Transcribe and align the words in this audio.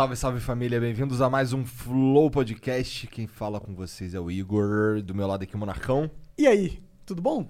Salve, 0.00 0.16
salve 0.16 0.40
família, 0.40 0.80
bem-vindos 0.80 1.20
a 1.20 1.28
mais 1.28 1.52
um 1.52 1.62
Flow 1.62 2.30
Podcast. 2.30 3.06
Quem 3.08 3.26
fala 3.26 3.60
com 3.60 3.74
vocês 3.74 4.14
é 4.14 4.18
o 4.18 4.30
Igor, 4.30 5.02
do 5.02 5.14
meu 5.14 5.26
lado 5.26 5.42
aqui 5.42 5.54
o 5.54 5.58
Monarcão. 5.58 6.10
E 6.38 6.46
aí, 6.46 6.82
tudo 7.04 7.20
bom? 7.20 7.46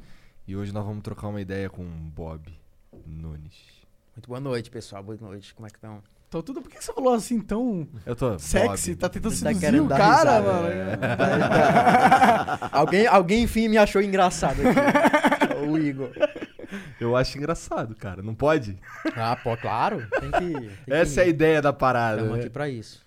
E 0.49 0.57
hoje 0.57 0.75
nós 0.75 0.85
vamos 0.85 1.01
trocar 1.05 1.29
uma 1.29 1.41
ideia 1.41 1.71
com 1.71 1.83
o 1.83 1.87
Bob 1.87 2.53
Nunes. 3.07 3.55
Muito 4.17 4.27
boa 4.27 4.41
noite, 4.41 4.69
pessoal. 4.69 5.01
Boa 5.01 5.17
noite. 5.21 5.55
Como 5.55 5.65
é 5.65 5.71
que 5.71 5.77
estão? 5.77 6.03
Então, 6.29 6.43
tudo, 6.43 6.61
por 6.61 6.69
que 6.69 6.83
você 6.83 6.93
falou 6.93 7.15
assim 7.15 7.39
tão 7.39 7.87
Eu 8.05 8.17
tô. 8.17 8.37
sexy? 8.37 8.95
Bob. 8.95 9.01
Tá 9.01 9.09
tentando 9.09 9.31
Tá 9.33 9.37
seduzir 9.39 9.61
querendo 9.61 9.85
o 9.85 9.89
dar 9.89 9.99
cara, 9.99 10.39
risada, 10.41 10.53
mano. 10.53 10.69
é. 10.69 10.99
alguém, 12.77 13.07
alguém, 13.07 13.43
enfim, 13.45 13.69
me 13.69 13.79
achou 13.79 14.03
engraçado 14.03 14.59
aqui. 14.61 15.55
o 15.71 15.79
Igor. 15.79 16.11
Eu 17.01 17.17
acho 17.17 17.37
engraçado, 17.39 17.95
cara. 17.95 18.23
Não 18.23 18.35
pode? 18.35 18.79
Ah, 19.17 19.37
pô, 19.37 19.57
claro. 19.57 20.07
Tem 20.21 20.31
que. 20.31 20.53
Tem 20.87 20.95
Essa 20.97 21.21
é 21.23 21.25
a 21.25 21.27
ideia 21.29 21.61
da 21.63 21.73
parada. 21.73 22.17
Estamos 22.19 22.37
né? 22.39 22.41
aqui 22.45 22.51
pra 22.51 22.69
isso. 22.69 23.03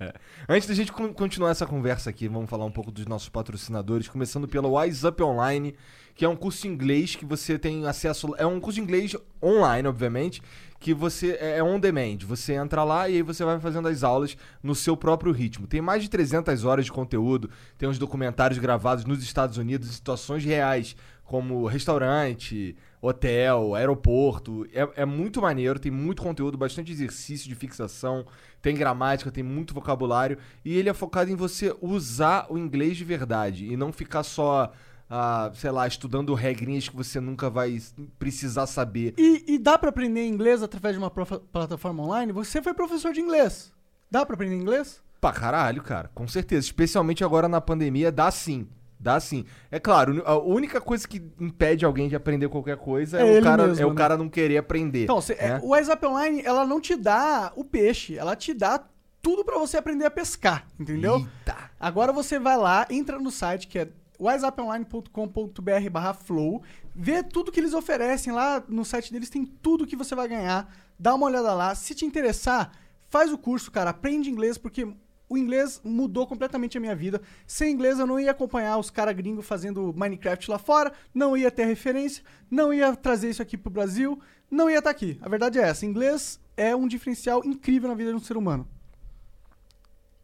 Antes 0.48 0.68
da 0.68 0.74
gente 0.74 0.92
con- 0.92 1.14
continuar 1.14 1.52
essa 1.52 1.66
conversa 1.66 2.10
aqui, 2.10 2.28
vamos 2.28 2.50
falar 2.50 2.66
um 2.66 2.72
pouco 2.72 2.92
dos 2.92 3.06
nossos 3.06 3.30
patrocinadores, 3.30 4.08
começando 4.08 4.48
pelo 4.48 4.78
Wise 4.80 5.06
Up 5.08 5.22
Online, 5.24 5.76
que 6.16 6.24
é 6.26 6.30
um 6.30 6.36
curso 6.36 6.62
de 6.64 6.68
inglês 6.68 7.16
que 7.16 7.26
você 7.26 7.58
tem 7.58 7.86
acesso. 7.88 8.34
É 8.38 8.46
um 8.46 8.60
curso 8.60 8.76
de 8.76 8.82
inglês 8.82 9.16
online, 9.42 9.88
obviamente, 9.88 10.42
que 10.80 10.94
você 10.94 11.38
é 11.40 11.58
é 11.58 11.64
on 11.64 11.80
demand. 11.80 12.18
Você 12.28 12.54
entra 12.54 12.84
lá 12.84 13.08
e 13.08 13.16
aí 13.16 13.22
você 13.22 13.44
vai 13.46 13.60
fazendo 13.60 13.88
as 13.88 14.04
aulas 14.04 14.36
no 14.62 14.76
seu 14.76 14.98
próprio 14.98 15.32
ritmo. 15.32 15.66
Tem 15.68 15.82
mais 15.82 16.04
de 16.04 16.10
300 16.10 16.66
horas 16.66 16.86
de 16.86 16.92
conteúdo, 16.92 17.50
tem 17.78 17.88
uns 17.88 17.98
documentários 17.98 18.60
gravados 18.60 19.06
nos 19.06 19.24
Estados 19.24 19.58
Unidos, 19.58 19.88
em 19.90 19.92
situações 19.94 20.44
reais, 20.44 20.96
como 21.24 21.66
restaurante, 21.66 22.76
hotel, 23.08 23.76
aeroporto. 23.76 24.66
É, 24.74 25.02
é 25.02 25.06
muito 25.06 25.42
maneiro, 25.42 25.78
tem 25.78 25.92
muito 25.92 26.22
conteúdo, 26.22 26.58
bastante 26.58 26.92
exercício 26.92 27.50
de 27.50 27.56
fixação, 27.56 28.26
tem 28.62 28.74
gramática, 28.76 29.30
tem 29.30 29.44
muito 29.44 29.74
vocabulário. 29.74 30.38
E 30.64 30.78
ele 30.78 30.90
é 30.90 30.94
focado 30.94 31.30
em 31.30 31.36
você 31.36 31.76
usar 31.82 32.48
o 32.50 32.58
inglês 32.58 32.96
de 32.96 33.04
verdade 33.04 33.66
e 33.66 33.76
não 33.76 33.92
ficar 33.92 34.24
só, 34.24 34.72
ah, 35.10 35.52
sei 35.54 35.72
lá, 35.72 35.86
estudando 35.86 36.34
regrinhas 36.34 36.88
que 36.88 36.96
você 36.96 37.20
nunca 37.20 37.50
vai 37.50 37.78
precisar 38.18 38.68
saber. 38.68 39.14
E, 39.18 39.44
e 39.56 39.60
dá 39.60 39.78
pra 39.78 39.90
aprender 39.90 40.26
inglês 40.26 40.64
através 40.64 40.96
de 40.96 41.00
uma 41.00 41.12
plataforma 41.12 42.04
online? 42.04 42.32
Você 42.32 42.62
foi 42.62 42.74
professor 42.74 43.12
de 43.12 43.20
inglês. 43.20 43.74
Dá 44.10 44.26
pra 44.26 44.36
aprender 44.36 44.56
inglês? 44.56 45.04
Pra 45.20 45.34
caralho, 45.34 45.84
cara, 45.84 46.10
com 46.14 46.28
certeza. 46.28 46.66
Especialmente 46.66 47.24
agora 47.24 47.50
na 47.50 47.60
pandemia, 47.60 48.12
dá 48.12 48.32
sim. 48.32 48.68
Dá 49.04 49.20
sim. 49.20 49.44
É 49.70 49.80
claro, 49.82 50.24
a 50.26 50.38
única 50.38 50.80
coisa 50.80 51.06
que 51.06 51.22
impede 51.38 51.84
alguém 51.84 52.08
de 52.08 52.16
aprender 52.16 52.48
qualquer 52.48 52.78
coisa 52.78 53.20
é, 53.20 53.36
É 53.36 53.40
o, 53.40 53.44
cara, 53.44 53.68
mesmo, 53.68 53.84
é 53.84 53.86
o 53.86 53.90
né? 53.90 53.96
cara 53.96 54.16
não 54.16 54.30
querer 54.30 54.58
aprender. 54.58 55.04
Então, 55.04 55.20
você, 55.20 55.34
é, 55.34 55.50
né? 55.50 55.60
o 55.62 55.68
WhatsApp 55.70 56.06
Online, 56.06 56.42
ela 56.46 56.66
não 56.66 56.80
te 56.80 56.96
dá 56.96 57.52
o 57.58 57.66
peixe, 57.66 58.18
ela 58.18 58.34
te 58.34 58.54
dá 58.54 58.82
tudo 59.22 59.44
pra 59.44 59.58
você 59.58 59.76
aprender 59.76 60.06
a 60.06 60.12
pescar, 60.12 60.66
entendeu? 60.80 61.18
Eita. 61.18 61.70
Agora 61.78 62.14
você 62.14 62.40
vai 62.40 62.56
lá, 62.56 62.88
entra 62.90 63.20
no 63.20 63.30
site 63.30 63.68
que 63.68 63.80
é 63.80 63.90
whatsapponline.com.br 64.18 65.90
barra 65.92 66.14
flow, 66.14 66.64
vê 66.96 67.22
tudo 67.24 67.52
que 67.52 67.60
eles 67.60 67.74
oferecem 67.74 68.32
lá 68.32 68.64
no 68.70 68.86
site 68.86 69.12
deles, 69.12 69.30
tem 69.30 69.46
tudo 69.46 69.86
que 69.86 69.98
você 69.98 70.16
vai 70.16 70.30
ganhar, 70.30 70.74
dá 70.98 71.14
uma 71.14 71.26
olhada 71.26 71.54
lá, 71.54 71.76
se 71.76 71.94
te 71.94 72.06
interessar, 72.06 72.72
faz 73.10 73.34
o 73.34 73.38
curso, 73.38 73.70
cara, 73.70 73.90
aprende 73.90 74.30
inglês, 74.30 74.58
porque 74.58 74.88
o 75.34 75.38
inglês 75.38 75.82
mudou 75.84 76.28
completamente 76.28 76.78
a 76.78 76.82
minha 76.82 76.96
vida. 76.96 77.22
Sem 77.48 77.74
inglês 77.74 77.98
eu 77.98 78.06
não 78.06 78.20
ia 78.20 78.32
acompanhar 78.32 78.78
os 78.78 78.92
caras 78.92 79.16
gringos 79.16 79.48
fazendo 79.48 79.92
Minecraft 79.96 80.52
lá 80.52 80.60
fora, 80.60 80.94
não 81.14 81.36
ia 81.36 81.50
ter 81.50 81.66
referência, 81.66 82.24
não 82.52 82.72
ia 82.72 82.96
trazer 82.96 83.32
isso 83.32 83.42
aqui 83.42 83.58
pro 83.58 83.72
Brasil, 83.72 84.22
não 84.50 84.70
ia 84.70 84.78
estar 84.78 84.92
aqui. 84.92 85.20
A 85.22 85.30
verdade 85.30 85.58
é 85.58 85.64
essa, 85.64 85.86
inglês 85.86 86.40
é 86.56 86.76
um 86.76 86.88
diferencial 86.88 87.44
incrível 87.44 87.90
na 87.90 87.96
vida 87.96 88.12
de 88.12 88.16
um 88.16 88.20
ser 88.20 88.38
humano. 88.38 88.68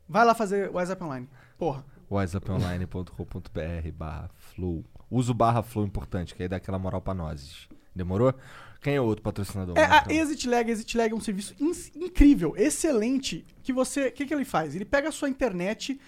Vai 0.07 0.23
lá 0.23 0.35
fazer 0.35 0.69
WhatsApp 0.69 1.03
Online. 1.03 1.27
Porra. 1.57 1.83
whatsapponline.com.br 2.09 3.91
barra 3.95 4.29
flow. 4.35 4.85
Usa 5.09 5.31
o 5.31 5.35
barra 5.35 5.63
flow 5.63 5.85
importante, 5.85 6.35
que 6.35 6.43
aí 6.43 6.49
dá 6.49 6.57
aquela 6.57 6.77
moral 6.77 7.01
pra 7.01 7.15
nós. 7.15 7.67
Demorou? 7.95 8.33
Quem 8.81 8.95
é 8.95 9.01
o 9.01 9.03
outro 9.05 9.21
patrocinador? 9.23 9.77
É, 9.77 9.83
a 9.83 9.89
Marcão? 9.89 10.15
ExitLag, 10.15 10.71
ExitLag 10.71 11.11
é 11.11 11.15
um 11.15 11.19
serviço 11.19 11.53
ins- 11.59 11.91
incrível, 11.95 12.53
excelente, 12.57 13.45
que 13.61 13.73
você, 13.73 14.07
o 14.07 14.11
que, 14.11 14.25
que 14.25 14.33
ele 14.33 14.45
faz? 14.45 14.73
Ele 14.75 14.85
pega 14.85 15.09
a 15.09 15.11
sua 15.11 15.27
internet, 15.29 15.99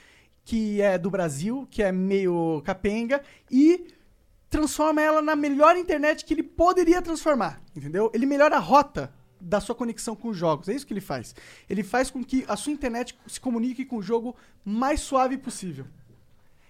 que 0.45 0.81
é 0.81 0.97
do 0.97 1.09
Brasil, 1.09 1.67
que 1.69 1.83
é 1.83 1.91
meio 1.91 2.61
capenga, 2.63 3.21
e 3.49 3.87
transforma 4.49 5.01
ela 5.01 5.21
na 5.21 5.35
melhor 5.35 5.75
internet 5.75 6.23
que 6.25 6.33
ele 6.33 6.43
poderia 6.43 7.01
transformar, 7.01 7.61
entendeu? 7.75 8.09
Ele 8.13 8.25
melhora 8.25 8.55
a 8.55 8.59
rota 8.59 9.13
da 9.39 9.59
sua 9.59 9.73
conexão 9.75 10.15
com 10.15 10.29
os 10.29 10.37
jogos, 10.37 10.69
é 10.69 10.73
isso 10.73 10.85
que 10.87 10.93
ele 10.93 11.01
faz. 11.01 11.35
Ele 11.69 11.83
faz 11.83 12.09
com 12.09 12.23
que 12.23 12.45
a 12.47 12.55
sua 12.55 12.71
internet 12.71 13.17
se 13.27 13.39
comunique 13.39 13.83
com 13.83 13.97
o 13.97 14.01
jogo 14.01 14.35
mais 14.63 15.01
suave 15.01 15.37
possível. 15.37 15.85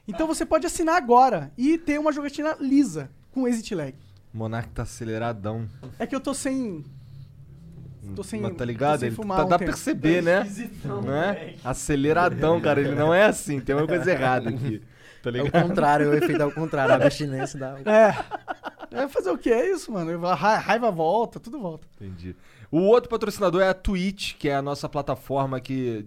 Então 0.08 0.26
você 0.26 0.46
pode 0.46 0.66
assinar 0.66 0.96
agora 0.96 1.52
e 1.58 1.78
ter 1.78 2.00
uma 2.00 2.12
jogatina 2.12 2.56
lisa 2.60 3.12
com 3.32 3.48
ExitLag. 3.48 3.96
Monark 4.34 4.70
tá 4.70 4.84
aceleradão. 4.84 5.68
É 6.00 6.06
que 6.08 6.16
eu 6.16 6.20
tô 6.22 6.34
sem. 6.34 6.84
Tô 8.16 8.24
sem. 8.24 8.42
Mas 8.42 8.56
tá 8.56 8.66
ligado? 8.66 9.00
sem 9.00 9.08
Ele 9.10 9.16
fumar 9.16 9.40
tá, 9.40 9.46
um 9.46 9.50
dá 9.50 9.58
pra 9.58 9.68
tempo. 9.68 9.72
perceber, 9.78 10.22
né? 10.24 10.44
né? 11.06 11.56
Aceleradão, 11.64 12.60
cara. 12.62 12.80
Ele 12.82 12.96
não 12.96 13.14
é 13.14 13.26
assim. 13.26 13.60
Tem 13.60 13.76
uma 13.76 13.88
coisa 13.88 14.10
errada 14.12 14.50
aqui. 14.50 14.82
Tá 15.22 15.30
É 15.30 15.34
o 15.34 15.44
ligado? 15.46 15.68
contrário, 15.68 16.10
o 16.10 16.14
efeito 16.16 16.42
é 16.42 16.46
o 16.46 16.52
contrário. 16.52 16.94
A 16.94 16.98
abstinência 16.98 17.60
dá. 17.60 17.78
É. 17.86 19.02
É 19.04 19.08
fazer 19.08 19.30
o 19.30 19.38
que? 19.38 19.50
É 19.52 19.72
isso, 19.72 19.92
mano. 19.92 20.26
A 20.26 20.34
ra- 20.34 20.58
raiva 20.58 20.90
volta, 20.92 21.40
tudo 21.40 21.60
volta. 21.60 21.88
Entendi. 22.00 22.36
O 22.72 22.80
outro 22.80 23.10
patrocinador 23.10 23.62
é 23.62 23.70
a 23.70 23.74
Twitch, 23.74 24.36
que 24.38 24.50
é 24.50 24.56
a 24.56 24.62
nossa 24.62 24.90
plataforma 24.90 25.58
aqui 25.58 26.06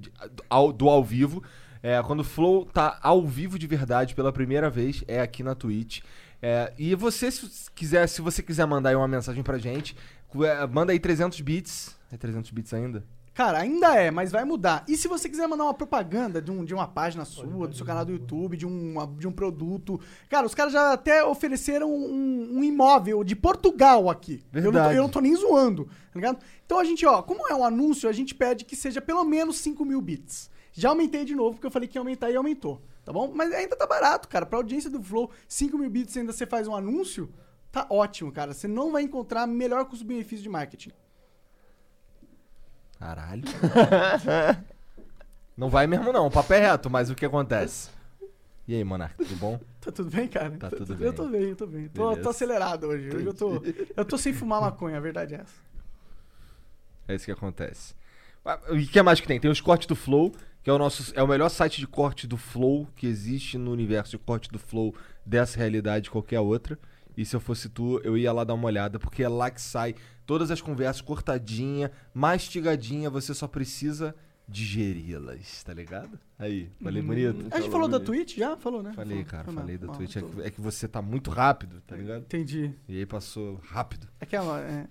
do 0.76 0.88
ao 0.88 1.04
vivo. 1.04 1.42
É, 1.82 2.02
quando 2.02 2.20
o 2.20 2.24
Flow 2.24 2.64
tá 2.64 2.98
ao 3.02 3.22
vivo 3.26 3.58
de 3.58 3.66
verdade 3.66 4.14
pela 4.14 4.32
primeira 4.32 4.68
vez, 4.70 5.04
é 5.06 5.20
aqui 5.20 5.42
na 5.42 5.54
Twitch. 5.54 6.00
É, 6.46 6.74
e 6.76 6.94
você, 6.94 7.30
se 7.30 7.70
quiser, 7.74 8.06
se 8.06 8.20
você 8.20 8.42
quiser 8.42 8.66
mandar 8.66 8.90
aí 8.90 8.94
uma 8.94 9.08
mensagem 9.08 9.42
pra 9.42 9.56
gente, 9.56 9.96
é, 10.42 10.66
manda 10.66 10.92
aí 10.92 11.00
300 11.00 11.40
bits. 11.40 11.96
É 12.12 12.18
300 12.18 12.50
bits 12.50 12.74
ainda? 12.74 13.02
Cara, 13.32 13.60
ainda 13.60 13.96
é, 13.96 14.10
mas 14.10 14.30
vai 14.30 14.44
mudar. 14.44 14.84
E 14.86 14.94
se 14.94 15.08
você 15.08 15.26
quiser 15.26 15.48
mandar 15.48 15.64
uma 15.64 15.72
propaganda 15.72 16.42
de, 16.42 16.50
um, 16.50 16.62
de 16.62 16.74
uma 16.74 16.86
página 16.86 17.24
sua, 17.24 17.66
do 17.66 17.74
seu 17.74 17.86
canal 17.86 18.04
do 18.04 18.12
YouTube, 18.12 18.58
de, 18.58 18.66
uma, 18.66 19.06
de 19.06 19.26
um 19.26 19.32
produto. 19.32 19.98
Cara, 20.28 20.46
os 20.46 20.54
caras 20.54 20.74
já 20.74 20.92
até 20.92 21.24
ofereceram 21.24 21.90
um, 21.90 22.58
um 22.58 22.62
imóvel 22.62 23.24
de 23.24 23.34
Portugal 23.34 24.10
aqui. 24.10 24.44
Eu 24.52 24.70
não, 24.70 24.72
tô, 24.72 24.90
eu 24.90 25.02
não 25.02 25.08
tô 25.08 25.20
nem 25.20 25.34
zoando, 25.34 25.86
tá 25.86 26.16
ligado? 26.16 26.40
Então 26.66 26.78
a 26.78 26.84
gente, 26.84 27.06
ó, 27.06 27.22
como 27.22 27.48
é 27.48 27.54
um 27.54 27.64
anúncio, 27.64 28.06
a 28.06 28.12
gente 28.12 28.34
pede 28.34 28.66
que 28.66 28.76
seja 28.76 29.00
pelo 29.00 29.24
menos 29.24 29.56
5 29.56 29.82
mil 29.82 30.02
bits. 30.02 30.50
Já 30.74 30.90
aumentei 30.90 31.24
de 31.24 31.34
novo, 31.34 31.52
porque 31.52 31.66
eu 31.66 31.70
falei 31.70 31.88
que 31.88 31.96
ia 31.96 32.02
aumentar 32.02 32.30
e 32.30 32.36
aumentou. 32.36 32.82
Tá 33.04 33.12
bom? 33.12 33.30
Mas 33.34 33.52
ainda 33.52 33.76
tá 33.76 33.86
barato, 33.86 34.28
cara. 34.28 34.46
Pra 34.46 34.58
audiência 34.58 34.88
do 34.90 35.02
Flow, 35.02 35.30
5 35.46 35.76
mil 35.76 35.90
bits 35.90 36.16
ainda 36.16 36.32
você 36.32 36.46
faz 36.46 36.66
um 36.66 36.74
anúncio, 36.74 37.30
tá 37.70 37.86
ótimo, 37.90 38.32
cara. 38.32 38.54
Você 38.54 38.66
não 38.66 38.90
vai 38.92 39.02
encontrar 39.02 39.46
melhor 39.46 39.84
custo-benefício 39.84 40.42
de 40.42 40.48
marketing. 40.48 40.92
Caralho. 42.98 43.42
não 45.56 45.68
vai 45.68 45.86
mesmo 45.86 46.12
não, 46.12 46.26
o 46.26 46.30
papo 46.30 46.52
é 46.54 46.60
reto, 46.60 46.88
mas 46.88 47.10
o 47.10 47.14
que 47.14 47.26
acontece? 47.26 47.90
E 48.66 48.74
aí, 48.74 48.82
Monark, 48.82 49.16
tudo 49.16 49.36
bom? 49.36 49.60
Tá 49.84 49.92
tudo 49.92 50.10
bem, 50.10 50.26
cara? 50.26 50.50
Tá 50.52 50.70
tudo 50.70 50.94
Eu 50.94 50.98
bem. 50.98 51.12
tô 51.12 51.28
bem, 51.28 51.42
eu 51.50 51.56
tô 51.56 51.66
bem. 51.66 51.88
Tô, 51.88 52.16
tô 52.16 52.30
acelerado 52.30 52.86
hoje. 52.86 53.14
Hoje 53.14 53.26
eu 53.26 53.34
tô, 53.34 53.62
eu 53.94 54.02
tô 54.02 54.16
sem 54.16 54.32
fumar 54.32 54.58
maconha, 54.62 54.96
a 54.96 55.00
verdade 55.00 55.34
é 55.34 55.40
essa. 55.42 55.60
É 57.06 57.14
isso 57.14 57.26
que 57.26 57.30
acontece. 57.30 57.94
Ah, 58.42 58.58
E 58.70 58.82
o 58.82 58.88
que 58.88 59.02
mais 59.02 59.20
que 59.20 59.26
tem? 59.26 59.38
Tem 59.38 59.50
os 59.50 59.60
cortes 59.60 59.86
do 59.86 59.94
Flow, 59.94 60.32
que 60.64 60.70
é 60.70 60.72
o 60.72 60.78
nosso 60.78 61.12
é 61.14 61.22
o 61.22 61.28
melhor 61.28 61.48
site 61.50 61.78
de 61.78 61.86
corte 61.86 62.26
do 62.26 62.36
Flow 62.36 62.88
que 62.96 63.06
existe 63.06 63.56
no 63.58 63.70
universo 63.70 64.12
de 64.12 64.18
corte 64.18 64.48
do 64.50 64.58
Flow 64.58 64.92
dessa 65.24 65.58
realidade 65.58 66.04
de 66.04 66.10
qualquer 66.10 66.40
outra. 66.40 66.76
E 67.16 67.24
se 67.24 67.36
eu 67.36 67.40
fosse 67.40 67.68
tu, 67.68 68.00
eu 68.02 68.16
ia 68.18 68.32
lá 68.32 68.42
dar 68.42 68.54
uma 68.54 68.66
olhada, 68.66 68.98
porque 68.98 69.22
é 69.22 69.28
lá 69.28 69.50
que 69.50 69.60
sai 69.60 69.94
todas 70.26 70.50
as 70.50 70.60
conversas 70.60 71.00
cortadinha, 71.02 71.92
mastigadinha, 72.12 73.08
você 73.08 73.32
só 73.34 73.46
precisa 73.46 74.14
digeri-las, 74.48 75.62
tá 75.62 75.72
ligado? 75.72 76.18
Aí, 76.38 76.68
falei 76.82 77.02
bonito? 77.02 77.46
A 77.50 77.60
gente 77.60 77.70
falou 77.70 77.86
da 77.88 78.00
Twitch 78.00 78.36
já? 78.36 78.56
Falou, 78.56 78.82
né? 78.82 78.92
Falei, 78.94 79.18
Falou. 79.18 79.24
cara, 79.30 79.44
Foi 79.44 79.52
mal, 79.54 79.62
falei 79.64 79.78
da 79.78 79.86
mal, 79.86 79.96
Twitch. 79.96 80.16
É 80.16 80.20
tô- 80.20 80.26
que, 80.28 80.40
é 80.42 80.50
que 80.50 80.60
você 80.60 80.88
tá 80.88 81.00
muito 81.00 81.30
rápido, 81.30 81.80
tá 81.86 81.96
ligado? 81.96 82.22
Entendi. 82.22 82.72
E 82.88 82.98
aí 82.98 83.06
passou 83.06 83.60
rápido. 83.68 84.08
É 84.20 84.26
que 84.26 84.34
é, 84.34 84.40
uma- 84.40 84.60
é. 84.60 84.86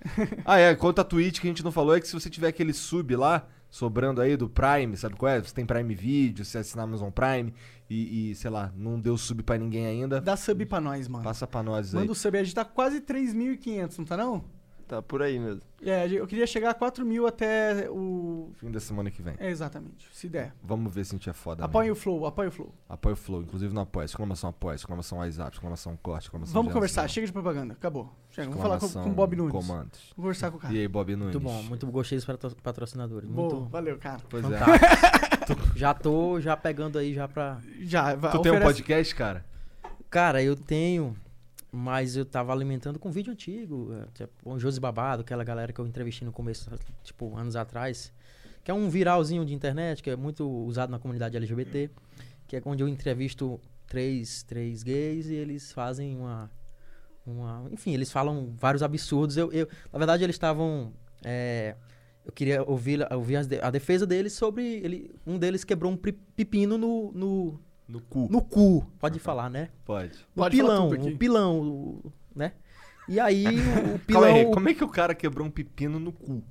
Ah, 0.46 0.58
é, 0.60 0.76
quanto 0.76 1.00
a 1.02 1.04
Twitch 1.04 1.40
que 1.42 1.48
a 1.48 1.50
gente 1.50 1.64
não 1.64 1.72
falou, 1.72 1.96
é 1.96 2.00
que 2.00 2.08
se 2.08 2.14
você 2.14 2.30
tiver 2.30 2.48
aquele 2.48 2.74
sub 2.74 3.16
lá, 3.16 3.48
sobrando 3.74 4.22
aí 4.22 4.38
do 4.38 4.48
Prime, 4.48 4.96
sabe 4.96 5.16
qual 5.16 5.32
é? 5.32 5.42
Você 5.42 5.52
tem 5.52 5.66
Prime 5.66 5.96
Video, 5.96 6.46
você 6.46 6.60
assina 6.60 6.84
Amazon 6.84 7.10
Prime 7.10 7.52
e, 7.90 8.30
e, 8.30 8.36
sei 8.36 8.52
lá, 8.52 8.72
não 8.78 9.00
deu 9.00 9.18
sub 9.18 9.42
pra 9.42 9.58
ninguém 9.58 9.88
ainda, 9.88 10.22
Dá 10.22 10.38
sub 10.38 10.64
pra 10.68 10.80
nós, 10.80 11.08
mano. 11.08 11.24
passa 11.24 11.48
pra 11.48 11.64
nós 11.64 11.92
aí. 11.92 12.02
Manda 12.02 12.12
o 12.12 12.16
sub. 12.16 12.38
A 12.38 12.44
gente 12.44 12.54
tá 12.54 12.64
quase 12.64 13.02
3.500, 13.02 13.98
não 13.98 14.06
tá 14.06 14.16
não? 14.16 14.46
Tá 14.94 15.02
por 15.02 15.24
aí 15.24 15.40
mesmo. 15.40 15.62
É, 15.82 16.08
eu 16.08 16.28
queria 16.28 16.46
chegar 16.46 16.70
a 16.70 16.74
4 16.76 17.04
mil 17.04 17.26
até 17.26 17.90
o... 17.90 18.52
Fim 18.54 18.70
da 18.70 18.80
semana 18.80 19.10
que 19.10 19.24
vem. 19.24 19.34
É, 19.40 19.50
exatamente, 19.50 20.08
se 20.14 20.30
der. 20.30 20.54
Vamos 20.64 20.94
ver 20.94 21.04
se 21.04 21.16
a 21.16 21.18
gente 21.18 21.28
é 21.30 21.34
foda. 21.34 21.66
Apoie 21.66 21.88
mesmo. 21.88 21.98
o 21.98 22.00
Flow, 22.00 22.26
apoie 22.28 22.48
o 22.48 22.52
Flow. 22.52 22.72
Apoia 22.88 23.14
o 23.14 23.16
Flow, 23.16 23.42
inclusive 23.42 23.74
no 23.74 23.82
Apoia. 23.82 24.06
Exclamação 24.06 24.52
Apoia, 24.52 24.76
exclamação 24.76 25.18
WhatsApp, 25.18 25.56
exclamação 25.56 25.98
Corte, 25.98 26.26
exclamação 26.28 26.54
Vamos 26.54 26.72
Geração, 26.74 26.80
conversar, 26.80 27.08
chega 27.08 27.26
de 27.26 27.34
propaganda, 27.34 27.74
acabou. 27.74 28.14
Chega, 28.30 28.50
vamos 28.50 28.62
falar 28.62 28.80
com, 28.80 28.88
com 28.88 29.10
o 29.10 29.14
Bob 29.14 29.36
Nunes. 29.36 29.52
Comandos. 29.52 30.00
Vou 30.16 30.24
conversar 30.26 30.52
com 30.52 30.58
o 30.58 30.60
cara. 30.60 30.74
E 30.74 30.80
aí, 30.80 30.88
Bob 30.88 31.16
Nunes? 31.16 31.34
Muito 31.36 31.40
bom, 31.40 31.64
muito 31.64 31.88
gostei 31.88 32.18
dos 32.20 32.26
patro- 32.26 32.56
patrocinadores. 32.62 33.28
Boa, 33.28 33.50
Muito 33.56 33.70
valeu, 33.70 33.98
cara. 33.98 34.22
Pois 34.30 34.46
é. 34.46 34.58
fantástico. 34.58 35.74
Já 35.76 35.94
tô 35.94 36.40
já 36.40 36.56
pegando 36.56 36.98
aí 37.00 37.14
já 37.14 37.28
pra. 37.28 37.60
Já, 37.82 38.16
vai, 38.16 38.32
Tu 38.32 38.42
tem 38.44 38.52
um 38.52 38.56
oferece- 38.56 38.74
podcast, 38.82 39.16
cara? 39.16 39.46
Cara, 40.10 40.42
eu 40.44 40.56
tenho, 40.56 41.16
mas 41.76 42.16
eu 42.16 42.24
tava 42.24 42.54
alimentando 42.54 43.00
com 43.00 43.12
vídeo 43.12 43.34
antigo. 43.34 43.90
Tipo, 44.14 44.32
o 44.52 44.60
Josi 44.60 44.80
Babado, 44.80 45.22
aquela 45.24 45.44
galera 45.44 45.74
que 45.74 45.82
eu 45.82 45.88
entrevistei 45.88 46.24
no 46.24 46.32
começo, 46.32 46.70
tipo, 47.04 47.36
anos 47.36 47.56
atrás. 47.56 48.14
Que 48.64 48.70
é 48.70 48.74
um 48.74 48.88
viralzinho 48.90 49.44
de 49.44 49.54
internet, 49.56 50.04
que 50.04 50.10
é 50.12 50.16
muito 50.16 50.48
usado 50.48 50.92
na 50.92 51.00
comunidade 51.00 51.36
LGBT. 51.36 51.90
Que 52.48 52.58
é 52.58 52.62
onde 52.64 52.84
eu 52.84 52.88
entrevisto 52.88 53.60
três, 53.88 54.44
três 54.44 54.84
gays 54.84 55.26
e 55.28 55.34
eles 55.34 55.72
fazem 55.72 56.16
uma. 56.16 56.52
uma 57.26 57.68
enfim, 57.72 57.92
eles 57.94 58.12
falam 58.12 58.54
vários 58.60 58.84
absurdos. 58.84 59.36
Eu, 59.36 59.52
eu- 59.52 59.68
na 59.92 59.98
verdade, 59.98 60.24
eles 60.24 60.36
estavam. 60.36 60.94
é, 61.26 61.76
eu 62.26 62.32
queria 62.32 62.64
ouvir, 62.64 63.06
ouvir 63.12 63.38
a 63.62 63.70
defesa 63.72 64.06
deles 64.06 64.34
sobre. 64.34 64.64
Ele, 64.78 65.12
um 65.26 65.40
deles 65.40 65.64
quebrou 65.64 65.92
um 65.92 65.98
pepino 65.98 66.78
no, 66.78 67.12
no, 67.14 67.60
No 67.88 68.00
cu. 68.02 68.28
no 68.32 68.42
cu. 68.42 68.86
Pode 69.00 69.20
falar, 69.20 69.50
né? 69.50 69.70
Pode. 69.86 70.12
O 70.36 70.40
Pode 70.42 70.58
falar 70.58 70.70
pilão, 70.78 70.92
aqui. 70.94 71.10
o 71.14 71.18
pilão, 71.18 71.60
o- 71.62 72.14
né? 72.36 72.54
E 73.08 73.20
aí 73.20 73.46
o, 73.46 73.96
o 73.96 74.00
pilão. 74.06 74.22
Calma 74.24 74.38
aí, 74.38 74.46
como 74.52 74.70
é 74.70 74.74
que 74.74 74.84
o 74.84 74.88
cara 74.90 75.14
quebrou 75.14 75.46
um 75.48 75.52
pepino 75.52 76.00
no 76.00 76.12
cu? 76.12 76.42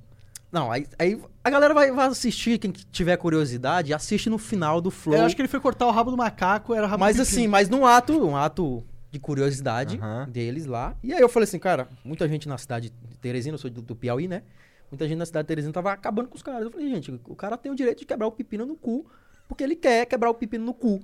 Não, 0.51 0.71
aí, 0.71 0.85
aí 0.99 1.19
a 1.43 1.49
galera 1.49 1.73
vai, 1.73 1.91
vai 1.91 2.05
assistir, 2.07 2.59
quem 2.59 2.71
tiver 2.71 3.17
curiosidade, 3.17 3.91
assiste 3.91 4.29
no 4.29 4.37
final 4.37 4.79
do 4.79 4.91
Flow. 4.91 5.17
Eu 5.17 5.25
acho 5.25 5.35
que 5.35 5.41
ele 5.41 5.47
foi 5.49 5.59
cortar 5.59 5.87
o 5.87 5.91
rabo 5.91 6.11
do 6.11 6.17
macaco, 6.17 6.75
era 6.75 6.85
rabo 6.85 6.99
Mas 6.99 7.15
do 7.15 7.23
assim, 7.23 7.47
mas 7.47 7.69
num 7.69 7.83
ato, 7.87 8.13
um 8.23 8.37
ato 8.37 8.83
de 9.09 9.17
curiosidade 9.17 9.99
deles 10.29 10.67
lá. 10.67 10.95
E 11.03 11.11
aí 11.11 11.19
eu 11.19 11.27
falei 11.27 11.45
assim, 11.45 11.57
cara, 11.57 11.87
muita 12.05 12.27
gente 12.27 12.47
na 12.47 12.57
cidade 12.59 12.91
de 12.91 13.17
Teresina, 13.17 13.55
eu 13.55 13.57
sou 13.57 13.71
do, 13.71 13.81
do 13.81 13.95
Piauí, 13.95 14.27
né? 14.27 14.43
Muita 14.91 15.07
gente 15.07 15.17
na 15.17 15.25
cidade 15.25 15.45
de 15.45 15.47
Teresina 15.47 15.73
tava 15.73 15.91
acabando 15.91 16.27
com 16.29 16.35
os 16.35 16.43
caras. 16.43 16.61
Eu 16.65 16.71
falei, 16.71 16.87
gente, 16.87 17.11
o 17.27 17.35
cara 17.35 17.57
tem 17.57 17.71
o 17.71 17.75
direito 17.75 17.99
de 17.99 18.05
quebrar 18.05 18.27
o 18.27 18.31
pepino 18.31 18.63
no 18.63 18.75
cu, 18.75 19.07
porque 19.47 19.63
ele 19.63 19.75
quer 19.75 20.05
quebrar 20.05 20.29
o 20.29 20.35
pepino 20.35 20.63
no 20.63 20.73
cu. 20.75 21.01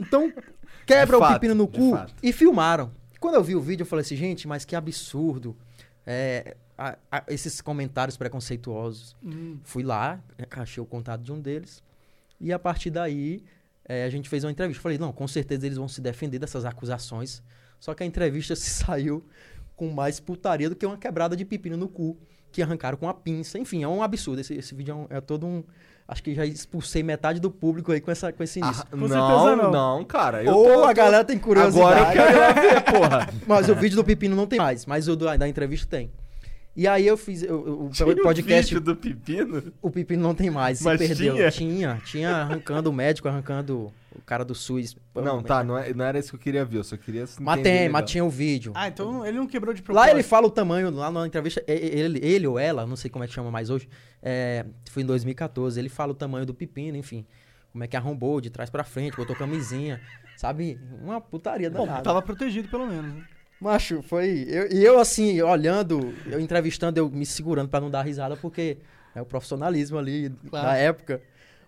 Então, 0.00 0.32
quebra 0.86 1.16
o 1.16 1.20
fato, 1.20 1.32
pepino 1.34 1.54
no 1.54 1.66
cu 1.68 1.90
fato. 1.92 2.14
e 2.22 2.32
filmaram. 2.32 2.90
Quando 3.20 3.34
eu 3.34 3.42
vi 3.42 3.54
o 3.56 3.60
vídeo, 3.60 3.82
eu 3.82 3.86
falei 3.86 4.02
assim, 4.02 4.16
gente, 4.16 4.46
mas 4.46 4.64
que 4.64 4.76
absurdo. 4.76 5.56
É, 6.06 6.56
a- 6.76 6.96
a- 7.10 7.24
esses 7.28 7.60
comentários 7.60 8.16
preconceituosos. 8.16 9.16
Hum. 9.22 9.58
Fui 9.64 9.82
lá, 9.82 10.20
achei 10.50 10.82
o 10.82 10.86
contato 10.86 11.22
de 11.22 11.32
um 11.32 11.40
deles. 11.40 11.82
E 12.40 12.52
a 12.52 12.58
partir 12.58 12.90
daí, 12.90 13.42
eh, 13.84 14.04
a 14.04 14.10
gente 14.10 14.28
fez 14.28 14.44
uma 14.44 14.50
entrevista. 14.52 14.80
Falei, 14.80 14.96
não, 14.98 15.12
com 15.12 15.26
certeza 15.26 15.66
eles 15.66 15.76
vão 15.76 15.88
se 15.88 16.00
defender 16.00 16.38
dessas 16.38 16.64
acusações. 16.64 17.42
Só 17.80 17.94
que 17.94 18.02
a 18.02 18.06
entrevista 18.06 18.54
se 18.56 18.70
saiu 18.70 19.24
com 19.74 19.90
mais 19.90 20.20
putaria 20.20 20.68
do 20.68 20.76
que 20.76 20.86
uma 20.86 20.96
quebrada 20.96 21.36
de 21.36 21.44
pepino 21.44 21.76
no 21.76 21.88
cu, 21.88 22.16
que 22.52 22.62
arrancaram 22.62 22.96
com 22.96 23.08
a 23.08 23.14
pinça. 23.14 23.58
Enfim, 23.58 23.82
é 23.82 23.88
um 23.88 24.02
absurdo. 24.02 24.40
Esse, 24.40 24.54
esse 24.54 24.74
vídeo 24.74 24.92
é, 24.92 24.94
um- 24.94 25.06
é 25.10 25.20
todo 25.20 25.46
um. 25.46 25.64
Acho 26.10 26.22
que 26.22 26.34
já 26.34 26.46
expulsei 26.46 27.02
metade 27.02 27.38
do 27.38 27.50
público 27.50 27.92
aí 27.92 28.00
com, 28.00 28.10
essa, 28.10 28.32
com 28.32 28.42
esse 28.42 28.60
início. 28.60 28.82
Ah, 28.82 28.90
Com 28.90 28.96
não, 28.96 29.08
certeza 29.08 29.56
não, 29.56 29.70
não. 29.70 30.04
cara. 30.04 30.42
Eu 30.42 30.54
Ou 30.54 30.64
tô- 30.64 30.84
a 30.84 30.92
galera 30.94 31.22
tem 31.22 31.38
curiosidade. 31.38 32.00
Agora 32.00 32.08
eu 32.08 32.54
quero 32.54 32.60
ver, 32.62 32.82
porra. 32.84 33.28
Mas 33.46 33.68
o 33.68 33.74
vídeo 33.74 33.96
do 33.96 34.02
pepino 34.04 34.34
não 34.34 34.46
tem 34.46 34.58
mais, 34.58 34.86
mas 34.86 35.06
o 35.06 35.14
do- 35.14 35.36
da 35.36 35.46
entrevista 35.46 35.86
tem. 35.86 36.10
E 36.80 36.86
aí 36.86 37.04
eu 37.04 37.16
fiz 37.16 37.42
eu- 37.42 37.66
eu- 37.66 37.80
o 37.86 37.90
Tinha 37.90 38.14
podcast. 38.22 38.72
vídeo 38.72 38.80
do 38.80 38.94
pepino? 38.94 39.72
O 39.82 39.90
pepino 39.90 40.22
não 40.22 40.32
tem 40.32 40.48
mais, 40.48 40.78
se 40.78 40.84
Mas 40.84 40.98
perdeu. 40.98 41.34
tinha? 41.34 41.50
tinha, 41.50 42.00
tinha 42.04 42.30
arrancando 42.36 42.88
o 42.88 42.92
médico, 42.92 43.26
arrancando 43.26 43.92
o 44.14 44.22
cara 44.24 44.44
do 44.44 44.54
SUS. 44.54 44.96
Não, 45.12 45.42
tá, 45.42 45.64
não, 45.64 45.76
é- 45.76 45.92
não 45.92 46.04
era 46.04 46.20
isso 46.20 46.30
que 46.30 46.36
eu 46.36 46.40
queria 46.40 46.64
ver, 46.64 46.78
eu 46.78 46.84
só 46.84 46.96
queria 46.96 47.24
Mas 47.40 47.62
tem, 47.62 47.88
mas 47.88 48.08
tinha 48.08 48.24
o 48.24 48.30
vídeo. 48.30 48.70
Ah, 48.76 48.86
então 48.86 49.26
ele 49.26 49.36
não 49.38 49.48
quebrou 49.48 49.74
de 49.74 49.82
propósito. 49.82 50.06
Lá 50.06 50.12
ele 50.14 50.22
fala 50.22 50.46
o 50.46 50.50
tamanho, 50.50 50.88
lá 50.90 51.10
na 51.10 51.26
entrevista, 51.26 51.60
ele, 51.66 52.20
ele 52.24 52.46
ou 52.46 52.56
ela, 52.60 52.86
não 52.86 52.94
sei 52.94 53.10
como 53.10 53.24
é 53.24 53.26
que 53.26 53.32
chama 53.34 53.50
mais 53.50 53.70
hoje, 53.70 53.88
é, 54.22 54.64
foi 54.88 55.02
em 55.02 55.06
2014, 55.06 55.80
ele 55.80 55.88
fala 55.88 56.12
o 56.12 56.14
tamanho 56.14 56.46
do 56.46 56.54
pepino, 56.54 56.96
enfim. 56.96 57.26
Como 57.72 57.82
é 57.82 57.88
que 57.88 57.96
arrombou 57.96 58.40
de 58.40 58.50
trás 58.50 58.70
pra 58.70 58.84
frente, 58.84 59.16
botou 59.16 59.34
camisinha, 59.34 60.00
sabe? 60.36 60.78
Uma 61.02 61.20
putaria 61.20 61.68
Bom, 61.70 61.84
danada. 61.86 62.02
tava 62.04 62.22
protegido 62.22 62.68
pelo 62.68 62.86
menos. 62.86 63.12
né? 63.14 63.24
Macho, 63.60 64.02
foi. 64.02 64.44
eu- 64.48 64.70
E 64.70 64.84
eu, 64.84 64.98
assim, 65.00 65.40
olhando, 65.42 66.14
eu 66.26 66.38
entrevistando, 66.40 66.98
eu 67.00 67.08
me 67.10 67.26
segurando 67.26 67.68
pra 67.68 67.80
não 67.80 67.90
dar 67.90 68.02
risada, 68.02 68.36
porque 68.36 68.78
é 69.14 69.20
o 69.20 69.26
profissionalismo 69.26 69.98
ali 69.98 70.30
Claro. 70.48 70.66
da 70.66 70.76
época. 70.76 71.20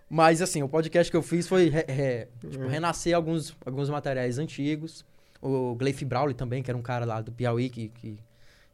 Mas, 0.09 0.41
assim, 0.41 0.61
o 0.63 0.67
podcast 0.69 1.09
que 1.09 1.15
eu 1.17 1.21
fiz 1.21 1.47
foi 1.47 1.69
re- 1.69 1.85
re- 1.87 2.27
tipo, 2.49 2.67
renascer 2.67 3.15
alguns, 3.15 3.55
alguns 3.65 3.89
materiais 3.89 4.37
antigos. 4.37 5.05
O 5.41 5.73
Gleif 5.75 6.03
Brawley 6.05 6.33
também, 6.35 6.61
que 6.61 6.69
era 6.69 6.77
um 6.77 6.81
cara 6.81 7.05
lá 7.05 7.21
do 7.21 7.31
Piauí 7.31 7.69
que, 7.69 7.89
que 7.89 8.17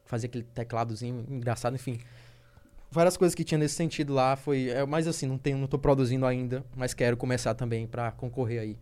fazia 0.04 0.26
aquele 0.28 0.44
tecladozinho 0.44 1.24
engraçado, 1.28 1.74
enfim. 1.74 1.98
Várias 2.90 3.16
coisas 3.16 3.34
que 3.34 3.44
tinha 3.44 3.58
nesse 3.58 3.74
sentido 3.74 4.14
lá 4.14 4.34
foi. 4.36 4.68
É, 4.68 4.84
mas 4.86 5.06
assim, 5.06 5.26
não, 5.26 5.38
tenho, 5.38 5.58
não 5.58 5.66
tô 5.66 5.78
produzindo 5.78 6.24
ainda, 6.26 6.64
mas 6.76 6.92
quero 6.94 7.16
começar 7.16 7.54
também 7.54 7.86
pra 7.86 8.10
concorrer 8.12 8.60
aí. 8.60 8.76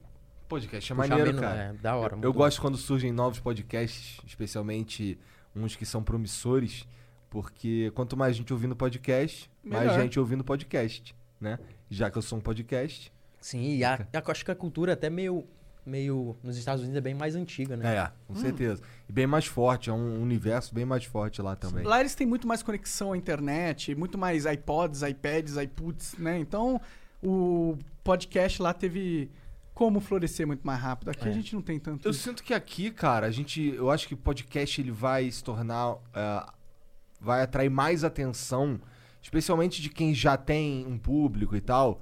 Podcast 0.46 0.92
é 0.92 0.96
Puxar 0.96 1.08
maneiro, 1.08 1.30
menos- 1.34 1.40
cara. 1.40 1.62
É, 1.62 1.72
da 1.74 1.96
hora. 1.96 2.14
Eu 2.14 2.18
muito 2.18 2.32
gosto 2.32 2.60
quando 2.60 2.76
surgem 2.76 3.12
novos 3.12 3.38
podcasts, 3.40 4.20
especialmente 4.26 5.18
uns 5.54 5.74
que 5.76 5.84
são 5.86 6.02
promissores, 6.02 6.86
porque 7.30 7.90
quanto 7.94 8.16
mais 8.16 8.36
gente 8.36 8.52
ouvindo 8.52 8.76
podcast, 8.76 9.50
mais 9.64 9.84
Melhor. 9.86 10.00
gente 10.00 10.18
ouvindo 10.20 10.44
podcast, 10.44 11.14
né? 11.40 11.58
Já 11.90 12.10
que 12.10 12.18
eu 12.18 12.22
sou 12.22 12.38
um 12.38 12.40
podcast. 12.40 13.12
Sim, 13.40 13.76
e 13.76 13.84
a, 13.84 14.06
eu 14.12 14.22
acho 14.28 14.44
que 14.44 14.50
a 14.50 14.54
cultura 14.54 14.92
é 14.92 14.94
até 14.94 15.08
meio, 15.10 15.44
meio. 15.84 16.36
Nos 16.42 16.56
Estados 16.56 16.82
Unidos 16.82 16.98
é 16.98 17.00
bem 17.00 17.14
mais 17.14 17.34
antiga, 17.36 17.76
né? 17.76 17.96
É, 17.96 18.12
com 18.26 18.34
certeza. 18.36 18.82
E 19.08 19.12
bem 19.12 19.26
mais 19.26 19.46
forte, 19.46 19.88
é 19.90 19.92
um 19.92 20.20
universo 20.22 20.74
bem 20.74 20.84
mais 20.84 21.04
forte 21.04 21.40
lá 21.42 21.54
também. 21.56 21.84
Lá 21.84 22.00
eles 22.00 22.14
têm 22.14 22.26
muito 22.26 22.46
mais 22.46 22.62
conexão 22.62 23.12
à 23.12 23.16
internet, 23.16 23.94
muito 23.94 24.18
mais 24.18 24.46
iPods, 24.46 25.02
iPads, 25.02 25.56
iPuts, 25.56 26.14
né? 26.18 26.38
Então 26.38 26.80
o 27.22 27.76
podcast 28.04 28.60
lá 28.60 28.72
teve 28.74 29.30
como 29.76 30.00
florescer 30.00 30.46
muito 30.46 30.66
mais 30.66 30.80
rápido. 30.80 31.10
Aqui 31.10 31.28
É. 31.28 31.30
a 31.30 31.34
gente 31.34 31.54
não 31.54 31.60
tem 31.60 31.78
tanto. 31.78 32.06
Eu 32.08 32.10
isso. 32.10 32.22
sinto 32.22 32.42
que 32.42 32.54
aqui, 32.54 32.90
cara, 32.90 33.26
a 33.26 33.30
gente. 33.30 33.60
Eu 33.76 33.90
acho 33.90 34.08
que 34.08 34.14
o 34.14 34.16
podcast 34.16 34.80
ele 34.80 34.90
vai 34.90 35.30
se 35.30 35.44
tornar. 35.44 35.98
ah, 36.14 36.50
vai 37.20 37.42
atrair 37.42 37.68
mais 37.70 38.02
atenção, 38.02 38.80
especialmente 39.22 39.82
de 39.82 39.90
quem 39.90 40.14
já 40.14 40.34
tem 40.36 40.86
um 40.86 40.96
público 40.98 41.54
e 41.54 41.60
tal, 41.60 42.00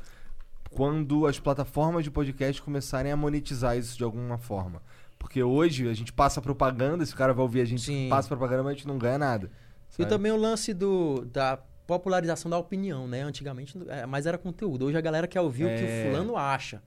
quando 0.70 1.26
as 1.26 1.38
plataformas 1.40 2.04
de 2.04 2.10
podcast 2.12 2.62
começarem 2.62 3.10
a 3.10 3.16
monetizar 3.16 3.76
isso 3.76 3.96
de 3.98 4.04
alguma 4.04 4.38
forma. 4.38 4.80
Porque 5.18 5.42
hoje 5.42 5.88
a 5.88 5.94
gente 5.94 6.12
passa 6.12 6.40
propaganda, 6.40 7.02
esse 7.02 7.14
cara 7.14 7.32
vai 7.32 7.42
ouvir 7.42 7.60
a 7.60 7.64
gente 7.64 7.82
Sim. 7.82 8.08
passa 8.08 8.28
propaganda, 8.28 8.62
mas 8.62 8.72
a 8.72 8.74
gente 8.76 8.86
não 8.86 8.98
ganha 8.98 9.18
nada. 9.18 9.50
E 9.90 9.96
sabe? 9.96 10.08
também 10.08 10.30
o 10.30 10.36
lance 10.36 10.72
do, 10.74 11.24
da 11.24 11.56
popularização 11.86 12.50
da 12.50 12.58
opinião, 12.58 13.08
né? 13.08 13.22
Antigamente, 13.22 13.76
é, 13.88 14.04
mas 14.06 14.26
era 14.26 14.36
conteúdo. 14.38 14.84
Hoje 14.86 14.96
a 14.96 15.00
galera 15.00 15.26
quer 15.26 15.40
ouvir 15.40 15.64
o 15.64 15.68
que 15.68 15.84
É. 15.84 16.06
o 16.06 16.10
fulano 16.10 16.36
acha. 16.36 16.80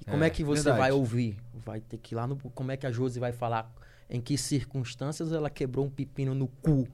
E 0.00 0.04
como 0.10 0.22
é, 0.24 0.26
É, 0.26 0.30
que 0.30 0.44
você 0.44 0.62
verdade. 0.64 0.78
vai 0.80 0.92
ouvir? 0.92 1.36
Vai 1.54 1.80
ter 1.80 1.98
que 1.98 2.14
ir 2.14 2.16
lá 2.16 2.26
no. 2.26 2.36
Como 2.36 2.70
é 2.72 2.76
que 2.76 2.86
a 2.86 2.90
Josi 2.92 3.18
vai 3.18 3.32
falar? 3.32 3.70
Em 4.10 4.20
que 4.20 4.38
circunstâncias 4.38 5.32
ela 5.32 5.50
quebrou 5.50 5.84
um 5.84 5.90
pepino 5.90 6.34
no 6.34 6.46
cu? 6.48 6.88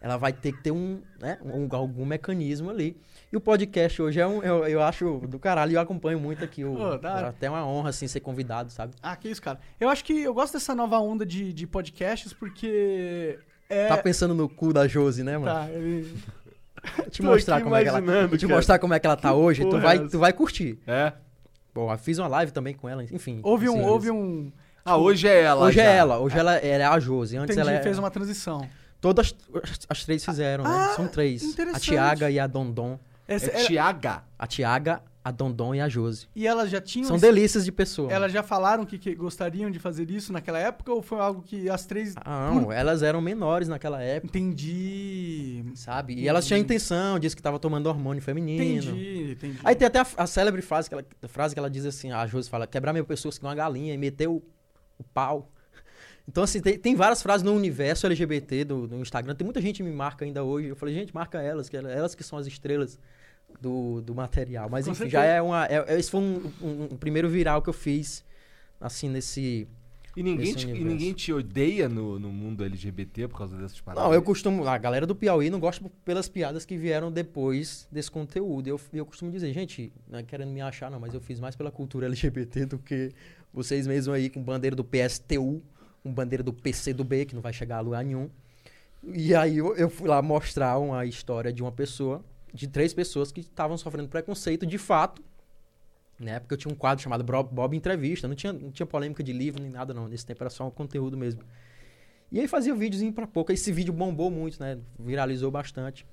Ela 0.00 0.16
vai 0.16 0.32
ter 0.32 0.52
que 0.52 0.62
ter 0.62 0.70
um, 0.70 1.00
né, 1.20 1.38
um- 1.42 1.66
algum 1.74 2.04
mecanismo 2.04 2.70
ali. 2.70 2.96
E 3.32 3.36
o 3.36 3.40
podcast 3.40 4.00
hoje 4.00 4.20
é 4.20 4.26
um. 4.26 4.42
Eu, 4.42 4.66
eu 4.66 4.80
acho 4.82 5.18
do 5.26 5.38
caralho, 5.38 5.72
eu 5.72 5.80
acompanho 5.80 6.18
muito 6.20 6.44
aqui. 6.44 6.64
O, 6.64 6.78
hora. 6.78 7.28
até 7.28 7.50
uma 7.50 7.66
honra, 7.66 7.90
assim, 7.90 8.06
ser 8.06 8.20
convidado, 8.20 8.70
sabe? 8.70 8.94
Ah, 9.02 9.16
que 9.16 9.28
isso, 9.28 9.42
cara. 9.42 9.58
Eu 9.80 9.88
acho 9.88 10.04
que 10.04 10.12
eu 10.22 10.32
gosto 10.32 10.52
dessa 10.54 10.74
nova 10.74 10.98
onda 11.00 11.26
de, 11.26 11.52
de 11.52 11.66
podcasts 11.66 12.32
porque. 12.32 13.38
É... 13.68 13.88
Tá 13.88 13.98
pensando 13.98 14.32
no 14.34 14.48
cu 14.48 14.72
da 14.72 14.86
Josi, 14.86 15.24
né, 15.24 15.36
mano? 15.36 15.52
Tá, 15.52 15.68
ele... 15.72 16.14
Te 17.10 17.20
mostrar 17.20 17.60
como 17.62 17.74
é 17.74 17.82
que 17.82 17.88
ela. 17.88 18.00
te 18.38 18.46
mostrar 18.46 18.78
como 18.78 18.94
é 18.94 19.00
que 19.00 19.06
ela 19.06 19.16
tá 19.16 19.34
hoje. 19.34 19.64
Tu 19.68 19.76
é 19.76 19.80
vai, 19.80 19.96
essa? 19.96 20.08
tu 20.08 20.18
vai 20.20 20.32
curtir. 20.32 20.78
É? 20.86 21.12
Bom, 21.76 21.92
eu 21.92 21.98
fiz 21.98 22.18
uma 22.18 22.26
live 22.26 22.50
também 22.52 22.72
com 22.72 22.88
ela, 22.88 23.04
enfim. 23.04 23.38
Houve 23.42 23.68
um. 23.68 23.74
assim, 23.74 23.84
Houve 23.84 24.10
um 24.10 24.50
Ah, 24.82 24.96
hoje 24.96 25.28
é 25.28 25.42
ela. 25.42 25.66
Hoje 25.66 25.76
já. 25.76 25.82
é 25.82 25.96
ela, 25.96 26.18
hoje 26.18 26.38
ela 26.38 26.56
é 26.56 26.82
a 26.82 26.98
Josi. 26.98 27.36
Antes 27.36 27.54
entendi, 27.54 27.68
ela 27.68 27.78
é... 27.78 27.82
fez 27.82 27.98
uma 27.98 28.10
transição. 28.10 28.66
Todas 28.98 29.34
as, 29.62 29.78
as 29.90 30.04
três 30.06 30.24
fizeram, 30.24 30.64
né? 30.64 30.70
Ah, 30.72 30.94
São 30.96 31.06
três. 31.06 31.54
A. 31.74 31.78
Tiaga 31.78 32.30
e 32.30 32.40
a 32.40 32.46
Dondon. 32.46 32.98
Essa- 33.28 33.50
É 33.50 33.56
ela- 33.58 33.66
Tiaga. 33.66 34.22
A 34.38 34.46
Tiaga, 34.46 35.02
a 35.26 35.30
Dondon 35.32 35.74
e 35.74 35.80
a 35.80 35.88
Josi. 35.88 36.28
E 36.36 36.46
elas 36.46 36.70
já 36.70 36.80
tinham. 36.80 37.08
São 37.08 37.16
esse- 37.16 37.26
delícias 37.26 37.64
de 37.64 37.72
pessoa. 37.72 38.12
Elas 38.12 38.30
já 38.30 38.44
falaram 38.44 38.86
que, 38.86 38.96
que 38.96 39.12
gostariam 39.12 39.68
de 39.70 39.78
fazer 39.80 40.08
isso 40.08 40.32
naquela 40.32 40.56
época 40.58 40.92
ou 40.92 41.02
foi 41.02 41.18
algo 41.18 41.42
que 41.42 41.68
as 41.68 41.84
três. 41.84 42.14
Ah, 42.24 42.52
não, 42.54 42.70
elas 42.70 43.02
eram 43.02 43.20
menores 43.20 43.66
naquela 43.66 44.00
época, 44.00 44.38
Entendi. 44.38 45.64
sabe? 45.74 46.14
E 46.14 46.28
elas 46.28 46.46
tinham 46.46 46.58
intenção, 46.60 47.18
disse 47.18 47.34
que 47.34 47.42
tava 47.42 47.58
tomando 47.58 47.86
hormônio 47.88 48.22
feminino. 48.22 48.62
Entendi, 48.62 49.32
entendi. 49.32 49.58
Aí 49.64 49.74
tem 49.74 49.86
até 49.88 49.98
a, 50.00 50.06
a 50.18 50.26
célebre 50.28 50.62
frase 50.62 50.88
que, 50.88 50.94
ela, 50.94 51.04
frase 51.26 51.54
que 51.54 51.58
ela 51.58 51.68
diz 51.70 51.84
assim, 51.84 52.12
a 52.12 52.26
Josi 52.26 52.48
fala, 52.48 52.66
quebrar 52.66 52.92
meu 52.92 53.04
pescoço 53.04 53.40
com 53.40 53.48
uma 53.48 53.54
galinha 53.54 53.92
e 53.92 53.98
meter 53.98 54.28
o, 54.28 54.42
o 54.98 55.04
pau. 55.12 55.50
Então, 56.28 56.42
assim, 56.42 56.60
tem, 56.60 56.76
tem 56.76 56.96
várias 56.96 57.22
frases 57.22 57.44
no 57.44 57.52
universo 57.54 58.04
LGBT 58.04 58.64
do, 58.64 58.88
do 58.88 58.96
Instagram. 58.96 59.36
Tem 59.36 59.44
muita 59.44 59.60
gente 59.60 59.76
que 59.76 59.82
me 59.84 59.92
marca 59.92 60.24
ainda 60.24 60.42
hoje. 60.42 60.66
Eu 60.66 60.74
falei, 60.74 60.92
gente, 60.92 61.14
marca 61.14 61.40
elas, 61.40 61.68
que 61.68 61.76
ela- 61.76 61.88
elas 61.88 62.16
que 62.16 62.24
são 62.24 62.36
as 62.36 62.48
estrelas 62.48 62.98
do, 63.60 64.00
do 64.00 64.14
material. 64.14 64.68
Mas, 64.70 64.84
Com 64.84 64.92
enfim, 64.92 65.04
certeza. 65.04 65.22
já 65.22 65.24
é 65.24 65.40
uma... 65.42 65.66
É, 65.66 65.84
é- 65.94 65.98
esse 65.98 66.10
foi 66.10 66.20
um, 66.20 66.52
um- 66.62 66.82
um 66.92 66.96
primeiro 66.96 67.28
viral 67.28 67.60
que 67.62 67.68
eu 67.68 67.72
fiz, 67.74 68.24
assim, 68.80 69.08
nesse... 69.08 69.66
E 70.16 70.22
ninguém, 70.22 70.54
te, 70.54 70.66
e 70.66 70.82
ninguém 70.82 71.12
te 71.12 71.30
odeia 71.30 71.90
no, 71.90 72.18
no 72.18 72.30
mundo 72.32 72.64
LGBT 72.64 73.28
por 73.28 73.36
causa 73.36 73.54
dessas 73.54 73.78
paradas? 73.82 74.02
Não, 74.02 74.14
eu 74.14 74.22
costumo. 74.22 74.66
A 74.66 74.78
galera 74.78 75.06
do 75.06 75.14
Piauí 75.14 75.50
não 75.50 75.60
gosta 75.60 75.84
pelas 76.06 76.26
piadas 76.26 76.64
que 76.64 76.74
vieram 76.78 77.12
depois 77.12 77.86
desse 77.92 78.10
conteúdo. 78.10 78.66
Eu, 78.66 78.80
eu 78.94 79.04
costumo 79.04 79.30
dizer, 79.30 79.52
gente, 79.52 79.92
não 80.08 80.18
é 80.18 80.22
querendo 80.22 80.50
me 80.52 80.62
achar, 80.62 80.90
não, 80.90 80.98
mas 80.98 81.12
eu 81.12 81.20
fiz 81.20 81.38
mais 81.38 81.54
pela 81.54 81.70
cultura 81.70 82.06
LGBT 82.06 82.64
do 82.64 82.78
que 82.78 83.12
vocês 83.52 83.86
mesmos 83.86 84.14
aí 84.16 84.30
com 84.30 84.42
bandeira 84.42 84.74
do 84.74 84.82
PSTU, 84.82 85.62
com 86.02 86.10
bandeira 86.10 86.42
do 86.42 86.50
PCdoB, 86.50 87.26
que 87.26 87.34
não 87.34 87.42
vai 87.42 87.52
chegar 87.52 87.76
a 87.76 87.80
lugar 87.80 88.02
nenhum. 88.02 88.30
E 89.12 89.34
aí 89.34 89.58
eu, 89.58 89.76
eu 89.76 89.90
fui 89.90 90.08
lá 90.08 90.22
mostrar 90.22 90.78
uma 90.78 91.04
história 91.04 91.52
de 91.52 91.60
uma 91.62 91.70
pessoa, 91.72 92.24
de 92.52 92.66
três 92.66 92.94
pessoas 92.94 93.32
que 93.32 93.40
estavam 93.40 93.76
sofrendo 93.76 94.08
preconceito 94.08 94.66
de 94.66 94.78
fato. 94.78 95.22
Né? 96.18 96.40
Porque 96.40 96.54
eu 96.54 96.58
tinha 96.58 96.72
um 96.72 96.76
quadro 96.76 97.02
chamado 97.02 97.22
Bob, 97.22 97.76
Entrevista, 97.76 98.26
não 98.26 98.34
tinha, 98.34 98.52
não 98.52 98.70
tinha 98.70 98.86
polêmica 98.86 99.22
de 99.22 99.32
livro 99.32 99.62
nem 99.62 99.70
nada, 99.70 99.92
não. 99.92 100.08
Nesse 100.08 100.24
tempo 100.24 100.42
era 100.42 100.50
só 100.50 100.66
um 100.66 100.70
conteúdo 100.70 101.16
mesmo. 101.16 101.42
E 102.32 102.40
aí 102.40 102.48
fazia 102.48 102.74
videozinho 102.74 103.12
pra 103.12 103.26
pouco. 103.26 103.52
Esse 103.52 103.70
vídeo 103.70 103.92
bombou 103.92 104.30
muito, 104.30 104.58
né? 104.60 104.78
Viralizou 104.98 105.50
bastante. 105.50 106.06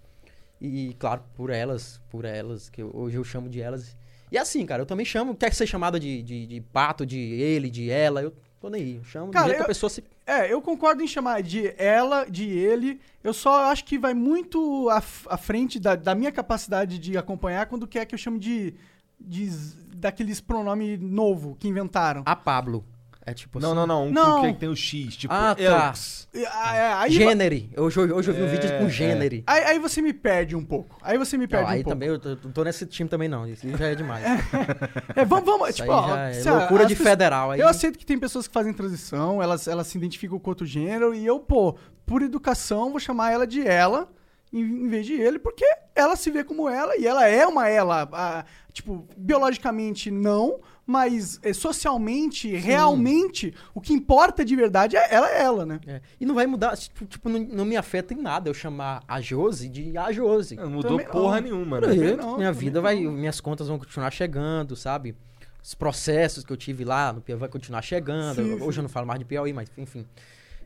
E, 0.59 0.95
claro, 0.99 1.23
por 1.35 1.49
elas, 1.49 2.01
por 2.09 2.25
elas, 2.25 2.69
que 2.69 2.83
hoje 2.83 3.17
eu 3.17 3.23
chamo 3.23 3.49
de 3.49 3.61
elas. 3.61 3.97
E 4.31 4.37
assim, 4.37 4.65
cara, 4.65 4.81
eu 4.81 4.85
também 4.85 5.05
chamo, 5.05 5.35
quer 5.35 5.53
ser 5.53 5.67
chamada 5.67 5.99
de, 5.99 6.21
de, 6.23 6.47
de 6.47 6.61
pato, 6.61 7.05
de 7.05 7.17
ele, 7.17 7.69
de 7.69 7.89
ela, 7.89 8.21
eu 8.21 8.33
tô 8.63 8.70
nem 8.70 8.82
aí. 8.82 9.01
Chamo 9.03 9.29
Cara, 9.32 9.53
eu- 9.53 9.62
a 9.62 9.65
pessoa 9.65 9.89
se. 9.89 10.01
É, 10.25 10.51
eu 10.51 10.62
concordo 10.62 11.03
em 11.03 11.08
chamar 11.08 11.43
de 11.43 11.74
ela, 11.77 12.24
de 12.24 12.50
ele. 12.50 13.01
Eu 13.22 13.34
só 13.34 13.65
acho 13.65 13.84
que 13.84 13.98
vai 14.00 14.13
muito 14.13 14.89
à, 14.89 14.98
à 15.27 15.38
frente 15.38 15.77
da, 15.79 15.96
da 15.96 16.15
minha 16.15 16.32
capacidade 16.32 16.98
de 16.98 17.17
acompanhar 17.17 17.65
quando 17.65 17.86
quer 17.86 18.05
que 18.05 18.15
eu 18.15 18.20
chame 18.20 18.39
de, 18.39 18.74
de 19.20 19.50
daqueles 19.98 20.39
pronome 20.39 20.96
novo 20.98 21.58
que 21.60 21.67
inventaram. 21.67 22.24
A 22.25 22.36
Pablo. 22.38 22.86
É 23.25 23.34
tipo 23.34 23.58
Não, 23.58 23.70
assim. 23.70 23.75
não, 23.77 23.88
não. 23.88 24.08
Um 24.08 24.12
Não. 24.12 24.42
com 24.42 24.53
que 24.53 24.60
tem 24.60 24.68
o 24.68 24.75
X, 24.75 25.15
tipo, 25.15 25.34
Ah, 25.34 25.56
tá. 25.56 25.63
Elks. 25.63 26.27
E, 26.34 26.46
ah, 26.46 26.75
é, 26.75 26.94
aí, 26.94 27.12
Gênere. 27.12 27.70
Hoje, 27.77 27.98
hoje 28.01 28.30
eu 28.32 28.34
vi 28.36 28.42
um 28.44 28.48
vídeo 28.48 28.70
É, 28.70 28.77
com 28.80 28.86
é. 28.86 28.89
gênere. 28.89 29.44
aí, 29.48 29.63
aí 29.63 29.80
você 29.80 30.01
me 30.01 30.12
perde 30.12 30.58
um 30.58 30.65
pouco. 30.65 30.98
Aí 31.01 31.18
você 31.18 31.38
me 31.38 31.46
Não, 31.46 31.50
perde 31.50 31.72
aí 31.72 31.80
um 31.80 31.84
pouco. 31.84 31.96
também 31.96 32.10
eu 32.10 32.20
tô, 32.20 32.30
não 32.44 32.51
tô 32.51 32.63
nesse 32.65 32.86
time 32.86 33.10
também, 33.10 33.30
não. 33.30 33.48
Isso 33.48 33.65
já 33.77 33.88
é 33.88 33.96
demais. 33.96 34.24
É, 35.15 35.24
vamos, 35.24 35.46
vamos, 35.46 35.70
Isso 35.70 35.77
tipo, 35.77 35.92
aí 35.94 36.42
ó, 36.46 36.50
é 36.50 36.51
loucura 36.60 36.86
de 36.86 36.96
federal. 36.96 37.51
Aí, 37.51 37.60
Eu 37.62 37.68
aceito 37.70 37.98
que 37.98 38.06
tem 38.06 38.20
pessoas 38.20 38.46
que 38.48 38.53
fazem 38.53 38.74
transição, 38.74 39.42
elas, 39.42 39.68
elas 39.70 39.88
se 39.88 39.98
identificam 39.98 40.38
com 40.38 40.50
outro 40.51 40.65
gênero, 40.65 41.13
e 41.15 41.25
eu, 41.25 41.39
pô, 41.39 41.77
por 42.06 42.22
educação, 42.22 42.89
vou 42.92 43.00
chamar 43.00 43.32
ela 43.32 43.48
de 43.48 43.65
ela, 43.65 44.10
em, 44.51 44.60
em 44.62 44.88
vez 44.89 45.06
de 45.06 45.13
ele, 45.13 45.39
porque 45.39 45.65
ela 45.96 46.15
se 46.18 46.30
vê 46.30 46.44
como 46.44 46.68
ela, 46.68 46.98
e 46.98 47.08
ela 47.08 47.25
é 47.27 47.46
uma 47.48 47.70
ela. 47.70 48.10
a- 48.12 48.44
tipo, 48.74 49.08
biologicamente 49.15 50.10
não, 50.12 50.60
mas 50.85 51.39
eh, 51.43 51.53
socialmente, 51.53 52.53
realmente, 52.55 53.53
o 53.73 53.79
que 53.79 53.93
importa 53.93 54.43
de 54.43 54.55
verdade 54.55 54.97
é 54.97 55.13
ela 55.13 55.29
é 55.29 55.41
ela, 55.41 55.65
né? 55.65 55.79
É. 55.87 56.01
E 56.19 56.25
não 56.25 56.35
vai 56.35 56.45
mudar, 56.45 56.75
tipo, 56.75 57.05
tipo, 57.05 57.29
não, 57.29 57.39
não 57.39 57.65
me 57.65 57.77
afeta 57.77 58.13
em 58.13 58.17
nada 58.21 58.49
eu 58.49 58.53
chamar 58.53 59.01
a 59.07 59.21
Josi 59.21 59.69
de 59.69 59.97
a 59.97 60.11
Josi. 60.11 60.55
Não 60.55 60.69
mudou 60.69 60.91
Também 60.91 61.05
não. 61.05 61.11
porra 61.13 61.39
nenhuma, 61.41 61.79
né? 61.79 61.87
Eu- 61.95 62.17
não, 62.17 62.37
minha 62.37 62.51
vida 62.51 62.81
vai, 62.81 62.99
minhas 62.99 63.39
contas 63.39 63.67
vão 63.67 63.79
continuar 63.79 64.11
chegando, 64.11 64.75
sabe? 64.75 65.15
Os 65.63 65.73
processos 65.73 66.43
que 66.43 66.51
eu 66.51 66.57
tive 66.57 66.83
lá 66.83 67.13
no 67.13 67.21
Piauí 67.21 67.39
vai 67.39 67.47
continuar 67.49 67.81
chegando. 67.81 68.35
Sim, 68.35 68.53
Hoje 68.55 68.73
sim. 68.73 68.79
eu 68.79 68.83
não 68.83 68.89
falo 68.89 69.07
mais 69.07 69.19
de 69.19 69.25
Piauí, 69.25 69.53
mas 69.53 69.69
enfim. 69.77 70.05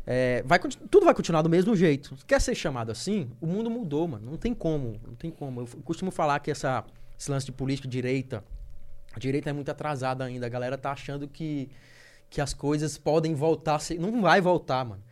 É, 0.10 0.42
vai, 0.46 0.58
tudo 0.58 1.06
vai 1.06 1.14
continuar 1.14 1.42
do 1.44 1.50
mesmo 1.50 1.76
jeito. 1.76 2.16
Quer 2.26 2.42
ser 2.42 2.56
chamado 2.56 2.92
assim? 2.92 3.30
O 3.40 3.46
mundo 3.46 3.70
mudou, 3.70 4.08
mano. 4.08 4.32
Não 4.32 4.38
tem 4.38 4.54
como. 4.56 5.00
Não 5.06 5.14
tem 5.14 5.30
como. 5.30 5.62
Eu 5.62 5.68
costumo 5.84 6.10
falar 6.10 6.40
que 6.40 6.50
essa, 6.50 6.84
esse 7.20 7.30
lance 7.30 7.46
de 7.46 7.52
política 7.52 7.88
direita, 7.88 8.44
a 9.18 9.20
direita 9.20 9.50
é 9.50 9.54
muito 9.54 9.70
atrasada 9.70 10.24
ainda. 10.24 10.46
A 10.46 10.50
galera 10.50 10.78
tá 10.78 10.92
achando 10.92 11.28
que, 11.28 11.70
que 12.30 12.40
as 12.40 12.54
coisas 12.54 12.98
podem 12.98 13.34
voltar. 13.34 13.80
Não 14.00 14.22
vai 14.22 14.40
voltar, 14.40 14.86
mano. 14.86 15.04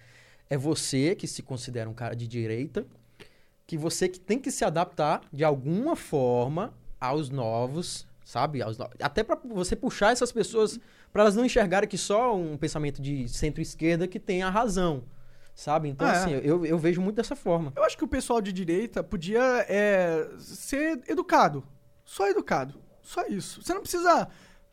É 0.48 0.56
você 0.56 1.16
que 1.16 1.28
se 1.28 1.42
considera 1.42 1.90
um 1.90 1.94
cara 1.94 2.16
de 2.16 2.28
direita, 2.28 2.86
que 3.66 3.78
você 3.78 4.08
que 4.08 4.20
tem 4.20 4.38
que 4.40 4.52
se 4.52 4.64
adaptar 4.64 5.22
de 5.34 5.44
alguma 5.44 5.96
forma 5.96 6.72
aos 7.02 7.30
novos, 7.32 8.08
sabe? 8.24 8.62
Aos 8.62 8.78
Até 9.02 9.24
pra 9.24 9.36
você 9.44 9.76
puxar 9.76 10.12
essas 10.12 10.32
pessoas 10.32 10.80
para 11.12 11.24
elas 11.24 11.36
não 11.36 11.44
enxergarem 11.44 11.90
que 11.90 11.98
só 11.98 12.36
um 12.36 12.56
pensamento 12.58 13.02
de 13.02 13.28
centro-esquerda 13.28 14.08
que 14.08 14.20
tem 14.20 14.44
a 14.44 14.50
razão, 14.52 15.04
sabe? 15.56 15.90
Então, 15.90 16.08
Ah, 16.08 16.12
é. 16.12 16.16
assim, 16.18 16.32
eu, 16.44 16.64
eu 16.64 16.78
vejo 16.78 17.02
muito 17.02 17.16
dessa 17.16 17.36
forma. 17.36 17.74
Eu 17.76 17.84
acho 17.84 17.98
que 17.98 18.04
o 18.04 18.08
pessoal 18.08 18.40
de 18.40 18.54
direita 18.54 19.04
podia 19.04 19.66
é, 19.68 20.30
ser 20.38 21.02
educado. 21.08 21.64
Só 22.04 22.30
educado. 22.30 22.85
Só 23.06 23.26
isso. 23.28 23.62
Você 23.62 23.74
não 23.74 23.82
precisa 23.82 24.28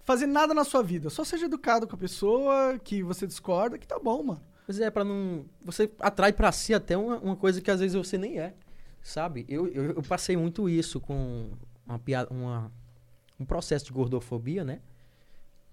fazer 0.04 0.26
nada 0.26 0.52
na 0.52 0.64
sua 0.64 0.82
vida. 0.82 1.08
Só 1.10 1.22
seja 1.24 1.44
educado 1.46 1.86
com 1.86 1.94
a 1.94 1.98
pessoa 1.98 2.78
que 2.82 3.02
você 3.02 3.26
discorda, 3.26 3.78
que 3.78 3.86
tá 3.86 3.98
bom, 3.98 4.22
mano. 4.24 4.42
Pois 4.66 4.80
é, 4.80 4.90
pra 4.90 5.04
não. 5.04 5.44
Você 5.64 5.90
atrai 6.00 6.32
pra 6.32 6.50
si 6.50 6.72
até 6.74 6.96
uma, 6.96 7.18
uma 7.18 7.36
coisa 7.36 7.60
que 7.60 7.70
às 7.70 7.78
vezes 7.80 7.94
você 7.96 8.16
nem 8.18 8.40
é. 8.40 8.54
Sabe? 9.02 9.44
Eu, 9.48 9.66
eu, 9.68 9.84
eu 9.92 10.02
passei 10.02 10.36
muito 10.36 10.68
isso 10.68 11.00
com 11.00 11.50
uma 11.86 11.98
piada, 11.98 12.32
uma, 12.32 12.70
um 13.38 13.44
processo 13.44 13.84
de 13.84 13.92
gordofobia, 13.92 14.64
né? 14.64 14.80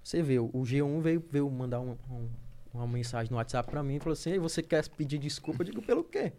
Você 0.03 0.21
vê, 0.23 0.39
o 0.39 0.49
G1 0.51 1.01
veio, 1.01 1.23
veio 1.29 1.49
mandar 1.49 1.79
um- 1.79 1.95
um- 2.09 2.29
uma 2.73 2.87
mensagem 2.87 3.29
no 3.31 3.37
WhatsApp 3.37 3.69
pra 3.69 3.83
mim 3.83 3.95
e 3.95 3.99
falou 3.99 4.13
assim: 4.13 4.31
"Ei, 4.31 4.39
você 4.39 4.63
quer 4.63 4.87
pedir 4.89 5.19
desculpa? 5.19 5.61
Eu 5.61 5.65
digo, 5.65 5.81
pelo 5.81 6.03
quê? 6.03 6.33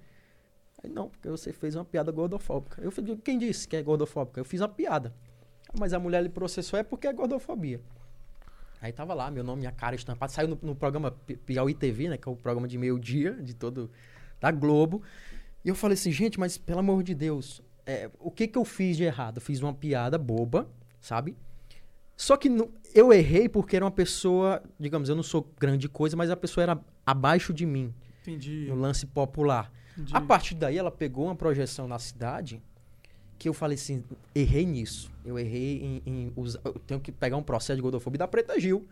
Aí, 0.82 0.90
não, 0.90 1.08
porque 1.08 1.28
você 1.28 1.52
fez 1.52 1.76
uma 1.76 1.84
piada 1.84 2.10
gordofóbica. 2.10 2.80
Eu 2.82 2.90
falei, 2.90 3.16
quem 3.18 3.38
disse 3.38 3.68
que 3.68 3.76
é 3.76 3.82
gordofóbica? 3.82 4.40
Eu 4.40 4.44
fiz 4.44 4.60
uma 4.60 4.68
piada. 4.68 5.14
"Ah, 5.72 5.76
Mas 5.78 5.92
a 5.92 5.98
mulher 5.98 6.22
lhe 6.22 6.28
processou 6.28 6.78
é 6.78 6.82
porque 6.82 7.06
é 7.06 7.12
gordofobia. 7.12 7.80
Aí 8.82 8.92
tava 8.92 9.12
lá, 9.12 9.30
meu 9.30 9.44
nome, 9.44 9.60
minha 9.60 9.72
cara 9.72 9.94
estampada. 9.94 10.32
Saiu 10.32 10.48
no, 10.48 10.58
no 10.62 10.74
programa 10.74 11.10
Pi- 11.10 11.36
Piauí 11.36 11.74
TV, 11.74 12.08
né? 12.08 12.16
Que 12.16 12.28
é 12.28 12.32
o 12.32 12.36
programa 12.36 12.66
de 12.66 12.78
meio-dia 12.78 13.32
de 13.34 13.54
todo. 13.54 13.90
da 14.40 14.50
Globo. 14.50 15.02
E 15.62 15.68
eu 15.68 15.74
falei 15.74 15.94
assim, 15.94 16.10
gente, 16.10 16.40
mas 16.40 16.56
pelo 16.56 16.78
amor 16.80 17.02
de 17.02 17.14
Deus, 17.14 17.60
é, 17.84 18.10
o 18.18 18.30
que 18.30 18.48
que 18.48 18.56
eu 18.56 18.64
fiz 18.64 18.96
de 18.96 19.04
errado? 19.04 19.36
Eu 19.36 19.42
fiz 19.42 19.60
uma 19.60 19.74
piada 19.74 20.16
boba, 20.16 20.66
sabe? 20.98 21.36
Só 22.16 22.38
que 22.38 22.48
no- 22.48 22.70
eu 22.94 23.12
errei 23.12 23.50
porque 23.50 23.76
era 23.76 23.84
uma 23.84 23.90
pessoa, 23.90 24.62
digamos, 24.78 25.10
eu 25.10 25.14
não 25.16 25.22
sou 25.22 25.46
grande 25.60 25.88
coisa, 25.90 26.16
mas 26.16 26.30
a 26.30 26.36
pessoa 26.36 26.62
era 26.62 26.80
abaixo 27.04 27.52
de 27.52 27.66
mim, 27.66 27.94
Entendi. 28.22 28.64
no 28.68 28.74
lance 28.76 29.06
popular. 29.06 29.70
entendi. 29.92 30.16
A 30.16 30.20
partir 30.22 30.54
daí, 30.54 30.78
ela 30.78 30.90
pegou 30.90 31.26
uma 31.26 31.34
projeção 31.36 31.86
na 31.86 31.98
cidade 31.98 32.62
que 33.40 33.48
eu 33.48 33.54
falei 33.54 33.74
assim, 33.74 34.04
errei 34.34 34.66
nisso. 34.66 35.10
Eu 35.24 35.38
errei 35.38 35.82
em, 35.82 36.02
em 36.06 36.32
usar... 36.36 36.60
Eu 36.64 36.74
tenho 36.74 37.00
que 37.00 37.10
pegar 37.10 37.36
um 37.38 37.42
processo 37.42 37.76
de 37.76 37.82
gordofobia 37.82 38.18
da 38.18 38.28
Preta 38.28 38.60
Gil. 38.60 38.86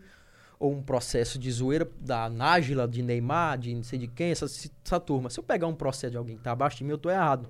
Ou 0.59 0.73
um 0.73 0.81
processo 0.81 1.37
de 1.39 1.49
zoeira 1.51 1.87
da 2.01 2.27
Nájila, 2.29 2.87
de 2.87 3.01
Neymar, 3.01 3.57
de 3.59 3.73
não 3.75 3.83
sei 3.83 3.97
de 3.99 4.07
quem, 4.07 4.31
essa, 4.31 4.45
essa 4.45 4.99
turma. 4.99 5.29
Se 5.29 5.39
eu 5.39 5.43
pegar 5.43 5.67
um 5.67 5.73
processo 5.75 6.11
de 6.11 6.17
alguém 6.17 6.35
que 6.35 6.43
tá 6.43 6.51
abaixo 6.51 6.77
de 6.79 6.83
mim, 6.83 6.89
eu 6.91 6.97
tô 6.97 7.09
errado. 7.09 7.47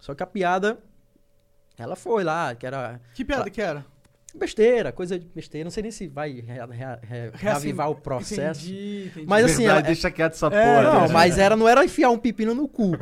Só 0.00 0.14
que 0.14 0.22
a 0.22 0.26
piada, 0.26 0.78
ela 1.76 1.96
foi 1.96 2.24
lá, 2.24 2.54
que 2.54 2.64
era 2.64 3.00
Que 3.14 3.24
piada 3.24 3.50
que 3.50 3.60
era? 3.60 3.84
besteira, 4.34 4.92
coisa 4.92 5.18
de 5.18 5.26
besteira. 5.34 5.64
Não 5.64 5.70
sei 5.70 5.82
nem 5.82 5.90
se 5.92 6.06
vai 6.08 6.30
rea- 6.40 6.66
rea- 6.66 7.00
re- 7.02 7.30
reavivar 7.34 7.90
o 7.90 7.94
processo. 7.96 8.66
Entendi, 8.66 9.06
entendi. 9.08 9.26
Mas 9.26 9.44
assim, 9.46 9.64
Verdade, 9.64 9.86
é- 9.86 9.86
deixa 9.86 10.10
quieto 10.10 10.32
essa 10.34 10.46
É, 10.46 10.50
porra. 10.82 11.00
Não, 11.00 11.12
mas 11.12 11.38
era, 11.38 11.56
não 11.56 11.66
era 11.68 11.84
enfiar 11.84 12.10
um 12.10 12.18
pepino 12.18 12.54
no 12.54 12.68
cu. 12.68 12.92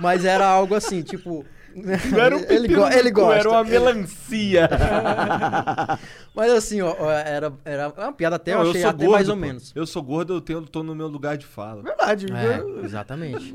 Mas 0.00 0.24
era 0.24 0.46
algo 0.46 0.74
assim, 0.74 1.02
tipo. 1.02 1.44
Não 1.74 2.18
era 2.20 2.36
um 2.36 2.40
ele, 2.40 2.46
pepino 2.68 2.80
go- 2.80 2.88
no 2.88 2.92
ele 2.92 3.10
gosta. 3.10 3.38
Era 3.40 3.50
uma 3.50 3.64
melancia. 3.64 4.68
Mas 6.34 6.52
assim, 6.52 6.80
ó, 6.80 6.94
era, 7.10 7.52
era 7.64 7.88
uma 7.88 8.12
piada 8.12 8.36
até, 8.36 8.54
Não, 8.54 8.62
eu 8.64 8.70
achei 8.70 8.80
sou 8.82 8.90
até 8.90 9.04
gordo, 9.04 9.12
mais 9.12 9.28
ou 9.28 9.34
pô. 9.34 9.40
menos. 9.40 9.72
Eu 9.74 9.86
sou 9.86 10.02
gordo, 10.02 10.34
eu 10.34 10.40
tenho, 10.40 10.62
tô 10.62 10.82
no 10.82 10.94
meu 10.94 11.08
lugar 11.08 11.36
de 11.36 11.46
fala. 11.46 11.82
Verdade. 11.82 12.26
É, 12.32 12.58
eu- 12.60 12.84
exatamente. 12.84 13.52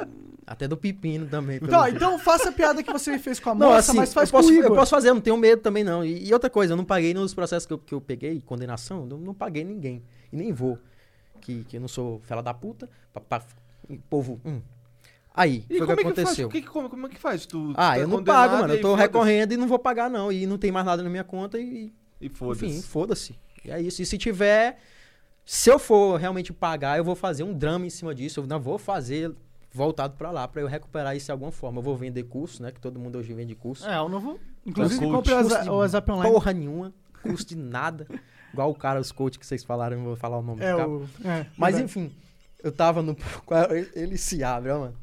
Até 0.48 0.68
do 0.68 0.78
pepino 0.78 1.26
também. 1.26 1.58
pelo 1.60 1.72
Então, 1.72 1.84
jeito. 1.84 1.96
então 1.96 2.20
faça 2.20 2.50
a 2.50 2.52
piada 2.52 2.84
que 2.84 2.92
você 2.92 3.18
fez 3.18 3.40
com 3.40 3.50
a 3.50 3.56
Não, 3.56 3.68
moça, 3.68 3.92
assim, 3.92 3.98
mas 3.98 4.14
faz 4.14 4.30
eu, 4.30 4.32
posso, 4.38 4.50
com 4.50 4.60
o 4.60 4.64
eu 4.64 4.76
posso 4.76 4.92
fazer, 4.92 5.10
eu 5.10 5.16
não 5.16 5.22
tenho 5.22 5.38
medo 5.38 5.62
também, 5.62 5.84
não. 5.84 6.06
E, 6.06 6.28
e 6.28 6.34
outra 6.34 6.50
coisa, 6.50 6.74
eu 6.74 6.78
não 6.78 6.86
paguei 6.86 7.14
nos 7.14 7.34
processos 7.34 7.66
que 7.66 7.74
eu, 7.74 7.80
que 7.80 7.94
eu 7.96 8.02
peguei, 8.02 8.40
condenação, 8.42 9.08
eu 9.10 9.18
não, 9.18 9.34
paguei 9.34 9.64
ninguém. 9.64 10.04
E 10.32 10.36
nem 10.38 10.52
vou. 10.54 10.78
Que, 11.42 11.64
que 11.64 11.78
eu 11.78 11.82
não 11.82 11.88
sou 11.88 12.20
fela 12.26 12.44
da 12.44 12.54
puta. 12.54 12.88
Pra, 13.12 13.22
pra- 13.22 13.42
povo. 14.10 14.40
hum. 14.46 14.62
Aí, 15.36 15.66
E 15.70 15.78
foi 15.78 15.86
o 15.86 15.86
que 15.86 15.92
é 15.92 16.06
aconteceu. 16.06 16.48
O 16.48 16.52
que 16.52 16.62
que- 16.62 16.68
como, 16.68 16.90
como 16.90 17.08
é 17.08 17.10
que 17.10 17.18
faz? 17.20 17.46
Tu, 17.46 17.74
Ah, 17.76 17.98
é 17.98 18.04
eu 18.04 18.08
não 18.08 18.24
pago, 18.24 18.58
mano. 18.58 18.74
Eu 18.74 18.82
tô 18.82 18.96
recorrendo 18.96 19.54
e 19.54 19.58
não 19.58 19.68
vou 19.68 19.78
pagar, 19.78 20.10
não. 20.10 20.32
E 20.32 20.46
não 20.48 20.58
tem 20.58 20.72
mais 20.72 20.86
nada 20.86 21.04
na 21.04 21.10
minha 21.10 21.24
conta 21.24 21.60
e, 21.60 21.92
E 22.22 22.30
foda-se. 22.30 22.66
enfim, 22.66 22.82
foda-se. 22.82 23.36
E 23.66 23.72
é 23.72 23.82
isso. 23.82 24.02
E 24.02 24.06
se 24.06 24.18
tiver. 24.18 24.80
Se 25.46 25.70
eu 25.70 25.78
for 25.78 26.18
realmente 26.20 26.52
pagar, 26.54 26.98
eu 26.98 27.04
vou 27.04 27.16
fazer 27.16 27.44
um 27.44 27.54
drama 27.54 27.86
em 27.86 27.90
cima 27.90 28.16
disso. 28.16 28.40
Eu 28.40 28.48
não 28.48 28.60
vou 28.60 28.78
fazer 28.80 29.32
voltado 29.72 30.16
pra 30.18 30.32
lá, 30.32 30.48
pra 30.48 30.62
eu 30.62 30.68
recuperar 30.68 31.16
isso 31.16 31.26
de 31.26 31.32
alguma 31.32 31.52
forma. 31.52 31.80
Eu 31.80 31.84
vou 31.84 31.96
vender 31.98 32.24
curso, 32.24 32.64
né? 32.64 32.72
Que 32.72 32.80
todo 32.80 32.98
mundo 33.00 33.18
hoje 33.18 33.34
vende 33.34 33.54
curso. 33.56 33.86
É, 33.88 34.00
o 34.02 34.08
novo. 34.10 34.40
Inclusive, 34.66 35.02
Coach. 35.02 35.12
compre 35.16 35.34
o 35.34 35.38
Curso 35.50 35.72
WhatsApp 35.74 36.12
Online. 36.12 36.32
Porra 36.34 36.54
nenhuma. 36.54 36.94
Custo 37.22 37.50
de 37.54 37.58
nada. 37.58 38.08
Igual 38.54 38.72
o 38.72 38.76
cara, 38.76 39.02
os 39.02 39.12
coach 39.12 39.38
que 39.38 39.46
vocês 39.46 39.66
falaram, 39.66 39.96
eu 39.98 40.00
não 40.00 40.06
vou 40.08 40.16
falar 40.16 40.38
o 40.38 40.42
nome 40.42 40.64
É, 40.64 40.72
do 40.72 40.78
cara. 40.78 40.90
o. 40.90 41.04
É, 41.26 41.46
Mas 41.58 41.76
verdade. 41.76 41.84
enfim, 41.84 42.16
eu 42.64 42.72
tava 42.72 43.02
no. 43.02 43.16
Ele 43.94 44.18
se 44.18 44.42
abre, 44.44 44.72
ó, 44.72 44.80
mano. 44.80 44.96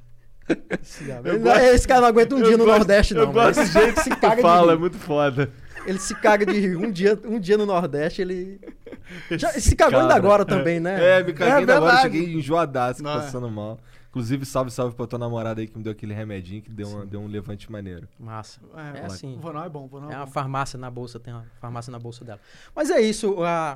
Gosto- 0.49 1.59
Esse 1.61 1.87
cara 1.89 2.01
não 2.03 2.09
aguenta 2.09 2.35
um 2.35 2.39
eu 2.39 2.45
dia 2.45 2.57
no 2.57 2.65
gosto- 2.65 2.79
Nordeste, 2.79 3.15
não. 3.15 3.23
Eu 3.23 3.33
gosto 3.33 3.61
do 3.61 3.67
jeito 3.67 3.95
que 3.95 4.01
se 4.03 4.11
caga 4.17 4.37
de 4.37 4.43
fala, 4.43 4.73
é 4.73 4.75
rir. 4.75 4.81
muito 4.81 4.99
foda. 4.99 5.51
Ele 5.87 5.99
se 5.99 6.15
caga 6.15 6.47
de 6.47 6.53
rir. 6.61 6.77
Um 6.77 6.91
dia, 6.91 7.19
um 7.25 7.41
dia 7.41 7.57
no 7.59 7.67
Nordeste, 7.67 8.23
ele. 8.23 8.61
Já, 9.33 9.51
se 9.51 9.75
cagou 9.75 10.01
ainda 10.01 10.15
agora 10.15 10.45
também, 10.45 10.79
né? 10.79 11.19
É, 11.19 11.23
me 11.25 11.33
caguei 11.33 11.53
É 11.53 11.57
ainda 11.57 11.77
agora, 11.77 11.97
cheguei 12.03 12.35
enjoadaço, 12.35 13.03
Não, 13.03 13.11
é. 13.11 13.15
passando 13.15 13.51
mal. 13.51 13.79
Inclusive, 14.11 14.45
salve, 14.45 14.71
salve 14.71 14.95
pra 14.95 15.07
tua 15.07 15.19
namorada 15.19 15.61
aí 15.63 15.67
que 15.67 15.77
me 15.77 15.83
deu 15.83 15.91
aquele 15.93 16.13
remedinho 16.13 16.61
que 16.61 16.71
deu, 16.71 16.87
uma- 16.87 17.07
deu 17.07 17.21
um 17.21 17.27
levante 17.27 17.73
maneiro. 17.73 18.07
Massa. 18.21 18.61
É, 18.95 19.01
É 19.01 19.07
assim. 19.07 19.35
O 19.37 19.39
Vonal 19.41 19.65
é 19.65 19.69
bom, 19.71 19.87
Vonal 19.89 20.11
É 20.11 20.15
é 20.15 20.17
uma 20.19 20.27
bom. 20.27 20.33
farmácia 20.33 20.79
na 20.79 20.91
bolsa, 20.91 21.19
tem 21.19 21.33
uma 21.33 21.47
farmácia 21.61 21.91
na 21.91 21.99
bolsa 21.99 22.23
dela. 22.25 22.39
Mas 22.77 22.91
é 22.91 23.01
isso, 23.01 23.43
a, 23.43 23.75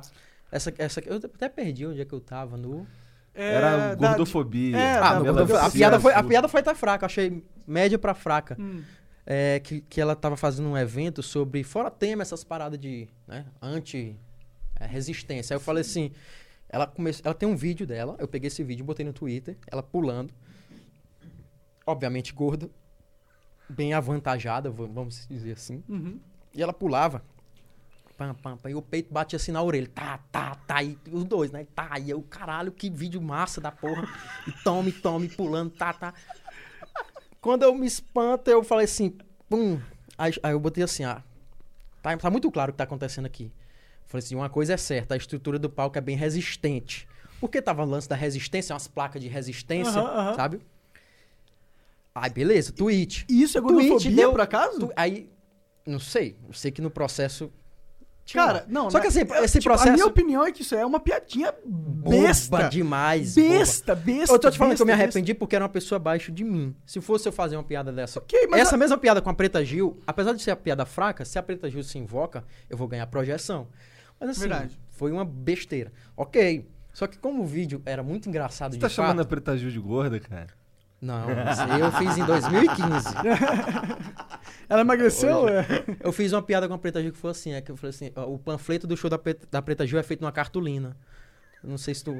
essa, 0.51 0.71
essa, 0.77 0.99
eu 1.01 1.15
até 1.17 1.49
perdi 1.49 1.87
onde 1.87 1.99
é 2.01 2.05
que 2.05 2.13
eu 2.13 2.19
tava 2.21 2.55
no. 2.55 2.85
É, 3.37 3.53
Era 3.53 3.95
da- 3.95 4.07
gordofobia. 4.09 4.75
é, 4.77 4.97
Ah, 4.97 5.13
da- 5.13 5.19
no- 5.19 5.23
pela 5.25 5.45
da- 5.45 5.65
a, 5.65 5.69
piada 5.71 5.99
foi, 5.99 6.13
a 6.13 6.23
piada 6.23 6.47
foi 6.47 6.59
até 6.61 6.73
fraca, 6.73 7.03
eu 7.03 7.07
achei 7.07 7.43
média 7.67 7.97
pra 7.99 8.13
fraca. 8.13 8.57
Hum. 8.59 8.81
É, 9.29 9.59
que, 9.59 9.81
que 9.81 9.99
ela 10.01 10.15
tava 10.15 10.35
fazendo 10.37 10.69
um 10.69 10.77
evento 10.77 11.21
sobre, 11.21 11.61
fora 11.63 11.91
tema, 11.91 12.21
essas 12.21 12.43
paradas 12.45 12.79
de 12.79 13.07
né, 13.27 13.45
anti-resistência. 13.61 15.53
Aí 15.53 15.57
eu 15.57 15.59
falei 15.61 15.81
assim, 15.81 16.11
ela, 16.69 16.87
come, 16.87 17.11
ela 17.23 17.33
tem 17.33 17.47
um 17.47 17.55
vídeo 17.55 17.85
dela, 17.85 18.15
eu 18.19 18.27
peguei 18.27 18.47
esse 18.47 18.63
vídeo, 18.63 18.85
botei 18.85 19.05
no 19.05 19.11
Twitter, 19.13 19.57
ela 19.69 19.83
pulando, 19.83 20.33
obviamente 21.85 22.33
gorda, 22.33 22.69
bem 23.69 23.93
avantajada, 23.93 24.69
vamos 24.69 25.27
dizer 25.29 25.53
assim. 25.53 25.83
Uhum. 25.89 26.19
E 26.53 26.61
ela 26.63 26.73
pulava. 26.73 27.21
Pam, 28.17 28.33
pam, 28.33 28.57
pam, 28.57 28.69
e 28.69 28.73
o 28.75 28.81
peito 28.81 29.13
batia 29.13 29.37
assim 29.37 29.51
na 29.51 29.61
orelha. 29.61 29.87
Tá, 29.93 30.17
tá, 30.31 30.55
tá. 30.65 30.81
E 30.83 30.97
os 31.11 31.23
dois, 31.23 31.51
né? 31.51 31.67
Tá. 31.75 31.99
E 31.99 32.09
eu, 32.09 32.21
caralho, 32.23 32.71
que 32.71 32.89
vídeo 32.89 33.21
massa 33.21 33.61
da 33.61 33.71
porra. 33.71 34.07
E 34.47 34.51
tome, 34.63 34.91
tome, 34.91 35.29
pulando, 35.29 35.69
tá, 35.71 35.93
tá. 35.93 36.13
Quando 37.39 37.63
eu 37.63 37.73
me 37.75 37.85
espanto, 37.85 38.49
eu 38.49 38.63
falei 38.63 38.85
assim, 38.85 39.15
pum. 39.47 39.79
Aí, 40.17 40.33
aí 40.41 40.51
eu 40.51 40.59
botei 40.59 40.83
assim, 40.83 41.03
ah. 41.03 41.21
Tá, 42.01 42.17
tá 42.17 42.29
muito 42.29 42.49
claro 42.51 42.69
o 42.71 42.73
que 42.73 42.77
tá 42.77 42.83
acontecendo 42.85 43.25
aqui. 43.27 43.45
Eu 43.45 44.07
falei 44.07 44.25
assim, 44.25 44.35
uma 44.35 44.49
coisa 44.49 44.73
é 44.73 44.77
certa, 44.77 45.13
a 45.13 45.17
estrutura 45.17 45.59
do 45.59 45.69
palco 45.69 45.97
é 45.97 46.01
bem 46.01 46.15
resistente. 46.17 47.07
Porque 47.39 47.61
tava 47.61 47.83
o 47.83 47.85
lance 47.85 48.09
da 48.09 48.15
resistência, 48.15 48.73
umas 48.73 48.87
placas 48.87 49.21
de 49.21 49.27
resistência, 49.27 50.01
sabe? 50.35 50.59
Aí, 52.15 52.31
beleza, 52.31 52.71
tweet. 52.71 53.25
E 53.29 53.43
isso 53.43 53.59
é 53.59 53.61
Tweet 53.61 53.75
gordofobia, 53.89 54.15
deu- 54.15 54.31
por 54.31 54.41
acaso? 54.41 54.79
Tu- 54.79 54.93
aí, 54.95 55.29
não 55.85 55.99
sei. 55.99 56.35
Eu 56.47 56.53
sei 56.53 56.71
que 56.71 56.81
no 56.81 56.89
processo. 56.89 57.51
Tinha 58.27 58.45
Cara, 58.45 58.65
não. 58.67 58.91
Só 58.91 58.99
que 58.99 59.07
assim, 59.07 59.21
É, 59.21 59.43
esse 59.43 59.57
tipo, 59.59 59.71
A 59.73 59.75
processo. 59.75 59.93
minha 59.93 60.05
opinião 60.05 60.45
é 60.45 60.51
que 60.51 60.61
isso 60.61 60.75
é 60.75 60.85
uma 60.85 60.99
piadinha 60.99 61.53
boba 61.65 62.09
besta. 62.09 62.67
demais. 62.69 63.33
boba. 63.35 63.47
Besta, 63.47 63.95
besta. 63.95 64.35
Eu 64.35 64.39
tô 64.39 64.51
te 64.51 64.57
falando 64.57 64.75
que 64.75 64.81
eu 64.81 64.85
me 64.85 64.91
besta, 64.91 65.03
arrependi 65.05 65.33
porque 65.33 65.55
era 65.55 65.63
uma 65.63 65.69
pessoa 65.69 65.95
abaixo 65.97 66.31
de 66.31 66.43
mim. 66.43 66.75
Se 66.85 66.99
fosse 67.01 67.27
eu 67.27 67.31
fazer 67.31 67.55
uma 67.55 67.63
piada 67.63 67.91
dessa. 67.91 68.19
Ok, 68.19 68.47
mas 68.51 68.59
Essa 68.61 68.75
a- 68.75 68.77
mesma 68.77 68.97
piada 68.97 69.21
com 69.21 69.29
a 69.29 69.33
Preta 69.33 69.63
Gil, 69.63 69.97
apesar 70.05 70.33
de 70.33 70.41
ser 70.43 70.51
a 70.51 70.55
piada 70.55 70.85
fraca, 70.85 71.23
se 71.25 71.39
a 71.39 71.43
Preta 71.43 71.69
Gil 71.69 71.81
se 71.83 71.97
invoca, 71.97 72.43
eu 72.69 72.75
vou 72.77 72.87
ganhar 72.87 73.07
projeção. 73.07 73.67
Mas 74.19 74.31
assim, 74.31 74.41
Verdade. 74.41 74.77
foi 74.91 75.11
uma 75.11 75.23
besteira. 75.23 75.91
Ok. 76.15 76.67
Só 76.91 77.05
que 77.07 77.17
como 77.17 77.43
o 77.43 77.45
vídeo 77.45 77.81
era 77.85 78.01
muito 78.01 78.27
engraçado 78.27 78.71
Você 78.71 78.77
de 78.77 78.81
tá 78.81 78.89
fato... 78.89 78.95
chamando 78.95 79.21
a 79.21 79.25
Preta 79.25 79.55
Gil 79.57 79.69
de 79.69 79.79
gorda, 79.79 80.19
cara? 80.19 80.47
Não, 81.01 81.25
eu 81.29 81.91
fiz 81.91 82.17
em 82.17 82.25
2015. 82.25 83.07
Ela 84.69 84.81
emagreceu? 84.81 85.47
É. 85.47 85.65
Eu 86.01 86.11
fiz 86.11 86.33
uma 86.33 86.41
piada 86.41 86.67
com 86.67 86.73
a 86.73 86.77
Preta 86.77 87.01
Gil 87.01 87.11
que 87.11 87.17
foi 87.17 87.31
assim, 87.31 87.53
é 87.53 87.61
que 87.61 87.71
eu 87.71 87.77
falei 87.77 87.91
assim, 87.91 88.11
ó, 88.15 88.25
o 88.25 88.37
panfleto 88.39 88.87
do 88.87 88.97
show 88.97 89.09
da, 89.09 89.17
Preta- 89.17 89.47
da 89.49 89.61
Preta 89.61 89.85
Gil 89.85 89.99
é 89.99 90.03
feito 90.03 90.21
numa 90.21 90.31
cartolina. 90.31 90.97
Não 91.63 91.77
sei 91.77 91.93
se 91.95 92.03
tu. 92.03 92.13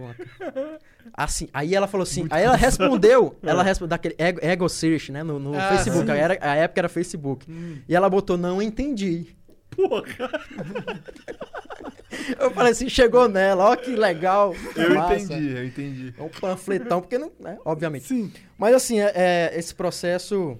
Assim, 1.13 1.47
aí 1.53 1.73
ela 1.73 1.87
falou 1.87 2.03
assim, 2.03 2.27
aí 2.29 2.43
ela 2.43 2.55
respondeu, 2.57 3.37
ela 3.43 3.61
respondeu 3.63 3.89
daquele 3.89 4.15
ego, 4.17 4.39
ego 4.41 4.67
search, 4.67 5.11
né, 5.11 5.23
no, 5.23 5.39
no 5.39 5.57
Ah, 5.57 5.69
Facebook, 5.69 6.09
era, 6.11 6.37
a 6.41 6.55
época 6.55 6.81
era 6.81 6.89
Facebook. 6.89 7.49
Hum. 7.49 7.77
E 7.87 7.95
ela 7.95 8.09
botou 8.09 8.35
não 8.37 8.61
entendi. 8.61 9.37
Eu 12.39 12.51
falei 12.51 12.71
assim, 12.71 12.89
chegou 12.89 13.27
nela, 13.29 13.65
ó 13.71 13.75
que 13.75 13.95
legal. 13.95 14.53
Eu 14.75 14.95
massa. 14.95 15.15
entendi, 15.15 15.49
eu 15.51 15.65
entendi. 15.65 16.13
É 16.17 16.21
um 16.23 16.29
panfletão, 16.29 17.01
porque 17.01 17.17
não, 17.17 17.31
né, 17.39 17.57
obviamente. 17.65 18.05
Sim. 18.05 18.31
Mas 18.57 18.73
assim, 18.75 18.99
é, 18.99 19.11
é, 19.15 19.51
esse 19.59 19.73
processo. 19.73 20.57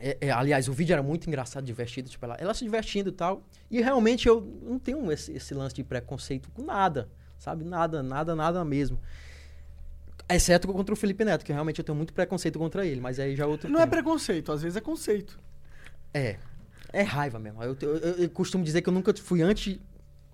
é- 0.00 0.16
é, 0.20 0.30
aliás, 0.30 0.68
o 0.68 0.72
vídeo 0.72 0.92
era 0.92 1.02
muito 1.02 1.26
engraçado, 1.28 1.64
divertido, 1.64 2.08
tipo, 2.08 2.24
ela, 2.24 2.36
ela 2.38 2.54
se 2.54 2.64
divertindo 2.64 3.08
e 3.08 3.12
tal. 3.12 3.42
E 3.70 3.80
realmente 3.80 4.28
eu 4.28 4.40
não 4.62 4.78
tenho 4.78 5.10
esse, 5.12 5.32
esse 5.32 5.52
lance 5.54 5.74
de 5.74 5.84
preconceito 5.84 6.48
com 6.52 6.62
nada, 6.62 7.08
sabe? 7.38 7.64
Nada, 7.64 8.02
nada, 8.02 8.34
nada 8.34 8.64
mesmo. 8.64 8.98
Exceto 10.30 10.68
contra 10.68 10.92
o 10.92 10.96
Felipe 10.96 11.24
Neto, 11.24 11.44
que 11.44 11.52
realmente 11.52 11.78
eu 11.78 11.84
tenho 11.84 11.96
muito 11.96 12.12
preconceito 12.12 12.58
contra 12.58 12.84
ele, 12.86 13.00
mas 13.00 13.18
aí 13.18 13.34
já 13.34 13.44
é 13.44 13.46
outro 13.46 13.68
Não 13.70 13.78
é 13.80 13.82
tema. 13.84 13.90
preconceito, 13.92 14.52
às 14.52 14.60
vezes 14.62 14.76
é 14.76 14.80
conceito. 14.80 15.38
É. 16.12 16.36
É 16.92 17.02
raiva 17.02 17.38
mesmo. 17.38 17.62
Eu, 17.62 17.76
eu- 17.80 17.96
eu- 17.96 18.14
eu 18.24 18.30
costumo 18.30 18.62
dizer 18.62 18.82
que 18.82 18.88
eu 18.88 18.92
nunca 18.92 19.14
fui 19.16 19.40
anti. 19.42 19.80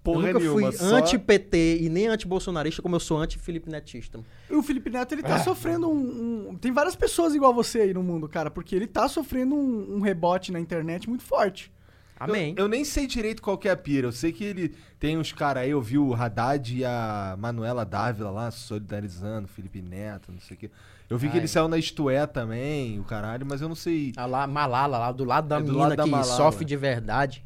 Porra 0.05 0.29
eu 0.29 0.35
nunca 0.35 0.39
nenhuma, 0.39 0.71
fui 0.71 0.79
só- 0.89 0.97
anti-PT 0.97 1.79
e 1.81 1.89
nem 1.89 2.07
anti-bolsonarista, 2.09 2.83
como 2.83 2.95
eu 2.95 3.01
sou 3.01 3.17
anti-Felipe 3.19 3.71
Netista. 3.71 4.21
E 4.51 4.55
o 4.55 4.63
Felipe 4.63 4.91
Neto, 4.91 5.13
ele 5.13 5.23
É. 5.23 5.25
tá 5.25 5.39
sofrendo 5.39 5.89
um, 5.91 6.51
um- 6.51 6.57
Tem 6.57 6.71
várias 6.71 6.95
pessoas 6.95 7.35
igual 7.35 7.53
você 7.55 7.81
aí 7.81 7.95
no 7.95 8.03
mundo, 8.03 8.29
cara, 8.29 8.51
porque 8.51 8.77
ele 8.77 8.87
tá 8.87 9.09
sofrendo 9.09 9.55
um, 9.55 9.97
um 9.97 10.01
rebote 10.01 10.53
na 10.53 10.61
internet 10.61 11.09
muito 11.09 11.25
forte. 11.25 11.73
Amém. 12.21 12.55
Eu, 12.57 12.65
eu 12.65 12.69
nem 12.69 12.85
sei 12.85 13.07
direito 13.09 13.43
qual 13.43 13.59
que 13.59 13.67
é 13.67 13.73
a 13.73 13.77
pira. 13.77 14.07
Eu 14.07 14.13
sei 14.13 14.31
que 14.31 14.45
ele 14.45 14.75
tem 15.01 15.19
uns 15.19 15.33
caras 15.33 15.65
aí, 15.65 15.71
eu 15.71 15.81
vi 15.83 15.99
o 15.99 16.15
Haddad 16.15 16.77
e 16.79 16.85
a 16.85 17.35
Manuela 17.39 17.85
Dávila 17.85 18.31
lá, 18.31 18.51
solidarizando, 18.51 19.49
Felipe 19.49 19.81
Neto, 19.83 20.31
não 20.31 20.39
sei 20.41 20.57
o 20.57 20.61
quê. 20.61 20.71
Eu 21.11 21.19
vi 21.19 21.29
que 21.29 21.35
Ai. 21.35 21.41
ele 21.41 21.49
saiu 21.49 21.67
na 21.69 21.77
Isto 21.77 22.09
É 22.09 22.27
também, 22.27 22.99
o 23.01 23.05
caralho, 23.05 23.45
mas 23.47 23.61
eu 23.61 23.69
não 23.69 23.75
sei. 23.75 24.13
A 24.17 24.27
lá, 24.27 24.47
Malala, 24.47 24.99
lá 24.99 25.13
do 25.13 25.25
lado 25.25 25.49
da 25.49 25.57
É 25.57 25.61
do 25.61 25.65
menina 25.67 25.83
lado 25.89 25.97
da 25.97 26.05
que 26.05 26.11
Malala. 26.11 26.37
sofre 26.37 26.65
de 26.65 26.77
verdade. 26.77 27.45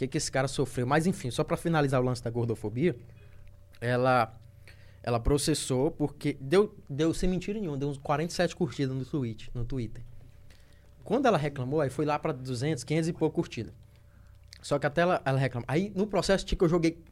Que, 0.00 0.08
que 0.08 0.16
esse 0.16 0.32
cara 0.32 0.48
sofreu? 0.48 0.86
Mas 0.86 1.06
enfim, 1.06 1.30
só 1.30 1.44
pra 1.44 1.58
finalizar 1.58 2.00
o 2.00 2.04
lance 2.04 2.24
da 2.24 2.30
gordofobia, 2.30 2.96
ela 3.82 4.34
ela 5.02 5.20
processou 5.20 5.90
porque 5.90 6.38
deu, 6.40 6.74
deu 6.88 7.12
sem 7.12 7.28
mentira 7.28 7.60
nenhuma, 7.60 7.76
deu 7.76 7.88
uns 7.90 7.98
47 7.98 8.56
curtidas 8.56 8.96
no, 8.96 9.04
tweet, 9.04 9.50
no 9.52 9.62
Twitter. 9.62 10.02
Quando 11.04 11.26
ela 11.26 11.36
reclamou, 11.36 11.82
aí 11.82 11.90
foi 11.90 12.06
lá 12.06 12.18
pra 12.18 12.32
200, 12.32 12.82
500 12.82 13.08
e 13.08 13.12
pouco 13.12 13.34
curtidas. 13.34 13.74
Só 14.62 14.78
que 14.78 14.86
até 14.86 15.02
ela, 15.02 15.20
ela 15.22 15.38
reclamou. 15.38 15.66
Aí 15.68 15.92
no 15.94 16.06
processo, 16.06 16.46
tipo, 16.46 16.64
eu 16.64 16.68
joguei 16.70 17.02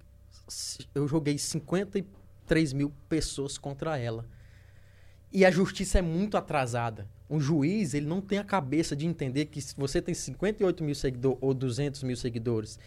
eu 0.95 1.07
joguei 1.07 1.37
53 1.37 2.73
mil 2.73 2.91
pessoas 3.07 3.59
contra 3.59 3.99
ela. 3.99 4.25
E 5.31 5.45
a 5.45 5.51
justiça 5.51 5.99
é 5.99 6.03
muito 6.03 6.39
atrasada. 6.39 7.07
Um 7.31 7.39
juiz, 7.41 7.93
ele 7.95 8.07
não 8.07 8.21
tem 8.21 8.39
a 8.39 8.45
cabeça 8.45 8.97
de 8.97 9.07
entender 9.07 9.47
que 9.47 9.61
se 9.61 9.75
você 9.77 10.01
tem 10.01 10.15
58 10.15 10.83
mil 10.83 10.95
seguidores 10.95 11.39
ou 11.43 11.53
200 11.53 12.03
mil 12.03 12.17
seguidores 12.17 12.79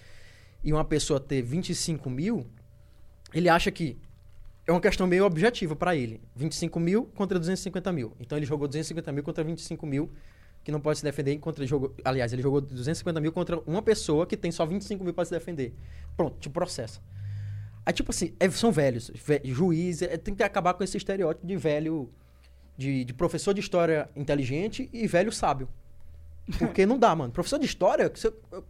e 0.64 0.74
uma 0.74 0.84
pessoa 0.84 1.20
ter 1.20 1.42
25 1.44 2.10
mil, 2.10 2.46
ele 3.34 3.48
acha 3.50 3.70
que 3.72 3.98
é 4.66 4.72
uma 4.72 4.82
questão 4.82 5.06
meio 5.08 5.26
objetiva 5.26 5.76
para 5.76 5.96
ele. 5.96 6.22
25 6.36 6.80
mil 6.80 7.06
contra 7.16 7.38
250 7.38 7.92
mil. 7.92 8.14
Então 8.20 8.38
ele 8.38 8.46
jogou 8.46 8.68
250 8.68 9.12
mil 9.12 9.24
contra 9.24 9.44
25 9.44 9.86
mil, 9.86 10.12
que 10.64 10.72
não 10.72 10.80
pode 10.80 11.00
se 11.00 11.04
defender. 11.04 11.38
Contra, 11.40 11.64
ele 11.64 11.70
jogou, 11.70 11.96
aliás, 12.04 12.34
ele 12.34 12.42
jogou 12.42 12.62
250 12.62 13.20
mil 13.22 13.32
contra 13.32 13.60
uma 13.68 13.82
pessoa 13.82 14.26
que 14.26 14.38
tem 14.38 14.52
só 14.52 14.66
25 14.66 15.04
mil 15.04 15.14
para 15.14 15.26
se 15.26 15.32
defender. 15.32 15.74
Pronto, 16.18 16.38
te 16.40 16.50
processa. 16.50 17.00
Aí, 17.86 17.94
tipo 17.94 18.12
assim, 18.12 18.34
é- 18.40 18.50
são 18.50 18.72
velhos. 18.72 19.12
ve- 19.26 19.42
juiz, 19.44 20.02
é, 20.04 20.16
tem 20.18 20.34
que 20.36 20.44
acabar 20.44 20.74
com 20.76 20.84
esse 20.84 20.98
estereótipo 20.98 21.46
de 21.48 21.58
velho 21.58 22.10
de, 22.78 23.04
de 23.06 23.14
professor 23.14 23.54
de 23.54 23.60
história 23.60 24.10
inteligente 24.16 24.90
e 24.94 25.08
velho 25.08 25.32
sábio. 25.32 25.68
Porque 26.58 26.86
não 26.86 26.98
dá, 26.98 27.16
mano. 27.16 27.32
Professor 27.32 27.60
de 27.60 27.66
história, 27.66 28.12
você- 28.14 28.34
eu- 28.52 28.64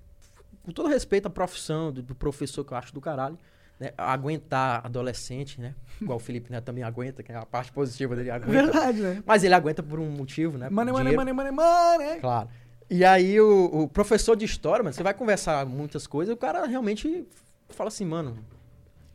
com 0.63 0.71
todo 0.71 0.87
respeito 0.89 1.27
à 1.27 1.29
profissão 1.29 1.91
do, 1.91 2.01
do 2.01 2.13
professor 2.13 2.63
que 2.63 2.71
eu 2.73 2.77
acho 2.77 2.93
do 2.93 3.01
caralho, 3.01 3.37
né? 3.79 3.91
Aguentar 3.97 4.85
adolescente, 4.85 5.59
né? 5.59 5.73
Igual 5.99 6.17
o 6.17 6.19
Felipe 6.19 6.51
Neto 6.51 6.65
também 6.65 6.83
aguenta, 6.83 7.23
que 7.23 7.31
é 7.31 7.35
a 7.35 7.45
parte 7.45 7.71
positiva 7.71 8.15
dele 8.15 8.29
aguenta. 8.29 8.51
Verdade, 8.51 8.99
né? 9.01 9.23
Mas 9.25 9.43
ele 9.43 9.53
aguenta 9.55 9.81
por 9.81 9.99
um 9.99 10.09
motivo, 10.09 10.57
né? 10.57 10.69
Money, 10.69 10.93
money, 10.93 11.15
money, 11.15 11.33
money, 11.33 11.51
money. 11.51 12.19
Claro. 12.19 12.49
E 12.89 13.03
aí 13.05 13.39
o, 13.39 13.65
o 13.71 13.87
professor 13.87 14.35
de 14.35 14.45
história, 14.45 14.83
mano, 14.83 14.93
você 14.93 15.01
vai 15.01 15.13
conversar 15.13 15.65
muitas 15.65 16.05
coisas, 16.05 16.33
o 16.33 16.37
cara 16.37 16.65
realmente 16.67 17.25
fala 17.69 17.87
assim, 17.87 18.05
mano. 18.05 18.37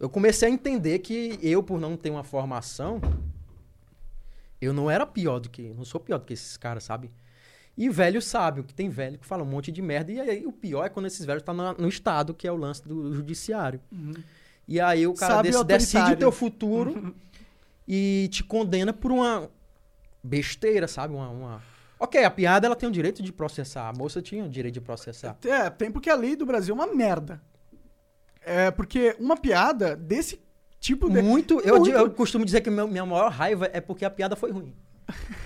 Eu 0.00 0.08
comecei 0.10 0.48
a 0.48 0.50
entender 0.50 0.98
que 0.98 1.38
eu, 1.42 1.62
por 1.62 1.78
não 1.80 1.96
ter 1.96 2.10
uma 2.10 2.24
formação, 2.24 3.00
eu 4.60 4.72
não 4.72 4.90
era 4.90 5.06
pior 5.06 5.38
do 5.38 5.48
que. 5.50 5.62
Não 5.74 5.84
sou 5.84 6.00
pior 6.00 6.18
do 6.18 6.24
que 6.24 6.32
esses 6.32 6.56
caras, 6.56 6.84
sabe? 6.84 7.10
E 7.76 7.90
velho 7.90 8.22
sabe, 8.22 8.60
o 8.60 8.64
que 8.64 8.72
tem 8.72 8.88
velho 8.88 9.18
que 9.18 9.26
fala 9.26 9.42
um 9.42 9.46
monte 9.46 9.70
de 9.70 9.82
merda. 9.82 10.10
E 10.10 10.18
aí 10.20 10.46
o 10.46 10.52
pior 10.52 10.84
é 10.86 10.88
quando 10.88 11.06
esses 11.06 11.24
velhos 11.26 11.42
estão 11.42 11.54
no 11.54 11.88
Estado, 11.88 12.32
que 12.32 12.46
é 12.48 12.52
o 12.52 12.56
lance 12.56 12.82
do 12.86 13.12
judiciário. 13.12 13.80
E 14.66 14.80
aí 14.80 15.06
o 15.06 15.12
cara 15.14 15.34
desse- 15.42 15.58
decide 15.78 15.98
o 16.14 16.16
teu 16.18 16.32
futuro 16.32 17.14
e 17.86 18.28
te 18.32 18.42
condena 18.42 18.92
por 18.92 19.12
uma 19.12 19.50
besteira, 20.24 20.88
sabe? 20.88 21.14
Uma, 21.14 21.28
uma- 21.28 21.62
Ok, 21.98 22.22
a 22.24 22.30
piada 22.30 22.66
ela 22.66 22.76
tem 22.76 22.88
o 22.88 22.92
direito 22.92 23.22
de 23.22 23.32
processar. 23.32 23.88
A 23.88 23.92
moça 23.92 24.20
tinha 24.20 24.44
o 24.44 24.48
direito 24.48 24.74
de 24.74 24.80
processar. 24.80 25.36
É, 25.44 25.70
tem 25.70 25.90
porque 25.90 26.10
a 26.10 26.14
lei 26.14 26.34
do 26.36 26.44
Brasil 26.46 26.74
é 26.74 26.78
uma 26.78 26.94
merda. 26.94 27.40
É, 28.44 28.70
porque 28.70 29.16
uma 29.18 29.36
piada 29.36 29.96
desse 29.96 30.40
tipo 30.80 31.08
de. 31.10 31.20
Muito, 31.22 31.60
eu, 31.60 31.78
Muito. 31.80 31.90
eu 31.96 32.10
costumo 32.10 32.44
dizer 32.44 32.60
que 32.60 32.70
meu- 32.70 32.88
minha 32.88 33.04
maior 33.06 33.30
raiva 33.30 33.68
é 33.72 33.80
porque 33.80 34.04
a 34.04 34.10
piada 34.10 34.36
foi 34.36 34.50
ruim. 34.52 34.72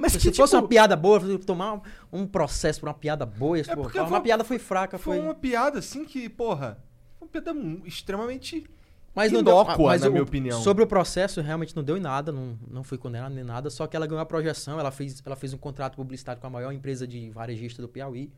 Mas 0.00 0.12
Se 0.12 0.18
fosse 0.32 0.32
tipo, 0.52 0.56
uma 0.62 0.68
piada 0.68 0.94
boa, 0.94 1.20
tomar 1.38 1.80
um, 2.12 2.24
processo 2.26 2.78
por 2.78 2.86
uma 2.88 2.94
piada 2.94 3.26
boa, 3.26 3.58
É 3.58 3.74
porque 3.74 3.98
uma 3.98 4.20
piada 4.20 4.44
foi 4.44 4.58
fraca, 4.58 4.96
Foi 4.96 5.16
foi. 5.16 5.24
uma 5.24 5.34
piada 5.34 5.80
assim 5.80 6.04
que, 6.04 6.28
porra, 6.28 6.78
uma 7.20 7.26
piada 7.28 7.52
extremamente 7.84 8.64
Mas 9.12 9.32
não 9.32 9.42
deu, 9.42 9.56
mas 9.76 10.02
na 10.02 10.06
o- 10.08 10.10
minha 10.12 10.22
opinião. 10.22 10.62
Sobre 10.62 10.84
o 10.84 10.86
processo, 10.86 11.40
realmente 11.40 11.74
não 11.74 11.82
deu 11.82 11.96
em 11.96 12.00
nada, 12.00 12.30
não, 12.30 12.56
não 12.70 12.84
fui 12.84 12.96
condenado 12.96 13.34
nem 13.34 13.42
nada, 13.42 13.70
só 13.70 13.88
que 13.88 13.96
ela 13.96 14.06
ganhou 14.06 14.22
a 14.22 14.26
projeção, 14.26 14.78
ela 14.78 14.92
fez, 14.92 15.20
ela 15.26 15.34
fez 15.34 15.52
um 15.52 15.58
contrato 15.58 15.96
publicitário 15.96 16.40
com 16.40 16.46
a 16.46 16.50
maior 16.50 16.70
empresa 16.70 17.04
de 17.04 17.28
varejista 17.30 17.82
do 17.82 17.88
Piauí. 17.88 18.30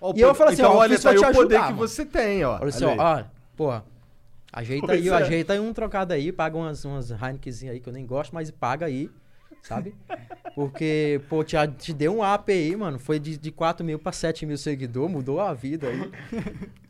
Ó, 0.00 0.12
o 0.12 0.16
E 0.16 0.20
eu 0.22 0.34
falo 0.34 0.50
assim, 0.50 0.60
então, 0.62 0.74
ó, 0.74 0.78
olha, 0.78 0.98
tá 0.98 1.10
aí 1.10 1.16
o 1.18 1.20
poder 1.20 1.38
ajudar, 1.38 1.66
que 1.68 1.72
mano. 1.74 1.76
você 1.88 2.04
tem, 2.04 2.44
ó. 2.44 2.56
Olha 2.56 2.68
assim, 2.68 2.84
ó, 2.84 2.96
ó, 2.98 3.24
porra, 3.56 3.84
ajeita 4.60 4.86
Pois 4.86 5.00
aí, 5.00 5.08
é. 5.08 5.12
ajeita 5.12 5.52
aí 5.52 5.60
um 5.60 5.72
trocado 5.72 6.12
aí, 6.12 6.32
paga 6.32 6.56
umas, 6.56 6.84
umas 6.84 7.10
Heinekenzinhas 7.10 7.74
aí 7.74 7.80
que 7.80 7.88
eu 7.88 7.92
nem 7.92 8.06
gosto, 8.06 8.34
mas 8.34 8.50
paga 8.50 8.86
aí, 8.86 9.10
sabe? 9.62 9.94
Porque, 10.54 11.20
pô, 11.28 11.44
te, 11.44 11.56
te 11.78 11.92
deu 11.92 12.16
um 12.18 12.22
aí, 12.22 12.74
mano, 12.76 12.98
foi 12.98 13.18
de, 13.18 13.36
de 13.36 13.50
4 13.50 13.84
mil 13.84 13.98
pra 13.98 14.12
7 14.12 14.46
mil 14.46 14.56
seguidores, 14.56 15.10
mudou 15.10 15.40
a 15.40 15.52
vida 15.52 15.88
aí. 15.88 16.10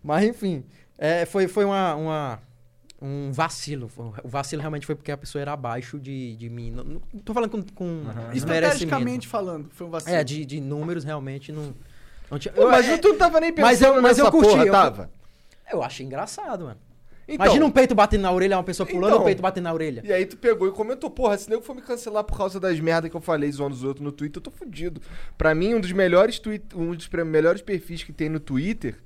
Mas, 0.03 0.25
enfim, 0.25 0.65
é, 0.97 1.27
foi, 1.27 1.49
foi 1.49 1.65
uma, 1.65 1.95
uma- 1.97 2.39
um 3.03 3.31
vacilo. 3.33 3.91
O 4.25 4.29
vacilo 4.29 4.61
realmente 4.63 4.87
foi 4.87 4.95
porque 4.95 5.13
a 5.13 5.17
pessoa 5.17 5.43
era 5.43 5.53
abaixo 5.53 5.99
de, 5.99 6.35
de 6.37 6.49
mim. 6.49 6.71
Não, 6.71 6.85
não 6.85 7.01
tô 7.25 7.35
falando 7.35 7.51
com, 7.51 7.63
com 7.75 7.85
desmerecimento. 8.33 8.37
Estrategicamente 8.37 9.29
falando, 9.29 9.69
foi 9.71 9.87
um 9.87 9.91
vacilo. 9.91 10.15
É, 10.17 10.25
de, 10.25 10.47
de 10.47 10.61
números 10.61 11.05
realmente 11.05 11.53
não... 11.53 11.75
não 12.31 12.39
tinha, 12.39 12.55
Pô, 12.55 12.63
eu, 12.63 12.71
mas 12.71 12.89
é, 12.89 12.97
tu 12.97 13.09
não 13.09 13.19
tava 13.19 13.39
nem 13.41 13.53
pensando 13.53 13.67
mas 13.69 13.83
eu- 13.83 13.95
mas 13.95 14.03
nessa 14.17 14.21
eu 14.23 14.31
curti, 14.31 14.49
porra, 14.51 14.65
eu- 14.65 14.73
tava? 14.73 15.11
eu 15.73 15.83
achei 15.83 16.07
engraçado, 16.07 16.65
mano. 16.65 16.81
Então, 17.29 17.45
Imagina 17.47 17.67
um 17.67 17.71
peito 17.71 17.95
batendo 17.95 18.23
na 18.23 18.31
orelha, 18.31 18.57
uma 18.57 18.63
pessoa 18.63 18.87
pulando 18.87 19.13
Então. 19.13 19.23
o 19.23 19.25
peito 19.25 19.43
batendo 19.43 19.65
na 19.65 19.73
orelha. 19.75 20.03
E 20.05 20.13
aí 20.13 20.25
tu 20.25 20.37
pegou 20.37 20.69
e 20.69 20.71
comentou, 20.71 21.11
porra, 21.11 21.37
se 21.37 21.51
nego 21.51 21.63
for 21.63 21.75
me 21.75 21.83
cancelar 21.83 22.23
por 22.23 22.39
causa 22.39 22.61
das 22.61 22.79
merdas 22.79 23.11
que 23.11 23.17
eu 23.17 23.21
falei 23.21 23.51
zoando 23.51 23.75
os 23.75 23.83
outros 23.83 24.05
no 24.05 24.13
Twitter, 24.13 24.39
eu 24.39 24.43
tô 24.43 24.51
fudido. 24.51 25.01
Pra 25.37 25.55
mim, 25.55 25.75
um 25.75 25.81
dos 25.81 25.91
melhores 25.91 26.39
tweet, 26.39 26.65
um 26.77 26.95
dos 26.95 27.09
melhores 27.09 27.63
perfis 27.63 28.05
que 28.05 28.13
tem 28.13 28.29
no 28.29 28.39
Twitter 28.39 28.97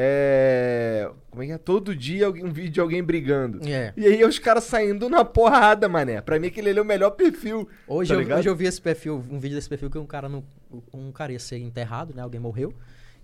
é... 0.00 1.10
Como 1.30 1.42
é 1.42 1.46
que 1.46 1.52
é? 1.52 1.58
Todo 1.58 1.94
dia 1.94 2.30
um 2.30 2.52
vídeo 2.52 2.70
de 2.70 2.80
alguém 2.80 3.02
brigando. 3.02 3.66
É. 3.68 3.92
E 3.96 4.06
aí 4.06 4.24
os 4.24 4.38
caras 4.38 4.64
saindo 4.64 5.08
na 5.08 5.24
porrada, 5.24 5.88
mané. 5.88 6.20
Pra 6.20 6.38
mim 6.38 6.48
aquele 6.48 6.70
ali 6.70 6.78
é 6.78 6.82
o 6.82 6.84
melhor 6.84 7.10
perfil. 7.10 7.68
Hoje, 7.86 8.14
tá 8.14 8.20
eu, 8.20 8.38
hoje 8.38 8.48
eu 8.48 8.54
vi 8.54 8.66
esse 8.66 8.80
perfil, 8.80 9.24
um 9.30 9.38
vídeo 9.38 9.56
desse 9.56 9.68
perfil 9.68 9.90
que 9.90 9.98
um 9.98 10.06
cara 10.06 10.28
no, 10.28 10.44
um 10.92 11.10
cara 11.10 11.32
ia 11.32 11.38
ser 11.38 11.58
enterrado, 11.58 12.14
né? 12.14 12.22
Alguém 12.22 12.40
morreu. 12.40 12.72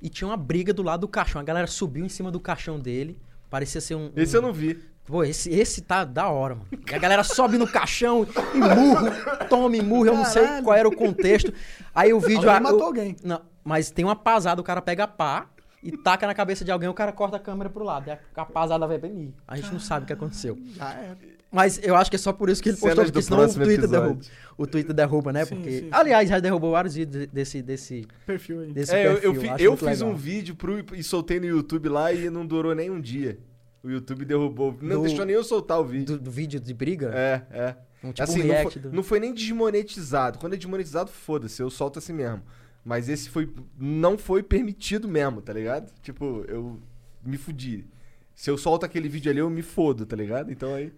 E 0.03 0.09
tinha 0.09 0.29
uma 0.29 0.37
briga 0.37 0.73
do 0.73 0.83
lado 0.83 1.03
do 1.03 1.09
caixão. 1.09 1.41
A 1.41 1.45
galera 1.45 1.67
subiu 1.67 2.05
em 2.05 2.09
cima 2.09 2.31
do 2.31 2.41
caixão 2.41 2.79
dele. 2.79 3.17
Parecia 3.55 3.81
ser 3.81 3.95
um. 3.95 4.11
Esse 4.17 4.35
um- 4.35 4.39
eu 4.39 4.43
não 4.43 4.53
vi. 4.53 4.83
Pô, 5.07 5.23
esse, 5.23 5.49
esse 5.49 5.81
tá 5.81 6.03
da 6.05 6.29
hora, 6.29 6.57
mano. 6.57 6.67
E 6.91 6.93
a 6.93 6.99
galera 6.99 7.23
sobe 7.23 7.57
no 7.57 7.69
caixão 7.69 8.27
e 8.53 8.59
murro, 8.59 9.07
toma 9.49 9.77
e 9.77 9.81
murro, 9.81 10.07
eu 10.07 10.17
não 10.17 10.25
sei 10.25 10.43
Caralho. 10.43 10.65
qual 10.65 10.77
era 10.77 10.89
o 10.89 10.97
contexto. 10.97 11.53
Aí 11.95 12.13
o 12.13 12.19
vídeo. 12.19 12.39
Alguém 12.51 12.55
ah, 12.57 12.61
matou 12.61 12.81
o- 12.81 12.85
alguém. 12.85 13.15
Não, 13.23 13.41
mas 13.63 13.91
tem 13.93 14.05
uma 14.05 14.17
pasada, 14.17 14.61
o 14.61 14.65
cara 14.65 14.83
pega 14.83 15.05
a 15.05 15.07
pá 15.07 15.47
e 15.81 15.93
taca 15.93 16.27
na 16.27 16.35
cabeça 16.35 16.65
de 16.65 16.73
alguém, 16.73 16.89
o 16.89 16.95
cara 16.95 17.13
corta 17.13 17.37
a 17.37 17.39
câmera 17.41 17.71
pro 17.71 17.85
lado. 17.85 18.09
E 18.09 18.11
a, 18.11 18.19
a 18.35 18.45
pasada 18.45 18.89
vai 18.89 18.99
bem 18.99 19.13
mim. 19.13 19.35
A 19.47 19.55
gente 19.57 19.71
não 19.73 19.79
sabe 19.79 20.03
o 20.03 20.07
que 20.09 20.13
aconteceu. 20.13 20.59
Já 20.75 20.91
é. 20.95 21.15
Mas 21.55 21.79
eu 21.83 21.95
acho 21.95 22.11
que 22.11 22.17
é 22.17 22.19
só 22.19 22.33
por 22.33 22.49
isso 22.51 22.63
que 22.63 22.69
ele 22.71 22.77
Cenas 22.77 22.95
postou, 22.97 23.13
porque 23.13 23.23
senão 23.23 23.45
o 23.45 23.49
Twitter 23.49 23.85
episódio. 23.85 24.01
derruba. 24.15 24.25
O 24.59 24.67
Twitter 24.67 24.95
derruba, 24.95 25.33
né? 25.33 25.45
Sim, 25.45 25.55
porque. 25.55 25.71
sim, 25.71 25.79
sim. 25.85 25.89
Aliás, 25.93 26.29
já 26.29 26.41
derrubou 26.41 26.73
vários 26.73 26.95
vídeos 26.97 27.27
desse. 27.29 27.63
desse, 27.63 28.07
Perfil 28.27 28.61
aí. 28.61 28.73
desse 28.73 28.95
É, 28.95 29.07
eu, 29.07 29.13
perfil. 29.13 29.33
eu, 29.35 29.59
eu 29.59 29.71
muito 29.73 29.87
fiz 29.89 30.01
legal. 30.01 30.13
um 30.15 30.17
vídeo 30.17 30.57
pro, 30.57 30.85
e 30.97 31.03
soltei 31.03 31.39
no 31.39 31.47
YouTube 31.47 31.89
lá 31.89 32.13
e 32.13 32.29
não 32.29 32.45
durou 32.45 32.75
nem 32.75 32.91
um 32.91 33.01
dia. 33.01 33.39
O 33.83 33.89
YouTube 33.91 34.25
derrubou. 34.25 34.77
Não 34.81 35.03
Do- 35.03 35.07
deixou 35.07 35.25
nem 35.25 35.35
eu 35.37 35.45
soltar 35.45 35.79
o 35.81 35.85
vídeo. 35.85 36.17
Do, 36.17 36.25
do 36.25 36.31
vídeo 36.31 36.59
de 36.59 36.75
briga? 36.75 37.11
É, 37.15 37.43
é. 37.51 37.77
Um 38.03 38.11
tipo 38.13 38.23
assim, 38.23 38.43
um 38.43 38.47
não, 38.49 38.63
foi, 38.71 38.81
do- 38.83 38.93
não 38.93 39.03
foi 39.03 39.21
nem 39.21 39.33
desmonetizado. 39.33 40.39
Quando 40.39 40.55
é 40.55 40.57
desmonetizado, 40.57 41.11
foda-se, 41.11 41.63
eu 41.63 41.71
solto 41.71 41.99
assim 41.99 42.13
mesmo. 42.13 42.43
Mas 42.85 43.09
esse 43.09 43.29
foi. 43.31 43.49
Não 43.79 44.19
foi 44.19 44.43
permitido 44.43 45.09
mesmo, 45.09 45.41
tá 45.41 45.53
ligado? 45.53 45.91
Tipo, 46.03 46.45
eu 46.49 46.79
me 47.25 47.37
fudi. 47.39 47.87
Se 48.35 48.51
eu 48.51 48.59
solto 48.59 48.85
aquele 48.85 49.09
vídeo 49.09 49.31
ali, 49.31 49.39
eu 49.39 49.49
me 49.49 49.63
fodo, 49.63 50.05
tá 50.05 50.17
ligado? 50.17 50.51
Então 50.51 50.75
aí. 50.75 50.93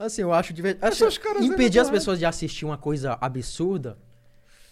Assim, 0.00 0.22
eu 0.22 0.32
acho 0.32 0.52
divertido. 0.54 0.86
Impedir 1.42 1.78
as 1.78 1.90
pessoas 1.90 2.18
de 2.18 2.24
assistir 2.24 2.64
uma 2.64 2.78
coisa 2.78 3.18
absurda. 3.20 3.98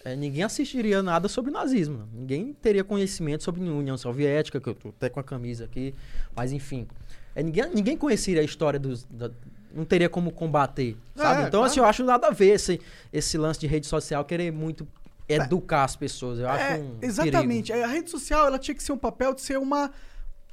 é, 0.05 0.17
ninguém 0.17 0.43
assistiria 0.43 1.03
nada 1.03 1.29
sobre 1.29 1.51
nazismo. 1.51 2.09
Ninguém 2.15 2.55
teria 2.55 2.83
conhecimento 2.83 3.45
sobre 3.45 3.61
a 3.61 3.71
União 3.73 3.99
Soviética, 3.99 4.59
que 4.61 4.69
eu 4.69 4.75
tô 4.75 4.89
até 4.89 5.09
com 5.11 5.21
a 5.21 5.25
camisa 5.25 5.65
aqui. 5.67 5.95
Mas 6.35 6.51
enfim. 6.53 6.87
É, 7.35 7.43
ninguém, 7.43 7.69
ninguém 7.75 7.97
conheceria 7.97 8.41
a 8.41 8.45
história 8.45 8.79
dos. 8.81 9.05
da- 9.05 9.31
não 9.71 9.85
teria 9.85 10.09
como 10.09 10.33
combater. 10.33 10.97
Sabe? 11.15 11.43
É, 11.43 11.47
então, 11.49 11.61
claro. 11.61 11.65
assim, 11.67 11.81
eu 11.81 11.85
acho 11.85 12.03
nada 12.03 12.29
a 12.29 12.31
ver 12.31 12.55
esse, 12.55 12.81
esse 13.13 13.37
lance 13.37 13.61
de 13.61 13.67
rede 13.67 13.87
social 13.87 14.25
querer 14.25 14.51
muito 14.51 14.89
educar 15.29 15.85
as 15.85 15.95
pessoas. 15.95 16.39
Eu 16.39 16.49
acho 16.49 16.65
É, 16.65 16.79
um. 16.79 16.97
exatamente. 17.03 17.71
A 17.71 17.87
rede 17.87 18.09
social 18.11 18.47
ela 18.47 18.59
tinha 18.59 18.75
que 18.75 18.83
ser 18.83 18.93
um 18.93 18.99
papel 18.99 19.35
de 19.35 19.43
ser 19.43 19.59
uma, 19.59 19.91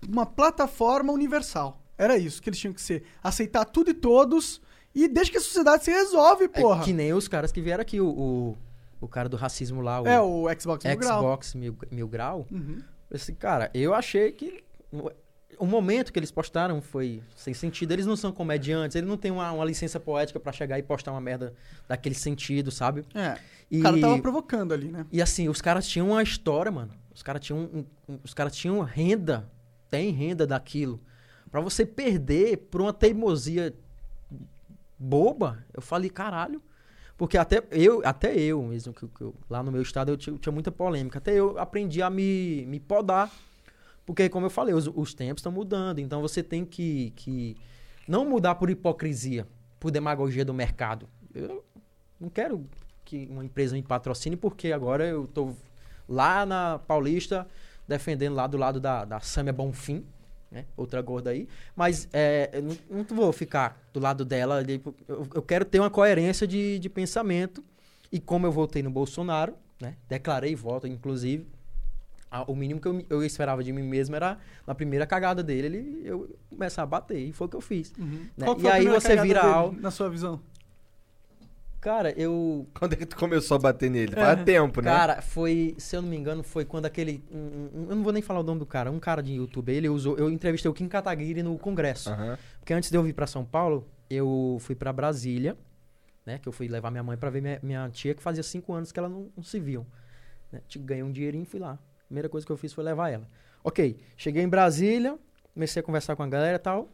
uma 0.05 0.25
plataforma 0.25 1.13
universal. 1.13 1.81
Era 1.97 2.17
isso 2.17 2.41
que 2.41 2.49
eles 2.49 2.59
tinham 2.59 2.73
que 2.73 2.81
ser. 2.81 3.03
Aceitar 3.23 3.63
tudo 3.63 3.89
e 3.91 3.93
todos. 3.93 4.61
E 4.95 5.07
desde 5.09 5.31
que 5.31 5.37
a 5.37 5.41
sociedade 5.41 5.83
se 5.83 5.91
resolve, 5.91 6.47
perigo. 6.47 6.69
porra. 6.69 6.81
É 6.81 6.85
que 6.85 6.93
nem 6.93 7.13
os 7.13 7.27
caras 7.27 7.51
que 7.51 7.59
vieram 7.61 7.81
aqui, 7.81 7.99
o, 7.99 8.07
o, 8.07 8.57
o 9.01 9.07
cara 9.07 9.27
do 9.27 9.35
racismo 9.37 9.81
lá, 9.81 10.01
o 10.01 10.07
É, 10.07 10.21
o 10.21 10.45
Xbox 10.59 10.85
Mil 10.85 10.97
Grau. 10.97 11.19
Xbox 11.19 11.53
Mil, 11.53 11.77
Mil 11.91 12.07
Grau. 12.07 12.47
Uhum. 12.49 12.81
Esse 13.11 13.33
cara, 13.33 13.69
eu 13.73 13.93
achei 13.93 14.31
que 14.31 14.63
o- 14.91 15.65
momento 15.65 16.11
que 16.13 16.19
eles 16.19 16.31
postaram 16.31 16.81
foi 16.81 17.21
sem 17.35 17.53
sentido. 17.53 17.91
Eles 17.91 18.05
não 18.05 18.15
são 18.15 18.31
comediantes, 18.31 18.95
eles 18.95 19.07
não 19.09 19.17
têm 19.17 19.31
uma, 19.31 19.51
uma 19.51 19.65
licença 19.65 19.99
poética 19.99 20.39
pra 20.39 20.51
chegar 20.51 20.79
e 20.79 20.83
postar 20.83 21.11
uma 21.11 21.21
merda 21.21 21.53
daquele 21.87 22.15
sentido, 22.15 22.71
sabe? 22.71 23.05
É. 23.13 23.37
E, 23.69 23.79
O 23.79 23.83
cara 23.83 23.99
tava 23.99 24.19
provocando 24.21 24.73
ali, 24.73 24.89
né? 24.91 25.05
e 25.11 25.21
assim, 25.21 25.49
os 25.49 25.61
caras 25.61 25.87
tinham 25.87 26.09
uma 26.11 26.21
história, 26.23 26.71
mano. 26.71 26.91
Os 27.13 27.23
caras 27.23 27.41
tinham, 27.41 27.59
um- 27.73 27.85
um- 28.07 28.19
os 28.23 28.33
caras 28.33 28.55
tinham 28.55 28.79
renda, 28.81 29.49
tem 29.89 30.11
renda 30.11 30.45
daquilo. 30.47 30.99
Pra 31.49 31.61
você 31.61 31.85
perder 31.85 32.57
por 32.69 32.81
uma 32.81 32.91
teimosia 32.93 33.73
boba, 34.97 35.63
eu 35.73 35.81
falei, 35.81 36.09
caralho. 36.09 36.61
Porque 37.17 37.37
até 37.37 37.63
eu, 37.71 38.01
até 38.05 38.35
eu 38.37 38.61
mesmo, 38.63 38.93
que, 38.93 39.07
que 39.07 39.21
eu- 39.21 39.33
lá 39.49 39.63
no 39.63 39.71
meu 39.71 39.81
estado 39.81 40.11
eu 40.11 40.17
tinha, 40.17 40.37
tinha 40.37 40.51
muita 40.51 40.71
polêmica. 40.71 41.17
Até 41.17 41.33
eu 41.33 41.57
aprendi 41.57 42.01
a 42.01 42.09
me, 42.09 42.65
me 42.67 42.79
podar. 42.79 43.31
Porque, 44.05 44.27
como 44.29 44.45
eu 44.45 44.49
falei, 44.49 44.73
os, 44.73 44.87
os 44.87 45.13
tempos 45.13 45.39
estão 45.39 45.51
mudando. 45.51 45.99
Então 45.99 46.21
você 46.21 46.43
tem 46.43 46.65
que, 46.65 47.11
que 47.15 47.55
não 48.07 48.25
mudar 48.25 48.55
por 48.55 48.69
hipocrisia, 48.69 49.47
por 49.79 49.91
demagogia 49.91 50.43
do 50.43 50.53
mercado. 50.53 51.07
Eu 51.33 51.63
não 52.19 52.29
quero 52.29 52.65
que 53.05 53.27
uma 53.31 53.45
empresa 53.45 53.75
me 53.75 53.83
patrocine 53.83 54.35
porque 54.35 54.71
agora 54.71 55.05
eu 55.05 55.25
tô 55.27 55.53
lá 56.07 56.45
na 56.45 56.79
Paulista 56.79 57.47
defendendo 57.87 58.35
lá 58.35 58.47
do 58.47 58.57
lado 58.57 58.79
da, 58.79 59.05
da 59.05 59.19
Samia 59.19 59.53
Bonfim, 59.53 60.05
né? 60.55 60.65
Outra 60.77 61.01
gorda 61.01 61.29
aí. 61.31 61.47
Mas 61.75 62.07
é, 62.13 62.49
eu 62.53 62.63
não, 62.63 62.77
não 62.89 63.03
vou 63.15 63.31
ficar 63.33 63.77
do 63.93 63.99
lado 63.99 64.23
dela. 64.23 64.63
Eu, 65.07 65.27
eu 65.35 65.41
quero 65.41 65.65
ter 65.65 65.79
uma 65.81 65.89
coerência 65.89 66.47
de, 66.47 66.79
de 66.79 66.89
pensamento. 66.89 67.63
E 68.11 68.19
como 68.21 68.47
eu 68.47 68.51
votei 68.51 68.81
no 68.81 68.89
Bolsonaro, 68.89 69.53
né? 69.81 69.97
Declarei 70.07 70.55
voto, 70.55 70.87
inclusive. 70.87 71.45
a- 72.31 72.43
O 72.49 72.55
mínimo 72.55 72.79
que 72.79 72.87
eu, 72.87 73.05
eu 73.09 73.23
esperava 73.23 73.61
de 73.61 73.73
mim 73.73 73.83
mesmo 73.83 74.15
era 74.15 74.37
na 74.65 74.73
primeira 74.73 75.05
cagada 75.05 75.43
dele, 75.43 75.67
ele, 75.77 76.01
eu 76.05 76.33
começar 76.49 76.83
a 76.83 76.85
bater. 76.85 77.19
E 77.19 77.33
foi 77.33 77.47
o 77.47 77.49
que 77.49 77.55
eu 77.57 77.61
fiz. 77.61 77.91
né? 78.37 78.45
Qual 78.45 78.55
que 78.55 78.63
E 78.63 78.69
aí 78.69 78.85
você 79.01 79.09
vira 79.27 79.41
al- 79.43 79.71
Na 79.73 79.91
sua 79.91 80.09
visão. 80.09 80.39
Cara, 81.85 82.11
eu. 82.19 82.65
Quando 82.73 82.93
é 82.93 82.95
que 82.95 83.05
tu 83.05 83.15
começou 83.15 83.53
a 83.53 83.59
bater 83.59 83.91
nele? 83.91 84.11
Faz 84.11 84.43
tempo, 84.43 84.81
né? 84.81 84.89
Cara, 84.89 85.21
foi, 85.21 85.75
se 85.77 85.95
eu 85.95 86.01
não 86.01 86.09
me 86.09 86.17
engano, 86.17 86.41
foi 86.41 86.65
quando 86.65 86.87
aquele. 86.87 87.23
um- 87.31 87.37
um- 87.37 87.85
eu 87.91 87.95
não 87.95 88.01
vou 88.03 88.11
nem 88.11 88.23
falar 88.23 88.39
o 88.39 88.43
nome 88.43 88.57
do 88.57 88.65
cara, 88.65 88.89
um 88.91 88.97
cara 88.99 89.21
de 89.21 89.33
YouTube, 89.33 89.71
ele 89.71 89.87
usou. 89.87 90.17
Eu 90.17 90.31
entrevistei 90.31 90.67
o 90.71 90.73
Kim 90.73 90.87
Kataguiri 90.87 91.43
no 91.43 91.55
congresso. 91.59 92.09
Aham. 92.09 92.39
Porque 92.59 92.73
antes 92.73 92.89
de 92.89 92.97
eu 92.97 93.03
vir 93.03 93.13
pra 93.13 93.27
São 93.27 93.45
Paulo, 93.45 93.87
eu 94.09 94.57
fui 94.61 94.73
pra 94.73 94.91
Brasília, 94.91 95.55
né? 96.25 96.39
Que 96.39 96.49
eu 96.49 96.51
fui 96.51 96.67
levar 96.67 96.89
minha 96.89 97.03
mãe 97.03 97.17
pra 97.17 97.29
ver 97.29 97.39
minha, 97.43 97.59
minha 97.61 97.87
tia, 97.91 98.15
que 98.15 98.23
fazia 98.23 98.41
cinco 98.41 98.73
anos 98.73 98.91
que 98.91 98.97
ela 98.97 99.07
não, 99.07 99.29
não 99.37 99.43
se 99.43 99.59
viam. 99.59 99.85
Né? 100.51 100.61
Ganhei 100.77 101.03
um 101.03 101.11
dinheirinho 101.11 101.43
e 101.43 101.45
fui 101.45 101.59
lá. 101.59 101.77
Primeira 102.07 102.27
coisa 102.27 102.47
que 102.47 102.51
eu 102.51 102.57
fiz 102.57 102.73
foi 102.73 102.83
levar 102.83 103.11
ela. 103.11 103.27
Ok, 103.63 103.95
cheguei 104.17 104.41
em 104.41 104.49
Brasília, 104.49 105.19
comecei 105.53 105.81
a 105.81 105.83
conversar 105.83 106.15
com 106.15 106.23
a 106.23 106.27
galera 106.27 106.55
e 106.55 106.59
tal. 106.59 106.89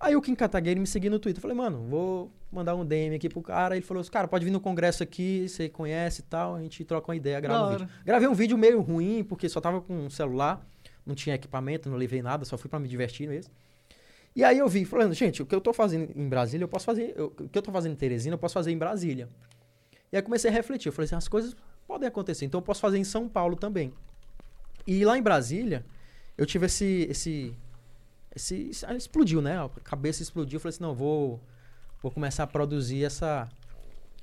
Aí 0.00 0.16
o 0.16 0.22
Kim 0.22 0.34
Kataguiri 0.34 0.80
me 0.80 0.86
seguiu 0.86 1.10
no 1.10 1.18
Twitter. 1.18 1.40
Eu 1.40 1.42
Falei, 1.42 1.54
mano, 1.58 1.86
vou 1.90 2.32
mandar 2.50 2.74
um 2.74 2.84
DM 2.84 3.14
aqui 3.14 3.28
pro 3.28 3.40
cara. 3.42 3.76
Ele 3.76 3.84
falou 3.84 4.00
assim, 4.00 4.10
cara, 4.10 4.26
pode 4.28 4.44
vir 4.44 4.50
no 4.50 4.60
congresso 4.60 5.02
aqui, 5.02 5.48
você 5.48 5.68
conhece 5.68 6.20
e 6.20 6.24
tal. 6.24 6.56
A 6.56 6.62
gente 6.62 6.84
troca 6.84 7.10
uma 7.10 7.16
ideia, 7.16 7.40
grava 7.40 7.64
um 7.66 7.70
vídeo. 7.78 7.88
Gravei 8.04 8.28
um 8.28 8.34
vídeo 8.34 8.58
meio 8.58 8.80
ruim, 8.80 9.24
porque 9.24 9.48
só 9.48 9.60
tava 9.60 9.80
com 9.80 9.94
um 10.06 10.10
celular, 10.10 10.64
não 11.06 11.14
tinha 11.14 11.34
equipamento, 11.34 11.88
não 11.88 11.96
levei 11.96 12.22
nada, 12.22 12.44
só 12.44 12.56
fui 12.58 12.68
pra 12.68 12.78
me 12.78 12.88
divertir 12.88 13.28
mesmo. 13.28 13.52
E 14.34 14.44
aí 14.44 14.58
eu 14.58 14.68
vi, 14.68 14.84
falando, 14.84 15.12
gente, 15.12 15.42
o 15.42 15.46
que 15.46 15.54
eu 15.54 15.60
tô 15.60 15.72
fazendo 15.72 16.12
em 16.14 16.28
Brasília, 16.28 16.64
eu 16.64 16.68
posso 16.68 16.84
fazer. 16.86 17.12
eu- 17.16 17.26
o 17.26 17.48
que 17.48 17.58
eu 17.58 17.62
tô 17.62 17.72
fazendo 17.72 17.92
em 17.92 17.96
Teresina, 17.96 18.34
eu 18.34 18.38
posso 18.38 18.54
fazer 18.54 18.70
em 18.70 18.78
Brasília. 18.78 19.28
E 20.12 20.16
aí 20.16 20.22
comecei 20.22 20.50
a 20.50 20.52
refletir. 20.52 20.88
Eu 20.88 20.92
falei 20.92 21.06
assim, 21.06 21.16
as 21.16 21.26
coisas 21.28 21.56
podem 21.86 22.06
acontecer, 22.06 22.44
então 22.44 22.58
eu 22.58 22.62
posso 22.62 22.80
fazer 22.80 22.98
em 22.98 23.04
São 23.04 23.28
Paulo 23.28 23.56
também. 23.56 23.92
E 24.86 25.04
lá 25.04 25.18
em 25.18 25.22
Brasília, 25.22 25.84
eu 26.38 26.46
tive 26.46 26.66
esse. 26.66 27.06
esse, 27.10 27.54
esse 28.34 28.70
explodiu, 28.96 29.42
né? 29.42 29.58
A 29.58 29.68
cabeça 29.82 30.22
explodiu. 30.22 30.56
Eu 30.56 30.60
falei 30.60 30.70
assim, 30.74 30.82
não, 30.82 30.94
vou, 30.94 31.40
vou 32.02 32.10
começar 32.10 32.44
a 32.44 32.46
produzir 32.46 33.04
essa, 33.04 33.48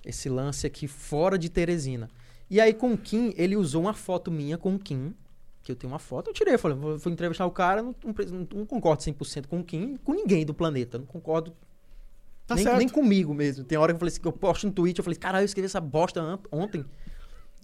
esse 0.05 0.29
lance 0.29 0.65
aqui 0.67 0.87
fora 0.87 1.37
de 1.37 1.49
Teresina. 1.49 2.09
E 2.49 2.59
aí 2.61 2.73
com 2.73 2.93
o 2.93 2.97
Kim, 2.97 3.33
ele 3.35 3.55
usou 3.55 3.81
uma 3.83 3.93
foto 3.93 4.31
minha 4.31 4.57
com 4.57 4.75
o 4.75 4.79
Kim, 4.79 5.13
que 5.61 5.71
eu 5.71 5.75
tenho 5.75 5.91
uma 5.91 5.99
foto, 5.99 6.29
eu 6.29 6.33
tirei, 6.33 6.57
falei, 6.57 6.77
vou, 6.77 6.97
vou 6.97 7.11
entrevistar 7.11 7.45
o 7.45 7.51
cara, 7.51 7.81
não, 7.83 7.93
não, 8.03 8.47
não- 8.55 8.65
concordo 8.65 9.03
100% 9.03 9.47
com 9.47 9.59
o 9.59 9.63
Kim, 9.63 9.97
com 9.97 10.13
ninguém 10.13 10.45
do 10.45 10.53
planeta, 10.53 10.97
não 10.97 11.05
concordo 11.05 11.53
Tá 12.47 12.55
nem, 12.55 12.65
nem 12.77 12.87
comigo 12.89 13.33
mesmo. 13.33 13.65
Tem 13.65 13.77
hora 13.77 13.91
que 13.91 13.95
eu 13.97 13.99
falei 13.99 14.07
assim, 14.09 14.21
que 14.21 14.27
eu 14.27 14.31
posto 14.31 14.65
no 14.67 14.71
tweet, 14.71 14.97
eu 14.97 15.03
falei, 15.03 15.19
caralho, 15.19 15.41
eu 15.41 15.45
escrevi 15.45 15.65
essa 15.65 15.81
bosta 15.81 16.23
ontem. 16.49 16.85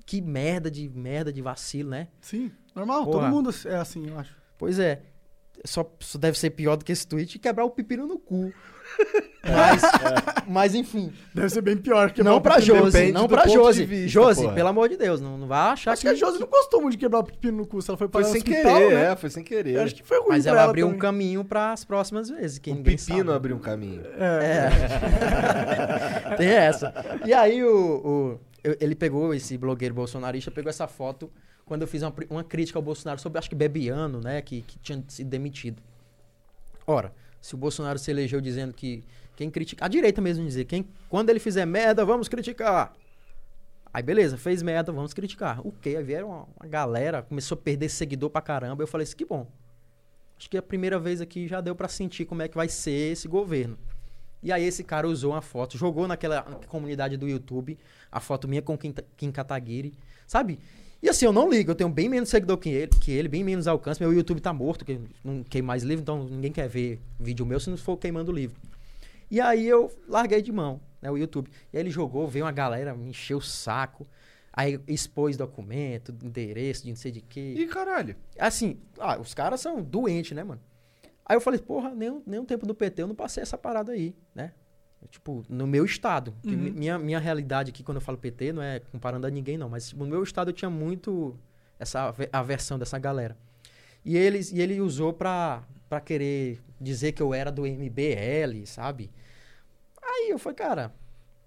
Que 0.05 0.19
merda 0.19 0.69
de 0.69 0.89
merda 0.89 1.31
de 1.31 1.41
vacilo, 1.41 1.89
né? 1.91 2.09
Sim, 2.19 2.51
normal. 2.75 3.05
Porra. 3.05 3.19
Todo 3.21 3.31
mundo 3.31 3.49
é 3.65 3.75
assim, 3.77 4.09
eu 4.09 4.19
acho. 4.19 4.35
Pois 4.57 4.77
é. 4.77 5.01
Só, 5.63 5.89
só 6.01 6.17
deve 6.17 6.37
ser 6.37 6.49
pior 6.49 6.75
do 6.75 6.83
que 6.83 6.91
esse 6.91 7.07
tweet 7.07 7.35
e 7.35 7.39
quebrar 7.39 7.63
o 7.63 7.69
pepino 7.69 8.05
no 8.05 8.19
cu. 8.19 8.53
Mas, 9.43 9.81
mas 10.47 10.75
enfim. 10.75 11.11
Deve 11.33 11.49
ser 11.49 11.61
bem 11.61 11.75
pior. 11.77 12.11
Que 12.11 12.23
não 12.23 12.39
pra 12.41 12.59
Josi, 12.59 13.11
não 13.11 13.27
pra 13.27 13.47
Josi. 13.47 13.79
de 13.81 13.85
vista, 13.85 14.07
Josi, 14.09 14.41
porra. 14.43 14.53
pelo 14.53 14.69
amor 14.69 14.87
de 14.89 14.97
Deus, 14.97 15.19
não, 15.19 15.37
não 15.37 15.47
vai 15.47 15.71
achar 15.73 15.91
Acho 15.91 16.01
que 16.03 16.07
a 16.07 16.13
Josi 16.15 16.39
não 16.39 16.47
gostou 16.47 16.81
muito 16.81 16.93
de 16.93 16.97
quebrar 16.97 17.19
o 17.19 17.23
pepino 17.23 17.57
no 17.57 17.65
cu. 17.67 17.81
Se 17.81 17.89
ela 17.89 17.97
foi 17.97 18.07
Foi 18.07 18.21
parar 18.21 18.27
no 18.27 18.31
sem 18.31 18.41
hospital, 18.41 18.77
querer, 18.77 18.93
né? 18.93 19.11
é, 19.11 19.15
foi 19.15 19.29
sem 19.29 19.43
querer. 19.43 19.75
Eu 19.75 19.83
acho 19.83 19.95
que 19.95 20.03
foi 20.03 20.17
ruim 20.19 20.29
Mas 20.29 20.43
pra 20.43 20.51
ela 20.53 20.63
abriu 20.63 20.85
um 20.85 20.89
também. 20.91 21.01
caminho 21.01 21.43
para 21.43 21.71
as 21.73 21.83
próximas 21.83 22.29
vezes. 22.29 22.57
Que 22.59 22.71
O 22.71 22.75
ninguém 22.75 22.95
pepino 22.97 23.17
sabe. 23.19 23.31
abriu 23.33 23.55
um 23.55 23.59
caminho. 23.59 24.01
É. 24.17 24.69
É. 26.31 26.35
Tem 26.37 26.47
essa. 26.49 26.93
E 27.25 27.33
aí 27.33 27.63
o, 27.63 28.37
o- 28.63 28.75
ele 28.79 28.95
pegou, 28.95 29.33
esse 29.33 29.57
blogueiro 29.57 29.93
bolsonarista, 29.93 30.49
pegou 30.49 30.69
essa 30.69 30.87
foto 30.87 31.29
quando 31.65 31.81
eu 31.81 31.87
fiz 31.87 32.01
uma, 32.01 32.13
uma 32.29 32.43
crítica 32.43 32.77
ao 32.79 32.83
Bolsonaro 32.83 33.19
sobre, 33.19 33.39
acho 33.39 33.49
que 33.49 33.55
Bebiano, 33.55 34.19
né, 34.21 34.41
que, 34.41 34.61
que 34.61 34.77
tinha 34.79 35.03
sido 35.07 35.29
demitido. 35.29 35.81
Ora, 36.87 37.11
se 37.43 37.55
o 37.55 37.57
Bolsonaro 37.57 37.99
se 37.99 38.09
elegeu 38.09 38.39
dizendo 38.39 38.73
que 38.73 39.03
quem 39.35 39.51
critica, 39.51 39.83
a 39.83 39.89
direita 39.89 40.21
mesmo 40.21 40.45
dizer, 40.45 40.63
quem, 40.63 40.87
quando 41.09 41.29
ele 41.29 41.39
fizer 41.39 41.65
merda, 41.65 42.05
vamos 42.05 42.29
criticar. 42.29 42.93
Aí 43.93 44.01
beleza, 44.01 44.37
fez 44.37 44.63
merda, 44.63 44.93
vamos 44.93 45.13
criticar. 45.13 45.59
O 45.67 45.69
quê? 45.69 45.95
Aí 45.97 46.03
vieram 46.03 46.29
uma, 46.29 46.47
uma 46.57 46.69
galera, 46.69 47.21
começou 47.21 47.57
a 47.57 47.61
perder 47.61 47.89
seguidor 47.89 48.29
pra 48.29 48.41
caramba. 48.41 48.81
Eu 48.81 48.87
falei 48.87 49.03
assim, 49.03 49.17
que 49.17 49.25
bom. 49.25 49.45
Acho 50.37 50.49
que 50.49 50.57
a 50.57 50.61
primeira 50.61 50.97
vez 50.97 51.19
aqui 51.19 51.45
já 51.45 51.59
deu 51.59 51.75
pra 51.75 51.89
sentir 51.89 52.23
como 52.23 52.41
é 52.41 52.47
que 52.47 52.55
vai 52.55 52.69
ser 52.69 53.11
esse 53.11 53.27
governo. 53.27 53.77
E 54.41 54.49
aí 54.49 54.63
esse 54.63 54.81
cara 54.81 55.05
usou 55.05 55.33
uma 55.33 55.41
foto, 55.41 55.77
jogou 55.77 56.07
naquela 56.07 56.43
comunidade 56.69 57.17
do 57.17 57.27
YouTube 57.27 57.77
a 58.09 58.21
foto 58.21 58.47
minha 58.47 58.61
com 58.61 58.77
Kim, 58.77 58.95
Kim 59.17 59.31
Kataguiri, 59.33 59.93
sabe? 60.25 60.59
E 61.03 61.09
assim, 61.09 61.25
eu 61.25 61.33
não 61.33 61.49
ligo, 61.49 61.69
eu 61.69 61.75
tenho 61.75 61.89
bem 61.89 62.07
menos 62.07 62.29
seguidor 62.29 62.57
que 62.57 62.69
ele, 62.69 62.87
que 62.87 63.11
ele, 63.11 63.27
bem 63.27 63.43
menos 63.43 63.67
alcance. 63.67 64.01
Meu 64.01 64.13
YouTube 64.13 64.39
tá 64.39 64.53
morto, 64.53 64.85
que 64.85 65.01
não 65.21 65.43
queimo 65.43 65.67
mais 65.67 65.83
livro, 65.83 66.01
então 66.01 66.23
ninguém 66.23 66.49
quer 66.49 66.69
ver 66.69 67.01
vídeo 67.19 67.45
meu 67.45 67.59
se 67.59 67.69
não 67.69 67.75
for 67.75 67.97
queimando 67.97 68.31
livro. 68.31 68.55
E 69.29 69.41
aí 69.41 69.67
eu 69.67 69.91
larguei 70.07 70.41
de 70.41 70.49
mão, 70.49 70.79
né, 71.01 71.11
o 71.11 71.17
YouTube. 71.17 71.51
E 71.73 71.77
aí 71.77 71.83
ele 71.83 71.91
jogou, 71.91 72.25
veio 72.25 72.45
uma 72.45 72.53
galera, 72.53 72.95
me 72.95 73.09
encheu 73.09 73.39
o 73.39 73.41
saco. 73.41 74.07
Aí 74.53 74.79
expôs 74.87 75.35
documento, 75.35 76.15
endereço 76.23 76.83
de 76.83 76.91
não 76.91 76.95
sei 76.95 77.11
de 77.11 77.19
quê. 77.19 77.53
Ih, 77.57 77.67
caralho. 77.67 78.15
Assim, 78.39 78.79
ah, 78.97 79.19
os 79.19 79.33
caras 79.33 79.59
são 79.59 79.81
doentes, 79.81 80.31
né, 80.31 80.41
mano? 80.45 80.61
Aí 81.25 81.35
eu 81.35 81.41
falei, 81.41 81.59
porra, 81.59 81.93
nem, 81.93 82.21
nem 82.25 82.45
tempo 82.45 82.65
do 82.65 82.73
PT 82.73 83.01
eu 83.01 83.07
não 83.07 83.15
passei 83.15 83.43
essa 83.43 83.57
parada 83.57 83.91
aí, 83.91 84.15
né? 84.33 84.53
Tipo, 85.09 85.43
no 85.49 85.65
meu 85.67 85.85
estado. 85.85 86.33
mi- 86.43 86.71
minha, 86.71 86.97
minha 86.97 87.19
realidade 87.19 87.69
aqui, 87.69 87.83
quando 87.83 87.97
eu 87.97 88.01
falo 88.01 88.17
PT, 88.17 88.51
não 88.53 88.61
é 88.61 88.79
comparando 88.79 89.27
a 89.27 89.29
ninguém, 89.29 89.57
não. 89.57 89.69
Mas 89.69 89.93
no 89.93 90.05
meu 90.05 90.23
estado 90.23 90.49
eu 90.49 90.53
tinha 90.53 90.69
muito 90.69 91.37
essa 91.79 92.07
ave- 92.09 92.29
aversão 92.31 92.77
dessa 92.79 92.97
galera. 92.97 93.37
E, 94.05 94.17
eles, 94.17 94.51
e 94.51 94.59
ele 94.59 94.79
usou 94.81 95.13
pra, 95.13 95.63
pra 95.89 95.99
querer 96.01 96.59
dizer 96.79 97.11
que 97.13 97.21
eu 97.21 97.33
era 97.33 97.51
do 97.51 97.65
MBL, 97.65 98.65
sabe? 98.65 99.09
Aí 100.01 100.29
eu 100.29 100.37
falei, 100.39 100.55
cara, 100.55 100.93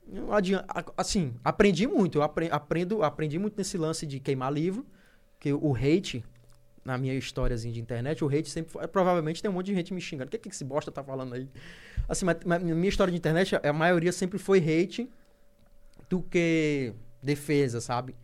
não 0.07 0.33
adianta. 0.33 0.67
Assim, 0.97 1.35
aprendi 1.45 1.87
muito. 1.87 2.19
Eu 2.19 2.23
apre- 2.23 2.49
aprendo, 2.51 3.03
aprendi 3.03 3.39
muito 3.39 3.57
nesse 3.59 3.77
lance 3.77 4.07
de 4.07 4.19
queimar 4.21 4.53
livro. 4.53 4.87
Que 5.39 5.53
o 5.53 5.75
hate, 5.77 6.25
na 6.87 6.97
minha 6.97 7.15
historiazinha 7.15 7.75
de 7.75 7.81
internet, 7.81 8.25
o 8.25 8.29
hate 8.29 8.49
sempre 8.49 8.71
foi. 8.71 8.87
Provavelmente 8.87 9.43
tem 9.43 9.51
um 9.51 9.55
monte 9.55 9.67
de 9.67 9.75
gente 9.75 9.93
me 9.93 10.01
xingando. 10.01 10.29
O 10.29 10.31
que, 10.31 10.39
que 10.39 10.49
esse 10.49 10.65
bosta 10.65 10.93
tá 10.93 11.03
falando 11.03 11.35
aí? 11.35 11.49
Assim, 12.09 12.25
mas, 12.25 12.37
na 12.45 12.61
minha 12.61 12.89
história 12.89 13.11
de 13.11 13.19
internet, 13.19 13.57
a 13.57 13.73
maioria 13.73 14.13
sempre 14.13 14.39
foi 14.39 14.59
hate 14.61 15.11
do 16.09 16.23
que 16.23 16.93
defesa, 17.21 17.81
sabe? 17.81 18.15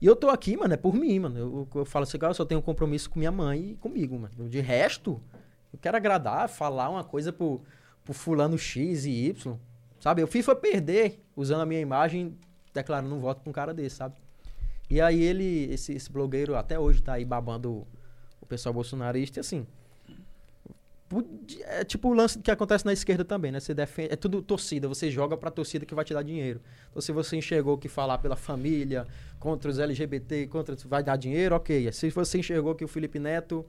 E 0.00 0.06
eu 0.06 0.14
tô 0.14 0.30
aqui, 0.30 0.56
mano, 0.56 0.74
é 0.74 0.76
por 0.76 0.94
mim, 0.94 1.18
mano. 1.18 1.38
Eu, 1.38 1.68
eu 1.74 1.84
falo 1.84 2.04
assim, 2.04 2.16
cara, 2.16 2.30
eu 2.30 2.34
só 2.34 2.44
tenho 2.44 2.60
um 2.60 2.62
compromisso 2.62 3.10
com 3.10 3.18
minha 3.18 3.32
mãe 3.32 3.70
e 3.70 3.74
comigo, 3.76 4.16
mano. 4.16 4.48
De 4.48 4.60
resto, 4.60 5.20
eu 5.72 5.78
quero 5.80 5.96
agradar, 5.96 6.48
falar 6.48 6.88
uma 6.88 7.02
coisa 7.02 7.32
pro, 7.32 7.62
pro 8.04 8.14
fulano 8.14 8.56
X 8.56 9.06
e 9.06 9.10
Y, 9.10 9.58
sabe? 9.98 10.22
Eu 10.22 10.28
fui 10.28 10.40
foi 10.40 10.54
perder 10.54 11.20
usando 11.34 11.62
a 11.62 11.66
minha 11.66 11.80
imagem, 11.80 12.38
declarando 12.72 13.12
um 13.12 13.18
voto 13.18 13.40
pra 13.40 13.50
um 13.50 13.52
cara 13.52 13.74
desse, 13.74 13.96
sabe? 13.96 14.14
E 14.88 15.00
aí 15.00 15.20
ele, 15.20 15.72
esse, 15.72 15.92
esse 15.94 16.12
blogueiro 16.12 16.54
até 16.54 16.78
hoje 16.78 17.02
tá 17.02 17.14
aí 17.14 17.24
babando 17.24 17.84
o, 18.44 18.46
pessoal 18.46 18.72
bolsonarista 18.72 19.38
e 19.38 19.40
assim. 19.40 19.66
É 21.66 21.84
tipo 21.84 22.08
o 22.08 22.14
lance 22.14 22.38
que 22.38 22.50
acontece 22.50 22.84
na 22.84 22.92
esquerda 22.92 23.24
também, 23.24 23.52
né? 23.52 23.60
Você 23.60 23.72
defende, 23.72 24.12
é 24.12 24.16
tudo 24.16 24.42
torcida, 24.42 24.88
você 24.88 25.10
joga 25.10 25.36
pra 25.36 25.50
torcida 25.50 25.86
que 25.86 25.94
vai 25.94 26.04
te 26.04 26.12
dar 26.12 26.22
dinheiro. 26.22 26.60
Então 26.90 27.00
se 27.00 27.12
você 27.12 27.36
enxergou 27.36 27.78
que 27.78 27.88
falar 27.88 28.18
pela 28.18 28.36
família, 28.36 29.06
contra 29.38 29.70
os 29.70 29.78
LGBT, 29.78 30.46
contra 30.48 30.74
vai 30.86 31.04
dar 31.04 31.16
dinheiro, 31.16 31.54
ok. 31.54 31.92
Se 31.92 32.10
você 32.10 32.38
enxergou 32.38 32.74
que 32.74 32.84
o 32.84 32.88
Felipe 32.88 33.18
Neto 33.18 33.64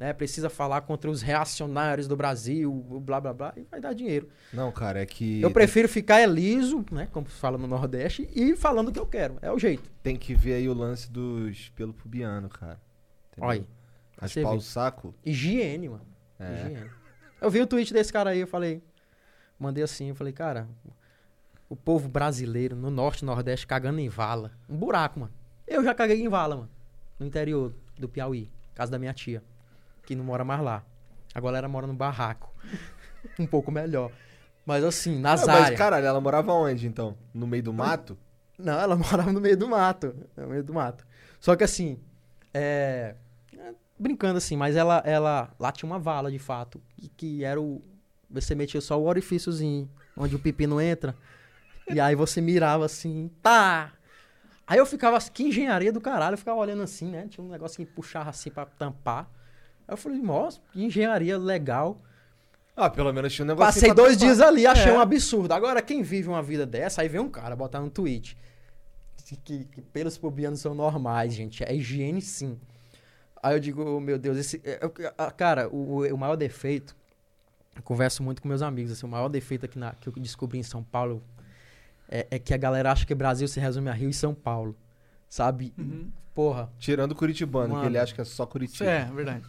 né, 0.00 0.14
precisa 0.14 0.48
falar 0.48 0.80
contra 0.80 1.10
os 1.10 1.20
reacionários 1.20 2.08
do 2.08 2.16
Brasil, 2.16 2.72
blá 3.04 3.20
blá 3.20 3.34
blá, 3.34 3.52
e 3.54 3.66
vai 3.70 3.82
dar 3.82 3.92
dinheiro. 3.92 4.30
Não, 4.50 4.72
cara, 4.72 5.02
é 5.02 5.04
que. 5.04 5.42
Eu 5.42 5.50
prefiro 5.50 5.86
ficar 5.86 6.24
liso, 6.24 6.82
né, 6.90 7.06
como 7.12 7.28
se 7.28 7.36
fala 7.36 7.58
no 7.58 7.66
Nordeste, 7.66 8.26
e 8.34 8.56
falando 8.56 8.88
o 8.88 8.92
que 8.92 8.98
eu 8.98 9.04
quero. 9.04 9.36
É 9.42 9.52
o 9.52 9.58
jeito. 9.58 9.90
Tem 10.02 10.16
que 10.16 10.34
ver 10.34 10.54
aí 10.54 10.68
o 10.70 10.72
lance 10.72 11.12
dos 11.12 11.68
pelo 11.76 11.92
pubiano, 11.92 12.48
cara. 12.48 12.80
Entendeu? 13.30 13.50
Olha. 13.50 13.79
Raspar 14.20 14.54
o 14.54 14.60
saco. 14.60 15.14
Higiene, 15.24 15.88
mano. 15.88 16.06
É. 16.38 16.52
Higiene. 16.52 16.90
Eu 17.40 17.50
vi 17.50 17.60
o 17.60 17.66
tweet 17.66 17.92
desse 17.92 18.12
cara 18.12 18.30
aí, 18.30 18.40
eu 18.40 18.46
falei. 18.46 18.82
Mandei 19.58 19.82
assim, 19.82 20.08
eu 20.08 20.14
falei, 20.14 20.32
cara, 20.32 20.68
o 21.68 21.76
povo 21.76 22.08
brasileiro 22.08 22.74
no 22.74 22.90
norte 22.90 23.20
e 23.20 23.24
nordeste 23.24 23.66
cagando 23.66 24.00
em 24.00 24.08
vala. 24.08 24.52
Um 24.68 24.76
buraco, 24.76 25.20
mano. 25.20 25.32
Eu 25.66 25.84
já 25.84 25.94
caguei 25.94 26.20
em 26.20 26.28
vala, 26.28 26.56
mano. 26.56 26.70
No 27.18 27.26
interior 27.26 27.72
do 27.98 28.08
Piauí, 28.08 28.50
casa 28.74 28.90
da 28.90 28.98
minha 28.98 29.12
tia, 29.12 29.42
que 30.04 30.14
não 30.14 30.24
mora 30.24 30.44
mais 30.44 30.60
lá. 30.60 30.84
A 31.34 31.40
galera 31.40 31.68
mora 31.68 31.86
no 31.86 31.94
barraco. 31.94 32.52
um 33.38 33.46
pouco 33.46 33.70
melhor. 33.70 34.10
Mas 34.66 34.84
assim, 34.84 35.18
nas 35.18 35.46
mas, 35.46 35.64
áreas. 35.64 35.78
caralho, 35.78 36.06
ela 36.06 36.20
morava 36.20 36.52
onde 36.52 36.86
então? 36.86 37.16
No 37.32 37.46
meio 37.46 37.62
do 37.62 37.72
mato? 37.72 38.18
Não, 38.58 38.78
ela 38.78 38.96
morava 38.96 39.32
no 39.32 39.40
meio 39.40 39.56
do 39.56 39.68
mato. 39.68 40.14
No 40.36 40.48
meio 40.48 40.64
do 40.64 40.74
mato. 40.74 41.06
Só 41.38 41.56
que 41.56 41.64
assim, 41.64 41.98
é, 42.52 43.14
brincando 44.00 44.38
assim, 44.38 44.56
mas 44.56 44.74
ela, 44.76 45.02
ela. 45.04 45.50
Lá 45.58 45.70
tinha 45.70 45.88
uma 45.88 45.98
vala 45.98 46.30
de 46.30 46.38
fato. 46.38 46.80
Que, 46.96 47.08
que 47.08 47.44
era 47.44 47.60
o. 47.60 47.82
Você 48.30 48.54
metia 48.54 48.80
só 48.80 48.98
o 49.00 49.04
orifíciozinho, 49.06 49.90
onde 50.16 50.34
o 50.34 50.38
pepino 50.38 50.80
entra. 50.80 51.14
E 51.92 51.98
aí 52.00 52.14
você 52.14 52.40
mirava 52.40 52.84
assim, 52.84 53.30
tá! 53.42 53.92
Aí 54.66 54.78
eu 54.78 54.86
ficava 54.86 55.16
assim, 55.16 55.32
que 55.32 55.42
engenharia 55.42 55.92
do 55.92 56.00
caralho, 56.00 56.34
eu 56.34 56.38
ficava 56.38 56.56
olhando 56.56 56.82
assim, 56.82 57.10
né? 57.10 57.26
Tinha 57.28 57.44
um 57.44 57.48
negócio 57.50 57.84
que 57.84 57.92
puxava 57.92 58.30
assim 58.30 58.50
pra 58.50 58.64
tampar. 58.64 59.28
Aí 59.88 59.92
eu 59.92 59.96
falei, 59.96 60.18
nossa, 60.20 60.60
que 60.72 60.84
engenharia 60.84 61.36
legal. 61.36 62.00
Ah, 62.76 62.88
pelo 62.88 63.12
menos 63.12 63.34
tinha 63.34 63.44
um 63.44 63.48
negócio. 63.48 63.74
Passei 63.74 63.92
dois 63.92 64.16
dias 64.16 64.40
ali, 64.40 64.64
achei 64.64 64.92
É. 64.92 64.94
um 64.96 65.00
absurdo. 65.00 65.52
Agora, 65.52 65.82
quem 65.82 66.02
vive 66.04 66.28
uma 66.28 66.40
vida 66.42 66.64
dessa, 66.64 67.02
aí 67.02 67.08
vem 67.08 67.20
um 67.20 67.28
cara 67.28 67.56
botar 67.56 67.80
um 67.80 67.88
tweet. 67.90 68.38
Que, 69.24 69.36
que, 69.36 69.64
que 69.64 69.82
pelos 69.82 70.16
pubianos 70.16 70.60
são 70.60 70.72
normais, 70.72 71.34
gente. 71.34 71.64
É 71.64 71.74
higiene 71.74 72.22
sim. 72.22 72.56
Aí 73.42 73.54
eu 73.54 73.60
digo, 73.60 73.82
oh, 73.82 74.00
meu 74.00 74.18
Deus, 74.18 74.36
esse. 74.36 74.60
é, 74.64 74.80
é, 74.84 75.30
cara, 75.30 75.68
o, 75.68 76.04
o 76.06 76.18
maior 76.18 76.36
defeito. 76.36 76.94
Eu 77.74 77.82
converso 77.82 78.22
muito 78.22 78.42
com 78.42 78.48
meus 78.48 78.62
amigos, 78.62 78.92
assim, 78.92 79.06
o 79.06 79.08
maior 79.08 79.28
defeito 79.28 79.64
aqui 79.64 79.78
na, 79.78 79.92
que 79.92 80.08
eu 80.08 80.12
descobri 80.14 80.58
em 80.58 80.62
São 80.62 80.82
Paulo 80.82 81.22
é, 82.10 82.26
é 82.30 82.38
que 82.38 82.52
a 82.52 82.56
galera 82.56 82.90
acha 82.90 83.06
que 83.06 83.14
Brasil 83.14 83.46
se 83.46 83.60
resume 83.60 83.88
a 83.88 83.92
Rio 83.92 84.10
e 84.10 84.14
São 84.14 84.34
Paulo. 84.34 84.76
Sabe? 85.28 85.72
Porra, 86.34 86.68
Tirando 86.78 87.12
o 87.12 87.14
Curitibano, 87.14 87.68
Mano. 87.68 87.82
que 87.82 87.86
ele 87.88 87.98
acha 87.98 88.12
que 88.12 88.20
é 88.20 88.24
só 88.24 88.44
Curitiba. 88.44 88.90
é, 88.90 89.04
verdade. 89.04 89.44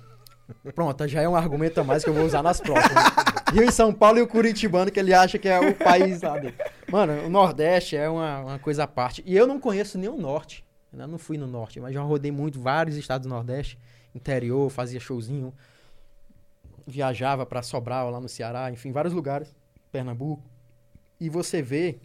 Pronto, 0.76 1.08
já 1.08 1.22
é 1.22 1.28
um 1.28 1.36
argumento 1.36 1.80
a 1.80 1.84
mais 1.84 2.04
que 2.04 2.10
eu 2.10 2.14
vou 2.14 2.26
usar 2.26 2.44
nas 2.44 2.60
próximas. 2.62 3.04
Rio 3.52 3.64
e 3.64 3.72
São 3.72 3.94
Paulo 3.94 4.20
e 4.20 4.22
o 4.22 4.28
Curitibano, 4.28 4.92
que 4.92 5.00
ele 5.00 5.14
acha 5.14 5.40
que 5.40 5.48
é 5.48 5.60
o 5.60 5.74
país 5.76 6.22
lá 6.22 6.38
dele. 6.38 6.56
Mano, 6.90 7.26
o 7.26 7.30
Nordeste 7.30 7.96
é 7.96 8.10
uma, 8.10 8.40
uma 8.42 8.60
coisa 8.60 8.84
à 8.84 8.88
parte. 8.88 9.24
E 9.26 9.36
eu 9.36 9.48
não 9.48 9.60
conheço 9.60 9.98
nem 9.98 10.10
o 10.10 10.18
Norte. 10.18 10.64
Eu 10.94 11.08
não 11.08 11.18
fui 11.18 11.38
no 11.38 11.48
Norte, 11.48 11.80
mas 11.80 11.94
já 11.94 12.02
rodei 12.02 12.32
muito 12.32 12.60
vários 12.60 12.98
estados 12.98 13.26
do 13.28 13.30
Nordeste. 13.34 13.78
Interior, 14.14 14.70
fazia 14.70 15.00
showzinho. 15.00 15.54
Viajava 16.86 17.46
pra 17.46 17.62
Sobral, 17.62 18.10
lá 18.10 18.20
no 18.20 18.28
Ceará, 18.28 18.72
enfim, 18.72 18.92
vários 18.92 19.14
lugares. 19.14 19.54
Pernambuco. 19.92 20.44
E 21.20 21.30
você 21.30 21.62
vê 21.62 22.00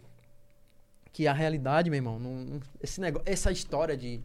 que 1.11 1.27
a 1.27 1.33
realidade, 1.33 1.89
meu 1.89 1.97
irmão, 1.97 2.19
não, 2.19 2.33
não- 2.45 2.59
esse 2.81 3.01
negócio, 3.01 3.23
essa 3.27 3.51
história 3.51 3.97
de 3.97 4.21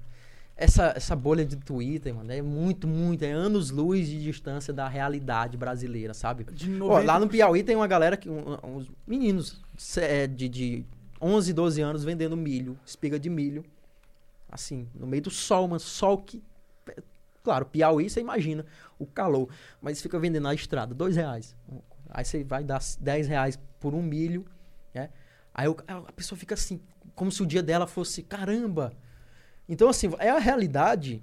essa, 0.54 0.92
essa 0.94 1.16
bolha 1.16 1.44
de 1.46 1.56
Twitter, 1.56 2.14
mano, 2.14 2.30
é 2.30 2.42
muito, 2.42 2.86
muito, 2.86 3.22
é 3.24 3.32
anos-luz 3.32 4.06
de 4.06 4.22
distância 4.22 4.72
da 4.72 4.86
realidade 4.86 5.56
brasileira, 5.56 6.12
sabe? 6.12 6.44
De 6.44 6.66
Pô, 6.68 6.88
90... 6.88 7.06
lá 7.06 7.18
no 7.18 7.26
Piauí 7.26 7.62
tem 7.64 7.74
uma 7.74 7.86
galera, 7.86 8.16
que, 8.18 8.28
um- 8.28 8.58
uns 8.62 8.90
meninos 9.06 9.60
é, 9.96 10.26
de, 10.26 10.48
de 10.50 10.84
11, 11.20 11.52
12 11.54 11.80
anos 11.80 12.04
vendendo 12.04 12.36
milho, 12.36 12.78
espiga 12.84 13.18
de 13.18 13.30
milho, 13.30 13.64
assim, 14.52 14.88
no 14.94 15.06
meio 15.06 15.22
do 15.22 15.30
sol, 15.30 15.66
mano, 15.66 15.80
sol 15.80 16.18
que... 16.18 16.40
Claro, 17.42 17.66
Piauí, 17.66 18.08
você 18.08 18.20
imagina 18.20 18.64
o 19.00 19.04
calor, 19.06 19.48
mas 19.80 20.00
fica 20.00 20.16
vendendo 20.18 20.44
na 20.44 20.54
estrada, 20.54 20.94
dois 20.94 21.16
reais. 21.16 21.56
Aí 22.10 22.24
você 22.24 22.44
vai 22.44 22.62
dar 22.62 22.80
10 23.00 23.26
reais 23.26 23.58
por 23.80 23.94
um 23.94 24.02
milho, 24.02 24.44
né? 24.94 25.10
Aí 25.52 25.66
o- 25.66 25.76
a 25.88 26.12
pessoa 26.12 26.38
fica 26.38 26.54
assim, 26.54 26.80
como 27.16 27.32
se 27.32 27.42
o 27.42 27.46
dia 27.46 27.62
dela 27.62 27.86
fosse, 27.88 28.22
caramba. 28.22 28.92
Então, 29.68 29.88
assim, 29.88 30.08
é 30.20 30.30
a 30.30 30.38
realidade 30.38 31.20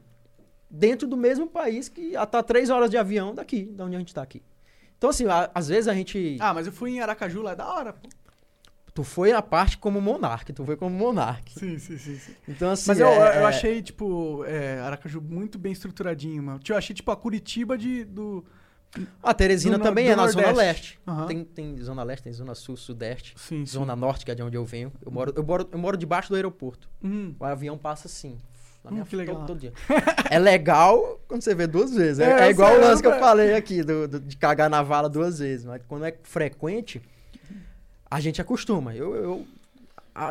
dentro 0.70 1.08
do 1.08 1.16
mesmo 1.16 1.48
país 1.48 1.88
que 1.88 2.14
tá 2.30 2.44
três 2.44 2.70
horas 2.70 2.90
de 2.90 2.98
avião 2.98 3.34
daqui, 3.34 3.64
da 3.66 3.86
onde 3.86 3.96
a 3.96 4.00
gente 4.00 4.14
tá 4.14 4.22
aqui. 4.22 4.44
Então, 4.98 5.10
assim, 5.12 5.26
a- 5.28 5.50
às 5.56 5.70
vezes 5.70 5.88
a 5.88 5.94
gente. 5.94 6.36
Ah, 6.42 6.54
mas 6.54 6.68
eu 6.68 6.74
fui 6.74 6.92
em 6.92 7.00
Aracaju, 7.00 7.42
lá 7.44 7.52
é 7.52 7.56
da 7.56 7.68
hora, 7.74 7.94
pô. 7.94 8.10
Tu 8.94 9.04
foi 9.04 9.32
a 9.32 9.42
parte 9.42 9.78
como 9.78 10.02
monarca, 10.02 10.52
tu 10.52 10.66
foi 10.66 10.76
como 10.76 10.96
monarca. 10.96 11.50
Sim, 11.58 11.78
sim, 11.78 11.98
sim. 11.98 12.16
sim. 12.16 12.34
Então, 12.48 12.72
assim. 12.72 12.86
Mas 12.88 13.00
eu, 13.00 13.08
é- 13.08 13.18
eu 13.38 13.42
é- 13.42 13.46
achei, 13.46 13.82
tipo, 13.82 14.44
é, 14.46 14.80
Aracaju 14.82 15.22
muito 15.22 15.58
bem 15.58 15.72
estruturadinho, 15.72 16.42
mano. 16.44 16.60
Eu 16.68 16.76
achei, 16.78 16.96
tipo, 16.96 17.12
a 17.12 17.16
Curitiba 17.16 17.78
de, 17.78 18.04
do... 18.04 18.44
A 19.22 19.34
Teresina 19.36 19.78
do 19.78 19.84
também 19.84 20.06
no- 20.06 20.12
é 20.12 20.16
do 20.16 20.22
na 20.24 20.28
Zona. 20.28 20.52
Leste. 20.52 21.00
Aham. 21.08 21.28
Tem, 21.28 21.44
tem 21.44 21.78
Zona 21.78 22.02
Leste, 22.04 22.24
tem 22.24 22.34
Zona 22.34 22.56
Sul, 22.56 22.76
Sudeste. 22.76 23.36
Sim, 23.38 23.64
sim. 23.66 23.66
Zona 23.68 23.96
Norte, 23.96 24.26
que 24.26 24.32
é 24.32 24.36
de 24.36 24.42
onde 24.42 24.58
eu 24.58 24.66
venho. 24.66 24.92
Eu 25.06 25.12
moro, 25.12 25.32
eu 25.36 25.44
moro, 25.44 25.70
eu 25.72 25.78
moro, 25.78 25.96
debaixo 25.96 26.30
do 26.30 26.36
aeroporto. 26.36 26.90
Hum. 27.04 27.36
O 27.40 27.46
avião 27.46 27.78
passa 27.78 28.08
assim. 28.08 28.40
Na 28.84 28.90
Hum, 28.90 28.94
minha 28.94 29.04
que 29.04 29.10
frente 29.12 29.28
legal. 29.28 29.36
todo, 29.46 29.48
todo 29.48 29.60
dia. 29.60 29.74
É 30.32 30.40
legal 30.40 31.20
quando 31.28 31.44
você 31.44 31.54
vê 31.54 31.68
duas 31.68 31.94
vezes. 31.94 32.20
É, 32.20 32.32
É, 32.32 32.48
é 32.48 32.50
igual 32.50 32.74
o 32.76 32.80
lance 32.82 33.02
que 33.02 33.08
eu 33.08 33.20
falei 33.20 33.54
aqui, 33.54 33.84
do, 33.84 34.08
do- 34.08 34.20
de 34.20 34.36
cagar 34.38 34.70
na 34.70 34.82
vala 34.82 35.08
duas 35.08 35.38
vezes. 35.40 35.66
Mas 35.66 35.82
quando 35.88 36.06
é 36.06 36.16
frequente, 36.24 37.00
a 38.10 38.20
gente 38.20 38.42
acostuma. 38.42 38.96
Eu, 38.96 39.16
eu, 39.16 39.48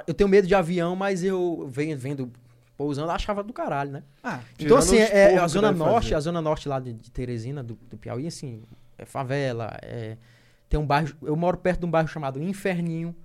eu 0.06 0.14
tenho 0.14 0.28
medo 0.28 0.46
de 0.46 0.54
avião, 0.54 0.96
mas 0.96 1.22
eu 1.22 1.68
venho 1.70 1.96
vendo 1.96 2.30
pousando, 2.76 3.10
achava 3.10 3.42
do 3.42 3.52
caralho, 3.52 3.90
né? 3.90 4.02
Ah, 4.22 4.40
Então, 4.58 4.76
assim, 4.76 4.98
é, 4.98 5.30
porcos 5.30 5.42
a 5.42 5.48
Zona 5.48 5.72
Norte, 5.72 6.04
fazer. 6.04 6.14
a 6.14 6.20
Zona 6.20 6.40
Norte 6.40 6.68
lá 6.68 6.78
de, 6.78 6.92
de 6.92 7.10
Teresina, 7.10 7.62
do, 7.62 7.74
do 7.90 7.96
Piauí, 7.96 8.26
assim, 8.26 8.62
é 8.96 9.04
favela, 9.04 9.76
é, 9.82 10.16
tem 10.68 10.78
um 10.78 10.86
bairro, 10.86 11.12
eu 11.22 11.34
moro 11.34 11.58
perto 11.58 11.80
de 11.80 11.86
um 11.86 11.90
bairro 11.90 12.08
chamado 12.08 12.40
Inferninho, 12.40 13.16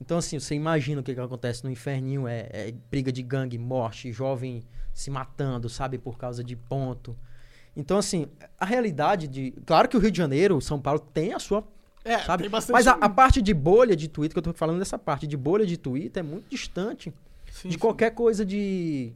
então, 0.00 0.18
assim, 0.18 0.38
você 0.38 0.54
imagina 0.54 1.00
o 1.00 1.04
que, 1.04 1.14
que 1.14 1.20
acontece 1.20 1.64
no 1.64 1.70
Inferninho, 1.70 2.28
é, 2.28 2.48
é 2.52 2.74
briga 2.90 3.10
de 3.10 3.22
gangue, 3.22 3.58
morte, 3.58 4.12
jovem 4.12 4.62
se 4.94 5.10
matando, 5.10 5.68
sabe, 5.68 5.98
por 5.98 6.16
causa 6.16 6.42
de 6.42 6.54
ponto. 6.54 7.16
Então, 7.76 7.98
assim, 7.98 8.26
a 8.58 8.64
realidade 8.64 9.26
de... 9.26 9.52
Claro 9.66 9.88
que 9.88 9.96
o 9.96 10.00
Rio 10.00 10.10
de 10.10 10.18
Janeiro, 10.18 10.60
São 10.60 10.80
Paulo, 10.80 11.00
tem 11.00 11.32
a 11.32 11.38
sua 11.38 11.62
é, 12.08 12.18
sabe? 12.20 12.44
tem 12.44 12.50
bastante... 12.50 12.72
Mas 12.74 12.86
a, 12.86 12.92
a 12.92 13.08
parte 13.08 13.40
de 13.42 13.52
bolha 13.54 13.94
de 13.96 14.08
Twitter, 14.08 14.32
que 14.34 14.38
eu 14.38 14.52
tô 14.52 14.58
falando 14.58 14.78
dessa 14.78 14.98
parte 14.98 15.26
de 15.26 15.36
bolha 15.36 15.66
de 15.66 15.76
Twitter, 15.76 16.20
é 16.22 16.26
muito 16.26 16.48
distante 16.48 17.12
Sim, 17.52 17.68
de 17.68 17.74
sim. 17.74 17.78
qualquer 17.78 18.10
coisa 18.10 18.44
de 18.44 19.12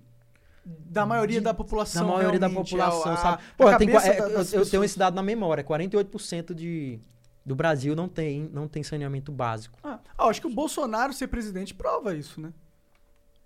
Da 0.64 1.04
maioria 1.04 1.38
de- 1.40 1.44
da 1.44 1.52
população, 1.54 2.06
da 2.06 2.14
maioria 2.14 2.40
da 2.40 2.48
população, 2.50 3.10
a- 3.10 3.14
a- 3.14 3.16
sabe? 3.16 3.42
Pô, 3.56 3.64
tem, 3.76 3.88
cabeça 3.88 4.14
qua- 4.14 4.28
é, 4.28 4.34
eu, 4.56 4.60
eu 4.60 4.66
tenho 4.70 4.84
esse 4.84 4.98
dado 4.98 5.14
na 5.14 5.22
memória, 5.22 5.62
48% 5.64 6.54
de, 6.54 6.98
do 7.44 7.54
Brasil 7.54 7.94
não 7.96 8.08
tem, 8.08 8.48
não 8.52 8.66
tem 8.68 8.82
saneamento 8.82 9.30
básico. 9.32 9.78
Ah, 9.82 9.98
ah, 10.16 10.26
acho 10.28 10.40
que 10.40 10.46
o 10.46 10.50
Bolsonaro 10.54 11.12
ser 11.12 11.26
presidente 11.28 11.74
prova 11.74 12.14
isso, 12.14 12.40
né? 12.40 12.52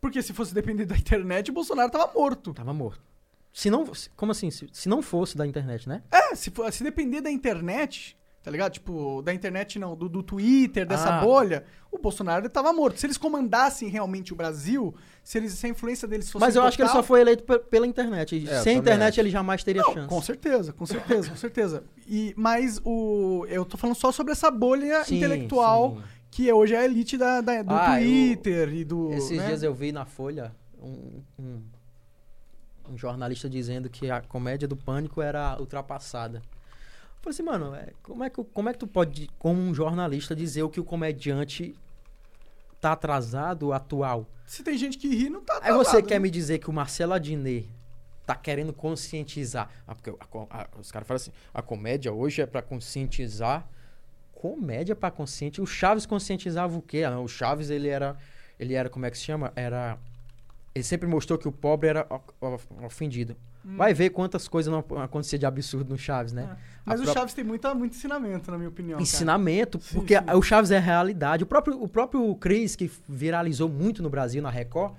Porque 0.01 0.23
se 0.23 0.33
fosse 0.33 0.53
depender 0.55 0.85
da 0.85 0.97
internet, 0.97 1.51
o 1.51 1.55
Bolsonaro 1.55 1.91
tava 1.91 2.13
morto. 2.13 2.53
Tava 2.55 2.73
morto. 2.73 3.01
Se 3.53 3.71
não, 3.71 3.91
como 4.15 4.33
assim? 4.33 4.51
Se, 4.51 4.69
se 4.71 4.87
não 4.89 5.01
fosse 5.01 5.35
da 5.37 5.47
internet, 5.47 5.89
né? 5.89 6.03
É, 6.13 6.35
se, 6.35 6.53
se 6.73 6.85
depender 6.85 7.23
da 7.23 7.31
internet, 7.31 8.15
tá 8.47 8.53
ligado? 8.53 8.71
Tipo, 8.75 9.23
da 9.23 9.35
internet 9.35 9.77
não, 9.77 9.97
do, 9.97 10.09
do 10.09 10.23
Twitter, 10.23 10.87
dessa 10.87 11.17
Ah. 11.19 11.21
bolha, 11.21 11.65
o 11.91 11.99
Bolsonaro 11.99 12.43
ele 12.43 12.49
tava 12.49 12.73
morto. 12.73 12.97
Se 13.01 13.05
eles 13.05 13.19
comandassem 13.19 13.89
realmente 13.89 14.33
o 14.33 14.37
Brasil, 14.37 14.95
se, 15.21 15.37
eles, 15.37 15.53
se 15.55 15.67
a 15.67 15.69
influência 15.69 16.07
deles 16.07 16.31
fosse 16.31 16.45
Mas 16.45 16.55
eu 16.55 16.63
acho 16.63 16.77
que 16.77 16.83
ele 16.83 16.89
só 16.89 16.99
total- 16.99 17.09
foi 17.09 17.21
eleito 17.23 17.43
pe- 17.43 17.59
pela 17.59 17.85
internet. 17.89 18.47
É, 18.49 18.59
eu 18.59 18.63
Sem 18.63 18.79
internet 18.79 19.15
acho. 19.15 19.21
ele 19.21 19.31
jamais 19.31 19.65
teria 19.65 19.83
Não, 19.83 19.93
chance. 19.93 20.09
com 20.09 20.23
certeza, 20.23 20.73
com 20.73 20.87
certeza, 20.87 21.29
com 21.31 21.35
certeza. 21.37 21.83
E, 22.07 22.33
mas 22.37 22.81
o, 22.85 23.45
eu 23.49 23.65
tô 23.65 23.77
falando 23.77 23.97
só 23.97 24.13
sobre 24.13 24.31
essa 24.31 24.49
bolha 24.49 25.03
Sim, 25.03 25.17
intelectual 25.17 25.97
sim. 25.97 26.03
que 26.31 26.53
hoje 26.53 26.73
é 26.73 26.79
a 26.79 26.85
elite 26.85 27.19
da, 27.19 27.41
da- 27.41 27.63
do 27.63 27.75
Ah, 27.75 28.01
eu- 28.01 28.07
Twitter 28.07 28.73
e 28.75 28.85
do. 28.85 29.13
Esses 29.13 29.39
né? 29.39 29.47
dias 29.49 29.65
eu 29.65 29.75
vi 29.75 29.91
na 29.91 30.05
Folha 30.05 30.55
um, 30.81 31.21
um, 31.37 31.63
um 32.93 32.97
jornalista 32.97 33.51
dizendo 33.51 33.91
que 33.91 34.09
a 34.09 34.21
comédia 34.21 34.69
do 34.69 34.77
pânico 34.77 35.21
era 35.21 35.57
ultrapassada. 35.59 36.41
Eu 37.17 37.33
falei 37.33 37.35
assim, 37.35 37.43
mano, 37.43 37.75
é, 37.75 37.93
como, 38.03 38.23
é 38.25 38.31
que, 38.31 38.45
como 38.45 38.69
é 38.69 38.73
que 38.73 38.79
tu 38.79 38.87
pode, 38.87 39.29
como 39.39 39.61
um 39.61 39.75
jornalista, 39.75 40.35
dizer 40.37 40.63
o 40.63 40.69
que 40.71 40.79
o 40.81 40.85
comediante 40.85 41.75
tá 42.81 42.93
atrasado, 42.93 43.73
atual? 43.73 44.27
Se 44.47 44.63
tem 44.63 44.79
gente 44.79 44.97
que 44.97 45.09
ri, 45.09 45.29
não 45.29 45.41
tá 45.43 45.55
Aí 45.55 45.73
você 45.73 45.89
atrasado, 45.91 46.07
quer 46.07 46.15
né? 46.15 46.21
me 46.21 46.31
dizer 46.31 46.59
que 46.59 46.71
o 46.71 46.73
Marcelo 46.73 47.13
Adnet 47.15 47.69
tá 48.25 48.35
querendo 48.37 48.73
conscientizar. 48.73 49.69
Ah, 49.87 49.95
porque 49.95 50.11
a 50.11 50.61
a- 50.63 50.69
os 50.79 50.93
caras 50.93 51.07
falam 51.09 51.17
assim, 51.17 51.33
a 51.53 51.63
comédia 51.63 52.13
hoje 52.13 52.43
é 52.43 52.47
pra 52.47 52.63
conscientizar. 52.63 53.67
Comédia 54.33 54.95
pra 54.95 55.11
conscientizar. 55.11 55.65
O 55.65 55.67
Chaves 55.67 56.07
conscientizava 56.07 56.77
o 56.77 56.83
quê? 56.83 57.03
Ah, 57.03 57.19
o 57.19 57.27
Chaves, 57.27 57.71
ele 57.71 57.89
era. 57.89 58.17
Ele 58.59 58.75
era, 58.75 58.89
como 58.89 59.05
é 59.07 59.11
que 59.11 59.19
se 59.19 59.25
chama? 59.25 59.53
Era. 59.57 59.99
Ele 60.77 60.83
sempre 60.85 61.09
mostrou 61.09 61.39
que 61.39 61.49
o 61.49 61.53
pobre 61.53 61.89
era 61.89 62.07
ofendido. 62.85 63.35
Hum. 63.65 63.77
Vai 63.79 63.95
ver 63.95 64.11
quantas 64.11 64.47
coisas 64.47 64.71
não 64.71 64.81
acontecia 65.03 65.39
de 65.39 65.47
absurdo 65.47 65.89
no 65.91 65.97
Chaves, 65.99 66.33
né? 66.35 66.51
É. 66.53 66.57
Mas 66.85 67.01
A 67.01 67.03
o 67.03 67.05
pró- 67.07 67.15
Chaves 67.15 67.33
tem 67.35 67.43
muita, 67.43 67.75
muito 67.75 67.97
ensinamento, 67.97 68.51
na 68.51 68.59
minha 68.59 68.69
opinião. 68.69 69.01
ensinamento, 69.01 69.81
Sim, 69.81 69.95
porque 69.95 70.17
sim. 70.19 70.25
o 70.35 70.43
Chaves 70.43 70.71
é 70.71 70.77
a 70.77 70.81
realidade. 70.81 71.43
O 71.45 71.47
próprio, 71.47 71.83
o 71.83 71.89
próprio 71.89 72.35
Cris, 72.37 72.77
que 72.77 72.91
viralizou 73.09 73.69
muito 73.71 74.03
no 74.03 74.11
Brasil, 74.11 74.43
na 74.43 74.51
Record, 74.51 74.93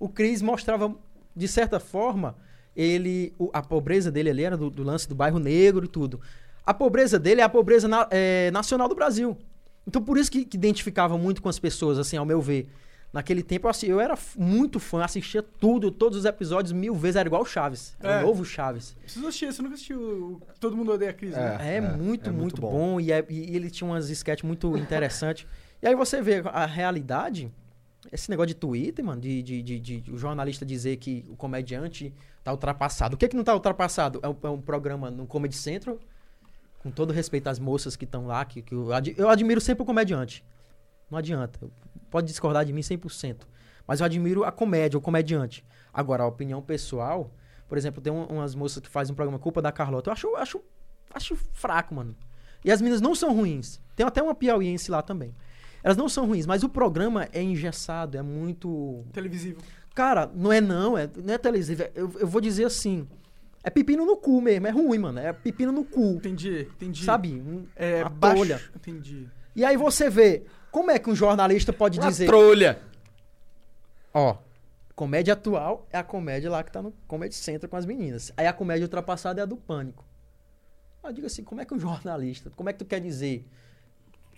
o 0.00 0.08
Cris 0.08 0.42
mostrava, 0.42 0.92
de 1.34 1.46
certa 1.46 1.78
forma, 1.78 2.36
ele 2.74 3.32
o- 3.38 3.50
a 3.52 3.62
pobreza 3.62 4.10
dele 4.10 4.30
ali 4.30 4.42
era 4.42 4.56
do, 4.56 4.68
do 4.68 4.82
lance 4.82 5.08
do 5.08 5.14
bairro 5.14 5.38
negro 5.38 5.84
e 5.84 5.88
tudo. 5.88 6.20
A 6.66 6.74
pobreza 6.74 7.18
dele 7.20 7.40
é 7.40 7.44
a 7.44 7.48
pobreza 7.48 7.86
na- 7.86 8.08
é, 8.10 8.50
nacional 8.50 8.88
do 8.88 8.94
Brasil. 8.96 9.38
Então, 9.86 10.02
por 10.02 10.18
isso 10.18 10.30
que, 10.30 10.44
que 10.44 10.56
identificava 10.56 11.16
muito 11.16 11.40
com 11.40 11.48
as 11.48 11.58
pessoas, 11.60 11.98
assim, 12.00 12.16
ao 12.16 12.26
meu 12.26 12.40
ver. 12.40 12.68
Naquele 13.12 13.42
tempo, 13.42 13.66
eu, 13.66 13.70
assi- 13.70 13.88
eu 13.88 13.98
era 14.00 14.16
muito 14.36 14.78
fã, 14.78 15.02
assistia 15.02 15.42
tudo, 15.42 15.90
todos 15.90 16.18
os 16.18 16.24
episódios 16.24 16.72
mil 16.72 16.94
vezes, 16.94 17.16
era 17.16 17.28
igual 17.28 17.42
o 17.42 17.44
Chaves. 17.44 17.96
Era 17.98 18.20
É. 18.20 18.22
o 18.22 18.26
novo 18.28 18.44
Chaves. 18.44 18.96
Preciso 19.02 19.26
assistir, 19.26 19.52
você 19.52 19.60
nunca 19.62 19.74
assistiu 19.74 20.00
o 20.00 20.42
Todo 20.60 20.76
Mundo 20.76 20.92
Odeia 20.92 21.10
a 21.10 21.14
Cris, 21.14 21.32
né? 21.32 21.56
É, 21.60 21.76
É, 21.76 21.80
muito, 21.80 22.28
é 22.28 22.32
muito 22.32 22.40
muito 22.40 22.60
bom. 22.60 22.70
bom. 22.70 23.00
E, 23.00 23.10
é- 23.10 23.26
e 23.28 23.56
ele 23.56 23.68
tinha 23.68 23.88
umas 23.90 24.08
sketches 24.10 24.44
muito 24.46 24.72
interessantes. 24.78 25.44
E 25.82 25.88
aí 25.88 25.94
você 25.96 26.22
vê 26.22 26.40
a 26.44 26.66
realidade, 26.66 27.50
esse 28.12 28.30
negócio 28.30 28.48
de 28.48 28.54
Twitter, 28.54 29.04
mano, 29.04 29.20
de, 29.20 29.42
de, 29.42 29.60
de- 29.60 29.80
de 29.80 30.10
o 30.12 30.16
jornalista 30.16 30.64
dizer 30.64 30.96
que 30.98 31.24
o 31.28 31.34
comediante 31.34 32.14
tá 32.44 32.52
ultrapassado. 32.52 33.16
O 33.16 33.18
que 33.18 33.26
que 33.26 33.36
não 33.36 33.42
tá 33.42 33.54
ultrapassado? 33.54 34.20
É 34.22 34.28
um, 34.28 34.36
é 34.44 34.48
um 34.50 34.60
programa 34.60 35.10
no 35.10 35.26
Comedy 35.26 35.56
Central, 35.56 35.98
com 36.78 36.90
todo 36.92 37.12
respeito 37.12 37.48
às 37.48 37.58
moças 37.58 37.96
que 37.96 38.04
estão 38.04 38.26
lá, 38.28 38.44
que, 38.44 38.62
que 38.62 38.72
eu, 38.72 38.92
ad- 38.92 39.14
eu 39.18 39.28
admiro 39.28 39.60
sempre 39.60 39.82
o 39.82 39.86
comediante. 39.86 40.44
Não 41.10 41.18
adianta. 41.18 41.58
Pode 42.10 42.26
discordar 42.26 42.64
de 42.64 42.72
mim 42.72 42.80
100%. 42.82 43.42
Mas 43.86 44.00
eu 44.00 44.06
admiro 44.06 44.44
a 44.44 44.52
comédia, 44.52 44.96
o 44.98 45.00
comediante. 45.00 45.64
Agora, 45.92 46.22
a 46.22 46.26
opinião 46.26 46.62
pessoal, 46.62 47.32
por 47.68 47.76
exemplo, 47.76 48.00
tem 48.00 48.12
um- 48.12 48.24
umas 48.26 48.54
moças 48.54 48.80
que 48.82 48.88
fazem 48.88 49.12
um 49.12 49.16
programa 49.16 49.38
Culpa 49.38 49.60
da 49.60 49.72
Carlota. 49.72 50.10
Eu 50.10 50.12
acho, 50.12 50.36
acho, 50.36 50.60
acho 51.12 51.36
fraco, 51.52 51.94
mano. 51.94 52.14
E 52.64 52.70
as 52.70 52.80
meninas 52.80 53.00
não 53.00 53.14
são 53.14 53.34
ruins. 53.34 53.80
Tem 53.96 54.06
até 54.06 54.22
uma 54.22 54.34
piauiense 54.34 54.90
lá 54.90 55.02
também. 55.02 55.34
Elas 55.82 55.96
não 55.96 56.08
são 56.08 56.26
ruins, 56.26 56.44
mas 56.46 56.62
o 56.62 56.68
programa 56.68 57.26
é 57.32 57.42
engessado, 57.42 58.16
é 58.18 58.22
muito. 58.22 59.02
Televisivo. 59.12 59.60
Cara, 59.94 60.30
não 60.34 60.52
é 60.52 60.60
não, 60.60 60.96
é, 60.96 61.08
não 61.16 61.34
é 61.34 61.38
televisivo. 61.38 61.82
é- 61.82 61.90
Eu, 61.94 62.12
eu 62.20 62.26
vou 62.26 62.40
dizer 62.40 62.64
assim. 62.66 63.08
É 63.64 63.68
pepino 63.70 64.04
no 64.06 64.16
cu 64.16 64.40
mesmo, 64.40 64.66
é 64.66 64.70
ruim, 64.70 64.98
mano. 64.98 65.18
É 65.18 65.32
pepino 65.32 65.72
no 65.72 65.84
cu. 65.84 66.12
Entendi, 66.16 66.68
entendi. 66.70 67.04
Sabe? 67.04 67.32
Um- 67.34 67.66
É, 67.76 68.02
uma 68.02 68.10
baixo. 68.10 68.34
trolha. 68.36 68.60
Entendi. 68.76 69.26
E 69.56 69.64
aí 69.64 69.76
você 69.76 70.08
vê, 70.08 70.44
como 70.70 70.90
é 70.90 70.98
que 70.98 71.10
um 71.10 71.14
jornalista 71.14 71.72
pode 71.72 71.98
Uma 71.98 72.08
dizer. 72.08 72.26
trolha. 72.26 72.78
Ó, 74.12 74.36
comédia 74.94 75.34
atual 75.34 75.86
é 75.92 75.98
a 75.98 76.02
comédia 76.02 76.50
lá 76.50 76.62
que 76.62 76.72
tá 76.72 76.82
no 76.82 76.92
Comedy 77.06 77.34
Center 77.34 77.68
com 77.68 77.76
as 77.76 77.86
meninas. 77.86 78.32
Aí 78.36 78.46
a 78.46 78.52
comédia 78.52 78.84
ultrapassada 78.84 79.40
é 79.40 79.42
a 79.42 79.46
do 79.46 79.56
Pânico. 79.56 80.04
Mas 81.02 81.14
diga 81.14 81.26
assim, 81.28 81.42
como 81.42 81.60
é 81.60 81.64
que 81.64 81.72
um 81.72 81.78
jornalista, 81.78 82.50
como 82.56 82.68
é 82.68 82.72
que 82.72 82.78
tu 82.80 82.84
quer 82.84 83.00
dizer 83.00 83.46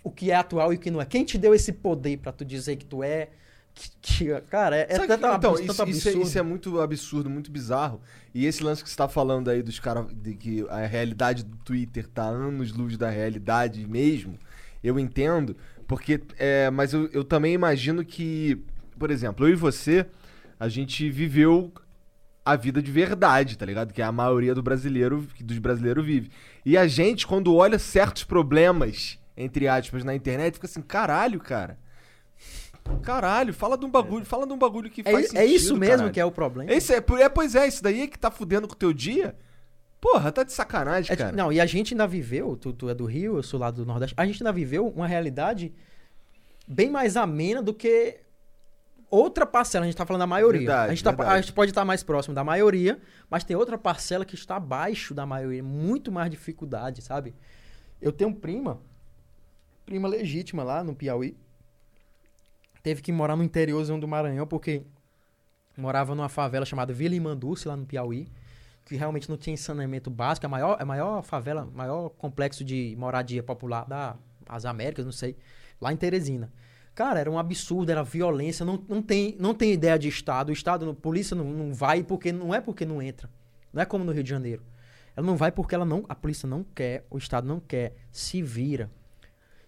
o 0.03 0.09
que 0.11 0.31
é 0.31 0.35
atual 0.35 0.71
e 0.71 0.75
o 0.75 0.79
que 0.79 0.91
não 0.91 1.01
é? 1.01 1.05
Quem 1.05 1.23
te 1.25 1.37
deu 1.37 1.53
esse 1.53 1.73
poder 1.73 2.17
pra 2.17 2.31
tu 2.31 2.45
dizer 2.45 2.75
que 2.77 2.85
tu 2.85 3.03
é... 3.03 3.29
Que, 3.73 3.89
que- 4.01 4.41
cara, 4.41 4.75
é, 4.77 4.81
é 4.87 4.95
Sabe 4.95 5.07
tanto, 5.07 5.21
que- 5.21 5.25
então, 5.25 5.33
absurdo, 5.51 5.65
isso, 5.65 5.77
tanto 5.77 5.89
isso 5.89 6.07
é, 6.07 6.11
absurdo. 6.11 6.27
isso 6.27 6.37
é 6.37 6.41
muito 6.43 6.79
absurdo, 6.79 7.29
muito 7.29 7.49
bizarro. 7.51 7.99
E 8.31 8.45
esse 8.45 8.63
lance 8.63 8.83
que 8.83 8.89
você 8.89 8.95
tá 8.95 9.07
falando 9.09 9.49
aí 9.49 9.63
dos 9.63 9.79
caras, 9.79 10.05
de 10.13 10.35
que 10.35 10.63
a 10.69 10.85
realidade 10.85 11.43
do 11.43 11.57
Twitter 11.57 12.07
tá 12.07 12.21
anos 12.23 12.71
luz 12.71 12.95
da 12.97 13.09
realidade 13.09 13.85
mesmo, 13.87 14.37
eu 14.83 14.99
entendo, 14.99 15.57
porque. 15.87 16.21
É, 16.37 16.69
mas 16.69 16.93
eu, 16.93 17.09
eu 17.11 17.23
também 17.23 17.53
imagino 17.53 18.03
que, 18.03 18.61
por 18.97 19.11
exemplo, 19.11 19.47
eu 19.47 19.51
e 19.53 19.55
você, 19.55 20.05
a 20.59 20.67
gente 20.67 21.09
viveu 21.09 21.71
a 22.45 22.55
vida 22.55 22.81
de 22.81 22.91
verdade, 22.91 23.57
tá 23.57 23.65
ligado? 23.65 23.93
Que 23.93 24.01
é 24.01 24.05
a 24.05 24.11
maioria 24.11 24.53
do 24.53 24.61
brasileiro, 24.61 25.25
dos 25.39 25.57
brasileiros 25.59 26.05
vive. 26.05 26.29
E 26.65 26.77
a 26.77 26.87
gente, 26.87 27.25
quando 27.25 27.55
olha 27.55 27.79
certos 27.79 28.23
problemas, 28.23 29.17
entre 29.37 29.67
aspas, 29.67 30.03
na 30.03 30.13
internet, 30.13 30.55
fica 30.55 30.67
assim, 30.67 30.81
caralho, 30.81 31.39
cara. 31.39 31.77
Caralho, 33.01 33.53
fala 33.53 33.77
de 33.77 33.85
um 33.85 33.89
bagulho, 33.89 34.25
fala 34.25 34.45
de 34.45 34.51
um 34.51 34.57
bagulho 34.57 34.89
que 34.89 35.01
É, 35.05 35.11
faz 35.11 35.27
sentido, 35.27 35.39
é 35.39 35.45
isso 35.45 35.77
mesmo 35.77 35.95
caralho. 35.95 36.11
que 36.13 36.19
é 36.19 36.25
o 36.25 36.31
problema. 36.31 36.71
Esse 36.71 36.93
é, 36.93 36.97
é, 36.97 37.29
pois 37.29 37.55
é, 37.55 37.65
isso 37.65 37.81
daí 37.81 38.01
é 38.01 38.07
que 38.07 38.19
tá 38.19 38.29
fudendo 38.29 38.67
com 38.67 38.73
o 38.73 38.77
teu 38.77 38.91
dia. 38.91 39.35
Porra, 40.03 40.33
tá 40.33 40.43
de 40.43 40.51
sacanagem, 40.51 41.13
É, 41.13 41.15
cara. 41.15 41.31
não, 41.31 41.49
e 41.49 41.61
a 41.61 41.65
gente 41.65 41.93
ainda 41.93 42.05
viveu, 42.05 42.57
tu, 42.57 42.73
tu 42.73 42.89
é 42.89 42.93
do 42.93 43.05
Rio, 43.05 43.37
eu 43.37 43.41
sou 43.43 43.57
lá 43.57 43.71
do 43.71 43.85
Nordeste, 43.85 44.13
a 44.17 44.25
gente 44.25 44.43
ainda 44.43 44.51
viveu 44.51 44.85
uma 44.89 45.07
realidade 45.07 45.73
bem 46.67 46.89
mais 46.89 47.15
amena 47.15 47.63
do 47.63 47.73
que 47.73 48.19
outra 49.09 49.45
parcela. 49.45 49.85
A 49.85 49.87
gente 49.87 49.95
tá 49.95 50.05
falando 50.05 50.19
da 50.19 50.27
maioria. 50.27 50.59
Verdade, 50.59 50.91
a, 50.91 50.93
gente 50.95 51.03
tá- 51.05 51.31
a 51.31 51.39
gente 51.39 51.53
pode 51.53 51.71
estar 51.71 51.85
mais 51.85 52.03
próximo 52.03 52.35
da 52.35 52.43
maioria, 52.43 52.99
mas 53.29 53.45
tem 53.45 53.55
outra 53.55 53.77
parcela 53.77 54.25
que 54.25 54.35
está 54.35 54.57
abaixo 54.57 55.13
da 55.13 55.25
maioria. 55.25 55.63
Muito 55.63 56.11
mais 56.11 56.29
dificuldade, 56.29 57.01
sabe? 57.01 57.33
Eu 58.01 58.11
tenho 58.11 58.35
prima, 58.35 58.81
prima 59.85 60.09
legítima 60.09 60.63
lá 60.65 60.83
no 60.83 60.93
Piauí. 60.93 61.37
Teve 62.83 63.01
que 63.01 63.13
morar 63.13 63.37
no 63.37 63.43
interiorzão 63.45 63.97
do 63.97 64.05
Maranhão 64.07 64.45
porque 64.45 64.81
morava 65.77 66.13
numa 66.13 66.27
favela 66.27 66.65
chamada 66.65 66.91
Vila 66.91 67.15
Imanduce, 67.15 67.69
lá 67.69 67.77
no 67.77 67.85
Piauí 67.85 68.27
que 68.85 68.95
realmente 68.95 69.29
não 69.29 69.37
tinha 69.37 69.55
saneamento 69.55 70.09
básico, 70.09 70.45
é 70.45 70.47
a 70.47 70.49
maior, 70.49 70.77
é 70.79 70.83
a 70.83 70.85
maior 70.85 71.21
favela, 71.23 71.65
maior 71.73 72.09
complexo 72.09 72.63
de 72.63 72.95
moradia 72.97 73.41
popular 73.41 73.85
da- 73.85 74.15
das 74.45 74.65
Américas, 74.65 75.05
não 75.05 75.11
sei, 75.11 75.37
lá 75.79 75.91
em 75.93 75.97
Teresina. 75.97 76.51
Cara, 76.93 77.19
era 77.19 77.31
um 77.31 77.39
absurdo, 77.39 77.91
era 77.91 78.03
violência, 78.03 78.65
não, 78.65 78.83
não, 78.87 79.01
tem, 79.01 79.35
não 79.39 79.53
tem 79.53 79.73
ideia 79.73 79.97
de 79.97 80.07
Estado, 80.07 80.49
o 80.49 80.53
Estado, 80.53 80.89
a 80.89 80.93
polícia 80.93 81.35
não, 81.35 81.45
não 81.45 81.73
vai 81.73 82.03
porque, 82.03 82.31
não 82.31 82.53
é 82.53 82.61
porque 82.61 82.85
não 82.85 83.01
entra, 83.01 83.29
não 83.71 83.81
é 83.81 83.85
como 83.85 84.03
no 84.03 84.11
Rio 84.11 84.23
de 84.23 84.29
Janeiro. 84.29 84.63
Ela 85.15 85.25
não 85.25 85.35
vai 85.35 85.51
porque 85.51 85.73
ela 85.75 85.85
não, 85.85 86.05
a 86.09 86.15
polícia 86.15 86.47
não 86.47 86.63
quer, 86.63 87.05
o 87.09 87.17
Estado 87.17 87.47
não 87.47 87.59
quer, 87.59 87.95
se 88.11 88.41
vira. 88.41 88.91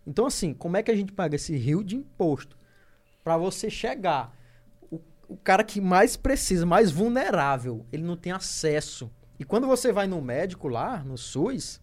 Então 0.06 0.26
assim, 0.26 0.54
como 0.54 0.78
é 0.78 0.84
que 0.84 0.92
a 0.92 0.96
gente 0.96 1.12
paga 1.12 1.36
esse 1.36 1.56
rio 1.56 1.84
de 1.84 1.96
imposto 1.96 2.58
para 3.24 3.38
você 3.38 3.70
chegar 3.70 4.36
o, 5.28 5.38
cara 5.38 5.64
que 5.64 5.82
mais 5.82 6.16
precisa, 6.16 6.66
mais 6.66 6.92
vulnerável, 6.92 7.86
ele 7.92 8.04
não 8.04 8.16
tem 8.16 8.32
acesso. 8.32 9.12
E 9.40 9.44
quando 9.44 9.68
você 9.68 9.92
vai 9.92 10.08
no 10.08 10.22
médico 10.22 10.68
lá, 10.68 11.04
no 11.04 11.18
SUS, 11.18 11.82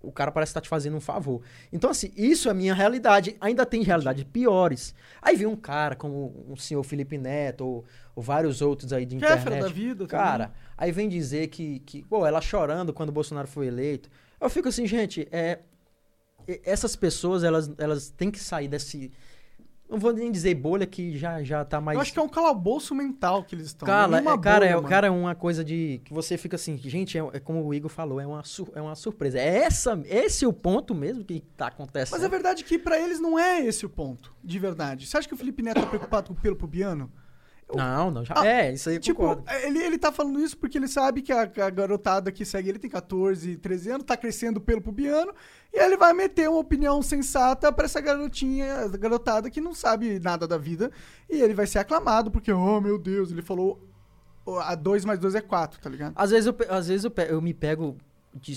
o 0.00 0.12
cara 0.12 0.30
parece 0.30 0.50
estar 0.50 0.60
te 0.60 0.68
fazendo 0.68 0.96
um 0.96 1.00
favor. 1.00 1.42
Então, 1.72 1.90
assim, 1.90 2.10
isso 2.16 2.48
é 2.48 2.50
a 2.50 2.54
minha 2.54 2.74
realidade. 2.74 3.36
Ainda 3.40 3.64
tem 3.64 3.82
realidades 3.82 4.24
piores. 4.24 4.94
Aí 5.20 5.36
vem 5.36 5.46
um 5.46 5.56
cara 5.56 5.96
como 5.96 6.44
o 6.48 6.56
senhor 6.56 6.82
Felipe 6.82 7.18
Neto, 7.18 7.64
ou, 7.64 7.84
ou 8.14 8.22
vários 8.22 8.60
outros 8.60 8.92
aí 8.92 9.06
de 9.06 9.16
Kéfera 9.16 9.40
internet. 9.40 9.62
da 9.62 9.68
vida 9.68 10.06
Cara, 10.06 10.52
aí 10.76 10.92
vem 10.92 11.08
dizer 11.08 11.48
que, 11.48 11.80
que, 11.80 12.02
pô, 12.02 12.26
ela 12.26 12.40
chorando 12.40 12.92
quando 12.92 13.08
o 13.08 13.12
Bolsonaro 13.12 13.48
foi 13.48 13.66
eleito. 13.66 14.10
Eu 14.40 14.50
fico 14.50 14.68
assim, 14.68 14.86
gente, 14.86 15.26
é, 15.32 15.60
essas 16.64 16.94
pessoas, 16.94 17.42
elas, 17.42 17.70
elas 17.78 18.10
têm 18.10 18.30
que 18.30 18.38
sair 18.38 18.68
desse. 18.68 19.10
Não 19.88 19.98
vou 19.98 20.12
nem 20.12 20.32
dizer 20.32 20.54
bolha 20.54 20.86
que 20.86 21.16
já, 21.16 21.42
já 21.42 21.64
tá 21.64 21.80
mais. 21.80 21.94
Eu 21.96 22.00
acho 22.02 22.12
que 22.12 22.18
é 22.18 22.22
um 22.22 22.28
calabouço 22.28 22.94
mental 22.94 23.44
que 23.44 23.54
eles 23.54 23.66
estão. 23.66 23.86
Não 23.86 24.16
é 24.16 24.20
é, 24.34 24.38
cara, 24.38 24.60
bolha, 24.60 24.70
é, 24.70 24.74
mano. 24.76 24.88
cara, 24.88 25.06
é 25.08 25.10
uma 25.10 25.34
coisa 25.34 25.62
de. 25.62 26.00
que 26.04 26.12
você 26.12 26.38
fica 26.38 26.56
assim, 26.56 26.76
gente, 26.78 27.18
é, 27.18 27.20
é 27.34 27.38
como 27.38 27.62
o 27.64 27.72
Igor 27.74 27.90
falou, 27.90 28.18
é 28.18 28.26
uma, 28.26 28.42
sur- 28.42 28.72
é 28.74 28.80
uma 28.80 28.94
surpresa. 28.94 29.38
É 29.38 29.58
essa, 29.58 30.00
esse 30.06 30.44
é 30.44 30.48
o 30.48 30.52
ponto 30.52 30.94
mesmo 30.94 31.22
que 31.24 31.40
tá 31.56 31.66
acontecendo. 31.66 32.14
Mas 32.16 32.24
é 32.24 32.28
verdade 32.28 32.64
que 32.64 32.78
pra 32.78 32.98
eles 32.98 33.20
não 33.20 33.38
é 33.38 33.60
esse 33.64 33.84
o 33.84 33.88
ponto, 33.90 34.34
de 34.42 34.58
verdade. 34.58 35.06
Você 35.06 35.16
acha 35.18 35.28
que 35.28 35.34
o 35.34 35.36
Felipe 35.36 35.62
Neto 35.62 35.80
tá 35.82 35.86
preocupado 35.86 36.28
com 36.28 36.32
o 36.34 36.36
pelo 36.36 36.56
pubiano? 36.56 37.12
Não, 37.74 38.10
não, 38.10 38.24
já. 38.24 38.34
Ah, 38.36 38.46
é, 38.46 38.72
isso 38.72 38.88
aí 38.88 38.96
eu 38.96 39.00
Tipo, 39.00 39.20
concordo. 39.36 39.44
ele, 39.64 39.78
ele 39.82 39.98
tá 39.98 40.12
falando 40.12 40.38
isso 40.40 40.56
porque 40.56 40.76
ele 40.78 40.86
sabe 40.88 41.22
que 41.22 41.32
a, 41.32 41.42
a 41.42 41.70
garotada 41.70 42.30
que 42.30 42.44
segue 42.44 42.68
ele 42.68 42.78
tem 42.78 42.90
14, 42.90 43.56
13 43.56 43.90
anos, 43.90 44.04
tá 44.06 44.16
crescendo 44.16 44.60
pelo 44.60 44.80
pubiano, 44.82 45.32
e 45.72 45.78
ele 45.78 45.96
vai 45.96 46.12
meter 46.12 46.48
uma 46.48 46.58
opinião 46.58 47.00
sensata 47.02 47.72
pra 47.72 47.86
essa 47.86 48.00
garotinha, 48.00 48.86
garotada 48.98 49.50
que 49.50 49.60
não 49.60 49.74
sabe 49.74 50.20
nada 50.20 50.46
da 50.46 50.58
vida, 50.58 50.90
e 51.28 51.40
ele 51.40 51.54
vai 51.54 51.66
ser 51.66 51.78
aclamado 51.78 52.30
porque, 52.30 52.52
oh 52.52 52.80
meu 52.80 52.98
Deus, 52.98 53.30
ele 53.32 53.42
falou 53.42 53.80
a 54.62 54.74
2 54.74 55.04
mais 55.04 55.18
2 55.18 55.34
é 55.36 55.40
4, 55.40 55.80
tá 55.80 55.88
ligado? 55.88 56.12
Às 56.16 56.30
vezes 56.30 56.46
eu, 56.46 56.56
às 56.68 56.88
vezes 56.88 57.04
eu, 57.04 57.12
eu 57.28 57.40
me 57.40 57.54
pego 57.54 57.96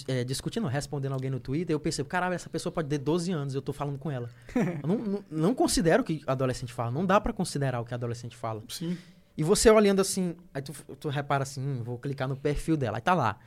é, 0.08 0.24
discutindo, 0.24 0.68
respondendo 0.68 1.14
alguém 1.14 1.30
no 1.30 1.40
Twitter, 1.40 1.74
eu 1.74 1.80
percebo, 1.80 2.10
caralho, 2.10 2.34
essa 2.34 2.50
pessoa 2.50 2.72
pode 2.72 2.90
ter 2.90 2.98
12 2.98 3.32
anos, 3.32 3.56
eu 3.56 3.62
tô 3.62 3.72
falando 3.72 3.98
com 3.98 4.10
ela. 4.10 4.30
não, 4.86 4.98
não, 4.98 5.24
não 5.30 5.56
considero 5.56 6.02
o 6.02 6.06
que 6.06 6.22
adolescente 6.26 6.74
fala, 6.74 6.92
não 6.92 7.06
dá 7.06 7.22
pra 7.22 7.32
considerar 7.32 7.80
o 7.80 7.86
que 7.86 7.94
adolescente 7.94 8.36
fala. 8.36 8.64
Sim. 8.70 8.98
E 9.38 9.44
você 9.44 9.70
olhando 9.70 10.02
assim, 10.02 10.36
aí 10.52 10.62
tu, 10.64 10.74
tu 11.00 11.10
repara 11.10 11.44
assim, 11.44 11.62
hum, 11.62 11.84
vou 11.84 12.00
clicar 12.00 12.28
no 12.28 12.36
perfil 12.36 12.76
dela, 12.76 12.98
aí 12.98 13.02
tá 13.02 13.14
lá, 13.14 13.38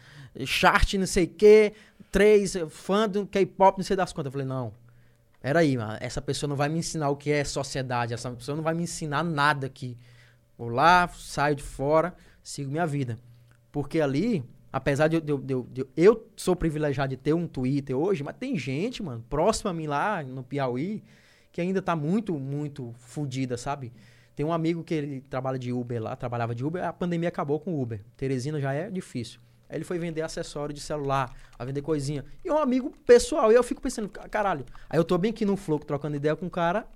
chart 0.46 0.94
não 0.94 1.06
sei 1.06 1.24
o 1.24 1.28
que, 1.28 1.72
três, 2.12 2.54
fã 2.68 3.08
do 3.08 3.26
K-pop, 3.26 3.78
não 3.78 3.84
sei 3.84 3.96
das 3.96 4.12
quantas. 4.12 4.28
Eu 4.28 4.32
falei, 4.32 4.46
não, 4.46 4.72
peraí, 5.40 5.76
mano, 5.76 5.98
essa 6.00 6.22
pessoa 6.22 6.48
não 6.48 6.54
vai 6.54 6.68
me 6.68 6.78
ensinar 6.78 7.08
o 7.08 7.16
que 7.16 7.32
é 7.32 7.42
sociedade, 7.42 8.14
essa 8.14 8.30
pessoa 8.30 8.54
não 8.54 8.62
vai 8.62 8.74
me 8.74 8.84
ensinar 8.84 9.24
nada 9.24 9.66
aqui. 9.66 9.98
Vou 10.56 10.68
lá, 10.68 11.08
saio 11.08 11.56
de 11.56 11.62
fora, 11.62 12.14
sigo 12.42 12.70
minha 12.70 12.86
vida. 12.86 13.18
Porque 13.72 14.00
ali, 14.00 14.44
apesar 14.72 15.08
de 15.08 15.16
eu, 15.16 15.20
de 15.20 15.36
de 15.38 15.62
de 15.64 15.86
eu- 15.96 16.26
sou 16.36 16.54
privilegiado 16.56 17.10
de 17.10 17.16
ter 17.16 17.32
um 17.34 17.46
Twitter 17.46 17.96
hoje, 17.96 18.22
mas 18.22 18.36
tem 18.36 18.56
gente, 18.56 19.02
mano, 19.02 19.24
próxima 19.28 19.70
a 19.70 19.74
mim 19.74 19.86
lá 19.86 20.22
no 20.22 20.42
Piauí, 20.42 21.02
que 21.52 21.60
ainda 21.60 21.82
tá 21.82 21.96
muito, 21.96 22.38
muito 22.38 22.94
fodida, 22.98 23.56
sabe? 23.56 23.92
Tem 24.36 24.46
um 24.46 24.52
amigo 24.52 24.82
que 24.82 24.94
ele 24.94 25.20
trabalha 25.22 25.58
de 25.58 25.72
Uber 25.72 26.02
lá, 26.02 26.16
trabalhava 26.16 26.54
de 26.54 26.64
Uber, 26.64 26.82
a 26.84 26.92
pandemia 26.92 27.28
acabou 27.28 27.58
com 27.60 27.74
o 27.74 27.82
Uber. 27.82 28.00
Teresina 28.16 28.60
já 28.60 28.72
é 28.72 28.88
difícil. 28.90 29.40
Aí 29.68 29.76
ele 29.76 29.84
foi 29.84 29.98
vender 29.98 30.22
acessório 30.22 30.74
de 30.74 30.80
celular, 30.80 31.32
a 31.58 31.64
vender 31.64 31.82
coisinha. 31.82 32.24
E 32.44 32.48
é 32.48 32.52
um 32.52 32.58
amigo 32.58 32.90
pessoal. 33.06 33.52
E 33.52 33.54
eu 33.54 33.62
fico 33.62 33.80
pensando, 33.80 34.08
"Ca- 34.08 34.28
caralho. 34.28 34.64
Aí 34.88 34.98
eu 34.98 35.04
tô 35.04 35.16
bem 35.18 35.30
aqui 35.30 35.44
no 35.44 35.56
Flow 35.56 35.78
trocando 35.78 36.16
ideia 36.16 36.34
com 36.34 36.46
um 36.46 36.50
cara. 36.50 36.86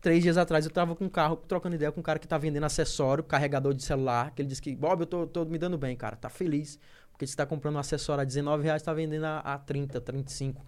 Três 0.00 0.22
dias 0.22 0.36
atrás 0.36 0.64
eu 0.66 0.70
tava 0.70 0.94
com 0.94 1.06
um 1.06 1.08
carro 1.08 1.34
trocando 1.36 1.74
ideia 1.74 1.90
com 1.90 2.00
um 2.00 2.02
cara 2.02 2.18
que 2.18 2.28
tá 2.28 2.36
vendendo 2.36 2.64
acessório, 2.64 3.24
carregador 3.24 3.72
de 3.72 3.82
celular. 3.82 4.30
Que 4.32 4.42
ele 4.42 4.48
disse 4.48 4.60
que, 4.60 4.76
Bob, 4.76 5.00
eu 5.00 5.06
tô, 5.06 5.26
tô 5.26 5.44
me 5.46 5.56
dando 5.58 5.78
bem, 5.78 5.96
cara. 5.96 6.14
Tá 6.14 6.28
feliz. 6.28 6.78
Porque 7.14 7.28
você 7.28 7.36
tá 7.36 7.46
comprando 7.46 7.76
um 7.76 7.78
acessório 7.78 8.22
a 8.22 8.24
19 8.24 8.64
reais, 8.64 8.82
tá 8.82 8.92
vendendo 8.92 9.24
a, 9.24 9.38
a 9.38 9.56
30, 9.56 10.00
35. 10.00 10.66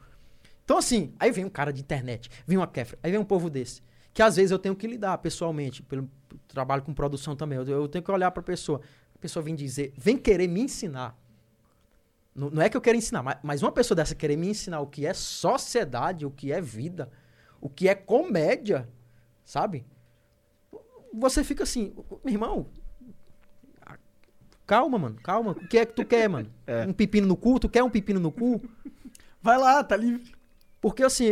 Então, 0.64 0.78
assim, 0.78 1.12
aí 1.18 1.32
vem 1.32 1.44
um 1.44 1.51
cara 1.51 1.72
de 1.72 1.80
internet, 1.80 2.30
vem 2.47 2.57
uma 2.57 2.68
Kefra, 2.68 2.97
aí 3.03 3.11
vem 3.11 3.18
um 3.18 3.24
povo 3.24 3.51
desse. 3.51 3.82
Que 4.14 4.22
às 4.22 4.36
vezes 4.36 4.53
eu 4.53 4.59
tenho 4.59 4.76
que 4.76 4.86
lidar 4.86 5.18
pessoalmente, 5.18 5.82
pelo 5.82 6.09
trabalho 6.47 6.82
com 6.82 6.94
produção 6.94 7.34
também. 7.34 7.59
Eu, 7.59 7.66
eu 7.66 7.88
tenho 7.88 8.03
que 8.03 8.11
olhar 8.11 8.30
pra 8.30 8.42
pessoa. 8.42 8.80
A 9.14 9.18
pessoa 9.18 9.42
vem 9.42 9.57
dizer, 9.57 9.92
vem 9.97 10.16
querer 10.16 10.47
me 10.47 10.61
ensinar. 10.62 11.18
Não, 12.32 12.49
não 12.49 12.62
é 12.62 12.68
que 12.68 12.76
eu 12.76 12.80
quero 12.80 12.97
ensinar, 12.97 13.24
mas, 13.24 13.38
mas 13.42 13.62
uma 13.62 13.72
pessoa 13.72 13.97
dessa 13.97 14.14
querer 14.14 14.36
me 14.36 14.49
ensinar 14.49 14.80
o 14.80 14.86
que 14.86 15.05
é 15.05 15.12
sociedade, 15.12 16.24
o 16.24 16.30
que 16.30 16.53
é 16.53 16.61
vida, 16.61 17.11
o 17.61 17.68
que 17.68 17.88
é 17.88 17.94
comédia, 17.94 18.88
sabe? 19.44 19.84
Você 21.12 21.42
fica 21.42 21.64
assim, 21.64 21.92
meu 22.24 22.32
irmão. 22.32 22.66
Calma, 24.67 24.99
mano, 24.99 25.17
calma. 25.23 25.53
O 25.53 25.69
que 25.69 25.79
é 25.79 25.87
que 25.87 25.93
tu 25.95 26.05
quer, 26.05 26.29
mano? 26.29 26.51
É. 26.67 26.85
Um 26.85 26.93
pepino 26.93 27.29
no 27.29 27.37
cu? 27.37 27.61
Tu 27.61 27.69
quer 27.69 27.85
um 27.85 27.91
pepino 27.91 28.19
no 28.19 28.33
cu? 28.33 28.61
Vai 29.41 29.57
lá, 29.57 29.85
tá 29.85 29.97
livre. 29.97 30.33
Porque 30.81 31.05
assim, 31.05 31.31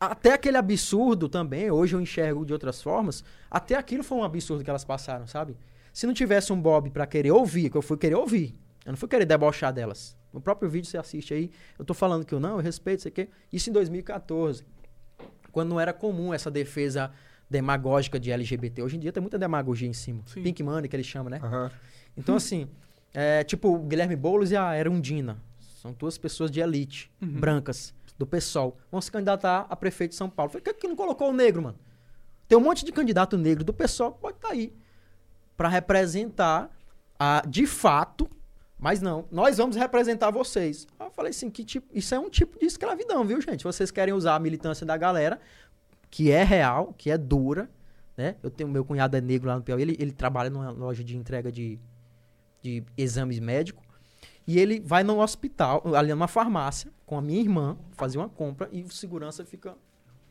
até 0.00 0.32
aquele 0.32 0.56
absurdo 0.56 1.28
também, 1.28 1.70
hoje 1.70 1.94
eu 1.94 2.00
enxergo 2.00 2.44
de 2.44 2.52
outras 2.52 2.82
formas, 2.82 3.22
até 3.48 3.76
aquilo 3.76 4.02
foi 4.02 4.18
um 4.18 4.24
absurdo 4.24 4.64
que 4.64 4.70
elas 4.70 4.84
passaram, 4.84 5.24
sabe? 5.28 5.56
Se 5.92 6.04
não 6.04 6.12
tivesse 6.12 6.52
um 6.52 6.60
Bob 6.60 6.90
pra 6.90 7.06
querer 7.06 7.30
ouvir, 7.30 7.70
que 7.70 7.76
eu 7.76 7.82
fui 7.82 7.96
querer 7.96 8.16
ouvir, 8.16 8.58
eu 8.84 8.90
não 8.90 8.96
fui 8.96 9.08
querer 9.08 9.24
debochar 9.24 9.72
delas. 9.72 10.16
No 10.32 10.40
próprio 10.40 10.68
vídeo 10.68 10.90
você 10.90 10.98
assiste 10.98 11.32
aí, 11.32 11.50
eu 11.78 11.84
tô 11.84 11.94
falando 11.94 12.24
que 12.24 12.34
eu 12.34 12.40
não, 12.40 12.56
eu 12.56 12.58
respeito, 12.58 13.00
isso 13.00 13.08
aqui. 13.08 13.28
Isso 13.52 13.70
em 13.70 13.72
2014, 13.72 14.64
quando 15.52 15.68
não 15.68 15.78
era 15.78 15.92
comum 15.92 16.34
essa 16.34 16.50
defesa 16.50 17.12
demagógica 17.48 18.18
de 18.18 18.32
LGBT. 18.32 18.82
Hoje 18.82 18.96
em 18.96 18.98
dia 18.98 19.12
tem 19.12 19.20
muita 19.20 19.38
demagogia 19.38 19.86
em 19.86 19.92
cima. 19.92 20.22
Sim. 20.26 20.42
Pink 20.42 20.62
Money 20.62 20.88
que 20.88 20.96
eles 20.96 21.06
chamam, 21.06 21.30
né? 21.30 21.38
Aham. 21.40 21.70
Então, 22.16 22.36
assim, 22.36 22.68
é, 23.14 23.44
tipo, 23.44 23.74
o 23.74 23.78
Guilherme 23.78 24.16
Boulos 24.16 24.50
e 24.50 24.56
a 24.56 24.78
Erundina. 24.78 25.40
São 25.80 25.92
duas 25.92 26.16
pessoas 26.16 26.50
de 26.50 26.60
elite, 26.60 27.10
brancas, 27.20 27.92
do 28.16 28.26
PSOL. 28.26 28.78
Vão 28.90 29.00
se 29.00 29.10
candidatar 29.10 29.66
a 29.68 29.74
prefeito 29.74 30.12
de 30.12 30.16
São 30.16 30.30
Paulo. 30.30 30.50
Falei, 30.50 30.62
por 30.62 30.72
que, 30.72 30.80
que 30.80 30.88
não 30.88 30.94
colocou 30.94 31.30
o 31.30 31.32
negro, 31.32 31.62
mano? 31.62 31.78
Tem 32.46 32.56
um 32.56 32.60
monte 32.60 32.84
de 32.84 32.92
candidato 32.92 33.36
negro 33.36 33.64
do 33.64 33.72
PSOL 33.72 34.12
que 34.12 34.20
pode 34.20 34.36
estar 34.36 34.50
aí. 34.50 34.72
Pra 35.56 35.68
representar, 35.68 36.70
a, 37.18 37.42
de 37.46 37.66
fato, 37.66 38.30
mas 38.78 39.00
não, 39.00 39.26
nós 39.30 39.58
vamos 39.58 39.76
representar 39.76 40.30
vocês. 40.30 40.86
Aí 40.98 41.06
eu 41.06 41.10
falei 41.10 41.30
assim, 41.30 41.48
que 41.50 41.64
tipo, 41.64 41.86
isso 41.92 42.14
é 42.14 42.18
um 42.18 42.28
tipo 42.28 42.58
de 42.58 42.66
escravidão, 42.66 43.24
viu, 43.24 43.40
gente? 43.40 43.64
Vocês 43.64 43.90
querem 43.90 44.12
usar 44.12 44.34
a 44.34 44.38
militância 44.38 44.84
da 44.84 44.96
galera, 44.96 45.40
que 46.10 46.30
é 46.30 46.42
real, 46.42 46.94
que 46.98 47.10
é 47.10 47.16
dura, 47.16 47.70
né? 48.16 48.36
Eu 48.42 48.50
tenho 48.50 48.68
meu 48.68 48.84
cunhado 48.84 49.16
é 49.16 49.20
negro 49.20 49.48
lá 49.48 49.56
no 49.56 49.62
Piauí, 49.62 49.82
ele, 49.82 49.96
ele 49.98 50.12
trabalha 50.12 50.50
numa 50.50 50.70
loja 50.70 51.02
de 51.02 51.16
entrega 51.16 51.50
de, 51.50 51.78
de 52.62 52.82
exames 52.96 53.38
médicos. 53.38 53.82
E 54.46 54.58
ele 54.58 54.80
vai 54.80 55.04
no 55.04 55.20
hospital, 55.20 55.82
ali 55.94 56.10
numa 56.10 56.26
farmácia, 56.28 56.90
com 57.06 57.16
a 57.16 57.22
minha 57.22 57.40
irmã, 57.40 57.76
fazer 57.92 58.18
uma 58.18 58.28
compra 58.28 58.68
e 58.72 58.82
o 58.82 58.90
segurança 58.90 59.44
fica 59.44 59.76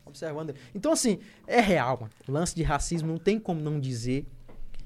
observando 0.06 0.50
ele. 0.50 0.60
Então, 0.76 0.92
assim, 0.92 1.20
é 1.48 1.62
real, 1.62 1.98
mano. 2.02 2.12
Lance 2.28 2.54
de 2.56 2.64
racismo 2.64 3.08
não 3.08 3.18
tem 3.18 3.40
como 3.40 3.62
não 3.62 3.80
dizer 3.80 4.26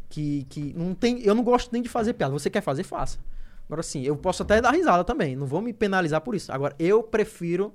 que, 0.09 0.45
que 0.49 0.73
não 0.75 0.93
tem. 0.93 1.21
Eu 1.21 1.33
não 1.33 1.43
gosto 1.43 1.71
nem 1.73 1.81
de 1.81 1.89
fazer 1.89 2.13
piada. 2.13 2.31
Você 2.33 2.49
quer 2.49 2.61
fazer, 2.61 2.83
faça. 2.83 3.17
Agora, 3.65 3.79
assim, 3.79 4.03
eu 4.03 4.15
posso 4.15 4.43
até 4.43 4.61
dar 4.61 4.71
risada 4.71 5.03
também. 5.03 5.35
Não 5.35 5.47
vou 5.47 5.59
me 5.61 5.73
penalizar 5.73 6.21
por 6.21 6.35
isso. 6.35 6.51
Agora, 6.51 6.75
eu 6.77 7.01
prefiro. 7.01 7.73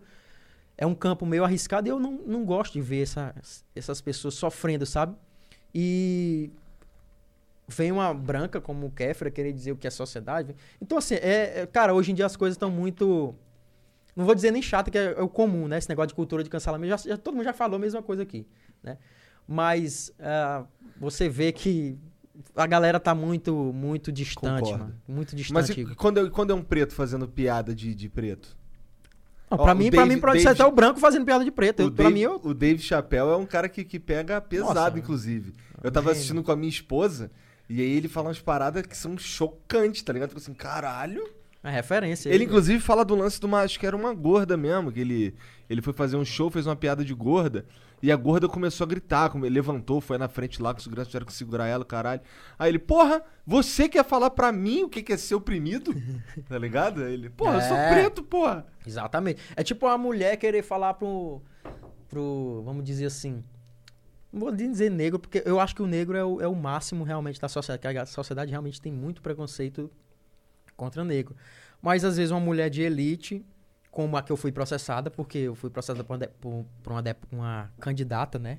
É 0.78 0.86
um 0.86 0.94
campo 0.94 1.26
meio 1.26 1.44
arriscado 1.44 1.88
e 1.88 1.90
eu 1.90 1.98
não, 1.98 2.12
não 2.26 2.44
gosto 2.44 2.72
de 2.74 2.80
ver 2.80 3.02
essa- 3.02 3.34
essas 3.74 4.00
pessoas 4.00 4.32
sofrendo, 4.34 4.86
sabe? 4.86 5.14
E 5.74 6.50
vem 7.70 7.92
uma 7.92 8.12
branca 8.12 8.60
como 8.60 8.86
o 8.86 8.90
Kéfera 8.90 9.30
querer 9.30 9.52
dizer 9.52 9.72
o 9.72 9.76
que 9.76 9.86
é 9.86 9.90
sociedade. 9.90 10.54
Então, 10.80 10.98
assim, 10.98 11.14
é, 11.14 11.60
é- 11.62 11.66
cara, 11.66 11.94
hoje 11.94 12.10
em 12.12 12.14
dia 12.14 12.26
as 12.26 12.36
coisas 12.36 12.54
estão 12.56 12.70
muito. 12.70 13.34
Não 14.16 14.24
vou 14.24 14.34
dizer 14.34 14.50
nem 14.50 14.60
chato, 14.60 14.90
que 14.90 14.98
é, 14.98 15.12
é 15.16 15.22
o 15.22 15.28
comum, 15.28 15.68
né? 15.68 15.78
Esse 15.78 15.88
negócio 15.88 16.08
de 16.08 16.14
cultura 16.14 16.42
de 16.42 16.50
cancelamento. 16.50 16.90
Já, 16.90 17.10
já- 17.10 17.16
todo 17.16 17.34
mundo 17.34 17.44
já 17.44 17.52
falou 17.52 17.76
a 17.76 17.78
mesma 17.78 18.02
coisa 18.02 18.22
aqui, 18.22 18.46
né? 18.82 18.98
Mas 19.46 20.12
ah, 20.20 20.64
você 21.00 21.28
vê 21.28 21.52
que 21.52 21.96
a 22.56 22.66
galera 22.66 22.98
tá 23.00 23.14
muito, 23.14 23.54
muito 23.54 24.10
distante, 24.12 24.60
Concordo. 24.62 24.84
mano. 24.84 24.94
Muito 25.06 25.32
Mas 25.52 25.66
distante. 25.68 25.80
e 25.92 25.94
quando, 25.94 26.20
é- 26.26 26.30
quando 26.30 26.50
é 26.50 26.54
um 26.54 26.62
preto 26.62 26.94
fazendo 26.94 27.28
piada 27.28 27.74
de, 27.74 27.94
de 27.94 28.08
preto? 28.08 28.56
Não, 29.50 29.58
Ó, 29.58 29.64
pra 29.64 29.74
o 29.74 29.76
mim, 29.76 29.90
pra 29.90 30.02
Dave- 30.02 30.14
mim, 30.14 30.20
pode 30.20 30.40
ser 30.42 30.48
até 30.48 30.64
o 30.64 30.70
branco 30.70 31.00
fazendo 31.00 31.24
piada 31.24 31.44
de 31.44 31.50
preto. 31.50 31.80
Eu, 31.80 31.86
o, 31.88 31.92
pra 31.92 32.04
Dave, 32.04 32.14
mim, 32.14 32.20
eu. 32.20 32.40
o 32.44 32.54
Dave 32.54 32.80
Chappelle 32.80 33.30
é 33.30 33.36
um 33.36 33.46
cara 33.46 33.68
que, 33.68 33.82
que 33.84 33.98
pega 33.98 34.40
pesado, 34.40 34.74
Nossa, 34.74 34.98
inclusive. 34.98 35.52
Eu 35.82 35.90
tava 35.90 36.04
gênio. 36.10 36.12
assistindo 36.12 36.42
com 36.42 36.52
a 36.52 36.56
minha 36.56 36.68
esposa 36.70 37.30
e 37.70 37.80
aí 37.80 37.96
ele 37.96 38.08
fala 38.08 38.28
umas 38.28 38.40
paradas 38.40 38.84
que 38.84 38.96
são 38.96 39.16
chocantes, 39.16 40.02
tá 40.02 40.12
ligado? 40.12 40.30
Fico 40.30 40.40
assim, 40.40 40.52
caralho. 40.54 41.22
É 41.62 41.70
referência. 41.70 42.30
Ele, 42.30 42.44
inclusive, 42.44 42.80
fala 42.80 43.04
do 43.04 43.14
lance 43.14 43.38
de 43.38 43.46
uma. 43.46 43.60
Acho 43.60 43.78
que 43.78 43.86
era 43.86 43.94
uma 43.94 44.14
gorda 44.14 44.56
mesmo. 44.56 44.90
Que 44.90 45.00
ele, 45.00 45.34
ele 45.68 45.82
foi 45.82 45.92
fazer 45.92 46.16
um 46.16 46.24
show, 46.24 46.50
fez 46.50 46.66
uma 46.66 46.74
piada 46.74 47.04
de 47.04 47.12
gorda. 47.14 47.66
E 48.02 48.10
a 48.10 48.16
gorda 48.16 48.48
começou 48.48 48.84
a 48.86 48.88
gritar. 48.88 49.28
Como 49.28 49.44
ele 49.44 49.54
levantou, 49.54 50.00
foi 50.00 50.16
na 50.16 50.26
frente 50.26 50.60
lá, 50.60 50.72
que 50.72 50.78
os 50.78 50.84
seguranças 50.84 51.10
tiveram 51.10 51.26
que 51.26 51.34
segurar 51.34 51.66
ela, 51.66 51.84
caralho. 51.84 52.22
Aí 52.58 52.70
ele, 52.70 52.78
porra, 52.78 53.22
você 53.46 53.90
quer 53.90 54.04
falar 54.06 54.30
pra 54.30 54.50
mim 54.50 54.84
o 54.84 54.88
que 54.88 55.12
é 55.12 55.16
ser 55.18 55.34
oprimido? 55.34 55.94
tá 56.48 56.58
ligado? 56.58 57.04
Aí 57.04 57.12
Ele, 57.12 57.28
porra, 57.28 57.56
eu 57.56 57.60
sou 57.60 57.76
É. 57.76 57.90
preto, 57.92 58.22
porra. 58.22 58.66
Exatamente. 58.86 59.42
É 59.54 59.62
tipo 59.62 59.86
uma 59.86 59.98
mulher 59.98 60.38
querer 60.38 60.62
falar 60.62 60.94
pro. 60.94 61.42
pro 62.08 62.62
vamos 62.64 62.82
dizer 62.84 63.04
assim. 63.04 63.44
Não 64.32 64.40
vou 64.40 64.52
dizer 64.52 64.90
negro, 64.90 65.18
porque 65.18 65.42
eu 65.44 65.58
acho 65.58 65.74
que 65.74 65.82
o 65.82 65.86
negro 65.86 66.16
é 66.16 66.24
o, 66.24 66.40
é 66.40 66.46
o 66.46 66.54
máximo 66.54 67.02
realmente 67.04 67.40
da 67.40 67.48
sociedade. 67.48 67.94
que 67.94 67.98
A 67.98 68.06
sociedade 68.06 68.50
realmente 68.50 68.80
tem 68.80 68.92
muito 68.92 69.20
preconceito 69.20 69.90
contra 70.76 71.04
negro. 71.04 71.34
Mas 71.82 72.04
às 72.04 72.16
vezes 72.16 72.30
uma 72.30 72.38
mulher 72.40 72.70
de 72.70 72.82
elite, 72.82 73.44
como 73.90 74.16
a 74.16 74.22
que 74.22 74.30
eu 74.30 74.36
fui 74.36 74.52
processada, 74.52 75.10
porque 75.10 75.38
eu 75.38 75.54
fui 75.54 75.68
processada 75.70 76.04
por 76.04 76.16
uma, 76.16 76.26
por- 76.26 76.64
por 76.82 76.92
uma, 76.92 77.02
uma 77.32 77.72
candidata, 77.80 78.38
né? 78.38 78.58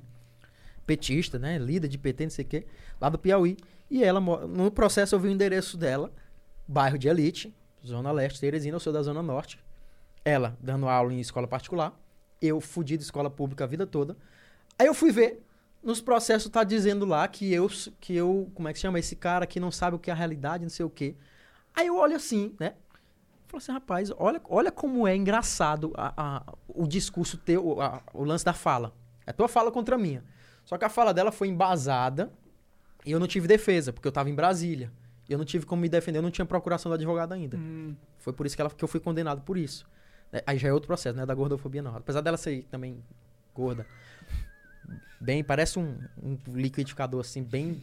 Petista, 0.86 1.38
né? 1.38 1.58
Líder 1.58 1.88
de 1.88 1.96
PT, 1.98 2.24
não 2.24 2.30
sei 2.30 2.44
o 2.44 2.48
quê, 2.48 2.66
lá 3.00 3.08
do 3.08 3.18
Piauí. 3.18 3.56
E 3.90 4.02
ela, 4.02 4.20
no 4.20 4.70
processo, 4.70 5.14
eu 5.14 5.20
vi 5.20 5.28
o 5.28 5.30
endereço 5.30 5.76
dela, 5.76 6.12
bairro 6.66 6.98
de 6.98 7.08
elite, 7.08 7.54
Zona 7.86 8.10
Leste, 8.12 8.40
Teresina, 8.40 8.76
eu 8.76 8.80
sou 8.80 8.92
da 8.92 9.02
Zona 9.02 9.22
Norte. 9.22 9.58
Ela 10.24 10.56
dando 10.60 10.88
aula 10.88 11.12
em 11.12 11.20
escola 11.20 11.46
particular, 11.46 11.98
eu 12.40 12.60
fudi 12.60 12.96
de 12.96 13.02
escola 13.04 13.30
pública 13.30 13.64
a 13.64 13.66
vida 13.66 13.86
toda. 13.86 14.16
Aí 14.78 14.86
eu 14.86 14.94
fui 14.94 15.12
ver, 15.12 15.42
nos 15.82 16.00
processos 16.00 16.50
tá 16.50 16.62
dizendo 16.64 17.04
lá 17.04 17.26
que 17.26 17.52
eu, 17.52 17.68
que 18.00 18.14
eu, 18.14 18.50
como 18.54 18.68
é 18.68 18.72
que 18.72 18.78
chama, 18.78 18.98
esse 18.98 19.16
cara 19.16 19.46
que 19.46 19.58
não 19.58 19.70
sabe 19.70 19.96
o 19.96 19.98
que 19.98 20.10
é 20.10 20.12
a 20.12 20.16
realidade, 20.16 20.62
não 20.64 20.70
sei 20.70 20.84
o 20.86 20.90
quê. 20.90 21.14
Aí 21.74 21.86
eu 21.86 21.96
olho 21.96 22.14
assim, 22.16 22.54
né? 22.60 22.74
Falo 23.48 23.58
assim, 23.58 23.72
rapaz, 23.72 24.10
olha, 24.16 24.40
olha 24.48 24.70
como 24.70 25.06
é 25.06 25.14
engraçado 25.16 25.92
a- 25.96 26.12
a- 26.16 26.54
o 26.68 26.86
discurso 26.86 27.36
teu, 27.36 27.80
a- 27.80 28.02
o 28.14 28.24
lance 28.24 28.44
da 28.44 28.52
fala. 28.52 28.94
É 29.26 29.32
tua 29.32 29.48
fala 29.48 29.70
contra 29.70 29.96
a 29.96 29.98
minha. 29.98 30.24
Só 30.64 30.78
que 30.78 30.84
a 30.84 30.88
fala 30.88 31.12
dela 31.12 31.30
foi 31.32 31.48
embasada 31.48 32.32
e 33.04 33.10
eu 33.10 33.18
não 33.20 33.26
tive 33.26 33.46
defesa, 33.48 33.92
porque 33.92 34.06
eu 34.08 34.12
tava 34.12 34.30
em 34.30 34.34
Brasília. 34.34 34.90
E 35.28 35.32
eu 35.32 35.38
não 35.38 35.44
tive 35.44 35.66
como 35.66 35.82
me 35.82 35.88
defender, 35.88 36.18
eu 36.18 36.22
não 36.22 36.30
tinha 36.30 36.44
procuração 36.46 36.90
do 36.90 36.94
advogado 36.94 37.32
ainda. 37.32 37.56
Hum. 37.56 37.94
Foi 38.18 38.32
por 38.32 38.46
isso 38.46 38.54
que, 38.56 38.62
ela, 38.62 38.70
que 38.70 38.82
eu 38.82 38.88
fui 38.88 39.00
condenado 39.00 39.42
por 39.42 39.56
isso. 39.58 39.86
É, 40.32 40.42
Aí 40.46 40.56
já 40.58 40.68
é 40.68 40.72
outro 40.72 40.86
processo, 40.86 41.14
não 41.16 41.22
é 41.24 41.26
da 41.26 41.34
gordofobia, 41.34 41.82
não. 41.82 41.94
Apesar 41.96 42.20
dela 42.20 42.36
ser 42.36 42.64
também 42.70 43.02
gorda. 43.54 43.86
Bem, 45.20 45.42
parece 45.44 45.78
um, 45.78 45.96
um 46.22 46.36
liquidificador, 46.48 47.20
assim, 47.20 47.42
bem. 47.42 47.82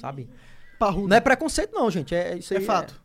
Sabe? 0.00 0.28
Parrudo. 0.78 1.08
Não 1.08 1.16
é 1.16 1.20
preconceito, 1.20 1.72
não, 1.74 1.90
gente. 1.90 2.14
É, 2.14 2.36
isso 2.36 2.54
É 2.54 2.60
fato. 2.60 3.00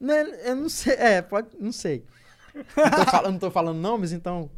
Não 0.00 0.14
é- 0.14 0.50
eu 0.50 0.56
não 0.56 0.68
sei. 0.68 0.94
É, 0.94 1.22
pode. 1.22 1.48
Não 1.58 1.72
sei. 1.72 2.04
Não 2.54 2.90
tô, 3.04 3.10
falando, 3.10 3.32
não 3.32 3.38
tô 3.38 3.50
falando 3.50 3.78
nomes, 3.78 4.12
então. 4.12 4.50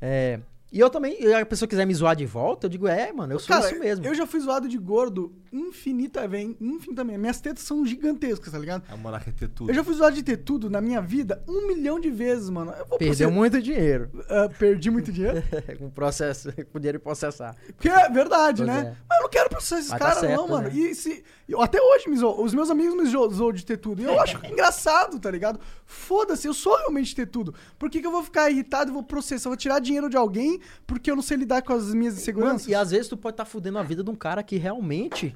É. 0.00 0.40
E 0.70 0.78
eu 0.80 0.90
também, 0.90 1.16
e 1.18 1.32
a 1.32 1.46
pessoa 1.46 1.66
quiser 1.66 1.86
me 1.86 1.94
zoar 1.94 2.14
de 2.14 2.26
volta, 2.26 2.66
eu 2.66 2.70
digo, 2.70 2.86
é, 2.86 3.10
mano, 3.10 3.32
eu 3.32 3.38
sou 3.38 3.48
Cara, 3.56 3.70
isso 3.70 3.78
mesmo. 3.80 4.04
eu 4.04 4.14
já 4.14 4.26
fui 4.26 4.38
zoado 4.38 4.68
de 4.68 4.76
gordo 4.76 5.32
infinita, 5.50 6.28
vem, 6.28 6.54
infinitamente. 6.60 7.18
Minhas 7.18 7.40
tetas 7.40 7.62
são 7.64 7.86
gigantescas, 7.86 8.52
tá 8.52 8.58
ligado? 8.58 8.82
A 8.90 8.96
monarca 8.96 9.32
ter 9.32 9.48
tudo. 9.48 9.70
Eu 9.70 9.74
já 9.74 9.82
fui 9.82 9.94
zoado 9.94 10.14
de 10.14 10.22
ter 10.22 10.36
tudo 10.36 10.68
na 10.68 10.80
minha 10.80 11.00
vida 11.00 11.42
um 11.48 11.66
milhão 11.68 11.98
de 11.98 12.10
vezes, 12.10 12.50
mano. 12.50 12.70
Eu 12.72 12.84
vou 12.86 12.98
Perdeu 12.98 13.28
process- 13.28 13.32
muito 13.34 13.62
dinheiro 13.62 14.10
Ah, 14.28 14.48
perdi 14.58 14.90
muito 14.90 15.10
dinheiro. 15.10 15.42
com 15.78 15.86
o 15.86 15.90
processo, 15.90 16.52
com 16.52 16.76
o 16.76 16.80
dinheiro 16.80 16.98
de 16.98 17.02
processar. 17.04 17.56
Porque 17.68 17.88
é 17.88 18.08
verdade, 18.10 18.62
Pois 18.62 18.68
né? 18.68 18.80
é. 18.80 18.96
Mas 19.08 19.18
eu 19.18 19.22
não 19.22 19.30
quero 19.30 19.48
processar 19.48 19.78
esses 19.78 19.90
tá 19.90 19.98
caras, 19.98 20.18
certo, 20.18 20.36
não, 20.36 20.48
mano. 20.48 20.68
né? 20.68 20.74
E 20.76 20.94
se. 20.94 21.24
eu- 21.48 21.62
até 21.62 21.80
hoje 21.80 22.10
me 22.10 22.16
zoam. 22.18 22.42
Os 22.44 22.52
meus 22.52 22.68
amigos 22.68 22.94
me 22.94 23.06
zo- 23.06 23.30
zoam 23.30 23.52
de 23.54 23.64
ter 23.64 23.78
tudo. 23.78 24.02
E 24.02 24.04
eu 24.04 24.20
acho 24.20 24.36
engraçado, 24.46 25.18
tá 25.18 25.30
ligado? 25.30 25.58
Foda-se, 25.86 26.46
eu 26.46 26.52
sou 26.52 26.76
realmente 26.76 27.14
ter 27.16 27.26
tudo. 27.26 27.54
Por 27.78 27.88
que, 27.88 28.00
que 28.02 28.06
eu 28.06 28.12
vou 28.12 28.22
ficar 28.22 28.50
irritado 28.50 28.90
e 28.90 28.92
vou 28.92 29.02
processar? 29.02 29.48
Eu 29.48 29.52
vou 29.52 29.56
tirar 29.56 29.78
dinheiro 29.78 30.10
de 30.10 30.16
alguém 30.18 30.57
porque 30.86 31.10
eu 31.10 31.16
não 31.16 31.22
sei 31.22 31.36
lidar 31.38 31.62
com 31.62 31.72
as 31.72 31.92
minhas 31.94 32.14
Mano, 32.14 32.22
inseguranças? 32.22 32.68
e 32.68 32.74
às 32.74 32.90
vezes 32.90 33.08
tu 33.08 33.16
pode 33.16 33.34
estar 33.34 33.44
fudendo 33.44 33.78
a 33.78 33.82
vida 33.82 34.02
de 34.04 34.10
um 34.10 34.14
cara 34.16 34.42
que 34.42 34.56
realmente 34.56 35.34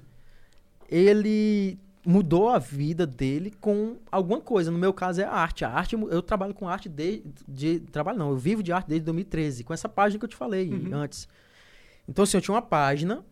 ele 0.90 1.78
mudou 2.04 2.48
a 2.48 2.58
vida 2.58 3.06
dele 3.06 3.52
com 3.60 3.96
alguma 4.10 4.40
coisa. 4.40 4.70
No 4.70 4.78
meu 4.78 4.92
caso 4.92 5.20
é 5.20 5.24
a 5.24 5.30
arte. 5.32 5.64
A 5.64 5.70
arte, 5.70 5.94
eu 5.94 6.20
trabalho 6.22 6.52
com 6.54 6.68
arte 6.68 6.88
desde. 6.88 7.24
De, 7.46 7.80
trabalho 7.80 8.18
não, 8.18 8.30
eu 8.30 8.36
vivo 8.36 8.62
de 8.62 8.72
arte 8.72 8.88
desde 8.88 9.04
2013, 9.06 9.64
com 9.64 9.72
essa 9.72 9.88
página 9.88 10.18
que 10.18 10.24
eu 10.24 10.28
te 10.28 10.36
falei 10.36 10.70
antes. 10.92 11.28
Então, 12.08 12.24
assim, 12.24 12.36
eu 12.36 12.40
tinha 12.40 12.54
uma 12.54 12.62
página 12.62 13.24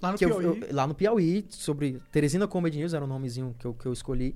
Lá 0.00 0.12
no 0.12 0.18
que 0.18 0.24
eu- 0.24 0.30
Piauí. 0.38 0.60
eu- 0.62 0.74
lá 0.74 0.86
no 0.86 0.94
Piauí, 0.94 1.44
sobre 1.50 2.00
Teresina 2.10 2.48
Comedy 2.48 2.78
News, 2.78 2.94
era 2.94 3.04
o 3.04 3.08
nomezinho 3.08 3.54
que 3.58 3.66
eu, 3.66 3.74
que 3.74 3.86
eu 3.86 3.92
escolhi. 3.92 4.34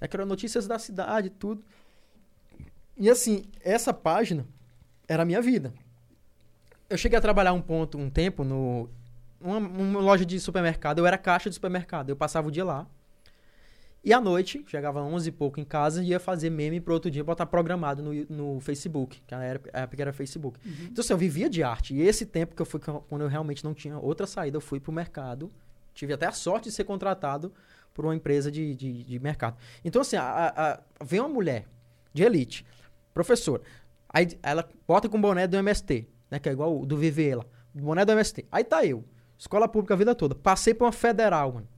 É 0.00 0.06
que 0.06 0.16
era 0.16 0.24
notícias 0.26 0.66
da 0.66 0.78
cidade 0.78 1.30
tudo. 1.30 1.62
E 2.96 3.08
assim, 3.08 3.44
essa 3.62 3.92
página 3.92 4.46
era 5.08 5.22
a 5.22 5.26
minha 5.26 5.40
vida. 5.40 5.72
Eu 6.90 6.98
cheguei 6.98 7.16
a 7.16 7.20
trabalhar 7.22 7.52
um 7.52 7.62
ponto, 7.62 7.96
um 7.96 8.10
tempo, 8.10 8.42
no 8.44 8.90
uma, 9.40 9.58
uma 9.58 10.00
loja 10.00 10.26
de 10.26 10.38
supermercado. 10.40 10.98
Eu 10.98 11.06
era 11.06 11.16
caixa 11.16 11.48
de 11.48 11.54
supermercado. 11.54 12.10
Eu 12.10 12.16
passava 12.16 12.48
o 12.48 12.50
dia 12.50 12.64
lá. 12.64 12.86
E 14.02 14.12
à 14.14 14.20
noite, 14.20 14.64
chegava 14.66 15.00
11 15.02 15.28
e 15.28 15.32
pouco 15.32 15.60
em 15.60 15.64
casa 15.64 16.02
ia 16.02 16.18
fazer 16.18 16.48
meme 16.50 16.80
pro 16.80 16.94
outro 16.94 17.10
dia 17.10 17.22
botar 17.22 17.44
programado 17.46 18.02
no, 18.02 18.12
no 18.54 18.58
Facebook, 18.60 19.20
que 19.26 19.34
na 19.34 19.44
época, 19.44 19.70
era 20.02 20.12
Facebook. 20.12 20.58
Então, 20.90 21.02
assim, 21.02 21.12
eu 21.12 21.18
vivia 21.18 21.50
de 21.50 21.62
arte. 21.62 21.94
E 21.94 22.00
esse 22.00 22.24
tempo 22.26 22.54
que 22.56 22.62
eu 22.62 22.66
fui, 22.66 22.80
quando 22.80 23.22
eu 23.22 23.28
realmente 23.28 23.62
não 23.62 23.74
tinha 23.74 23.98
outra 23.98 24.26
saída, 24.26 24.56
eu 24.56 24.60
fui 24.60 24.80
pro 24.80 24.90
mercado. 24.90 25.50
Tive 25.94 26.14
até 26.14 26.26
a 26.26 26.32
sorte 26.32 26.70
de 26.70 26.72
ser 26.74 26.84
contratado 26.84 27.52
por 27.92 28.06
uma 28.06 28.14
empresa 28.16 28.50
de, 28.50 28.74
de, 28.74 29.04
de 29.04 29.18
mercado. 29.18 29.56
Então, 29.84 30.00
assim, 30.00 30.16
a, 30.16 30.22
a, 30.22 30.72
a- 30.72 30.80
vem 31.04 31.20
uma 31.20 31.28
mulher 31.28 31.66
de 32.12 32.22
elite, 32.22 32.64
professora. 33.12 33.62
Aí 34.08 34.28
ela 34.42 34.66
bota 34.88 35.08
com 35.10 35.20
boné 35.20 35.46
do 35.46 35.56
MST, 35.58 36.08
né? 36.30 36.38
Que 36.38 36.48
é 36.48 36.52
igual 36.52 36.80
o 36.80 36.86
do 36.86 36.96
VV 36.96 37.36
lá. 37.36 37.44
Boné 37.74 38.04
do 38.04 38.12
MST. 38.12 38.46
Aí 38.50 38.64
tá 38.64 38.84
eu, 38.84 39.04
escola 39.38 39.68
pública 39.68 39.94
a 39.94 39.96
vida 39.96 40.14
toda. 40.14 40.34
Passei 40.34 40.74
por 40.74 40.84
uma 40.84 40.92
federal, 40.92 41.52
mano. 41.52 41.68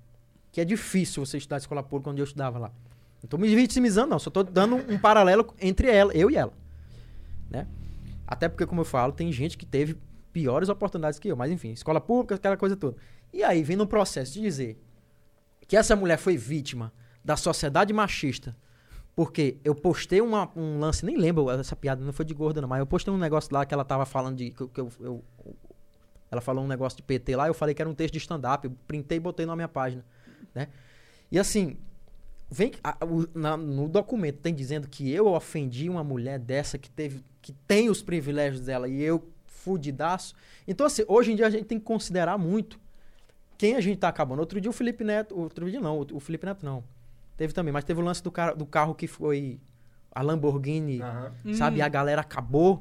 Que 0.51 0.61
é 0.61 0.65
difícil 0.65 1.25
você 1.25 1.39
estudar 1.39 1.57
escola 1.57 1.83
pública 1.83 2.11
onde 2.11 2.21
eu 2.21 2.25
estudava 2.25 2.59
lá. 2.59 2.73
Não 3.23 3.29
tô 3.29 3.39
me 3.39 3.55
vitimizando, 3.55 4.11
não. 4.11 4.19
Só 4.19 4.31
tô 4.31 4.43
dando 4.43 4.77
um, 4.77 4.95
um 4.95 4.99
paralelo 4.99 5.55
entre 5.61 5.89
ela, 5.89 6.13
eu 6.13 6.31
e 6.31 6.37
ela. 6.37 6.53
Né? 7.51 7.67
Até 8.27 8.49
porque, 8.49 8.67
como 8.67 8.81
eu 8.81 8.85
falo, 8.85 9.13
tem 9.13 9.31
gente 9.31 9.57
que 9.57 9.65
teve 9.65 9.97
piores 10.33 10.69
oportunidades 10.69 11.19
que 11.19 11.29
eu. 11.29 11.37
Mas 11.37 11.51
enfim, 11.51 11.71
escola 11.71 12.01
pública, 12.01 12.35
aquela 12.35 12.57
coisa 12.57 12.77
toda. 12.77 12.97
E 13.33 13.43
aí 13.45 13.63
vem 13.63 13.77
no 13.77 13.87
processo 13.87 14.35
de 14.35 14.41
dizer 14.41 14.83
que 15.69 15.77
essa 15.77 15.95
mulher 15.95 16.19
foi 16.19 16.37
vítima 16.37 16.93
da 17.25 17.37
sociedade 17.37 17.93
machista. 17.93 18.57
Porque 19.15 19.59
eu 19.63 19.75
postei 19.75 20.21
uma- 20.23 20.51
um 20.57 20.79
lance, 20.79 21.05
nem 21.05 21.17
lembro, 21.17 21.51
essa 21.51 21.77
piada 21.77 22.03
não 22.03 22.13
foi 22.13 22.25
de 22.25 22.33
gorda, 22.33 22.61
não, 22.63 22.69
mas 22.69 22.79
eu 22.81 22.87
postei 22.87 23.13
um 23.13 23.19
negócio 23.19 23.53
lá 23.53 23.67
que 23.67 23.75
ela 23.75 23.85
tava 23.85 24.07
falando 24.07 24.37
de. 24.37 24.51
Que, 24.51 24.67
que 24.67 24.81
eu, 24.81 24.91
eu- 25.01 25.25
ela 26.31 26.41
falou 26.41 26.65
um 26.65 26.69
negócio 26.69 26.97
de 26.97 27.03
PT 27.03 27.37
lá, 27.37 27.47
eu 27.47 27.53
falei 27.53 27.75
que 27.75 27.83
era 27.83 27.89
um 27.91 27.95
texto 27.95 28.13
de 28.15 28.19
stand-up, 28.19 28.67
eu 28.67 28.73
printei 28.87 29.19
e 29.19 29.21
botei 29.21 29.45
na 29.45 29.55
minha 29.55 29.69
página. 29.69 30.03
Né? 30.55 30.69
E 31.31 31.39
assim, 31.39 31.77
vem 32.51 32.73
a- 32.83 32.97
o- 33.05 33.29
na- 33.39 33.57
no 33.57 33.87
documento 33.87 34.39
tem 34.39 34.55
dizendo 34.55 34.89
que 34.89 35.11
eu 35.13 35.27
ofendi 35.27 35.91
uma 35.91 36.03
mulher 36.03 36.39
dessa 36.39 36.79
que 36.79 36.89
teve 36.89 37.23
que 37.43 37.53
tem 37.67 37.91
os 37.91 38.01
privilégios 38.03 38.65
dela 38.65 38.89
e 38.89 39.03
eu 39.03 39.29
fudidaço. 39.47 40.35
Então 40.67 40.87
assim, 40.87 41.05
hoje 41.07 41.33
em 41.33 41.37
dia 41.37 41.47
a 41.47 41.51
gente 41.51 41.65
tem 41.65 41.79
que 41.79 41.85
considerar 41.85 42.39
muito 42.39 42.81
quem 43.59 43.75
a 43.77 43.81
gente 43.81 43.99
tá 43.99 44.09
acabando. 44.09 44.41
Outro 44.41 44.59
dia 44.61 44.71
o 44.71 44.73
Felipe 44.73 45.05
Neto, 45.05 45.39
outro 45.39 45.71
dia 45.71 45.81
não, 45.81 46.01
o 46.01 46.21
Felipe 46.21 46.47
Neto 46.47 46.65
não. 46.65 46.83
Teve 47.43 47.53
também, 47.53 47.73
mas 47.73 47.83
teve 47.83 48.01
o 48.01 48.05
lance 48.05 48.23
do, 48.23 48.31
cara, 48.31 48.55
do 48.55 48.65
carro 48.65 48.95
que 48.95 49.09
foi 49.09 49.59
a 50.15 50.23
Lamborghini, 50.23 51.03
Aham. 51.03 51.33
sabe? 51.55 51.79
E 51.79 51.83
a 51.83 51.89
galera 51.89 52.21
acabou. 52.21 52.81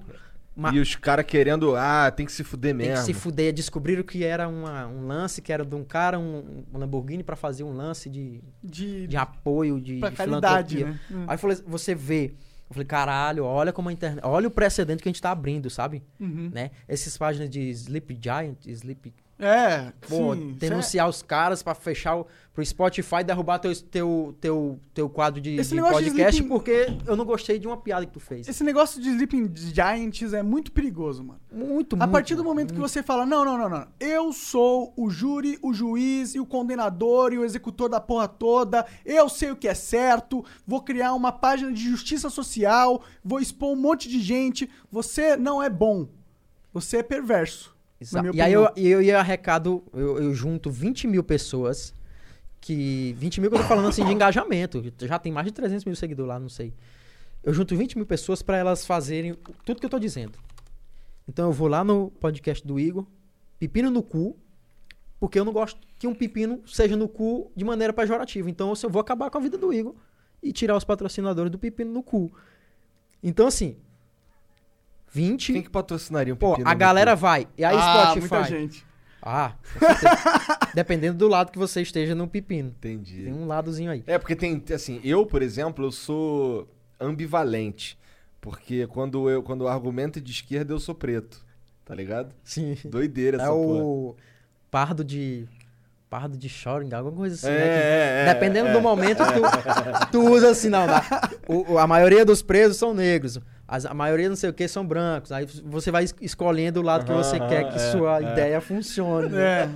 ma- 0.55 0.71
E 0.71 0.79
os 0.79 0.95
caras 0.95 1.25
querendo, 1.25 1.75
ah, 1.75 2.11
tem 2.11 2.27
que 2.27 2.31
se 2.31 2.43
fuder 2.43 2.75
tem 2.75 2.85
que 2.85 2.91
mesmo. 2.91 3.05
se 3.05 3.13
fuder. 3.15 3.51
Descobriram 3.53 4.03
que 4.03 4.23
era 4.23 4.47
uma- 4.47 4.85
um 4.85 5.07
lance, 5.07 5.41
que 5.41 5.51
era 5.51 5.65
de 5.65 5.73
um 5.73 5.83
cara, 5.83 6.19
um, 6.19 6.63
um 6.71 6.77
Lamborghini 6.77 7.23
pra 7.23 7.35
fazer 7.35 7.63
um 7.63 7.73
lance 7.75 8.07
de, 8.07 8.39
De, 8.63 9.07
de 9.07 9.17
apoio, 9.17 9.81
de, 9.81 9.97
pra 9.97 10.09
de 10.09 10.15
caridade, 10.15 10.77
filantropia. 10.77 10.99
né? 11.17 11.25
Aí 11.27 11.33
eu 11.33 11.39
falei, 11.39 11.57
você 11.65 11.95
vê. 11.95 12.35
Eu 12.69 12.73
falei, 12.75 12.85
caralho, 12.85 13.43
olha 13.45 13.73
como 13.73 13.89
a 13.89 13.91
internet. 13.93 14.23
Olha 14.23 14.47
o 14.47 14.51
precedente 14.51 15.01
que 15.01 15.09
a 15.09 15.11
gente 15.11 15.21
tá 15.21 15.31
abrindo, 15.31 15.71
sabe? 15.71 16.03
Uhum. 16.19 16.51
Né? 16.53 16.69
Essas 16.87 17.17
páginas 17.17 17.49
de 17.49 17.61
Sleep 17.71 18.19
Giant, 18.21 18.57
Sleep. 18.67 19.11
É, 19.41 19.91
Pô, 20.07 20.35
sim. 20.35 20.55
denunciar 20.59 21.09
os 21.09 21.23
caras 21.23 21.63
pra 21.63 21.73
fechar 21.73 22.15
o, 22.15 22.27
pro 22.53 22.63
Spotify 22.63 23.23
derrubar 23.25 23.57
teu, 23.57 23.73
teu, 23.75 24.35
teu, 24.39 24.79
teu 24.93 25.09
quadro 25.09 25.41
de, 25.41 25.55
de 25.55 25.75
negócio 25.75 25.97
de 26.03 26.09
podcast 26.11 26.35
sleeping- 26.35 26.47
porque 26.49 26.87
eu 27.07 27.15
não 27.15 27.25
gostei 27.25 27.57
de 27.57 27.65
uma 27.65 27.77
piada 27.77 28.05
que 28.05 28.11
tu 28.11 28.19
fez. 28.19 28.47
Esse 28.47 28.63
negócio 28.63 29.01
de 29.01 29.09
Sleeping 29.09 29.51
Giants 29.55 30.33
é 30.33 30.43
muito 30.43 30.71
perigoso, 30.71 31.23
mano. 31.23 31.39
Muito, 31.51 31.95
A 31.95 31.99
muito. 31.99 32.11
partir 32.11 32.35
do 32.35 32.43
momento 32.43 32.73
que 32.73 32.79
você 32.79 33.01
fala, 33.01 33.25
não, 33.25 33.43
não, 33.43 33.57
não, 33.57 33.67
não. 33.69 33.87
Eu 33.99 34.31
sou 34.31 34.93
o 34.95 35.09
júri, 35.09 35.57
o 35.63 35.73
juiz 35.73 36.35
e 36.35 36.39
o 36.39 36.45
condenador 36.45 37.33
e 37.33 37.37
o 37.39 37.43
executor 37.43 37.89
da 37.89 37.99
porra 37.99 38.27
toda. 38.27 38.85
Eu 39.03 39.27
sei 39.27 39.49
o 39.49 39.55
que 39.55 39.67
é 39.67 39.73
certo. 39.73 40.45
Vou 40.67 40.81
criar 40.83 41.13
uma 41.13 41.31
página 41.31 41.71
de 41.71 41.81
justiça 41.89 42.29
social. 42.29 43.01
Vou 43.23 43.39
expor 43.39 43.71
um 43.71 43.75
monte 43.81 44.07
de 44.07 44.19
gente. 44.21 44.69
Você 44.91 45.35
não 45.35 45.63
é 45.63 45.69
bom. 45.69 46.07
Você 46.73 46.97
é 46.97 47.03
perverso. 47.03 47.75
Exato. 48.01 48.35
E 48.35 48.41
aí 48.41 48.51
eu, 48.51 48.67
eu 48.75 48.99
ia 48.99 49.19
arrecado, 49.19 49.83
eu, 49.93 50.17
eu 50.17 50.33
junto 50.33 50.71
20 50.71 51.07
mil 51.07 51.23
pessoas, 51.23 51.93
que. 52.59 53.13
20 53.19 53.39
mil 53.39 53.51
que 53.51 53.57
eu 53.57 53.61
tô 53.61 53.67
falando 53.67 53.87
assim 53.87 54.03
de 54.03 54.11
engajamento. 54.11 54.83
Já 55.01 55.19
tem 55.19 55.31
mais 55.31 55.45
de 55.45 55.53
300 55.53 55.85
mil 55.85 55.95
seguidores 55.95 56.27
lá, 56.27 56.39
não 56.39 56.49
sei. 56.49 56.73
Eu 57.43 57.53
junto 57.53 57.75
20 57.75 57.97
mil 57.97 58.05
pessoas 58.07 58.41
pra 58.41 58.57
elas 58.57 58.87
fazerem 58.87 59.35
tudo 59.63 59.79
que 59.79 59.85
eu 59.85 59.89
tô 59.89 59.99
dizendo. 59.99 60.37
Então 61.27 61.49
eu 61.49 61.51
vou 61.51 61.67
lá 61.67 61.83
no 61.83 62.09
podcast 62.09 62.65
do 62.65 62.79
Igor, 62.79 63.05
pepino 63.59 63.91
no 63.91 64.01
cu, 64.01 64.35
porque 65.19 65.39
eu 65.39 65.45
não 65.45 65.53
gosto 65.53 65.79
que 65.99 66.07
um 66.07 66.15
pepino 66.15 66.63
seja 66.65 66.95
no 66.97 67.07
cu 67.07 67.51
de 67.55 67.63
maneira 67.63 67.93
pejorativa. 67.93 68.49
Então 68.49 68.73
eu 68.81 68.89
vou 68.89 68.99
acabar 68.99 69.29
com 69.29 69.37
a 69.37 69.41
vida 69.41 69.59
do 69.59 69.71
Igor 69.71 69.93
e 70.41 70.51
tirar 70.51 70.75
os 70.75 70.83
patrocinadores 70.83 71.51
do 71.51 71.59
pepino 71.59 71.91
no 71.91 72.01
cu. 72.01 72.31
Então 73.21 73.45
assim. 73.45 73.77
20. 75.11 75.53
Quem 75.53 75.61
que 75.61 75.69
patrocinaria 75.69 76.33
um 76.33 76.37
Pô, 76.37 76.51
pepino 76.51 76.69
a 76.69 76.73
galera 76.73 77.15
vai. 77.15 77.47
E 77.57 77.63
aí 77.65 77.75
ah, 77.77 78.11
Spotify. 78.11 78.19
muita 78.33 78.43
gente. 78.49 78.85
Ah, 79.21 79.53
dependendo 80.73 81.17
do 81.17 81.27
lado 81.27 81.51
que 81.51 81.59
você 81.59 81.81
esteja 81.81 82.15
no 82.15 82.27
pepino. 82.27 82.69
Entendi. 82.69 83.23
Tem 83.25 83.33
um 83.33 83.45
ladozinho 83.45 83.91
aí. 83.91 84.03
É, 84.07 84.17
porque 84.17 84.35
tem, 84.35 84.63
assim, 84.73 84.99
eu, 85.03 85.25
por 85.25 85.41
exemplo, 85.41 85.85
eu 85.85 85.91
sou 85.91 86.67
ambivalente. 86.99 87.97
Porque 88.39 88.87
quando 88.87 89.29
eu, 89.29 89.43
quando 89.43 89.61
o 89.61 89.67
argumento 89.67 90.17
é 90.17 90.21
de 90.21 90.31
esquerda, 90.31 90.73
eu 90.73 90.79
sou 90.79 90.95
preto. 90.95 91.45
Tá 91.85 91.93
ligado? 91.93 92.33
Sim. 92.43 92.75
Doideira 92.85 93.37
essa 93.37 93.45
É 93.45 93.49
porra. 93.49 93.83
o 93.83 94.15
pardo 94.71 95.03
de. 95.03 95.47
Pardo 96.09 96.35
de 96.37 96.49
Shoring, 96.49 96.93
alguma 96.93 97.15
coisa 97.15 97.35
assim, 97.35 97.47
É, 97.47 97.51
né? 97.51 97.57
que 97.63 97.69
é, 97.69 98.25
é, 98.29 98.33
dependendo 98.33 98.67
é. 98.69 98.73
do 98.73 98.81
momento, 98.81 99.19
tu, 99.23 100.11
tu 100.11 100.29
usa 100.29 100.49
assim, 100.49 100.67
não. 100.67 100.85
o- 101.47 101.77
a 101.77 101.87
maioria 101.87 102.25
dos 102.25 102.41
presos 102.41 102.75
são 102.75 102.93
negros. 102.93 103.39
As- 103.71 103.85
a 103.85 103.93
maioria 103.93 104.27
não 104.29 104.35
sei 104.35 104.49
o 104.49 104.53
que 104.53 104.67
são 104.67 104.85
brancos. 104.85 105.31
Aí 105.31 105.45
você 105.63 105.89
vai 105.91 106.03
es- 106.03 106.13
escolhendo 106.21 106.79
o 106.79 106.83
lado 106.83 107.05
que 107.05 107.11
você 107.13 107.37
Aham, 107.37 107.47
quer 107.47 107.69
que 107.69 107.75
é, 107.75 107.91
sua 107.91 108.19
é. 108.19 108.31
ideia 108.33 108.59
funcione. 108.61 109.29
né? 109.29 109.63
É. 109.63 109.69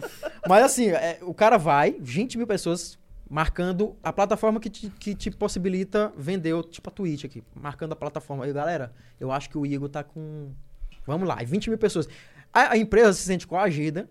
Mas 0.47 0.65
assim, 0.65 0.89
é, 0.89 1.19
o 1.21 1.33
cara 1.33 1.57
vai, 1.57 1.95
20 1.99 2.37
mil 2.37 2.45
pessoas 2.45 2.99
marcando 3.29 3.95
a 4.03 4.13
plataforma 4.13 4.59
que 4.59 4.69
te, 4.69 4.89
que 4.99 5.15
te 5.15 5.31
possibilita 5.31 6.11
vender, 6.17 6.53
tipo 6.65 6.89
a 6.89 6.91
Twitch 6.91 7.25
aqui, 7.25 7.43
marcando 7.55 7.93
a 7.93 7.95
plataforma. 7.95 8.45
Aí, 8.45 8.53
galera, 8.53 8.91
eu 9.19 9.31
acho 9.31 9.49
que 9.49 9.57
o 9.57 9.65
Igor 9.65 9.89
tá 9.89 10.03
com. 10.03 10.49
Vamos 11.07 11.27
lá, 11.27 11.41
e 11.41 11.45
20 11.45 11.69
mil 11.69 11.77
pessoas. 11.79 12.07
A, 12.53 12.73
a 12.73 12.77
empresa 12.77 13.13
se 13.13 13.23
sente 13.23 13.47
coagida 13.47 14.09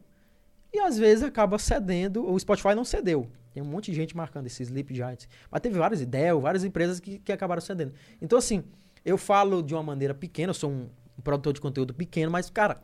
e 0.72 0.78
às 0.80 0.98
vezes 0.98 1.22
acaba 1.22 1.58
cedendo. 1.58 2.28
O 2.28 2.38
Spotify 2.38 2.74
não 2.74 2.84
cedeu. 2.84 3.28
Tem 3.52 3.62
um 3.62 3.66
monte 3.66 3.90
de 3.92 3.96
gente 3.96 4.16
marcando 4.16 4.46
esses 4.46 4.66
Sleep 4.68 4.92
Giants. 4.94 5.28
Mas 5.50 5.60
teve 5.60 5.78
várias 5.78 6.00
ideias, 6.00 6.40
várias 6.40 6.64
empresas 6.64 6.98
que, 6.98 7.18
que 7.20 7.30
acabaram 7.30 7.60
cedendo. 7.62 7.92
Então, 8.20 8.36
assim, 8.38 8.64
eu 9.04 9.18
falo 9.18 9.62
de 9.62 9.74
uma 9.74 9.82
maneira 9.82 10.14
pequena, 10.14 10.50
eu 10.50 10.54
sou 10.54 10.70
um, 10.70 10.88
produtor 11.22 11.52
de 11.52 11.60
conteúdo 11.60 11.94
pequeno, 11.94 12.30
mas, 12.30 12.50
cara, 12.50 12.82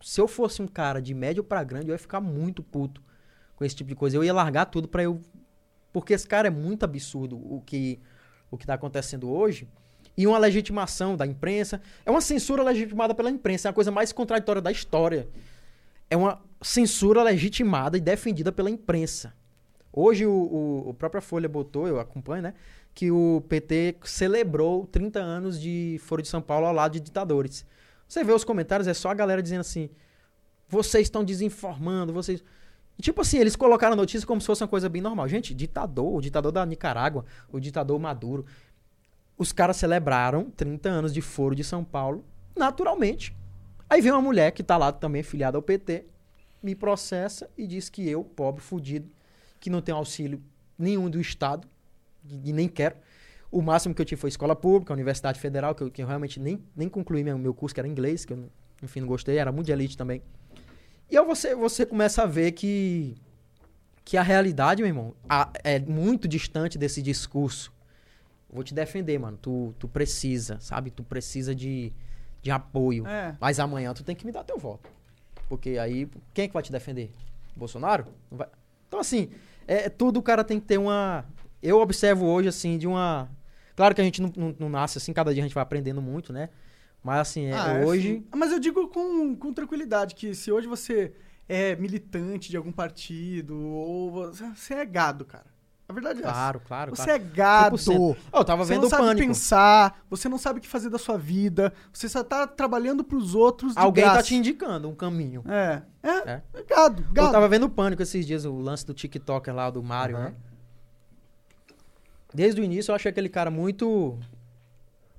se 0.00 0.20
eu 0.20 0.28
fosse 0.28 0.60
um 0.60 0.68
cara 0.68 1.00
de 1.00 1.14
médio 1.14 1.42
pra 1.42 1.64
grande, 1.64 1.88
eu 1.88 1.92
ia 1.92 1.98
ficar 1.98 2.20
muito 2.20 2.62
puto 2.62 3.02
com 3.56 3.64
esse 3.64 3.74
tipo 3.74 3.88
de 3.88 3.96
coisa. 3.96 4.16
Eu 4.16 4.24
ia 4.24 4.34
largar 4.34 4.66
tudo 4.66 4.88
pra 4.88 5.02
eu. 5.02 5.20
Porque 5.92 6.12
esse 6.12 6.26
cara 6.26 6.48
é 6.48 6.50
muito 6.50 6.84
absurdo 6.84 7.36
o 7.36 7.60
que, 7.64 7.98
o 8.50 8.56
que 8.56 8.66
tá 8.66 8.74
acontecendo 8.74 9.30
hoje. 9.30 9.66
E 10.16 10.26
uma 10.26 10.38
legitimação 10.38 11.16
da 11.16 11.26
imprensa. 11.26 11.80
É 12.04 12.10
uma 12.10 12.20
censura 12.20 12.62
legitimada 12.62 13.14
pela 13.14 13.30
imprensa. 13.30 13.68
É 13.68 13.70
a 13.70 13.72
coisa 13.72 13.90
mais 13.90 14.12
contraditória 14.12 14.62
da 14.62 14.70
história. 14.70 15.28
É 16.10 16.16
uma 16.16 16.40
censura 16.62 17.22
legitimada 17.22 17.96
e 17.96 18.00
defendida 18.00 18.52
pela 18.52 18.70
imprensa. 18.70 19.34
Hoje 19.92 20.26
o, 20.26 20.32
o, 20.32 20.88
o 20.90 20.94
própria 20.94 21.20
Folha 21.20 21.48
botou, 21.48 21.88
eu 21.88 21.98
acompanho, 21.98 22.42
né? 22.42 22.54
Que 22.98 23.12
o 23.12 23.44
PT 23.48 23.98
celebrou 24.02 24.84
30 24.84 25.20
anos 25.20 25.60
de 25.60 26.00
Foro 26.02 26.20
de 26.20 26.26
São 26.26 26.42
Paulo 26.42 26.66
ao 26.66 26.72
lado 26.72 26.94
de 26.94 26.98
ditadores. 26.98 27.64
Você 28.08 28.24
vê 28.24 28.32
os 28.32 28.42
comentários, 28.42 28.88
é 28.88 28.92
só 28.92 29.08
a 29.08 29.14
galera 29.14 29.40
dizendo 29.40 29.60
assim: 29.60 29.88
vocês 30.66 31.06
estão 31.06 31.22
desinformando, 31.22 32.12
vocês. 32.12 32.42
Tipo 33.00 33.20
assim, 33.20 33.38
eles 33.38 33.54
colocaram 33.54 33.92
a 33.92 33.96
notícia 33.96 34.26
como 34.26 34.40
se 34.40 34.48
fosse 34.48 34.64
uma 34.64 34.68
coisa 34.68 34.88
bem 34.88 35.00
normal. 35.00 35.28
Gente, 35.28 35.54
ditador, 35.54 36.12
o 36.12 36.20
ditador 36.20 36.50
da 36.50 36.66
Nicarágua, 36.66 37.24
o 37.52 37.60
ditador 37.60 37.96
Maduro. 38.00 38.44
Os 39.36 39.52
caras 39.52 39.76
celebraram 39.76 40.50
30 40.50 40.88
anos 40.88 41.14
de 41.14 41.20
Foro 41.20 41.54
de 41.54 41.62
São 41.62 41.84
Paulo, 41.84 42.24
naturalmente. 42.56 43.32
Aí 43.88 44.00
vem 44.00 44.10
uma 44.10 44.20
mulher 44.20 44.50
que 44.50 44.64
tá 44.64 44.76
lá 44.76 44.90
também 44.90 45.22
filiada 45.22 45.56
ao 45.56 45.62
PT, 45.62 46.04
me 46.60 46.74
processa 46.74 47.48
e 47.56 47.64
diz 47.64 47.88
que 47.88 48.08
eu, 48.08 48.24
pobre, 48.24 48.60
fudido, 48.60 49.08
que 49.60 49.70
não 49.70 49.80
tenho 49.80 49.98
auxílio 49.98 50.42
nenhum 50.76 51.08
do 51.08 51.20
Estado, 51.20 51.68
e, 52.44 52.52
nem 52.52 52.68
quero. 52.68 52.96
O 53.50 53.62
máximo 53.62 53.94
que 53.94 54.02
eu 54.02 54.06
tive 54.06 54.20
foi 54.20 54.28
escola 54.28 54.54
pública, 54.54 54.92
Universidade 54.92 55.40
Federal, 55.40 55.74
que 55.74 55.82
eu, 55.82 55.90
que 55.90 56.02
eu 56.02 56.06
realmente 56.06 56.38
nem, 56.38 56.62
nem 56.76 56.88
concluí 56.88 57.24
meu, 57.24 57.38
meu 57.38 57.54
curso, 57.54 57.74
que 57.74 57.80
era 57.80 57.88
inglês, 57.88 58.24
que 58.24 58.32
eu, 58.32 58.48
enfim, 58.82 59.00
não 59.00 59.08
gostei, 59.08 59.38
era 59.38 59.50
muito 59.50 59.66
de 59.66 59.72
elite 59.72 59.96
também. 59.96 60.22
E 61.10 61.16
aí 61.16 61.24
você, 61.24 61.54
você 61.54 61.86
começa 61.86 62.22
a 62.22 62.26
ver 62.26 62.52
que, 62.52 63.16
que 64.04 64.16
a 64.18 64.22
realidade, 64.22 64.82
meu 64.82 64.88
irmão, 64.90 65.14
a- 65.28 65.50
é 65.64 65.78
muito 65.78 66.28
distante 66.28 66.76
desse 66.76 67.00
discurso. 67.00 67.72
Vou 68.50 68.62
te 68.62 68.74
defender, 68.74 69.18
mano. 69.18 69.38
Tu, 69.40 69.74
tu 69.78 69.88
precisa, 69.88 70.58
sabe? 70.60 70.90
Tu 70.90 71.02
precisa 71.02 71.54
de, 71.54 71.92
de 72.42 72.50
apoio. 72.50 73.06
É. 73.06 73.34
Mas 73.40 73.58
amanhã 73.58 73.92
tu 73.94 74.04
tem 74.04 74.14
que 74.14 74.26
me 74.26 74.32
dar 74.32 74.44
teu 74.44 74.58
voto. 74.58 74.90
Porque 75.48 75.78
aí, 75.78 76.06
quem 76.34 76.44
é 76.44 76.48
que 76.48 76.54
vai 76.54 76.62
te 76.62 76.70
defender? 76.72 77.10
Bolsonaro? 77.56 78.06
Não 78.30 78.36
vai. 78.38 78.48
Então, 78.86 79.00
assim, 79.00 79.30
é, 79.66 79.88
tudo 79.88 80.18
o 80.18 80.22
cara 80.22 80.44
tem 80.44 80.60
que 80.60 80.66
ter 80.66 80.78
uma. 80.78 81.24
Eu 81.62 81.80
observo 81.80 82.26
hoje, 82.26 82.48
assim, 82.48 82.78
de 82.78 82.86
uma. 82.86 83.28
Claro 83.76 83.94
que 83.94 84.00
a 84.00 84.04
gente 84.04 84.20
não, 84.20 84.32
não, 84.36 84.54
não 84.58 84.68
nasce 84.68 84.98
assim, 84.98 85.12
cada 85.12 85.32
dia 85.32 85.42
a 85.42 85.46
gente 85.46 85.54
vai 85.54 85.62
aprendendo 85.62 86.02
muito, 86.02 86.32
né? 86.32 86.48
Mas, 87.02 87.20
assim, 87.20 87.46
é, 87.46 87.52
Ah, 87.54 87.72
é 87.74 87.84
hoje. 87.84 88.08
assim. 88.10 88.26
Mas 88.36 88.52
eu 88.52 88.58
digo 88.58 88.88
com, 88.88 89.34
com 89.36 89.52
tranquilidade 89.52 90.14
que 90.14 90.34
se 90.34 90.50
hoje 90.50 90.66
você 90.66 91.12
é 91.48 91.76
militante 91.76 92.50
de 92.50 92.56
algum 92.56 92.72
partido 92.72 93.56
ou 93.58 94.10
você 94.10 94.44
você 94.54 94.74
é 94.74 94.84
gado, 94.84 95.24
cara. 95.24 95.46
A 95.88 95.92
verdade 95.94 96.18
é 96.18 96.22
essa. 96.22 96.32
Claro, 96.32 96.60
claro. 96.66 96.90
Você 96.94 97.04
claro. 97.04 97.22
é 97.22 97.24
gado. 97.34 97.76
100%. 97.76 98.16
Eu 98.34 98.44
tava 98.44 98.62
Você 98.64 98.72
vendo 98.74 98.80
não 98.82 98.86
o 98.88 98.90
sabe 98.90 99.02
pânico. 99.04 99.26
pensar, 99.28 100.02
você 100.10 100.28
não 100.28 100.36
sabe 100.36 100.58
o 100.58 100.62
que 100.62 100.68
fazer 100.68 100.90
da 100.90 100.98
sua 100.98 101.16
vida, 101.16 101.72
você 101.90 102.08
só 102.10 102.22
tá 102.22 102.46
trabalhando 102.46 103.02
pros 103.02 103.34
outros 103.34 103.72
de 103.72 103.78
Alguém 103.80 104.04
graça. 104.04 104.18
tá 104.18 104.22
te 104.24 104.34
indicando 104.34 104.86
um 104.86 104.94
caminho. 104.94 105.42
É, 105.48 105.80
é, 106.02 106.10
É. 106.30 106.42
é 106.52 106.62
gado, 106.64 107.02
Eu 107.08 107.12
gado. 107.14 107.32
tava 107.32 107.48
vendo 107.48 107.64
o 107.64 107.70
pânico 107.70 108.02
esses 108.02 108.26
dias, 108.26 108.44
o 108.44 108.58
lance 108.58 108.84
do 108.84 108.92
TikToker 108.92 109.54
lá, 109.54 109.70
do 109.70 109.82
Mario, 109.82 110.16
Aham. 110.16 110.24
né? 110.26 110.34
Desde 112.38 112.60
o 112.60 112.64
início 112.64 112.92
eu 112.92 112.94
achei 112.94 113.10
aquele 113.10 113.28
cara 113.28 113.50
muito. 113.50 114.16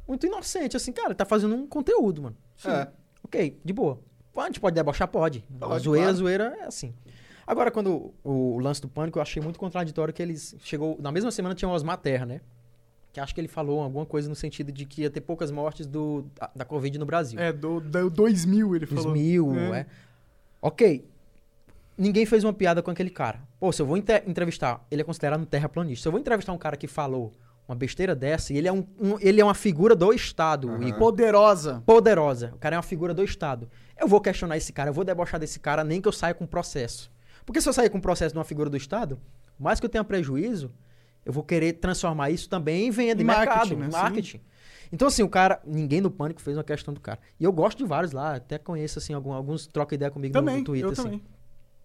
Muito 0.07 0.25
inocente, 0.25 0.77
assim, 0.77 0.93
cara, 0.93 1.09
ele 1.09 1.15
tá 1.15 1.25
fazendo 1.25 1.53
um 1.53 1.67
conteúdo, 1.67 2.21
mano. 2.23 2.37
É. 2.65 2.87
Ok, 3.21 3.59
de 3.63 3.73
boa. 3.73 3.99
A 4.37 4.45
gente 4.45 4.61
pode 4.61 4.73
debochar? 4.73 5.05
Pode. 5.05 5.43
Pode, 5.59 5.83
zoeira, 5.83 6.05
claro. 6.05 6.17
zoeira 6.17 6.57
é 6.61 6.63
assim. 6.63 6.93
Agora, 7.45 7.69
quando 7.71 8.13
o, 8.23 8.55
o 8.55 8.59
lance 8.59 8.79
do 8.81 8.87
pânico, 8.87 9.19
eu 9.19 9.21
achei 9.21 9.43
muito 9.43 9.59
contraditório 9.59 10.13
que 10.13 10.21
eles. 10.23 10.55
Chegou. 10.63 10.97
Na 11.01 11.11
mesma 11.11 11.29
semana 11.29 11.53
tinha 11.53 11.67
o 11.67 11.73
Osmar 11.73 11.97
Terra, 11.97 12.25
né? 12.25 12.39
Que 13.11 13.19
acho 13.19 13.35
que 13.35 13.41
ele 13.41 13.49
falou 13.49 13.81
alguma 13.81 14.05
coisa 14.05 14.29
no 14.29 14.35
sentido 14.35 14.71
de 14.71 14.85
que 14.85 15.01
ia 15.01 15.09
ter 15.09 15.19
poucas 15.19 15.51
mortes 15.51 15.85
do, 15.85 16.25
da, 16.39 16.49
da 16.55 16.63
Covid 16.65 16.97
no 16.97 17.05
Brasil. 17.05 17.37
É, 17.37 17.51
do, 17.51 17.81
do 17.81 18.09
2000 18.09 18.75
ele 18.77 18.85
falou. 18.85 19.03
2000, 19.03 19.55
É. 19.73 19.79
é. 19.81 19.85
Ok. 20.61 21.05
Ninguém 21.97 22.25
fez 22.25 22.45
uma 22.45 22.53
piada 22.53 22.81
com 22.81 22.89
aquele 22.89 23.09
cara. 23.09 23.41
Pô, 23.59 23.71
se 23.71 23.81
eu 23.81 23.85
vou 23.85 23.97
entrevistar, 23.97 24.85
ele 24.89 25.01
é 25.01 25.05
considerado 25.05 25.41
um 25.41 25.45
terraplanista. 25.45 26.03
Se 26.03 26.07
eu 26.07 26.11
vou 26.11 26.19
entrevistar 26.21 26.53
um 26.53 26.57
cara 26.57 26.77
que 26.77 26.87
falou 26.87 27.33
uma 27.67 27.75
besteira 27.75 28.15
dessa, 28.15 28.51
e 28.53 28.57
ele 28.57 28.67
é, 28.67 28.71
um, 28.73 28.85
um- 28.99 29.19
ele 29.19 29.39
é 29.41 29.43
uma 29.43 29.53
figura 29.53 29.95
do 29.95 30.11
Estado, 30.13 30.69
Aham. 30.69 30.81
Igor. 30.87 30.97
Poderosa. 30.99 31.83
Poderosa. 31.85 32.51
O 32.55 32.57
cara 32.57 32.75
é 32.75 32.77
uma 32.77 32.83
figura 32.83 33.13
do 33.13 33.23
Estado. 33.23 33.69
Eu 33.99 34.07
vou 34.07 34.19
questionar 34.21 34.57
esse 34.57 34.71
cara, 34.73 34.89
eu 34.89 34.93
vou 34.93 35.03
debochar 35.03 35.39
desse 35.39 35.59
cara, 35.59 35.83
nem 35.83 36.01
que 36.01 36.07
eu 36.07 36.11
saia 36.11 36.33
com 36.33 36.47
processo. 36.47 37.11
Porque 37.45 37.59
se 37.61 37.67
eu 37.69 37.73
sair 37.73 37.89
com 37.89 37.99
processo 37.99 38.33
de 38.33 38.39
uma 38.39 38.45
figura 38.45 38.69
do 38.69 38.77
Estado, 38.77 39.19
mais 39.59 39.79
que 39.79 39.85
eu 39.85 39.89
tenha 39.89 40.03
prejuízo, 40.03 40.71
eu 41.25 41.33
vou 41.33 41.43
querer 41.43 41.73
transformar 41.73 42.29
isso 42.31 42.49
também 42.49 42.87
em 42.87 42.91
venda, 42.91 43.21
em 43.21 43.25
Marketing, 43.25 43.75
mercado, 43.75 43.77
né? 43.77 43.85
em 43.87 43.91
Sim. 43.91 43.97
marketing. 43.97 44.41
Então, 44.91 45.07
assim, 45.07 45.21
o 45.21 45.29
cara, 45.29 45.59
ninguém 45.65 46.01
no 46.01 46.09
pânico 46.09 46.41
fez 46.41 46.57
uma 46.57 46.63
questão 46.63 46.91
do 46.93 46.99
cara. 46.99 47.19
E 47.39 47.43
eu 47.43 47.51
gosto 47.51 47.77
de 47.77 47.83
vários 47.85 48.11
lá, 48.13 48.35
até 48.35 48.57
conheço, 48.57 48.97
assim, 48.97 49.13
algum- 49.13 49.33
alguns 49.33 49.67
troca 49.67 49.93
ideia 49.93 50.09
comigo 50.09 50.33
no- 50.33 50.39
Também, 50.39 50.57
no 50.59 50.63
Twitter, 50.63 50.87
eu 50.87 50.91
assim. 50.93 51.03
também. 51.03 51.23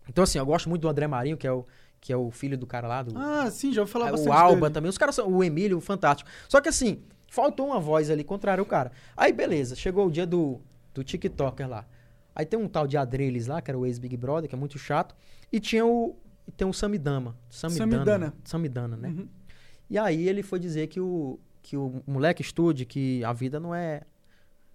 Então, 0.09 0.25
assim, 0.25 0.39
eu 0.39 0.47
gosto 0.47 0.69
muito 0.69 0.83
do 0.83 0.89
André 0.89 1.07
Marinho, 1.07 1.37
que 1.37 1.47
é 1.47 1.53
o, 1.53 1.67
que 2.01 2.13
é 2.13 2.17
o 2.17 2.31
filho 2.31 2.57
do 2.59 2.67
cara 2.67 2.87
lá, 2.87 3.03
do, 3.03 3.17
Ah, 3.17 3.51
sim, 3.51 3.73
já 3.73 3.81
ouvi 3.83 3.93
falar 3.93 4.09
é, 4.09 4.11
bastante 4.11 4.29
o 4.29 4.33
Alba 4.33 4.61
dele. 4.63 4.75
também. 4.75 4.91
Os 4.91 4.99
caras 4.99 5.15
são. 5.15 5.29
O 5.29 5.43
Emílio, 5.43 5.81
fantástico. 5.81 6.29
Só 6.49 6.61
que 6.61 6.69
assim, 6.69 7.03
faltou 7.31 7.67
uma 7.67 7.81
voz 7.81 8.11
ali 8.11 8.23
contrária 8.23 8.61
ao 8.61 8.67
cara. 8.67 8.93
Aí, 9.17 9.33
beleza, 9.33 9.75
chegou 9.75 10.07
o 10.07 10.11
dia 10.11 10.27
do, 10.27 10.61
do 10.93 11.03
TikToker 11.03 11.69
lá. 11.69 11.87
Aí 12.35 12.45
tem 12.45 12.59
um 12.59 12.69
tal 12.69 12.87
de 12.87 12.97
Adreles 12.97 13.47
lá, 13.47 13.63
que 13.63 13.71
era 13.71 13.79
o 13.79 13.87
ex-Big 13.87 14.17
Brother, 14.17 14.49
que 14.49 14.55
é 14.55 14.59
muito 14.59 14.79
chato. 14.79 15.15
E 15.53 15.61
tinha 15.61 15.87
o. 15.87 16.17
e 16.47 16.53
Tem 16.53 16.67
o 16.67 16.73
Samidama. 16.73 17.37
Samidana. 17.49 17.93
Samidana. 17.95 18.35
Samidana, 18.45 18.97
né? 18.97 19.09
Uhum. 19.09 19.29
E 19.89 19.97
aí 19.99 20.29
ele 20.29 20.43
foi 20.43 20.59
dizer 20.59 20.89
que 20.89 20.99
o, 21.01 21.39
que 21.63 21.77
o 21.77 22.03
moleque 22.07 22.43
estude, 22.43 22.85
que 22.85 23.25
a 23.25 23.33
vida 23.33 23.61
não 23.61 23.75
é. 23.75 24.03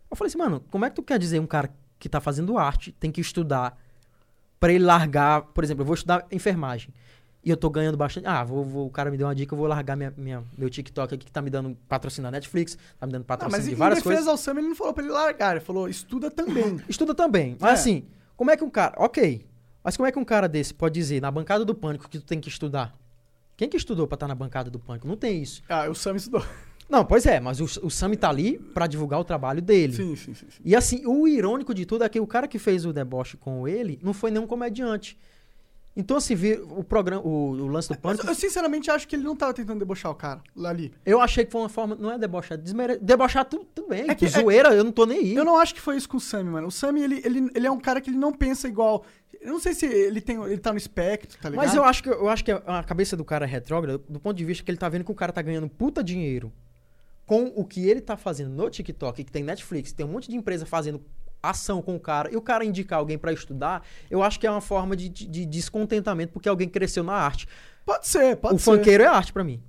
Eu 0.10 0.16
falei 0.16 0.30
assim, 0.30 0.38
mano, 0.38 0.64
como 0.72 0.86
é 0.86 0.90
que 0.90 0.96
tu 0.96 1.04
quer 1.04 1.20
dizer 1.20 1.40
um 1.40 1.46
cara 1.46 1.70
que 2.00 2.08
tá 2.10 2.20
fazendo 2.22 2.58
arte 2.58 2.92
tem 2.94 3.12
que 3.12 3.20
estudar 3.22 3.78
pra 4.60 4.72
ele 4.74 4.84
largar, 4.84 5.42
por 5.44 5.64
exemplo, 5.64 5.82
eu 5.82 5.86
vou 5.86 5.96
estudar 5.96 6.26
enfermagem. 6.32 6.94
E 7.44 7.50
eu 7.50 7.56
tô 7.56 7.70
ganhando 7.70 7.96
bastante. 7.98 8.28
Ah, 8.28 8.44
vou, 8.44 8.66
vou- 8.66 8.88
o 8.88 8.90
cara 8.90 9.10
me 9.10 9.16
deu 9.18 9.26
uma 9.26 9.34
dica, 9.34 9.54
eu 9.54 9.58
vou 9.58 9.66
largar 9.66 9.96
minha, 9.96 10.14
minha- 10.18 10.44
meu 10.58 10.70
TikTok 10.70 11.16
aqui 11.16 11.26
que 11.26 11.32
tá 11.32 11.42
me 11.42 11.50
dando 11.50 11.76
patrocinar 11.88 12.32
Netflix, 12.32 12.78
tá 13.00 13.06
me 13.06 13.14
dando 13.14 13.22
Não, 13.22 13.28
patrocínio 13.28 13.58
mas 13.58 13.66
em 13.68 13.70
de 13.70 13.76
várias 13.76 14.00
defesa 14.00 14.16
coisas. 14.16 14.28
ao 14.28 14.38
Sam, 14.38 14.60
ele 14.60 14.68
não 14.68 14.76
falou 14.76 14.94
pra 14.94 15.04
ele 15.04 15.14
largar, 15.14 15.52
ele 15.56 15.62
falou, 15.64 15.88
estuda 15.88 16.30
também. 16.30 16.82
Estuda 16.90 17.16
também. 17.16 17.56
Mas 17.60 17.70
É. 17.72 17.74
assim, 17.74 18.04
como 18.36 18.52
é 18.52 18.58
que 18.58 18.64
um 18.64 18.70
cara. 18.70 18.94
Ok. 18.98 19.46
Mas 19.82 19.96
como 19.96 20.06
é 20.08 20.12
que 20.12 20.20
um 20.20 20.26
cara 20.26 20.50
desse 20.50 20.74
pode 20.74 20.94
dizer 20.96 21.22
na 21.22 21.32
bancada 21.32 21.64
do 21.64 21.74
pânico 21.74 22.10
que 22.10 22.20
tu 22.20 22.26
tem 22.26 22.42
que 22.42 22.50
estudar? 22.50 22.94
Quem 23.56 23.70
que 23.70 23.78
estudou 23.78 24.06
pra 24.06 24.16
estar 24.18 24.28
na 24.28 24.36
bancada 24.36 24.70
do 24.70 24.78
pânico? 24.78 25.08
Não 25.08 25.16
tem 25.16 25.42
isso. 25.42 25.62
ah, 25.70 25.90
o 25.90 25.96
Sam 25.96 26.18
estudou. 26.18 26.44
Não, 26.90 27.06
pois 27.06 27.26
é, 27.26 27.40
mas 27.40 27.60
o, 27.60 27.86
o 27.86 27.90
Sami 27.90 28.18
tá 28.18 28.30
ali 28.30 28.58
pra 28.58 28.88
divulgar 28.88 29.20
o 29.20 29.24
trabalho 29.24 29.62
dele. 29.62 29.94
Sim, 29.94 30.16
sim, 30.16 30.34
sim. 30.34 30.48
sim. 30.50 30.62
E 30.66 30.76
assim, 30.76 31.06
o 31.06 31.28
irônico 31.28 31.74
de 31.74 31.86
tudo 31.86 32.04
é 32.04 32.10
que 32.10 32.20
o 32.20 32.26
cara 32.26 32.48
que 32.48 32.58
fez 32.58 32.86
o 32.86 32.92
deboche 32.92 33.38
com 33.38 33.68
ele 33.68 34.00
não 34.02 34.14
foi 34.14 34.32
nenhum 34.32 34.48
comediante. 34.48 35.18
Então, 35.96 36.16
assim, 36.16 36.34
vi 36.34 36.54
o 36.54 36.84
programa, 36.84 37.22
o, 37.22 37.52
o 37.52 37.68
lance 37.68 37.90
do 37.90 37.98
pânico. 37.98 38.26
eu 38.26 38.34
sinceramente 38.34 38.90
acho 38.90 39.08
que 39.08 39.16
ele 39.16 39.24
não 39.24 39.36
tava 39.36 39.54
tentando 39.54 39.80
debochar 39.80 40.12
o 40.12 40.16
cara 40.16 40.42
lá 40.56 40.70
ali. 40.70 40.94
Eu 41.06 41.20
achei 41.20 41.44
que 41.44 41.52
foi 41.52 41.62
uma 41.62 41.70
forma. 41.70 41.96
Não 41.96 42.12
é 42.12 42.18
debochar, 42.18 42.58
desmere... 42.58 42.98
debochar 42.98 43.44
tudo, 43.44 43.66
tudo 43.66 43.90
bem. 43.90 44.06
É 44.10 44.16
que- 44.16 44.28
zoeira, 44.28 44.74
eu 44.74 44.84
não 44.84 44.92
tô 44.92 45.06
nem 45.06 45.18
aí. 45.18 45.36
Eu 45.36 45.44
não 45.44 45.60
acho 45.60 45.76
que 45.76 45.82
foi 45.82 45.98
isso 45.98 46.08
com 46.08 46.18
o 46.18 46.22
Sammy, 46.22 46.50
mano. 46.52 46.68
O 46.68 46.72
Sammy, 46.72 47.02
ele, 47.04 47.22
ele, 47.26 47.52
ele 47.54 47.68
é 47.68 47.72
um 47.72 47.80
cara 47.80 48.00
que 48.00 48.10
ele 48.10 48.18
não 48.18 48.32
pensa 48.32 48.68
igual. 48.68 49.04
Eu 49.42 49.52
não 49.52 49.60
sei 49.60 49.74
se 49.74 49.86
ele, 49.86 50.22
tem, 50.22 50.42
ele 50.44 50.58
tá 50.58 50.72
no 50.72 50.78
espectro, 50.78 51.38
tá 51.40 51.50
ligado? 51.50 51.66
Mas 51.66 51.76
eu 51.76 51.84
acho 51.84 52.02
que, 52.02 52.10
eu 52.10 52.30
acho 52.30 52.46
que 52.46 52.52
a 52.52 52.84
cabeça 52.84 53.18
do 53.18 53.26
cara 53.26 53.46
é 53.46 53.48
retrógrada 53.48 53.98
do 54.08 54.20
ponto 54.20 54.36
de 54.38 54.46
vista 54.46 54.64
que 54.64 54.72
ele 54.72 54.78
tá 54.78 54.88
vendo 54.88 55.04
que 55.04 55.12
o 55.12 55.16
cara 55.16 55.32
tá 55.32 55.42
ganhando 55.42 55.68
puta 55.70 56.04
dinheiro 56.04 56.52
com 57.30 57.44
o 57.56 57.64
que 57.64 57.88
ele 57.88 58.02
tá 58.02 58.18
fazendo 58.18 58.50
no 58.50 58.68
TikTok, 58.72 59.24
que 59.24 59.32
tem 59.32 59.44
Netflix, 59.44 59.92
tem 59.94 60.04
um 60.04 60.10
monte 60.10 60.32
de 60.32 60.36
empresa 60.36 60.66
fazendo 60.66 61.00
ação 61.44 61.80
com 61.80 61.96
o 61.96 62.00
cara, 62.00 62.34
e 62.34 62.36
o 62.36 62.42
cara 62.42 62.66
indicar 62.66 62.98
alguém 62.98 63.20
pra 63.20 63.32
estudar, 63.32 63.84
eu 64.10 64.24
acho 64.24 64.40
que 64.40 64.48
é 64.48 64.52
uma 64.52 64.60
forma 64.62 64.96
de, 64.96 65.08
de- 65.10 65.28
de 65.28 65.46
descontentamento 65.46 66.34
porque 66.34 66.50
alguém 66.50 66.68
cresceu 66.68 67.04
na 67.04 67.14
arte. 67.14 67.48
Pode 67.86 68.08
ser, 68.08 68.36
pode 68.38 68.56
o 68.56 68.58
ser. 68.58 68.64
funkeiro 68.76 69.04
é 69.04 69.06
arte 69.06 69.32
pra 69.32 69.44
mim, 69.44 69.62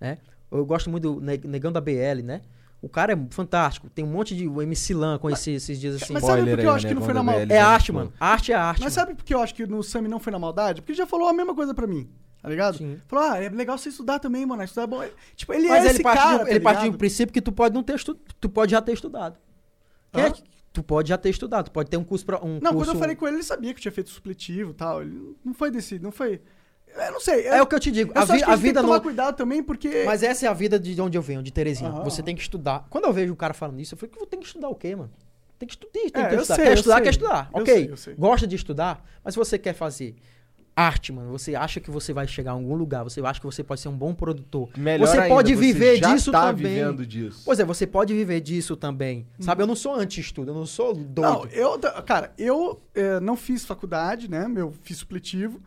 né? 0.00 0.18
Eu 0.50 0.66
gosto 0.66 0.90
muito 0.90 1.14
do 1.14 1.20
Ne- 1.20 1.40
Negão 1.44 1.70
da 1.70 1.80
BL, 1.80 2.22
né? 2.24 2.40
O 2.82 2.88
cara 2.88 3.12
é 3.12 3.18
fantástico. 3.30 3.88
Tem 3.88 4.04
um 4.04 4.08
monte 4.08 4.34
de 4.34 4.48
o 4.48 4.60
MC 4.60 4.92
Lan, 4.92 5.16
conheci 5.18 5.52
esses 5.52 5.78
dias 5.80 6.02
assim. 6.02 6.12
Mas 6.12 6.24
sabe 6.24 6.42
por 6.50 6.58
que 6.58 6.66
eu 6.66 6.70
acho 6.72 6.84
né, 6.86 6.88
que 6.88 6.94
não 6.96 7.02
foi 7.02 7.14
na 7.14 7.20
Gonda 7.20 7.32
maldade? 7.32 7.52
É 7.52 7.56
já 7.60 7.68
arte, 7.68 7.92
mano. 7.92 8.12
Arte 8.18 8.52
é 8.52 8.54
arte. 8.56 8.80
Mas 8.82 8.96
mano. 8.96 9.06
sabe 9.06 9.16
por 9.16 9.24
que 9.24 9.32
eu 9.32 9.40
acho 9.40 9.54
que 9.54 9.64
no 9.64 9.80
Sammy 9.80 10.08
não 10.08 10.18
foi 10.18 10.32
na 10.32 10.40
maldade? 10.40 10.82
Porque 10.82 10.90
ele 10.90 10.98
já 10.98 11.06
falou 11.06 11.28
a 11.28 11.32
mesma 11.32 11.54
coisa 11.54 11.72
pra 11.72 11.86
mim, 11.86 12.08
tá 12.46 12.50
ligado? 12.50 12.78
Sim. 12.78 13.00
Falou, 13.08 13.24
ah, 13.32 13.42
é 13.42 13.48
legal 13.48 13.76
você 13.76 13.88
estudar 13.88 14.20
também, 14.20 14.46
mano. 14.46 14.62
Estudar 14.62 14.84
é 14.84 14.86
bom. 14.86 15.04
Tipo, 15.34 15.52
ele 15.52 15.66
Mas 15.68 15.78
é 15.78 15.80
ele 15.80 15.88
esse 15.94 16.02
cara, 16.04 16.14
de, 16.14 16.44
tá 16.44 16.50
ele 16.50 16.64
um 16.64 16.68
ligado? 16.68 16.96
princípio 16.98 17.32
que 17.32 17.40
tu 17.42 17.50
pode 17.50 17.74
não 17.74 17.82
ter 17.82 17.96
estu... 17.96 18.14
tu 18.40 18.48
pode 18.48 18.70
já 18.70 18.80
ter 18.80 18.92
estudado. 18.92 19.36
É 20.12 20.30
que- 20.30 20.42
tu 20.72 20.82
pode 20.82 21.08
já 21.08 21.18
ter 21.18 21.30
estudado, 21.30 21.64
tu 21.64 21.70
pode 21.72 21.90
ter 21.90 21.96
um 21.96 22.04
curso 22.04 22.24
pra, 22.24 22.36
um 22.44 22.60
Não, 22.62 22.72
curso... 22.72 22.76
quando 22.84 22.94
eu 22.94 23.00
falei 23.00 23.16
com 23.16 23.26
ele, 23.26 23.36
ele 23.38 23.42
sabia 23.42 23.72
que 23.74 23.78
eu 23.78 23.82
tinha 23.82 23.90
feito 23.92 24.10
supletivo 24.10 24.70
e 24.70 24.74
tal. 24.74 25.02
Ele 25.02 25.34
não 25.44 25.52
foi 25.52 25.70
desse, 25.72 25.98
não 25.98 26.12
foi... 26.12 26.40
Eu 26.96 27.12
não 27.12 27.20
sei. 27.20 27.46
É 27.48 27.60
o 27.60 27.66
que 27.66 27.74
eu 27.74 27.80
te 27.80 27.90
digo. 27.90 28.12
Eu 28.14 28.22
A, 28.22 28.24
vi- 28.24 28.26
que 28.26 28.32
a 28.32 28.34
a 28.34 28.38
gente 28.38 28.46
tem 28.46 28.56
vida 28.58 28.80
que 28.80 28.86
tomar 28.86 28.94
não 28.96 29.02
cuidado 29.02 29.34
também, 29.36 29.62
porque... 29.62 30.04
Mas 30.06 30.22
essa 30.22 30.46
é 30.46 30.48
a 30.48 30.52
vida 30.54 30.78
de 30.78 30.98
onde 31.00 31.18
eu 31.18 31.22
venho, 31.22 31.42
de 31.42 31.50
Terezinha. 31.52 31.90
Aham, 31.90 32.04
Você 32.04 32.22
tem 32.22 32.34
que 32.36 32.40
estudar. 32.42 32.86
Quando 32.88 33.04
eu 33.06 33.12
vejo 33.12 33.32
o 33.32 33.36
cara 33.36 33.52
falando 33.52 33.80
isso, 33.80 33.94
eu 33.94 33.98
falei, 33.98 34.14
eu 34.18 34.24
tenho 34.26 34.40
que 34.40 34.46
estudar 34.46 34.68
o 34.68 34.74
quê, 34.74 34.94
mano? 34.94 35.10
Tem 35.58 35.66
que 35.66 35.74
estudar, 35.74 35.90
tem 35.92 36.08
que 36.10 36.18
É, 36.18 36.34
eu 36.34 36.40
estudar. 36.40 36.54
sei, 36.56 36.64
quer 36.64 36.70
eu 36.70 36.74
estudar, 36.74 36.94
sei. 36.96 37.02
quer 37.04 37.10
estudar. 37.10 37.50
Eu 37.54 37.60
ok. 37.62 37.74
sei, 37.74 37.90
eu 37.90 37.96
sei. 37.96 38.14
Gosta 38.14 38.46
de 38.46 38.56
estudar, 38.56 39.04
mas 39.24 39.34
se 39.34 39.38
você 39.38 39.58
quer 39.58 39.72
fazer 39.74 40.14
arte, 40.76 41.10
mano, 41.10 41.30
você 41.30 41.54
acha 41.54 41.80
que 41.80 41.90
você 41.90 42.12
vai 42.12 42.28
chegar 42.28 42.50
a 42.50 42.54
algum 42.54 42.74
lugar, 42.74 43.02
você 43.02 43.20
acha 43.22 43.40
que 43.40 43.46
você 43.46 43.64
pode 43.64 43.80
ser 43.80 43.88
um 43.88 43.96
bom 43.96 44.14
produtor. 44.14 44.68
Melhor 44.76 45.06
você 45.06 45.18
ainda, 45.18 45.34
pode 45.34 45.54
você 45.54 45.60
viver 45.60 45.96
já 45.96 46.14
disso 46.14 46.30
tá 46.30 46.52
também. 46.52 46.74
vivendo 46.74 47.06
disso. 47.06 47.42
Pois 47.46 47.58
é, 47.58 47.64
você 47.64 47.86
pode 47.86 48.12
viver 48.12 48.40
disso 48.42 48.76
também. 48.76 49.26
Sabe, 49.40 49.62
eu 49.62 49.66
não 49.66 49.74
sou 49.74 49.94
anti-estudo, 49.94 50.50
eu 50.50 50.54
não 50.54 50.66
sou 50.66 50.94
doido. 50.94 51.20
Não, 51.22 51.44
eu, 51.46 51.80
cara, 52.04 52.32
eu 52.36 52.82
eh, 52.94 53.18
não 53.20 53.36
fiz 53.36 53.64
faculdade, 53.64 54.30
né? 54.30 54.46
Eu 54.54 54.72
fiz 54.82 54.98
supletivo. 54.98 55.62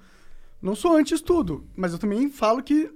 Não 0.62 0.76
sou 0.76 0.96
anti-estudo, 0.96 1.66
mas 1.76 1.92
eu 1.94 1.98
também 1.98 2.30
falo 2.30 2.62
que 2.62 2.92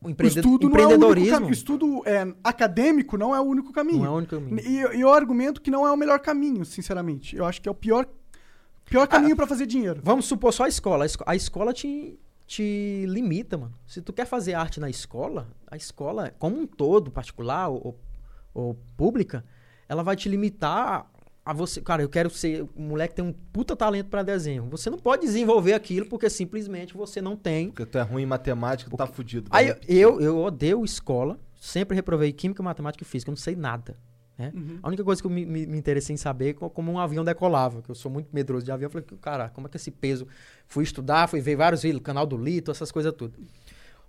o 0.00 0.08
o 0.10 0.26
estudo 0.26 0.68
não 0.68 0.78
é 0.78 0.86
o 0.86 0.90
único 0.90 1.06
empreendedorismo 1.06 1.30
caminho. 1.32 1.50
O 1.50 1.52
estudo 1.52 2.02
é, 2.06 2.32
acadêmico 2.44 3.18
não 3.18 3.34
é 3.34 3.40
o 3.40 3.42
único 3.42 3.72
caminho. 3.72 3.98
não 3.98 4.06
é 4.06 4.10
o 4.10 4.14
único 4.14 4.36
caminho. 4.36 4.60
E, 4.60 4.96
e 4.96 5.00
eu 5.00 5.12
argumento 5.12 5.60
que 5.60 5.70
não 5.70 5.86
é 5.86 5.90
o 5.90 5.96
melhor 5.96 6.20
caminho, 6.20 6.64
sinceramente. 6.64 7.34
Eu 7.34 7.44
acho 7.44 7.60
que 7.60 7.68
é 7.68 7.72
o 7.72 7.74
pior, 7.74 8.06
pior 8.90 9.02
Ah, 9.02 9.06
caminho 9.06 9.36
pra 9.36 9.46
fazer 9.46 9.66
dinheiro. 9.66 10.00
Vamos 10.02 10.26
supor 10.26 10.52
só 10.52 10.64
a 10.64 10.68
escola. 10.68 11.04
A, 11.04 11.06
esco- 11.06 11.24
a 11.26 11.36
escola 11.36 11.72
te, 11.72 12.18
te 12.46 13.04
limita, 13.06 13.56
mano. 13.58 13.74
Se 13.86 14.00
tu 14.00 14.12
quer 14.12 14.26
fazer 14.26 14.54
arte 14.54 14.80
na 14.80 14.88
escola, 14.90 15.48
a 15.66 15.76
escola, 15.76 16.32
como 16.38 16.58
um 16.58 16.66
todo, 16.66 17.10
particular 17.10 17.68
ou, 17.68 17.98
ou- 18.54 18.74
pública, 18.96 19.44
ela 19.88 20.02
vai 20.02 20.16
te 20.16 20.28
limitar 20.28 21.10
a 21.44 21.52
você. 21.52 21.80
Cara, 21.80 22.02
eu 22.02 22.08
quero 22.08 22.28
ser 22.28 22.62
um 22.76 22.88
moleque 22.88 23.14
que 23.14 23.22
tem 23.22 23.24
um 23.24 23.32
puta 23.32 23.74
talento 23.74 24.08
pra 24.08 24.22
desenho. 24.22 24.64
Você 24.70 24.90
não 24.90 24.98
pode 24.98 25.22
desenvolver 25.22 25.72
aquilo 25.72 26.06
porque 26.06 26.28
simplesmente 26.28 26.94
você 26.94 27.22
não 27.22 27.36
tem. 27.36 27.68
Porque 27.70 27.86
tu 27.86 27.96
é 27.98 28.02
ruim 28.02 28.22
em 28.24 28.26
matemática, 28.26 28.90
tu 28.90 28.96
tá 28.96 29.06
fudido. 29.06 29.48
Aí 29.50 29.68
cara. 29.68 29.80
eu, 29.88 30.20
eu 30.20 30.38
odeio 30.38 30.84
escola, 30.84 31.38
sempre 31.58 31.94
reprovei 31.94 32.32
química, 32.32 32.62
matemática 32.62 33.02
e 33.02 33.06
física, 33.06 33.30
eu 33.30 33.32
não 33.32 33.36
sei 33.38 33.56
nada. 33.56 33.96
Né? 34.38 34.52
Uhum. 34.54 34.78
A 34.82 34.88
única 34.88 35.02
coisa 35.02 35.20
que 35.20 35.26
eu 35.26 35.30
me, 35.30 35.44
me, 35.44 35.66
me 35.66 35.76
interessei 35.76 36.14
em 36.14 36.16
saber 36.16 36.50
é 36.50 36.52
co- 36.54 36.70
como 36.70 36.92
um 36.92 36.98
avião 36.98 37.24
decolava, 37.24 37.82
que 37.82 37.90
eu 37.90 37.94
sou 37.94 38.08
muito 38.10 38.28
medroso 38.32 38.64
de 38.64 38.70
avião. 38.70 38.86
Eu 38.86 38.90
falei, 38.90 39.06
cara, 39.20 39.48
como 39.48 39.66
é 39.66 39.70
que 39.70 39.76
esse 39.76 39.90
peso. 39.90 40.28
Fui 40.66 40.84
estudar, 40.84 41.28
fui 41.28 41.40
ver 41.40 41.56
vários 41.56 41.82
vídeos, 41.82 42.02
canal 42.02 42.24
do 42.24 42.36
Lito, 42.36 42.70
essas 42.70 42.92
coisas 42.92 43.12
tudo. 43.12 43.34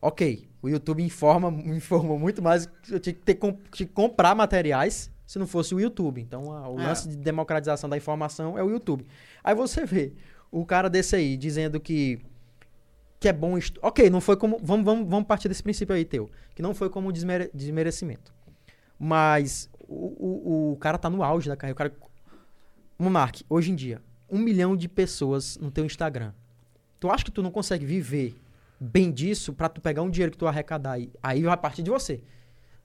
Ok, 0.01 0.47
o 0.61 0.69
YouTube 0.69 1.01
informa, 1.03 1.49
me 1.51 1.75
informou 1.77 2.17
muito 2.19 2.41
mais 2.41 2.67
que 2.67 2.93
eu 2.93 2.99
tinha 2.99 3.13
que 3.13 3.21
ter 3.21 3.39
que 3.71 3.85
comprar 3.87 4.35
materiais 4.35 5.11
se 5.25 5.37
não 5.39 5.47
fosse 5.47 5.73
o 5.73 5.79
YouTube. 5.79 6.21
Então, 6.21 6.51
a- 6.53 6.69
o 6.69 6.79
É. 6.79 6.83
lance 6.83 7.09
de 7.09 7.17
democratização 7.17 7.89
da 7.89 7.97
informação 7.97 8.57
é 8.57 8.63
o 8.63 8.69
YouTube. 8.69 9.05
Aí 9.43 9.55
você 9.55 9.83
vê 9.85 10.13
o 10.51 10.63
cara 10.65 10.89
desse 10.89 11.15
aí 11.15 11.35
dizendo 11.37 11.79
que 11.79 12.19
que 13.19 13.27
é 13.27 13.33
bom. 13.33 13.59
Ok, 13.81 14.09
não 14.09 14.21
foi 14.21 14.37
como. 14.37 14.57
Vamos, 14.63 14.85
vamos, 14.85 15.09
vamos 15.09 15.27
partir 15.27 15.49
desse 15.49 15.61
princípio 15.61 15.93
aí, 15.93 16.05
teu. 16.05 16.29
Que 16.55 16.61
não 16.61 16.73
foi 16.73 16.89
como 16.89 17.11
desmere... 17.11 17.49
desmerecimento. 17.53 18.31
Mas 18.97 19.69
o, 19.89 20.69
o, 20.69 20.73
o 20.73 20.77
cara 20.77 20.97
tá 20.97 21.09
no 21.09 21.23
auge 21.23 21.49
da 21.49 21.57
carreira. 21.57 21.73
O 21.73 21.77
cara. 21.77 21.93
Monark, 22.97 23.43
hoje 23.49 23.71
em 23.71 23.75
dia, 23.75 24.01
um 24.29 24.37
milhão 24.37 24.75
de 24.75 24.87
pessoas 24.87 25.57
no 25.57 25.71
teu 25.71 25.85
Instagram. 25.85 26.33
Tu 26.99 27.09
acha 27.09 27.23
que 27.23 27.31
tu 27.31 27.41
não 27.41 27.49
consegue 27.49 27.85
viver 27.85 28.35
bem 28.79 29.11
disso 29.11 29.53
pra 29.53 29.69
tu 29.69 29.81
pegar 29.81 30.01
um 30.01 30.09
dinheiro 30.09 30.31
que 30.31 30.37
tu 30.37 30.47
arrecadar 30.47 30.93
aí? 30.93 31.11
Aí 31.23 31.41
vai 31.43 31.57
partir 31.57 31.81
de 31.81 31.89
você. 31.89 32.21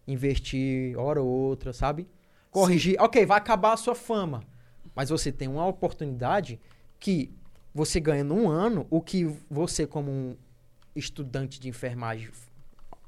Investir 0.06 0.96
hora 0.98 1.20
ou 1.20 1.28
outra, 1.28 1.72
sabe? 1.72 2.06
Corrigir. 2.50 2.96
Ok, 3.00 3.26
vai 3.26 3.38
acabar 3.38 3.72
a 3.72 3.76
sua 3.76 3.94
fama. 3.94 4.44
Mas 4.94 5.10
você 5.10 5.32
tem 5.32 5.48
uma 5.48 5.66
oportunidade 5.66 6.60
que 7.00 7.30
você 7.74 7.98
ganha 7.98 8.22
num 8.22 8.48
ano 8.48 8.86
o 8.88 9.00
que 9.00 9.24
você, 9.50 9.86
como 9.86 10.10
um 10.10 10.36
estudante 10.94 11.58
de 11.58 11.68
enfermagem 11.68 12.30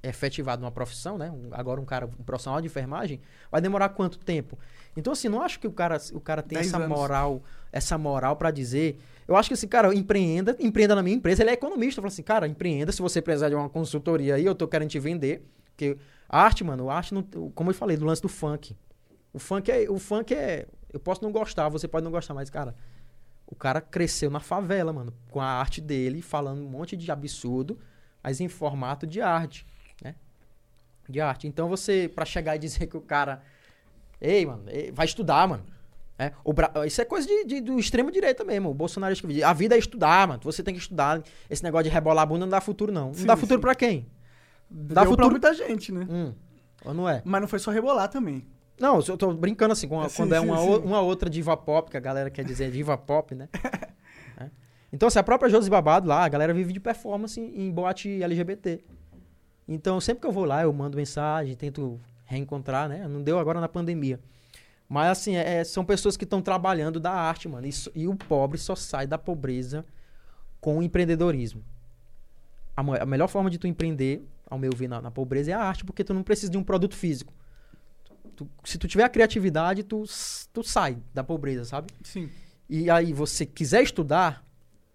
efetivado 0.09 0.61
numa 0.62 0.70
profissão, 0.70 1.16
né? 1.18 1.30
Um- 1.30 1.48
agora 1.52 1.80
um 1.80 1.84
cara, 1.84 2.07
um 2.07 2.22
profissional 2.24 2.61
de 2.61 2.66
enfermagem, 2.66 3.20
vai 3.50 3.61
demorar 3.61 3.88
quanto 3.90 4.18
tempo? 4.18 4.59
Então, 4.96 5.12
assim, 5.12 5.28
não 5.28 5.42
acho 5.42 5.61
que 5.61 5.66
o 5.66 5.72
cara, 5.72 5.98
o 6.12 6.20
cara 6.20 6.42
tem 6.42 6.59
essa 6.59 6.76
anos. 6.78 6.88
moral, 6.88 7.42
essa 7.72 7.98
moral 7.98 8.36
pra 8.36 8.50
dizer. 8.50 8.98
Eu 9.28 9.36
acho 9.36 9.48
que 9.50 9.54
esse 9.54 9.66
cara 9.66 9.94
empreenda, 9.94 10.57
empreenda 10.59 10.94
na 10.94 11.02
minha 11.02 11.16
empresa, 11.16 11.42
ele 11.42 11.50
é 11.50 11.52
economista. 11.54 12.00
Fala 12.00 12.09
assim, 12.12 12.22
cara, 12.22 12.46
empreenda 12.48 12.90
se 12.92 13.02
você 13.02 13.20
precisar 13.20 13.48
de 13.48 13.54
uma 13.54 13.68
consultoria 13.68 14.36
aí, 14.36 14.44
eu 14.44 14.54
tô 14.54 14.66
querendo 14.66 14.88
te 14.90 14.98
vender. 14.98 15.44
Porque 15.66 15.98
a 16.28 16.40
arte, 16.42 16.64
mano, 16.64 16.88
a 16.88 16.96
arte 16.96 17.12
não. 17.12 17.22
Como 17.54 17.70
eu 17.70 17.74
falei, 17.74 17.96
do 17.96 18.07
lance 18.07 18.22
do 18.22 18.28
funk. 18.28 18.74
O 19.32 19.38
funk 19.38 19.70
é. 19.70 19.90
O 19.90 19.98
funk 19.98 20.32
é. 20.34 20.66
Eu 20.92 20.98
posso 21.00 21.22
não 21.22 21.30
gostar, 21.30 21.68
você 21.68 21.86
pode 21.86 22.04
não 22.04 22.11
gostar, 22.11 22.32
mas, 22.32 22.48
cara, 22.48 22.74
o 23.46 23.54
cara 23.54 23.82
cresceu 23.82 24.30
na 24.30 24.40
favela, 24.40 24.92
mano, 24.94 25.12
com 25.30 25.40
a 25.40 25.46
arte 25.46 25.80
dele, 25.80 26.22
falando 26.22 26.62
um 26.62 26.68
monte 26.70 26.96
de 26.96 27.11
absurdo, 27.12 27.78
mas 28.22 28.40
em 28.40 28.48
formato 28.48 29.07
de 29.07 29.20
arte, 29.20 29.66
né? 30.03 30.14
De 31.09 31.20
arte. 31.20 31.47
Então 31.47 31.68
você, 31.68 32.11
pra 32.12 32.24
chegar 32.24 32.57
e 32.57 32.59
dizer 32.59 32.86
que 32.86 32.97
o 32.97 33.01
cara, 33.01 33.42
ei, 34.20 34.44
mano, 34.47 34.64
vai 34.92 35.07
estudar, 35.07 35.47
mano. 35.49 35.64
É, 36.18 36.32
o 36.42 36.53
Bra- 36.53 36.72
Isso 36.86 37.01
é 37.03 37.05
coisa 37.05 37.26
de, 37.28 37.44
de- 37.44 37.61
do 37.61 37.78
extremo 37.78 38.11
direita 38.11 38.42
mesmo. 38.42 38.70
O 38.70 38.74
Bolsonaro 38.74 39.14
a 39.44 39.53
vida 39.53 39.74
é 39.74 39.78
estudar, 39.78 40.26
mano. 40.26 40.40
Você 40.44 40.62
tem 40.62 40.72
que 40.74 40.80
estudar. 40.80 41.22
Esse 41.51 41.62
negócio 41.62 41.84
de 41.84 41.90
rebolar 41.90 42.22
a 42.22 42.26
bunda 42.26 42.47
não 42.47 42.51
dá 42.51 42.61
futuro, 42.61 42.90
não. 42.90 43.09
Não 43.09 43.14
Sim, 43.14 43.26
dá 43.26 43.36
futuro 43.36 43.61
pra 43.61 43.74
quem? 43.74 44.07
Deu 44.70 44.94
Dá 44.94 45.03
pra 45.03 45.11
futuro. 45.11 45.30
muita 45.30 45.53
gente, 45.53 45.92
né? 45.92 46.07
Hum, 46.09 46.32
ou 46.86 46.94
não 46.94 47.07
é? 47.09 47.20
Mas 47.24 47.40
não 47.42 47.47
foi 47.49 47.59
só 47.59 47.70
rebolar 47.70 48.09
também. 48.09 48.47
Não, 48.80 48.99
eu 49.07 49.16
tô 49.18 49.32
brincando 49.34 49.72
assim, 49.72 49.86
a- 49.94 50.09
Sim, 50.09 50.16
quando 50.16 50.34
é 50.34 50.40
sim, 50.40 50.47
uma, 50.47 50.57
sim. 50.59 50.68
o- 50.68 50.78
uma 50.84 51.01
outra 51.03 51.28
diva 51.28 51.55
pop, 51.57 51.90
que 51.90 51.97
a 51.99 52.01
galera 52.01 52.30
quer 52.30 52.44
dizer 52.47 52.70
diva 52.70 52.97
pop, 52.99 53.34
né? 53.34 53.49
É. 54.38 54.49
Então, 54.90 55.09
assim, 55.09 55.18
a 55.18 55.22
própria 55.22 55.51
Josi 55.51 55.68
Babado 55.68 56.09
lá, 56.09 56.24
a 56.24 56.28
galera 56.30 56.55
vive 56.55 56.72
de 56.72 56.80
performance 56.80 57.38
em, 57.38 57.66
em 57.66 57.70
boate 57.70 58.22
LGBT. 58.22 58.82
Então, 59.69 60.01
sempre 60.01 60.21
que 60.21 60.27
eu 60.27 60.33
vou 60.33 60.45
lá, 60.45 60.62
eu 60.62 60.73
mando 60.73 60.97
mensagem, 60.97 61.55
tento 61.57 62.01
reencontrar, 62.25 62.89
né? 62.89 63.07
Não 63.09 63.23
deu 63.23 63.39
agora 63.39 63.61
na 63.61 63.69
pandemia. 63.69 64.21
Mas 64.89 65.11
assim, 65.11 65.35
é- 65.37 65.64
são 65.64 65.85
pessoas 65.85 66.17
que 66.17 66.25
estão 66.25 66.41
trabalhando 66.41 67.01
da 67.01 67.11
arte, 67.12 67.49
mano. 67.49 67.67
E, 67.67 67.71
e 67.95 68.07
o 68.07 68.14
pobre 68.14 68.59
só 68.59 68.77
sai 68.77 69.07
da 69.07 69.19
pobreza 69.19 69.85
com 70.61 70.79
o 70.79 70.83
empreendedorismo. 70.83 71.62
A, 72.77 72.83
a 73.03 73.07
melhor 73.07 73.27
forma 73.29 73.51
de 73.51 73.59
tu 73.59 73.67
empreender, 73.67 74.23
ao 74.49 74.59
meu 74.59 74.71
ver, 74.75 74.87
na, 74.89 75.01
na 75.01 75.11
pobreza 75.11 75.51
é 75.51 75.55
a 75.55 75.61
arte, 75.61 75.85
porque 75.85 76.05
tu 76.05 76.14
não 76.14 76.23
precisa 76.23 76.51
de 76.53 76.59
um 76.59 76.62
produto 76.62 76.95
físico. 76.95 77.33
Tu- 78.37 78.49
se 78.64 78.79
tu 78.79 78.87
tiver 78.87 79.03
a 79.05 79.09
criatividade, 79.09 79.83
tu, 79.83 80.05
tu 80.53 80.62
sai 80.62 80.99
da 81.12 81.25
pobreza, 81.25 81.64
sabe? 81.64 81.93
Sim. 82.05 82.31
E 82.69 82.89
aí, 82.91 83.12
você 83.12 83.45
quiser 83.47 83.83
estudar, 83.83 84.45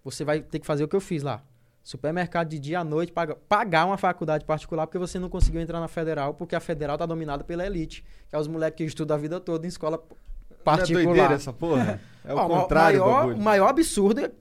você 0.03 0.23
vai 0.23 0.41
ter 0.41 0.59
que 0.59 0.65
fazer 0.65 0.83
o 0.83 0.87
que 0.87 0.95
eu 0.95 1.01
fiz 1.01 1.23
lá. 1.23 1.43
Supermercado 1.83 2.47
de 2.49 2.59
dia 2.59 2.79
à 2.79 2.83
noite, 2.83 3.11
paga- 3.11 3.35
pagar 3.49 3.85
uma 3.85 3.97
faculdade 3.97 4.45
particular 4.45 4.85
porque 4.85 4.99
você 4.99 5.17
não 5.17 5.29
conseguiu 5.29 5.59
entrar 5.61 5.79
na 5.79 5.87
federal, 5.87 6.33
porque 6.33 6.55
a 6.55 6.59
federal 6.59 6.97
tá 6.97 7.05
dominada 7.07 7.43
pela 7.43 7.65
elite, 7.65 8.03
que 8.29 8.35
é 8.35 8.39
os 8.39 8.47
moleques 8.47 8.77
que 8.77 8.83
estudam 8.83 9.17
a 9.17 9.19
vida 9.19 9.39
toda 9.39 9.65
em 9.65 9.69
escola 9.69 9.97
Não 9.97 10.15
é 10.51 10.63
particular. 10.63 11.03
doideira 11.05 11.33
essa 11.33 11.51
porra? 11.53 11.99
É 12.23 12.31
o 12.35 12.37
Ó, 12.37 12.47
contrário 12.47 12.99
maior. 12.99 13.33
O 13.33 13.37
maior 13.41 13.67
absurdo, 13.69 14.21
é- 14.23 14.31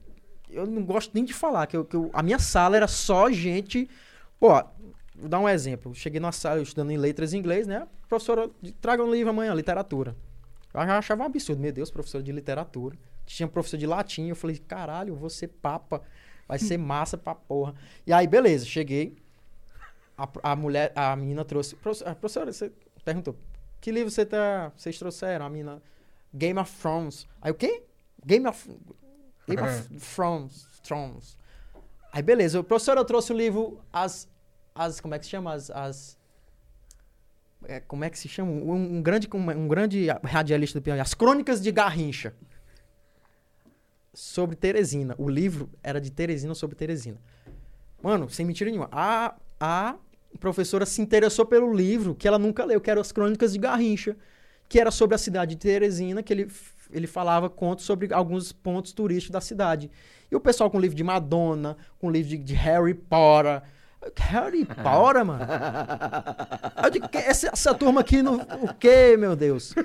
eu 0.51 0.67
não 0.67 0.83
gosto 0.83 1.11
nem 1.15 1.25
de 1.25 1.33
falar, 1.33 1.65
que, 1.65 1.75
eu- 1.75 1.83
que 1.83 1.95
eu- 1.95 2.11
a 2.13 2.21
minha 2.21 2.37
sala 2.37 2.77
era 2.77 2.87
só 2.87 3.31
gente. 3.31 3.89
Pô, 4.39 4.49
vou 5.15 5.27
dar 5.27 5.39
um 5.39 5.49
exemplo. 5.49 5.95
Cheguei 5.95 6.19
na 6.19 6.31
sala, 6.31 6.57
eu 6.57 6.61
estudando 6.63 6.91
em 6.91 6.97
letras 6.97 7.33
em 7.33 7.39
inglês, 7.39 7.65
né? 7.65 7.87
Professora, 8.07 8.47
traga 8.79 9.03
um 9.03 9.11
livro 9.11 9.31
amanhã, 9.31 9.51
literatura. 9.55 10.15
Eu 10.71 10.79
achava 10.79 11.23
um 11.23 11.25
absurdo, 11.25 11.59
meu 11.59 11.71
Deus, 11.71 11.89
professor 11.89 12.21
de 12.21 12.31
literatura. 12.31 12.95
Tinha 13.25 13.47
professor 13.47 13.77
de 13.77 13.87
latim, 13.87 14.27
eu 14.27 14.35
falei, 14.35 14.57
caralho, 14.59 15.17
ser 15.27 15.47
papa, 15.47 16.03
vai 16.51 16.59
ser 16.59 16.77
massa 16.77 17.17
pra 17.17 17.33
porra. 17.33 17.73
E 18.05 18.11
aí, 18.11 18.27
beleza, 18.27 18.65
cheguei. 18.65 19.15
A, 20.17 20.27
a 20.51 20.53
mulher, 20.53 20.91
a 20.93 21.15
menina 21.15 21.45
trouxe. 21.45 21.77
Professora, 21.77 22.13
professora, 22.13 22.51
você 22.51 22.73
perguntou, 23.05 23.37
que 23.79 23.89
livro 23.89 24.11
você 24.11 24.25
tá, 24.25 24.69
vocês 24.75 24.99
trouxeram? 24.99 25.45
A 25.45 25.49
menina, 25.49 25.81
Game 26.33 26.59
of 26.59 26.69
Thrones. 26.77 27.25
Aí 27.41 27.53
o 27.53 27.55
quê? 27.55 27.83
Game 28.25 28.45
of, 28.45 28.69
Game 29.47 29.61
of 29.61 29.97
Thrones. 30.13 30.67
Thrones. 30.83 31.37
Aí 32.11 32.21
beleza, 32.21 32.59
o 32.59 32.63
professor 32.65 32.97
eu 32.97 33.05
trouxe 33.05 33.31
o 33.31 33.35
livro 33.37 33.79
As, 33.93 34.27
as 34.75 34.99
como 34.99 35.15
é 35.15 35.19
que 35.19 35.23
se 35.23 35.31
chama? 35.31 35.53
As, 35.53 35.71
as 35.71 36.17
é, 37.63 37.79
como 37.79 38.03
é 38.03 38.09
que 38.09 38.19
se 38.19 38.27
chama? 38.27 38.51
Um, 38.51 38.97
um 38.97 39.01
grande, 39.01 39.29
um, 39.33 39.49
um 39.51 39.67
grande 39.69 40.07
radialista 40.21 40.81
do 40.81 40.83
Piauí. 40.83 40.99
As 40.99 41.13
Crônicas 41.13 41.61
de 41.61 41.71
Garrincha. 41.71 42.33
Sobre 44.13 44.55
Teresina. 44.55 45.15
O 45.17 45.29
livro 45.29 45.69
era 45.81 46.01
de 46.01 46.11
Teresina 46.11 46.53
sobre 46.53 46.75
Teresina. 46.75 47.17
Mano, 48.01 48.29
sem 48.29 48.45
mentira 48.45 48.69
nenhuma. 48.69 48.89
A, 48.91 49.35
a 49.59 49.95
professora 50.39 50.85
se 50.85 51.01
interessou 51.01 51.45
pelo 51.45 51.73
livro 51.73 52.15
que 52.15 52.27
ela 52.27 52.39
nunca 52.39 52.65
leu, 52.65 52.81
que 52.81 52.89
era 52.89 52.99
As 52.99 53.11
Crônicas 53.11 53.53
de 53.53 53.59
Garrincha, 53.59 54.17
que 54.67 54.79
era 54.79 54.91
sobre 54.91 55.15
a 55.15 55.17
cidade 55.17 55.55
de 55.55 55.61
Teresina, 55.61 56.23
que 56.23 56.33
ele, 56.33 56.47
ele 56.91 57.07
falava 57.07 57.49
contos 57.49 57.85
sobre 57.85 58.13
alguns 58.13 58.51
pontos 58.51 58.91
turísticos 58.91 59.31
da 59.31 59.41
cidade. 59.41 59.89
E 60.29 60.35
o 60.35 60.39
pessoal 60.39 60.69
com 60.69 60.79
livro 60.79 60.95
de 60.95 61.03
Madonna, 61.03 61.77
com 61.99 62.09
livro 62.09 62.29
de, 62.29 62.37
de 62.37 62.53
Harry 62.53 62.93
Potter. 62.93 63.61
Harry 64.17 64.65
Potter, 64.83 65.25
mano? 65.25 65.45
Eu 66.83 66.89
digo, 66.89 67.07
essa, 67.13 67.49
essa 67.49 67.73
turma 67.73 68.01
aqui, 68.01 68.21
no, 68.21 68.35
o 68.35 68.73
quê, 68.79 69.15
meu 69.17 69.35
Deus? 69.35 69.75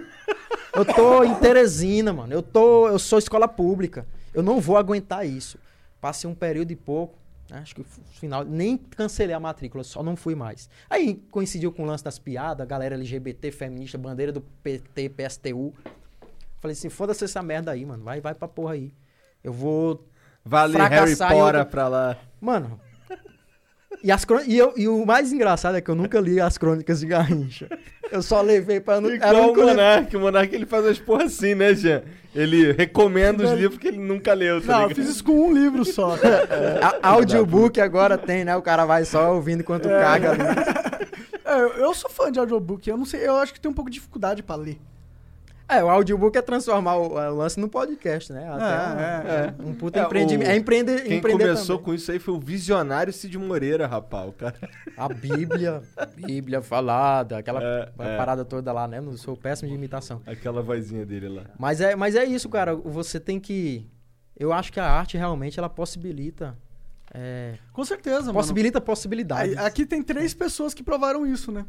Eu 0.75 0.85
tô 0.85 1.23
em 1.23 1.35
Teresina, 1.37 2.13
mano. 2.13 2.33
Eu, 2.33 2.43
tô, 2.43 2.89
eu 2.89 2.99
sou 2.99 3.19
escola 3.19 3.47
pública. 3.47 4.07
Eu 4.37 4.43
não 4.43 4.61
vou 4.61 4.77
aguentar 4.77 5.27
isso. 5.27 5.59
Passei 6.01 6.29
um 6.31 6.35
período 6.35 6.71
e 6.71 6.77
pouco. 6.77 7.19
né, 7.51 7.59
Acho 7.59 7.75
que 7.75 7.85
final. 8.21 8.45
Nem 8.45 8.77
cancelei 8.77 9.35
a 9.35 9.41
matrícula, 9.41 9.83
só 9.83 10.03
não 10.03 10.15
fui 10.15 10.35
mais. 10.35 10.69
Aí 10.91 11.15
coincidiu 11.31 11.73
com 11.73 11.83
o 11.83 11.87
lance 11.87 12.05
das 12.05 12.19
piadas, 12.19 12.67
galera 12.69 12.95
LGBT, 12.95 13.51
feminista, 13.51 13.97
bandeira 13.97 14.31
do 14.31 14.41
PT, 14.63 15.09
PSTU. 15.09 15.73
Falei 16.61 16.73
assim: 16.75 16.89
foda-se 16.89 17.25
essa 17.25 17.43
merda 17.43 17.71
aí, 17.73 17.85
mano. 17.85 18.05
Vai, 18.05 18.21
vai 18.21 18.35
pra 18.35 18.47
porra 18.47 18.75
aí. 18.75 18.93
Eu 19.43 19.53
vou 19.53 20.05
Vale 20.45 20.77
Harry 20.77 21.17
Potter 21.17 21.37
outra- 21.37 21.65
pra 21.65 21.89
lá. 21.89 22.17
Mano. 22.41 22.81
E, 24.03 24.13
as 24.13 24.25
crô- 24.25 24.43
e, 24.47 24.57
eu- 24.57 24.75
e 24.77 24.87
o 24.87 25.05
mais 25.07 25.33
engraçado 25.33 25.77
é 25.77 25.81
que 25.81 25.91
eu 25.91 25.95
nunca 25.95 26.21
li 26.21 26.39
as 26.41 26.59
crônicas 26.59 27.01
de 27.01 27.07
Garrincha. 27.07 27.69
Eu 28.13 28.23
só 28.23 28.41
levei 28.43 28.79
pra. 28.81 29.01
O 29.01 29.11
Igual 29.11 29.35
o 29.35 29.39
único 29.39 29.61
livro- 29.61 29.67
Monark. 29.67 30.17
O 30.17 30.21
Monark 30.21 30.55
ele 30.55 30.67
faz 30.67 30.85
as 30.87 30.99
porra 30.99 31.25
assim, 31.25 31.55
né, 31.55 31.75
Jean? 31.75 32.03
Ele 32.37 32.73
recomenda 32.73 33.45
os 33.45 33.51
livros 33.53 33.79
que 33.79 33.89
ele 33.89 33.99
nunca 33.99 34.33
leu, 34.35 34.61
tá 34.61 34.67
Não, 34.67 34.75
eu 34.83 34.89
ligado? 34.89 34.97
fiz 35.05 35.09
isso 35.15 35.25
com 35.25 35.33
um 35.49 35.53
livro 35.53 35.85
só. 35.85 36.15
A- 37.03 37.09
audiobook 37.11 37.81
agora 37.81 38.19
tem, 38.19 38.45
né? 38.45 38.55
O 38.57 38.63
cara 38.63 38.85
vai 38.85 39.05
só 39.05 39.35
ouvindo 39.35 39.61
enquanto 39.61 39.89
caga 39.89 40.31
ali. 40.33 40.41
É, 41.49 41.61
eu- 41.61 41.69
eu 41.75 41.95
sou 41.95 42.11
fã 42.11 42.31
de 42.31 42.41
audiobook. 42.41 42.91
Eu 42.91 42.97
não 42.97 43.05
sei, 43.05 43.25
eu 43.25 43.37
acho 43.37 43.55
que 43.55 43.61
tenho 43.61 43.71
um 43.71 43.75
pouco 43.75 43.89
de 43.89 43.95
dificuldade 43.95 44.43
pra 44.43 44.57
ler. 44.57 44.79
É, 45.69 45.83
o 45.83 45.89
audiobook 45.89 46.39
é 46.39 46.43
transformar 46.43 46.97
o, 46.97 47.15
o 47.15 47.35
lance 47.37 47.59
no 47.59 47.69
podcast, 47.69 48.33
né? 48.33 48.49
Até 48.49 49.49
É, 49.49 49.55
um, 49.65 49.71
um 49.71 49.75
puta 49.75 49.99
É, 49.99 50.05
empreendimento. 50.05 50.49
o- 50.49 50.51
É 50.53 50.57
empreender, 50.57 51.03
Quem 51.03 51.19
empreender 51.19 51.45
começou 51.49 51.77
também. 51.79 51.85
com 51.85 51.95
isso 51.95 52.13
aí 52.13 52.19
foi 52.21 52.35
o 52.35 52.39
visionário 52.41 53.13
Cid 53.13 53.37
Moreira, 53.37 53.87
rapaz. 53.87 54.29
O 54.29 54.33
cara... 54.33 54.55
A 54.97 55.09
Bíblia, 55.09 55.83
Bíblia 56.15 56.63
falada, 56.63 57.39
aquela 57.39 57.61
É, 57.63 57.89
é. 57.99 58.17
parada 58.17 58.45
toda 58.45 58.73
lá, 58.73 58.87
né? 58.87 59.01
Não 59.01 59.17
sou 59.17 59.37
péssimo 59.37 59.69
de 59.69 59.75
imitação. 59.75 60.23
Aquela 60.25 60.63
vozinha 60.63 61.05
dele 61.05 61.29
lá. 61.29 61.43
Mas 61.59 61.81
é, 61.81 61.97
mas 61.97 62.15
é 62.15 62.25
isso, 62.25 62.49
cara. 62.49 62.75
Você 62.77 63.19
tem 63.19 63.41
que. 63.41 63.91
Eu 64.39 64.53
acho 64.53 64.73
que 64.73 64.79
a 64.79 64.87
arte 64.89 65.17
realmente 65.17 65.59
ela 65.59 65.69
possibilita. 65.69 66.57
é, 67.13 67.55
Com 67.73 67.85
certeza, 67.85 68.21
mano. 68.27 68.35
possibilita 68.35 68.81
possibilidades. 68.81 69.57
Aí, 69.57 69.67
aqui 69.67 69.85
tem 69.85 70.03
três 70.03 70.33
pessoas 70.35 70.73
que 70.75 70.83
provaram 70.83 71.27
isso, 71.27 71.51
né? 71.51 71.65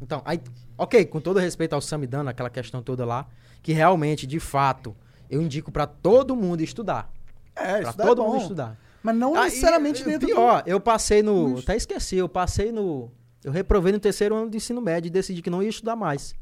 Então, 0.00 0.22
aí, 0.24 0.40
ok, 0.76 1.04
com 1.06 1.20
todo 1.20 1.38
respeito 1.40 1.72
ao 1.74 1.80
Samidana, 1.80 2.30
aquela 2.30 2.50
questão 2.50 2.82
toda 2.82 3.04
lá, 3.04 3.26
que 3.62 3.72
realmente, 3.72 4.26
de 4.26 4.38
fato, 4.38 4.96
eu 5.28 5.42
indico 5.42 5.70
pra 5.72 5.86
todo 5.86 6.36
mundo 6.36 6.60
estudar. 6.62 7.12
É, 7.56 7.80
Pra 7.80 7.90
isso 7.90 8.00
é 8.02 8.04
todo 8.06 8.22
bom. 8.22 8.32
mundo 8.32 8.42
estudar. 8.42 8.76
Mas 9.02 9.16
não 9.16 9.34
Ah, 9.34 9.44
necessariamente 9.44 10.02
e- 10.02 10.04
dentro 10.04 10.26
Pior, 10.28 10.62
eu 10.66 10.80
passei 10.80 11.22
no. 11.22 11.50
Mas- 11.50 11.64
Até 11.64 11.76
esqueci, 11.76 12.16
eu 12.16 12.28
passei 12.28 12.70
no. 12.72 13.10
Eu 13.44 13.52
reprovei 13.52 13.92
no 13.92 13.98
terceiro 14.00 14.34
ano 14.34 14.50
de 14.50 14.56
ensino 14.56 14.80
médio 14.80 15.08
e 15.08 15.10
decidi 15.10 15.40
que 15.42 15.50
não 15.50 15.62
ia 15.62 15.68
estudar 15.68 15.94
mais. 15.96 16.34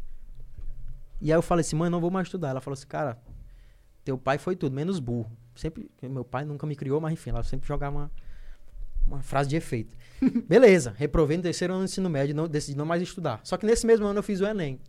E 1.21 1.33
aí 1.33 1.37
eu 1.39 1.43
falei 1.43 1.61
assim, 1.63 1.77
mãe, 1.77 1.89
não 1.91 2.01
vou 2.01 2.11
mais 2.11 2.27
estudar. 2.27 2.51
Ela 2.51 2.61
falou 2.61 2.75
assim, 2.75 2.87
cara, 2.87 3.19
teu 4.05 4.19
pai 4.19 4.39
foi 4.39 4.55
tudo, 4.57 4.75
menos 4.75 4.99
burro. 4.99 5.31
Sempre. 5.55 5.91
Meu 6.03 6.25
pai 6.25 6.45
nunca 6.45 6.67
me 6.67 6.75
criou, 6.77 7.01
mas 7.01 7.13
enfim, 7.15 7.31
ela 7.31 7.43
sempre 7.43 7.67
jogava 7.67 7.97
uma, 7.97 8.11
uma 9.07 9.23
frase 9.23 9.49
de 9.49 9.57
efeito. 9.57 9.97
Beleza, 10.49 10.95
reprovei 10.97 11.37
no 11.37 11.43
terceiro 11.43 11.73
ano 11.75 11.85
de 11.85 11.91
ensino 11.91 12.09
médio, 12.09 12.35
não, 12.35 12.49
decidi 12.49 12.77
não 12.77 12.87
mais 12.87 13.03
estudar. 13.03 13.41
Só 13.45 13.57
que 13.57 13.67
nesse 13.67 13.87
mesmo 13.87 14.07
ano 14.07 14.19
eu 14.19 14.23
fiz 14.23 14.41
o 14.41 14.47
Enem. 14.47 14.81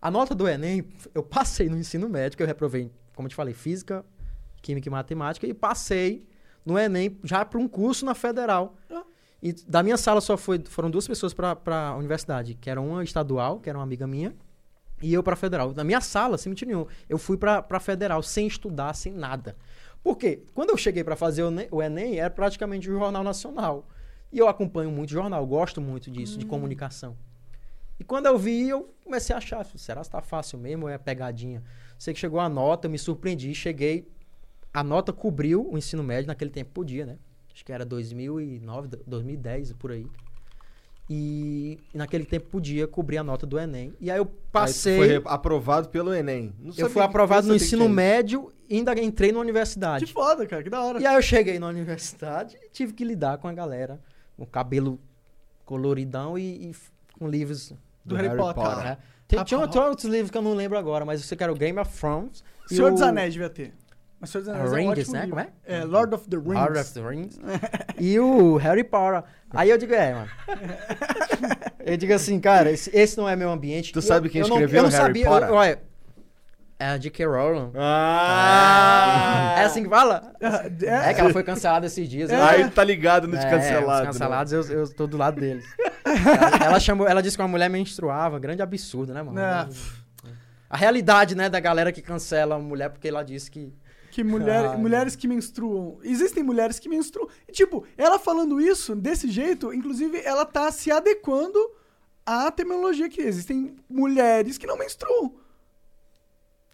A 0.00 0.10
nota 0.10 0.34
do 0.34 0.46
Enem, 0.46 0.86
eu 1.14 1.22
passei 1.22 1.68
no 1.68 1.76
ensino 1.76 2.08
médio, 2.08 2.36
que 2.36 2.42
eu 2.42 2.46
reprovei, 2.46 2.90
como 3.14 3.26
eu 3.26 3.30
te 3.30 3.34
falei, 3.34 3.54
física, 3.54 4.04
química 4.62 4.88
e 4.88 4.90
matemática, 4.90 5.46
e 5.46 5.54
passei 5.54 6.26
no 6.64 6.78
Enem 6.78 7.18
já 7.24 7.44
para 7.44 7.58
um 7.58 7.66
curso 7.66 8.04
na 8.04 8.14
federal. 8.14 8.76
Ah. 8.90 9.02
E 9.42 9.52
da 9.52 9.82
minha 9.82 9.96
sala 9.96 10.20
só 10.20 10.36
foi, 10.36 10.62
foram 10.66 10.90
duas 10.90 11.06
pessoas 11.06 11.32
para 11.32 11.56
a 11.88 11.96
universidade, 11.96 12.54
que 12.54 12.68
era 12.68 12.80
uma 12.80 13.04
estadual, 13.04 13.60
que 13.60 13.68
era 13.68 13.78
uma 13.78 13.84
amiga 13.84 14.06
minha, 14.06 14.34
e 15.00 15.14
eu 15.14 15.22
para 15.22 15.36
federal. 15.36 15.72
Na 15.74 15.84
minha 15.84 16.00
sala, 16.00 16.36
sem 16.36 16.50
mentir 16.50 16.66
nenhum, 16.66 16.86
eu 17.08 17.18
fui 17.18 17.36
para 17.36 17.80
federal 17.80 18.22
sem 18.22 18.46
estudar, 18.46 18.94
sem 18.94 19.12
nada. 19.12 19.56
Por 20.02 20.16
quê? 20.16 20.42
Quando 20.54 20.70
eu 20.70 20.76
cheguei 20.76 21.02
para 21.04 21.16
fazer 21.16 21.42
o 21.42 21.50
Ne- 21.50 21.68
o 21.70 21.82
Enem, 21.82 22.18
era 22.18 22.30
praticamente 22.30 22.88
o 22.90 22.92
Jornal 22.98 23.22
Nacional. 23.24 23.86
E 24.32 24.38
eu 24.38 24.48
acompanho 24.48 24.90
muito 24.90 25.10
jornal, 25.10 25.44
gosto 25.46 25.80
muito 25.80 26.10
disso, 26.10 26.38
de 26.38 26.44
comunicação. 26.46 27.16
E 27.98 28.04
quando 28.04 28.26
eu 28.26 28.38
vi, 28.38 28.68
eu 28.68 28.94
comecei 29.02 29.34
a 29.34 29.38
achar, 29.38 29.64
será 29.74 30.02
que 30.02 30.10
tá 30.10 30.20
fácil 30.20 30.58
mesmo 30.58 30.84
ou 30.84 30.88
é 30.90 30.96
pegadinha? 30.98 31.62
Sei 31.98 32.14
que 32.14 32.20
chegou 32.20 32.38
a 32.38 32.48
nota, 32.48 32.86
eu 32.86 32.90
me 32.90 32.98
surpreendi, 32.98 33.52
cheguei, 33.54 34.06
a 34.72 34.84
nota 34.84 35.12
cobriu 35.12 35.68
o 35.68 35.76
ensino 35.76 36.02
médio, 36.04 36.28
naquele 36.28 36.50
tempo 36.50 36.70
podia, 36.72 37.04
né? 37.06 37.16
Acho 37.52 37.64
que 37.64 37.72
era 37.72 37.84
2009, 37.84 38.88
2010, 39.06 39.72
por 39.72 39.90
aí. 39.90 40.06
E 41.10 41.78
naquele 41.94 42.26
tempo 42.26 42.48
podia 42.50 42.86
cobrir 42.86 43.16
a 43.16 43.24
nota 43.24 43.46
do 43.46 43.58
Enem. 43.58 43.94
E 43.98 44.10
aí 44.10 44.18
eu 44.18 44.24
Aí 44.24 44.30
passei, 44.52 44.96
foi 44.96 45.06
re- 45.08 45.22
aprovado 45.24 45.88
pelo 45.88 46.12
Enem. 46.14 46.52
Não 46.58 46.72
eu 46.76 46.90
fui 46.90 47.00
aprovado 47.02 47.46
no 47.48 47.54
ensino 47.54 47.88
médio 47.88 48.52
e 48.52 48.57
ainda 48.76 48.92
entrei 49.00 49.32
na 49.32 49.38
universidade. 49.40 50.04
Que 50.04 50.12
foda, 50.12 50.46
cara, 50.46 50.62
que 50.62 50.70
da 50.70 50.80
hora. 50.82 51.00
E 51.00 51.06
aí 51.06 51.14
eu 51.14 51.22
cheguei 51.22 51.58
na 51.58 51.66
universidade 51.68 52.56
e 52.62 52.68
tive 52.70 52.92
que 52.92 53.04
lidar 53.04 53.38
com 53.38 53.48
a 53.48 53.52
galera, 53.52 53.98
com 54.36 54.44
cabelo 54.46 55.00
coloridão 55.64 56.38
e, 56.38 56.70
e 56.70 56.74
com 57.18 57.28
livros. 57.28 57.72
do 58.04 58.14
Harry, 58.16 58.36
Potter. 58.36 58.76
né? 58.78 58.98
Tem, 59.26 59.38
Ah, 59.38 59.44
tinha 59.44 59.60
outros 59.60 60.04
livros 60.04 60.30
que 60.30 60.38
eu 60.38 60.42
não 60.42 60.54
lembro 60.54 60.78
agora, 60.78 61.04
mas 61.04 61.20
eu 61.20 61.26
sei 61.26 61.36
que 61.36 61.42
era 61.44 61.52
o 61.52 61.56
Game 61.56 61.78
of 61.78 61.94
Thrones. 61.98 62.42
e 62.70 62.74
Senhor 62.76 62.88
o 62.88 62.92
dos 62.94 63.02
Anéis 63.02 63.34
devia 63.34 63.50
ter. 63.50 63.74
Mas 64.18 64.30
Senhor 64.30 64.42
dos 64.42 64.48
Anéis 64.48 64.72
é 64.72 64.74
um 64.74 64.78
Rings, 64.78 64.90
ótimo 64.98 65.12
né? 65.12 65.20
livro. 65.20 65.36
Como 65.36 65.40
é? 65.40 65.52
É, 65.80 65.84
Lord 65.84 66.14
of 66.14 66.28
the 66.28 66.36
Rings. 66.36 66.54
Lord 66.54 66.78
of 66.78 66.92
the 66.94 67.00
Rings. 67.08 67.38
e 67.98 68.18
o 68.18 68.56
Harry 68.56 68.82
Potter. 68.84 69.22
Aí 69.50 69.68
eu 69.70 69.76
digo, 69.78 69.92
é, 69.94 70.14
mano. 70.14 70.30
eu 71.84 71.96
digo 71.96 72.12
assim, 72.14 72.40
cara, 72.40 72.70
esse, 72.70 72.90
esse 72.96 73.16
não 73.18 73.28
é 73.28 73.36
meu 73.36 73.50
ambiente. 73.50 73.92
Tu 73.92 73.98
Eu- 73.98 74.02
sabe 74.02 74.28
quem 74.28 74.40
eu 74.40 74.48
não- 74.48 74.56
escreveu 74.56 74.78
eu 74.78 74.82
não 74.84 74.90
Harry 74.90 75.02
sabia, 75.06 75.24
eu- 75.26 75.30
Potter? 75.30 75.50
olha, 75.52 75.82
é 76.78 76.86
a 76.90 76.96
J.K. 76.96 77.26
Rowling. 77.26 77.72
Ah! 77.74 79.54
É 79.58 79.64
assim 79.64 79.82
que 79.82 79.88
fala? 79.88 80.32
É, 80.40 81.10
É 81.10 81.14
que 81.14 81.20
ela 81.20 81.30
foi 81.32 81.42
cancelada 81.42 81.86
esses 81.86 82.08
dias. 82.08 82.30
eu- 82.30 82.42
Aí 82.42 82.68
tá 82.70 82.84
ligado 82.84 83.26
nos 83.26 83.40
É, 83.40 83.50
cancelados. 83.50 83.92
Os 83.94 84.00
né? 84.00 84.06
cancelados, 84.06 84.52
eu, 84.52 84.62
eu 84.80 84.88
tô 84.94 85.06
do 85.06 85.16
lado 85.16 85.40
deles. 85.40 85.64
ela, 86.04 86.64
ela 86.66 86.80
chamou, 86.80 87.06
ela 87.06 87.20
disse 87.22 87.36
que 87.36 87.42
uma 87.42 87.48
mulher 87.48 87.68
menstruava, 87.68 88.38
grande 88.38 88.62
absurdo, 88.62 89.12
né, 89.12 89.22
mano? 89.22 89.38
É. 89.40 89.68
a 90.70 90.76
realidade, 90.76 91.34
né, 91.34 91.48
da 91.48 91.58
galera 91.60 91.90
que 91.90 92.02
cancela 92.02 92.56
a 92.56 92.58
mulher 92.58 92.90
porque 92.90 93.08
ela 93.08 93.22
disse 93.22 93.50
que. 93.50 93.72
Que 94.10 94.24
mulher, 94.24 94.64
Ai. 94.70 94.76
mulheres 94.76 95.14
que 95.14 95.28
menstruam. 95.28 95.98
Existem 96.02 96.42
mulheres 96.42 96.78
que 96.78 96.88
menstruam. 96.88 97.28
E, 97.48 97.52
tipo, 97.52 97.84
ela 97.96 98.18
falando 98.18 98.60
isso 98.60 98.96
desse 98.96 99.28
jeito, 99.30 99.72
inclusive, 99.72 100.20
ela 100.24 100.44
tá 100.44 100.72
se 100.72 100.90
adequando 100.90 101.58
à 102.26 102.50
terminologia 102.50 103.08
que 103.08 103.20
existem 103.20 103.76
mulheres 103.88 104.56
que 104.58 104.66
não 104.66 104.76
menstruam. 104.78 105.34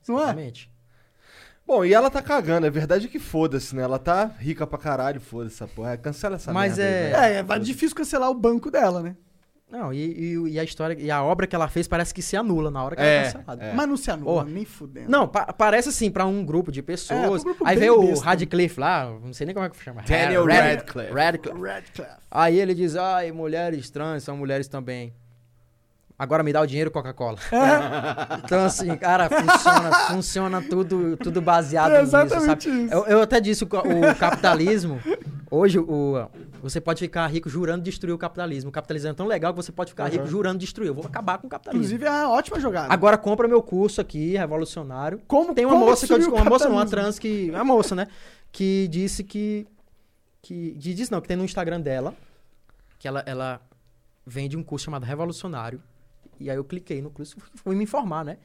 Não 0.08 0.18
é? 0.18 0.22
Exatamente. 0.24 0.70
Bom, 1.66 1.84
e 1.84 1.94
ela 1.94 2.10
tá 2.10 2.20
cagando. 2.20 2.66
A 2.66 2.70
verdade 2.70 3.06
é 3.06 3.08
que 3.08 3.18
foda-se, 3.18 3.74
né? 3.74 3.82
Ela 3.82 3.98
tá 3.98 4.26
rica 4.38 4.66
pra 4.66 4.78
caralho, 4.78 5.20
foda-se 5.20 5.54
essa 5.56 5.66
porra. 5.66 5.92
É, 5.92 5.96
Cancela 5.96 6.36
essa 6.36 6.52
Mas 6.52 6.76
merda 6.76 6.92
aí, 7.26 7.32
é- 7.32 7.42
velho. 7.42 7.52
É, 7.52 7.56
é 7.56 7.58
difícil 7.58 7.96
cancelar 7.96 8.30
o 8.30 8.34
banco 8.34 8.70
dela, 8.70 9.02
né? 9.02 9.16
Não, 9.70 9.92
e, 9.92 9.98
e- 9.98 10.48
e 10.52 10.60
a 10.60 10.62
história, 10.62 10.94
e 11.00 11.10
a 11.10 11.20
obra 11.24 11.46
que 11.48 11.56
ela 11.56 11.66
fez 11.66 11.88
parece 11.88 12.12
que 12.14 12.20
se 12.22 12.36
anula 12.36 12.70
na 12.70 12.84
hora 12.84 12.94
que 12.94 13.02
É, 13.02 13.04
ela 13.06 13.26
é 13.28 13.32
cancelada. 13.32 13.64
é. 13.64 13.72
Mas 13.72 13.88
não 13.88 13.96
se 13.96 14.10
anula, 14.10 14.44
nem 14.44 14.64
fudendo. 14.64 15.10
Não, 15.10 15.26
pa- 15.26 15.52
parece 15.52 15.88
assim 15.88 16.10
pra 16.12 16.26
um 16.26 16.44
grupo 16.44 16.70
de 16.70 16.78
É, 16.80 16.82
pessoas. 16.82 17.40
um 17.40 17.44
grupo 17.44 17.66
aí 17.66 17.76
vê 17.76 17.90
o. 17.90 18.14
Radcliffe 18.20 18.78
lá, 18.78 19.06
não 19.24 19.32
sei 19.32 19.46
nem 19.46 19.54
como 19.54 19.66
é 19.66 19.70
que 19.70 19.76
chama. 19.82 20.02
Daniel 20.02 20.44
Rad- 20.46 20.64
Radcliffe. 20.76 21.12
Radcliffe. 21.12 21.60
Radcliffe. 21.60 22.10
Aí 22.30 22.60
ele 22.60 22.74
diz, 22.74 22.94
ai, 22.94 23.32
mulheres 23.32 23.88
trans 23.90 24.22
são 24.22 24.36
mulheres 24.36 24.68
também. 24.68 25.12
Agora 26.16 26.42
me 26.44 26.52
dá 26.52 26.60
o 26.60 26.66
dinheiro, 26.66 26.90
Coca-Cola. 26.92 27.38
então, 28.44 28.64
assim, 28.64 28.94
cara, 28.96 29.28
funciona, 29.28 29.92
funciona 30.08 30.62
tudo, 30.62 31.16
tudo 31.16 31.40
baseado 31.40 31.90
É 31.92 32.02
nisso, 32.02 32.16
exatamente 32.16 32.64
sabe? 32.64 32.84
isso. 32.84 32.94
Eu, 32.94 33.04
eu 33.06 33.22
até 33.22 33.40
disse, 33.40 33.64
o, 33.64 33.66
ca- 33.66 33.82
o 33.82 34.14
capitalismo, 34.16 35.00
hoje, 35.50 35.78
o, 35.80 36.28
você 36.62 36.80
pode 36.80 37.00
ficar 37.00 37.26
rico 37.26 37.48
jurando 37.48 37.82
destruir 37.82 38.12
o 38.14 38.18
capitalismo. 38.18 38.70
O 38.70 38.72
capitalismo 38.72 39.10
é 39.10 39.12
tão 39.12 39.26
legal 39.26 39.52
que 39.52 39.56
você 39.56 39.72
pode 39.72 39.90
ficar 39.90 40.06
rico 40.08 40.24
jurando 40.26 40.58
destruir. 40.60 40.86
Eu 40.88 40.94
vou 40.94 41.04
acabar 41.04 41.38
com 41.38 41.48
o 41.48 41.50
capitalismo. 41.50 41.84
Inclusive, 41.84 42.06
é 42.06 42.10
uma 42.10 42.30
ótima 42.30 42.60
jogada. 42.60 42.94
Agora 42.94 43.18
compra 43.18 43.48
meu 43.48 43.60
curso 43.60 44.00
aqui, 44.00 44.36
revolucionário. 44.36 45.20
Como- 45.26 45.52
Tem 45.52 45.64
uma 45.66 45.74
como 45.74 45.86
moça 45.86 46.06
que 46.06 46.12
eu 46.12 46.18
o 46.30 46.34
uma 46.34 46.44
moça 46.44 46.68
não, 46.68 46.76
uma 46.76 46.86
trans 46.86 47.18
que, 47.18 47.50
uma 47.50 47.64
moça, 47.64 47.94
né, 47.96 48.06
que 48.52 48.86
disse 48.88 49.24
que 49.24 49.66
que 50.40 50.76
que 50.78 50.94
disse 50.94 51.10
não, 51.10 51.20
que 51.20 51.26
tem 51.26 51.36
no 51.36 51.44
Instagram 51.44 51.80
dela 51.80 52.14
que 53.00 53.08
ela 53.08 53.22
ela 53.26 53.60
vende 54.24 54.56
um 54.56 54.62
curso 54.62 54.84
chamado 54.84 55.02
Revolucionário. 55.04 55.82
E 56.40 56.50
aí 56.50 56.56
eu 56.56 56.64
cliquei 56.64 57.00
no 57.02 57.10
curso, 57.10 57.36
fui 57.56 57.74
me 57.76 57.84
informar, 57.84 58.24
né? 58.24 58.38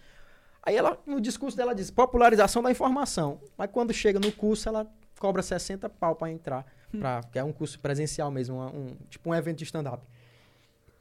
Aí 0.61 0.75
ela 0.75 0.97
no 1.05 1.19
discurso 1.21 1.55
dela 1.57 1.73
diz 1.73 1.89
popularização 1.89 2.61
da 2.61 2.69
informação. 2.71 3.39
Mas 3.57 3.69
quando 3.71 3.93
chega 3.93 4.19
no 4.19 4.31
curso 4.31 4.67
ela 4.69 4.85
cobra 5.19 5.41
60 5.41 5.89
pau 5.89 6.15
pra 6.15 6.29
entrar, 6.31 6.65
pra, 6.91 7.21
que 7.23 7.37
é 7.39 7.43
um 7.43 7.51
curso 7.51 7.79
presencial 7.79 8.29
mesmo, 8.31 8.55
uma- 8.57 8.71
um, 8.71 8.95
tipo 9.09 9.29
um 9.29 9.35
evento 9.35 9.57
de 9.57 9.63
stand 9.65 9.87
up. 9.91 10.03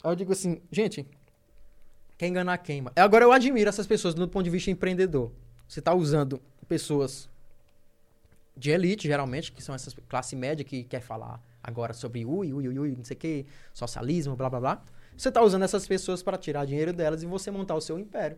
Aí 0.03 0.11
eu 0.11 0.17
digo 0.17 0.33
assim, 0.33 0.61
gente, 0.71 1.07
quer 2.17 2.27
enganar 2.29 2.59
quem? 2.59 2.83
mano? 2.83 2.95
Agora 2.97 3.25
eu 3.25 3.33
admiro 3.33 3.69
essas 3.69 3.87
pessoas 3.87 4.15
do 4.15 4.29
ponto 4.29 4.45
de 4.45 4.51
vista 4.51 4.71
empreendedor. 4.71 5.33
Você 5.69 5.81
tá 5.83 5.93
usando 5.95 6.41
pessoas 6.69 7.29
de 8.57 8.71
elite, 8.71 9.07
geralmente, 9.07 9.53
que 9.53 9.63
são 9.63 9.75
essas 9.75 9.95
classe 10.09 10.35
média 10.35 10.65
que 10.65 10.83
quer 10.85 11.01
falar 11.01 11.41
agora 11.63 11.93
sobre 11.93 12.25
ui, 12.25 12.53
ui, 12.53 12.69
ui, 12.69 12.79
ui, 12.79 12.95
não 12.97 13.05
sei 13.05 13.17
o 13.17 13.21
que, 13.21 13.47
socialismo, 13.73 14.35
blá, 14.37 14.49
blá, 14.51 14.61
blá. 14.61 14.83
Você 15.19 15.31
tá 15.33 15.43
usando 15.43 15.65
essas 15.65 15.87
pessoas 15.87 16.23
para 16.23 16.39
tirar 16.39 16.65
dinheiro 16.65 16.93
delas 16.93 17.23
e 17.23 17.27
você 17.27 17.51
montar 17.51 17.75
o 17.75 17.81
seu 17.81 17.99
império. 17.99 18.37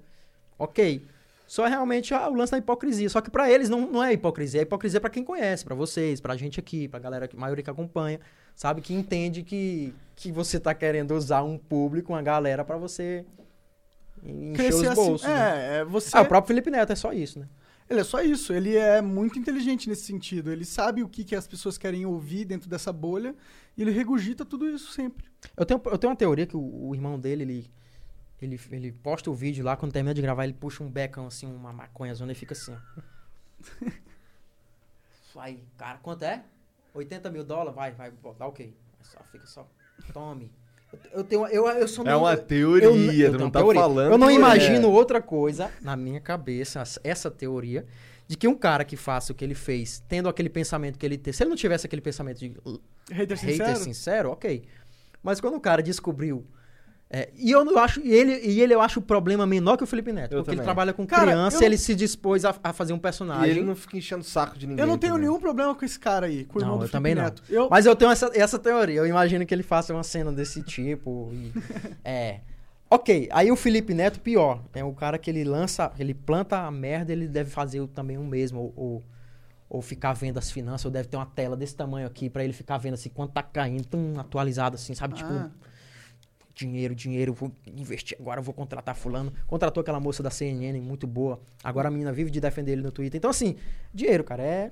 Ok. 0.59 1.05
Só 1.47 1.67
é 1.67 1.69
realmente 1.69 2.15
ah, 2.15 2.29
o 2.29 2.35
lance 2.35 2.53
da 2.53 2.59
hipocrisia. 2.59 3.09
Só 3.11 3.21
que 3.21 3.31
para 3.31 3.51
eles 3.51 3.69
não, 3.69 3.81
não 3.91 4.03
é 4.03 4.13
hipocrisia. 4.13 4.61
É 4.61 4.63
hipocrisia 4.63 5.01
para 5.01 5.11
quem 5.11 5.23
conhece, 5.23 5.65
para 5.65 5.75
vocês, 5.75 6.21
pra 6.21 6.37
gente 6.37 6.59
aqui, 6.59 6.89
pra 6.89 6.99
galera, 6.99 7.29
que- 7.29 7.37
maioria 7.37 7.63
que 7.63 7.71
acompanha, 7.71 8.19
sabe? 8.57 8.81
Que 8.81 8.95
entende 8.95 9.43
que, 9.43 9.93
que 10.17 10.33
você 10.33 10.59
tá 10.59 10.73
querendo 10.73 11.11
usar 11.15 11.43
um 11.43 11.59
público, 11.59 12.13
uma 12.13 12.23
galera, 12.23 12.65
para 12.65 12.77
você 12.77 13.25
encher 14.25 14.57
Crescer 14.57 14.75
os 14.77 14.87
assim. 14.87 14.95
bolsos. 14.95 15.29
né? 15.29 15.77
É, 15.77 15.77
é 15.81 15.85
você. 15.85 16.17
Ah, 16.17 16.23
o 16.23 16.27
próprio 16.27 16.49
Felipe 16.49 16.71
Neto 16.71 16.93
é 16.93 16.97
só 16.97 17.13
isso, 17.13 17.41
né? 17.41 17.47
Ele 17.91 18.01
é 18.01 18.05
só 18.05 18.23
isso. 18.23 18.53
Ele 18.53 18.77
é 18.77 19.03
muito 19.03 19.37
inteligente 19.37 19.89
nesse 19.89 20.05
sentido. 20.05 20.53
Ele 20.53 20.65
sabe 20.65 21.03
o 21.03 21.09
que, 21.09 21.25
que 21.25 21.35
as 21.35 21.49
pessoas 21.49 21.77
querem 21.77 22.07
ouvir 22.07 22.45
dentro 22.45 22.71
dessa 22.71 22.93
bolha 22.93 23.35
e 23.77 23.83
ele 23.83 23.91
regurgita 23.91 24.45
tudo 24.45 24.71
isso 24.71 24.93
sempre. 24.93 25.27
Eu 25.57 25.67
tenho, 25.67 25.83
eu 25.85 25.99
tenho 25.99 26.11
uma 26.13 26.17
teoria 26.17 26.47
que 26.47 26.57
o, 26.57 26.89
o 26.89 26.95
irmão 26.95 27.19
dele, 27.19 27.43
ele, 27.43 27.71
ele, 28.41 28.61
ele 28.71 28.93
posta 28.93 29.29
o 29.29 29.35
vídeo 29.35 29.65
lá, 29.65 29.77
quando 29.77 29.93
termina 29.93 30.15
de 30.15 30.23
gravar, 30.23 30.45
ele 30.45 30.53
puxa 30.53 30.85
um 30.85 30.91
becão, 30.91 31.27
assim, 31.27 31.47
uma 31.47 31.73
maconha 31.73 32.15
zona 32.15 32.31
e 32.31 32.35
fica 32.37 32.53
assim. 32.53 32.77
Aí, 35.37 35.65
cara, 35.77 35.99
quanto 35.99 36.23
é? 36.25 36.45
80 36.95 37.31
mil 37.31 37.43
dólares? 37.45 37.75
Vai, 37.75 37.93
vai, 37.93 38.13
dá 38.39 38.47
ok. 38.47 38.77
Só, 39.03 39.19
fica 39.33 39.47
só, 39.47 39.67
tome. 40.13 40.53
Eu, 40.93 40.99
eu 41.19 41.25
tenho, 41.25 41.47
eu, 41.47 41.67
eu 41.69 41.89
sou 41.89 42.07
É 42.07 42.15
uma 42.17 42.33
eu- 42.33 42.43
teoria, 42.43 42.89
eu 43.27 43.31
tu 43.31 43.37
tenho 43.37 43.39
não 43.39 43.51
tá 43.51 43.61
teoria. 43.61 43.81
falando. 43.81 44.13
Eu 44.13 44.19
não 44.19 44.29
é. 44.31 44.35
imagino 44.35 44.91
outra 44.91 45.21
coisa 45.23 45.71
na 45.81 45.97
minha 45.97 46.21
cabeça, 46.21 46.81
essa- 46.81 47.01
essa 47.05 47.31
teoria, 47.31 47.87
de 48.27 48.37
que 48.37 48.47
um 48.49 48.55
cara 48.57 48.85
que 48.85 48.97
faça 48.97 49.33
o 49.33 49.35
que 49.35 49.45
ele 49.45 49.55
fez, 49.55 50.03
tendo 50.09 50.29
aquele 50.29 50.49
pensamento 50.49 50.99
que 50.99 51.05
ele 51.07 51.19
tem, 51.19 51.33
se 51.33 51.43
ele 51.43 51.51
não 51.51 51.57
tivesse 51.57 51.87
aquele 51.87 52.03
pensamento 52.03 52.39
de 52.39 52.55
Hater 53.11 53.37
sincero? 53.39 53.65
hater 53.69 53.77
sincero, 53.77 54.31
ok. 54.31 54.65
Mas 55.23 55.41
quando 55.41 55.57
o 55.57 55.61
cara 55.61 55.83
descobriu. 55.83 56.47
É, 57.13 57.29
e 57.37 57.51
eu 57.51 57.65
não 57.65 57.77
acho. 57.79 58.01
E 58.01 58.13
ele, 58.13 58.39
e 58.39 58.61
ele 58.61 58.73
eu 58.73 58.81
acho 58.81 59.01
o 59.01 59.03
problema 59.03 59.45
menor 59.45 59.77
que 59.77 59.83
o 59.83 59.87
Felipe 59.87 60.13
Neto. 60.13 60.33
Eu 60.33 60.39
porque 60.39 60.51
ele 60.51 60.57
também. 60.59 60.65
trabalha 60.65 60.93
com 60.93 61.05
Cara, 61.05 61.27
criança 61.27 61.57
eu 61.57 61.63
e 61.63 61.65
ele 61.65 61.77
se 61.77 61.93
dispôs 61.95 62.45
a, 62.45 62.55
a 62.63 62.73
fazer 62.73 62.93
um 62.93 62.97
E 62.97 63.01
personagem. 63.01 63.51
ele 63.51 63.63
não 63.63 63.75
fica 63.75 63.97
enchendo 63.97 64.21
o 64.21 64.25
saco 64.25 64.57
de 64.57 64.67
ninguém. 64.67 64.81
Eu 64.83 64.87
não 64.87 64.97
tenho 64.97 65.15
também. 65.15 65.27
nenhum 65.29 65.41
problema 65.41 65.75
com 65.75 65.85
esse 65.85 65.99
cara 65.99 66.27
aí, 66.27 66.45
com 66.45 66.59
o 66.59 66.63
irmão 66.63 66.75
Não, 66.75 66.79
do 66.79 66.85
eu 66.85 66.89
Felipe 66.89 66.93
também 66.93 67.15
não. 67.17 67.23
Neto. 67.25 67.43
Eu, 67.51 67.69
Mas 67.69 67.85
eu 67.85 67.97
tenho 67.97 68.13
essa, 68.13 68.31
essa 68.33 68.59
teoria. 68.61 68.95
Eu 69.01 69.07
imagino 69.09 69.45
que 69.45 69.53
ele 69.53 69.65
faça 69.65 69.93
uma 69.93 70.05
cena 70.05 70.31
desse 70.33 70.63
tipo. 70.63 71.31
e- 71.33 71.53
é. 72.05 72.41
Ok, 72.89 73.29
aí 73.33 73.51
o 73.53 73.57
Felipe 73.57 73.93
Neto, 73.95 74.21
pior. 74.21 74.63
É 74.73 74.85
o 74.85 74.93
cara 74.93 75.19
que 75.19 75.31
ele 75.31 75.43
lança, 75.45 75.93
ele 75.99 76.15
planta 76.15 76.59
a 76.59 76.71
merda, 76.71 77.13
ele 77.13 77.27
deve 77.29 77.51
fazer 77.51 77.85
também 77.89 78.19
o 78.19 78.25
mesmo. 78.25 78.61
Ou, 78.61 78.73
ou, 78.77 79.03
ou 79.69 79.83
ficar 79.83 80.13
vendo 80.13 80.39
as 80.39 80.51
finanças, 80.51 80.85
ou 80.85 80.91
deve 80.91 81.07
ter 81.09 81.17
uma 81.17 81.27
tela 81.27 81.57
desse 81.57 81.75
tamanho 81.77 82.07
aqui 82.07 82.29
pra 82.29 82.43
ele 82.43 82.53
ficar 82.53 82.77
vendo 82.79 82.95
assim 82.95 83.09
quanto 83.09 83.33
tá 83.33 83.43
caindo, 83.43 83.85
tum, 83.85 84.15
atualizado 84.19 84.75
assim, 84.75 84.95
sabe? 84.95 85.15
Tipo, 85.15 85.31
Ah. 85.33 85.51
Dinheiro, 86.61 86.95
dinheiro, 86.95 87.33
vou 87.33 87.51
investir 87.67 88.17
agora, 88.21 88.41
vou 88.41 88.53
contratar 88.53 88.95
fulano. 88.95 89.33
Contratou 89.47 89.81
aquela 89.81 89.99
moça 89.99 90.23
da 90.23 90.31
CNN, 90.31 90.81
muito 90.81 91.07
boa. 91.07 91.41
Agora 91.65 91.89
a 91.89 91.91
menina 91.91 92.13
vive 92.13 92.31
de 92.31 92.41
defender 92.41 92.73
ele 92.73 92.83
no 92.83 92.93
Twitter. 92.93 93.19
Então, 93.19 93.31
assim, 93.31 93.57
dinheiro, 93.93 94.23
cara, 94.25 94.43
é. 94.43 94.71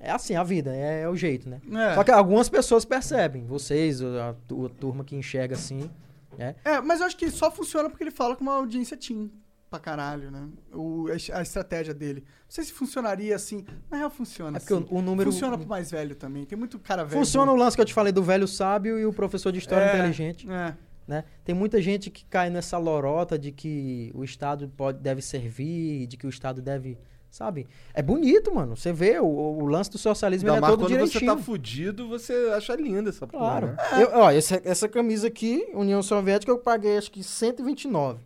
É 0.00 0.12
assim, 0.12 0.36
a 0.36 0.44
vida, 0.44 0.74
é, 0.74 1.02
é 1.02 1.08
o 1.08 1.16
jeito, 1.16 1.48
né? 1.48 1.60
É. 1.72 1.94
Só 1.96 2.04
que 2.04 2.10
algumas 2.12 2.48
pessoas 2.48 2.84
percebem, 2.84 3.44
vocês, 3.44 4.00
a, 4.00 4.30
a 4.30 4.68
turma 4.78 5.02
que 5.02 5.16
enxerga 5.16 5.56
assim, 5.56 5.90
né? 6.38 6.54
É, 6.64 6.80
mas 6.80 7.00
eu 7.00 7.06
acho 7.06 7.16
que 7.16 7.28
só 7.30 7.50
funciona 7.50 7.90
porque 7.90 8.04
ele 8.04 8.12
fala 8.12 8.36
com 8.36 8.42
uma 8.42 8.54
audiência 8.54 8.96
teen 8.96 9.28
pra 9.68 9.78
caralho, 9.78 10.30
né? 10.30 10.48
O, 10.72 11.06
a, 11.10 11.42
estratégia 11.42 11.92
dele. 11.92 12.20
Não 12.20 12.50
sei 12.50 12.64
se 12.64 12.72
funcionaria 12.72 13.34
assim. 13.34 13.64
Na 13.90 13.98
real, 13.98 14.10
funciona. 14.10 14.56
É 14.56 14.60
porque 14.60 14.72
assim. 14.72 14.86
o, 14.88 14.98
o 14.98 15.02
número. 15.02 15.30
Funciona 15.30 15.58
pro 15.58 15.66
mais 15.66 15.90
velho 15.90 16.14
também. 16.14 16.44
Tem 16.44 16.56
muito 16.56 16.78
cara 16.78 17.04
velho. 17.04 17.18
Funciona 17.18 17.50
o 17.52 17.56
lance 17.56 17.76
que 17.76 17.80
eu 17.80 17.86
te 17.86 17.94
falei 17.94 18.12
do 18.12 18.22
velho 18.22 18.46
sábio 18.48 18.98
e 18.98 19.04
o 19.04 19.12
professor 19.12 19.52
de 19.52 19.58
história 19.58 19.84
É, 19.84 19.94
inteligente. 19.94 20.50
É. 20.50 20.74
né? 21.08 21.24
Tem 21.42 21.54
muita 21.54 21.80
gente 21.80 22.10
que 22.10 22.22
cai 22.26 22.50
nessa 22.50 22.76
lorota 22.76 23.38
de 23.38 23.50
que 23.50 24.12
o 24.14 24.22
Estado 24.22 24.68
pode, 24.76 24.98
deve 24.98 25.22
servir, 25.22 26.06
de 26.06 26.18
que 26.18 26.26
o 26.26 26.28
Estado 26.28 26.60
deve. 26.60 26.98
Sabe? 27.30 27.66
É 27.92 28.02
bonito, 28.02 28.54
mano. 28.54 28.74
Você 28.74 28.90
vê, 28.90 29.18
o, 29.18 29.26
o 29.26 29.66
lance 29.66 29.90
do 29.90 29.98
socialismo 29.98 30.48
Ainda 30.48 30.58
ele 30.58 30.66
é 30.66 30.68
todo 30.68 30.80
quando 30.80 30.88
direitinho. 30.88 31.20
você 31.20 31.26
tá 31.26 31.36
fudido, 31.36 32.08
você 32.08 32.32
acha 32.56 32.74
linda 32.74 33.10
essa 33.10 33.26
porra. 33.26 33.76
Claro. 33.76 34.00
Eu, 34.00 34.18
ó, 34.18 34.30
essa, 34.30 34.60
essa 34.64 34.88
camisa 34.88 35.28
aqui, 35.28 35.66
União 35.74 36.02
Soviética, 36.02 36.50
eu 36.50 36.58
paguei 36.58 36.96
acho 36.96 37.10
que 37.10 37.22
129. 37.22 38.20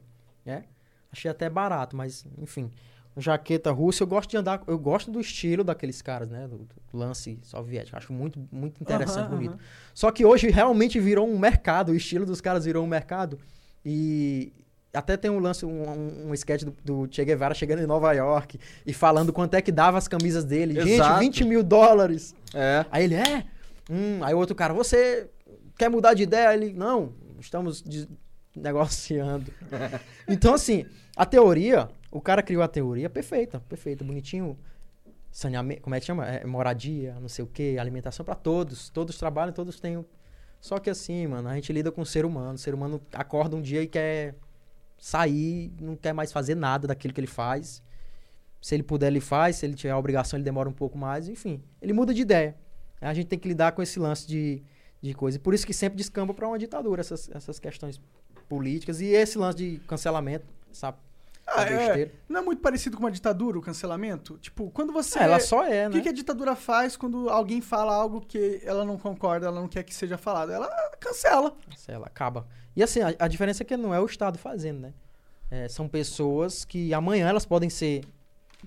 Né? 0.45 0.65
Achei 1.11 1.29
até 1.31 1.51
barato, 1.51 1.97
mas 1.97 2.25
enfim. 2.39 2.71
Jaqueta 3.17 3.71
russa, 3.71 4.03
eu 4.03 4.07
gosto 4.07 4.31
de 4.31 4.37
andar. 4.37 4.63
Eu 4.67 4.79
gosto 4.79 5.11
do 5.11 5.21
estilo 5.21 5.63
daqueles 5.63 6.01
caras, 6.01 6.31
né? 6.31 6.49
Do, 6.49 6.59
do 6.59 6.69
lance 6.93 7.39
soviético. 7.43 7.97
Acho 7.97 8.13
muito, 8.13 8.41
muito 8.51 8.81
interessante, 8.81 9.27
Aham, 9.27 9.31
bonito. 9.37 9.51
aham. 9.53 9.61
Só 9.95 10.11
que 10.11 10.25
hoje 10.25 10.49
realmente 10.51 10.99
virou 10.99 11.29
um 11.29 11.39
mercado. 11.39 11.93
O 11.93 11.95
estilo 11.95 12.25
dos 12.25 12.41
caras 12.41 12.65
virou 12.65 12.83
um 12.85 12.87
mercado. 12.89 13.39
E 13.85 14.53
até 14.95 15.17
tem 15.17 15.31
um 15.31 15.39
lance, 15.39 15.65
um, 15.67 15.89
um, 15.91 16.29
um 16.31 16.35
sketch 16.35 16.63
do, 16.65 16.75
do 16.85 17.09
Che 17.11 17.25
Guevara 17.25 17.55
chegando 17.55 17.83
em 17.83 17.87
Nova 17.87 18.13
York 18.13 18.59
e 18.87 18.93
falando 18.93 19.33
quanto 19.33 19.55
é 19.55 19.63
que 19.63 19.73
dava 19.73 19.99
as 19.99 20.07
camisas 20.09 20.45
dele. 20.45 20.75
Gente, 20.75 20.93
Exato. 20.93 21.21
20 21.21 21.45
mil 21.45 21.63
dólares. 21.63 22.35
É. 22.55 22.85
Aí 22.91 23.05
ele, 23.05 23.15
é? 23.15 23.45
Hum, 23.91 24.23
aí 24.23 24.33
o 24.35 24.39
outro 24.39 24.55
cara, 24.55 24.73
você 24.73 25.29
quer 25.79 25.89
mudar 25.89 26.15
de 26.15 26.23
ideia? 26.23 26.55
Ele, 26.55 26.73
não, 26.73 27.13
estamos 27.41 27.83
de- 27.83 28.09
negociando. 28.55 29.51
então, 30.29 30.55
assim, 30.55 30.87
a 31.17 31.25
teoria, 31.27 31.89
o 32.13 32.21
cara 32.21 32.43
criou 32.43 32.63
a 32.63 32.69
teoria 32.69 33.09
perfeita, 33.09 33.59
perfeita, 33.61 34.05
bonitinho. 34.05 34.57
Saneamento, 35.31 35.81
como 35.81 35.95
é 35.95 36.01
que 36.01 36.05
chama? 36.05 36.29
É, 36.29 36.45
moradia, 36.45 37.19
não 37.19 37.29
sei 37.29 37.43
o 37.43 37.49
quê, 37.49 37.79
alimentação 37.81 38.23
pra 38.23 38.35
todos. 38.35 38.91
Todos 38.91 39.17
trabalham, 39.17 39.51
todos 39.51 39.81
têm. 39.81 40.05
Só 40.61 40.79
que 40.79 40.91
assim, 40.91 41.27
mano, 41.27 41.49
a 41.49 41.55
gente 41.55 41.73
lida 41.73 41.91
com 41.91 42.03
o 42.03 42.07
ser 42.07 42.27
humano. 42.27 42.53
O 42.53 42.59
ser 42.59 42.75
humano 42.75 43.01
acorda 43.15 43.57
um 43.57 43.63
dia 43.63 43.83
e 43.83 43.87
quer 43.87 44.35
sair, 44.99 45.73
não 45.81 45.97
quer 45.97 46.13
mais 46.13 46.31
fazer 46.31 46.55
nada 46.55 46.87
daquilo 46.87 47.15
que 47.15 47.21
ele 47.21 47.27
faz. 47.27 47.83
Se 48.61 48.75
ele 48.75 48.83
puder, 48.83 49.07
ele 49.07 49.21
faz. 49.21 49.57
Se 49.57 49.67
ele 49.67 49.75
tiver 49.75 49.93
a 49.93 49.99
obrigação, 49.99 50.37
ele 50.37 50.45
demora 50.45 50.69
um 50.69 50.73
pouco 50.73 50.99
mais. 50.99 51.29
Enfim, 51.29 51.63
ele 51.81 51.95
muda 51.95 52.13
de 52.13 52.21
ideia. 52.21 52.55
A 53.01 53.15
gente 53.15 53.27
tem 53.27 53.39
que 53.39 53.49
lidar 53.49 53.73
com 53.73 53.81
esse 53.81 53.99
lance 53.99 54.29
de, 54.29 54.63
de 55.01 55.15
coisa. 55.15 55.39
E 55.39 55.41
por 55.41 55.55
isso 55.55 55.67
que 55.67 55.73
sempre 55.73 55.97
descamba 55.97 56.35
para 56.35 56.47
uma 56.47 56.59
ditadura 56.59 57.01
essas, 57.01 57.31
essas 57.31 57.59
questões 57.59 57.99
políticas. 58.51 59.01
E 59.01 59.07
esse 59.07 59.39
lance 59.39 59.57
de 59.57 59.81
cancelamento, 59.89 60.45
essa 60.71 60.95
Ah, 61.47 61.65
é. 61.65 62.11
Não 62.29 62.41
é 62.41 62.43
muito 62.45 62.63
parecido 62.63 62.97
com 62.97 63.03
uma 63.03 63.11
ditadura, 63.11 63.59
o 63.59 63.63
cancelamento? 63.63 64.39
Tipo, 64.39 64.71
quando 64.71 64.93
você. 64.93 65.19
É, 65.19 65.25
ela 65.25 65.41
só 65.41 65.65
é, 65.65 65.87
O 65.87 65.91
né? 65.91 65.97
que, 65.97 66.03
que 66.03 66.09
a 66.09 66.13
ditadura 66.13 66.55
faz 66.55 66.97
quando 66.97 67.29
alguém 67.29 67.61
fala 67.61 67.95
algo 67.95 68.21
que 68.21 68.61
ela 68.65 68.85
não 68.85 68.97
concorda, 68.97 69.47
ela 69.47 69.61
não 69.61 69.69
quer 69.69 69.83
que 69.83 69.95
seja 69.95 70.17
falado? 70.17 70.53
Ela 70.53 70.69
cancela. 71.01 71.55
Ela 71.89 72.07
acaba. 72.07 72.47
E 72.75 72.83
assim, 72.83 73.01
a, 73.01 73.15
a 73.19 73.29
diferença 73.29 73.63
é 73.63 73.67
que 73.67 73.77
não 73.77 73.93
é 73.93 74.01
o 74.01 74.07
Estado 74.07 74.39
fazendo, 74.39 74.81
né? 74.81 74.95
É, 75.51 75.69
são 75.69 75.87
pessoas 75.87 76.65
que 76.65 76.95
amanhã 76.95 77.29
elas 77.29 77.45
podem 77.45 77.69
ser 77.69 78.03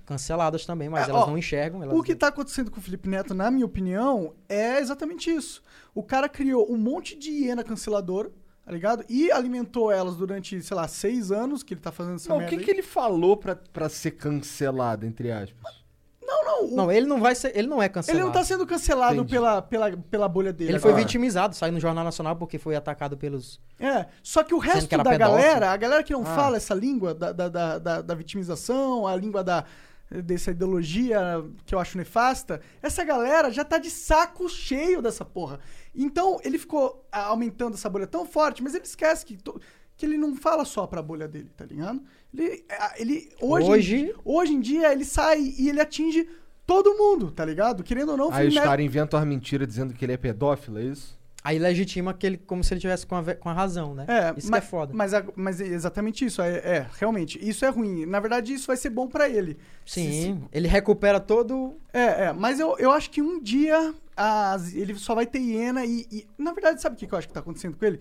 canceladas 0.04 0.64
também, 0.64 0.88
mas 0.88 1.08
É, 1.08 1.10
elas 1.10 1.22
ó, 1.22 1.26
não 1.26 1.38
enxergam. 1.38 1.82
Elas 1.82 1.96
O 1.96 2.02
que 2.02 2.14
tá 2.14 2.28
acontecendo 2.28 2.70
com 2.70 2.78
o 2.78 2.82
Felipe 2.82 3.08
Neto, 3.08 3.34
na 3.34 3.50
minha 3.50 3.66
opinião, 3.66 4.34
é 4.48 4.78
exatamente 4.78 5.30
isso. 5.30 5.62
O 5.94 6.02
cara 6.02 6.28
criou 6.28 6.70
um 6.70 6.76
monte 6.76 7.16
de 7.16 7.30
hiena 7.30 7.64
canceladora, 7.64 8.30
tá 8.66 8.72
ligado? 8.72 9.04
E 9.08 9.30
alimentou 9.30 9.90
elas 9.92 10.16
durante, 10.16 10.60
sei 10.60 10.76
lá, 10.76 10.86
seis 10.88 11.30
anos 11.32 11.62
que 11.62 11.72
ele 11.72 11.80
tá 11.80 11.90
fazendo 11.92 12.16
essa 12.16 12.28
Não, 12.28 12.36
o 12.36 12.38
merda 12.40 12.50
que, 12.54 12.60
aí. 12.60 12.64
que 12.64 12.70
ele 12.70 12.82
falou 12.82 13.36
pra, 13.36 13.54
pra 13.72 13.88
ser 13.88 14.10
cancelado, 14.10 15.06
entre 15.06 15.30
aspas? 15.30 15.86
Não, 16.20 16.44
não. 16.44 16.64
o- 16.64 16.76
Não, 16.76 16.90
ele 16.92 17.06
não 17.06 17.20
vai 17.20 17.36
ser. 17.36 17.56
Ele 17.56 17.68
não 17.68 17.80
é 17.80 17.84
ele 17.86 17.94
cancelado. 17.94 18.24
não 18.26 18.32
tá 18.32 18.42
sendo 18.42 18.66
cancelado 18.66 19.14
Entendi. 19.14 19.30
pela, 19.32 19.62
pela, 19.62 19.96
pela 19.96 20.28
bolha 20.28 20.52
dele. 20.52 20.72
Ele 20.72 20.78
foi 20.80 20.90
agora. 20.90 21.04
vitimizado, 21.04 21.54
saiu 21.54 21.72
no 21.72 21.78
Jornal 21.78 22.02
Nacional 22.04 22.34
porque 22.34 22.58
foi 22.58 22.74
atacado 22.74 23.16
pelos. 23.16 23.60
É, 23.78 24.06
só 24.24 24.42
que 24.42 24.52
o 24.52 24.58
resto 24.58 24.88
que 24.88 24.96
da 24.96 25.04
pedófilo. 25.04 25.36
galera, 25.38 25.70
a 25.70 25.76
galera 25.76 26.02
que 26.02 26.12
não 26.12 26.22
Ah. 26.22 26.34
fala 26.34 26.56
essa 26.56 26.74
língua 26.74 27.14
da, 27.14 27.30
da, 27.30 27.48
da, 27.48 27.78
da, 27.78 28.02
da 28.02 28.14
vitimização, 28.16 29.06
a 29.06 29.14
língua 29.14 29.44
da, 29.44 29.64
dessa 30.10 30.50
ideologia 30.52 31.18
que 31.64 31.74
eu 31.74 31.78
acho 31.78 31.98
nefasta, 31.98 32.60
essa 32.80 33.02
galera 33.04 33.50
já 33.50 33.64
tá 33.64 33.78
de 33.78 33.90
saco 33.90 34.48
cheio 34.48 35.02
dessa 35.02 35.24
porra. 35.24 35.58
Então, 35.94 36.38
ele 36.44 36.58
ficou 36.58 37.04
ah, 37.10 37.26
aumentando 37.26 37.74
essa 37.74 37.88
bolha 37.90 38.06
tão 38.06 38.24
forte, 38.24 38.62
mas 38.62 38.74
ele 38.74 38.84
esquece 38.84 39.24
que, 39.26 39.36
to- 39.36 39.60
que 39.96 40.06
ele 40.06 40.16
não 40.16 40.36
fala 40.36 40.64
só 40.64 40.86
pra 40.86 41.02
bolha 41.02 41.26
dele, 41.26 41.50
tá 41.56 41.64
ligado? 41.64 42.02
Ele, 42.32 42.64
ah, 42.70 42.94
ele 42.98 43.28
hoje, 43.40 43.70
Hoje- 43.70 44.14
hoje 44.24 44.52
em 44.52 44.60
dia, 44.60 44.92
ele 44.92 45.04
sai 45.04 45.40
e 45.58 45.68
ele 45.68 45.80
atinge 45.80 46.28
todo 46.66 46.94
mundo, 46.96 47.30
tá 47.30 47.44
ligado? 47.44 47.82
Querendo 47.82 48.10
ou 48.10 48.16
não, 48.16 48.32
Aí 48.32 48.48
os 48.48 48.54
Neto- 48.54 48.64
caras 48.64 48.84
inventam 48.84 49.18
as 49.18 49.26
mentiras 49.26 49.66
dizendo 49.66 49.94
que 49.94 50.04
ele 50.04 50.12
é 50.12 50.16
pedófilo, 50.16 50.78
é 50.78 50.82
isso? 50.84 51.15
Aí 51.48 51.60
legitima 51.60 52.12
que 52.12 52.26
ele, 52.26 52.36
como 52.38 52.64
se 52.64 52.74
ele 52.74 52.80
tivesse 52.80 53.06
com 53.06 53.14
a, 53.14 53.34
com 53.36 53.48
a 53.48 53.52
razão, 53.52 53.94
né? 53.94 54.04
É, 54.08 54.34
Isso 54.36 54.50
mas, 54.50 54.64
é 54.64 54.66
foda. 54.66 54.92
Mas, 54.92 55.14
a- 55.14 55.24
mas 55.36 55.60
é 55.60 55.66
exatamente 55.66 56.24
isso. 56.24 56.42
É, 56.42 56.54
é, 56.56 56.86
realmente. 56.98 57.38
Isso 57.40 57.64
é 57.64 57.68
ruim. 57.68 58.04
Na 58.04 58.18
verdade, 58.18 58.52
isso 58.52 58.66
vai 58.66 58.76
ser 58.76 58.90
bom 58.90 59.06
pra 59.06 59.28
ele. 59.28 59.56
Sim, 59.84 60.42
ele 60.50 60.66
recupera 60.66 61.20
todo. 61.20 61.76
É, 61.92 62.24
é. 62.26 62.32
Mas 62.32 62.58
eu, 62.58 62.76
eu 62.80 62.90
acho 62.90 63.10
que 63.10 63.22
um 63.22 63.40
dia 63.40 63.94
as- 64.16 64.74
ele 64.74 64.94
só 64.96 65.14
vai 65.14 65.24
ter 65.24 65.38
hiena 65.38 65.84
e, 65.84 66.04
e- 66.10 66.26
Na 66.36 66.52
verdade, 66.52 66.82
sabe 66.82 66.96
o 66.96 66.98
que 66.98 67.14
eu 67.14 67.16
acho 67.18 67.28
que 67.28 67.34
tá 67.34 67.38
acontecendo 67.38 67.76
com 67.76 67.84
ele? 67.84 68.00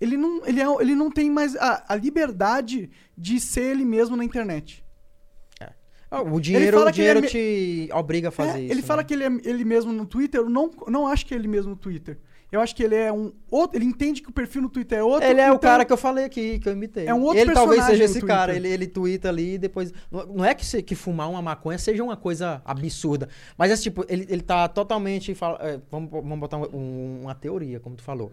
Ele 0.00 0.16
não, 0.16 0.46
ele 0.46 0.60
é- 0.62 0.76
ele 0.80 0.94
não 0.94 1.10
tem 1.10 1.28
mais 1.30 1.56
a, 1.56 1.84
a 1.88 1.96
liberdade 1.96 2.88
de 3.18 3.40
ser 3.40 3.72
ele 3.72 3.84
mesmo 3.84 4.16
na 4.16 4.24
internet. 4.24 4.84
Ah, 6.10 6.22
O 6.22 6.38
dinheiro, 6.38 6.76
fala 6.78 6.90
o 6.90 6.92
que 6.94 7.00
ele 7.00 7.10
é 7.10 7.14
dinheiro 7.22 7.88
te 7.88 7.92
obriga 7.92 8.28
a 8.28 8.30
fazer 8.30 8.58
É, 8.58 8.62
isso. 8.62 8.72
ele 8.72 8.82
fala 8.82 9.02
né? 9.02 9.08
que 9.08 9.14
ele 9.14 9.24
é 9.24 9.30
ele 9.44 9.64
mesmo 9.64 9.92
no 9.92 10.06
Twitter. 10.06 10.40
Eu 10.42 10.48
não, 10.48 10.70
não 10.86 11.08
acho 11.08 11.26
que 11.26 11.34
é 11.34 11.36
ele 11.36 11.48
mesmo 11.48 11.70
no 11.70 11.76
Twitter. 11.76 12.18
Eu 12.54 12.60
acho 12.60 12.74
que 12.74 12.82
ele 12.82 12.94
é 12.94 13.12
um 13.12 13.32
outro. 13.50 13.76
Ele 13.78 13.84
entende 13.84 14.22
que 14.22 14.28
o 14.28 14.32
perfil 14.32 14.62
no 14.62 14.68
Twitter 14.68 14.98
é 14.98 15.02
outro. 15.02 15.28
Ele 15.28 15.40
é 15.40 15.46
o 15.50 15.56
então- 15.56 15.58
cara 15.58 15.84
que 15.84 15.92
eu 15.92 15.96
falei 15.96 16.24
aqui, 16.24 16.58
que 16.58 16.68
eu 16.68 16.72
imitei. 16.72 17.06
É 17.06 17.12
um 17.14 17.22
outro 17.22 17.38
ele 17.40 17.52
talvez 17.52 17.80
personagem 17.80 17.96
seja 17.96 18.04
esse 18.04 18.20
Twitter. 18.20 18.36
cara. 18.36 18.54
Ele, 18.54 18.68
ele 18.68 18.86
twitta 18.86 19.28
ali 19.28 19.54
e 19.54 19.58
depois. 19.58 19.92
Não 20.10 20.44
é 20.44 20.54
que, 20.54 20.64
se- 20.64 20.82
que 20.82 20.94
fumar 20.94 21.28
uma 21.28 21.42
maconha 21.42 21.76
seja 21.78 22.02
uma 22.04 22.16
coisa 22.16 22.62
absurda. 22.64 23.28
Mas 23.58 23.70
é 23.72 23.76
tipo, 23.76 24.04
ele, 24.08 24.26
ele 24.28 24.42
tá 24.42 24.68
totalmente. 24.68 25.34
fala- 25.34 25.58
é, 25.60 25.80
vamos, 25.90 26.10
vamos 26.10 26.38
botar 26.38 26.58
um- 26.58 26.76
um- 26.76 27.20
uma 27.22 27.34
teoria, 27.34 27.80
como 27.80 27.96
tu 27.96 28.02
falou. 28.02 28.30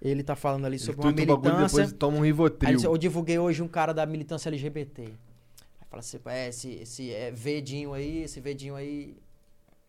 Ele 0.00 0.22
tá 0.22 0.34
falando 0.34 0.64
ali 0.64 0.76
Ele 0.76 0.82
sobre 0.82 1.02
uma 1.02 1.12
tuita 1.12 1.32
o 1.32 1.36
bagulho 1.36 1.50
e 1.50 1.56
militância. 1.56 1.76
depois 1.84 1.98
toma 1.98 2.16
um 2.16 2.20
Aí 2.20 2.28
ele 2.28 2.32
Rivotril. 2.32 2.74
diz, 2.76 2.84
eu 2.84 2.96
divulguei 2.96 3.38
hoje 3.38 3.62
um 3.62 3.68
cara 3.68 3.92
da 3.92 4.06
militância 4.06 4.48
LGBT. 4.48 5.02
Aí 5.02 5.86
fala 5.90 6.00
assim, 6.00 6.18
é, 6.24 6.48
esse, 6.48 6.70
esse 6.76 7.12
é, 7.12 7.30
vedinho 7.30 7.92
aí, 7.92 8.22
esse 8.22 8.40
vedinho 8.40 8.74
aí, 8.76 9.14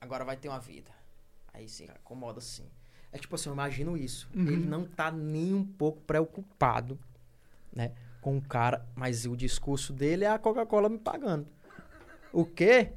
agora 0.01 0.25
vai 0.25 0.35
ter 0.35 0.49
uma 0.49 0.59
vida. 0.59 0.91
Aí 1.53 1.69
se 1.69 1.85
acomoda 1.85 2.39
assim. 2.39 2.63
É 3.11 3.17
tipo 3.17 3.35
assim, 3.35 3.49
eu 3.49 3.53
imagino 3.53 3.97
isso. 3.97 4.29
Uhum. 4.33 4.47
Ele 4.47 4.65
não 4.65 4.85
tá 4.85 5.11
nem 5.11 5.53
um 5.53 5.65
pouco 5.65 6.01
preocupado, 6.01 6.97
né, 7.73 7.91
com 8.21 8.37
o 8.37 8.41
cara, 8.41 8.85
mas 8.95 9.25
o 9.25 9.35
discurso 9.35 9.91
dele 9.93 10.23
é 10.25 10.29
a 10.29 10.39
Coca-Cola 10.39 10.87
me 10.89 10.97
pagando. 10.97 11.47
O 12.31 12.45
quê? 12.45 12.91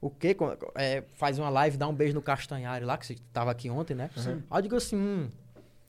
O 0.00 0.10
quê? 0.10 0.36
É, 0.74 1.02
faz 1.14 1.38
uma 1.38 1.48
live, 1.48 1.76
dá 1.76 1.88
um 1.88 1.94
beijo 1.94 2.14
no 2.14 2.20
Castanhari 2.22 2.84
lá, 2.84 2.98
que 2.98 3.06
você 3.06 3.16
tava 3.32 3.50
aqui 3.50 3.70
ontem, 3.70 3.94
né? 3.94 4.10
Sim. 4.16 4.42
Aí 4.50 4.58
eu 4.58 4.62
digo 4.62 4.76
assim, 4.76 4.96
hum, 4.96 5.30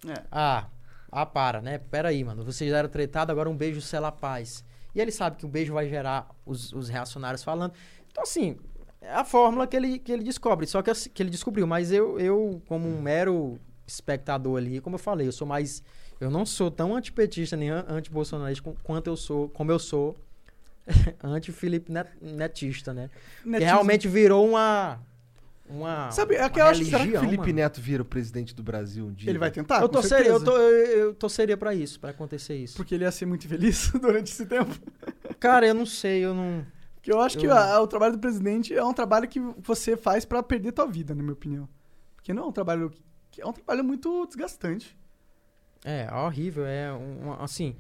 É. 0.08 0.24
ah, 0.32 0.68
ah, 1.12 1.26
para, 1.26 1.62
né? 1.62 1.78
Pera 1.78 2.10
aí, 2.10 2.24
mano. 2.24 2.44
Vocês 2.44 2.70
já 2.70 2.78
eram 2.78 2.90
tretados, 2.90 3.32
agora 3.32 3.50
um 3.50 3.56
beijo 3.58 3.82
sela 3.82 4.12
paz. 4.12 4.64
E 4.96 5.02
ele 5.02 5.12
sabe 5.12 5.38
que 5.38 5.46
o 5.46 5.50
beijo 5.50 5.74
vai 5.74 5.88
gerar 5.90 6.30
os, 6.46 6.72
os 6.74 6.90
reacionários 6.90 7.44
falando. 7.44 7.74
Então, 8.10 8.24
assim, 8.24 8.58
a 9.14 9.24
fórmula 9.24 9.66
que 9.68 9.76
ele, 9.76 10.00
que 10.00 10.12
ele 10.12 10.24
descobre. 10.24 10.66
Só 10.68 10.82
que, 10.82 10.92
que 11.10 11.24
ele 11.24 11.30
descobriu. 11.30 11.66
Mas 11.68 11.92
eu, 11.92 12.20
eu, 12.20 12.62
como 12.68 12.88
um 12.88 13.02
mero 13.02 13.60
espectador 13.86 14.58
ali, 14.58 14.82
como 14.82 14.96
eu 14.96 15.00
falei, 15.00 15.28
eu 15.28 15.32
sou 15.32 15.48
mais. 15.48 15.82
Eu 16.20 16.30
não 16.32 16.46
sou 16.46 16.72
tão 16.72 16.96
antipetista 16.96 17.56
nem 17.56 17.70
an- 17.70 17.86
anti-bolsonarista 17.88 18.74
quanto 18.84 19.08
eu 19.08 19.16
sou, 19.16 19.50
como 19.50 19.72
eu 19.72 19.78
sou 19.80 20.18
anti-Felipe 21.24 21.92
Net- 21.92 22.12
Netista, 22.22 22.94
né? 22.94 23.10
Que 23.44 23.50
Netismo. 23.50 23.74
realmente 23.74 24.08
virou 24.08 24.48
uma. 24.50 25.00
Uma. 25.70 26.10
Sabe, 26.12 26.36
é 26.36 26.42
uma 26.44 26.50
que 26.50 26.62
eu 26.62 26.66
acho 26.66 26.80
que 26.80 26.90
Será 26.90 27.06
que 27.06 27.12
Felipe 27.20 27.38
mano. 27.40 27.54
Neto 27.54 27.82
vira 27.82 28.02
o 28.02 28.06
presidente 28.06 28.56
do 28.56 28.64
Brasil 28.64 29.06
um 29.06 29.12
dia? 29.12 29.30
Ele 29.30 29.38
vai 29.38 29.52
tentar? 29.52 29.82
eu 29.82 29.90
torceria, 29.90 30.32
eu, 30.32 30.42
tô, 30.42 30.58
eu, 30.58 31.00
eu 31.00 31.14
torceria 31.14 31.58
pra 31.58 31.76
isso, 31.76 32.00
pra 32.00 32.12
acontecer 32.12 32.56
isso. 32.56 32.78
Porque 32.78 32.96
ele 32.96 33.04
ia 33.04 33.12
ser 33.12 33.26
muito 33.26 33.46
feliz 33.50 33.92
durante 34.00 34.32
esse 34.32 34.46
tempo. 34.46 34.74
Cara, 35.40 35.68
eu 35.68 35.74
não 35.74 35.86
sei, 35.86 36.24
eu 36.24 36.34
não. 36.34 36.66
Porque 37.08 37.18
eu 37.18 37.22
acho 37.22 37.38
que 37.38 37.46
Eu- 37.46 37.54
a- 37.56 37.80
o 37.82 37.88
trabalho 37.88 38.14
do 38.14 38.20
presidente 38.20 38.74
é 38.76 38.84
um 38.84 38.92
trabalho 38.92 39.30
que 39.30 39.40
você 39.40 39.96
faz 39.96 40.26
pra 40.26 40.44
perder 40.44 40.74
tua 40.74 40.86
vida, 40.86 41.16
na 41.16 41.22
minha 41.24 41.32
opinião. 41.32 41.70
Porque 42.18 42.34
não 42.34 42.44
é 42.44 42.46
um 42.48 42.52
trabalho. 42.52 42.92
que- 43.32 43.42
É 43.42 43.46
um 43.46 43.54
trabalho 43.54 43.82
muito 43.84 44.26
desgastante. 44.26 44.98
É, 45.86 46.12
horrível, 46.14 46.66
é 46.66 46.92
um- 46.92 47.32
assim. 47.40 47.76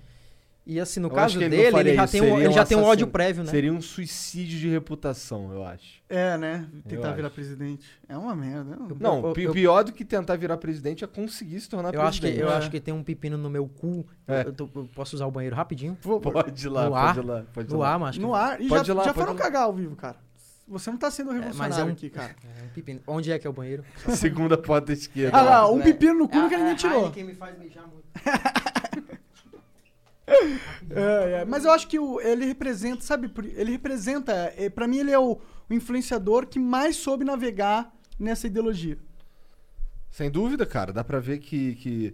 E 0.70 0.82
assim, 0.82 0.99
no 0.99 1.07
Eu 1.07 1.11
caso 1.13 1.39
dele, 1.39 1.55
ele 1.55 1.95
já, 1.95 2.05
tem 2.05 2.22
um, 2.22 2.38
ele 2.38 2.49
um 2.49 2.51
já 2.51 2.65
tem 2.65 2.78
um 2.78 2.84
ódio 2.84 3.07
prévio, 3.07 3.41
né? 3.41 3.49
Seria 3.49 3.72
um 3.72 3.82
suicídio 3.82 4.59
de 4.59 4.68
reputação, 4.68 5.49
eu 5.53 5.63
acho. 5.63 6.01
É, 6.09 6.38
né? 6.38 6.68
Tentar 6.86 7.07
Eu 7.11 7.15
virar 7.15 7.28
acho. 7.28 7.36
presidente. 7.36 7.88
É 8.09 8.18
uma 8.18 8.36
merda. 8.36 8.76
Não. 8.76 8.88
Não, 8.99 9.28
eu- 9.30 9.34
pi- 9.34 9.43
eu- 9.43 9.53
pior 9.53 9.84
do 9.86 9.93
que 9.93 10.03
tentar 10.03 10.36
virar 10.36 10.57
presidente 10.57 11.05
é 11.05 11.07
conseguir 11.07 11.61
se 11.61 11.70
tornar 11.70 11.93
Eu 11.93 12.01
acho, 12.01 12.20
que, 12.20 12.28
presidente. 12.28 12.45
eu 12.45 12.51
É. 12.53 12.57
acho 12.57 12.70
que 12.70 12.82
tem 12.82 12.93
um 12.93 13.01
pepino 13.01 13.38
no 13.38 13.49
meu 13.49 13.65
cu. 13.65 14.05
É. 14.28 14.41
Eu, 14.41 14.51
tô- 14.51 14.70
eu 14.76 14.89
posso 14.93 15.15
usar 15.15 15.26
o 15.26 15.32
banheiro 15.32 15.55
rapidinho? 15.55 15.95
Pode 16.01 16.65
ir 16.65 16.70
lá, 16.70 16.84
No 16.84 16.91
pode 16.91 17.07
ar? 17.07 17.18
ir 17.18 17.26
lá. 17.26 17.43
Pode 17.53 17.70
ir 17.70 17.74
No 17.74 17.80
lá. 17.80 17.93
ar, 17.93 17.99
mas 17.99 18.18
No 18.18 18.36
ar. 18.36 18.59
E 18.61 18.68
Pode 18.68 18.88
já, 18.88 18.93
ir 18.93 18.97
lá, 18.97 19.03
já 19.05 19.13
foram 19.13 19.32
lá. 19.34 19.39
cagar 19.39 19.64
ao 19.64 19.73
vivo, 19.73 19.95
cara. 19.95 20.18
Você 20.68 20.91
não 20.91 20.98
tá 20.98 21.10
sendo 21.10 21.31
revolucionário 21.31 21.81
é 21.81 21.85
um- 21.85 21.91
aqui, 21.94 22.10
cara. 22.11 22.35
É 22.44 22.64
um 22.65 22.69
pepino. 22.76 22.99
Onde 23.07 23.31
é 23.31 23.39
que 23.39 23.48
é 23.48 23.49
o 23.49 23.53
banheiro? 23.53 23.85
Segunda 24.10 24.57
porta 24.57 24.91
esquerda. 24.91 25.38
Ah 25.38 25.41
lá, 25.41 25.72
um 25.72 25.80
É. 25.80 25.84
pepino 25.84 26.14
no 26.15 26.27
cu 26.27 26.35
É, 26.38 26.49
que 26.49 26.56
é, 26.56 26.57
ninguém 26.57 26.76
tirou. 26.76 26.99
Heineken 27.03 27.23
me 27.23 27.35
faz 27.35 27.57
mijar 27.57 27.85
muito. 27.88 28.03
É, 30.89 31.41
é, 31.41 31.45
Mas 31.45 31.63
eu 31.65 31.71
acho 31.71 31.87
que 31.87 31.97
o- 31.99 32.19
ele 32.19 32.45
representa, 32.45 33.01
sabe? 33.01 33.31
Ele 33.55 33.71
representa. 33.71 34.31
É, 34.57 34.69
pra 34.69 34.87
mim, 34.87 34.97
ele 34.99 35.11
é 35.11 35.19
o, 35.19 35.39
o 35.69 35.73
influenciador 35.73 36.45
que 36.47 36.59
mais 36.59 36.95
soube 36.97 37.23
navegar 37.23 37.93
nessa 38.19 38.47
ideologia. 38.47 38.97
Sem 40.11 40.29
dúvida, 40.29 40.65
cara. 40.65 40.91
Dá 40.91 41.03
pra 41.03 41.19
ver 41.19 41.39
que, 41.39 41.75
que 41.75 42.13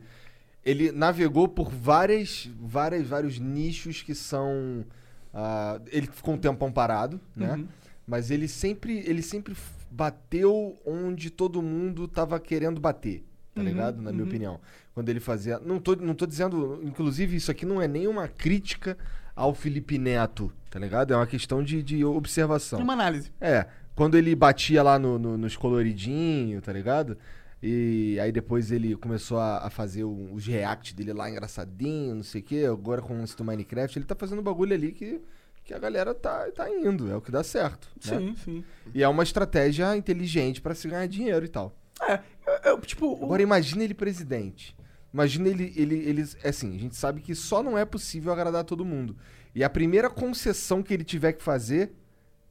ele 0.63 0.91
navegou 0.91 1.47
por 1.47 1.69
várias, 1.71 2.49
várias, 2.59 3.07
vários 3.07 3.39
nichos 3.39 4.01
que 4.01 4.13
são. 4.13 4.85
ah, 5.33 5.79
ele 5.87 6.07
ficou 6.07 6.33
um 6.35 6.37
tempão 6.37 6.71
parado, 6.71 7.19
né? 7.35 7.53
Uhum. 7.53 7.67
Mas 8.05 8.29
ele 8.29 8.47
sempre, 8.49 8.99
ele 9.07 9.21
sempre 9.21 9.55
bateu 9.89 10.77
onde 10.85 11.29
todo 11.29 11.61
mundo 11.61 12.07
tava 12.07 12.37
querendo 12.39 12.81
bater, 12.81 13.23
tá 13.53 13.61
Uhum, 13.61 13.67
ligado? 13.67 14.01
Na 14.01 14.11
minha 14.11 14.23
uhum. 14.23 14.29
opinião. 14.29 14.59
Quando 14.93 15.09
ele 15.09 15.19
fazia. 15.19 15.59
Não 15.59 15.79
tô, 15.79 15.95
não 15.95 16.13
tô 16.15 16.25
dizendo. 16.25 16.79
Inclusive, 16.83 17.35
isso 17.35 17.49
aqui 17.51 17.65
não 17.65 17.81
é 17.81 17.87
nenhuma 17.87 18.27
crítica 18.27 18.97
ao 19.35 19.53
Felipe 19.53 19.97
Neto, 19.97 20.51
tá 20.69 20.79
ligado? 20.79 21.13
É 21.13 21.15
uma 21.17 21.25
questão 21.27 21.63
de, 21.63 21.81
de 21.81 22.03
observação. 22.05 22.79
Uma 22.79 22.93
análise. 22.93 23.31
É, 23.41 23.65
quando 23.95 24.17
ele 24.17 24.35
batia 24.35 24.83
lá 24.83 24.97
no, 24.99 25.17
no- 25.17 25.37
nos 25.37 25.55
coloridinhos, 25.57 26.61
tá 26.63 26.71
ligado? 26.71 27.17
E 27.61 28.19
aí 28.19 28.31
depois 28.31 28.71
ele 28.71 28.95
começou 28.95 29.39
a, 29.39 29.65
a 29.65 29.69
fazer 29.69 30.03
o- 30.03 30.33
os 30.33 30.45
react 30.45 30.93
dele 30.95 31.13
lá 31.13 31.29
engraçadinho, 31.29 32.13
não 32.15 32.23
sei 32.23 32.41
o 32.41 32.43
quê. 32.43 32.65
Agora 32.69 33.01
com 33.01 33.13
o 33.13 33.17
lance 33.17 33.35
do 33.37 33.43
Minecraft, 33.43 33.97
ele 33.97 34.05
tá 34.05 34.15
fazendo 34.15 34.39
um 34.39 34.43
bagulho 34.43 34.73
ali 34.73 34.91
que, 34.91 35.21
que 35.63 35.73
a 35.73 35.79
galera 35.79 36.13
tá, 36.13 36.51
tá 36.51 36.69
indo, 36.69 37.09
é 37.09 37.15
o 37.15 37.21
que 37.21 37.31
dá 37.31 37.43
certo. 37.43 37.87
né? 38.05 38.17
Sim, 38.19 38.35
sim. 38.43 38.63
E 38.93 39.01
é 39.01 39.07
uma 39.07 39.23
estratégia 39.23 39.95
inteligente 39.95 40.61
pra 40.61 40.75
se 40.75 40.87
ganhar 40.87 41.07
dinheiro 41.07 41.45
e 41.45 41.49
tal. 41.49 41.73
É, 42.07 42.19
eu, 42.47 42.71
eu, 42.73 42.81
tipo. 42.81 43.07
o- 43.19 43.25
Agora 43.25 43.41
imagina 43.41 43.83
ele 43.83 43.93
presidente. 43.93 44.75
Imagina 45.13 45.47
ele, 45.47 45.71
ele, 45.75 45.95
eles, 45.95 46.35
é 46.43 46.49
assim, 46.49 46.75
a 46.75 46.79
gente 46.79 46.95
sabe 46.95 47.21
que 47.21 47.35
só 47.35 47.61
não 47.61 47.77
é 47.77 47.85
possível 47.85 48.33
agradar 48.33 48.63
todo 48.63 48.83
mundo. 48.83 49.15
E 49.53 49.63
a 49.63 49.69
primeira 49.69 50.09
concessão 50.09 50.81
que 50.81 50.91
ele 50.93 51.03
tiver 51.03 51.33
que 51.33 51.43
fazer, 51.43 51.93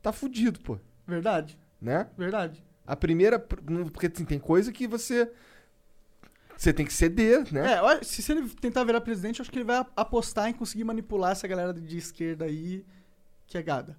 tá 0.01 0.12
fudido, 0.12 0.61
pô, 0.61 0.79
Verdade, 1.07 1.59
né? 1.81 2.09
verdade. 2.16 2.65
A 2.87 2.95
primeira. 2.95 3.39
Porque 3.39 4.07
assim, 4.07 4.24
tem 4.24 4.39
coisa 4.39 4.70
que 4.73 4.87
você. 4.87 5.31
Você 6.57 6.73
tem 6.73 6.87
que 6.87 6.93
ceder, 6.93 7.53
né? 7.53 7.73
É, 7.73 8.05
se 8.05 8.31
ele 8.31 8.49
tentar 8.49 8.85
virar 8.85 9.01
presidente, 9.01 9.41
eu 9.41 9.43
acho 9.43 9.51
que 9.51 9.59
ele 9.59 9.65
vai 9.65 9.85
apostar 9.97 10.49
em 10.49 10.53
conseguir 10.53 10.85
manipular 10.85 11.33
essa 11.33 11.49
galera 11.49 11.73
de 11.74 11.97
esquerda 11.99 12.45
aí. 12.45 12.85
que 13.47 13.59
é 13.59 13.62
gada. 13.62 13.99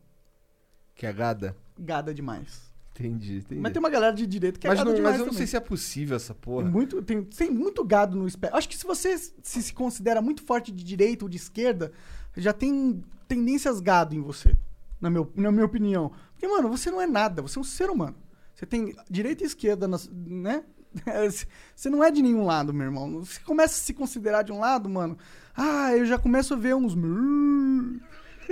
Que 0.95 1.05
é 1.05 1.11
gada? 1.11 1.57
Gada 1.77 2.13
demais. 2.13 2.71
Entendi, 2.95 3.37
entendi. 3.37 3.59
Mas 3.59 3.73
tem 3.73 3.79
uma 3.79 3.89
galera 3.89 4.13
de 4.13 4.25
direita 4.27 4.59
que 4.59 4.67
é 4.67 4.69
Mas 4.69 4.77
gada 4.79 4.89
não- 4.89 4.95
demais 4.95 5.13
mas 5.15 5.19
eu 5.21 5.25
não 5.25 5.33
também. 5.33 5.47
sei 5.47 5.47
se 5.47 5.57
é 5.57 5.59
possível 5.59 6.15
essa 6.15 6.33
Tem 6.33 6.41
porra. 6.41 6.69
muito, 6.69 7.01
tem, 7.01 7.23
tem 7.23 7.49
muito 7.49 7.83
gado 7.83 8.15
no 8.15 8.27
espectro. 8.27 8.55
Acho 8.57 8.69
que 8.69 8.77
se 8.77 8.85
você 8.85 9.17
se, 9.17 9.33
se 9.63 9.73
considera 9.73 10.21
muito 10.21 10.43
forte 10.43 10.71
de 10.71 10.83
direita 10.83 11.25
ou 11.25 11.29
de 11.29 11.37
esquerda, 11.37 11.91
já 12.37 12.53
tem 12.53 13.03
tendências 13.27 13.79
gado 13.79 14.13
em 14.13 14.21
você, 14.21 14.55
na, 15.01 15.09
meu, 15.09 15.31
na 15.35 15.51
minha 15.51 15.65
opinião. 15.65 16.11
Porque, 16.33 16.47
mano, 16.47 16.69
você 16.69 16.91
não 16.91 17.01
é 17.01 17.07
nada, 17.07 17.41
você 17.41 17.57
é 17.57 17.61
um 17.61 17.63
ser 17.63 17.89
humano. 17.89 18.15
Você 18.53 18.65
tem 18.67 18.95
direita 19.09 19.43
e 19.43 19.47
esquerda, 19.47 19.87
nas- 19.87 20.07
né? 20.13 20.63
Você 21.75 21.89
não 21.89 22.03
é 22.03 22.11
de 22.11 22.21
nenhum 22.21 22.45
lado, 22.45 22.71
meu 22.71 22.85
irmão. 22.85 23.25
Você 23.25 23.39
começa 23.39 23.73
a 23.73 23.83
se 23.83 23.95
considerar 23.95 24.43
de 24.43 24.51
um 24.51 24.59
lado, 24.59 24.87
mano. 24.87 25.17
Ah, 25.57 25.91
eu 25.97 26.05
já 26.05 26.19
começo 26.19 26.53
a 26.53 26.57
ver 26.57 26.75
uns. 26.75 26.93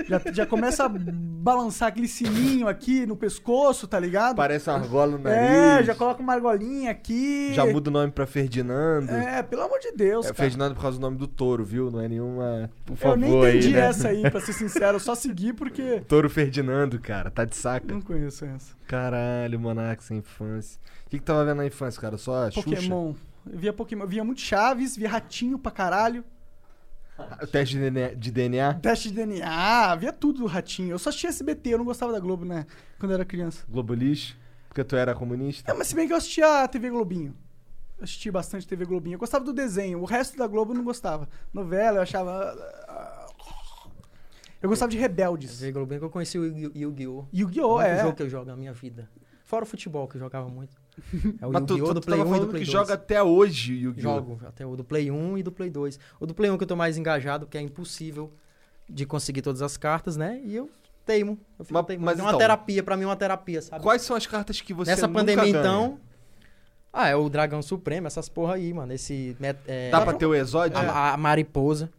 Já, 0.07 0.21
já 0.31 0.45
começa 0.45 0.85
a 0.85 0.89
balançar 0.89 1.89
aquele 1.89 2.07
sininho 2.07 2.67
aqui 2.67 3.05
no 3.05 3.15
pescoço, 3.15 3.87
tá 3.87 3.99
ligado? 3.99 4.35
Parece 4.35 4.69
uma 4.69 4.77
argola 4.77 5.17
no 5.17 5.27
É, 5.27 5.71
nariz. 5.71 5.87
já 5.87 5.95
coloca 5.95 6.21
uma 6.21 6.33
argolinha 6.33 6.91
aqui. 6.91 7.53
Já 7.53 7.65
muda 7.65 7.89
o 7.89 7.93
nome 7.93 8.11
pra 8.11 8.25
Ferdinando. 8.27 9.11
É, 9.11 9.41
pelo 9.43 9.63
amor 9.63 9.79
de 9.79 9.91
Deus, 9.91 10.25
É, 10.25 10.29
cara. 10.29 10.35
Ferdinando 10.37 10.75
por 10.75 10.81
causa 10.81 10.97
do 10.97 11.01
nome 11.01 11.17
do 11.17 11.27
touro, 11.27 11.63
viu? 11.63 11.89
Não 11.91 11.99
é 12.01 12.07
nenhuma. 12.07 12.69
Por 12.85 12.95
favor, 12.95 13.13
Eu 13.13 13.17
nem 13.17 13.37
entendi 13.49 13.67
aí, 13.67 13.73
né? 13.73 13.79
essa 13.79 14.07
aí, 14.09 14.29
pra 14.29 14.39
ser 14.41 14.53
sincero. 14.53 14.95
Eu 14.95 14.99
só 14.99 15.15
segui 15.15 15.53
porque 15.53 16.01
Touro 16.07 16.29
Ferdinando, 16.29 16.99
cara. 16.99 17.29
Tá 17.31 17.45
de 17.45 17.55
saca. 17.55 17.85
não 17.91 18.01
conheço 18.01 18.45
essa. 18.45 18.75
Caralho, 18.87 19.59
Monark, 19.59 20.03
sem 20.03 20.17
infância. 20.19 20.79
O 21.05 21.09
que, 21.09 21.19
que 21.19 21.25
tava 21.25 21.43
vendo 21.45 21.57
na 21.57 21.65
infância, 21.65 21.99
cara? 22.01 22.17
Só 22.17 22.49
Xuxa? 22.51 22.63
Pokémon. 22.69 23.13
Eu 23.51 23.57
via 23.59 23.73
Pokémon. 23.73 24.05
Via 24.05 24.23
muito 24.23 24.41
Chaves, 24.41 24.95
via 24.95 25.09
Ratinho 25.09 25.57
pra 25.57 25.71
caralho. 25.71 26.23
O 27.41 27.47
teste 27.47 27.75
de 27.75 27.81
DNA, 27.89 28.15
de 28.15 28.31
DNA? 28.31 28.73
Teste 28.75 29.09
de 29.09 29.15
DNA, 29.15 29.95
via 29.95 30.13
tudo 30.13 30.39
do 30.41 30.45
Ratinho. 30.45 30.91
Eu 30.91 30.99
só 30.99 31.09
assistia 31.09 31.29
SBT, 31.29 31.69
eu 31.73 31.77
não 31.77 31.85
gostava 31.85 32.11
da 32.11 32.19
Globo, 32.19 32.45
né? 32.45 32.65
Quando 32.99 33.11
eu 33.11 33.15
era 33.15 33.25
criança. 33.25 33.65
Globo 33.69 33.93
lixo? 33.93 34.37
Porque 34.67 34.83
tu 34.83 34.95
era 34.95 35.13
comunista? 35.13 35.69
É, 35.69 35.73
mas 35.73 35.87
se 35.87 35.95
bem 35.95 36.07
que 36.07 36.13
eu 36.13 36.17
assistia 36.17 36.63
a 36.63 36.67
TV 36.67 36.89
Globinho. 36.89 37.35
Eu 37.97 38.03
assisti 38.05 38.31
bastante 38.31 38.65
TV 38.67 38.85
Globinho. 38.85 39.15
Eu 39.15 39.19
gostava 39.19 39.43
do 39.43 39.53
desenho. 39.53 39.99
O 39.99 40.05
resto 40.05 40.37
da 40.37 40.47
Globo 40.47 40.71
eu 40.71 40.77
não 40.77 40.83
gostava. 40.83 41.27
Novela, 41.53 41.97
eu 41.97 42.01
achava. 42.01 42.55
Eu 44.61 44.69
gostava 44.69 44.91
de 44.91 44.97
Rebeldes. 44.97 45.59
Veio 45.59 45.73
Globinho 45.73 45.99
que 45.99 46.05
eu 46.05 46.09
conheci 46.09 46.37
o 46.39 46.45
Yu- 46.45 46.71
Yu-Gi-Oh! 46.75 47.25
Yu-Gi-Oh! 47.33 47.67
o 47.67 47.75
único 47.77 47.89
é. 47.89 48.01
jogo 48.01 48.15
que 48.15 48.23
eu 48.23 48.29
jogo 48.29 48.45
na 48.45 48.55
minha 48.55 48.73
vida. 48.73 49.09
Fora 49.43 49.63
o 49.63 49.67
futebol, 49.67 50.07
que 50.07 50.15
eu 50.15 50.19
jogava 50.19 50.47
muito. 50.47 50.80
É 51.41 51.47
o 51.47 51.51
Mas 51.51 51.63
tu, 51.65 51.73
Yu-Gi-Oh! 51.73 51.87
tu, 51.87 51.93
do 51.95 52.01
Play 52.01 52.17
tava 52.19 52.29
1 52.29 52.35
e 52.35 52.39
do 52.39 52.47
Play 52.47 52.63
que 52.63 52.71
2. 52.71 52.79
joga 52.79 52.93
até 52.93 53.23
hoje 53.23 53.73
Yu-Gi-Oh! 53.75 54.01
Jogo, 54.01 54.39
até 54.45 54.65
o 54.65 54.75
do 54.75 54.83
Play 54.83 55.09
1 55.11 55.37
e 55.37 55.43
do 55.43 55.51
Play 55.51 55.69
2. 55.69 55.99
O 56.19 56.25
do 56.25 56.33
Play 56.33 56.51
1 56.51 56.57
que 56.57 56.63
eu 56.63 56.67
tô 56.67 56.75
mais 56.75 56.97
engajado, 56.97 57.45
porque 57.45 57.57
é 57.57 57.61
impossível 57.61 58.31
de 58.89 59.05
conseguir 59.05 59.41
todas 59.41 59.61
as 59.61 59.77
cartas, 59.77 60.17
né? 60.17 60.41
E 60.43 60.55
eu 60.55 60.69
teimo. 61.05 61.39
Eu 61.57 61.65
fico 61.65 61.73
Mas- 61.77 61.85
teimo. 61.87 62.05
mas 62.05 62.19
é 62.19 62.21
uma 62.21 62.29
então- 62.29 62.39
terapia, 62.39 62.83
pra 62.83 62.97
mim 62.97 63.03
é 63.03 63.07
uma 63.07 63.15
terapia, 63.15 63.61
sabe? 63.61 63.81
Quais 63.81 64.01
são 64.01 64.15
as 64.15 64.27
cartas 64.27 64.59
que 64.61 64.73
você 64.73 64.91
Nessa 64.91 65.07
nunca 65.07 65.19
pandemia, 65.19 65.43
ganha? 65.45 65.59
então. 65.59 65.99
Ah, 66.93 67.07
é 67.07 67.15
o 67.15 67.29
Dragão 67.29 67.61
Supremo, 67.61 68.07
essas 68.07 68.27
porra 68.27 68.55
aí, 68.55 68.73
mano. 68.73 68.91
Esse. 68.91 69.35
met- 69.39 69.59
É, 69.65 69.89
Dá 69.89 70.01
pra 70.01 70.11
ter 70.13 70.25
o 70.25 70.35
Exódio? 70.35 70.77
a, 70.77 71.13
a 71.13 71.17
mariposa. 71.17 71.89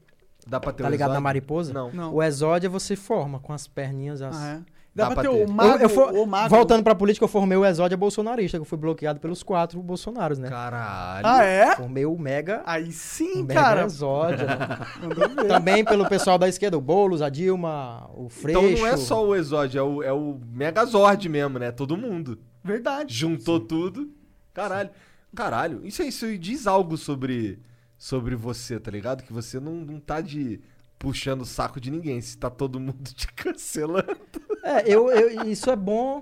Dá 0.46 0.58
pra 0.60 0.72
ter 0.72 0.82
Tá 0.82 0.88
o 0.88 0.92
ligado 0.92 1.08
na 1.10 1.14
Exódio? 1.14 1.22
mariposa? 1.24 1.72
Não. 1.72 1.92
Não. 1.92 2.14
O 2.14 2.22
exódio 2.22 2.70
você 2.70 2.96
forma 2.96 3.38
com 3.38 3.52
as 3.52 3.66
perninhas. 3.68 4.20
As... 4.22 4.36
Ah, 4.36 4.48
é. 4.48 4.72
Dá, 4.94 5.04
Dá 5.08 5.14
pra 5.14 5.22
pra 5.22 5.30
ter, 5.30 5.38
ter. 5.38 5.44
o 5.44 5.48
Eu- 5.48 5.54
mago, 5.54 5.82
eu 5.82 5.88
for- 5.88 6.12
o 6.12 6.26
mago. 6.26 6.50
Voltando 6.54 6.82
pra 6.84 6.94
política, 6.94 7.24
eu 7.24 7.28
formei 7.28 7.56
o 7.56 7.64
exódio 7.64 7.96
bolsonarista, 7.96 8.58
que 8.58 8.60
eu 8.60 8.64
fui 8.66 8.76
bloqueado 8.76 9.18
pelos 9.20 9.42
quatro 9.42 9.80
bolsonaros, 9.82 10.38
né? 10.38 10.50
Caralho. 10.50 11.26
Ah, 11.26 11.42
é? 11.42 11.74
Formei 11.76 12.04
o 12.04 12.18
mega, 12.18 12.62
Aí 12.66 12.92
sim, 12.92 13.42
mega 13.42 13.54
cara. 13.58 13.84
exódio. 13.84 14.44
né? 14.46 15.46
Também 15.48 15.82
pelo 15.82 16.06
pessoal 16.06 16.36
da 16.36 16.46
esquerda, 16.46 16.76
o 16.76 16.80
Boulos, 16.82 17.22
a 17.22 17.30
Dilma, 17.30 18.10
o 18.14 18.28
Freixo. 18.28 18.60
Então 18.60 18.78
não 18.80 18.86
é 18.86 18.96
só 18.98 19.24
o 19.26 19.34
Exódio, 19.34 19.78
é 19.78 19.82
o, 19.82 20.02
é 20.02 20.12
o 20.12 20.38
Megazord 20.52 21.26
mesmo, 21.26 21.58
né? 21.58 21.70
Todo 21.70 21.96
mundo. 21.96 22.38
Verdade. 22.62 23.14
Juntou 23.14 23.60
tudo. 23.60 24.10
Caralho. 24.52 24.90
Caralho. 25.34 25.80
Isso, 25.86 26.02
isso 26.02 26.26
aí 26.26 26.36
diz 26.36 26.66
algo 26.66 26.98
sobre, 26.98 27.58
sobre 28.02 28.34
você, 28.34 28.80
tá 28.80 28.90
ligado? 28.90 29.22
Que 29.22 29.32
você 29.32 29.60
não, 29.60 29.74
não 29.74 30.00
tá 30.00 30.20
de 30.20 30.60
puxando 30.98 31.42
o 31.42 31.46
saco 31.46 31.80
de 31.80 31.88
ninguém. 31.88 32.20
Se 32.20 32.36
tá 32.36 32.50
todo 32.50 32.80
mundo 32.80 33.04
te 33.14 33.28
cancelando. 33.32 34.16
É, 34.64 34.92
eu, 34.92 35.08
eu- 35.08 35.46
isso 35.48 35.70
é 35.70 35.76
bom. 35.76 36.20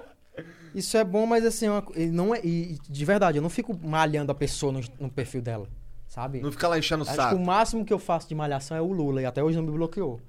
Isso 0.74 0.94
é 0.98 1.02
bom, 1.02 1.24
mas 1.24 1.42
assim, 1.46 1.66
é 1.66 1.70
uma 1.70 1.82
não 2.12 2.34
é, 2.34 2.40
e 2.44 2.78
de 2.88 3.04
verdade, 3.04 3.38
eu 3.38 3.42
não 3.42 3.48
fico 3.48 3.74
malhando 3.82 4.30
a 4.30 4.34
pessoa 4.34 4.70
no, 4.72 4.80
no 5.00 5.10
perfil 5.10 5.40
dela, 5.40 5.66
sabe? 6.06 6.40
Não 6.42 6.52
fica 6.52 6.68
lá 6.68 6.78
enchendo 6.78 7.02
o 7.02 7.06
Acho 7.06 7.16
saco. 7.16 7.34
que 7.34 7.42
o 7.42 7.44
máximo 7.44 7.82
que 7.84 7.92
eu 7.92 7.98
faço 7.98 8.28
de 8.28 8.34
malhação 8.34 8.76
é 8.76 8.80
o 8.80 8.92
Lula, 8.92 9.22
e 9.22 9.26
até 9.26 9.42
hoje 9.42 9.56
não 9.56 9.64
me 9.64 9.72
bloqueou. 9.72 10.20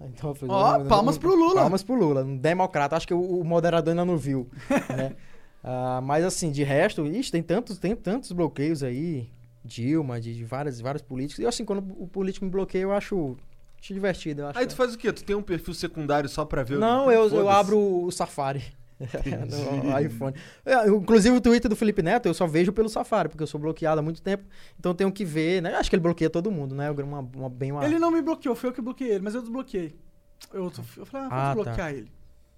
Então, 0.00 0.30
eu 0.30 0.34
falei, 0.34 0.54
Ó, 0.54 0.72
não, 0.72 0.78
não, 0.80 0.86
palmas 0.86 1.16
não- 1.16 1.20
pro 1.20 1.34
Lula. 1.34 1.60
Palmas 1.60 1.82
pro 1.82 1.94
Lula, 1.94 2.24
um 2.24 2.36
democrata. 2.36 2.96
Acho 2.96 3.06
que 3.06 3.12
o, 3.14 3.40
o 3.40 3.44
moderador 3.44 3.90
ainda 3.90 4.04
não 4.04 4.16
viu, 4.16 4.48
né? 4.96 5.16
Ah, 5.66 5.98
mas 6.02 6.22
assim, 6.26 6.50
de 6.52 6.62
resto, 6.62 7.06
ixi, 7.06 7.32
tem 7.32 7.42
tantos, 7.42 7.78
tem 7.78 7.96
tantos 7.96 8.30
bloqueios 8.32 8.82
aí, 8.82 9.30
Dilma, 9.64 10.20
de, 10.20 10.34
de 10.34 10.44
várias, 10.44 10.80
vários 10.80 11.02
políticos. 11.02 11.42
E 11.42 11.46
assim, 11.46 11.64
quando 11.64 11.78
o 11.98 12.06
político 12.06 12.44
me 12.44 12.50
bloqueia, 12.50 12.82
eu 12.82 12.92
acho, 12.92 13.36
divertido. 13.80 14.42
Eu 14.42 14.48
acho 14.48 14.58
Aí 14.58 14.66
tu 14.66 14.76
faz 14.76 14.94
o 14.94 14.98
quê? 14.98 15.12
Tu 15.12 15.24
tem 15.24 15.34
um 15.34 15.42
perfil 15.42 15.72
secundário 15.74 16.28
só 16.28 16.44
pra 16.44 16.62
ver 16.62 16.76
o- 16.76 16.80
não, 16.80 17.10
eu, 17.10 17.22
eu 17.24 17.30
Foda-se. 17.30 17.48
abro 17.48 17.78
o 18.04 18.10
Safari. 18.10 18.62
no 19.00 19.98
iPhone. 20.00 20.34
É, 20.64 20.86
Inclusive 20.88 21.36
o 21.36 21.40
Twitter 21.40 21.68
do 21.68 21.74
Felipe 21.76 22.00
Neto 22.02 22.26
eu 22.26 22.34
só 22.34 22.46
vejo 22.46 22.72
pelo 22.72 22.88
Safari, 22.88 23.28
porque 23.28 23.42
eu 23.42 23.46
sou 23.46 23.60
bloqueado 23.60 23.98
há 23.98 24.02
muito 24.02 24.22
tempo. 24.22 24.44
Então 24.78 24.92
eu 24.92 24.94
tenho 24.94 25.10
que 25.10 25.24
ver, 25.24 25.60
né? 25.62 25.74
Acho 25.74 25.90
que 25.90 25.96
ele 25.96 26.02
bloqueia 26.02 26.30
todo 26.30 26.50
mundo, 26.50 26.74
né? 26.74 26.90
Uma, 26.90 27.18
uma- 27.20 27.50
bem 27.50 27.72
uma... 27.72 27.84
Ele 27.84 27.98
não 27.98 28.10
me 28.10 28.22
bloqueou, 28.22 28.54
foi 28.54 28.70
eu 28.70 28.74
que 28.74 28.80
bloqueei 28.80 29.10
ele, 29.12 29.24
mas 29.24 29.34
eu 29.34 29.40
desbloqueei. 29.40 29.94
Eu, 30.52 30.70
eu 30.96 31.06
falei, 31.06 31.26
ah, 31.26 31.28
vou 31.28 31.38
Ah, 31.38 31.40
tá. 31.40 31.54
desbloquear 31.54 31.90
ele. 31.94 32.12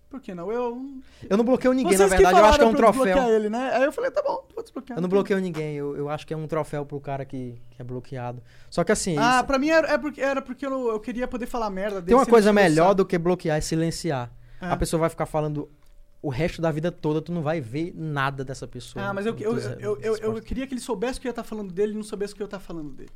Por 0.08 0.20
que 0.20 0.34
não? 0.34 0.50
Eu. 0.52 0.86
Eu 1.28 1.36
não 1.36 1.44
bloqueio 1.44 1.74
ninguém, 1.74 1.96
Vocês 1.96 2.08
na 2.10 2.16
verdade, 2.16 2.38
eu 2.38 2.44
acho 2.44 2.58
que 2.58 2.64
é 2.64 2.68
um 2.68 2.74
troféu. 2.74 3.28
ele, 3.28 3.50
né? 3.50 3.72
Aí 3.74 3.82
eu 3.84 3.92
falei, 3.92 4.10
tá 4.10 4.22
bom, 4.22 4.46
vou 4.54 4.62
desbloquear. 4.62 4.96
Eu 4.98 5.02
não 5.02 5.08
bloqueio 5.08 5.40
ninguém, 5.40 5.74
eu, 5.76 5.96
eu 5.96 6.08
acho 6.08 6.24
que 6.26 6.32
é 6.32 6.36
um 6.36 6.46
troféu 6.46 6.86
pro 6.86 7.00
cara 7.00 7.24
que, 7.24 7.60
que 7.70 7.82
é 7.82 7.84
bloqueado. 7.84 8.40
Só 8.70 8.84
que 8.84 8.92
assim, 8.92 9.16
Ah, 9.18 9.36
isso- 9.38 9.44
pra 9.46 9.58
mim 9.58 9.68
era, 9.68 9.88
é 9.88 9.98
porque, 9.98 10.20
era 10.20 10.40
porque 10.40 10.64
eu, 10.64 10.88
eu 10.90 11.00
queria 11.00 11.26
poder 11.26 11.46
falar 11.46 11.68
merda 11.70 11.96
dele. 12.00 12.06
tem 12.06 12.16
uma 12.16 12.24
coisa 12.26 12.50
o 12.50 12.54
melhor 12.54 12.94
do 12.94 13.04
que 13.04 13.18
bloquear, 13.18 13.58
é 13.58 13.60
silenciar. 13.60 14.30
É. 14.60 14.66
A 14.68 14.76
pessoa 14.76 15.00
vai 15.00 15.10
ficar 15.10 15.26
falando 15.26 15.68
o 16.22 16.28
resto 16.30 16.62
da 16.62 16.70
vida 16.70 16.90
toda, 16.90 17.20
tu 17.20 17.30
não 17.32 17.42
vai 17.42 17.60
ver 17.60 17.92
nada 17.94 18.44
dessa 18.44 18.66
pessoa. 18.66 19.04
Ah, 19.06 19.12
mas 19.12 19.26
eu, 19.26 19.36
eu, 19.38 19.54
Dos- 19.54 19.64
eu, 19.64 19.98
eu, 20.00 20.16
eu, 20.16 20.34
queria 20.40 20.66
que 20.66 20.74
ele 20.74 20.80
soubesse 20.80 21.20
que 21.20 21.26
eu 21.26 21.30
ia 21.30 21.32
estar 21.32 21.44
falando 21.44 21.72
dele 21.72 21.92
e 21.92 21.96
não 21.96 22.02
soubesse 22.02 22.34
que 22.34 22.40
eu 22.40 22.44
ia 22.44 22.48
estar 22.48 22.60
falando 22.60 22.90
dele. 22.90 23.10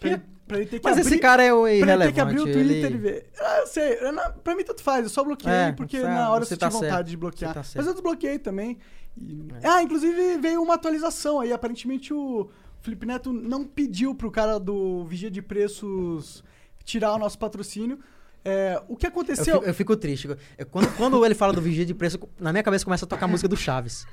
Pra 0.00 0.08
ele, 0.10 0.22
pra 0.48 0.56
ele 0.56 0.66
ter 0.66 0.78
que 0.80 0.84
Mas 0.84 0.98
abrir, 0.98 1.08
esse 1.08 1.18
cara 1.20 1.42
é 1.44 1.52
o 1.52 1.60
pra 1.62 1.70
ele 1.70 1.78
ter 1.80 1.86
irrelevante. 1.86 2.14
que 2.14 2.20
abrir 2.20 2.40
o 2.40 2.42
Twitter 2.44 2.60
ele- 2.86 2.94
e 2.94 2.98
ver. 2.98 3.30
Ah, 3.38 3.58
eu 3.60 3.66
sei, 3.68 3.98
eu 4.00 4.12
não- 4.12 4.32
pra 4.32 4.54
mim 4.56 4.64
tanto 4.64 4.82
faz, 4.82 5.04
eu 5.04 5.10
só 5.10 5.22
bloqueei 5.22 5.52
É, 5.52 5.72
porque 5.72 5.98
você- 6.00 6.08
na 6.08 6.30
hora 6.30 6.42
eu 6.42 6.46
você 6.46 6.54
senti 6.54 6.60
tá 6.60 6.68
vontade 6.68 6.90
certo, 6.92 7.06
de 7.06 7.16
bloquear. 7.16 7.54
tá 7.54 7.62
Mas 7.76 7.86
eu 7.86 7.92
desbloqueei 7.92 8.38
também. 8.38 8.78
E- 9.20 9.46
É. 9.62 9.68
Ah, 9.68 9.82
inclusive 9.82 10.38
veio 10.38 10.60
uma 10.62 10.74
atualização 10.74 11.38
aí. 11.40 11.52
Aparentemente 11.52 12.12
o 12.14 12.50
Felipe 12.80 13.06
Neto 13.06 13.32
não 13.32 13.64
pediu 13.64 14.14
pro 14.14 14.30
cara 14.30 14.58
do 14.58 15.04
Vigia 15.04 15.30
de 15.30 15.42
Preços 15.42 16.42
tirar 16.84 17.14
o 17.14 17.18
nosso 17.18 17.38
patrocínio. 17.38 17.98
É, 18.44 18.80
o 18.88 18.96
que 18.96 19.06
Eu 19.06 19.10
aconteceu. 19.10 19.56
fico, 19.56 19.64
eu 19.66 19.74
fico 19.74 19.96
triste. 19.96 20.28
Eu- 20.56 20.66
quando, 20.66 20.96
quando 20.96 21.24
ele 21.26 21.34
fala 21.34 21.52
do 21.52 21.60
vigia 21.60 21.84
de 21.84 21.92
preço, 21.94 22.18
na 22.38 22.52
minha 22.52 22.62
cabeça 22.62 22.84
começa 22.84 23.04
a 23.04 23.08
tocar 23.08 23.26
a 23.26 23.28
música 23.28 23.48
do 23.48 23.56
Chaves. 23.56 24.06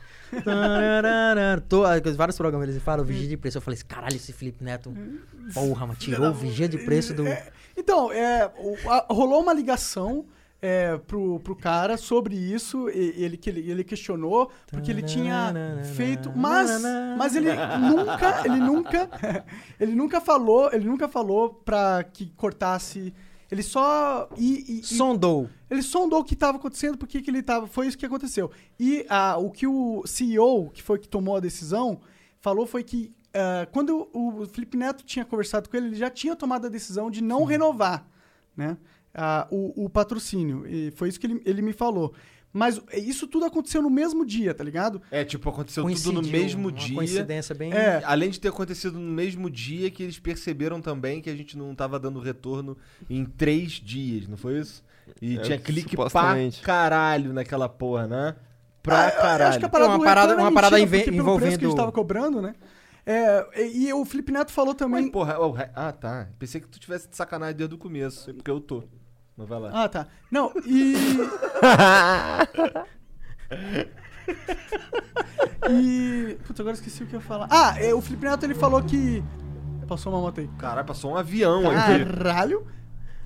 Tô- 1.69 1.83
vários 2.15 2.37
programas 2.37 2.69
eles 2.69 2.81
falam 2.81 3.05
vigia 3.05 3.27
de 3.27 3.37
preço. 3.37 3.57
Eu 3.57 3.61
falei, 3.61 3.79
caralho, 3.87 4.15
esse 4.15 4.33
Felipe 4.33 4.63
Neto, 4.63 4.93
porra, 5.53 5.85
mano, 5.87 5.97
tirou 5.97 6.29
o 6.29 6.33
vigia 6.33 6.67
de 6.67 6.77
preço 6.77 7.13
do. 7.13 7.25
É, 7.27 7.47
então, 7.75 8.11
é, 8.11 8.51
rolou 9.09 9.41
uma 9.41 9.53
ligação 9.53 10.25
é, 10.61 10.97
pro, 10.97 11.39
pro 11.39 11.55
cara 11.55 11.95
sobre 11.97 12.35
isso. 12.35 12.89
ele, 12.89 13.39
ele, 13.45 13.71
ele 13.71 13.83
questionou, 13.83 14.51
porque 14.69 14.91
ele 14.91 15.03
tinha 15.03 15.53
feito. 15.95 16.31
Mas, 16.35 16.81
mas 17.17 17.35
ele 17.35 17.49
nunca, 17.79 18.41
ele 18.45 18.59
nunca. 18.59 19.09
Ele 19.79 19.93
nunca 19.93 20.19
falou, 20.19 20.71
ele 20.73 20.85
nunca 20.85 21.07
falou 21.07 21.53
pra 21.53 22.03
que 22.03 22.31
cortasse. 22.35 23.13
Ele 23.51 23.63
só. 23.63 24.29
E, 24.37 24.65
e- 24.67 24.79
e- 24.79 24.83
Sondou. 24.83 25.49
ele 25.69 25.81
sondou 25.81 26.19
o 26.19 26.23
que 26.23 26.33
estava 26.33 26.57
acontecendo, 26.57 26.97
porque 26.97 27.21
que 27.21 27.29
ele 27.29 27.41
tava. 27.41 27.67
Foi 27.67 27.87
isso 27.87 27.97
que 27.97 28.05
aconteceu. 28.05 28.51
E 28.79 29.05
ah, 29.09 29.37
o 29.37 29.49
que 29.49 29.65
o 29.65 30.03
CEO, 30.05 30.69
que 30.69 30.83
foi 30.83 30.99
que 30.99 31.07
tomou 31.07 31.35
a 31.35 31.39
decisão, 31.39 31.99
falou 32.41 32.65
foi 32.65 32.83
que 32.83 33.13
ah, 33.33 33.67
quando 33.71 34.09
o, 34.13 34.45
Felipe 34.47 34.75
Neto 34.77 35.03
tinha 35.03 35.23
conversado 35.23 35.69
com 35.69 35.77
ele, 35.77 35.87
ele 35.87 35.95
já 35.95 36.09
tinha 36.09 36.35
tomado 36.35 36.65
a 36.65 36.69
decisão 36.69 37.09
de 37.11 37.23
não 37.23 37.43
renovar 37.43 38.07
né, 38.55 38.77
ah, 39.13 39.47
o, 39.51 39.85
o 39.85 39.89
patrocínio. 39.89 40.65
E 40.67 40.91
foi 40.91 41.09
isso 41.09 41.19
que 41.19 41.27
ele, 41.27 41.41
ele 41.45 41.61
me 41.61 41.73
falou. 41.73 42.13
Mas 42.57 42.81
isso 42.93 43.27
tudo 43.27 43.45
aconteceu 43.45 43.81
no 43.81 43.89
mesmo 43.89 44.25
dia, 44.25 44.53
tá 44.53 44.63
ligado? 44.63 45.01
É, 45.11 45.23
tipo, 45.23 45.47
aconteceu 45.49 45.83
tudo 45.83 45.91
Coincidiu, 45.91 46.21
no 46.21 46.27
mesmo 46.27 46.61
uma 46.69 46.71
dia. 46.71 46.95
coincidência 46.95 47.53
bem. 47.53 47.71
É. 47.71 48.01
Além 48.03 48.29
de 48.31 48.39
ter 48.39 48.47
acontecido 48.47 48.97
no 48.99 49.11
mesmo 49.11 49.49
dia 49.49 49.91
que 49.91 50.01
eles 50.03 50.17
perceberam 50.17 50.81
também 50.81 51.21
que 51.21 51.29
a 51.29 51.35
gente 51.35 51.57
não 51.57 51.75
tava 51.75 51.99
dando 51.99 52.19
retorno 52.19 52.75
em 53.09 53.23
três 53.25 53.73
dias, 53.73 54.27
não 54.27 54.37
foi 54.37 54.59
isso? 54.59 54.83
E 55.21 55.37
É, 55.37 55.41
tinha 55.41 55.57
clique 55.59 55.95
pra 55.95 56.09
caralho 56.63 57.31
naquela 57.31 57.69
porra, 57.69 58.07
né? 58.07 58.35
Pra 58.81 59.05
Ah, 59.05 59.09
eu 59.09 59.15
caralho. 59.21 59.49
acho 59.49 59.59
que 59.59 59.65
a 59.65 59.69
parada 59.69 59.95
Uma 59.95 60.03
parada- 60.03 60.33
é 60.33 60.35
uma 60.37 60.51
parada 60.51 60.77
mentira, 60.77 60.97
enve- 60.97 61.03
porque 61.11 61.17
pelo 61.23 61.35
preço 61.35 61.39
que 61.39 61.45
a 61.47 61.49
gente 61.51 61.61
envolvendo- 61.63 61.77
tava 61.77 61.91
cobrando, 61.91 62.41
né? 62.41 62.55
É, 63.05 63.67
e, 63.67 63.87
e 63.87 63.93
o 63.93 64.03
Felipe 64.03 64.31
Neto 64.31 64.51
falou 64.51 64.73
também. 64.73 65.03
Mas, 65.03 65.11
porra, 65.11 65.39
o 65.39 65.51
re- 65.51 65.69
ah, 65.73 65.91
tá. 65.93 66.27
Pensei 66.37 66.59
que 66.59 66.67
tu 66.67 66.79
tivesse 66.79 67.07
de 67.07 67.15
sacanagem 67.15 67.55
desde 67.55 67.73
o 67.75 67.77
começo, 67.77 68.33
porque 68.33 68.51
eu 68.51 68.59
tô. 68.59 68.83
Mas 69.37 69.47
vai 69.47 69.59
lá. 69.59 69.83
Ah, 69.83 69.89
tá. 69.89 70.07
Não, 70.31 70.51
e. 70.65 70.95
e. 75.69 76.37
Putz, 76.45 76.59
agora 76.59 76.75
esqueci 76.75 77.03
o 77.03 77.07
que 77.07 77.15
eu 77.15 77.19
ia 77.19 77.25
falar. 77.25 77.47
Ah, 77.49 77.75
é, 77.79 77.93
o 77.93 78.01
Felipe 78.01 78.25
Neto 78.25 78.43
ele 78.45 78.55
falou 78.55 78.81
que. 78.83 79.23
Passou 79.87 80.11
uma 80.11 80.21
moto 80.21 80.39
aí. 80.41 80.49
Caralho, 80.57 80.85
passou 80.87 81.11
um 81.11 81.15
avião 81.15 81.69
aqui. 81.69 82.05
Caralho! 82.05 82.67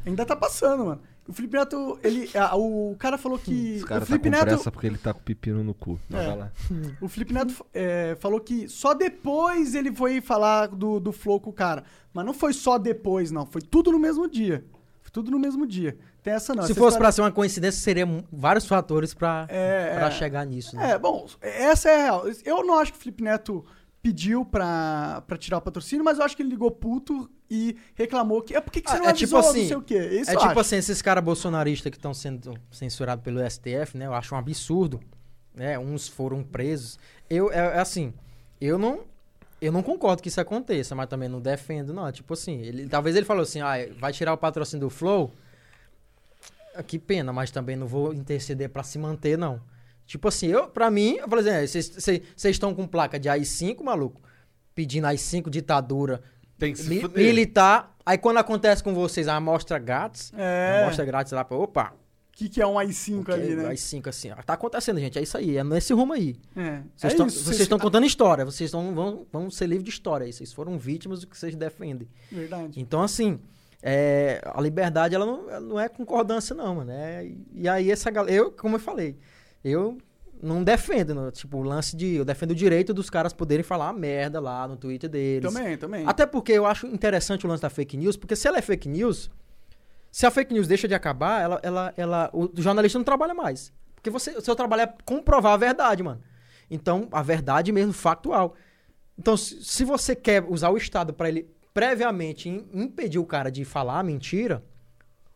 Ainda 0.06 0.26
tá 0.26 0.36
passando, 0.36 0.86
mano. 0.86 1.02
O 1.28 1.34
Felipe 1.34 1.58
Neto, 1.58 2.00
ele. 2.04 2.30
ah, 2.36 2.56
o 2.56 2.96
cara 3.00 3.18
falou 3.18 3.40
que. 3.40 3.76
Esse 3.78 3.86
cara 3.86 4.04
o 4.04 4.06
Felipe 4.06 4.30
tá 4.30 4.38
com 4.38 4.46
Neto. 4.46 4.56
pressa 4.56 4.72
porque 4.72 4.88
ele 4.88 4.98
tá 4.98 5.14
com 5.14 5.22
pepino 5.22 5.64
no 5.64 5.74
cu. 5.74 6.00
Mas 6.10 6.22
É. 6.22 6.28
vai 6.28 6.38
lá. 6.38 6.52
O 7.00 7.08
Felipe 7.08 7.34
Neto 7.34 7.66
é, 7.74 8.16
falou 8.20 8.40
que 8.40 8.68
só 8.68 8.94
depois 8.94 9.74
ele 9.74 9.92
foi 9.94 10.22
falar 10.22 10.68
do, 10.68 11.00
do 11.00 11.12
Flow 11.12 11.40
com 11.40 11.50
o 11.50 11.54
cara. 11.54 11.84
Mas 12.14 12.26
não 12.26 12.34
foi 12.34 12.54
só 12.54 12.78
depois, 12.78 13.32
não. 13.32 13.46
Foi 13.46 13.62
tudo 13.62 13.92
no 13.92 14.00
mesmo 14.00 14.30
dia. 14.30 14.64
Tudo 15.12 15.30
no 15.30 15.38
mesmo 15.38 15.68
dia. 15.68 15.98
Tem 16.24 16.34
essa 16.34 16.54
não. 16.56 16.64
Se 16.64 16.72
Essa 16.72 16.80
fosse 16.80 16.90
história- 16.96 17.00
pra 17.00 17.12
ser 17.12 17.22
uma 17.22 17.32
coincidência, 17.32 17.82
seria 17.82 18.06
mu- 18.06 18.24
vários 18.32 18.66
fatores 18.66 19.14
pra, 19.14 19.46
É, 19.50 19.96
pra 19.96 20.08
é. 20.08 20.12
chegar 20.12 20.46
nisso. 20.46 20.76
Né? 20.76 20.92
É, 20.92 20.98
bom, 21.00 21.28
essa 21.42 21.90
é 21.90 21.96
a 21.96 22.04
real. 22.04 22.24
Eu 22.46 22.64
não 22.66 22.80
acho 22.80 22.94
que 22.94 22.98
o 22.98 23.02
Felipe 23.02 23.24
Neto 23.24 23.66
pediu 24.02 24.46
pra, 24.46 25.22
pra 25.28 25.38
tirar 25.38 25.58
o 25.58 25.62
patrocínio, 25.62 26.04
mas 26.06 26.18
eu 26.18 26.24
acho 26.26 26.36
que 26.36 26.42
ele 26.42 26.50
ligou 26.50 26.72
puto 26.72 27.30
e 27.50 27.76
reclamou 27.94 28.42
que. 28.42 28.56
É 28.56 28.62
por 28.62 28.72
que 28.72 28.80
que 28.82 28.90
você 28.90 28.96
Ah, 28.96 29.00
não 29.00 29.06
é 29.08 29.10
avisou, 29.10 29.40
tipo 29.42 29.50
assim, 29.50 29.62
não 29.62 29.68
sei 29.68 29.78
o 29.78 29.82
quê. 29.82 30.00
Isso 30.22 30.32
é 30.32 30.36
tipo 30.36 30.46
acho. 30.52 30.60
assim, 30.60 30.76
esses 30.78 31.02
caras 31.02 31.24
bolsonaristas 31.24 31.90
que 31.92 31.98
estão 31.98 32.14
sendo 32.14 32.54
censurados 32.72 33.24
pelo 33.24 33.40
STF, 33.48 33.98
né? 33.98 34.06
Eu 34.08 34.14
acho 34.14 34.34
um 34.34 34.38
absurdo. 34.38 35.00
Né? 35.54 35.78
Uns 35.78 36.08
foram 36.08 36.42
presos. 36.44 36.98
Eu, 37.30 37.52
é, 37.52 37.58
é 37.58 37.80
assim, 37.80 38.14
eu 38.62 38.78
não. 38.78 39.02
Eu 39.62 39.72
não 39.72 39.84
concordo 39.84 40.24
que 40.24 40.28
isso 40.30 40.42
aconteça, 40.42 40.96
mas 40.96 41.08
também 41.08 41.30
não 41.30 41.40
defendo, 41.40 41.94
não. 41.94 42.12
Tipo 42.12 42.34
assim, 42.34 42.60
ele, 42.62 42.88
talvez 42.90 43.16
ele 43.16 43.26
falou 43.26 43.44
assim, 43.44 43.62
ah, 43.62 43.76
vai 44.00 44.12
tirar 44.12 44.34
o 44.34 44.38
patrocínio 44.38 44.88
do 44.88 44.90
Flow. 44.90 45.32
Ah, 46.76 46.82
Que 46.82 46.98
pena, 46.98 47.32
mas 47.32 47.52
também 47.52 47.76
não 47.76 47.86
vou 47.86 48.14
interceder 48.14 48.70
pra 48.70 48.82
se 48.82 48.98
manter, 48.98 49.38
não. 49.38 49.62
Tipo 50.06 50.28
assim, 50.30 50.48
eu, 50.48 50.68
pra 50.68 50.90
mim, 50.90 51.18
eu 51.18 51.28
falei 51.30 51.48
assim, 51.48 51.78
"É, 51.78 51.84
vocês 52.36 52.46
estão 52.46 52.74
com 52.74 52.88
placa 52.88 53.20
de 53.20 53.30
AI-5, 53.30 53.84
maluco? 53.84 54.20
Pedindo 54.74 55.06
AI-5, 55.06 55.50
ditadura, 55.50 56.22
Tem 56.58 56.74
que 56.74 56.80
se 56.80 56.90
mi- 56.90 57.02
fuder. 57.02 57.24
militar. 57.24 57.96
Aí 58.06 58.18
quando 58.18 58.38
acontece 58.38 58.84
com 58.84 58.94
vocês 58.96 59.28
a 59.28 59.36
amostra 59.36 59.78
grátis, 59.78 60.34
É. 60.36 60.82
amostra 60.84 61.06
grátis 61.06 61.32
lá. 61.34 61.46
Opa! 61.50 61.94
O 62.42 62.44
que, 62.44 62.50
que 62.50 62.62
é 62.62 62.66
um 62.66 62.80
AI-5 62.80 63.22
ok, 63.22 63.34
ali, 63.36 63.56
né? 63.56 63.68
AI-5 63.68 64.08
assim. 64.08 64.30
Tá 64.44 64.54
acontecendo, 64.54 65.00
gente. 65.00 65.20
É 65.20 65.22
isso 65.22 65.38
aí. 65.38 65.58
É 65.58 65.64
nesse 65.64 65.94
rumo 65.94 66.14
aí. 66.14 66.36
É. 66.56 66.82
Vocês 66.96 67.04
é 67.04 67.08
estão 67.08 67.28
isso, 67.28 67.44
vocês 67.44 67.60
estão 67.60 67.78
contando 67.78 68.04
história. 68.06 68.44
Vocês 68.44 68.70
estão, 68.70 68.96
vão, 68.96 69.28
vão 69.32 69.52
ser 69.52 69.68
livres 69.68 69.84
de 69.84 69.92
história 69.92 70.26
aí. 70.26 70.34
Vocês 70.34 70.52
foram 70.52 70.76
vítimas 70.78 71.22
do 71.22 71.28
que 71.28 71.38
vocês 71.38 71.56
defendem. 71.56 72.08
Verdade. 72.32 72.80
Então, 72.80 73.04
assim, 73.04 73.40
é, 73.84 74.42
a 74.44 74.60
liberdade 74.60 75.14
ela 75.14 75.26
não, 75.26 75.50
ela 75.52 75.60
não 75.60 75.80
é 75.80 75.88
concordância, 75.88 76.56
não, 76.56 76.76
mano. 76.76 76.92
É, 76.92 77.30
e 77.54 77.70
aí, 77.70 77.92
essa 77.92 78.10
galera. 78.10 78.36
Eu, 78.36 78.52
como 78.52 78.76
eu 78.76 78.80
falei, 78.80 79.20
eu 79.64 80.00
não 80.42 80.64
defendo, 80.64 81.14
não, 81.14 81.30
tipo, 81.30 81.58
o 81.58 81.62
lance 81.62 81.96
de. 81.96 82.16
Eu 82.16 82.26
defendo 82.26 82.52
o 82.52 82.56
direito 82.56 82.92
dos 82.92 83.08
caras 83.08 83.34
poderem 83.34 83.64
falar 83.64 83.94
merda 83.94 84.40
lá 84.40 84.68
no 84.68 84.76
Twitter 84.76 85.08
deles. 85.08 85.54
Também, 85.54 85.78
também. 85.78 86.08
Até 86.08 86.26
porque 86.26 86.54
eu 86.54 86.66
acho 86.66 86.88
interessante 86.88 87.46
o 87.46 87.50
lance 87.50 87.62
da 87.62 87.70
fake 87.70 87.96
news, 87.98 88.18
porque 88.18 88.36
se 88.36 88.48
ela 88.48 88.58
é 88.58 88.62
fake 88.64 88.90
news, 88.90 89.30
se 90.12 90.26
a 90.26 90.32
fake 90.32 90.54
news 90.54 90.68
deixa 90.68 90.88
de 90.88 90.94
acabar, 90.94 91.42
ela, 91.42 91.60
ela, 91.64 91.94
ela, 91.96 92.30
o 92.34 92.50
jornalista 92.56 93.00
não 93.00 93.04
trabalha 93.06 93.34
mais. 93.34 93.72
Porque 93.96 94.10
você, 94.10 94.32
o 94.32 94.42
seu 94.42 94.56
trabalho 94.56 94.82
é 94.84 94.94
comprovar 95.06 95.54
a 95.54 95.58
verdade, 95.58 96.04
mano. 96.04 96.22
Então, 96.70 97.08
a 97.12 97.22
verdade 97.22 97.72
mesmo, 97.72 97.94
factual. 97.94 98.56
Então, 99.18 99.38
se, 99.38 99.64
se 99.64 99.84
você 99.84 100.16
quer 100.16 100.44
usar 100.48 100.70
o 100.70 100.78
Estado 100.78 101.14
para 101.14 101.30
ele 101.30 101.50
previamente 101.74 102.50
im- 102.50 102.68
impedir 102.74 103.20
o 103.20 103.26
cara 103.26 103.50
de 103.52 103.64
falar 103.64 104.00
a 104.00 104.04
mentira, 104.04 104.64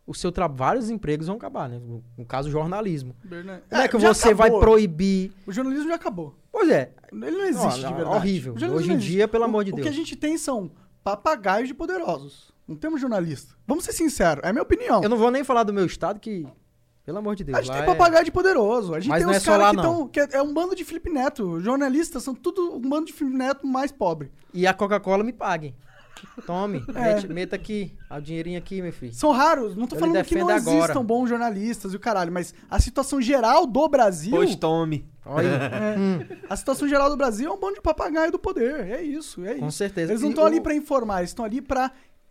o 0.06 0.14
seu 0.14 0.30
tra- 0.32 0.46
vários 0.46 0.90
empregos 0.90 1.26
vão 1.26 1.36
acabar, 1.36 1.68
né? 1.68 1.78
No, 1.78 2.02
no 2.16 2.24
caso, 2.24 2.48
o 2.48 2.52
jornalismo. 2.52 3.14
Verdade. 3.24 3.62
Como 3.70 3.82
é 3.82 3.88
que 3.88 3.98
já 3.98 4.14
você 4.14 4.34
vai 4.34 4.48
acabou. 4.48 4.60
proibir? 4.60 5.32
O 5.46 5.52
jornalismo 5.52 5.88
já 5.88 5.94
acabou. 5.94 6.34
Pois 6.52 6.68
é, 6.70 6.92
Ele 7.12 7.30
não 7.30 7.44
existe 7.46 7.82
Não, 7.82 7.88
de 7.90 7.94
verdade. 7.94 8.16
horrível. 8.16 8.54
Hoje 8.74 8.92
em 8.92 8.98
dia, 8.98 9.28
pelo 9.28 9.44
O- 9.44 9.46
amor 9.46 9.64
de 9.64 9.70
O 9.72 9.74
que 9.76 9.82
Deus. 9.82 9.94
a 9.94 9.96
gente 9.96 10.16
tem 10.16 10.36
são 10.38 10.70
papagaios 11.04 11.68
de 11.68 11.74
poderosos. 11.74 12.50
Não 12.66 12.76
temos 12.76 13.00
jornalista. 13.00 13.54
Vamos 13.66 13.84
ser 13.84 13.92
sinceros, 13.92 14.42
é 14.44 14.48
a 14.48 14.52
minha 14.52 14.62
opinião. 14.62 15.02
eu 15.02 15.08
não 15.08 15.16
vou 15.16 15.30
nem 15.30 15.44
falar 15.44 15.62
do 15.62 15.72
meu 15.72 15.86
estado, 15.86 16.18
que, 16.18 16.46
pelo 17.04 17.18
amor 17.18 17.36
de 17.36 17.44
Deus. 17.44 17.58
A 17.58 17.60
gente 17.62 17.70
lá 17.70 17.74
tem 17.76 17.84
é- 17.84 17.86
papagaio 17.86 18.24
de 18.24 18.32
poderoso. 18.32 18.94
A 18.94 19.00
gente 19.00 19.08
Mas 19.08 19.18
tem 19.18 19.26
não 19.26 19.32
uns 19.34 19.42
é 19.42 19.46
caras 19.46 19.70
que 19.70 19.76
estão. 19.76 20.10
é- 20.16 20.36
É 20.38 20.42
um 20.42 20.52
bando 20.52 20.74
de 20.74 20.84
Felipe 20.84 21.08
Neto. 21.10 21.60
Jornalistas 21.60 22.22
são 22.22 22.34
tudo 22.34 22.74
um 22.76 22.80
bando 22.88 23.06
de 23.06 23.12
Felipe 23.12 23.36
Neto 23.36 23.66
mais 23.66 23.92
pobre. 23.92 24.32
E 24.52 24.66
a 24.66 24.74
Coca-Cola 24.74 25.22
me 25.22 25.32
pague. 25.32 25.74
Tome, 26.46 26.82
É. 26.94 27.14
mete, 27.14 27.28
meta 27.28 27.56
aqui, 27.56 27.94
o 28.10 28.20
dinheirinho 28.20 28.58
aqui, 28.58 28.80
meu 28.80 28.90
filho. 28.92 29.12
São 29.12 29.32
raros. 29.32 29.76
Não 29.76 29.86
tô 29.86 29.96
Eu 29.96 30.00
falando 30.00 30.24
que 30.24 30.34
não 30.34 30.48
agora. 30.48 30.78
existam 30.78 31.04
bons 31.04 31.28
jornalistas 31.28 31.92
e 31.92 31.96
o 31.96 32.00
caralho, 32.00 32.32
mas 32.32 32.54
a 32.70 32.80
situação 32.80 33.20
geral 33.20 33.66
do 33.66 33.86
Brasil. 33.86 34.30
Pois 34.34 34.56
tome. 34.56 35.06
Olha, 35.26 35.46
é, 35.46 35.98
Hum. 35.98 36.20
A 36.48 36.56
situação 36.56 36.88
geral 36.88 37.10
do 37.10 37.16
Brasil 37.18 37.50
é 37.50 37.52
um 37.52 37.58
bando 37.58 37.74
de 37.74 37.80
papagaio 37.82 38.32
do 38.32 38.38
poder. 38.38 38.86
É 38.88 39.02
isso, 39.02 39.44
é 39.44 39.56
com 39.56 39.66
isso. 39.68 39.76
certeza. 39.76 40.12
Eles 40.12 40.22
não 40.22 40.30
estão 40.30 40.44
o- 40.44 40.46
ali 40.46 40.58
pra 40.60 40.74
informar, 40.74 41.18
eles 41.18 41.30
estão 41.30 41.44
ali 41.44 41.60
pra 41.60 41.90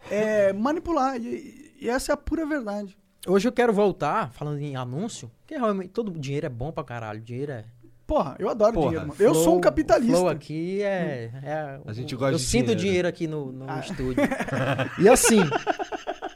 é, 0.10 0.54
manipular. 0.54 1.18
E, 1.18 1.74
e 1.82 1.90
essa 1.90 2.12
é 2.12 2.14
a 2.14 2.18
pura 2.18 2.46
verdade. 2.46 2.98
Hoje 3.28 3.48
eu 3.48 3.52
quero 3.52 3.74
voltar, 3.74 4.32
falando 4.34 4.60
em 4.60 4.76
anúncio, 4.76 5.32
porque 5.42 5.56
realmente 5.56 5.90
todo 5.90 6.12
dinheiro 6.12 6.46
é 6.46 6.50
bom 6.50 6.72
pra 6.72 6.84
caralho. 6.84 7.20
Dinheiro 7.22 7.52
é. 7.54 7.66
Porra, 8.06 8.36
eu 8.38 8.48
adoro 8.50 8.74
Porra, 8.74 8.86
dinheiro, 8.88 9.08
mano. 9.08 9.20
Eu 9.20 9.34
sou 9.34 9.42
um 9.44 9.46
Flow- 9.54 9.62
capitalista. 9.62 10.16
Flow 10.18 10.30
aqui 10.30 10.84
é. 10.84 11.32
é 11.44 11.80
A 11.86 11.92
gente 11.94 12.16
gosta 12.16 12.34
Eu 12.34 12.38
de 12.38 12.44
sinto 12.44 12.66
dinheiro. 12.68 12.82
dinheiro 12.82 13.08
aqui 13.08 13.26
no, 13.28 13.52
no 13.52 13.66
Ah. 13.68 13.80
estúdio. 13.80 14.16
e 15.02 15.10
assim. 15.10 15.40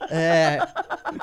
É, 0.10 0.58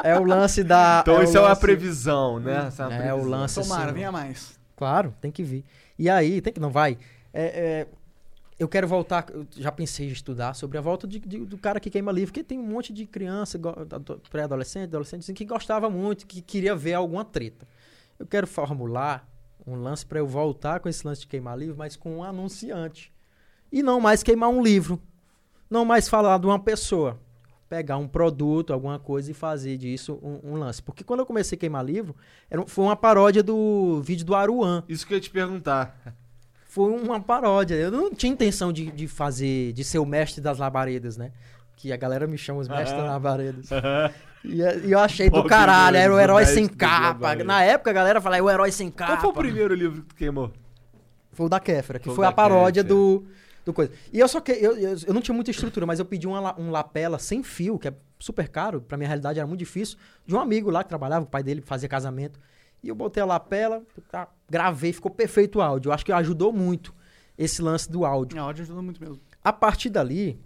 é 0.04 0.18
o 0.18 0.22
lance 0.24 0.62
da. 0.62 1.00
Então 1.02 1.18
o 1.18 1.22
isso 1.24 1.36
é 1.36 1.40
uma 1.40 1.48
lance- 1.48 1.60
previsão, 1.60 2.38
né? 2.38 2.66
Essa 2.68 2.84
é, 2.84 2.86
uma 2.86 2.94
É, 2.94 2.98
previsão. 2.98 3.20
o 3.20 3.24
lance 3.28 3.60
Tomara, 3.60 3.84
assim, 3.86 3.94
venha 3.94 4.12
mais. 4.12 4.56
Claro, 4.76 5.12
tem 5.20 5.32
que 5.32 5.42
vir. 5.42 5.64
E 5.98 6.08
aí, 6.08 6.40
tem 6.40 6.52
que 6.52 6.60
não 6.60 6.70
vai. 6.70 6.96
É, 7.34 7.44
é, 7.44 7.86
eu 8.58 8.66
quero 8.68 8.88
voltar, 8.88 9.26
eu 9.32 9.46
já 9.56 9.70
pensei 9.70 10.08
em 10.08 10.12
estudar 10.12 10.54
sobre 10.54 10.78
a 10.78 10.80
volta 10.80 11.06
de- 11.06 11.18
de- 11.18 11.44
do 11.44 11.58
cara 11.58 11.78
que 11.78 11.90
queima 11.90 12.10
livro, 12.12 12.32
porque 12.32 12.42
tem 12.44 12.58
um 12.58 12.66
monte 12.66 12.92
de 12.92 13.04
criança, 13.06 13.58
pré-adolescente, 14.30 14.84
adolescente, 14.84 15.20
assim, 15.20 15.34
que 15.34 15.44
gostava 15.44 15.90
muito, 15.90 16.26
que 16.26 16.40
queria 16.40 16.74
ver 16.74 16.94
alguma 16.94 17.24
treta. 17.24 17.66
Eu 18.18 18.26
quero 18.26 18.46
formular 18.46 19.28
um 19.66 19.74
lance 19.74 20.06
para 20.06 20.18
eu 20.18 20.26
voltar 20.26 20.80
com 20.80 20.88
esse 20.88 21.06
lance 21.06 21.22
de 21.22 21.26
queimar 21.26 21.58
livro, 21.58 21.76
mas 21.76 21.96
com 21.96 22.18
um 22.18 22.24
anunciante. 22.24 23.12
E 23.70 23.82
não 23.82 24.00
mais 24.00 24.22
queimar 24.22 24.48
um 24.48 24.62
livro. 24.62 25.00
Não 25.68 25.84
mais 25.84 26.08
falar 26.08 26.38
de 26.38 26.46
uma 26.46 26.58
pessoa. 26.58 27.20
Pegar 27.68 27.96
um 27.98 28.06
produto, 28.06 28.72
alguma 28.72 28.98
coisa 28.98 29.32
e 29.32 29.34
fazer 29.34 29.76
disso 29.76 30.20
um, 30.22 30.52
um 30.52 30.54
lance. 30.54 30.80
Porque 30.80 31.02
quando 31.02 31.20
eu 31.20 31.26
comecei 31.26 31.56
a 31.56 31.58
queimar 31.58 31.84
livro, 31.84 32.14
era, 32.48 32.64
foi 32.64 32.84
uma 32.84 32.94
paródia 32.94 33.42
do 33.42 34.00
vídeo 34.00 34.24
do 34.24 34.36
Aruan. 34.36 34.84
Isso 34.88 35.04
que 35.04 35.12
eu 35.12 35.16
ia 35.16 35.20
te 35.20 35.30
perguntar. 35.30 36.16
Foi 36.76 36.92
uma 36.92 37.18
paródia. 37.18 37.74
Eu 37.74 37.90
não 37.90 38.10
tinha 38.14 38.30
intenção 38.30 38.70
de, 38.70 38.90
de 38.90 39.08
fazer, 39.08 39.72
de 39.72 39.82
ser 39.82 39.98
o 39.98 40.04
mestre 40.04 40.42
das 40.42 40.58
labaredas, 40.58 41.16
né? 41.16 41.32
Que 41.74 41.90
a 41.90 41.96
galera 41.96 42.26
me 42.26 42.36
chama 42.36 42.60
os 42.60 42.68
mestres 42.68 42.92
das 42.92 43.06
labaredas. 43.06 43.70
E, 44.44 44.60
e 44.60 44.92
eu 44.92 44.98
achei 44.98 45.30
do 45.30 45.42
caralho, 45.44 45.96
era 45.96 46.14
o 46.14 46.20
herói 46.20 46.44
sem 46.44 46.68
capa. 46.68 47.34
Na 47.36 47.64
época 47.64 47.88
a 47.88 47.92
galera 47.94 48.20
falava, 48.20 48.40
é 48.40 48.42
o 48.42 48.50
herói 48.50 48.70
sem 48.70 48.90
capa. 48.90 49.16
Qual 49.16 49.20
foi 49.22 49.30
o 49.30 49.32
primeiro 49.32 49.74
livro 49.74 50.02
que 50.02 50.08
tu 50.08 50.14
queimou? 50.14 50.52
Foi 51.32 51.46
o 51.46 51.48
da 51.48 51.58
Kéfera, 51.58 51.98
que 51.98 52.04
Foi 52.04 52.14
foi, 52.14 52.26
a 52.26 52.30
paródia 52.32 52.84
Kéfera. 52.84 53.00
do, 53.00 53.24
do 53.64 53.72
coisa. 53.72 53.90
E 54.12 54.20
eu 54.20 54.28
só 54.28 54.38
que 54.42 54.52
eu, 54.52 54.76
eu, 54.76 54.96
eu 55.06 55.14
não 55.14 55.22
tinha 55.22 55.34
muita 55.34 55.50
estrutura, 55.50 55.86
mas 55.86 55.98
eu 55.98 56.04
pedi 56.04 56.26
uma, 56.26 56.60
um 56.60 56.70
lapela 56.70 57.18
sem 57.18 57.42
fio, 57.42 57.78
que 57.78 57.88
é 57.88 57.94
super 58.18 58.48
caro, 58.48 58.82
pra 58.82 58.98
minha 58.98 59.08
realidade 59.08 59.38
era 59.38 59.48
muito 59.48 59.60
difícil, 59.60 59.96
de 60.26 60.34
um 60.34 60.38
amigo 60.38 60.70
lá 60.70 60.84
que 60.84 60.90
trabalhava, 60.90 61.24
o 61.24 61.28
pai 61.28 61.42
dele 61.42 61.62
fazia 61.62 61.88
casamento. 61.88 62.38
E 62.86 62.88
eu 62.88 62.94
botei 62.94 63.20
a 63.20 63.26
lapela, 63.26 63.82
gravei, 64.48 64.92
ficou 64.92 65.10
perfeito 65.10 65.58
o 65.58 65.60
áudio. 65.60 65.88
Eu 65.88 65.92
acho 65.92 66.04
que 66.04 66.12
ajudou 66.12 66.52
muito 66.52 66.94
esse 67.36 67.60
lance 67.60 67.90
do 67.90 68.04
áudio. 68.04 68.38
A 68.38 68.42
áudio 68.42 68.62
ajuda 68.62 68.80
muito 68.80 69.00
mesmo. 69.00 69.20
A 69.42 69.52
partir 69.52 69.90
dali, 69.90 70.40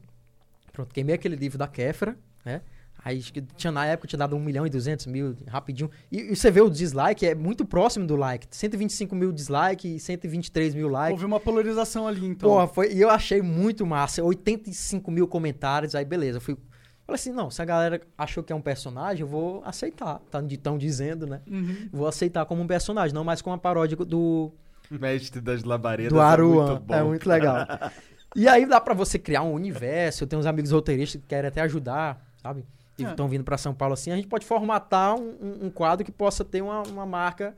pronto, 0.72 0.92
queimei 0.94 1.14
aquele 1.14 1.36
livro 1.36 1.58
da 1.58 1.68
Kéfera, 1.68 2.18
né? 2.42 2.62
Aí 3.04 3.18
acho 3.18 3.32
que 3.32 3.42
tinha, 3.42 3.70
na 3.70 3.84
época 3.84 4.08
tinha 4.08 4.18
dado 4.18 4.36
1 4.36 4.40
milhão 4.40 4.66
e 4.66 4.70
200 4.70 5.06
mil, 5.06 5.36
rapidinho. 5.46 5.90
E, 6.10 6.32
e 6.32 6.36
você 6.36 6.50
vê 6.50 6.62
o 6.62 6.70
dislike, 6.70 7.26
é 7.26 7.34
muito 7.34 7.66
próximo 7.66 8.06
do 8.06 8.16
like. 8.16 8.46
125 8.50 9.14
mil 9.14 9.32
dislike 9.32 9.96
e 9.96 10.00
123 10.00 10.74
mil 10.74 10.88
likes. 10.88 11.12
Houve 11.12 11.26
uma 11.26 11.40
polarização 11.40 12.06
ali, 12.06 12.26
então. 12.26 12.48
Porra, 12.48 12.66
foi, 12.66 12.92
e 12.92 13.00
eu 13.00 13.10
achei 13.10 13.42
muito 13.42 13.84
massa. 13.86 14.22
85 14.22 15.10
mil 15.10 15.28
comentários, 15.28 15.94
aí 15.94 16.06
beleza. 16.06 16.38
Eu 16.38 16.42
fui, 16.42 16.56
falei 17.10 17.14
assim, 17.20 17.32
não, 17.32 17.50
se 17.50 17.60
a 17.60 17.64
galera 17.64 18.00
achou 18.16 18.42
que 18.42 18.52
é 18.52 18.56
um 18.56 18.60
personagem, 18.62 19.20
eu 19.22 19.26
vou 19.26 19.62
aceitar. 19.64 20.20
Tá 20.30 20.42
tão 20.62 20.78
dizendo, 20.78 21.26
né? 21.26 21.40
Uhum. 21.46 21.88
Vou 21.92 22.06
aceitar 22.06 22.44
como 22.46 22.62
um 22.62 22.66
personagem, 22.66 23.14
não 23.14 23.24
mais 23.24 23.42
como 23.42 23.52
uma 23.54 23.58
paródia 23.60 23.96
do, 23.96 24.52
Mestre 24.90 25.40
das 25.40 25.62
labaredas. 25.62 26.12
do 26.12 26.18
É 26.20 26.24
Aruan. 26.24 26.66
muito 26.66 26.82
bom. 26.82 26.94
É 26.94 27.02
muito 27.02 27.28
legal. 27.28 27.66
E 28.36 28.46
aí 28.46 28.64
dá 28.64 28.80
pra 28.80 28.94
você 28.94 29.18
criar 29.18 29.42
um 29.42 29.52
universo. 29.52 30.22
Eu 30.22 30.28
tenho 30.28 30.38
uns 30.38 30.46
amigos 30.46 30.70
roteiristas 30.70 31.20
que 31.20 31.26
querem 31.26 31.48
até 31.48 31.62
ajudar, 31.62 32.24
sabe? 32.40 32.64
E 32.96 33.04
É. 33.04 33.10
estão 33.10 33.26
vindo 33.26 33.42
pra 33.42 33.58
São 33.58 33.74
Paulo 33.74 33.94
assim. 33.94 34.12
A 34.12 34.14
gente 34.14 34.28
pode 34.28 34.46
formatar 34.46 35.16
um, 35.18 35.30
um- 35.42 35.66
um 35.66 35.70
quadro 35.70 36.04
que 36.04 36.12
possa 36.12 36.44
ter 36.44 36.62
uma, 36.62 36.80
uma 36.84 37.04
marca 37.04 37.56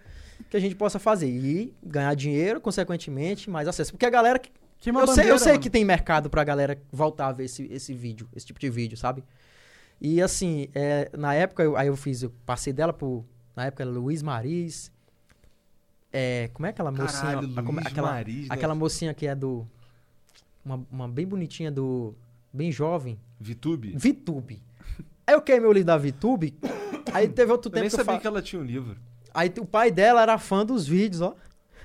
que 0.48 0.56
a 0.56 0.60
gente 0.60 0.74
possa 0.74 0.98
fazer. 0.98 1.28
E 1.28 1.74
ganhar 1.84 2.14
dinheiro, 2.14 2.58
consequentemente, 2.58 3.50
mais 3.50 3.68
acesso. 3.68 3.92
Porque 3.92 4.06
a 4.06 4.10
galera. 4.10 4.38
que- 4.38 4.48
eu 4.48 4.82
sei, 4.82 4.90
eu 4.90 5.06
bandeira, 5.06 5.38
sei 5.38 5.52
mano. 5.52 5.62
que 5.62 5.68
tem 5.68 5.84
mercado 5.84 6.30
pra 6.30 6.42
galera 6.42 6.76
voltar 6.90 7.26
a 7.26 7.32
ver 7.32 7.44
esse, 7.44 7.68
esse 7.70 7.92
vídeo, 7.92 8.26
esse 8.34 8.46
tipo 8.46 8.58
de 8.58 8.70
vídeo, 8.70 8.96
sabe? 8.96 9.22
E 10.04 10.20
assim, 10.20 10.66
é, 10.74 11.08
na 11.16 11.32
época, 11.32 11.62
eu- 11.62 11.76
aí 11.76 11.86
eu 11.86 11.96
fiz, 11.96 12.22
eu 12.24 12.32
passei 12.44 12.72
dela 12.72 12.92
pro. 12.92 13.24
Na 13.54 13.66
época, 13.66 13.84
Luiz 13.84 14.20
Maris. 14.20 14.90
É, 16.12 16.50
como 16.52 16.66
é 16.66 16.70
aquela 16.70 16.90
mocinha? 16.90 17.22
Caralho, 17.22 17.52
a- 17.56 17.62
como- 17.62 17.72
Luiz 17.78 17.86
aquela, 17.86 18.10
Maris, 18.10 18.40
né? 18.48 18.54
aquela 18.54 18.74
mocinha 18.74 19.14
que 19.14 19.26
é 19.26 19.34
do. 19.34 19.64
Uma, 20.64 20.84
uma 20.90 21.08
bem 21.08 21.26
bonitinha 21.26 21.70
do. 21.70 22.14
Bem 22.52 22.70
jovem. 22.72 23.18
VTube? 23.40 23.94
Vitube. 23.96 24.62
Aí 25.26 25.34
eu 25.34 25.40
queimei 25.40 25.68
o 25.68 25.72
livro 25.72 25.86
da 25.86 25.96
Vitube. 25.96 26.58
Aí 27.14 27.28
teve 27.28 27.50
outro 27.52 27.68
Eu 27.68 27.72
tempo 27.74 27.80
nem 27.82 27.88
que 27.90 27.94
eu 27.94 27.98
sabia 27.98 28.14
fa- 28.14 28.20
que 28.20 28.26
ela 28.26 28.42
tinha 28.42 28.60
um 28.60 28.64
livro. 28.64 28.96
Aí 29.32 29.52
o 29.58 29.64
pai 29.64 29.90
dela 29.90 30.20
era 30.20 30.36
fã 30.36 30.66
dos 30.66 30.86
vídeos, 30.86 31.22
ó. 31.22 31.34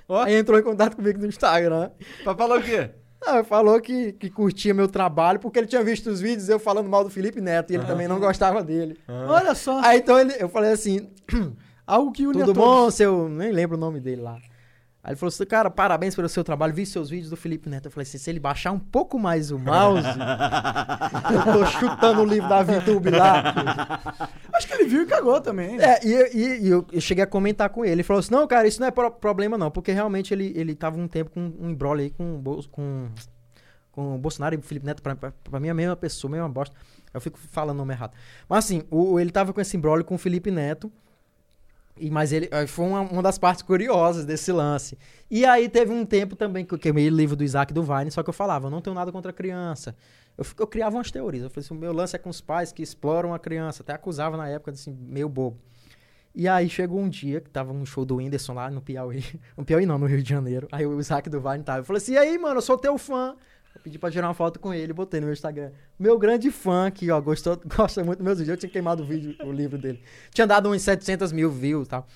Ó. 0.10 0.24
Aí 0.24 0.36
entrou 0.36 0.60
em 0.60 0.64
contato 0.64 0.96
comigo 0.96 1.20
no 1.20 1.28
Instagram. 1.28 1.92
Pra 2.24 2.36
falar 2.36 2.60
o 2.60 2.64
quê? 2.64 2.92
Não, 3.26 3.44
falou 3.44 3.82
que, 3.82 4.14
que 4.14 4.30
curtia 4.30 4.74
meu 4.74 4.88
trabalho 4.88 5.40
porque 5.40 5.58
ele 5.60 5.68
tinha 5.68 5.84
visto 5.84 6.08
os 6.10 6.22
vídeos 6.22 6.50
eu 6.50 6.60
falando 6.60 6.88
mal 6.90 7.04
do 7.04 7.10
Felipe 7.10 7.42
Neto 7.42 7.72
e 7.72 7.76
ele 7.76 7.86
também 7.86 8.08
não 8.08 8.20
gostava 8.20 8.64
dele. 8.64 8.98
Olha 9.08 9.54
só, 9.56 9.80
Aí 9.84 10.00
então 10.00 10.20
ele- 10.20 10.36
eu 10.40 10.48
falei 10.48 10.72
assim: 10.72 11.10
algo 11.86 12.12
que 12.12 12.28
une 12.28 12.42
a 12.42 12.46
tudo 12.46 12.54
todos. 12.54 12.64
bom, 12.70 12.92
seu. 12.92 13.28
Nem 13.28 13.52
lembro 13.52 13.76
o 13.76 13.80
nome 13.80 14.00
dele 14.00 14.22
lá. 14.22 14.38
Aí 15.08 15.12
ele 15.14 15.16
falou 15.18 15.30
assim: 15.30 15.46
cara, 15.46 15.70
parabéns 15.72 16.14
pelo 16.14 16.28
seu 16.28 16.44
trabalho, 16.44 16.74
vi 16.74 16.86
seus 16.86 17.10
vídeos 17.10 17.30
do 17.30 17.38
Felipe 17.38 17.70
Neto. 17.70 17.86
Eu 17.86 17.92
falei 17.92 18.04
assim: 18.04 18.18
se 18.18 18.30
ele 18.30 18.42
baixar 18.42 18.74
um 18.74 18.80
pouco 18.80 19.18
mais 19.18 19.52
o 19.52 19.58
mouse, 19.58 20.04
eu 21.34 21.54
tô 21.54 21.66
chutando 21.66 22.22
o 22.22 22.26
livro 22.26 22.50
da 22.50 22.62
VTube 22.62 23.10
lá. 23.12 24.02
Acho 24.54 24.68
que 24.68 24.74
ele 24.74 24.86
viu 24.86 25.04
e 25.04 25.06
cagou 25.06 25.40
também. 25.40 25.80
É, 25.80 26.06
e, 26.06 26.12
e- 26.38 26.60
e 26.66 26.68
eu, 26.70 26.86
eu 26.92 27.00
cheguei 27.00 27.24
a 27.24 27.28
comentar 27.28 27.70
com 27.70 27.86
ele. 27.86 27.94
Ele 27.94 28.04
falou 28.04 28.20
assim: 28.20 28.32
não, 28.34 28.46
cara, 28.46 28.68
isso 28.68 28.82
não 28.82 28.88
é 28.88 28.92
pro- 28.92 29.10
problema, 29.12 29.58
não, 29.58 29.72
porque 29.72 29.94
realmente 29.94 30.34
ele, 30.34 30.52
ele 30.56 30.76
tava 30.76 30.98
um 31.00 31.08
tempo 31.08 31.32
com 31.32 31.54
um 31.58 31.70
embrolho 31.70 32.02
aí 32.02 32.10
com, 32.10 32.42
com, 32.70 33.08
com 33.94 34.16
o 34.16 34.18
Bolsonaro 34.18 34.56
e 34.56 34.58
o 34.58 34.62
Felipe 34.62 34.86
Neto. 34.86 35.02
Pra, 35.02 35.16
pra, 35.16 35.32
pra 35.50 35.60
mim 35.60 35.70
é 35.70 35.72
a 35.72 35.74
mesma 35.74 35.96
pessoa, 35.96 36.30
a 36.30 36.34
mesma 36.34 36.50
bosta. 36.50 36.76
Eu 37.14 37.22
fico 37.22 37.40
falando 37.40 37.76
o 37.78 37.80
nome 37.80 37.94
errado. 37.94 38.12
Mas 38.50 38.66
assim, 38.66 38.84
o, 38.92 39.18
ele 39.20 39.32
tava 39.32 39.54
com 39.54 39.62
esse 39.62 39.78
embrolho 39.78 40.04
com 40.04 40.16
o 40.16 40.18
Felipe 40.18 40.52
Neto. 40.52 40.92
E, 42.00 42.10
mas 42.10 42.32
ele 42.32 42.50
foi 42.68 42.86
uma, 42.86 43.02
uma 43.02 43.22
das 43.22 43.38
partes 43.38 43.62
curiosas 43.62 44.26
desse 44.26 44.52
lance. 44.52 44.98
E 45.30 45.46
aí 45.46 45.68
teve 45.70 45.92
um 45.92 46.06
tempo 46.06 46.36
também 46.36 46.66
que 46.66 46.74
eu 46.74 46.80
queimei 46.80 47.08
o 47.08 47.16
livro 47.16 47.36
do 47.36 47.44
Isaac 47.44 47.74
do 47.74 47.84
Vine, 47.84 48.12
só 48.12 48.24
que 48.24 48.30
eu 48.30 48.34
falava, 48.34 48.68
eu 48.68 48.72
não 48.72 48.82
tenho 48.82 48.96
nada 48.96 49.12
contra 49.12 49.32
a 49.32 49.34
criança. 49.34 49.96
Eu, 50.38 50.46
eu 50.60 50.68
criava 50.68 50.96
umas 50.96 51.10
teorias. 51.10 51.44
Eu 51.44 51.50
falei 51.50 51.66
assim, 51.66 51.74
o 51.74 51.78
meu 51.78 51.92
lance 51.92 52.16
é 52.16 52.20
com 52.20 52.30
os 52.30 52.40
pais 52.40 52.72
que 52.72 52.84
exploram 52.84 53.34
a 53.34 53.40
criança. 53.40 53.82
Até 53.82 53.94
acusava 53.94 54.38
na 54.38 54.48
época, 54.48 54.72
assim, 54.72 54.92
meio 54.92 55.28
bobo. 55.28 55.58
E 56.36 56.48
aí 56.48 56.70
chegou 56.70 57.00
um 57.00 57.10
dia 57.10 57.42
que 57.42 57.50
tava 57.50 57.74
um 57.74 57.84
show 57.84 58.06
do 58.06 58.18
Whindersson 58.18 58.54
lá 58.54 58.70
no 58.70 58.80
Piauí. 58.80 59.24
No 59.58 59.66
Piauí 59.66 59.88
não, 59.88 59.98
no 59.98 60.06
Rio 60.06 60.22
de 60.22 60.30
Janeiro. 60.30 60.68
Aí 60.72 60.86
o 60.86 61.00
Isaac 61.00 61.28
do 61.30 61.42
Vine 61.42 61.64
tava. 61.64 61.80
Eu 61.80 61.84
falei 61.84 61.98
assim, 61.98 62.14
e 62.14 62.18
aí, 62.18 62.38
mano, 62.38 62.58
eu 62.58 62.62
sou 62.62 62.78
teu 62.78 62.96
fã. 63.00 63.36
Eu 63.78 63.82
pedi 63.84 64.00
pra 64.00 64.10
tirar 64.10 64.28
uma 64.28 64.34
foto 64.34 64.60
com 64.60 64.74
ele, 64.74 64.92
botei 64.92 65.20
no 65.20 65.28
meu 65.28 65.34
Instagram. 65.34 65.70
Meu 66.00 66.18
grande 66.18 66.50
fã 66.50 66.88
aqui, 66.88 67.12
ó, 67.12 67.22
gostou, 67.22 67.62
gosta 67.78 68.04
muito 68.04 68.18
dos 68.18 68.26
meus 68.26 68.40
vídeos. 68.40 68.56
Eu 68.56 68.58
tinha 68.60 68.70
queimado 68.72 69.04
o 69.04 69.06
vídeo, 69.06 69.36
o 69.46 69.52
livro 69.52 69.78
dele. 69.78 70.02
Tinha 70.32 70.48
dado 70.48 70.70
uns 70.72 70.82
700 70.82 71.32
mil 71.32 71.52
views 71.52 71.86
e 71.86 71.90
tal. 71.92 72.08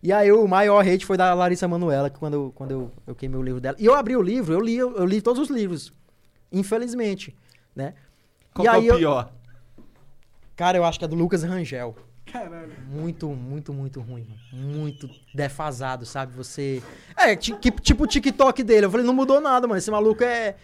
E 0.00 0.12
aí 0.12 0.30
o 0.30 0.46
maior 0.46 0.86
hate 0.86 1.04
foi 1.04 1.16
da 1.16 1.34
Larissa 1.34 1.66
Manoela, 1.66 2.08
que 2.08 2.18
quando, 2.20 2.34
eu, 2.34 2.52
quando 2.54 2.70
eu, 2.70 2.92
eu 3.04 3.16
queimei 3.16 3.36
o 3.38 3.42
livro 3.42 3.60
dela. 3.60 3.76
E 3.80 3.84
eu 3.84 3.94
abri 3.94 4.14
o 4.16 4.22
livro, 4.22 4.54
eu 4.54 4.60
li, 4.60 4.76
eu 4.76 5.04
li 5.04 5.20
todos 5.20 5.42
os 5.42 5.50
livros. 5.50 5.92
Infelizmente, 6.52 7.36
né? 7.74 7.94
Qual 8.54 8.64
e 8.64 8.70
que 8.70 8.76
aí 8.76 8.86
é 8.88 8.92
o 8.92 8.94
eu- 8.94 8.98
pior? 8.98 9.32
Cara, 10.54 10.78
eu 10.78 10.84
acho 10.84 10.98
que 11.00 11.04
é 11.04 11.08
do 11.08 11.16
Lucas 11.16 11.42
Rangel. 11.42 11.96
Caralho. 12.32 12.72
Muito, 12.88 13.28
muito, 13.28 13.72
muito 13.72 14.00
ruim, 14.00 14.24
mano. 14.28 14.40
Muito 14.76 15.08
defasado, 15.34 16.04
sabe? 16.04 16.32
Você. 16.34 16.82
É, 17.16 17.34
ti- 17.34 17.56
que- 17.56 17.70
tipo 17.70 18.04
o 18.04 18.06
TikTok 18.06 18.62
dele. 18.62 18.86
Eu 18.86 18.90
falei, 18.90 19.06
não 19.06 19.14
mudou 19.14 19.40
nada, 19.40 19.66
mano. 19.66 19.78
Esse 19.78 19.90
maluco 19.90 20.22
é. 20.22 20.54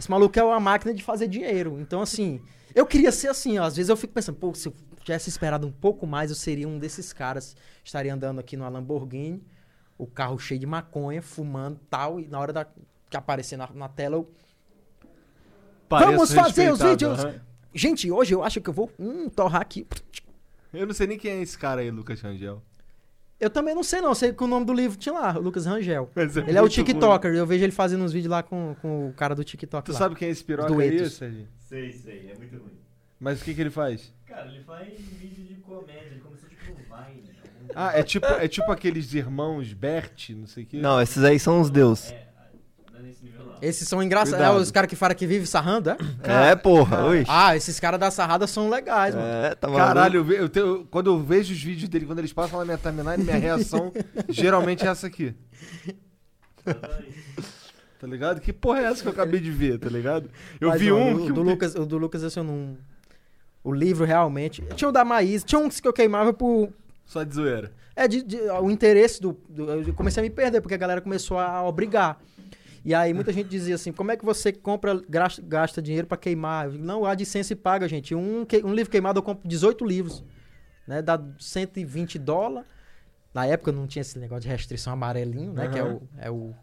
Esse 0.00 0.10
maluco 0.10 0.38
é 0.38 0.42
uma 0.42 0.58
máquina 0.58 0.94
de 0.94 1.02
fazer 1.02 1.28
dinheiro. 1.28 1.78
Então, 1.78 2.00
assim, 2.00 2.40
eu 2.74 2.86
queria 2.86 3.12
ser 3.12 3.28
assim, 3.28 3.58
ó. 3.58 3.64
Às 3.64 3.76
vezes 3.76 3.90
eu 3.90 3.96
fico 3.98 4.14
pensando, 4.14 4.36
pô, 4.38 4.54
se 4.54 4.66
eu 4.66 4.74
tivesse 5.02 5.28
esperado 5.28 5.66
um 5.66 5.70
pouco 5.70 6.06
mais, 6.06 6.30
eu 6.30 6.36
seria 6.36 6.66
um 6.66 6.78
desses 6.78 7.12
caras. 7.12 7.54
Estaria 7.84 8.14
andando 8.14 8.38
aqui 8.38 8.56
numa 8.56 8.70
Lamborghini, 8.70 9.44
o 9.98 10.06
carro 10.06 10.38
cheio 10.38 10.58
de 10.58 10.64
maconha, 10.64 11.20
fumando 11.20 11.78
tal, 11.90 12.18
e 12.18 12.26
na 12.26 12.40
hora 12.40 12.50
da, 12.50 12.66
que 13.10 13.14
aparecer 13.14 13.58
na, 13.58 13.68
na 13.74 13.90
tela, 13.90 14.16
eu. 14.16 14.32
Pareço 15.86 16.12
Vamos 16.12 16.32
fazer 16.32 16.72
os 16.72 16.80
vídeos! 16.80 17.18
aham. 17.22 17.40
Gente, 17.74 18.10
hoje 18.10 18.34
eu 18.34 18.42
acho 18.42 18.58
que 18.58 18.70
eu 18.70 18.74
vou 18.74 18.90
hum, 18.98 19.28
torrar 19.28 19.60
aqui. 19.60 19.86
Eu 20.72 20.86
não 20.86 20.94
sei 20.94 21.06
nem 21.08 21.18
quem 21.18 21.32
é 21.32 21.42
esse 21.42 21.58
cara 21.58 21.82
aí, 21.82 21.90
Lucas 21.90 22.22
Rangel. 22.22 22.62
Eu 23.40 23.48
também 23.48 23.74
não 23.74 23.82
sei, 23.82 24.00
não. 24.02 24.14
Sei 24.14 24.32
que 24.32 24.44
o 24.44 24.46
nome 24.46 24.66
do 24.66 24.72
livro 24.74 24.98
tinha 24.98 25.14
lá, 25.14 25.36
o 25.38 25.40
Lucas 25.40 25.64
Rangel. 25.64 26.10
Mas 26.14 26.36
Ele 26.36 26.58
é 26.58 26.62
o 26.62 26.68
TikToker. 26.68 27.32
Eu 27.34 27.46
vejo 27.46 27.64
ele 27.64 27.72
fazendo 27.72 28.04
uns 28.04 28.12
vídeos 28.12 28.30
lá 28.30 28.42
com, 28.42 28.76
com 28.82 29.08
o 29.08 29.12
cara 29.14 29.34
do 29.34 29.42
TikTok. 29.42 29.86
Tu 29.86 29.92
lá. 29.92 29.98
sabe 29.98 30.14
quem 30.14 30.28
é 30.28 30.30
esse 30.30 30.44
piroca 30.44 30.72
aí, 30.78 31.08
Sérgio? 31.08 31.48
Sei, 31.58 31.90
sei, 31.92 32.30
é 32.30 32.38
muito 32.38 32.56
ruim. 32.58 32.78
Mas 33.18 33.40
o 33.40 33.44
que 33.44 33.54
que 33.54 33.60
ele 33.60 33.70
faz? 33.70 34.12
Cara, 34.26 34.46
ele 34.50 34.62
faz 34.64 34.88
vídeo 34.98 35.44
de 35.44 35.54
comédia, 35.56 36.08
ele 36.10 36.20
começou 36.20 36.48
tipo 36.48 36.64
Vine. 36.74 36.82
algum- 36.90 37.72
Ah, 37.74 37.92
é 37.98 38.02
tipo, 38.02 38.26
é 38.26 38.46
tipo 38.48 38.70
aqueles 38.70 39.12
irmãos 39.14 39.72
Bert, 39.72 40.30
não 40.30 40.46
sei 40.46 40.64
o 40.64 40.66
quê. 40.66 40.78
Não, 40.78 41.00
esses 41.00 41.22
aí 41.24 41.38
são 41.38 41.60
os 41.60 41.70
deus. 41.70 42.10
É, 42.12 42.28
não 42.92 42.98
é 42.98 43.02
nesse 43.02 43.24
nível 43.24 43.44
não. 43.46 43.49
Esses 43.62 43.86
são 43.88 44.02
engraçados. 44.02 44.40
É 44.44 44.50
os 44.50 44.70
caras 44.70 44.88
que 44.88 44.96
falam 44.96 45.14
que 45.16 45.26
vive 45.26 45.46
sarrando, 45.46 45.90
é? 45.90 45.96
É, 46.50 46.56
porra, 46.56 47.06
ui. 47.06 47.24
Ah, 47.28 47.56
esses 47.56 47.78
caras 47.80 47.98
da 48.00 48.10
sarrada 48.10 48.46
são 48.46 48.68
legais, 48.68 49.14
mano. 49.14 49.26
É, 49.26 49.54
tá 49.54 49.68
maluco. 49.68 49.84
Caralho, 49.86 50.32
eu 50.32 50.48
tenho- 50.48 50.86
quando 50.90 51.10
eu 51.10 51.18
vejo 51.22 51.52
os 51.52 51.62
vídeos 51.62 51.88
dele, 51.88 52.06
quando 52.06 52.18
eles 52.20 52.32
passam 52.32 52.58
na 52.58 52.64
minha 52.64 52.78
timeline, 52.78 53.22
minha 53.24 53.36
reação 53.38 53.92
geralmente 54.28 54.84
é 54.86 54.88
essa 54.88 55.06
aqui. 55.06 55.34
Tá 57.98 58.06
ligado? 58.06 58.40
Que 58.40 58.50
porra 58.52 58.80
é 58.80 58.84
essa 58.84 59.02
que 59.02 59.08
eu 59.08 59.12
acabei 59.12 59.40
de 59.40 59.50
ver, 59.50 59.78
tá 59.78 59.90
ligado? 59.90 60.30
Eu 60.58 60.70
Mas, 60.70 60.80
vi 60.80 60.90
um 60.90 61.16
o, 61.16 61.26
que 61.26 61.32
do 61.32 61.42
Lucas, 61.42 61.74
o 61.74 61.84
do 61.84 61.98
Lucas, 61.98 62.22
esse 62.22 62.38
eu 62.38 62.44
não. 62.44 62.76
O 63.62 63.72
livro 63.74 64.06
realmente. 64.06 64.62
Tinha 64.74 64.88
o 64.88 64.92
da 64.92 65.04
Maísa, 65.04 65.44
tinha 65.44 65.58
uns 65.58 65.80
que 65.80 65.86
eu 65.86 65.92
queimava 65.92 66.32
por. 66.32 66.70
Só 67.04 67.22
de 67.22 67.34
zoeira. 67.34 67.72
É, 67.94 68.08
de, 68.08 68.22
de- 68.22 68.40
o 68.40 68.70
interesse 68.70 69.20
do, 69.20 69.36
do- 69.50 69.70
Eu 69.70 69.92
comecei 69.92 70.22
a 70.22 70.24
me 70.24 70.30
perder, 70.30 70.62
porque 70.62 70.72
a 70.74 70.78
galera 70.78 71.02
começou 71.02 71.38
a 71.38 71.62
obrigar. 71.62 72.18
E 72.84 72.94
aí 72.94 73.12
muita 73.12 73.32
gente 73.32 73.48
dizia 73.48 73.74
assim: 73.74 73.92
como 73.92 74.10
é 74.10 74.16
que 74.16 74.24
você 74.24 74.52
compra, 74.52 75.00
gasta, 75.08 75.42
gasta 75.42 75.82
dinheiro 75.82 76.06
pra 76.06 76.16
queimar? 76.16 76.66
Eu 76.66 76.72
digo, 76.72 76.84
não, 76.84 77.04
a 77.04 77.14
licença 77.14 77.54
paga, 77.54 77.86
gente. 77.88 78.14
Um, 78.14 78.46
um 78.64 78.74
livro 78.74 78.90
queimado 78.90 79.18
eu 79.18 79.22
compro 79.22 79.46
18 79.48 79.84
livros. 79.84 80.24
Né? 80.86 81.02
Dá 81.02 81.20
120 81.38 82.18
dólares. 82.18 82.68
Na 83.32 83.46
época 83.46 83.70
não 83.70 83.86
tinha 83.86 84.00
esse 84.00 84.18
negócio 84.18 84.42
de 84.42 84.48
restrição 84.48 84.92
amarelinho, 84.92 85.52
né? 85.52 85.68
Que 85.68 85.78
é 85.78 85.84
o, 85.84 86.02
é 86.18 86.30
o. 86.30 86.54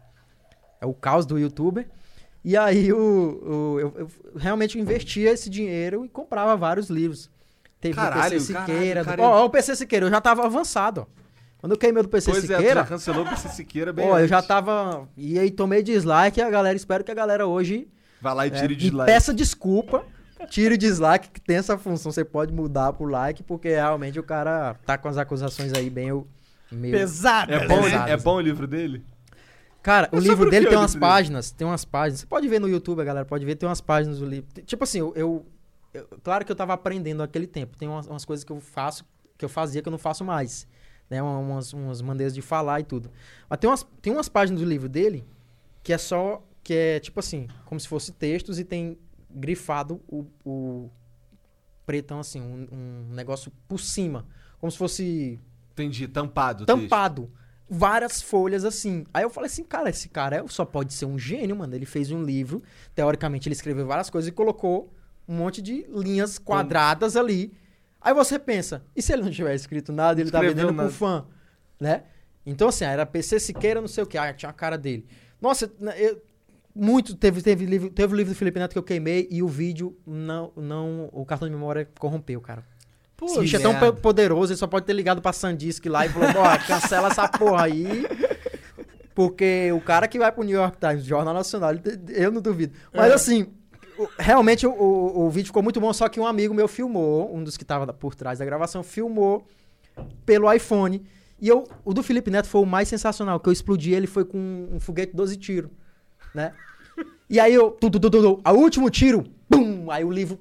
É 0.80 0.86
o 0.86 0.92
caos 0.94 1.24
do 1.26 1.38
youtuber. 1.38 1.88
E 2.44 2.56
aí 2.56 2.92
o, 2.92 2.98
o- 2.98 3.80
eu, 3.80 3.94
eu 3.98 4.10
realmente 4.36 4.78
investia 4.78 5.30
esse 5.32 5.48
dinheiro 5.50 6.04
e 6.04 6.08
comprava 6.08 6.56
vários 6.56 6.88
livros. 6.88 7.30
Teve 7.80 7.94
Caralho, 7.96 8.30
do 8.30 8.40
PC 8.40 8.52
caralho, 8.52 8.74
Siqueira. 8.74 9.04
do- 9.04 9.22
Ó, 9.22 9.42
ó, 9.42 9.44
o 9.46 9.50
PC 9.50 9.76
Siqueira, 9.76 10.06
eu 10.06 10.10
já 10.10 10.20
tava 10.20 10.44
avançado, 10.46 11.02
ó. 11.02 11.18
Quando 11.58 11.72
eu 11.72 11.78
queimei 11.78 12.02
do 12.02 12.08
PC 12.08 12.30
Pois 12.30 12.44
é, 12.44 12.56
Siqueira, 12.56 12.80
já 12.80 12.86
cancelou 12.86 13.24
o 13.24 13.28
PC 13.28 13.48
Siqueira 13.48 13.92
bem 13.92 14.06
ó, 14.08 14.18
eu 14.18 14.28
já 14.28 14.36
antes. 14.38 14.48
tava. 14.48 15.08
E 15.16 15.38
aí 15.38 15.50
tomei 15.50 15.82
dislike 15.82 16.38
e 16.38 16.42
a 16.42 16.48
galera, 16.50 16.76
espero 16.76 17.02
que 17.02 17.10
a 17.10 17.14
galera 17.14 17.46
hoje 17.46 17.88
Vai 18.20 18.34
lá 18.34 18.46
e 18.46 18.50
é, 18.50 18.58
o 18.64 18.68
me 18.68 18.76
dislike. 18.76 19.10
peça 19.10 19.34
desculpa. 19.34 20.04
Tire 20.48 20.76
dislike, 20.76 21.30
que 21.30 21.40
tem 21.40 21.56
essa 21.56 21.76
função. 21.76 22.12
Você 22.12 22.24
pode 22.24 22.52
mudar 22.52 22.92
pro 22.92 23.06
like, 23.06 23.42
porque 23.42 23.70
realmente 23.70 24.20
o 24.20 24.22
cara 24.22 24.74
tá 24.86 24.96
com 24.96 25.08
as 25.08 25.16
acusações 25.18 25.72
aí 25.74 25.90
bem 25.90 26.24
meio. 26.70 26.96
Pesado. 26.96 27.52
É 27.52 27.66
bom, 27.66 27.82
Pesadas. 27.82 28.10
é 28.12 28.16
bom 28.16 28.36
o 28.36 28.40
livro 28.40 28.66
dele? 28.68 29.04
Cara, 29.82 30.08
o 30.12 30.16
É 30.16 30.20
livro 30.20 30.46
o 30.46 30.50
dele 30.50 30.66
que 30.66 30.70
tem 30.70 30.78
umas 30.78 30.92
livro 30.92 31.00
dele? 31.06 31.12
páginas, 31.12 31.50
tem 31.50 31.66
umas 31.66 31.84
páginas. 31.84 32.20
Você 32.20 32.26
pode 32.26 32.46
ver 32.46 32.60
no 32.60 32.68
YouTube, 32.68 33.00
a 33.00 33.04
galera 33.04 33.26
pode 33.26 33.44
ver, 33.44 33.56
tem 33.56 33.68
umas 33.68 33.80
páginas 33.80 34.20
do 34.20 34.26
livro. 34.26 34.48
Tipo 34.64 34.84
assim, 34.84 35.00
eu, 35.00 35.12
eu- 35.16 35.46
eu- 35.92 36.08
claro 36.22 36.44
que 36.44 36.52
eu 36.52 36.56
tava 36.56 36.72
aprendendo 36.72 37.18
naquele 37.18 37.46
tempo. 37.48 37.76
Tem 37.76 37.88
umas, 37.88 38.06
umas 38.06 38.24
coisas 38.24 38.44
que 38.44 38.52
eu 38.52 38.60
faço, 38.60 39.04
que 39.36 39.44
eu 39.44 39.48
fazia 39.48 39.82
que 39.82 39.88
eu 39.88 39.92
não 39.92 39.98
faço 39.98 40.24
mais, 40.24 40.68
né? 41.10 41.22
Uma- 41.22 41.38
Umas, 41.38 41.72
umas 41.72 42.00
maneiras 42.02 42.34
de 42.34 42.42
falar 42.42 42.80
e 42.80 42.84
tudo. 42.84 43.10
Mas 43.48 43.58
tem 43.58 43.68
umas, 43.70 43.86
tem 44.02 44.12
umas 44.12 44.28
páginas 44.28 44.60
do 44.62 44.66
livro 44.68 44.88
dele 44.88 45.24
que 45.82 45.92
é 45.92 45.98
só 45.98 46.42
que 46.62 46.74
é 46.74 47.00
tipo 47.00 47.18
assim, 47.20 47.48
como 47.64 47.80
se 47.80 47.88
fosse 47.88 48.12
textos 48.12 48.58
e 48.58 48.64
tem 48.64 48.98
grifado 49.30 50.00
o, 50.06 50.26
o 50.44 50.90
pretão 51.86 52.20
assim, 52.20 52.40
um, 52.40 52.66
um 52.70 53.14
negócio 53.14 53.50
por 53.66 53.80
cima, 53.80 54.26
como 54.60 54.70
se 54.70 54.76
fosse 54.76 55.40
Entendi, 55.72 56.06
tampado. 56.08 56.64
o 56.64 56.66
texto. 56.66 56.78
tampado. 56.80 57.30
Várias 57.70 58.20
folhas 58.22 58.64
assim. 58.64 59.04
Aí 59.12 59.22
eu 59.22 59.30
falei 59.30 59.46
assim, 59.48 59.62
cara, 59.62 59.90
esse 59.90 60.08
cara 60.08 60.36
é- 60.36 60.44
só 60.48 60.64
pode 60.64 60.92
ser 60.94 61.04
um 61.06 61.18
gênio, 61.18 61.54
mano. 61.54 61.74
Ele 61.74 61.84
fez 61.86 62.10
um 62.10 62.22
livro, 62.22 62.62
teoricamente 62.94 63.46
ele 63.48 63.54
escreveu 63.54 63.86
várias 63.86 64.08
coisas 64.10 64.28
e 64.28 64.32
colocou 64.32 64.92
um 65.28 65.36
monte 65.36 65.60
de 65.62 65.86
linhas 65.90 66.38
quadradas 66.38 67.14
ali. 67.14 67.52
Aí 68.00 68.14
você 68.14 68.38
pensa, 68.38 68.82
e 68.94 69.02
se 69.02 69.12
ele 69.12 69.22
não 69.22 69.30
tiver 69.30 69.54
escrito 69.54 69.92
nada, 69.92 70.20
ele 70.20 70.30
tá 70.30 70.38
Escreveu 70.38 70.56
vendendo 70.66 70.76
nada. 70.76 70.88
pro 70.88 70.96
fã, 70.98 71.26
né? 71.80 72.04
Então 72.46 72.68
assim, 72.68 72.84
era 72.84 73.04
PC 73.04 73.38
Siqueira, 73.40 73.80
não 73.80 73.88
sei 73.88 74.04
o 74.04 74.06
que, 74.06 74.16
ah, 74.16 74.32
tinha 74.32 74.50
a 74.50 74.52
cara 74.52 74.78
dele. 74.78 75.06
Nossa, 75.40 75.70
né, 75.80 75.94
eu- 75.98 76.22
muito 76.74 77.14
teve 77.16 77.42
teve 77.42 77.66
livro, 77.66 77.90
teve 77.90 78.14
o 78.14 78.16
livro 78.16 78.32
do 78.32 78.36
Felipe 78.36 78.58
Neto 78.60 78.72
que 78.72 78.78
eu 78.78 78.82
queimei 78.84 79.26
e 79.30 79.42
o 79.42 79.48
vídeo 79.48 79.98
não 80.06 80.52
não 80.56 81.08
o 81.12 81.26
cartão 81.26 81.48
de 81.48 81.54
memória 81.54 81.88
corrompeu, 81.98 82.40
cara. 82.40 82.62
Esse 83.20 83.40
bicho 83.40 83.56
é 83.56 83.58
tão 83.58 83.72
merda. 83.72 83.92
poderoso, 83.94 84.52
ele 84.52 84.58
só 84.58 84.68
pode 84.68 84.86
ter 84.86 84.92
ligado 84.92 85.20
pra 85.20 85.32
Sandisk 85.32 85.84
lá 85.86 86.06
e 86.06 86.08
falou, 86.08 86.28
ó, 86.40 86.56
cancela 86.66 87.08
essa 87.08 87.26
porra 87.28 87.64
aí. 87.64 88.06
Porque 89.14 89.72
o 89.72 89.80
cara 89.80 90.06
que 90.06 90.18
vai 90.18 90.30
pro 90.30 90.44
New 90.44 90.54
York 90.56 90.78
Times, 90.78 91.04
Jornal 91.04 91.34
Nacional, 91.34 91.72
eu 92.10 92.30
não 92.30 92.40
duvido. 92.40 92.74
Mas 92.94 93.10
É. 93.10 93.14
assim, 93.14 93.48
realmente 94.18 94.66
o, 94.66 94.72
o, 94.72 95.26
o 95.26 95.30
vídeo 95.30 95.46
ficou 95.46 95.62
muito 95.62 95.80
bom, 95.80 95.92
só 95.92 96.08
que 96.08 96.20
um 96.20 96.26
amigo 96.26 96.54
meu 96.54 96.68
filmou, 96.68 97.34
um 97.34 97.42
dos 97.42 97.56
que 97.56 97.64
tava 97.64 97.92
por 97.92 98.14
trás 98.14 98.38
da 98.38 98.44
gravação, 98.44 98.82
filmou 98.82 99.46
pelo 100.24 100.52
iPhone. 100.52 101.04
E 101.40 101.48
eu, 101.48 101.68
o 101.84 101.94
do 101.94 102.02
Felipe 102.02 102.30
Neto 102.30 102.48
foi 102.48 102.60
o 102.60 102.66
mais 102.66 102.88
sensacional, 102.88 103.38
que 103.38 103.48
eu 103.48 103.52
explodi 103.52 103.92
ele 103.92 104.06
foi 104.06 104.24
com 104.24 104.68
um 104.72 104.80
foguete 104.80 105.14
12 105.14 105.36
tiros, 105.36 105.70
né? 106.34 106.52
E 107.30 107.38
aí 107.38 107.54
eu, 107.54 107.70
tu, 107.70 107.90
tu, 107.90 108.00
tu, 108.00 108.10
tu, 108.10 108.40
a 108.42 108.52
último 108.52 108.90
tiro, 108.90 109.24
pum, 109.48 109.90
aí 109.90 110.04
o 110.04 110.10
livro 110.10 110.38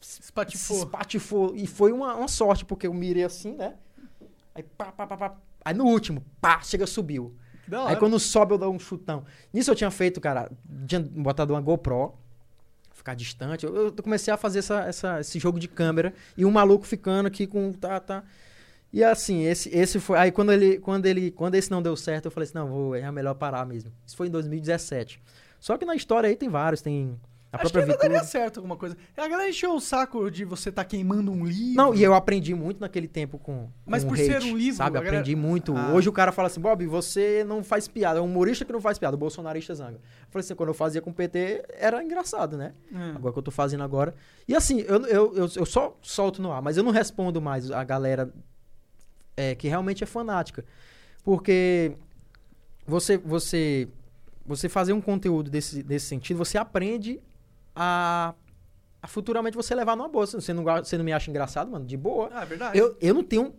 Espatifou. 0.00 0.78
espatifou. 0.78 1.54
E 1.54 1.66
foi 1.66 1.92
uma, 1.92 2.14
uma 2.14 2.28
sorte, 2.28 2.64
porque 2.64 2.86
eu 2.86 2.94
mirei 2.94 3.24
assim, 3.24 3.52
né? 3.54 3.74
Aí 4.54 4.62
pá, 4.62 4.86
pá, 4.92 5.06
pá, 5.06 5.16
pá. 5.16 5.36
Aí 5.64 5.74
no 5.74 5.84
último, 5.84 6.24
pá, 6.40 6.60
chega, 6.60 6.86
subiu. 6.86 7.34
Aí 7.86 7.96
quando 7.96 8.18
sobe 8.18 8.54
eu 8.54 8.58
dou 8.58 8.74
um 8.74 8.78
chutão. 8.78 9.24
Nisso 9.52 9.70
eu 9.70 9.74
tinha 9.74 9.90
feito, 9.90 10.20
cara, 10.20 10.50
tinha 10.86 11.00
botado 11.00 11.54
uma 11.54 11.60
GoPro, 11.60 12.14
ficar 13.02 13.14
distante. 13.14 13.66
Eu, 13.66 13.74
eu 13.86 13.92
comecei 14.02 14.32
a 14.32 14.36
fazer 14.36 14.60
essa, 14.60 14.80
essa- 14.84 15.20
esse 15.20 15.38
jogo 15.38 15.58
de 15.58 15.68
câmera 15.68 16.14
e 16.36 16.44
um 16.44 16.50
maluco 16.50 16.86
ficando 16.86 17.26
aqui 17.26 17.46
com 17.46 17.72
tá, 17.72 17.98
tá. 18.00 18.22
E 18.92 19.02
assim, 19.02 19.42
esse, 19.44 19.68
esse 19.70 19.98
foi. 19.98 20.18
Aí 20.18 20.30
quando 20.30 20.52
ele, 20.52 20.78
quando 20.78 21.06
ele, 21.06 21.30
quando 21.30 21.54
esse 21.54 21.70
não 21.70 21.82
deu 21.82 21.96
certo, 21.96 22.26
eu 22.26 22.30
falei 22.30 22.44
assim, 22.44 22.54
não, 22.58 22.68
vou, 22.68 22.94
é 22.94 23.10
melhor 23.10 23.34
parar 23.34 23.64
mesmo. 23.66 23.90
Isso 24.06 24.16
foi 24.16 24.28
em 24.28 24.30
2017. 24.30 25.20
Só 25.58 25.78
que 25.78 25.84
na 25.84 25.94
história 25.94 26.28
aí 26.28 26.36
tem 26.36 26.48
vários, 26.48 26.82
tem 26.82 27.18
a 27.52 27.56
Acho 27.56 27.66
que 27.66 27.72
própria 27.72 27.82
ainda 27.82 27.92
Vitube. 27.92 28.12
daria 28.14 28.24
certo 28.26 28.56
alguma 28.56 28.76
coisa. 28.78 28.96
A 29.14 29.28
galera 29.28 29.46
encheu 29.50 29.74
o 29.74 29.80
saco 29.80 30.30
de 30.30 30.42
você 30.42 30.70
estar 30.70 30.84
queimando 30.86 31.30
um 31.30 31.44
livro. 31.44 31.74
Não, 31.76 31.94
e 31.94 32.02
eu 32.02 32.14
aprendi 32.14 32.54
muito 32.54 32.80
naquele 32.80 33.06
tempo 33.06 33.38
com. 33.38 33.68
Mas 33.84 34.02
com 34.02 34.08
por 34.08 34.18
hate, 34.18 34.26
ser 34.26 34.42
um 34.44 34.56
livro, 34.56 34.78
Sabe, 34.78 34.94
galera- 34.94 35.18
aprendi 35.18 35.36
muito. 35.36 35.76
Ah. 35.76 35.92
Hoje 35.92 36.08
o 36.08 36.12
cara 36.12 36.32
fala 36.32 36.46
assim, 36.48 36.60
Bob, 36.62 36.86
você 36.86 37.44
não 37.44 37.62
faz 37.62 37.86
piada. 37.86 38.18
É 38.18 38.22
um 38.22 38.24
humorista 38.24 38.64
que 38.64 38.72
não 38.72 38.80
faz 38.80 38.98
piada, 38.98 39.16
o 39.16 39.18
bolsonarista 39.18 39.74
zanga. 39.74 39.96
Eu 39.96 40.00
falei 40.30 40.44
assim, 40.44 40.54
quando 40.54 40.70
eu 40.70 40.74
fazia 40.74 41.02
com 41.02 41.10
o 41.10 41.14
PT, 41.14 41.62
era 41.78 42.02
engraçado, 42.02 42.56
né? 42.56 42.72
É. 42.90 43.10
Agora 43.16 43.32
que 43.34 43.38
eu 43.38 43.42
tô 43.42 43.50
fazendo 43.50 43.82
agora. 43.84 44.14
E 44.48 44.56
assim, 44.56 44.80
eu, 44.80 45.04
eu, 45.06 45.34
eu, 45.36 45.48
eu 45.54 45.66
só 45.66 45.94
solto 46.00 46.40
no 46.40 46.50
ar, 46.50 46.62
mas 46.62 46.78
eu 46.78 46.82
não 46.82 46.90
respondo 46.90 47.38
mais 47.42 47.70
a 47.70 47.84
galera 47.84 48.32
é, 49.36 49.54
que 49.54 49.68
realmente 49.68 50.02
é 50.02 50.06
fanática. 50.06 50.64
Porque 51.22 51.92
você, 52.86 53.18
você, 53.18 53.88
você 54.46 54.68
fazer 54.70 54.94
um 54.94 55.00
conteúdo 55.02 55.50
desse, 55.50 55.82
desse 55.82 56.06
sentido, 56.06 56.38
você 56.38 56.56
aprende 56.56 57.20
a, 57.74 58.34
a 59.02 59.06
futuramente 59.06 59.56
você 59.56 59.74
levar 59.74 59.96
numa 59.96 60.08
boa. 60.08 60.26
Você 60.26 60.52
não, 60.52 60.64
você 60.64 60.96
não 60.96 61.04
me 61.04 61.12
acha 61.12 61.30
engraçado, 61.30 61.70
mano? 61.70 61.84
De 61.84 61.96
boa. 61.96 62.30
Ah, 62.32 62.42
é 62.42 62.46
verdade. 62.46 62.78
Eu, 62.78 62.96
eu 63.00 63.14
não 63.14 63.24
tenho 63.24 63.54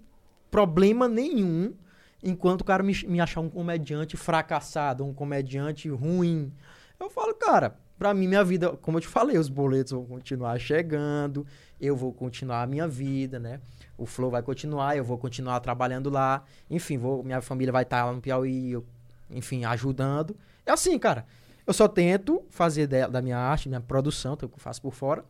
problema 0.49 1.07
nenhum 1.07 1.73
enquanto 2.21 2.61
o 2.61 2.63
cara 2.63 2.81
me, 2.81 2.93
me 3.05 3.19
achar 3.19 3.41
um 3.41 3.49
comediante 3.49 4.15
fracassado, 4.15 5.03
um 5.03 5.13
comediante 5.13 5.89
ruim. 5.89 6.53
Eu 6.99 7.09
falo, 7.09 7.33
cara, 7.33 7.75
pra 7.97 8.13
mim, 8.13 8.27
minha 8.27 8.43
vida, 8.43 8.69
como 8.81 8.97
eu 8.97 9.01
te 9.01 9.07
falei, 9.07 9.37
os 9.37 9.49
boletos 9.49 9.91
vão 9.91 10.05
continuar 10.05 10.57
chegando, 10.59 11.45
eu 11.81 11.95
vou 11.95 12.13
continuar 12.13 12.61
a 12.61 12.67
minha 12.67 12.87
vida, 12.87 13.39
né? 13.39 13.59
O 13.97 14.05
Flow 14.05 14.31
vai 14.31 14.41
continuar, 14.41 14.95
eu 14.95 15.03
vou 15.03 15.17
continuar 15.17 15.59
trabalhando 15.59 16.09
lá. 16.09 16.43
Enfim, 16.69 16.97
vou, 16.97 17.23
minha 17.23 17.41
família 17.41 17.71
vai 17.71 17.83
estar 17.83 18.05
lá 18.05 18.13
no 18.13 18.21
Piauí, 18.21 18.71
eu, 18.71 18.85
enfim, 19.29 19.65
ajudando. 19.65 20.35
É 20.65 20.71
assim, 20.71 20.97
cara. 20.97 21.25
Eu 21.65 21.73
só 21.73 21.87
tento 21.87 22.43
fazer 22.49 22.87
da, 22.87 23.07
da 23.07 23.21
minha 23.21 23.37
arte, 23.37 23.69
minha 23.69 23.81
produção, 23.81 24.35
que 24.35 24.43
eu 24.45 24.51
faço 24.57 24.81
por 24.81 24.93
fora, 24.93 25.23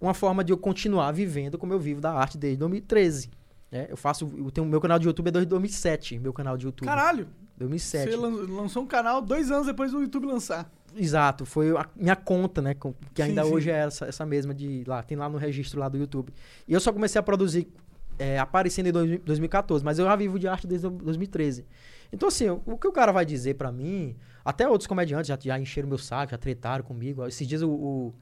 uma 0.00 0.14
forma 0.14 0.42
de 0.44 0.52
eu 0.52 0.56
continuar 0.58 1.10
vivendo 1.12 1.58
como 1.58 1.72
eu 1.72 1.78
vivo 1.78 2.00
da 2.00 2.12
arte 2.12 2.36
desde 2.38 2.58
2013. 2.58 3.30
né? 3.70 3.86
eu 3.90 3.96
faço, 3.96 4.30
eu 4.36 4.50
tenho 4.50 4.66
meu 4.66 4.80
canal 4.80 4.98
de 4.98 5.06
YouTube 5.06 5.28
é 5.28 5.30
desde 5.30 5.48
2007, 5.50 6.18
meu 6.18 6.32
canal 6.32 6.56
de 6.56 6.66
YouTube. 6.66 6.86
Caralho, 6.86 7.28
2007. 7.58 8.10
você 8.10 8.16
lan- 8.16 8.46
lançou 8.48 8.82
um 8.82 8.86
canal 8.86 9.20
dois 9.20 9.50
anos 9.50 9.66
depois 9.66 9.92
do 9.92 10.00
YouTube 10.00 10.26
lançar. 10.26 10.70
Exato, 10.94 11.44
foi 11.44 11.76
a 11.76 11.86
minha 11.94 12.16
conta, 12.16 12.62
né? 12.62 12.74
Que 13.14 13.20
ainda 13.22 13.42
Sim, 13.42 13.48
sim. 13.48 13.54
hoje 13.54 13.70
é 13.70 13.74
essa, 13.84 14.06
essa 14.06 14.24
mesma 14.24 14.54
de 14.54 14.82
lá, 14.86 15.02
tem 15.02 15.16
lá 15.16 15.28
no 15.28 15.36
registro 15.36 15.78
lá 15.78 15.88
do 15.90 15.98
YouTube. 15.98 16.32
E 16.66 16.72
eu 16.72 16.80
só 16.80 16.90
comecei 16.92 17.18
a 17.18 17.22
produzir 17.22 17.68
é, 18.18 18.38
aparecendo 18.38 18.86
em 18.86 18.92
dois- 18.92 19.20
2014, 19.20 19.84
mas 19.84 19.98
eu 19.98 20.06
já 20.06 20.16
vivo 20.16 20.38
de 20.38 20.48
arte 20.48 20.66
desde 20.66 20.88
2013. 20.88 21.66
Então, 22.10 22.28
assim, 22.28 22.48
o, 22.48 22.62
o 22.64 22.78
que 22.78 22.88
o 22.88 22.92
cara 22.92 23.12
vai 23.12 23.26
dizer 23.26 23.54
pra 23.54 23.70
mim, 23.70 24.16
até 24.46 24.68
outros 24.68 24.86
comediantes 24.86 25.28
já, 25.28 25.38
já 25.40 25.58
encheram 25.58 25.88
meu 25.88 25.98
saco, 25.98 26.30
já 26.32 26.38
tretaram 26.38 26.84
comigo. 26.84 27.26
Esses 27.26 27.46
dias 27.46 27.62
o, 27.62 27.70
o, 27.70 28.14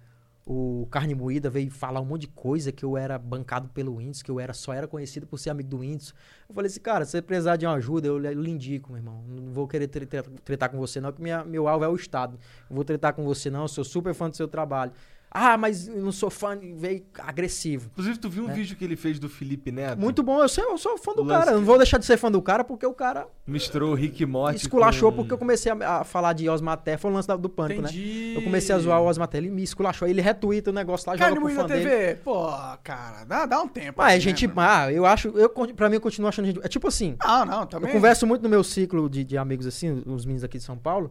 o 0.83 0.87
Carne 0.91 1.15
Moída 1.15 1.49
veio 1.49 1.71
falar 1.71 2.01
um 2.01 2.05
monte 2.05 2.23
de 2.23 2.29
coisa 2.29 2.71
que 2.73 2.85
eu 2.85 2.97
era 2.97 3.19
bancado 3.19 3.69
pelo 3.69 3.97
Whindersson, 3.97 4.25
que 4.25 4.31
eu 4.31 4.39
era, 4.41 4.53
só 4.53 4.73
era 4.73 4.87
conhecido 4.87 5.27
por 5.27 5.39
ser 5.39 5.51
amigo 5.51 5.69
do 5.69 5.79
Whindersson. 5.79 6.15
Eu 6.49 6.55
falei 6.55 6.69
assim, 6.71 6.81
cara, 6.81 7.05
se 7.05 7.13
você 7.13 7.23
precisar 7.23 7.57
de 7.57 7.67
uma 7.67 7.75
ajuda, 7.75 8.07
eu, 8.09 8.19
lhe- 8.19 8.29
eu 8.29 8.41
lhe 8.43 8.51
indico, 8.51 8.91
meu 8.91 8.99
irmão. 8.99 9.23
Não 9.27 9.53
vou 9.53 9.67
querer 9.69 9.89
tre- 9.89 10.07
tre- 10.07 10.23
tretar 10.45 10.69
com 10.71 10.79
você, 10.79 11.01
não, 11.01 11.13
que 11.13 11.23
minha, 11.23 11.45
meu 11.45 11.67
alvo 11.69 11.85
é 11.85 11.89
o 11.89 11.95
Estado. 11.95 12.39
Não 12.69 12.75
vou 12.77 12.85
tretar 12.85 13.13
com 13.15 13.25
você, 13.25 13.51
não. 13.51 13.63
Eu 13.63 13.69
sou 13.69 13.85
super 13.85 14.15
fã 14.15 14.29
do 14.29 14.37
seu 14.37 14.49
trabalho. 14.49 14.93
Ah, 15.37 15.59
mas 15.59 15.89
eu 15.89 15.97
não 15.97 16.13
sou 16.13 16.31
fã, 16.31 16.57
veio 16.77 17.03
agressivo. 17.19 17.91
Inclusive, 17.91 18.19
tu 18.19 18.31
viu 18.31 18.45
um 18.45 18.51
É. 18.51 18.53
vídeo 18.55 18.77
que 18.77 18.85
ele 18.85 18.95
fez 18.95 19.19
do 19.19 19.29
Felipe 19.29 19.73
Neto? 19.73 19.99
Muito 19.99 20.23
bom, 20.23 20.41
eu, 20.41 20.49
sei, 20.49 20.63
eu 20.63 20.79
sou 20.79 20.97
fã 20.97 21.13
do 21.13 21.25
lance 21.25 21.41
cara. 21.41 21.51
Eu 21.51 21.59
não 21.59 21.65
vou 21.67 21.77
deixar 21.77 21.99
de 21.99 22.07
ser 22.07 22.17
fã 22.17 22.31
do 22.31 22.41
cara 22.41 22.63
porque 22.63 22.87
o 22.87 22.95
cara 22.95 23.27
Misturou 23.45 23.91
o 23.91 23.95
Rick 23.97 24.25
Morty 24.25 24.59
esculachou 24.59 25.11
com... 25.11 25.17
porque 25.19 25.33
eu 25.33 25.39
comecei 25.39 25.73
a, 25.73 25.99
a 25.99 26.05
falar 26.05 26.35
de 26.35 26.49
Osmaté. 26.49 26.97
Foi 26.97 27.11
o 27.11 27.15
lance 27.15 27.27
do 27.37 27.49
pânico, 27.49 27.83
né? 27.83 27.89
Entendi. 27.89 28.35
Eu 28.37 28.43
comecei 28.43 28.73
a 28.73 28.79
zoar 28.79 29.03
o 29.03 29.07
Osmaté, 29.07 29.39
ele 29.39 29.51
me 29.51 29.65
esculachou. 29.65 30.07
Ele 30.07 30.21
retuita 30.21 30.71
o 30.71 30.73
negócio 30.73 31.11
lá, 31.11 31.19
Carne 31.19 31.35
joga 31.35 31.47
pro 31.49 31.55
fã 31.63 31.67
dele. 31.67 31.91
TV. 31.91 32.15
Pô, 32.23 32.49
cara, 32.85 33.25
dá, 33.25 33.45
dá 33.45 33.61
um 33.61 33.67
tempo. 33.67 33.95
Mas 33.99 34.13
aí, 34.13 34.17
a 34.19 34.21
gente, 34.21 34.47
né, 34.47 34.53
ah, 34.57 34.93
eu 34.93 35.05
acho, 35.05 35.29
eu, 35.37 35.49
pra 35.75 35.89
mim 35.89 35.97
eu 35.97 36.01
continuo 36.01 36.29
achando 36.29 36.47
gente. 36.47 36.61
É 36.63 36.69
tipo 36.69 36.87
assim, 36.87 37.17
Não, 37.25 37.45
não, 37.45 37.67
também. 37.67 37.91
eu 37.91 37.95
converso 37.97 38.25
muito 38.25 38.43
no 38.43 38.49
meu 38.49 38.63
ciclo 38.63 39.11
de, 39.11 39.25
de 39.25 39.37
amigos 39.37 39.67
assim, 39.67 40.01
os 40.07 40.25
meninos 40.25 40.45
aqui 40.45 40.59
de 40.59 40.65
São 40.65 40.79
Paulo, 40.79 41.11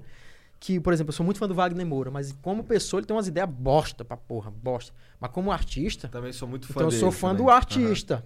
que, 0.66 0.80
por 0.80 0.94
exemplo, 0.94 1.10
eu 1.10 1.14
sou 1.14 1.26
muito 1.26 1.40
fã 1.40 1.46
do 1.46 1.54
Wagner 1.54 1.86
Moura, 1.86 2.10
mas 2.10 2.32
como 2.42 2.64
pessoa 2.64 3.02
ele 3.02 3.06
tem 3.06 3.14
umas 3.14 3.28
ideias 3.28 3.50
bosta 3.50 4.06
pra 4.06 4.16
porra, 4.16 4.50
bosta. 4.50 4.94
Mas 5.20 5.30
como 5.32 5.52
artista, 5.52 6.08
Também 6.08 6.32
sou 6.32 6.48
muito 6.48 6.68
fã 6.68 6.72
então 6.76 6.84
eu 6.84 6.90
dele 6.90 7.00
sou 7.02 7.12
fã 7.12 7.32
também. 7.32 7.44
do 7.44 7.50
artista, 7.52 8.24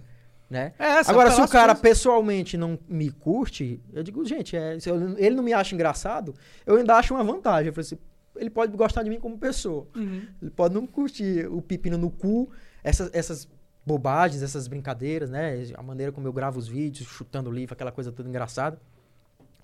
né? 0.48 0.72
É, 0.78 1.00
Agora, 1.08 1.32
se 1.32 1.40
o 1.42 1.48
cara 1.48 1.72
as 1.72 1.80
coisas- 1.80 1.98
pessoalmente 1.98 2.56
não 2.56 2.78
me 2.88 3.10
curte, 3.10 3.82
eu 3.92 4.04
digo, 4.04 4.24
gente, 4.24 4.56
é, 4.56 4.78
se 4.78 4.88
eu- 4.88 5.18
ele 5.18 5.34
não 5.34 5.42
me 5.42 5.52
acha 5.52 5.74
engraçado, 5.74 6.32
eu 6.64 6.76
ainda 6.76 6.94
acho 6.94 7.12
uma 7.12 7.24
vantagem. 7.24 7.66
Eu 7.66 7.72
falei 7.72 7.86
assim, 7.86 7.98
ele 8.36 8.50
pode 8.50 8.76
gostar 8.76 9.02
de 9.02 9.10
mim 9.10 9.18
como 9.18 9.36
pessoa. 9.36 9.88
Uhum. 9.96 10.22
Ele 10.40 10.50
pode 10.52 10.72
não 10.74 10.86
curtir 10.86 11.44
o 11.50 11.60
pepino 11.60 11.98
no 11.98 12.08
cu, 12.08 12.48
essas, 12.84 13.10
essas 13.12 13.48
bobagens, 13.84 14.44
essas 14.44 14.68
brincadeiras, 14.68 15.28
né? 15.28 15.54
A 15.74 15.82
maneira 15.82 16.12
como 16.12 16.28
eu 16.28 16.32
gravo 16.32 16.56
os 16.60 16.68
vídeos, 16.68 17.08
chutando 17.08 17.50
o 17.50 17.52
livro, 17.52 17.72
aquela 17.74 17.90
coisa 17.90 18.12
toda 18.12 18.28
engraçada. 18.28 18.78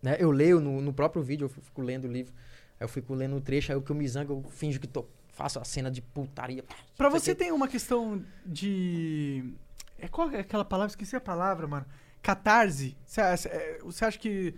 Né? 0.03 0.17
Eu 0.19 0.31
leio 0.33 0.61
no, 0.61 0.81
no 0.83 0.93
próprio 0.93 1.23
vídeo, 1.23 1.45
eu 1.47 1.49
fico 1.49 1.81
lendo 1.81 2.07
o 2.07 2.13
livro, 2.13 2.35
aí 2.79 2.85
eu 2.85 2.89
fico 2.89 3.15
lendo 3.15 3.37
um 3.37 3.41
trecho, 3.41 3.73
aí 3.73 3.79
o 3.79 3.83
que 3.83 3.91
eu 3.91 3.97
me 3.97 4.07
zango, 4.09 4.43
eu 4.45 4.51
finjo 4.51 4.79
que 4.81 4.87
tô, 4.87 5.05
faço 5.29 5.59
a 5.59 5.65
cena 5.65 5.91
de 5.91 6.01
putaria. 6.03 6.65
Pra 6.97 7.09
você 7.09 7.33
aqui- 7.33 7.39
tem 7.45 7.53
uma 7.53 7.69
questão 7.69 8.25
de. 8.45 9.55
É 9.99 10.09
qual 10.09 10.31
é 10.31 10.41
aquela 10.41 10.65
palavra? 10.65 10.91
Esqueci 10.91 11.15
a 11.17 11.21
palavra, 11.21 11.67
mano. 11.67 11.87
Catarse. 12.23 12.97
Você 13.07 13.21
acha, 13.21 13.49
é, 13.49 13.79
você 13.83 14.05
acha 14.05 14.19
que 14.19 14.55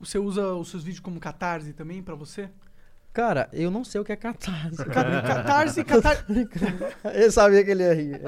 você 0.00 0.18
usa 0.18 0.54
os 0.54 0.68
seus 0.70 0.82
vídeos 0.84 1.00
como 1.00 1.18
catarse 1.20 1.72
também 1.72 2.02
pra 2.02 2.14
você? 2.14 2.50
Cara, 3.18 3.48
eu 3.52 3.68
não 3.68 3.82
sei 3.82 4.00
o 4.00 4.04
que 4.04 4.12
é 4.12 4.16
catarse. 4.16 4.76
Ca- 4.94 5.22
Catarse, 5.22 5.82
catarse. 5.82 6.22
eu 7.14 7.32
sabia 7.32 7.64
que 7.64 7.72
ele 7.72 7.82
ia 7.82 7.92
rir. 7.92 8.20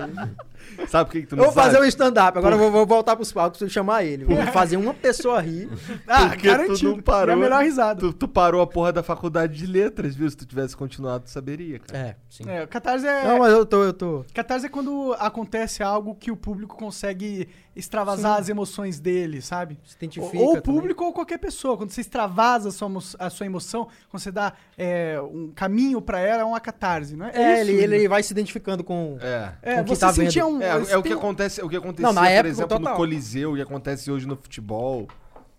Sabe 0.89 1.05
por 1.05 1.13
que, 1.13 1.21
que 1.21 1.27
tu 1.29 1.33
Eu 1.35 1.37
não 1.37 1.45
vou 1.45 1.53
fazer 1.53 1.81
um 1.81 1.85
stand-up, 1.85 2.37
agora 2.37 2.57
eu 2.57 2.71
vou, 2.73 2.85
voltar 2.85 3.15
pros 3.15 3.33
palcos 3.33 3.61
pra 3.61 3.69
chamar 3.69 4.03
ele. 4.03 4.25
Vou 4.25 4.37
fazer 4.53 4.77
uma 4.77 4.93
pessoa 4.93 5.41
rir. 5.41 5.69
Ah, 6.09 6.31
Porque 6.31 6.49
tu 6.49 6.57
garantido. 6.57 6.91
não 6.91 7.01
parou. 7.01 7.31
É 7.31 7.39
a 7.39 7.41
melhor 7.41 7.63
risada. 7.63 8.01
Tu, 8.01 8.13
tu 8.13 8.27
parou 8.27 8.61
a 8.61 8.67
porra 8.67 8.93
da 8.93 9.01
faculdade 9.01 9.57
de 9.57 9.65
letras, 9.65 10.17
viu? 10.17 10.29
Se 10.29 10.37
tu 10.37 10.45
tivesse 10.45 10.77
continuado, 10.77 11.23
tu 11.23 11.31
saberia, 11.31 11.79
cara. 11.79 12.09
É, 12.09 12.17
sim. 12.29 12.51
É, 12.51 12.67
catarse 12.67 13.07
é. 13.07 13.29
Não, 13.29 13.39
mas 13.39 13.53
eu 13.53 13.65
tô, 13.65 13.85
eu 13.85 13.93
tô. 13.93 14.25
Catarse 14.35 14.67
é 14.67 14.69
quando 14.69 15.15
acontece 15.21 15.85
algo 15.85 16.17
que 16.17 16.33
o 16.33 16.37
público 16.37 16.77
consegue 16.77 17.49
extravasar 17.75 18.35
Sim. 18.37 18.41
as 18.41 18.49
emoções 18.49 18.99
dele, 19.01 19.41
sabe? 19.41 19.79
Se 19.85 19.95
identifica. 19.97 20.37
Ou 20.37 20.57
o 20.57 20.61
também. 20.61 20.63
público 20.63 21.05
ou 21.05 21.13
qualquer 21.13 21.39
pessoa. 21.39 21.77
Quando 21.77 21.91
você 21.91 22.01
extravasa 22.01 22.69
a 22.69 22.73
sua, 22.73 22.91
a 23.19 23.31
sua 23.31 23.47
emoção, 23.47 23.89
quando 24.11 24.23
você 24.23 24.33
dá 24.33 24.53
é, 24.83 25.21
um 25.21 25.53
caminho 25.55 26.01
pra 26.01 26.19
ela, 26.21 26.43
é 26.43 26.45
uma 26.45 26.59
catarse, 26.61 27.15
não 27.15 27.27
é? 27.27 27.33
É, 27.35 27.61
isso, 27.63 27.71
ele, 27.71 27.87
né? 27.87 27.97
ele 27.97 28.09
vai 28.09 28.23
se 28.23 28.33
identificando 28.33 28.83
com. 28.83 29.19
É. 29.21 29.53
É, 29.63 29.75
com 29.77 29.81
o 29.81 29.85
que 29.85 29.91
você 29.91 30.01
tá 30.01 30.13
sentia 30.13 30.45
vendo. 30.45 30.57
um. 30.57 30.63
É, 30.63 30.93
é 30.93 30.97
o 30.97 31.03
que 31.03 31.13
acontece, 31.13 31.63
o 31.63 31.69
que 31.69 31.77
acontecia, 31.77 32.07
Não, 32.07 32.13
na 32.15 32.23
por 32.23 32.31
época, 32.31 32.49
exemplo, 32.49 32.79
no 32.79 32.85
total. 32.85 32.97
Coliseu 32.97 33.57
e 33.57 33.61
acontece 33.61 34.11
hoje 34.11 34.27
no 34.27 34.37
futebol, 34.37 35.07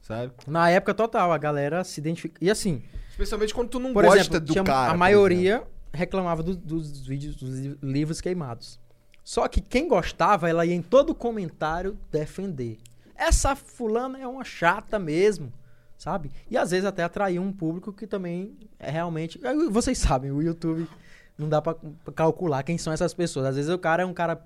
sabe? 0.01 0.31
Na 0.47 0.69
época 0.69 0.93
total, 0.93 1.31
a 1.31 1.37
galera 1.37 1.83
se 1.83 1.99
identifica. 1.99 2.43
E 2.43 2.49
assim, 2.49 2.81
Especialmente 3.09 3.53
quando 3.53 3.69
tu 3.69 3.79
não 3.79 3.93
por 3.93 4.03
gosta 4.03 4.19
exemplo, 4.19 4.39
do 4.39 4.51
tinha- 4.53 4.63
cara. 4.63 4.91
a 4.93 4.97
maioria 4.97 5.63
reclamava 5.93 6.41
do- 6.41 6.55
dos 6.55 7.05
vídeos, 7.05 7.35
dos 7.35 7.49
li- 7.59 7.77
livros 7.83 8.19
queimados. 8.21 8.79
Só 9.23 9.47
que 9.47 9.61
quem 9.61 9.87
gostava, 9.87 10.49
ela 10.49 10.65
ia 10.65 10.73
em 10.73 10.81
todo 10.81 11.13
comentário 11.13 11.95
defender. 12.11 12.79
Essa 13.15 13.55
fulana 13.55 14.17
é 14.19 14.25
uma 14.25 14.43
chata 14.43 14.97
mesmo, 14.97 15.53
sabe? 16.01 16.31
E 16.49 16.57
às 16.57 16.71
vezes 16.71 16.85
até 16.85 17.03
atrair 17.03 17.39
um 17.39 17.51
público 17.51 17.93
que 17.93 18.07
também 18.07 18.57
é 18.79 18.89
realmente. 18.89 19.39
Vocês 19.69 19.97
sabem, 19.99 20.31
o 20.31 20.41
YouTube 20.41 20.87
não 21.37 21.47
dá 21.47 21.61
pra 21.61 21.75
pra 21.75 22.13
calcular 22.13 22.63
quem 22.63 22.77
são 22.77 22.91
essas 22.91 23.13
pessoas. 23.13 23.45
Às 23.45 23.55
vezes 23.55 23.69
o 23.71 23.77
cara 23.77 24.01
é 24.03 24.05
um 24.05 24.13
cara. 24.13 24.43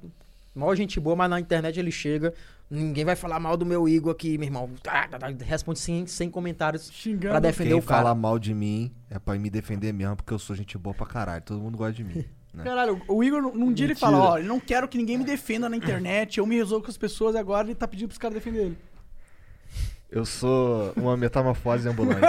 Maior 0.54 0.76
gente 0.76 1.00
boa, 1.00 1.16
mas 1.18 1.30
na 1.30 1.40
internet 1.40 1.78
ele 1.80 1.92
chega 1.92 2.34
Ninguém 2.70 3.06
vai 3.06 3.16
falar 3.16 3.40
mal 3.40 3.56
do 3.56 3.66
meu 3.66 3.88
Igor 3.88 4.12
aqui, 4.12 4.38
meu 4.38 4.48
irmão. 4.48 4.70
Responde 5.46 5.78
sem, 5.80 6.08
sem 6.08 6.30
comentários 6.32 6.90
Xingando. 6.92 7.30
pra 7.30 7.40
defender 7.40 7.70
Quem 7.72 7.80
o 7.80 7.84
cara. 7.84 8.02
fala 8.04 8.16
mal 8.16 8.40
de 8.40 8.54
mim 8.56 8.92
é 9.10 9.20
pra 9.20 9.36
me 9.36 9.50
defender 9.50 9.94
mesmo, 9.94 10.16
porque 10.16 10.34
eu 10.34 10.40
sou 10.40 10.56
gente 10.56 10.76
boa 10.78 10.94
pra 10.94 11.06
caralho. 11.06 11.44
Todo 11.44 11.62
mundo 11.62 11.78
gosta 11.78 11.94
de 11.94 12.04
mim. 12.04 12.26
né? 12.54 12.64
Caralho, 12.64 13.00
o 13.08 13.24
Igor, 13.24 13.42
num 13.42 13.72
dia 13.72 13.86
ele 13.86 13.94
Mentira. 13.94 13.96
fala, 13.96 14.18
ó, 14.18 14.38
eu 14.40 14.46
não 14.46 14.60
quero 14.60 14.88
que 14.88 14.98
ninguém 14.98 15.18
me 15.18 15.24
defenda 15.26 15.70
na 15.70 15.78
internet, 15.78 16.40
eu 16.40 16.48
me 16.48 16.56
resolvo 16.56 16.84
com 16.86 16.90
as 16.90 16.98
pessoas, 16.98 17.36
agora 17.36 17.68
ele 17.68 17.76
tá 17.76 17.88
pedindo 17.88 18.08
pros 18.08 18.18
caras 18.18 18.34
defender 18.36 18.62
ele. 18.66 18.78
Eu 20.16 20.26
sou 20.26 20.94
uma 20.96 21.16
metamorfose 21.18 21.88
ambulante. 21.90 22.22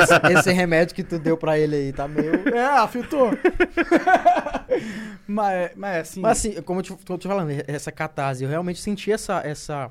Esse, 0.00 0.38
esse 0.38 0.52
remédio 0.52 0.94
que 0.94 1.02
tu 1.02 1.18
deu 1.18 1.36
pra 1.36 1.58
ele 1.58 1.74
aí 1.76 1.92
tá 1.92 2.06
meio. 2.08 2.48
É, 2.48 2.64
afetou. 2.78 3.30
mas, 5.26 5.70
mas 5.76 5.96
assim... 6.02 6.20
Mas 6.20 6.38
assim, 6.38 6.62
como 6.62 6.80
eu 6.80 6.84
te, 6.84 6.96
tô 6.96 7.18
te 7.18 7.26
falando, 7.28 7.50
essa 7.66 7.90
catarse, 7.92 8.42
eu 8.44 8.48
realmente 8.50 8.80
senti 8.80 9.10
essa. 9.12 9.40
essa 9.44 9.90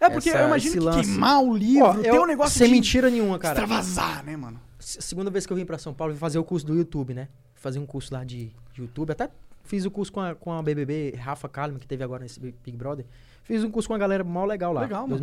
é 0.00 0.08
porque 0.10 0.28
essa- 0.30 0.38
eu 0.40 0.46
imagino 0.46 0.72
que 0.72 0.80
lance- 0.80 1.00
queimar 1.08 1.42
o 1.42 1.54
livro 1.56 2.02
tem 2.02 2.14
eu- 2.14 2.22
um 2.22 2.26
negócio 2.26 2.58
sem 2.58 2.68
de 2.68 2.72
mentira 2.74 3.10
nenhuma, 3.10 3.38
cara. 3.38 3.54
extravasar, 3.60 4.24
né, 4.24 4.36
mano? 4.36 4.60
Se- 4.78 5.00
Segunda 5.02 5.30
vez 5.30 5.46
que 5.46 5.52
eu 5.52 5.56
vim 5.56 5.64
pra 5.64 5.78
São 5.78 5.92
Paulo, 5.94 6.12
eu 6.12 6.14
vim 6.16 6.20
fazer 6.20 6.38
o 6.38 6.44
curso 6.44 6.66
do 6.66 6.74
YouTube, 6.74 7.14
né? 7.14 7.28
Fazer 7.54 7.78
um 7.78 7.86
curso 7.86 8.14
lá 8.14 8.22
de, 8.24 8.46
de 8.72 8.80
YouTube. 8.82 9.10
Até 9.10 9.28
fiz 9.64 9.84
o 9.84 9.90
curso 9.90 10.12
com 10.12 10.20
a, 10.20 10.34
com 10.34 10.52
a 10.52 10.62
BBB, 10.62 11.14
Rafa 11.18 11.48
Kalimann, 11.48 11.80
que 11.80 11.86
teve 11.86 12.02
agora 12.04 12.22
nesse 12.22 12.38
Big 12.40 12.76
Brother. 12.76 13.04
Fiz 13.42 13.64
um 13.64 13.70
curso 13.70 13.88
com 13.88 13.94
uma 13.94 13.98
galera 13.98 14.22
mó 14.22 14.44
legal 14.44 14.72
lá. 14.72 14.82
Legal, 14.82 15.06
mano. 15.08 15.22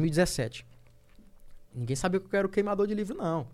2017. 1.76 1.80
Ninguém 1.80 1.95
sabia 1.95 2.19
que 2.19 2.26
eu 2.34 2.38
era 2.38 2.47
o 2.47 2.49
queimador 2.49 2.88
de 2.88 2.93
livro, 2.93 3.15
não. 3.18 3.47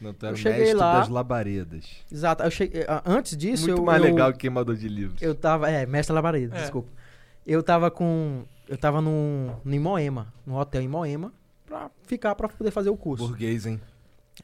Não, 0.00 0.12
tu 0.12 0.24
Eu 0.26 0.28
era 0.30 0.36
cheguei 0.36 0.58
mestre 0.58 0.76
lá- 0.78 0.98
das 0.98 1.08
labaredas. 1.08 1.84
Exato. 2.10 2.42
Eu 2.42 2.50
cheguei, 2.50 2.84
ah, 2.88 3.02
antes 3.06 3.36
disso, 3.36 3.68
Muito 3.68 3.80
eu. 3.82 3.84
mais 3.84 4.02
eu, 4.02 4.08
legal 4.10 4.32
que 4.32 4.38
queimador 4.40 4.74
de 4.74 4.88
livros. 4.88 5.22
Eu 5.22 5.32
tava. 5.32 5.70
É, 5.70 5.86
mestre 5.86 6.12
labareda, 6.12 6.56
É. 6.56 6.60
desculpa. 6.60 6.88
Eu 7.46 7.62
tava 7.62 7.88
com. 7.90 8.44
Eu 8.68 8.76
tava 8.76 9.00
num, 9.00 9.54
num 9.64 9.80
Moema, 9.80 10.32
num 10.44 10.56
hotel 10.56 10.82
em 10.82 10.88
Moema, 10.88 11.32
pra 11.66 11.88
ficar 12.04 12.34
pra 12.34 12.48
poder 12.48 12.72
fazer 12.72 12.90
o 12.90 12.96
curso. 12.96 13.26
Burguês, 13.28 13.64
hein? 13.64 13.80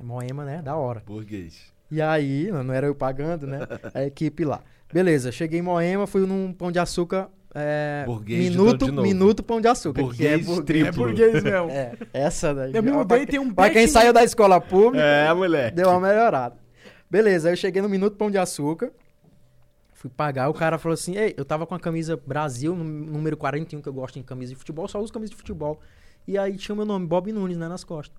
Moema, 0.01 0.45
né? 0.45 0.63
Da 0.63 0.77
hora. 0.77 1.03
Burguês. 1.05 1.73
E 1.91 2.01
aí, 2.01 2.51
não 2.53 2.73
era 2.73 2.87
eu 2.87 2.95
pagando, 2.95 3.47
né? 3.47 3.61
A 3.95 4.05
equipe 4.05 4.45
lá. 4.45 4.61
Beleza, 4.93 5.33
cheguei 5.33 5.59
em 5.59 5.63
Moema, 5.63 6.07
fui 6.07 6.25
num 6.27 6.53
pão 6.53 6.71
de 6.71 6.79
açúcar. 6.79 7.29
É, 7.55 8.03
Burguês 8.07 8.51
minuto, 8.51 8.65
novo, 8.65 8.77
de 8.85 8.91
novo. 8.93 9.03
minuto 9.09 9.43
pão 9.43 9.61
de 9.61 9.69
açúcar. 9.69 9.95
que 9.95 10.27
é 10.27 10.37
Burguês 10.39 10.47
burguês. 10.47 10.65
triplo. 10.67 10.89
É 10.89 10.93
burguês 10.93 11.43
mesmo. 11.43 11.71
É, 11.71 11.95
essa 12.13 12.55
daí. 12.55 12.75
Eu 12.75 12.83
me 12.83 12.91
Pra- 12.91 12.99
mudei, 12.99 13.27
tem 13.27 13.41
um 13.41 13.53
Pra 13.53 13.71
quem 13.71 13.87
saiu 13.89 14.13
da 14.13 14.23
escola 14.23 14.61
pública, 14.61 15.03
É, 15.05 15.33
moleque. 15.33 15.75
deu 15.77 15.89
uma 15.89 16.01
melhorada. 16.01 16.57
Beleza, 17.11 17.49
aí 17.49 17.53
eu 17.55 17.57
cheguei 17.57 17.81
no 17.81 17.89
Minuto 17.89 18.17
Pão 18.17 18.31
de 18.31 18.37
Açúcar. 18.37 18.91
Fui 19.95 20.11
pagar, 20.11 20.49
o 20.49 20.55
cara 20.55 20.79
falou 20.79 20.93
assim: 20.95 21.17
Ei, 21.17 21.35
eu 21.37 21.45
tava 21.45 21.67
com 21.67 21.75
a 21.75 21.81
camisa 21.81 22.17
Brasil, 22.25 22.75
nú- 22.77 22.85
número 22.85 23.37
41, 23.37 23.81
que 23.81 23.89
eu 23.89 23.93
gosto 23.93 24.19
em 24.19 24.23
camisa 24.23 24.53
de 24.53 24.57
futebol, 24.59 24.87
só 24.87 25.01
uso 25.01 25.13
camisa 25.13 25.31
de 25.31 25.37
futebol. 25.37 25.81
E 26.27 26.37
aí 26.39 26.57
tinha 26.57 26.75
o 26.75 26.77
meu 26.77 26.85
nome, 26.87 27.07
Bob 27.07 27.33
Nunes, 27.33 27.57
né, 27.57 27.67
nas 27.67 27.83
costas. 27.83 28.17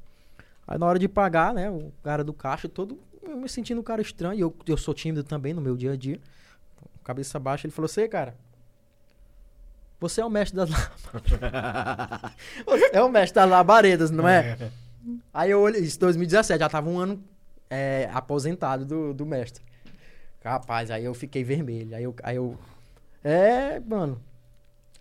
Aí 0.68 0.78
na 0.78 0.86
hora 0.88 1.00
de 1.00 1.08
pagar, 1.08 1.54
né, 1.54 1.70
o 1.70 1.92
cara 2.04 2.24
do 2.24 2.34
caixa 2.34 2.68
todo, 2.68 3.00
eu 3.24 3.38
me 3.38 3.48
sentindo 3.48 3.80
um 3.80 3.84
cara 3.84 4.02
estranho. 4.02 4.34
E 4.38 4.42
eu, 4.42 4.54
eu 4.68 4.76
sou 4.78 4.94
tímido 4.94 5.24
também 5.24 5.54
no 5.54 5.62
meu 5.62 5.78
dia 5.78 5.92
a 5.94 5.96
dia. 5.96 6.20
Cabeça 7.04 7.40
baixa, 7.40 7.66
ele 7.68 7.72
falou: 7.74 7.88
Você, 7.88 8.08
cara, 8.08 8.36
você 10.00 10.22
é 10.22 10.26
o 10.26 10.30
mestre 10.30 10.56
das 10.58 10.70
labaredas. 10.70 12.32
Você 12.66 12.90
é 12.94 13.04
o 13.04 13.10
mestre 13.10 13.36
das 13.36 13.50
labaredas, 13.50 14.12
não 14.12 14.28
é? 14.28 14.58
Aí 15.34 15.52
eu 15.52 15.60
olhei, 15.62 15.82
isso 15.82 16.00
2017, 16.00 16.60
já 16.60 16.70
tava 16.70 16.90
um 16.90 16.98
ano 17.00 17.22
é, 17.70 18.10
aposentado 18.14 18.86
do, 18.86 19.14
do 19.14 19.26
mestre. 19.26 19.64
Rapaz, 20.44 20.90
aí 20.90 21.04
eu 21.04 21.14
fiquei 21.14 21.44
vermelho. 21.44 21.96
Aí 21.96 22.04
eu, 22.04 22.16
aí 22.24 22.36
eu. 22.38 22.58
É, 23.24 23.80
mano. 23.80 24.22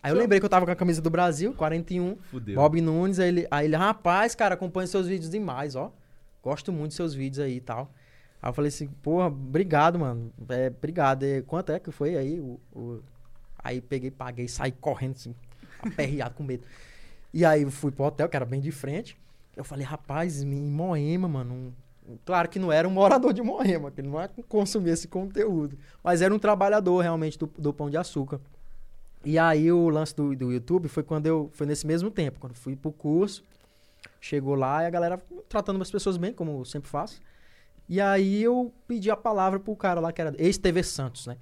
Aí 0.02 0.12
eu 0.12 0.16
lembrei 0.16 0.38
que 0.40 0.46
eu 0.46 0.50
tava 0.50 0.64
com 0.66 0.72
a 0.72 0.76
camisa 0.76 1.00
do 1.02 1.10
Brasil, 1.10 1.52
41. 1.54 2.16
Fudeu. 2.30 2.54
Bob 2.56 2.80
Nunes, 2.80 3.18
aí 3.18 3.28
ele, 3.28 3.46
aí 3.50 3.66
ele, 3.66 3.76
rapaz, 3.76 4.34
cara, 4.34 4.54
acompanha 4.54 4.86
seus 4.86 5.06
vídeos 5.06 5.30
demais, 5.30 5.74
ó. 5.76 5.92
Gosto 6.42 6.72
muito 6.72 6.88
dos 6.88 6.96
seus 6.96 7.14
vídeos 7.14 7.44
aí 7.44 7.56
e 7.56 7.60
tal. 7.60 7.90
Aí 8.40 8.48
eu 8.48 8.52
falei 8.54 8.68
assim, 8.68 8.86
porra, 9.02 9.26
obrigado, 9.26 9.98
mano. 9.98 10.32
É, 10.48 10.68
obrigado. 10.68 11.24
E 11.24 11.42
quanto 11.42 11.72
é 11.72 11.78
que 11.80 11.90
foi 11.90 12.16
aí? 12.16 12.38
O, 12.40 12.60
o- 12.72 13.02
Aí 13.68 13.80
peguei, 13.80 14.10
paguei, 14.10 14.48
saí 14.48 14.72
correndo, 14.72 15.12
assim, 15.16 15.34
aperreado 15.82 16.34
com 16.34 16.42
medo. 16.42 16.64
E 17.34 17.44
aí 17.44 17.62
eu 17.62 17.70
fui 17.70 17.90
pro 17.90 18.04
hotel, 18.06 18.28
que 18.28 18.36
era 18.36 18.46
bem 18.46 18.60
de 18.60 18.70
frente. 18.72 19.16
Eu 19.56 19.62
falei, 19.64 19.84
rapaz, 19.84 20.42
em 20.42 20.46
Moema, 20.46 21.28
mano. 21.28 21.54
um- 21.54 21.72
Claro 22.24 22.48
que 22.48 22.58
não 22.58 22.72
era 22.72 22.88
um 22.88 22.90
morador 22.90 23.34
de 23.34 23.42
Moema, 23.42 23.90
que 23.90 24.00
ele 24.00 24.08
não 24.08 24.18
é 24.18 24.30
consumir 24.48 24.90
esse 24.90 25.06
conteúdo. 25.06 25.76
Mas 26.02 26.22
era 26.22 26.34
um 26.34 26.38
trabalhador 26.38 27.02
realmente 27.02 27.38
do, 27.38 27.46
do 27.58 27.70
Pão 27.72 27.90
de 27.90 27.98
Açúcar. 27.98 28.40
E 29.24 29.38
aí 29.38 29.70
o 29.70 29.90
lance 29.90 30.14
do, 30.16 30.34
do 30.34 30.50
YouTube 30.50 30.88
foi 30.88 31.02
quando 31.02 31.26
eu. 31.26 31.50
Foi 31.52 31.66
nesse 31.66 31.86
mesmo 31.86 32.10
tempo, 32.10 32.38
quando 32.40 32.54
fui 32.54 32.74
pro 32.74 32.90
curso. 32.92 33.44
Chegou 34.20 34.54
lá 34.54 34.84
e 34.84 34.86
a 34.86 34.90
galera 34.90 35.20
tratando 35.50 35.82
as 35.82 35.90
pessoas 35.90 36.16
bem, 36.16 36.32
como 36.32 36.60
eu 36.60 36.64
sempre 36.64 36.88
faço. 36.88 37.20
E 37.88 38.00
aí 38.00 38.42
eu 38.42 38.72
pedi 38.86 39.10
a 39.10 39.16
palavra 39.16 39.60
pro 39.60 39.76
cara 39.76 40.00
lá, 40.00 40.10
que 40.12 40.20
era 40.22 40.34
ex-TV 40.38 40.82
Santos, 40.82 41.26
né? 41.26 41.36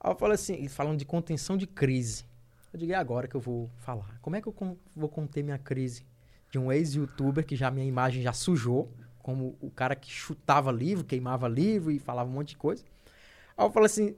Aí 0.00 0.10
eu 0.10 0.16
falei 0.16 0.34
assim, 0.34 0.68
falando 0.68 0.98
de 0.98 1.04
contenção 1.04 1.56
de 1.56 1.66
crise. 1.66 2.24
Eu 2.72 2.78
digo, 2.78 2.92
é 2.92 2.96
agora 2.96 3.26
que 3.26 3.34
eu 3.34 3.40
vou 3.40 3.70
falar. 3.78 4.18
Como 4.20 4.36
é 4.36 4.40
que 4.40 4.46
eu 4.48 4.52
con- 4.52 4.76
vou 4.94 5.08
conter 5.08 5.42
minha 5.42 5.58
crise 5.58 6.04
de 6.50 6.58
um 6.58 6.70
ex-youtuber 6.70 7.44
que 7.44 7.56
já 7.56 7.70
minha 7.70 7.86
imagem 7.86 8.22
já 8.22 8.32
sujou, 8.32 8.90
como 9.22 9.56
o 9.60 9.70
cara 9.70 9.94
que 9.96 10.10
chutava 10.10 10.70
livro, 10.70 11.04
queimava 11.04 11.48
livro 11.48 11.90
e 11.90 11.98
falava 11.98 12.28
um 12.30 12.32
monte 12.32 12.50
de 12.50 12.56
coisa. 12.56 12.84
Aí 13.56 13.64
eu 13.66 13.70
falei 13.70 13.86
assim, 13.86 14.14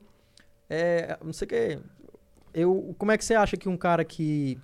é, 0.68 1.18
não 1.24 1.32
sei 1.32 1.46
o 1.46 1.48
que, 1.48 1.78
eu, 2.52 2.94
como 2.98 3.10
é 3.12 3.18
que 3.18 3.24
você 3.24 3.34
acha 3.34 3.56
que 3.56 3.68
um 3.68 3.76
cara 3.76 4.04
que, 4.04 4.58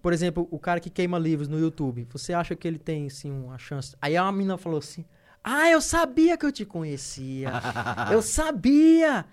por 0.00 0.12
exemplo, 0.12 0.46
o 0.50 0.58
cara 0.58 0.80
que 0.80 0.90
queima 0.90 1.18
livros 1.18 1.48
no 1.48 1.58
YouTube, 1.58 2.06
você 2.10 2.32
acha 2.32 2.54
que 2.54 2.68
ele 2.68 2.78
tem, 2.78 3.06
assim, 3.06 3.30
uma 3.30 3.58
chance? 3.58 3.96
Aí 4.00 4.16
a 4.16 4.30
menina 4.30 4.56
falou 4.58 4.78
assim, 4.78 5.04
ah, 5.42 5.68
eu 5.70 5.80
sabia 5.80 6.36
que 6.36 6.44
eu 6.46 6.52
te 6.52 6.64
conhecia. 6.64 7.50
eu 8.12 8.20
sabia. 8.22 9.24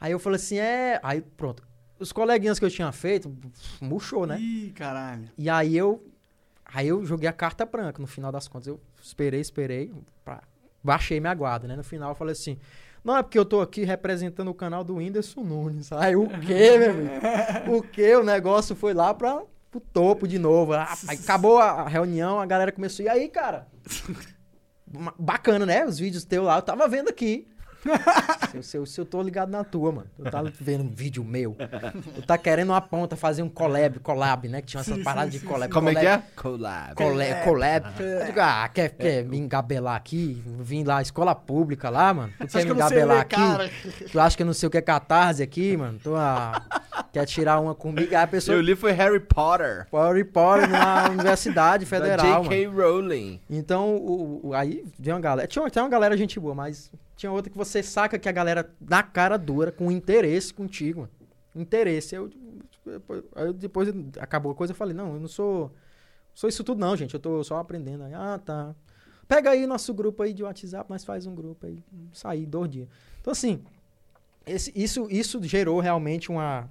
Aí 0.00 0.12
eu 0.12 0.18
falei 0.18 0.36
assim, 0.36 0.58
é... 0.58 1.00
Aí 1.02 1.20
pronto. 1.20 1.62
Os 1.98 2.12
coleguinhas 2.12 2.58
que 2.58 2.64
eu 2.64 2.70
tinha 2.70 2.92
feito, 2.92 3.34
murchou, 3.80 4.26
né? 4.26 4.38
Ih, 4.38 4.72
caralho. 4.74 5.30
E 5.38 5.48
aí 5.48 5.76
eu. 5.76 6.04
Aí 6.64 6.88
eu 6.88 7.04
joguei 7.06 7.28
a 7.28 7.32
carta 7.32 7.64
branca. 7.64 8.00
No 8.00 8.06
final 8.06 8.30
das 8.30 8.46
contas, 8.46 8.66
eu 8.66 8.78
esperei, 9.02 9.40
esperei. 9.40 9.94
Pra, 10.22 10.42
baixei 10.84 11.18
minha 11.20 11.32
guarda, 11.32 11.66
né? 11.66 11.74
No 11.74 11.84
final 11.84 12.10
eu 12.10 12.14
falei 12.14 12.32
assim. 12.32 12.58
Não, 13.02 13.16
é 13.16 13.22
porque 13.22 13.38
eu 13.38 13.44
tô 13.44 13.60
aqui 13.60 13.84
representando 13.84 14.48
o 14.48 14.54
canal 14.54 14.82
do 14.84 14.96
Whindersson 14.96 15.42
Nunes. 15.42 15.90
Aí 15.94 16.16
o 16.16 16.28
quê, 16.28 16.76
meu 16.76 16.90
amigo? 16.90 17.10
O 17.78 17.82
quê? 17.82 18.14
O 18.16 18.24
negócio 18.24 18.76
foi 18.76 18.92
lá 18.92 19.14
pra, 19.14 19.42
pro 19.70 19.80
topo 19.80 20.28
de 20.28 20.38
novo. 20.38 20.74
Ah, 20.74 20.92
Aí 21.08 21.16
acabou 21.16 21.58
a 21.58 21.88
reunião, 21.88 22.40
a 22.40 22.46
galera 22.46 22.72
começou. 22.72 23.06
E 23.06 23.08
aí, 23.08 23.28
cara? 23.28 23.68
Bacana, 25.18 25.64
né? 25.64 25.86
Os 25.86 25.98
vídeos 25.98 26.24
teus 26.24 26.44
lá, 26.44 26.56
eu 26.56 26.62
tava 26.62 26.86
vendo 26.88 27.08
aqui. 27.08 27.48
Se, 28.50 28.56
eu- 28.56 28.62
se, 28.62 28.76
eu- 28.76 28.86
se 28.86 29.00
eu 29.00 29.04
tô 29.04 29.20
ligado 29.22 29.50
na 29.50 29.62
tua, 29.64 29.92
mano. 29.92 30.06
Eu 30.18 30.30
tava 30.30 30.52
vendo 30.60 30.84
um 30.84 30.88
vídeo 30.90 31.24
meu. 31.24 31.56
Eu 32.16 32.22
tá 32.22 32.36
querendo 32.38 32.70
uma 32.70 32.80
ponta, 32.80 33.16
fazer 33.16 33.42
um 33.42 33.48
collab, 33.48 33.98
collab, 34.00 34.48
né? 34.48 34.60
Que 34.60 34.68
tinha 34.68 34.80
essa 34.80 34.96
parada 34.98 35.30
de 35.30 35.40
collab. 35.40 35.72
Como 35.72 35.88
é 35.88 35.94
que 35.94 36.00
collab, 36.00 36.22
é? 36.22 36.22
Collab. 36.40 36.94
Collab, 36.94 37.44
collab. 37.44 37.86
Eu 38.02 38.26
digo, 38.26 38.40
ah, 38.40 38.68
quer, 38.72 38.88
quer 38.90 39.24
me 39.24 39.38
engabelar 39.38 39.96
aqui? 39.96 40.42
Vim 40.60 40.84
lá, 40.84 41.02
escola 41.02 41.34
pública 41.34 41.90
lá, 41.90 42.12
mano. 42.14 42.32
Tu 42.38 42.48
Você 42.48 42.58
quer 42.58 42.58
acha 42.58 42.58
me 42.58 42.64
que 42.64 42.70
eu 42.70 42.76
não 42.76 42.88
sei 42.88 42.96
engabelar 42.98 43.20
aqui? 43.22 43.36
cara? 43.36 43.70
Tu 44.12 44.20
acha 44.20 44.36
que 44.36 44.42
eu 44.42 44.46
não 44.46 44.54
sei 44.54 44.66
o 44.66 44.70
que 44.70 44.78
é 44.78 44.82
catarse 44.82 45.42
aqui, 45.42 45.76
mano? 45.76 45.98
Tu 46.02 46.14
ah, 46.14 46.62
quer 47.12 47.26
tirar 47.26 47.60
uma 47.60 47.74
comigo? 47.74 48.08
Aí 48.10 48.16
a 48.16 48.26
pessoa 48.26 48.56
Eu 48.56 48.60
li 48.60 48.74
foi 48.76 48.92
Harry 48.92 49.20
Potter. 49.20 49.86
pode 49.90 50.18
report 50.18 50.68
na 50.68 51.08
Universidade 51.10 51.84
Federal. 51.86 52.42
J.K. 52.44 52.66
Rowling. 52.66 53.40
Então, 53.50 53.96
o, 53.96 54.48
o- 54.48 54.54
aí 54.54 54.84
veio 54.98 55.14
uma 55.16 55.20
galera. 55.22 55.46
Tinha, 55.48 55.68
tinha 55.68 55.82
uma 55.84 55.90
galera 55.90 56.16
gente 56.16 56.38
boa, 56.40 56.54
mas 56.54 56.90
tinha 57.16 57.32
outra 57.32 57.50
que 57.50 57.56
você 57.56 57.82
saca 57.82 58.18
que 58.18 58.28
a 58.28 58.32
galera 58.32 58.70
na 58.80 59.02
cara 59.02 59.36
dura, 59.36 59.72
com 59.72 59.90
interesse 59.90 60.52
contigo. 60.52 61.08
Interesse. 61.54 62.14
Eu, 62.14 62.30
depois- 63.54 63.88
acabou 64.20 64.52
a 64.52 64.54
coisa, 64.54 64.72
eu 64.72 64.76
falei, 64.76 64.94
não, 64.94 65.14
eu 65.14 65.20
não 65.20 65.28
sou. 65.28 65.72
Sou 66.34 66.48
isso 66.48 66.62
tudo, 66.62 66.78
não, 66.78 66.94
gente. 66.96 67.14
Eu 67.14 67.20
tô 67.20 67.42
só 67.42 67.58
aprendendo. 67.58 68.04
Aí, 68.04 68.12
ah, 68.14 68.38
tá. 68.44 68.74
Pega 69.26 69.50
aí 69.50 69.66
nosso 69.66 69.92
grupo 69.94 70.22
aí 70.22 70.32
de 70.32 70.42
WhatsApp, 70.44 70.88
nós 70.90 71.04
faz 71.04 71.26
um 71.26 71.34
grupo 71.34 71.66
aí. 71.66 71.82
Sair 72.12 72.44
dois 72.46 72.70
dias. 72.70 72.88
Então, 73.20 73.32
assim, 73.32 73.62
esse- 74.46 74.72
isso, 74.74 75.08
isso 75.10 75.42
gerou 75.42 75.80
realmente 75.80 76.30
uma, 76.30 76.68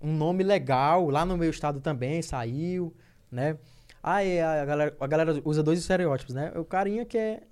um 0.00 0.12
nome 0.14 0.44
legal. 0.44 1.08
Lá 1.08 1.24
no 1.24 1.36
meu 1.36 1.50
estado 1.50 1.80
também 1.80 2.20
saiu, 2.22 2.94
né? 3.32 3.56
Aí 4.02 4.38
a 4.40 4.64
galera, 4.64 4.96
a 5.00 5.06
galera 5.06 5.42
usa 5.44 5.62
dois 5.62 5.78
estereótipos, 5.80 6.34
né? 6.34 6.52
O 6.54 6.64
carinha 6.64 7.04
que 7.04 7.18
é 7.18 7.42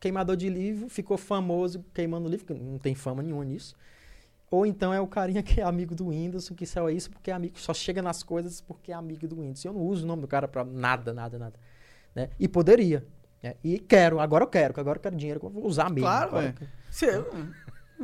queimador 0.00 0.36
de 0.36 0.48
livro, 0.48 0.88
ficou 0.88 1.16
famoso 1.16 1.84
queimando 1.92 2.28
livro, 2.28 2.46
que 2.46 2.54
não 2.54 2.78
tem 2.78 2.94
fama 2.94 3.22
nenhuma 3.22 3.44
nisso. 3.44 3.74
Ou 4.50 4.64
então 4.64 4.94
é 4.94 5.00
o 5.00 5.06
carinha 5.06 5.42
que 5.42 5.60
é 5.60 5.64
amigo 5.64 5.94
do 5.94 6.08
Windows, 6.08 6.48
que 6.50 6.66
só 6.66 6.88
é 6.88 6.92
isso 6.92 7.10
porque 7.10 7.30
é 7.30 7.34
amigo, 7.34 7.58
só 7.58 7.74
chega 7.74 8.00
nas 8.00 8.22
coisas 8.22 8.60
porque 8.60 8.92
é 8.92 8.94
amigo 8.94 9.28
do 9.28 9.36
Windows. 9.36 9.64
Eu 9.64 9.72
não 9.72 9.82
uso 9.82 10.04
o 10.04 10.06
nome 10.06 10.22
do 10.22 10.28
cara 10.28 10.48
pra 10.48 10.64
nada, 10.64 11.12
nada, 11.12 11.38
nada. 11.38 11.58
Né? 12.14 12.30
E 12.38 12.48
poderia. 12.48 13.04
né? 13.42 13.54
E 13.62 13.78
quero, 13.78 14.20
agora 14.20 14.44
eu 14.44 14.48
quero, 14.48 14.72
que 14.72 14.80
agora 14.80 14.96
eu 14.98 15.02
quero 15.02 15.16
dinheiro, 15.16 15.40
eu 15.42 15.50
vou 15.50 15.66
usar 15.66 15.90
mesmo. 15.90 16.06
Claro, 16.06 16.28
Agora 16.28 16.54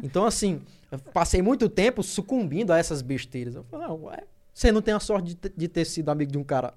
Então, 0.02 0.26
assim, 0.26 0.60
passei 1.12 1.40
muito 1.40 1.68
tempo 1.68 2.02
sucumbindo 2.02 2.72
a 2.72 2.78
essas 2.78 3.00
besteiras. 3.00 3.54
Eu 3.54 3.64
falei, 3.64 3.86
não, 3.86 4.04
ué, 4.04 4.24
Você 4.52 4.70
não 4.70 4.82
tem 4.82 4.92
a 4.92 5.00
sorte 5.00 5.34
de, 5.34 5.52
de 5.56 5.68
ter 5.68 5.84
sido 5.84 6.10
amigo 6.10 6.30
de 6.30 6.38
um 6.38 6.44
cara 6.44 6.74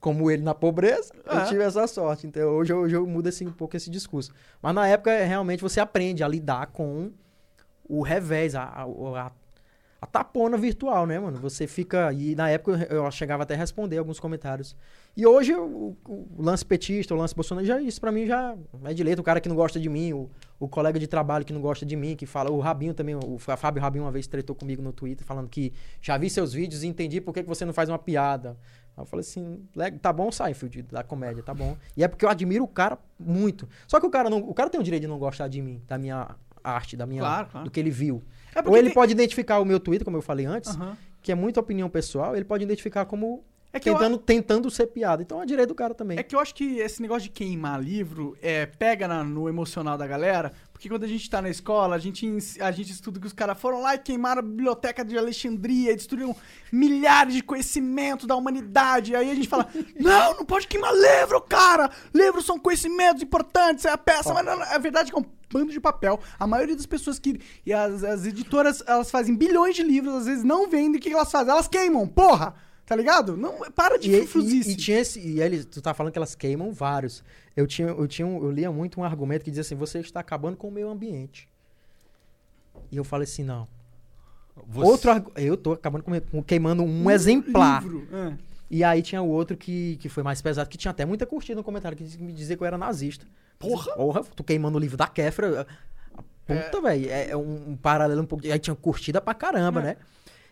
como 0.00 0.30
ele 0.30 0.42
na 0.42 0.54
pobreza. 0.54 1.12
Eu 1.24 1.38
É. 1.38 1.44
tive 1.46 1.62
essa 1.62 1.86
sorte. 1.86 2.26
Então 2.26 2.48
hoje, 2.50 2.72
eu- 2.72 2.78
hoje 2.78 2.94
eu 2.96 3.06
mudo 3.06 3.28
assim, 3.28 3.46
um 3.46 3.52
pouco 3.52 3.76
esse 3.76 3.90
discurso. 3.90 4.30
Mas 4.62 4.74
na 4.74 4.86
época, 4.86 5.10
é, 5.10 5.24
realmente, 5.24 5.62
você 5.62 5.80
aprende 5.80 6.22
a 6.22 6.28
lidar 6.28 6.66
com 6.68 7.10
o 7.88 8.02
revés, 8.02 8.54
a, 8.54 8.62
a, 8.64 8.82
a, 8.84 9.32
a 10.00 10.06
tapona 10.06 10.56
virtual, 10.56 11.06
né, 11.06 11.18
mano? 11.18 11.38
Você 11.38 11.66
fica. 11.66 12.12
E 12.12 12.34
na 12.34 12.48
época 12.50 12.86
eu 12.90 13.04
eu 13.04 13.10
chegava 13.10 13.44
até 13.44 13.54
a 13.54 13.56
responder 13.56 13.98
alguns 13.98 14.18
comentários. 14.20 14.76
E 15.16 15.24
hoje 15.26 15.54
o, 15.54 15.96
o 16.06 16.26
lance 16.42 16.62
petista, 16.66 17.14
o 17.14 17.16
lance 17.16 17.34
Bolsonaro, 17.34 17.66
já, 17.66 17.80
isso 17.80 17.98
pra 18.00 18.12
mim 18.12 18.26
já 18.26 18.54
é 18.84 18.92
de 18.92 19.02
leito. 19.02 19.20
O 19.20 19.24
cara 19.24 19.40
que 19.40 19.48
não 19.48 19.56
gosta 19.56 19.80
de 19.80 19.88
mim, 19.88 20.12
o, 20.12 20.28
o 20.60 20.68
colega 20.68 20.98
de 20.98 21.06
trabalho 21.06 21.42
que 21.44 21.52
não 21.54 21.60
gosta 21.62 21.86
de 21.86 21.96
mim, 21.96 22.14
que 22.14 22.26
fala. 22.26 22.50
O 22.50 22.60
Rabinho 22.60 22.92
também, 22.92 23.14
o 23.14 23.38
Fa- 23.38 23.56
Fábio 23.56 23.80
Rabinho 23.80 24.04
uma 24.04 24.10
vez 24.12 24.26
tretou 24.26 24.54
comigo 24.54 24.82
no 24.82 24.92
Twitter 24.92 25.26
falando 25.26 25.48
que 25.48 25.72
já 26.02 26.18
vi 26.18 26.28
seus 26.28 26.52
vídeos 26.52 26.82
e 26.82 26.86
entendi 26.86 27.18
por 27.20 27.32
que, 27.32 27.42
que 27.42 27.48
você 27.48 27.64
não 27.64 27.72
faz 27.72 27.88
uma 27.88 27.98
piada. 27.98 28.58
Aí 28.96 29.02
eu 29.02 29.06
falei 29.06 29.20
assim, 29.20 29.60
"Le- 29.74 29.90
tá 29.92 30.12
bom, 30.12 30.32
Seinfeld, 30.32 30.82
da 30.82 31.02
comédia, 31.02 31.42
tá 31.42 31.52
bom. 31.52 31.76
E 31.96 32.02
é 32.02 32.08
porque 32.08 32.24
eu 32.24 32.28
admiro 32.30 32.64
o 32.64 32.68
cara 32.68 32.98
muito. 33.18 33.68
Só 33.86 34.00
que 34.00 34.06
o 34.06 34.10
cara 34.10 34.30
não, 34.30 34.38
o 34.38 34.54
cara 34.54 34.70
tem 34.70 34.80
o 34.80 34.84
direito 34.84 35.02
de 35.02 35.08
não 35.08 35.18
gostar 35.18 35.48
de 35.48 35.60
mim, 35.60 35.82
da 35.86 35.98
minha 35.98 36.34
arte, 36.64 36.96
da 36.96 37.06
minha, 37.06 37.20
Claro, 37.20 37.48
claro. 37.50 37.64
do 37.66 37.70
que 37.70 37.78
ele 37.78 37.90
viu. 37.90 38.22
É 38.54 38.66
Ou 38.66 38.76
ele 38.76 38.88
tem- 38.88 38.94
pode 38.94 39.12
identificar 39.12 39.60
o 39.60 39.64
meu 39.64 39.78
Twitter, 39.78 40.04
como 40.04 40.16
eu 40.16 40.22
falei 40.22 40.46
antes, 40.46 40.74
Aham. 40.74 40.96
que 41.22 41.30
é 41.30 41.34
muita 41.34 41.60
opinião 41.60 41.88
pessoal, 41.90 42.34
ele 42.34 42.44
pode 42.44 42.64
identificar 42.64 43.04
como 43.04 43.44
É 43.72 43.78
que 43.78 43.90
eu- 43.90 43.94
tentando, 43.94 44.16
tentando 44.18 44.70
ser 44.70 44.86
piada. 44.86 45.22
Então 45.22 45.42
é 45.42 45.44
direito 45.44 45.68
do 45.68 45.74
cara 45.74 45.94
também. 45.94 46.18
É 46.18 46.22
que 46.22 46.34
eu 46.34 46.40
acho 46.40 46.54
que 46.54 46.78
esse 46.78 47.02
negócio 47.02 47.24
de 47.24 47.28
queimar 47.30 47.78
livro 47.82 48.34
é, 48.40 48.64
pega 48.64 49.06
na- 49.06 49.22
no 49.22 49.46
emocional 49.48 49.98
da 49.98 50.06
galera, 50.06 50.50
porque 50.76 50.90
quando 50.90 51.04
a 51.04 51.08
gente 51.08 51.30
tá 51.30 51.40
na 51.40 51.48
escola, 51.48 51.96
a 51.96 51.98
gente, 51.98 52.30
a 52.60 52.70
gente 52.70 52.92
estuda 52.92 53.18
que 53.18 53.26
os 53.26 53.32
caras 53.32 53.58
foram 53.58 53.80
lá 53.80 53.94
e 53.94 53.98
queimaram 53.98 54.40
a 54.40 54.42
biblioteca 54.42 55.02
de 55.02 55.16
Alexandria, 55.16 55.90
e 55.90 55.96
destruíram 55.96 56.36
milhares 56.70 57.32
de 57.32 57.42
conhecimentos 57.42 58.26
da 58.26 58.36
humanidade. 58.36 59.16
Aí 59.16 59.30
a 59.30 59.34
gente 59.34 59.48
fala: 59.48 59.66
não, 59.98 60.34
não 60.34 60.44
pode 60.44 60.68
queimar 60.68 60.92
livro, 60.92 61.40
cara! 61.40 61.90
Livros 62.12 62.44
são 62.44 62.58
conhecimentos 62.58 63.22
importantes, 63.22 63.86
é 63.86 63.90
a 63.90 63.96
peça, 63.96 64.34
mas 64.34 64.44
não, 64.44 64.62
a 64.62 64.76
verdade 64.76 65.08
é 65.08 65.12
que 65.14 65.18
é 65.18 65.22
um 65.22 65.24
bando 65.50 65.72
de 65.72 65.80
papel. 65.80 66.20
A 66.38 66.46
maioria 66.46 66.76
das 66.76 66.84
pessoas 66.84 67.18
que. 67.18 67.40
E 67.64 67.72
as, 67.72 68.04
as 68.04 68.26
editoras, 68.26 68.84
elas 68.86 69.10
fazem 69.10 69.34
bilhões 69.34 69.74
de 69.74 69.82
livros, 69.82 70.14
às 70.14 70.26
vezes 70.26 70.44
não 70.44 70.68
vendem, 70.68 70.98
o 70.98 71.02
que 71.02 71.10
elas 71.10 71.30
fazem? 71.30 71.52
Elas 71.52 71.68
queimam, 71.68 72.06
porra! 72.06 72.54
Tá 72.86 72.94
ligado? 72.94 73.36
Não, 73.36 73.58
para 73.72 73.98
de 73.98 74.10
E, 74.12 74.20
e, 74.24 74.60
e 74.72 74.76
tinha 74.76 75.00
esse, 75.00 75.18
e 75.20 75.40
eles, 75.42 75.64
tu 75.66 75.82
tá 75.82 75.92
falando 75.92 76.12
que 76.12 76.18
elas 76.18 76.36
queimam 76.36 76.72
vários. 76.72 77.22
Eu 77.56 77.66
tinha, 77.66 77.88
eu 77.88 78.06
tinha, 78.06 78.24
um- 78.26 78.42
eu 78.44 78.50
lia 78.50 78.70
muito 78.70 79.00
um 79.00 79.04
argumento 79.04 79.42
que 79.44 79.50
dizia 79.50 79.62
assim: 79.62 79.74
você 79.74 79.98
está 79.98 80.20
acabando 80.20 80.56
com 80.56 80.68
o 80.68 80.70
meio 80.70 80.88
ambiente. 80.88 81.48
E 82.92 82.96
eu 82.96 83.02
falei 83.04 83.24
assim, 83.24 83.42
não. 83.42 83.66
Você- 84.68 84.88
Outro, 84.88 85.32
eu 85.36 85.56
tô 85.56 85.72
acabando 85.72 86.04
com, 86.04 86.20
com- 86.20 86.42
queimando 86.42 86.82
um, 86.84 87.10
exemplar. 87.10 87.82
Livro. 87.82 88.06
é. 88.12 88.34
E 88.70 88.82
aí 88.82 89.00
tinha 89.02 89.22
o 89.22 89.28
outro 89.28 89.56
que, 89.56 89.96
que 89.96 90.08
foi 90.08 90.22
mais 90.24 90.42
pesado, 90.42 90.68
que 90.68 90.76
tinha 90.78 90.90
até 90.90 91.04
muita 91.04 91.24
curtida 91.26 91.54
no 91.56 91.62
comentário, 91.64 91.96
que 91.96 92.02
dizia- 92.04 92.20
me 92.20 92.32
dizia 92.32 92.56
que 92.56 92.62
eu 92.62 92.66
era 92.66 92.76
nazista. 92.78 93.24
Porra! 93.58 93.92
Porra, 93.94 94.22
tu 94.34 94.42
queimando 94.44 94.76
o 94.76 94.80
livro 94.80 94.96
da 94.96 95.06
Kéfera. 95.06 95.62
a- 95.62 96.20
a 96.20 96.22
Puta, 96.62 96.80
velho. 96.80 97.10
É, 97.10 97.30
é 97.30 97.36
um, 97.36 97.70
um 97.70 97.76
paralelo 97.76 98.22
um 98.22 98.26
pouco. 98.26 98.42
de- 98.42 98.52
Aí 98.52 98.58
tinha 98.58 98.74
curtida 98.76 99.20
pra 99.20 99.34
caramba, 99.34 99.80
É. 99.80 99.84
né? 99.84 99.96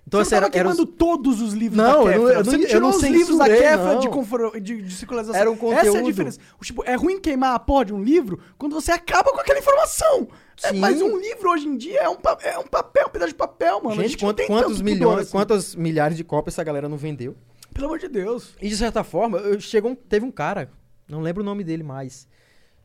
Então, 0.06 0.22
você 0.22 0.34
assim, 0.34 0.44
era, 0.44 0.50
queimando 0.50 0.82
os- 0.84 0.90
todos 0.98 1.40
os 1.40 1.54
livros 1.54 1.76
Não, 1.78 2.04
da 2.04 2.12
eu 2.14 2.20
não- 2.22 2.28
eu 2.28 2.44
Você 2.44 2.50
não- 2.50 2.58
não 2.58 2.62
eu 2.64 2.68
tirou 2.68 2.90
não 2.90 2.96
os 2.98 3.02
livros 3.02 3.38
da 3.38 3.46
não. 3.48 4.00
de, 4.00 4.08
confor- 4.10 4.60
de, 4.60 4.82
de 4.82 4.94
circulação. 4.94 5.34
Era 5.34 5.50
um 5.50 5.54
Essa 5.54 5.64
é 5.64 5.68
a 5.72 5.84
conteúdo. 5.86 6.04
diferença. 6.06 6.38
Tipo, 6.60 6.84
é 6.84 6.94
ruim 6.94 7.18
queimar 7.18 7.54
a 7.54 7.58
porra 7.58 7.86
de 7.86 7.94
um 7.94 8.02
livro 8.02 8.38
quando 8.58 8.74
você 8.74 8.92
acaba 8.92 9.32
com 9.32 9.40
aquela 9.40 9.58
informação. 9.58 10.28
É, 10.62 10.72
mas 10.72 11.00
um 11.00 11.16
livro 11.16 11.50
hoje 11.50 11.66
em 11.66 11.76
dia 11.76 12.00
é 12.02 12.08
um, 12.08 12.16
é 12.42 12.58
um 12.58 12.66
papel, 12.66 13.06
um 13.06 13.10
pedaço 13.10 13.30
de 13.30 13.34
papel, 13.34 13.80
mano. 13.82 13.98
A 14.00 14.02
Gente, 14.06 14.10
gente 14.20 14.46
quantos 14.46 14.72
pudor 14.76 14.84
milhões, 14.84 15.20
assim. 15.22 15.30
quantas 15.32 15.74
milhares 15.74 16.16
de 16.16 16.22
cópias 16.22 16.54
essa 16.54 16.62
galera 16.62 16.88
não 16.88 16.96
vendeu? 16.98 17.34
Pelo 17.72 17.86
amor 17.86 17.98
de 17.98 18.06
Deus. 18.06 18.54
E 18.60 18.68
de 18.68 18.76
certa 18.76 19.02
forma, 19.02 19.40
chegou 19.58 19.90
um- 19.90 19.94
teve 19.96 20.24
um 20.24 20.30
cara, 20.30 20.70
não 21.08 21.20
lembro 21.22 21.42
o 21.42 21.44
nome 21.44 21.64
dele 21.64 21.82
mais, 21.82 22.28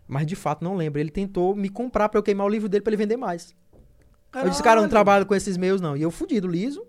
mas 0.08 0.26
de 0.26 0.36
fato 0.36 0.64
não 0.64 0.76
lembro. 0.76 1.00
Ele 1.00 1.12
tentou 1.12 1.54
me 1.56 1.70
comprar 1.70 2.10
pra 2.10 2.18
eu 2.18 2.24
queimar 2.24 2.48
o 2.48 2.50
livro 2.50 2.68
dele 2.68 2.82
pra 2.82 2.90
ele 2.92 2.98
vender 2.98 3.18
mais. 3.18 3.54
Eu 4.34 4.50
disse, 4.50 4.64
cara, 4.64 4.80
eu 4.80 4.84
não 4.84 4.90
Caralho. 4.90 4.90
trabalho 4.90 5.26
com 5.28 5.36
esses 5.36 5.58
meios 5.58 5.80
não. 5.82 5.96
E 5.98 6.02
eu 6.02 6.10
fudido, 6.10 6.48
liso? 6.48 6.84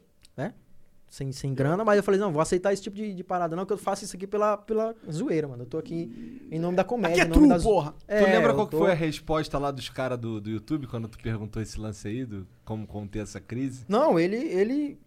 Sem, 1.11 1.33
sem 1.33 1.53
grana, 1.53 1.85
mas 1.85 1.97
eu 1.97 2.05
falei, 2.05 2.21
não, 2.21 2.31
vou 2.33 2.41
aceitar 2.41 2.73
esse 2.73 2.81
tipo 2.83 2.95
de, 2.95 3.13
de 3.13 3.25
parada 3.25 3.57
não, 3.57 3.67
que 3.67 3.73
eu 3.73 3.77
faço 3.77 4.05
isso 4.05 4.15
aqui 4.15 4.29
pela, 4.29 4.57
pela 4.57 4.95
zoeira, 5.11 5.49
mano. 5.49 5.65
Eu 5.65 5.67
tô 5.67 5.77
aqui 5.77 6.47
em 6.49 6.57
nome 6.61 6.77
da 6.77 6.85
comédia. 6.85 7.15
Aqui 7.15 7.21
é 7.23 7.25
em 7.25 7.29
nome 7.29 7.41
true, 7.41 7.49
das... 7.49 7.63
porra. 7.65 7.91
Tu 8.07 8.13
É, 8.15 8.21
lembra 8.21 8.53
eu 8.53 8.55
qual 8.55 8.69
tô- 8.69 8.79
foi 8.79 8.93
a 8.93 8.95
resposta 8.95 9.59
lá 9.59 9.73
dos 9.73 9.89
caras 9.89 10.17
do, 10.17 10.41
do 10.41 10.49
YouTube 10.49 10.87
quando 10.87 11.09
tu 11.09 11.19
perguntou 11.19 11.61
esse 11.61 11.81
lance 11.81 12.07
aí, 12.07 12.25
do 12.25 12.47
como 12.65 12.87
conter 12.87 13.25
essa 13.25 13.41
crise? 13.41 13.85
Não, 13.89 14.21
ele, 14.21 14.37
ele, 14.37 15.01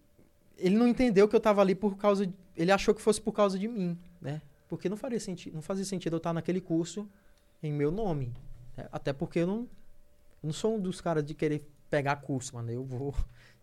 ele 0.58 0.76
não 0.76 0.86
entendeu 0.86 1.26
que 1.26 1.34
eu 1.34 1.40
tava 1.40 1.62
ali 1.62 1.74
por 1.74 1.96
causa. 1.96 2.26
de- 2.26 2.34
ele 2.54 2.70
achou 2.70 2.94
que 2.94 3.00
fosse 3.00 3.18
por 3.18 3.32
causa 3.32 3.58
de 3.58 3.66
mim, 3.66 3.98
né? 4.20 4.42
Porque 4.68 4.90
não 4.90 4.98
faria 4.98 5.18
sentido, 5.18 5.54
não 5.54 5.62
fazia 5.62 5.86
sentido 5.86 6.16
eu 6.16 6.18
estar 6.18 6.34
naquele 6.34 6.60
curso 6.60 7.08
em 7.62 7.72
meu 7.72 7.90
nome. 7.90 8.30
né? 8.76 8.86
Até 8.92 9.14
porque 9.14 9.38
eu 9.38 9.46
não, 9.46 9.56
eu 9.60 9.68
não 10.42 10.52
sou 10.52 10.76
um 10.76 10.80
dos 10.80 11.00
caras 11.00 11.24
de 11.24 11.32
querer 11.32 11.66
pegar 11.88 12.16
curso, 12.16 12.54
mano. 12.56 12.70
Eu 12.70 12.84
vou. 12.84 13.14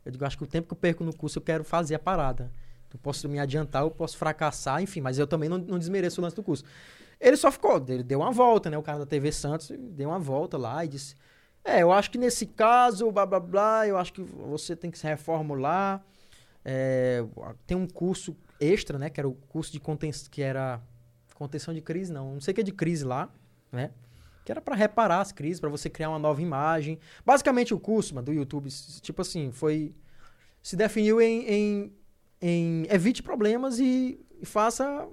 Eu 0.06 0.12
digo, 0.12 0.26
acho 0.26 0.38
que 0.38 0.44
o 0.44 0.48
tempo 0.48 0.68
que 0.68 0.74
eu 0.74 0.78
perco 0.78 1.04
no 1.04 1.16
curso 1.16 1.38
eu 1.40 1.42
quero 1.42 1.64
fazer 1.64 1.96
a 1.96 2.00
parada. 2.00 2.52
Eu 2.94 3.00
posso 3.00 3.30
me 3.30 3.40
adiantar, 3.40 3.84
eu 3.84 3.92
posso 3.92 4.18
fracassar, 4.18 4.82
enfim, 4.82 5.00
mas 5.00 5.18
eu 5.18 5.26
também 5.26 5.48
não, 5.48 5.58
não 5.58 5.80
desmereço 5.80 6.20
o 6.20 6.24
lance 6.24 6.36
do 6.36 6.44
curso. 6.44 6.64
Ele 7.20 7.38
só 7.38 7.52
ficou, 7.52 7.78
ele 7.88 8.04
deu 8.04 8.20
uma 8.20 8.32
volta, 8.32 8.70
né? 8.70 8.78
O 8.78 8.82
cara 8.82 9.00
da 9.00 9.06
TV 9.06 9.32
Santos 9.32 9.72
deu 9.72 10.10
uma 10.10 10.20
volta 10.20 10.58
lá 10.58 10.84
e 10.84 10.88
disse: 10.88 11.16
É, 11.64 11.82
eu 11.84 11.92
acho 11.92 12.10
que 12.10 12.18
nesse 12.18 12.46
caso, 12.46 13.10
blá 13.12 13.26
blá 13.26 13.40
blá, 13.40 13.88
eu 13.88 13.98
acho 13.98 14.12
que 14.12 14.22
você 14.22 14.76
tem 14.76 14.90
que 14.90 14.98
se 14.98 15.06
reformular. 15.06 16.04
É, 16.66 17.24
tem 17.66 17.78
um 17.78 17.88
curso 17.88 18.36
extra, 18.60 18.98
né? 18.98 19.10
Que 19.10 19.20
era 19.20 19.30
o 19.30 19.34
curso 19.34 19.72
de 19.72 19.80
contenção, 19.80 20.30
que 20.30 20.42
era 20.42 20.82
contenção 21.36 21.74
de 21.74 21.82
crise, 21.82 22.12
não, 22.12 22.34
não 22.34 22.42
sei 22.42 22.52
o 22.52 22.56
que 22.56 22.62
é 22.62 22.64
de 22.64 22.72
crise 22.72 23.04
lá, 23.04 23.30
né? 23.72 23.92
Que 24.46 24.52
era 24.52 24.60
pra 24.62 24.76
reparar 24.76 25.22
as 25.22 25.32
crises, 25.32 25.60
pra 25.60 25.70
você 25.70 25.90
criar 25.90 26.10
uma 26.10 26.20
nova 26.20 26.42
imagem. 26.42 26.98
Basicamente 27.26 27.74
o 27.74 27.80
curso, 27.80 28.16
mano, 28.16 28.26
do 28.26 28.34
YouTube, 28.34 28.70
tipo 29.02 29.22
assim, 29.22 29.52
foi 29.52 29.94
se 30.64 30.76
definiu 30.76 31.20
em, 31.22 31.46
em, 31.48 31.94
em 32.42 32.88
evite 32.90 33.22
problemas 33.24 33.80
e, 33.80 34.20
e 34.42 34.46
faça 34.46 35.08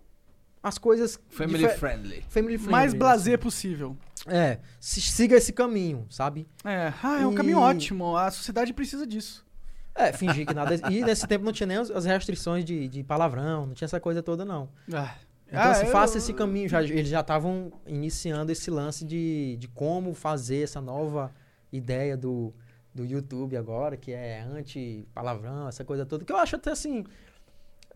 as 0.62 0.76
coisas 0.78 1.18
Family 1.28 1.59
difer- 1.59 1.78
friendly. 1.78 2.22
family 2.28 2.56
friendly, 2.59 2.70
Mais 2.70 2.88
assim. 2.90 2.98
blazer 2.98 3.38
possível. 3.38 3.96
É, 4.26 4.59
se- 4.80 5.00
siga 5.00 5.36
esse 5.36 5.52
caminho, 5.52 6.06
sabe? 6.10 6.46
É, 6.64 6.92
ah, 7.02 7.20
é 7.20 7.26
um 7.26 7.32
E- 7.32 7.36
caminho 7.36 7.59
ótimo. 7.60 8.16
A 8.16 8.30
sociedade 8.30 8.72
precisa 8.74 9.06
disso. 9.06 9.46
É, 9.94 10.12
fingir 10.12 10.46
que 10.46 10.55
nada. 10.55 10.74
E 10.90 11.02
nesse 11.02 11.26
tempo 11.26 11.44
não 11.44 11.52
tinha 11.52 11.66
nem 11.66 11.76
as 11.76 11.90
as 11.90 12.05
restrições 12.05 12.64
de, 12.64 12.86
de 12.88 13.02
palavrão, 13.02 13.66
não 13.66 13.74
tinha 13.74 13.86
essa 13.86 13.98
coisa 14.00 14.22
toda, 14.22 14.44
não. 14.44 14.68
Ah, 14.92 15.14
Então, 15.49 15.61
Ah, 15.61 15.70
assim, 15.70 15.87
eu- 15.87 15.93
faça 15.93 16.19
esse 16.19 16.33
caminho. 16.33 16.69
Já, 16.69 16.83
eles 16.83 17.09
já 17.09 17.20
estavam 17.20 17.73
iniciando 17.87 18.53
esse 18.53 18.70
lance 18.70 19.05
de, 19.05 19.57
de 19.59 19.66
como 19.69 20.12
fazer 20.15 20.62
essa 20.62 20.81
nova 20.81 21.33
ideia 21.73 22.16
do, 22.16 22.53
do 22.95 23.05
YouTube 23.05 23.57
agora, 23.57 23.97
que 23.97 24.12
é 24.12 24.41
anti-palavrão, 24.43 25.69
essa 25.69 25.85
coisa 25.85 26.05
toda. 26.07 26.25
Que 26.25 26.33
eu 26.33 26.37
acho 26.37 26.57
até 26.57 26.70
assim, 26.70 27.05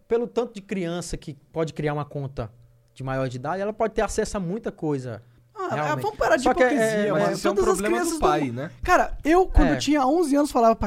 pelo 0.08 0.26
tanto 0.26 0.54
de 0.54 0.60
criança 0.62 1.16
que 1.16 1.34
pode 1.34 1.72
criar 1.72 1.92
uma 1.94 2.04
conta 2.04 2.50
de 2.94 3.02
maior 3.02 3.28
de 3.28 3.36
idade, 3.36 3.62
ela 3.62 3.72
pode 3.72 3.94
ter 3.94 4.02
acesso 4.02 4.36
a 4.36 4.40
muita 4.40 4.70
coisa. 4.72 5.22
Ah, 5.54 5.74
Realmente. 5.74 6.02
vamos 6.02 6.16
parar 6.18 6.36
de 6.36 6.42
Só 6.42 6.50
é- 6.50 6.52
hipocrisia, 6.52 6.84
é, 6.84 7.12
mano. 7.12 7.24
Mas 7.26 7.38
isso 7.38 7.48
é 7.48 7.50
um 7.50 7.54
Todas 7.54 7.70
as 7.70 7.76
problema 7.78 7.96
crianças 7.98 8.18
do 8.18 8.20
pai, 8.20 8.50
né? 8.50 8.70
Cara, 8.82 9.16
eu, 9.24 9.46
quando 9.46 9.68
É. 9.68 9.74
eu 9.74 9.78
tinha 9.78 10.06
11 10.06 10.34
anos, 10.34 10.50
falava 10.50 10.78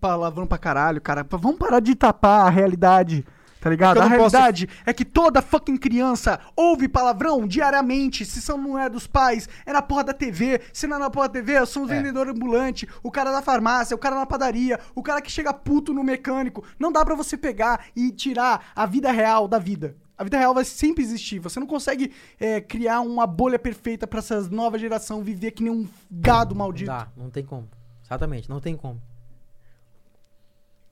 palavrão 0.00 0.46
pra 0.46 0.58
caralho, 0.58 1.00
cara. 1.00 1.26
Vamos 1.30 1.58
parar 1.58 1.80
de 1.80 1.94
tapar 1.94 2.46
a 2.46 2.50
realidade, 2.50 3.26
tá 3.60 3.68
ligado? 3.70 3.98
A 4.00 4.08
não 4.08 4.16
posso- 4.16 4.36
realidade 4.36 4.68
é 4.86 4.92
que 4.92 5.04
toda 5.04 5.42
fucking 5.42 5.76
criança 5.76 6.40
ouve 6.56 6.88
palavrão 6.88 7.46
diariamente. 7.46 8.24
Se 8.24 8.40
são, 8.40 8.56
não 8.58 8.78
é 8.78 8.88
dos 8.88 9.06
pais, 9.06 9.48
é 9.66 9.72
na 9.72 9.82
porra 9.82 10.04
da 10.04 10.12
TV. 10.12 10.60
Se 10.72 10.86
não 10.86 10.96
é 10.96 11.00
na 11.00 11.10
porra 11.10 11.28
da 11.28 11.34
TV, 11.34 11.64
são 11.66 11.84
os 11.84 11.90
É. 11.90 11.96
vendedores 11.96 12.32
ambulantes, 12.34 12.88
o 13.02 13.10
cara 13.10 13.30
da 13.30 13.42
farmácia, 13.42 13.94
o 13.94 13.98
cara 13.98 14.16
na 14.16 14.26
padaria, 14.26 14.78
o 14.94 15.02
cara 15.02 15.20
que 15.20 15.30
chega 15.30 15.52
puto 15.52 15.92
no 15.92 16.02
mecânico. 16.02 16.64
Não 16.78 16.90
dá 16.90 17.04
pra 17.04 17.14
você 17.14 17.36
pegar 17.36 17.86
e 17.94 18.10
tirar 18.10 18.72
a 18.74 18.86
vida 18.86 19.10
real 19.12 19.46
da 19.46 19.58
vida. 19.58 19.96
A 20.16 20.24
vida 20.24 20.38
real 20.38 20.52
vai 20.52 20.64
sempre 20.66 21.02
existir. 21.02 21.38
Você 21.38 21.58
não 21.58 21.66
consegue 21.66 22.12
é, 22.38 22.60
criar 22.60 23.00
uma 23.00 23.26
bolha 23.26 23.58
perfeita 23.58 24.06
pra 24.06 24.18
essa 24.18 24.40
nova 24.50 24.78
geração 24.78 25.22
viver 25.22 25.52
que 25.52 25.62
nem 25.62 25.72
um 25.72 25.88
gado 26.10 26.54
Não 26.54 26.58
maldito. 26.58 26.90
dá, 26.90 27.08
não 27.16 27.30
tem 27.30 27.42
como. 27.42 27.66
Exatamente, 28.04 28.48
não 28.50 28.60
tem 28.60 28.76
como. 28.76 29.00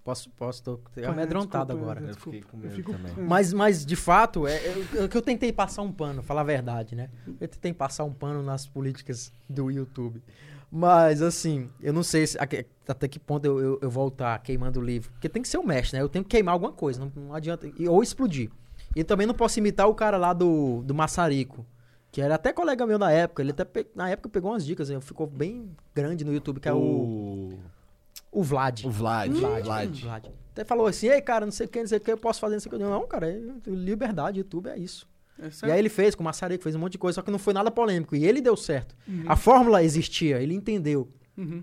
Posso, 0.08 0.30
posso, 0.30 0.62
tô 0.62 0.80
amedrontado 1.06 1.66
desculpa, 1.74 1.82
agora. 1.92 2.00
Eu 2.00 2.06
Desculpa, 2.06 2.38
fiquei 2.38 2.50
com 2.50 2.56
medo 2.56 2.74
fico- 2.74 2.92
também. 2.92 3.12
Mas, 3.28 3.52
mas 3.52 3.84
de 3.84 3.94
fato, 3.94 4.46
é, 4.46 4.56
é, 4.56 5.04
o 5.04 5.08
que 5.08 5.14
eu 5.14 5.20
tentei 5.20 5.52
passar 5.52 5.82
um 5.82 5.92
pano, 5.92 6.22
falar 6.22 6.40
a 6.40 6.44
verdade, 6.44 6.94
né? 6.96 7.10
Eu 7.38 7.46
tentei 7.46 7.74
passar 7.74 8.04
um 8.04 8.12
pano 8.14 8.42
nas 8.42 8.66
políticas 8.66 9.30
do 9.46 9.70
YouTube. 9.70 10.22
Mas, 10.72 11.20
assim, 11.20 11.68
eu 11.78 11.92
não 11.92 12.02
sei 12.02 12.26
se, 12.26 12.38
até 12.38 13.06
que 13.06 13.18
ponto 13.18 13.44
eu, 13.44 13.60
eu, 13.60 13.78
eu 13.82 13.90
vou 13.90 14.08
estar 14.08 14.38
queimando 14.38 14.80
o 14.80 14.82
livro. 14.82 15.10
Porque 15.12 15.28
tem 15.28 15.42
que 15.42 15.48
ser 15.48 15.58
o 15.58 15.66
mestre, 15.66 15.98
né? 15.98 16.02
Eu 16.02 16.08
tenho 16.08 16.24
que 16.24 16.30
queimar 16.30 16.54
alguma 16.54 16.72
coisa, 16.72 17.00
não, 17.00 17.12
não 17.24 17.34
adianta. 17.34 17.70
Ou 17.86 18.02
explodir. 18.02 18.50
E 18.96 19.04
também 19.04 19.26
não 19.26 19.34
posso 19.34 19.58
imitar 19.58 19.86
o 19.88 19.94
cara 19.94 20.16
lá 20.16 20.32
do, 20.32 20.82
do 20.86 20.94
Maçarico, 20.94 21.66
que 22.10 22.22
era 22.22 22.34
até 22.36 22.50
colega 22.50 22.86
meu 22.86 22.98
na 22.98 23.10
época. 23.12 23.42
Ele 23.42 23.50
até, 23.50 23.64
pe- 23.66 23.86
na 23.94 24.08
época, 24.08 24.30
pegou 24.30 24.52
umas 24.52 24.64
dicas, 24.64 24.88
né? 24.88 24.98
ficou 25.02 25.26
bem 25.26 25.70
grande 25.94 26.24
no 26.24 26.32
YouTube, 26.32 26.60
que 26.60 26.68
é 26.68 26.72
o... 26.72 26.78
o... 26.78 27.58
O 28.30 28.42
Vlad. 28.42 28.84
O 28.84 28.90
Vlad. 28.90 29.32
Vlad. 29.32 29.64
Vlad. 29.64 30.00
Vlad. 30.00 30.26
Até 30.52 30.64
falou 30.64 30.86
assim, 30.86 31.08
ei, 31.08 31.20
cara, 31.20 31.46
não 31.46 31.52
sei 31.52 31.66
o 31.66 31.68
que, 31.68 31.80
não 31.80 31.86
sei 31.86 31.98
o 31.98 32.00
que, 32.00 32.10
eu 32.10 32.18
posso 32.18 32.40
fazer, 32.40 32.54
não 32.54 32.60
sei 32.60 32.72
o 32.72 32.76
que. 32.76 32.82
Eu, 32.82 32.90
Não, 32.90 33.06
cara, 33.06 33.30
é 33.30 33.40
liberdade, 33.66 34.38
YouTube 34.38 34.68
é 34.68 34.76
isso. 34.76 35.08
É 35.38 35.68
E 35.68 35.70
aí 35.70 35.78
ele 35.78 35.88
fez 35.88 36.16
com 36.16 36.22
o 36.22 36.24
Massarico, 36.24 36.64
fez 36.64 36.74
um 36.74 36.80
monte 36.80 36.92
de 36.92 36.98
coisa, 36.98 37.14
só 37.14 37.22
que 37.22 37.30
não 37.30 37.38
foi 37.38 37.54
nada 37.54 37.70
polêmico. 37.70 38.16
E 38.16 38.24
ele 38.24 38.40
deu 38.40 38.56
certo. 38.56 38.96
A 39.26 39.36
fórmula 39.36 39.82
existia, 39.84 40.42
ele 40.42 40.54
entendeu. 40.54 41.08
Uhum. 41.36 41.62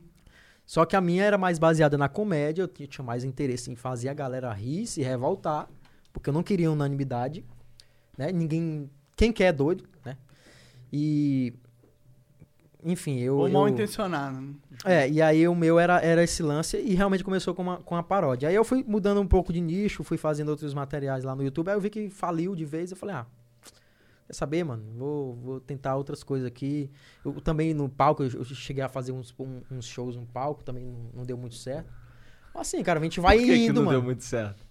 Só 0.65 0.85
que 0.85 0.95
a 0.95 1.01
minha 1.01 1.23
era 1.23 1.37
mais 1.37 1.59
baseada 1.59 1.97
na 1.97 2.09
comédia, 2.09 2.63
eu 2.63 2.67
tinha 2.67 2.87
tinha 2.87 3.05
mais 3.05 3.23
interesse 3.23 3.69
em 3.69 3.75
fazer 3.75 4.09
a 4.09 4.13
galera 4.13 4.51
rir, 4.51 4.87
se 4.87 5.01
revoltar, 5.01 5.67
porque 6.11 6.29
eu 6.29 6.33
não 6.33 6.41
queria 6.41 6.71
unanimidade, 6.71 7.45
né? 8.17 8.31
Ninguém, 8.31 8.89
quem 9.15 9.31
quer 9.31 9.45
é 9.47 9.51
doido, 9.51 9.83
né? 10.03 10.17
E 10.91 11.53
enfim, 12.85 13.19
eu 13.19 13.37
Ou 13.37 13.49
mal 13.49 13.63
eu- 13.67 13.73
intencionado. 13.73 14.39
né? 14.39 14.53
é, 14.85 15.09
e 15.09 15.21
aí 15.21 15.47
o 15.47 15.55
meu 15.55 15.79
era, 15.79 15.99
era 15.99 16.23
esse 16.23 16.43
lance 16.43 16.77
e 16.77 16.93
realmente 16.93 17.23
começou 17.23 17.53
com 17.55 17.63
uma, 17.63 17.77
com 17.77 17.95
a 17.95 18.03
paródia. 18.03 18.47
Aí 18.49 18.55
eu 18.55 18.63
fui 18.63 18.83
mudando 18.87 19.19
um 19.19 19.27
pouco 19.27 19.51
de 19.51 19.59
nicho, 19.59 20.03
fui 20.03 20.17
fazendo 20.17 20.49
outros 20.49 20.73
materiais 20.73 21.23
lá 21.23 21.35
no 21.35 21.43
YouTube, 21.43 21.69
aí 21.69 21.75
eu 21.75 21.81
vi 21.81 21.89
que 21.89 22.09
faliu 22.09 22.55
de 22.55 22.63
vez, 22.63 22.91
eu 22.91 22.97
falei, 22.97 23.15
ah, 23.15 23.25
quer 24.27 24.33
saber, 24.33 24.63
mano, 24.63 24.83
vou, 24.95 25.33
vou 25.35 25.59
tentar 25.59 25.95
outras 25.95 26.23
coisas 26.23 26.47
aqui. 26.47 26.89
Eu 27.25 27.41
também 27.41 27.73
no 27.73 27.89
palco, 27.89 28.23
eu, 28.23 28.43
cheguei 28.45 28.83
a 28.83 28.89
fazer 28.89 29.11
uns, 29.11 29.33
um- 29.39 29.61
uns 29.71 29.85
shows 29.85 30.15
no 30.15 30.25
palco, 30.25 30.63
também 30.63 30.83
não, 30.85 31.09
não 31.13 31.23
deu 31.25 31.37
muito 31.37 31.55
certo. 31.55 31.91
Mas 32.53 32.67
assim, 32.67 32.81
cara, 32.83 32.99
a 32.99 33.03
gente 33.03 33.19
vai 33.19 33.37
Por 33.37 33.45
que, 33.45 33.51
que 33.53 33.65
indo, 33.65 33.73
não 33.81 33.85
mano. 33.85 33.97
deu 33.97 34.03
muito 34.05 34.23
certo? 34.23 34.63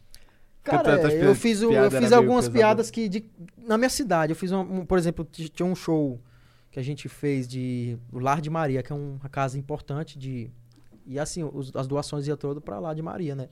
Cara, 0.63 0.93
eu 1.13 1.35
fiz, 1.35 1.61
o- 1.63 1.71
eu 1.73 1.91
fiz 1.91 2.11
algumas 2.13 2.49
piadas 2.49 2.91
que 2.91 3.09
de- 3.09 3.29
na 3.59 3.77
minha 3.77 3.91
cidade, 3.91 4.33
eu 4.33 4.37
fiz 4.37 4.51
um, 4.53 4.61
um- 4.61 4.87
por 4.87 4.97
exemplo, 4.99 5.23
tinha 5.31 5.67
um 5.67 5.75
show 5.75 6.19
que 6.75 6.81
a 6.81 6.83
gente 6.83 7.09
fez 7.09 7.47
de 7.47 7.97
o 8.13 8.19
Lar 8.19 8.41
de 8.41 8.51
Maria, 8.51 8.83
que 8.83 8.93
é 8.93 8.97
um- 8.97 9.15
uma 9.21 9.29
casa 9.29 9.57
importante 9.57 10.19
de 10.19 10.51
e 11.07 11.21
assim, 11.21 11.45
os- 11.45 11.71
as 11.77 11.87
doações 11.87 12.27
iam 12.27 12.37
todo 12.37 12.61
pra 12.61 12.81
Lar 12.81 12.97
de 12.97 13.01
Maria, 13.03 13.37
né? 13.37 13.49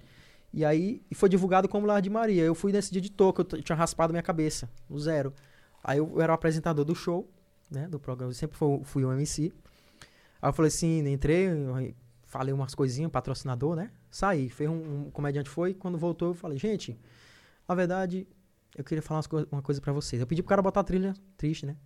E 0.53 0.65
aí 0.65 1.01
e 1.09 1.15
foi 1.15 1.29
divulgado 1.29 1.69
como 1.69 1.87
Lar 1.87 2.03
de 2.03 2.11
Maria. 2.11 2.43
Eu 2.43 2.53
fui 2.55 2.73
nesse 2.73 2.91
dia 2.91 3.01
de 3.01 3.13
toca, 3.13 3.43
eu, 3.43 3.59
eu 3.59 3.63
tinha 3.63 3.77
raspado 3.77 4.13
minha 4.13 4.25
cabeça, 4.25 4.69
no 4.91 4.99
zero. 4.99 5.33
Aí 5.85 5.99
eu, 5.99 6.21
era 6.21 6.33
o 6.33 6.35
apresentador 6.35 6.85
do 6.85 6.97
show, 6.97 7.31
né, 7.71 7.87
do 7.87 8.01
programa, 8.01 8.31
eu 8.31 8.35
sempre 8.35 8.57
fui, 8.57 8.81
fui 8.83 9.05
um 9.05 9.13
MC. 9.13 9.53
Aí 10.41 10.49
eu 10.49 10.53
falei 10.53 10.67
assim, 10.69 11.07
entrei, 11.09 11.47
eu 11.47 11.95
falei 12.27 12.53
umas 12.53 12.75
coisinhas, 12.75 13.09
patrocinador, 13.13 13.77
né? 13.77 13.93
Saí, 14.11 14.49
fez 14.51 14.69
um, 14.69 15.07
um 15.07 15.11
comediante 15.13 15.49
foi, 15.49 15.75
quando 15.75 15.97
voltou 15.97 16.29
eu 16.31 16.35
falei, 16.35 16.59
gente, 16.59 16.99
na 17.69 17.75
verdade, 17.77 18.27
eu 18.77 18.83
queria 18.83 19.01
falar 19.01 19.23
uma 19.53 19.63
coisa 19.63 19.81
pra 19.81 19.93
vocês. 19.93 20.21
Eu 20.21 20.27
pedi 20.27 20.43
pro 20.43 20.49
cara 20.49 20.61
botar 20.61 20.81
a 20.81 20.85
trilha 20.85 21.15
triste, 21.37 21.65
né? 21.67 21.77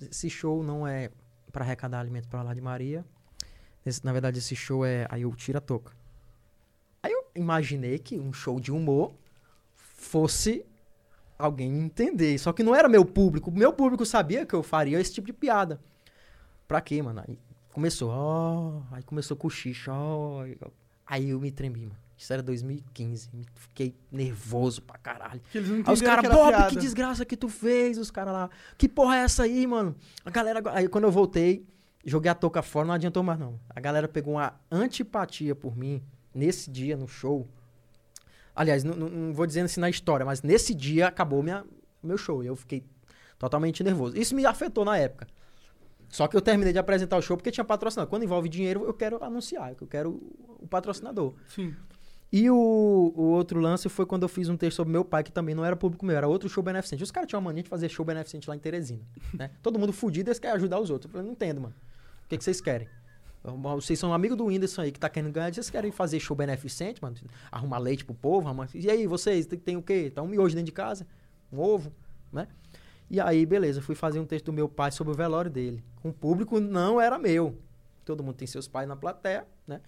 Esse 0.00 0.28
show 0.30 0.62
não 0.62 0.86
é 0.86 1.10
pra 1.52 1.64
arrecadar 1.64 2.00
alimento 2.00 2.28
pra 2.28 2.42
lá 2.42 2.52
de 2.54 2.60
Maria. 2.60 3.04
Esse- 3.86 4.04
na 4.04 4.12
verdade, 4.12 4.38
esse 4.38 4.54
show 4.56 4.84
é. 4.84 5.06
Aí 5.10 5.22
eu 5.22 5.34
tiro 5.34 5.58
a 5.58 5.60
touca. 5.60 5.92
Aí 7.02 7.12
eu 7.12 7.24
imaginei 7.34 7.98
que 7.98 8.18
um 8.18 8.32
show 8.32 8.58
de 8.58 8.72
humor 8.72 9.14
fosse 9.76 10.64
alguém 11.38 11.78
entender. 11.80 12.38
Só 12.38 12.52
que 12.52 12.62
não 12.62 12.74
era 12.74 12.88
meu 12.88 13.04
público. 13.04 13.50
Meu 13.50 13.72
público 13.72 14.04
sabia 14.06 14.46
que 14.46 14.54
eu 14.54 14.62
faria 14.62 15.00
esse 15.00 15.12
tipo 15.12 15.26
de 15.26 15.32
piada. 15.32 15.80
Pra 16.66 16.80
quê, 16.80 17.02
mano? 17.02 17.22
Aí 17.26 17.38
começou, 17.72 18.10
ó. 18.10 18.82
aí 18.92 19.02
começou 19.02 19.36
com 19.36 19.46
o 19.48 19.50
xixi, 19.50 19.90
ó. 19.90 20.44
Aí 21.06 21.30
eu 21.30 21.40
me 21.40 21.50
tremi, 21.50 21.86
mano. 21.86 21.98
Isso 22.24 22.32
era 22.32 22.42
2015. 22.42 23.28
me- 23.34 23.44
Fiquei 23.54 23.94
nervoso 24.10 24.80
pra 24.80 24.96
caralho. 24.96 25.42
Que 25.52 25.58
eles 25.58 25.68
não 25.68 25.76
Aí 25.86 25.92
os 25.92 26.00
caras, 26.00 26.24
Bob, 26.32 26.52
que 26.70 26.76
desgraça 26.80 27.22
que 27.26 27.36
tu 27.36 27.50
fez, 27.50 27.98
os 27.98 28.10
caras 28.10 28.32
lá. 28.32 28.48
Que 28.78 28.88
porra 28.88 29.16
é 29.16 29.18
essa 29.24 29.42
aí, 29.42 29.66
mano? 29.66 29.94
A 30.24 30.30
galera. 30.30 30.62
Aí 30.72 30.88
quando 30.88 31.04
eu 31.04 31.10
voltei, 31.10 31.66
joguei 32.02 32.30
a 32.30 32.34
touca 32.34 32.62
fora, 32.62 32.86
não 32.86 32.94
adiantou 32.94 33.22
mais, 33.22 33.38
não. 33.38 33.60
A 33.68 33.78
galera 33.78 34.08
pegou 34.08 34.36
uma 34.36 34.58
antipatia 34.72 35.54
por 35.54 35.76
mim 35.76 36.02
nesse 36.34 36.70
dia, 36.70 36.96
no 36.96 37.06
show. 37.06 37.46
Aliás, 38.56 38.82
não, 38.84 38.96
não- 38.96 39.10
não 39.10 39.34
vou 39.34 39.46
dizendo 39.46 39.66
assim 39.66 39.80
na 39.80 39.90
história, 39.90 40.24
mas 40.24 40.40
nesse 40.40 40.74
dia 40.74 41.08
acabou 41.08 41.42
minha, 41.42 41.62
meu 42.02 42.16
show. 42.16 42.42
E 42.42 42.46
eu 42.46 42.56
fiquei 42.56 42.82
totalmente 43.38 43.84
nervoso. 43.84 44.16
Isso 44.16 44.34
me 44.34 44.46
afetou 44.46 44.82
na 44.82 44.96
época. 44.96 45.26
Só 46.08 46.26
que 46.26 46.34
eu 46.36 46.40
terminei 46.40 46.72
de 46.72 46.78
apresentar 46.78 47.18
o 47.18 47.22
show 47.22 47.36
porque 47.36 47.50
tinha 47.50 47.64
patrocinador. 47.64 48.08
Quando 48.08 48.22
envolve 48.22 48.48
dinheiro, 48.48 48.84
eu 48.86 48.94
quero 48.94 49.22
anunciar, 49.22 49.74
eu 49.78 49.86
quero 49.86 50.10
o 50.60 50.66
patrocinador. 50.68 51.34
Sim. 51.48 51.74
E 52.36 52.50
o, 52.50 53.12
o 53.14 53.22
outro 53.26 53.60
lance 53.60 53.88
foi 53.88 54.04
quando 54.04 54.24
eu 54.24 54.28
fiz 54.28 54.48
um 54.48 54.56
texto 54.56 54.78
sobre 54.78 54.90
meu 54.90 55.04
pai, 55.04 55.22
que 55.22 55.30
também 55.30 55.54
não 55.54 55.64
era 55.64 55.76
público 55.76 56.04
meu, 56.04 56.16
era 56.16 56.26
outro 56.26 56.48
show 56.48 56.64
beneficente. 56.64 57.00
Os 57.00 57.12
caras 57.12 57.28
tinham 57.28 57.38
uma 57.38 57.44
mania 57.44 57.62
de 57.62 57.68
fazer 57.68 57.88
show 57.88 58.04
beneficente 58.04 58.48
lá 58.48 58.56
em 58.56 58.58
Teresina. 58.58 59.02
Né? 59.32 59.52
Todo 59.62 59.78
mundo 59.78 59.92
fudido, 59.92 60.30
eles 60.30 60.40
querem 60.40 60.56
ajudar 60.56 60.80
os 60.80 60.90
outros. 60.90 61.08
Eu 61.08 61.12
falei, 61.12 61.26
não 61.28 61.32
entendo, 61.32 61.60
mano. 61.60 61.74
O 62.24 62.28
que, 62.28 62.36
que 62.36 62.42
vocês 62.42 62.60
querem? 62.60 62.88
Vocês 63.44 64.00
são 64.00 64.12
amigos 64.12 64.36
do 64.36 64.46
Whindersson 64.46 64.82
aí 64.82 64.90
que 64.90 64.98
tá 64.98 65.08
querendo 65.08 65.30
ganhar, 65.30 65.54
vocês 65.54 65.70
querem 65.70 65.92
fazer 65.92 66.18
show 66.18 66.36
beneficente, 66.36 67.00
mano? 67.00 67.14
Arrumar 67.52 67.78
leite 67.78 68.04
pro 68.04 68.16
povo, 68.16 68.48
arrumar... 68.48 68.68
E 68.74 68.90
aí, 68.90 69.06
vocês, 69.06 69.46
tem, 69.46 69.56
tem 69.56 69.76
o 69.76 69.82
quê? 69.82 70.10
Tá 70.12 70.20
um 70.20 70.26
miojo 70.26 70.56
dentro 70.56 70.66
de 70.66 70.72
casa, 70.72 71.06
um 71.52 71.60
ovo, 71.60 71.92
né? 72.32 72.48
E 73.08 73.20
aí, 73.20 73.46
beleza, 73.46 73.80
fui 73.80 73.94
fazer 73.94 74.18
um 74.18 74.26
texto 74.26 74.46
do 74.46 74.52
meu 74.52 74.68
pai 74.68 74.90
sobre 74.90 75.12
o 75.12 75.16
velório 75.16 75.52
dele. 75.52 75.84
Com 76.02 76.08
o 76.08 76.12
público 76.12 76.58
não 76.58 77.00
era 77.00 77.16
meu. 77.16 77.56
Todo 78.04 78.24
mundo 78.24 78.34
tem 78.34 78.48
seus 78.48 78.66
pais 78.66 78.88
na 78.88 78.96
plateia, 78.96 79.46
né? 79.68 79.80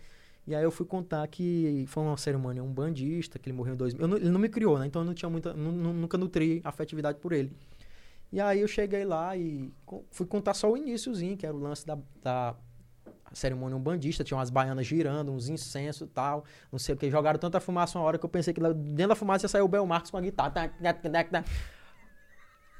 E 0.46 0.54
aí 0.54 0.62
eu 0.62 0.70
fui 0.70 0.86
contar 0.86 1.26
que 1.26 1.84
foi 1.88 2.02
uma 2.04 2.16
cerimônia 2.16 2.62
um 2.62 2.72
bandista, 2.72 3.38
que 3.38 3.48
ele 3.48 3.56
morreu 3.56 3.74
em 3.74 3.76
2000. 3.76 4.00
Eu 4.02 4.08
não- 4.08 4.16
ele 4.16 4.30
não 4.30 4.38
me 4.40 4.48
criou, 4.48 4.78
né? 4.78 4.86
Então 4.86 5.02
eu 5.02 5.06
não 5.06 5.14
tinha 5.14 5.28
muita, 5.28 5.52
nu- 5.52 5.72
nu- 5.72 5.92
nunca 5.92 6.16
nutri 6.16 6.60
afetividade 6.64 7.18
por 7.18 7.32
ele. 7.32 7.52
E 8.32 8.40
aí 8.40 8.60
eu 8.60 8.68
cheguei 8.68 9.04
lá 9.04 9.36
e 9.36 9.72
fui 10.10 10.26
contar 10.26 10.54
só 10.54 10.70
o 10.70 10.76
iníciozinho, 10.76 11.36
que 11.36 11.44
era 11.46 11.54
o 11.56 11.58
lance 11.60 11.84
da, 11.86 11.98
da 12.22 12.54
cerimônia 13.32 13.76
um 13.76 13.80
bandista, 13.80 14.22
tinha 14.22 14.36
umas 14.38 14.50
baianas 14.50 14.86
girando, 14.86 15.32
uns 15.32 15.48
incensos 15.48 16.08
e 16.08 16.10
tal, 16.10 16.44
não 16.70 16.78
sei 16.78 16.94
o 16.94 16.98
que, 16.98 17.10
jogaram 17.10 17.38
tanta 17.38 17.58
fumaça 17.60 17.98
uma 17.98 18.04
hora 18.04 18.16
que 18.18 18.24
eu 18.24 18.28
pensei 18.28 18.54
que 18.54 18.60
dentro 18.60 19.08
da 19.08 19.14
fumaça 19.16 19.44
ia 19.46 19.48
sair 19.48 19.62
o 19.62 19.68
Bel 19.68 19.84
Marcos 19.84 20.10
com 20.10 20.16
a 20.16 20.20
guitarra. 20.20 20.70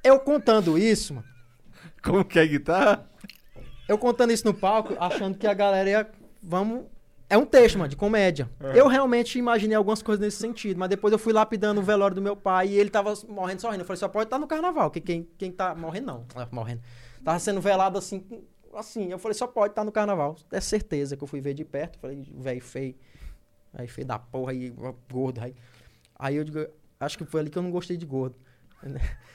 Eu 0.05 0.21
contando 0.21 0.79
isso, 0.79 1.15
mano, 1.15 1.27
Como 2.03 2.25
que 2.25 2.39
é 2.39 2.43
a 2.43 2.47
guitarra? 2.47 3.11
eu 3.89 3.99
contando 3.99 4.33
isso 4.33 4.45
no 4.47 4.55
palco, 4.55 4.95
achando 5.01 5.37
que 5.37 5.47
a 5.47 5.55
galera 5.55 5.89
ia. 5.91 6.11
Vamos. 6.43 6.85
É 7.29 7.37
um 7.37 7.45
texto, 7.45 7.77
mano, 7.77 7.89
de 7.89 7.97
comédia. 7.97 8.49
Eu 8.75 8.87
realmente 8.87 9.39
imaginei 9.39 9.77
algumas 9.77 10.01
coisas 10.01 10.25
nesse 10.25 10.37
sentido, 10.37 10.79
mas 10.79 10.89
depois 10.89 11.13
eu 11.13 11.19
fui 11.19 11.33
lapidando 11.33 11.81
o 11.81 11.85
velório 11.85 12.15
do 12.15 12.23
meu 12.23 12.37
pai 12.37 12.69
e 12.69 12.79
ele 12.79 12.89
tava 12.89 13.13
morrendo 13.29 13.61
sorrindo. 13.61 13.83
Eu 13.83 13.87
falei, 13.87 13.99
só 13.99 14.09
pode 14.09 14.27
estar 14.27 14.39
no 14.39 14.47
carnaval, 14.47 14.91
que 14.91 15.01
quem, 15.01 15.29
quem 15.37 15.51
tá 15.51 15.75
morrendo, 15.75 16.07
não. 16.07 16.27
Ah, 16.37 16.47
morrendo. 16.53 16.83
Tava 17.25 17.39
sendo 17.41 17.61
velado 17.61 17.99
assim, 17.99 18.25
assim. 18.75 19.11
Eu 19.11 19.19
falei, 19.19 19.35
só 19.35 19.47
pode 19.47 19.73
estar 19.73 19.85
no 19.85 19.91
carnaval. 19.91 20.37
É 20.53 20.61
certeza 20.61 21.17
que 21.17 21.25
eu 21.25 21.27
fui 21.27 21.41
ver 21.41 21.55
de 21.55 21.65
perto. 21.65 21.99
Falei, 21.99 22.25
velho 22.33 22.61
feio. 22.61 22.95
Aí 23.75 23.89
feio 23.89 24.07
da 24.07 24.19
porra 24.19 24.53
aí, 24.53 24.73
gordo. 25.11 25.41
Aí, 25.41 25.55
aí 26.17 26.37
eu 26.37 26.45
digo, 26.45 26.65
acho 27.01 27.19
que 27.19 27.25
foi 27.25 27.41
ali 27.41 27.51
que 27.51 27.59
eu 27.59 27.63
não 27.63 27.73
gostei 27.73 27.97
de 27.97 28.07
gordo. 28.07 28.37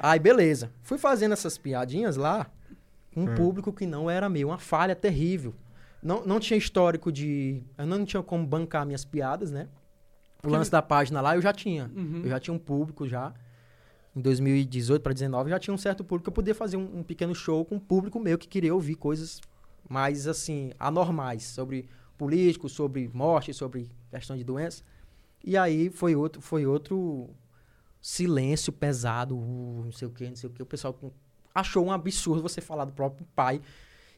Aí, 0.00 0.18
beleza. 0.18 0.70
Fui 0.82 0.96
fazendo 0.96 1.32
essas 1.32 1.58
piadinhas 1.58 2.16
lá 2.16 2.46
com 3.12 3.22
um 3.22 3.34
público 3.34 3.72
que 3.72 3.84
não 3.84 4.08
era 4.08 4.28
meu. 4.28 4.48
Uma 4.48 4.58
falha 4.58 4.94
terrível. 4.94 5.54
Não, 6.02 6.24
não 6.24 6.38
tinha 6.38 6.56
histórico 6.56 7.10
de. 7.10 7.62
Eu 7.76 7.86
não 7.86 8.04
tinha 8.04 8.22
como 8.22 8.46
bancar 8.46 8.86
minhas 8.86 9.04
piadas, 9.04 9.50
né? 9.50 9.68
O 10.42 10.48
lance 10.48 10.70
da 10.70 10.80
página 10.80 11.20
lá 11.20 11.34
eu 11.34 11.42
já 11.42 11.52
tinha. 11.52 11.90
Uhum. 11.94 12.22
Eu 12.22 12.30
já 12.30 12.38
tinha 12.38 12.54
um 12.54 12.58
público 12.58 13.06
já. 13.08 13.34
Em 14.14 14.20
2018 14.20 15.02
para 15.02 15.10
2019 15.10 15.50
já 15.50 15.58
tinha 15.58 15.74
um 15.74 15.78
certo 15.78 16.04
público. 16.04 16.28
Eu 16.28 16.32
podia 16.32 16.54
fazer 16.54 16.76
um, 16.76 16.98
um 16.98 17.02
pequeno 17.02 17.34
show 17.34 17.64
com 17.64 17.76
um 17.76 17.80
público 17.80 18.20
meu 18.20 18.38
que 18.38 18.46
queria 18.46 18.72
ouvir 18.74 18.94
coisas 18.94 19.40
mais, 19.88 20.26
assim, 20.28 20.72
anormais. 20.78 21.44
Sobre 21.44 21.88
políticos, 22.16 22.72
sobre 22.72 23.10
morte, 23.12 23.52
sobre 23.52 23.90
questão 24.10 24.36
de 24.36 24.44
doença. 24.44 24.82
E 25.44 25.56
aí 25.56 25.90
foi 25.90 26.14
outro, 26.14 26.40
foi 26.40 26.66
outro 26.66 27.30
silêncio 28.00 28.72
pesado, 28.72 29.36
uh, 29.36 29.82
não 29.84 29.92
sei 29.92 30.08
o 30.08 30.10
que, 30.10 30.28
não 30.28 30.36
sei 30.36 30.48
o 30.48 30.52
que. 30.52 30.62
O 30.62 30.66
pessoal 30.66 30.96
achou 31.54 31.84
um 31.84 31.92
absurdo 31.92 32.42
você 32.42 32.60
falar 32.60 32.84
do 32.84 32.92
próprio 32.92 33.26
pai. 33.34 33.60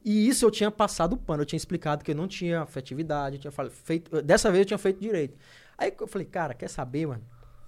E 0.05 0.28
isso 0.28 0.44
eu 0.47 0.51
tinha 0.51 0.70
passado 0.70 1.12
o 1.12 1.16
pano, 1.16 1.43
eu 1.43 1.47
tinha 1.47 1.59
explicado 1.59 2.02
que 2.05 2.10
eu 2.10 2.14
não 2.14 2.27
tinha 2.27 2.62
afetividade, 2.62 3.36
eu 3.36 3.40
tinha 3.51 3.68
feito, 3.70 4.22
dessa 4.22 4.51
vez 4.51 4.60
eu 4.62 4.66
tinha 4.66 4.78
feito 4.78 4.98
direito. 5.01 5.36
Aí 5.77 5.93
eu 5.98 6.06
falei, 6.06 6.27
cara, 6.27 6.55
quer 6.55 6.68
saber, 6.68 7.06
mano? 7.06 7.22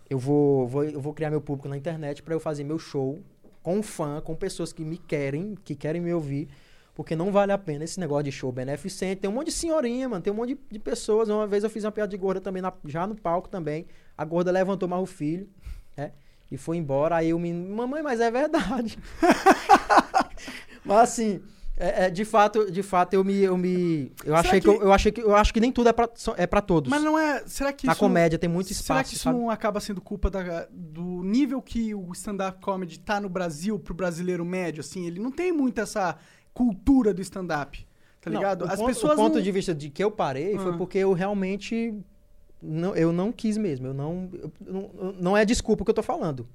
Eu 0.09 0.19
vou, 0.19 0.67
vou, 0.67 0.85
eu 0.85 1.01
vou 1.01 1.13
criar 1.13 1.31
meu 1.31 1.41
público 1.41 1.69
na 1.69 1.77
internet 1.77 2.23
pra 2.23 2.35
eu 2.35 2.41
fazer 2.41 2.65
meu 2.65 2.79
show 2.79 3.23
com 3.63 3.83
fã, 3.83 4.21
com 4.21 4.35
pessoas 4.35 4.73
que 4.73 4.85
me 4.85 4.97
querem, 4.99 5.55
que 5.65 5.75
querem 5.75 6.01
me 6.01 6.13
ouvir, 6.13 6.49
porque 6.95 7.15
não 7.15 7.31
vale 7.31 7.53
a 7.53 7.59
pena 7.59 7.85
esse 7.85 7.99
negócio 8.01 8.25
de 8.25 8.33
show 8.33 8.51
beneficente. 8.51 9.21
Tem 9.23 9.31
um 9.31 9.33
monte 9.35 9.47
de 9.47 9.53
senhorinha, 9.53 10.09
mano, 10.09 10.23
tem 10.23 10.33
um 10.33 10.37
monte 10.37 10.55
de, 10.55 10.61
de 10.73 10.79
pessoas. 10.79 11.29
Uma 11.29 11.47
vez 11.47 11.65
eu 11.65 11.71
fiz 11.71 11.85
uma 11.85 11.93
piada 11.93 12.11
de 12.11 12.17
gorda 12.17 12.41
também, 12.41 12.61
na- 12.63 12.73
já 12.87 13.07
no 13.07 13.15
palco 13.15 13.49
também. 13.49 13.87
A 14.17 14.25
gorda 14.25 14.51
levantou 14.51 14.89
mais 14.89 15.03
o 15.03 15.07
filho, 15.07 15.49
né? 15.97 16.13
E 16.51 16.57
foi 16.59 16.77
embora. 16.77 17.17
Aí 17.17 17.31
eu 17.31 17.39
me. 17.39 17.51
Mamãe, 17.53 18.03
mas 18.03 18.21
é 18.21 18.31
verdade. 18.31 18.99
mas 20.85 20.99
assim. 21.11 21.43
É, 21.77 22.05
é, 22.07 22.11
de 22.11 22.25
fato, 22.25 22.71
de 22.71 22.83
fato, 22.83 23.15
eu 23.15 23.25
me, 23.25 23.35
eu 23.39 23.57
me, 23.57 24.13
eu 24.25 24.37
Será 24.37 24.41
achei 24.41 24.61
que, 24.61 24.69
que- 24.69 24.77
eu, 24.77 24.83
eu 24.83 24.93
achei 24.93 25.11
que, 25.11 25.21
eu 25.23 25.35
acho 25.35 25.55
que 25.55 25.59
nem 25.61 25.73
tudo 25.73 25.89
é 25.89 25.93
pra, 25.93 26.09
só- 26.15 26.35
é 26.37 26.47
para 26.47 26.61
todos. 26.61 26.91
Mas 26.91 27.03
não 27.03 27.19
é. 27.19 27.43
Será 27.47 27.73
que 27.73 27.87
Na 27.87 27.95
comédia 27.95 28.39
tem 28.39 28.49
muito 28.49 28.71
espaço, 28.71 28.87
Será 28.87 29.05
que 29.05 29.15
isso 29.15 29.25
sabe? 29.25 29.39
não 29.39 29.49
acaba 29.51 29.81
sendo 29.81 30.01
culpa 30.01 30.31
da- 30.31 30.67
do 30.71 31.23
nível 31.25 31.63
que 31.63 31.95
o 31.95 32.13
stand-up 32.13 32.61
comedy 32.61 32.99
tá 33.01 33.19
no 33.21 33.29
Brasil 33.29 33.79
pro 33.79 33.95
brasileiro 33.95 34.45
médio? 34.45 34.81
Assim, 34.81 35.07
ele 35.07 35.19
não 35.19 35.33
tem 35.33 35.51
muito 35.51 35.81
essa 35.81 36.17
cultura 36.53 37.13
do 37.15 37.23
stand-up. 37.23 37.87
tá 38.21 38.31
Não, 38.31 38.37
ligado? 38.39 38.63
o 38.63 38.69
As 38.69 38.77
ponto, 38.77 38.87
pessoas 38.87 39.15
o 39.15 39.17
ponto 39.17 39.35
não- 39.37 39.43
de 39.43 39.51
vista 39.51 39.75
de 39.75 39.89
que 39.91 40.05
eu 40.05 40.11
parei 40.11 40.57
foi 40.59 40.73
Ah. 40.73 40.77
porque 40.77 40.99
eu 40.99 41.13
realmente 41.13 41.93
não, 42.63 42.95
eu 42.95 43.13
não 43.13 43.33
quis 43.33 43.57
mesmo. 43.59 43.89
Eu 43.89 43.95
não, 43.95 44.31
eu 44.33 44.53
não, 44.65 45.13
não 45.21 45.37
é 45.37 45.45
desculpa 45.45 45.83
o 45.83 45.85
que 45.85 45.91
eu 45.91 45.95
tô 45.95 46.03
falando. 46.05 46.47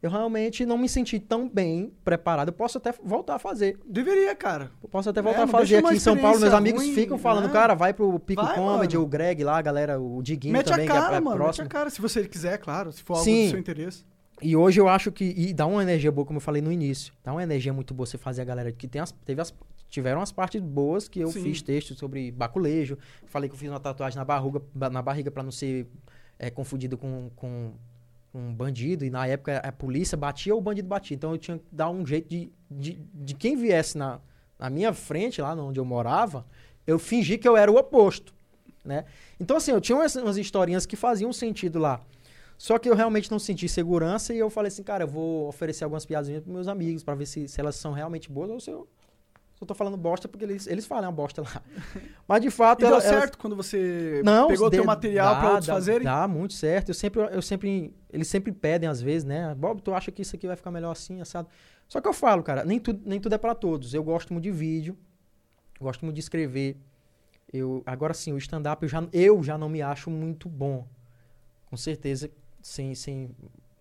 Eu 0.00 0.10
realmente 0.10 0.64
não 0.64 0.78
me 0.78 0.88
senti 0.88 1.18
tão 1.18 1.48
bem 1.48 1.92
preparado. 2.04 2.48
Eu 2.48 2.52
posso 2.52 2.78
até 2.78 2.92
voltar 3.02 3.34
a 3.34 3.38
fazer. 3.38 3.78
Deveria, 3.84 4.34
cara. 4.34 4.70
Eu 4.82 4.88
posso 4.88 5.10
até 5.10 5.18
É, 5.18 5.22
voltar 5.22 5.38
não 5.38 5.44
a 5.46 5.48
fazer 5.48 5.78
aqui 5.78 5.94
em 5.94 5.98
São 5.98 6.16
Paulo. 6.16 6.38
Meus 6.38 6.54
amigos 6.54 6.82
ruim, 6.84 6.94
ficam 6.94 7.18
falando, 7.18 7.46
né? 7.46 7.52
cara, 7.52 7.74
vai 7.74 7.92
pro 7.92 8.18
Pico 8.20 8.42
Vai, 8.42 8.54
Comedy, 8.54 8.94
mano. 8.96 9.06
o 9.06 9.10
Greg 9.10 9.42
lá, 9.42 9.58
a 9.58 9.62
galera, 9.62 10.00
o 10.00 10.22
Diguinho 10.22 10.52
Mete 10.52 10.66
também, 10.70 10.86
a 10.88 10.92
cara, 10.92 11.08
que 11.08 11.14
é, 11.14 11.16
é 11.16 11.20
mano. 11.20 11.36
próximo. 11.36 11.64
Mete 11.64 11.72
a 11.72 11.78
cara, 11.78 11.90
se 11.90 12.00
você 12.00 12.26
quiser, 12.28 12.58
claro. 12.58 12.92
Se 12.92 13.02
for 13.02 13.14
algo 13.14 13.24
Sim. 13.24 13.46
do 13.46 13.50
seu 13.50 13.58
interesse. 13.58 14.04
E 14.40 14.54
hoje 14.54 14.80
eu 14.80 14.88
acho 14.88 15.10
que. 15.10 15.24
E 15.36 15.52
dá 15.52 15.66
uma 15.66 15.82
energia 15.82 16.12
boa, 16.12 16.24
como 16.24 16.36
eu 16.36 16.40
falei 16.40 16.62
no 16.62 16.70
início. 16.70 17.12
Dá 17.24 17.32
uma 17.32 17.42
energia 17.42 17.72
muito 17.72 17.92
boa 17.92 18.06
você 18.06 18.16
fazer 18.16 18.42
a 18.42 18.44
galera. 18.44 18.70
Que 18.70 18.86
tem 18.86 19.00
as, 19.02 19.10
teve 19.10 19.40
as, 19.40 19.52
tiveram 19.88 20.20
as 20.20 20.30
partes 20.30 20.60
boas 20.60 21.08
que 21.08 21.18
eu 21.18 21.28
Sim. 21.32 21.42
fiz 21.42 21.60
texto 21.60 21.96
sobre 21.96 22.30
baculejo. 22.30 22.96
Falei 23.26 23.48
que 23.48 23.54
eu 23.56 23.58
fiz 23.58 23.68
uma 23.68 23.80
tatuagem 23.80 24.16
na, 24.16 24.24
barruga, 24.24 24.62
na 24.92 25.02
barriga 25.02 25.28
pra 25.28 25.42
não 25.42 25.50
ser 25.50 25.88
é, 26.38 26.50
confundido 26.50 26.96
com, 26.96 27.30
com 27.34 27.72
um 28.38 28.54
bandido. 28.54 29.04
E 29.04 29.10
na 29.10 29.26
época 29.26 29.58
a 29.58 29.72
polícia 29.72 30.16
batia 30.16 30.54
ou 30.54 30.60
o 30.60 30.62
bandido 30.62 30.88
batia. 30.88 31.14
Então 31.14 31.32
eu 31.32 31.38
tinha 31.38 31.58
que 31.58 31.64
dar 31.70 31.90
um 31.90 32.06
jeito 32.06 32.28
de, 32.28 32.50
de, 32.70 33.00
de 33.14 33.34
quem 33.34 33.56
viesse 33.56 33.98
na, 33.98 34.20
na 34.58 34.70
minha 34.70 34.92
frente, 34.92 35.40
lá 35.40 35.54
onde 35.54 35.78
eu 35.78 35.84
morava, 35.84 36.46
eu 36.86 36.98
fingi 36.98 37.38
que 37.38 37.48
eu 37.48 37.56
era 37.56 37.70
o 37.70 37.76
oposto. 37.76 38.34
Né? 38.84 39.04
Então, 39.38 39.56
assim, 39.56 39.70
eu 39.70 39.80
tinha 39.80 39.96
umas, 39.96 40.14
umas 40.16 40.36
historinhas 40.36 40.86
que 40.86 40.96
faziam 40.96 41.32
sentido 41.32 41.78
lá. 41.78 42.00
Só 42.56 42.78
que 42.78 42.88
eu 42.88 42.94
realmente 42.94 43.30
não 43.30 43.38
senti 43.38 43.68
segurança 43.68 44.34
e 44.34 44.38
eu 44.38 44.50
falei 44.50 44.68
assim, 44.68 44.82
cara, 44.82 45.04
eu 45.04 45.08
vou 45.08 45.46
oferecer 45.46 45.84
algumas 45.84 46.04
piadinhas 46.04 46.42
pros 46.42 46.52
meus 46.52 46.66
amigos 46.66 47.04
pra 47.04 47.14
ver 47.14 47.26
se, 47.26 47.46
se 47.46 47.60
elas 47.60 47.76
são 47.76 47.92
realmente 47.92 48.30
boas 48.30 48.50
ou 48.50 48.58
se 48.58 48.70
eu, 48.70 48.88
eu 49.64 49.66
tô 49.66 49.74
falando 49.74 49.96
bosta, 49.96 50.28
porque 50.28 50.44
eles, 50.44 50.66
eles 50.66 50.86
falam 50.86 51.04
uma 51.04 51.12
bosta 51.12 51.42
lá. 51.42 51.62
Mas 52.28 52.40
de 52.42 52.50
fato. 52.50 52.80
E 52.80 52.86
deu 52.86 52.94
ela- 52.94 53.02
elas- 53.04 53.20
certo 53.20 53.38
quando 53.38 53.56
você 53.56 54.22
não, 54.24 54.48
pegou 54.48 54.70
teu 54.70 54.80
dê- 54.82 54.86
material 54.86 55.36
pra 55.38 55.48
outros 55.48 55.66
dá, 55.66 55.72
fazerem? 55.74 56.02
Dá 56.04 56.28
muito 56.28 56.54
certo. 56.54 56.88
Eu 56.90 56.94
sempre, 56.94 57.20
eu 57.20 57.42
sempre, 57.42 57.94
eles 58.12 58.28
sempre 58.28 58.52
pedem 58.52 58.88
às 58.88 59.00
vezes, 59.00 59.24
né? 59.24 59.54
Bob, 59.54 59.80
tu 59.82 59.92
acha 59.92 60.10
que 60.12 60.22
isso 60.22 60.36
aqui 60.36 60.46
vai 60.46 60.56
ficar 60.56 60.70
melhor 60.70 60.92
assim, 60.92 61.20
assado? 61.20 61.48
Só 61.88 62.00
que 62.00 62.06
eu 62.08 62.12
falo, 62.12 62.42
cara, 62.42 62.64
nem 62.64 62.78
tudo, 62.78 63.00
nem 63.04 63.18
tudo 63.20 63.34
é 63.34 63.38
pra 63.38 63.54
todos. 63.54 63.94
Eu 63.94 64.02
gosto 64.04 64.32
muito 64.32 64.44
de 64.44 64.50
vídeo, 64.52 64.96
gosto 65.80 66.04
muito 66.04 66.14
de 66.14 66.20
escrever. 66.20 66.76
Eu, 67.52 67.82
agora 67.86 68.12
sim, 68.12 68.32
o 68.34 68.38
stand-up 68.38 68.82
eu 68.82 68.88
já, 68.88 69.06
eu 69.12 69.42
já 69.42 69.56
não 69.56 69.68
me 69.70 69.80
acho 69.80 70.10
muito 70.10 70.48
bom. 70.48 70.86
Com 71.66 71.76
certeza, 71.78 72.30
sem, 72.62 72.94
sem, 72.94 73.30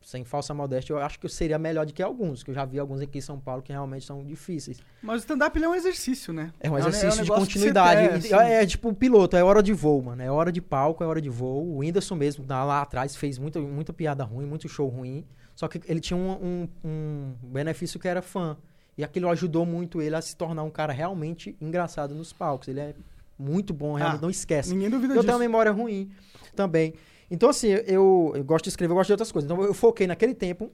sem 0.07 0.23
falsa 0.23 0.53
modéstia, 0.53 0.93
eu 0.93 0.99
acho 0.99 1.19
que 1.19 1.25
eu 1.25 1.29
seria 1.29 1.59
melhor 1.59 1.85
do 1.85 1.91
que 1.91 2.01
alguns, 2.01 2.41
que 2.41 2.49
eu 2.49 2.55
já 2.55 2.63
vi 2.63 2.79
alguns 2.79 3.01
aqui 3.01 3.17
em 3.17 3.21
São 3.21 3.37
Paulo 3.37 3.61
que 3.61 3.73
realmente 3.73 4.05
são 4.05 4.23
difíceis. 4.23 4.79
Mas 5.03 5.15
o 5.15 5.19
stand-up 5.19 5.61
é 5.61 5.67
um 5.67 5.75
exercício, 5.75 6.31
né? 6.31 6.53
É 6.61 6.71
um 6.71 6.77
exercício 6.77 7.11
de 7.11 7.21
negócio 7.23 7.45
que 7.45 7.59
você 7.59 7.73
continuidade. 7.73 8.25
assim. 8.25 8.33
é, 8.33 8.65
tipo 8.65 8.87
um 8.87 8.93
piloto, 8.93 9.35
é 9.35 9.43
hora 9.43 9.61
de 9.61 9.73
voo, 9.73 10.01
mano. 10.01 10.21
É 10.21 10.31
hora 10.31 10.49
de 10.49 10.61
palco, 10.61 11.03
é 11.03 11.07
hora 11.07 11.19
de 11.19 11.29
voo. 11.29 11.61
O 11.61 11.77
Whindersson 11.79 12.15
mesmo, 12.15 12.45
lá, 12.47 12.63
lá 12.63 12.81
atrás, 12.83 13.17
fez 13.17 13.37
muita, 13.37 13.59
muita 13.59 13.91
piada 13.91 14.23
ruim, 14.23 14.45
muito 14.45 14.69
show 14.69 14.87
ruim. 14.87 15.25
Só 15.53 15.67
que 15.67 15.81
ele 15.85 15.99
tinha 15.99 16.15
um, 16.15 16.31
um- 16.41 16.67
um 16.85 17.33
benefício 17.43 17.99
que 17.99 18.07
era 18.07 18.21
fã. 18.21 18.55
E 18.97 19.03
aquilo 19.03 19.27
ajudou 19.27 19.65
muito 19.65 20.01
ele 20.01 20.15
a 20.15 20.21
se 20.21 20.37
tornar 20.37 20.63
um 20.63 20.69
cara 20.69 20.93
realmente 20.93 21.53
engraçado 21.59 22.15
nos 22.15 22.31
palcos. 22.31 22.69
Ele 22.69 22.79
é 22.79 22.93
muito 23.37 23.73
bom, 23.73 23.95
realmente, 23.95 24.19
Ah, 24.19 24.21
não 24.21 24.29
esquece. 24.29 24.69
Ninguém 24.73 24.89
duvida 24.89 25.11
Eu 25.13 25.17
disso. 25.17 25.25
tenho 25.25 25.35
uma 25.37 25.43
memória 25.43 25.71
ruim 25.71 26.09
também. 26.55 26.93
Então, 27.29 27.49
assim, 27.49 27.67
eu, 27.67 28.31
eu 28.35 28.43
gosto 28.43 28.63
de 28.65 28.69
escrever, 28.69 28.91
eu 28.91 28.95
gosto 28.95 29.07
de 29.07 29.13
outras 29.13 29.31
coisas. 29.31 29.49
Então, 29.51 29.61
eu 29.63 29.73
foquei 29.73 30.07
naquele 30.07 30.33
tempo 30.33 30.71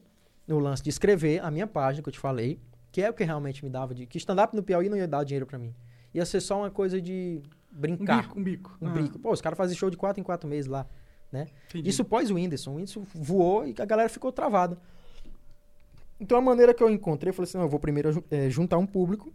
no 0.48 0.60
lance 0.60 0.84
de 0.84 0.90
escrever 0.90 1.40
a 1.44 1.50
minha 1.50 1.66
página 1.66 2.04
que 2.04 2.10
eu 2.10 2.14
te 2.14 2.20
falei, 2.20 2.60
que 2.92 3.02
é 3.02 3.10
o 3.10 3.14
que 3.14 3.24
realmente 3.24 3.64
me 3.64 3.70
dava 3.72 3.94
de. 3.96 4.06
Que 4.06 4.18
stand-up 4.18 4.56
no 4.56 4.62
Piauí 4.62 4.88
não 4.90 4.98
ia 4.98 5.08
dar 5.08 5.24
dinheiro 5.24 5.46
pra 5.48 5.58
mim. 5.58 5.74
Ia 6.14 6.26
ser 6.26 6.42
só 6.42 6.60
uma 6.60 6.70
coisa 6.70 7.02
de 7.02 7.42
Um 7.76 7.80
brincar. 7.80 8.22
bico, 8.22 8.40
um 8.40 8.44
bico. 8.44 8.78
Um 8.82 8.88
Ah, 8.88 8.92
brinco. 8.92 9.18
Pô, 9.20 9.32
os 9.32 9.42
caras 9.42 9.58
fazem 9.58 9.76
show 9.76 9.90
de 9.90 9.98
quatro 9.98 10.20
em 10.20 10.24
quatro 10.24 10.48
meses 10.48 10.70
lá. 10.70 10.86
entendi. 11.34 11.90
Isso 11.90 12.06
pós 12.06 12.30
o 12.30 12.36
Whindersson. 12.36 12.72
O 12.72 12.76
Whindersson 12.76 13.04
voou 13.16 13.66
e 13.66 13.74
a 13.80 13.86
galera 13.86 14.08
ficou 14.10 14.32
travada. 14.32 14.78
Então 16.20 16.38
a 16.38 16.42
maneira 16.42 16.72
que 16.74 16.84
eu 16.84 16.90
encontrei, 16.90 17.32
eu 17.32 17.34
falei 17.34 17.50
assim, 17.50 17.58
não, 17.58 17.66
eu 17.66 17.70
vou 17.70 17.80
primeiro 17.80 18.24
eh, 18.30 18.48
juntar 18.50 18.78
um 18.78 18.86
público 18.86 19.34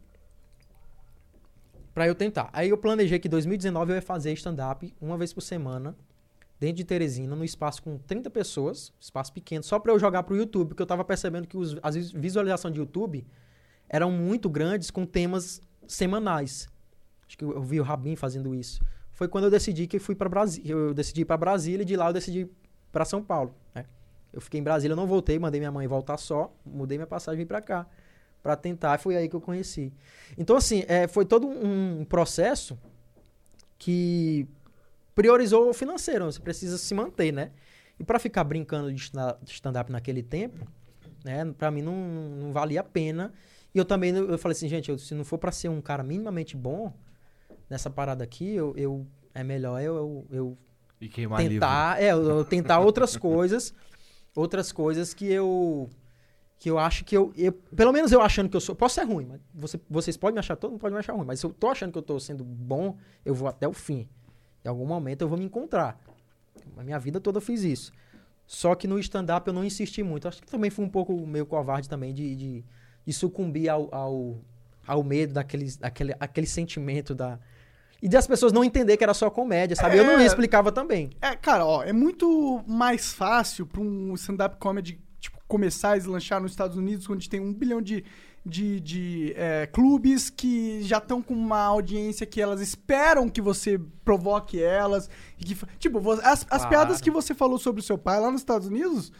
pra 1.92 2.06
eu 2.06 2.14
tentar. 2.14 2.48
Aí 2.52 2.68
eu 2.68 2.78
planejei 2.78 3.18
que 3.18 3.26
em 3.26 3.30
2019 3.30 3.90
eu 3.92 3.96
ia 3.96 4.02
fazer 4.02 4.32
stand-up 4.34 4.94
uma 5.00 5.18
vez 5.18 5.32
por 5.32 5.40
semana, 5.40 5.96
dentro 6.60 6.76
de 6.76 6.84
Teresina, 6.84 7.36
no 7.36 7.44
espaço 7.44 7.82
com 7.82 7.98
30 7.98 8.28
pessoas, 8.30 8.92
espaço 9.00 9.32
pequeno, 9.32 9.62
só 9.62 9.78
pra 9.78 9.92
eu 9.92 9.98
jogar 9.98 10.22
pro 10.24 10.36
YouTube, 10.36 10.68
porque 10.68 10.82
eu 10.82 10.86
tava 10.86 11.04
percebendo 11.04 11.46
que 11.46 11.56
os- 11.56 11.76
as 11.82 11.94
vis- 11.94 12.10
visualizações 12.12 12.74
de 12.74 12.80
YouTube 12.80 13.24
eram 13.88 14.10
muito 14.10 14.48
grandes 14.50 14.90
com 14.90 15.06
temas 15.06 15.60
semanais. 15.86 16.68
Acho 17.26 17.38
que 17.38 17.44
eu, 17.44 17.52
eu 17.52 17.62
vi 17.62 17.80
o 17.80 17.82
Rabin 17.82 18.16
fazendo 18.16 18.54
isso. 18.54 18.82
Foi 19.12 19.28
quando 19.28 19.44
eu 19.44 19.50
decidi 19.50 19.86
que 19.86 19.98
fui 19.98 20.14
para 20.14 20.28
Brasília, 20.28 20.72
eu 20.72 20.92
decidi 20.94 21.24
para 21.24 21.36
Brasília 21.36 21.82
e 21.82 21.84
de 21.86 21.96
lá 21.96 22.08
eu 22.08 22.12
decidi 22.12 22.48
para 22.92 23.04
São 23.04 23.22
Paulo, 23.22 23.54
né? 23.74 23.84
Eu 24.32 24.40
fiquei 24.40 24.60
em 24.60 24.62
Brasília, 24.62 24.94
não 24.94 25.06
voltei, 25.06 25.38
mandei 25.38 25.60
minha 25.60 25.72
mãe 25.72 25.86
voltar 25.86 26.16
só, 26.18 26.54
mudei 26.64 26.98
minha 26.98 27.06
passagem 27.06 27.40
e 27.40 27.44
vim 27.44 27.48
para 27.48 27.60
cá 27.62 27.86
para 28.42 28.54
tentar, 28.54 28.98
foi 28.98 29.16
aí 29.16 29.28
que 29.28 29.34
eu 29.34 29.40
conheci. 29.40 29.92
Então 30.36 30.56
assim, 30.56 30.84
é, 30.86 31.08
foi 31.08 31.24
todo 31.24 31.46
um 31.48 32.04
processo 32.04 32.78
que 33.78 34.46
priorizou 35.22 35.68
o 35.68 35.74
financeiro, 35.74 36.26
você 36.26 36.38
precisa 36.38 36.78
se 36.78 36.94
manter, 36.94 37.32
né? 37.32 37.50
E 37.98 38.04
para 38.04 38.20
ficar 38.20 38.44
brincando 38.44 38.92
de 38.92 39.00
sta- 39.02 39.36
de 39.42 39.50
stand-up 39.50 39.90
naquele 39.90 40.22
tempo, 40.22 40.64
né, 41.24 41.44
para 41.58 41.72
mim 41.72 41.82
não, 41.82 41.92
não 42.40 42.52
valia 42.52 42.78
a 42.82 42.84
pena. 42.84 43.32
E 43.74 43.78
eu 43.78 43.84
também 43.84 44.14
eu 44.14 44.38
falei 44.38 44.52
assim, 44.56 44.68
gente, 44.68 44.88
eu- 44.88 44.96
se 44.96 45.16
não 45.16 45.24
for 45.24 45.36
para 45.36 45.50
ser 45.50 45.68
um 45.70 45.80
cara 45.80 46.04
minimamente 46.04 46.56
bom 46.56 46.92
nessa 47.68 47.90
parada 47.90 48.22
aqui, 48.22 48.48
eu, 48.54 48.72
eu- 48.76 49.04
é 49.34 49.42
melhor 49.42 49.82
eu, 49.82 49.96
eu, 50.30 50.56
eu 51.00 51.08
queimar 51.10 51.40
livro. 51.40 51.54
tentar, 51.66 52.00
é, 52.00 52.12
eu, 52.12 52.22
eu 52.22 52.44
tentar 52.44 52.78
outras 52.78 53.16
coisas, 53.18 53.74
outras 54.36 54.70
coisas 54.70 55.12
que 55.12 55.26
eu 55.26 55.90
que 56.60 56.70
eu 56.70 56.78
acho 56.78 57.04
que 57.04 57.16
eu, 57.16 57.32
eu- 57.36 57.52
pelo 57.52 57.92
menos 57.92 58.12
eu 58.12 58.20
achando 58.20 58.48
que 58.48 58.56
eu 58.56 58.60
sou, 58.60 58.74
posso 58.76 58.94
ser 58.96 59.02
ruim, 59.04 59.26
mas 59.26 59.40
você- 59.52 59.80
vocês 59.90 60.16
podem 60.16 60.34
me 60.34 60.38
achar, 60.40 60.54
todo 60.54 60.70
mundo 60.72 60.80
pode 60.80 60.92
me 60.92 61.00
achar 61.00 61.12
ruim, 61.12 61.24
mas 61.26 61.40
se 61.40 61.46
eu 61.46 61.50
tô 61.52 61.68
achando 61.68 61.90
que 61.90 61.98
eu 61.98 62.02
tô 62.02 62.18
sendo 62.20 62.44
bom, 62.44 62.96
eu 63.24 63.34
vou 63.34 63.48
até 63.48 63.66
o 63.66 63.72
fim. 63.72 64.08
Em 64.64 64.68
algum 64.68 64.86
momento 64.86 65.22
eu 65.22 65.28
vou 65.28 65.38
me 65.38 65.44
encontrar. 65.44 65.98
A 66.76 66.82
minha 66.82 66.98
vida 66.98 67.20
toda 67.20 67.38
eu 67.38 67.42
fiz 67.42 67.62
isso. 67.62 67.92
Só 68.46 68.74
que 68.74 68.86
no 68.88 68.98
stand-up 68.98 69.46
eu 69.46 69.52
não 69.52 69.64
insisti 69.64 70.02
muito. 70.02 70.26
Acho 70.28 70.40
que 70.42 70.48
também 70.50 70.70
fui 70.70 70.84
um 70.84 70.88
pouco 70.88 71.14
meio 71.26 71.44
covarde 71.46 71.88
também 71.88 72.14
de, 72.14 72.34
de, 72.34 72.64
de 73.06 73.12
sucumbir 73.12 73.68
ao, 73.68 73.94
ao, 73.94 74.38
ao 74.86 75.02
medo 75.04 75.34
daquele, 75.34 75.70
daquele 75.78 76.14
aquele 76.18 76.46
sentimento 76.46 77.14
da. 77.14 77.38
E 78.00 78.08
de 78.08 78.16
as 78.16 78.26
pessoas 78.26 78.52
não 78.52 78.62
entender 78.64 78.96
que 78.96 79.02
era 79.04 79.12
só 79.12 79.28
comédia, 79.28 79.74
sabe? 79.76 79.98
Eu 79.98 80.04
não 80.04 80.18
É. 80.20 80.24
explicava 80.24 80.70
também. 80.72 81.10
É, 81.20 81.34
cara, 81.36 81.66
ó, 81.66 81.82
é 81.82 81.92
muito 81.92 82.62
mais 82.66 83.12
fácil 83.12 83.66
pra 83.66 83.80
um 83.80 84.14
stand-up 84.14 84.56
comedy 84.58 85.00
tipo, 85.20 85.36
começar 85.48 85.92
a 85.92 85.98
deslanchar 85.98 86.40
nos 86.40 86.52
Estados 86.52 86.76
Unidos, 86.76 87.10
onde 87.10 87.28
tem 87.28 87.40
um 87.40 87.52
bilhão 87.52 87.82
de, 87.82 88.04
de, 88.48 88.80
de, 88.80 89.34
é, 89.36 89.66
clubes 89.66 90.30
que 90.30 90.82
já 90.82 90.98
estão 90.98 91.20
com 91.22 91.34
uma 91.34 91.60
audiência 91.60 92.24
que 92.26 92.40
elas 92.40 92.60
esperam 92.60 93.28
que 93.28 93.40
você 93.40 93.78
provoque 94.04 94.62
elas. 94.62 95.08
E 95.38 95.44
que, 95.44 95.56
tipo, 95.78 96.10
as, 96.12 96.22
as 96.24 96.44
Claro. 96.44 96.68
piadas 96.68 97.00
que 97.00 97.10
você 97.10 97.34
falou 97.34 97.58
sobre 97.58 97.80
o 97.80 97.84
seu 97.84 97.98
pai 97.98 98.18
lá 98.20 98.30
nos 98.30 98.40
Estados 98.40 98.66
Unidos 98.68 99.12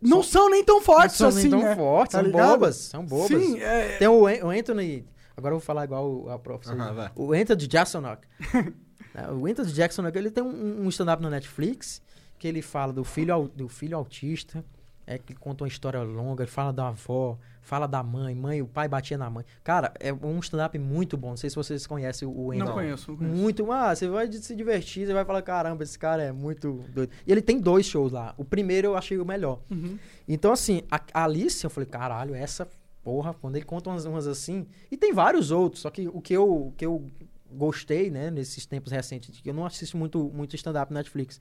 não 0.00 0.22
são 0.22 0.50
nem 0.50 0.64
tão 0.64 0.80
fortes 0.82 1.18
não 1.20 1.30
são 1.30 1.38
assim, 1.38 1.48
nem 1.48 1.60
tão 1.60 1.68
né? 1.68 1.76
fortes, 1.76 2.12
Tá 2.12 2.18
são 2.18 2.26
ligado? 2.26 2.48
bobas, 2.50 2.76
são 2.76 3.04
bobas. 3.06 3.28
Sim, 3.28 3.58
é, 3.60 3.96
Tem 3.98 4.08
o, 4.08 4.22
o 4.22 4.50
Anthony. 4.50 5.06
Agora 5.36 5.54
eu 5.54 5.58
vou 5.58 5.64
falar 5.64 5.84
igual 5.84 6.28
a 6.28 6.38
professor. 6.38 6.78
Aham, 6.78 6.92
vai. 6.94 7.10
o 7.16 7.32
Anthony 7.32 7.68
Jacksonock. 7.70 8.26
Né, 9.14 9.28
o 9.30 9.46
Anthony 9.46 9.68
Jacksonock, 9.68 10.16
ele 10.16 10.30
tem 10.30 10.42
um, 10.42 10.86
um 10.86 10.88
stand-up 10.88 11.22
no 11.22 11.28
Netflix 11.28 12.00
que 12.38 12.48
ele 12.48 12.62
fala 12.62 12.94
do 12.94 13.04
filho, 13.04 13.46
do 13.54 13.68
filho 13.68 13.94
autista, 13.94 14.64
é 15.06 15.18
que 15.18 15.34
conta 15.34 15.64
uma 15.64 15.68
história 15.68 16.00
longa, 16.02 16.44
ele 16.44 16.50
fala 16.50 16.72
da 16.72 16.88
avó, 16.88 17.38
fala 17.60 17.86
da 17.86 18.02
mãe, 18.02 18.34
mãe, 18.34 18.62
o 18.62 18.66
pai 18.66 18.88
batia 18.88 19.18
na 19.18 19.28
mãe. 19.28 19.44
Cara, 19.62 19.92
é 19.98 20.12
um 20.12 20.38
stand-up 20.40 20.78
muito 20.78 21.16
bom. 21.16 21.30
Não 21.30 21.36
sei 21.36 21.50
se 21.50 21.56
vocês 21.56 21.86
conhecem 21.86 22.26
o 22.26 22.50
Anthony. 22.50 22.58
não 22.58 22.72
conheço, 22.72 23.10
não 23.10 23.18
conheço. 23.18 23.36
Muito, 23.36 23.72
ah, 23.72 23.94
você 23.94 24.08
vai 24.08 24.30
se 24.30 24.54
divertir, 24.54 25.06
você 25.06 25.12
vai 25.12 25.24
falar, 25.24 25.42
caramba, 25.42 25.82
esse 25.82 25.98
cara 25.98 26.22
é 26.22 26.32
muito 26.32 26.84
doido. 26.92 27.10
E 27.26 27.32
ele 27.32 27.42
tem 27.42 27.58
dois 27.58 27.86
shows 27.86 28.12
lá. 28.12 28.34
O 28.36 28.44
primeiro 28.44 28.88
eu 28.88 28.96
achei 28.96 29.18
o 29.18 29.24
melhor. 29.24 29.60
Uhum. 29.70 29.98
Então, 30.28 30.52
assim, 30.52 30.82
a 30.90 31.00
a 31.12 31.24
Alice, 31.24 31.62
eu 31.62 31.70
falei, 31.70 31.88
caralho, 31.88 32.34
essa 32.34 32.68
porra, 33.02 33.34
quando 33.34 33.56
ele 33.56 33.64
conta 33.64 33.90
umas, 33.90 34.04
umas 34.04 34.26
assim. 34.26 34.66
E 34.90 34.96
tem 34.96 35.12
vários 35.12 35.50
outros, 35.50 35.82
só 35.82 35.90
que 35.90 36.08
o 36.08 36.20
que 36.20 36.34
eu, 36.34 36.68
o 36.68 36.72
que 36.76 36.86
eu 36.86 37.04
gostei, 37.50 38.10
né, 38.10 38.30
nesses 38.30 38.64
tempos 38.64 38.92
recentes, 38.92 39.40
que 39.40 39.50
eu 39.50 39.54
não 39.54 39.66
assisto 39.66 39.96
muito, 39.96 40.30
muito 40.34 40.56
stand-up 40.56 40.92
Netflix. 40.92 41.40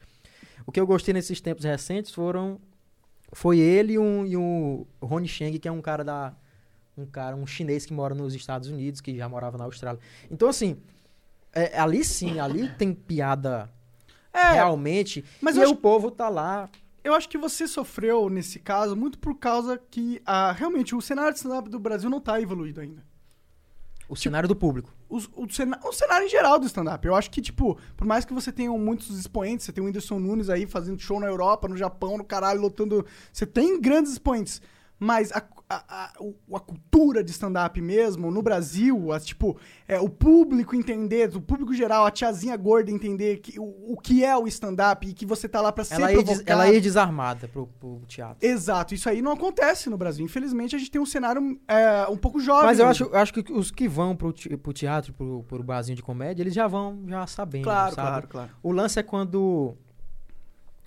O 0.66 0.72
que 0.72 0.80
eu 0.80 0.86
gostei 0.86 1.14
nesses 1.14 1.42
tempos 1.42 1.64
recentes 1.64 2.12
foram. 2.12 2.60
Foi 3.32 3.60
ele 3.60 3.94
e, 3.94 4.00
um, 4.00 4.26
e 4.26 4.36
o 4.36 4.86
Rony 5.02 5.28
Cheng, 5.28 5.58
que 5.58 5.68
é 5.68 5.72
um 5.72 5.82
cara 5.82 6.04
da. 6.04 6.34
Um 6.98 7.06
cara, 7.06 7.36
um 7.36 7.48
chinês 7.48 7.86
que 7.86 7.94
mora 7.94 8.14
nos 8.14 8.36
Estados 8.36 8.68
Unidos, 8.70 9.00
que 9.00 9.16
já 9.16 9.28
morava 9.30 9.58
na 9.58 9.64
Austrália. 9.64 10.00
Então, 10.30 10.50
assim, 10.50 10.78
é, 11.54 11.80
ali 11.80 12.04
sim, 12.04 12.40
ali 12.40 12.68
tem 12.78 12.94
piada 12.94 13.70
É, 14.34 14.52
realmente. 14.54 15.24
mas 15.42 15.56
e 15.56 15.62
acho- 15.64 15.72
o 15.72 15.76
povo 15.78 16.12
tá 16.12 16.28
lá 16.30 16.70
Eu 17.04 17.14
acho 17.16 17.28
que 17.30 17.38
você 17.38 17.66
sofreu 17.68 18.30
nesse 18.30 18.60
caso 18.60 18.96
muito 18.96 19.18
por 19.18 19.36
causa 19.36 19.78
que 19.90 20.22
ah, 20.26 20.52
realmente 20.52 20.94
o 20.94 21.02
cenário 21.02 21.32
de 21.34 21.40
stand-up 21.40 21.68
do 21.70 21.80
Brasil 21.80 22.10
não 22.10 22.20
tá 22.22 22.40
evoluído 22.42 22.82
ainda. 22.82 23.04
O 24.12 24.16
cenário 24.18 24.46
do 24.50 24.56
público. 24.56 24.94
os- 25.10 25.30
o, 25.38 25.50
cena- 25.50 25.80
o 25.86 25.94
cenário 25.94 26.26
em 26.28 26.30
geral 26.30 26.60
do 26.60 26.66
stand-up. 26.66 27.08
Eu 27.08 27.16
acho 27.16 27.32
que, 27.32 27.42
tipo, 27.42 27.78
por 27.96 28.06
mais 28.06 28.26
que 28.26 28.34
você 28.34 28.52
tenha 28.52 28.70
muitos 28.72 29.18
expoentes, 29.18 29.66
você 29.66 29.72
tem 29.72 29.82
o 29.82 29.88
Whindersson 29.88 30.20
Nunes 30.20 30.50
aí 30.50 30.66
fazendo 30.68 31.00
show 31.00 31.18
na 31.18 31.28
Europa, 31.28 31.70
no 31.70 31.78
Japão, 31.78 32.18
no 32.18 32.26
caralho, 32.26 32.60
lotando. 32.60 33.06
Você 33.32 33.46
tem 33.46 33.80
grandes 33.80 34.12
expoentes. 34.12 34.62
Mas 35.04 35.32
a, 35.32 35.42
a, 35.68 35.84
a, 35.90 36.12
a 36.54 36.60
cultura 36.60 37.24
de 37.24 37.32
stand-up 37.32 37.82
mesmo, 37.82 38.30
no 38.30 38.40
Brasil, 38.44 39.12
as, 39.12 39.26
tipo, 39.26 39.58
é, 39.88 40.00
o 40.00 40.08
público 40.08 40.76
entender, 40.76 41.36
o 41.36 41.42
público 41.42 41.74
geral, 41.74 42.06
a 42.06 42.12
tiazinha 42.12 42.56
gorda 42.56 42.92
entender 42.92 43.38
que, 43.40 43.60
o, 43.60 43.94
o 43.94 43.98
que 43.98 44.24
é 44.24 44.38
o 44.38 44.46
stand-up 44.48 45.08
e 45.08 45.12
que 45.12 45.26
você 45.26 45.50
tá 45.50 45.60
lá 45.60 45.72
pra 45.72 45.84
ser 45.84 45.96
Ela 45.96 46.12
ia, 46.12 46.18
des- 46.18 46.26
provocado. 46.26 46.52
ela 46.52 46.70
ia 46.72 46.80
desarmada 46.80 47.48
pro, 47.48 47.66
pro 47.80 48.02
teatro. 48.08 48.48
Exato, 48.48 48.94
isso 48.94 49.10
aí 49.10 49.24
não 49.24 49.32
acontece 49.32 49.90
no 49.90 49.98
Brasil. 49.98 50.24
Infelizmente, 50.24 50.76
a 50.76 50.80
gente 50.80 50.92
tem 50.92 51.02
um 51.02 51.06
cenário 51.06 51.60
é, 51.68 52.06
um 52.08 52.18
pouco 52.18 52.40
jovem. 52.40 52.66
Mas 52.68 52.78
eu 52.78 52.86
acho, 52.88 53.06
eu 53.06 53.18
acho 53.18 53.34
que 53.34 53.52
os 53.52 53.72
que 53.72 53.88
vão 53.88 54.16
pro, 54.16 54.32
pro 54.62 54.72
teatro, 54.74 55.14
pro, 55.14 55.42
pro 55.48 55.64
barzinho 55.64 55.96
de 55.96 56.04
comédia, 56.04 56.44
eles 56.44 56.54
já 56.54 56.68
vão 56.68 57.04
já 57.08 57.26
sabendo, 57.26 57.64
Claro, 57.64 57.96
sabe? 57.96 58.08
claro, 58.08 58.28
claro. 58.28 58.50
O 58.62 58.72
lance 58.72 59.00
é 59.00 59.04
quando... 59.04 59.76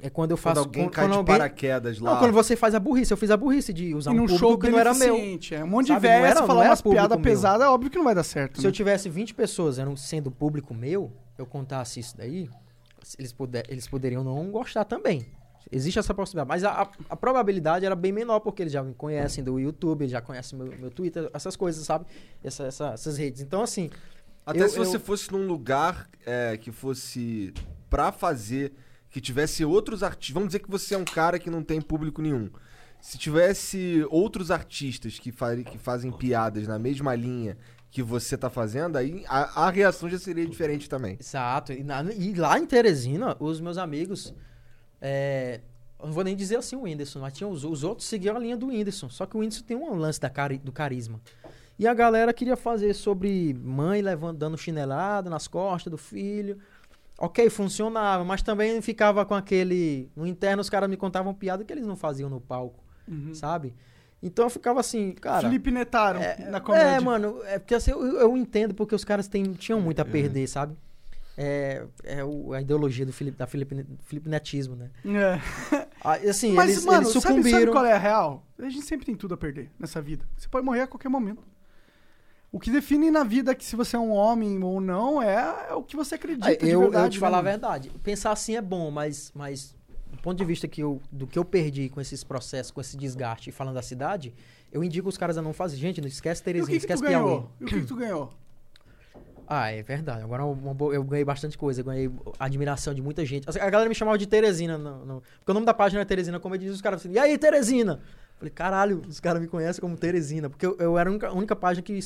É 0.01 0.11
quando 0.11 0.33
eu 0.33 0.37
Quando 0.37 0.43
faço... 0.43 0.61
alguém 0.61 0.85
quando, 0.85 0.93
cai 0.93 1.05
quando 1.05 1.13
de 1.13 1.19
alguém- 1.19 1.35
paraquedas 1.37 1.99
lá. 1.99 2.13
Não, 2.13 2.19
quando 2.19 2.33
você 2.33 2.57
faz 2.57 2.75
a 2.75 2.81
burrice. 2.81 3.13
Eu 3.13 3.17
fiz 3.17 3.31
a 3.31 3.37
burrice 3.37 3.73
de 3.73 3.95
usar 3.95 4.13
E 4.15 4.21
um 4.21 4.29
show 4.29 4.59
que 4.59 4.69
não 4.69 4.79
era 4.79 4.93
meu. 4.95 5.17
É 5.17 5.65
um 5.65 5.67
monte 5.67 5.87
de 5.87 5.99
velho, 5.99 6.25
era- 6.27 6.41
você 6.41 6.47
falar 6.47 6.65
umas 6.67 6.83
piadas 6.83 7.19
pesadas, 7.21 7.67
é 7.67 7.71
óbvio 7.71 7.91
que 7.91 7.97
não 7.97 8.05
vai 8.05 8.15
dar 8.15 8.25
certo. 8.25 8.57
Se 8.59 8.63
né? 8.63 8.69
eu 8.69 8.73
tivesse 8.73 9.09
20 9.09 9.33
pessoas 9.35 9.79
eram 9.79 9.97
sendo 9.97 10.31
público 10.31 10.75
meu, 10.75 11.11
eu 11.39 11.47
contasse 11.47 12.01
isso 12.01 12.17
daí, 12.17 12.51
eles, 13.19 13.33
puder, 13.33 13.65
eles 13.69 13.87
poderiam 13.89 14.23
não 14.23 14.51
gostar 14.51 14.85
também. 14.85 15.25
Existe 15.73 15.99
essa 15.99 16.13
possibilidade. 16.13 16.49
Mas 16.49 16.65
a, 16.65 16.83
a- 16.83 16.91
a 17.11 17.17
probabilidade 17.17 17.87
era 17.87 17.97
bem 17.97 18.13
menor, 18.13 18.41
porque 18.41 18.63
eles 18.63 18.73
já 18.73 18.83
me 18.83 18.93
conhecem 18.95 19.43
do 19.43 19.59
YouTube, 19.59 20.03
eles 20.03 20.13
já 20.13 20.21
conhecem 20.21 20.59
meu, 20.59 20.67
meu 20.79 20.91
Twitter, 20.91 21.31
essas 21.33 21.57
coisas, 21.57 21.83
sabe? 21.87 22.05
Essa- 22.43 22.65
essa- 22.65 22.89
essas 22.93 23.17
redes. 23.17 23.41
Então, 23.41 23.63
assim. 23.63 23.89
Até 24.45 24.63
eu- 24.65 24.69
se 24.69 24.77
você 24.77 24.97
eu- 24.97 25.01
fosse 25.01 25.33
num 25.33 25.47
lugar 25.47 26.07
é, 26.27 26.59
que 26.59 26.71
fosse 26.71 27.55
pra 27.89 28.13
fazer, 28.13 28.75
que 29.15 29.21
tivesse 29.21 29.65
outros 29.65 30.03
artistas. 30.03 30.35
Vamos 30.35 30.49
dizer 30.49 30.59
que 30.59 30.69
você 30.69 30.93
é 30.97 30.99
um 30.99 31.05
cara 31.05 31.39
que 31.39 31.49
não 31.49 31.63
tem 31.63 31.81
público 31.81 32.21
nenhum. 32.21 32.51
Se 33.01 33.17
tivesse 33.17 34.05
outros 34.11 34.51
artistas 34.51 35.21
que, 35.21 35.31
fa- 35.31 35.55
que 35.57 35.79
fazem 35.79 36.11
piadas 36.11 36.67
na 36.67 36.81
mesma 36.81 37.15
linha 37.15 37.57
que 37.93 38.03
você 38.03 38.37
tá 38.37 38.51
fazendo, 38.51 38.97
aí 38.97 39.25
a, 39.29 39.67
a 39.67 39.71
reação 39.71 40.09
já 40.11 40.19
seria 40.19 40.45
diferente 40.45 40.89
também. 40.89 41.17
Exato. 41.21 41.73
E, 41.73 41.85
na- 41.85 42.03
e 42.13 42.35
lá 42.35 42.59
em 42.59 42.67
Teresina, 42.67 43.37
os 43.39 43.61
meus 43.61 43.79
amigos. 43.79 44.35
é, 45.01 45.61
não 46.03 46.11
vou 46.13 46.25
nem 46.25 46.35
dizer 46.35 46.57
assim 46.57 46.75
o 46.75 46.83
Whindersson, 46.83 47.21
mas 47.21 47.35
tinha 47.35 47.47
os, 47.47 47.63
os 47.65 47.85
outros 47.85 48.09
seguiam 48.09 48.35
a 48.37 48.39
linha 48.41 48.57
do 48.57 48.67
Whindersson. 48.67 49.09
Só 49.09 49.27
que 49.27 49.37
o 49.37 49.41
Whindersson 49.41 49.65
tem 49.65 49.77
um 49.77 49.95
lance 49.95 50.21
da 50.21 50.29
cari- 50.29 50.59
do 50.59 50.73
carisma. 50.73 51.21
E 51.79 51.87
a 51.87 51.95
galera 51.95 52.33
queria 52.35 52.57
fazer 52.57 52.95
sobre 52.95 53.55
mãe 53.55 54.03
levando, 54.03 54.39
dando 54.39 54.59
chinelada 54.59 55.31
nas 55.31 55.47
costas 55.47 55.91
do 55.91 55.97
filho. 55.99 56.59
Ok, 57.19 57.49
funcionava, 57.49 58.25
mas 58.25 58.43
também 58.43 58.81
ficava 58.83 59.25
com 59.25 59.35
aquele. 59.35 60.11
No 60.17 60.27
interno, 60.27 60.61
os 60.61 60.69
caras 60.69 60.91
me 60.91 60.97
contavam 60.97 61.33
piada 61.33 61.65
que 61.65 61.73
eles 61.73 61.87
não 61.87 61.97
faziam 61.97 62.29
no 62.29 62.41
palco, 62.41 62.83
sabe? 63.35 63.73
Então 64.23 64.47
eu 64.47 64.51
ficava 64.51 64.81
assim, 64.81 65.13
cara. 65.13 65.43
Felipe 65.49 65.71
Netaro, 65.71 66.19
na 66.51 66.61
comédia. 66.61 66.87
É, 66.97 67.01
mano, 67.01 67.41
é 67.45 67.59
porque 67.59 67.75
assim, 67.75 67.91
eu, 67.91 68.03
eu 68.19 68.37
entendo 68.37 68.75
porque 68.75 68.95
os 68.95 69.05
caras 69.05 69.29
têm, 69.29 69.53
tinham 69.53 69.81
muito 69.81 70.01
a 70.01 70.05
perder, 70.05 70.47
sabe? 70.49 70.75
É, 71.37 71.85
é 72.05 72.25
o- 72.25 72.53
a 72.53 72.61
ideologia 72.63 73.05
do 73.05 73.13
Felipe, 73.13 73.37
da 73.37 73.47
Felipe, 73.47 73.85
Felipe 74.05 74.29
Netismo, 74.29 74.77
né? 74.77 74.91
É. 75.05 75.41
Ah, 76.07 76.15
assim, 76.29 76.53
Mas, 76.53 76.71
eles, 76.73 76.85
mano, 76.85 76.99
eles 77.05 77.13
sabe, 77.15 77.25
sabe 77.25 77.41
sucumbiram. 77.43 77.73
qual 77.73 77.87
é 77.87 77.93
a 77.95 77.99
real? 77.99 78.47
A 78.59 78.69
gente 78.69 78.85
sempre 78.85 79.07
tem 79.07 79.15
tudo 79.17 79.33
a 79.33 79.37
perder 79.39 79.71
nessa 79.79 80.03
vida. 80.03 80.23
Você 80.37 80.47
pode 80.49 80.65
morrer 80.65 80.83
a 80.83 80.87
qualquer 80.87 81.09
momento. 81.09 81.43
O 82.55 82.61
que 82.61 82.71
define 82.71 83.11
na 83.11 83.25
vida 83.25 83.53
que 83.53 83.65
se 83.65 83.75
você 83.75 83.97
é 83.97 83.99
um 83.99 84.13
homem 84.13 84.63
ou 84.63 84.81
não 84.81 85.21
é, 85.21 85.71
é 85.71 85.75
o 85.75 85.83
que 85.83 85.97
você 85.97 86.15
acredita. 86.15 86.47
Ah, 86.49 86.55
de 86.55 86.69
eu, 86.69 86.83
verdade, 86.83 87.07
eu 87.07 87.11
te 87.11 87.15
né, 87.15 87.21
falar 87.21 87.39
a 87.39 87.43
mano? 87.43 87.51
verdade. 87.51 87.91
Pensar 88.01 88.31
assim 88.31 88.55
é 88.55 88.63
bom, 88.63 88.93
mas, 88.93 89.33
mas 89.35 89.75
do 90.09 90.19
ponto 90.19 90.39
de 90.39 90.45
vista 90.45 90.69
que 90.69 90.81
eu, 90.81 91.01
do 91.11 91.27
que 91.27 91.37
eu 91.37 91.45
perdi 91.45 91.89
com 91.89 92.01
esses 92.01 92.23
processos, 92.23 92.71
com 92.71 92.81
esse 92.81 92.97
desgaste, 92.97 93.51
falando 93.51 93.75
da 93.75 93.83
cidade, 93.83 94.33
eu 94.71 94.85
indico 94.85 95.09
os 95.09 95.19
caras 95.19 95.37
a 95.37 95.43
não 95.43 95.53
fazer. 95.53 95.75
Gente, 95.79 96.01
não 96.01 96.07
esquece 96.07 96.45
Terezinha, 96.45 96.77
esquece 96.77 97.03
Piauí. 97.03 97.43
E 97.61 97.65
o 97.65 97.67
que, 97.67 97.81
que 97.81 97.87
tu 97.87 97.97
ganhou? 97.97 98.31
Ah, 99.47 99.71
é 99.71 99.83
verdade. 99.83 100.23
Agora 100.23 100.43
boa- 100.47 100.95
eu 100.95 101.05
ganhei 101.05 101.25
bastante 101.25 101.59
coisa. 101.59 101.81
Eu 101.83 101.85
ganhei 101.85 102.11
admiração 102.39 102.95
de 102.95 103.03
muita 103.03 103.27
gente. 103.27 103.47
A 103.51 103.69
galera 103.69 103.89
me 103.91 103.95
chamava 103.95 104.17
de 104.17 104.27
Teresina. 104.27 104.79
No, 104.79 105.05
no- 105.05 105.23
porque 105.39 105.51
o 105.51 105.53
nome 105.55 105.67
da 105.67 105.75
página 105.75 106.01
é 106.01 106.05
Teresina 106.05 106.41
Comedy. 106.41 106.65
E 106.65 106.71
os 106.71 106.81
caras 106.81 107.01
assim, 107.01 107.13
e 107.13 107.19
aí, 107.19 107.37
Teresina? 107.37 108.01
Falei, 108.39 108.51
caralho, 108.51 109.03
os 109.07 109.21
caras 109.21 109.43
me 109.43 109.47
conhecem 109.47 109.83
como 109.83 109.99
Teresina. 109.99 110.49
Porque 110.49 110.65
eu, 110.65 110.77
eu 110.79 110.97
era 110.99 111.11
a 111.11 111.13
única, 111.13 111.29
a 111.29 111.33
única 111.35 111.55
página 111.55 111.83
que... 111.83 112.01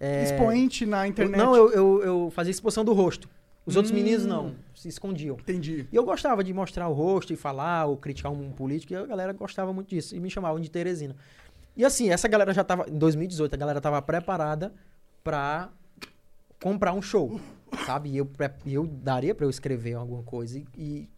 é, 0.00 0.22
Expoente 0.24 0.86
na 0.86 1.06
eu- 1.06 1.10
internet. 1.10 1.38
não, 1.38 1.54
eu, 1.56 1.70
eu, 1.72 2.02
eu 2.04 2.30
fazia 2.30 2.50
exposição 2.50 2.84
do 2.84 2.92
rosto. 2.92 3.28
Os 3.66 3.76
outros 3.76 3.92
Hum. 3.92 3.96
meninos 3.96 4.24
não. 4.24 4.54
Se 4.74 4.88
escondiam. 4.88 5.36
Entendi. 5.40 5.86
E 5.92 5.96
eu 5.96 6.02
gostava 6.04 6.42
de 6.42 6.54
mostrar 6.54 6.88
o 6.88 6.92
rosto 6.94 7.32
e 7.32 7.36
falar 7.36 7.84
ou 7.86 7.96
criticar 7.98 8.32
um 8.32 8.50
político. 8.50 8.92
E 8.94 8.96
a 8.96 9.04
galera 9.04 9.32
gostava 9.32 9.72
muito 9.74 9.88
disso. 9.88 10.16
E 10.16 10.20
me 10.20 10.30
chamavam 10.30 10.58
de 10.58 10.70
Teresina. 10.70 11.14
E 11.76 11.84
assim, 11.84 12.08
essa 12.10 12.26
galera 12.26 12.54
já 12.54 12.64
tava... 12.64 12.88
Em 12.88 12.96
2018, 12.96 13.52
a 13.52 13.56
galera 13.58 13.80
tava 13.80 14.00
preparada 14.00 14.72
pra 15.22 15.68
comprar 16.62 16.92
um 16.94 17.02
show, 17.02 17.38
sabe? 17.84 18.08
E 18.10 18.16
eu, 18.16 18.28
eu 18.66 18.86
daria 18.86 19.34
pra 19.34 19.44
eu 19.44 19.50
escrever 19.50 19.94
alguma 19.94 20.22
coisa. 20.22 20.58
E, 20.58 20.64
e 20.76 21.08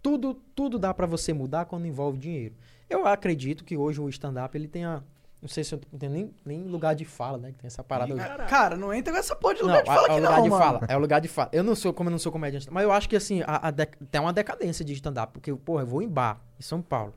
tudo, 0.00 0.34
tudo 0.54 0.78
dá 0.78 0.94
pra 0.94 1.06
você 1.06 1.32
mudar 1.32 1.64
quando 1.64 1.86
envolve 1.86 2.18
dinheiro. 2.18 2.54
Eu 2.88 3.04
acredito 3.06 3.64
que 3.64 3.76
hoje 3.76 4.00
o 4.00 4.08
stand-up, 4.08 4.56
ele 4.56 4.68
tem 4.68 4.84
a... 4.84 5.02
Não 5.44 5.48
sei 5.50 5.62
se 5.62 5.74
eu 5.74 5.80
não 5.92 5.98
tenho 5.98 6.10
nem, 6.10 6.34
nem 6.42 6.62
lugar 6.64 6.94
de 6.94 7.04
fala, 7.04 7.36
né? 7.36 7.52
Que 7.52 7.58
tem 7.58 7.66
essa 7.66 7.84
parada 7.84 8.14
hoje. 8.14 8.24
Cara, 8.48 8.78
não 8.78 8.94
entra 8.94 9.12
com 9.12 9.18
essa 9.18 9.36
porra 9.36 9.52
de 9.56 9.60
Não, 9.60 9.68
lugar 9.68 9.82
de 9.84 9.90
a- 9.90 9.94
fala 9.94 10.06
é 10.06 10.10
o 10.10 10.12
aqui 10.14 10.20
lugar 10.22 10.36
não, 10.38 10.42
de 10.44 10.48
mano. 10.50 10.62
fala. 10.64 10.80
É 10.88 10.96
o 10.96 10.98
lugar 10.98 11.20
de 11.20 11.28
fala. 11.28 11.50
Eu 11.52 11.62
não 11.62 11.74
sou, 11.74 11.92
como 11.92 12.08
eu 12.08 12.12
não 12.12 12.18
sou 12.18 12.32
comediante, 12.32 12.66
mas 12.72 12.82
eu 12.82 12.90
acho 12.90 13.06
que 13.06 13.14
assim, 13.14 13.42
a, 13.42 13.68
a 13.68 13.70
dec- 13.70 13.98
tem 14.10 14.20
uma 14.22 14.32
decadência 14.32 14.82
de 14.82 14.94
stand-up. 14.94 15.34
Porque, 15.34 15.54
porra, 15.54 15.82
eu 15.82 15.86
vou 15.86 16.00
em 16.00 16.08
bar, 16.08 16.40
em 16.58 16.62
São 16.62 16.80
Paulo. 16.80 17.12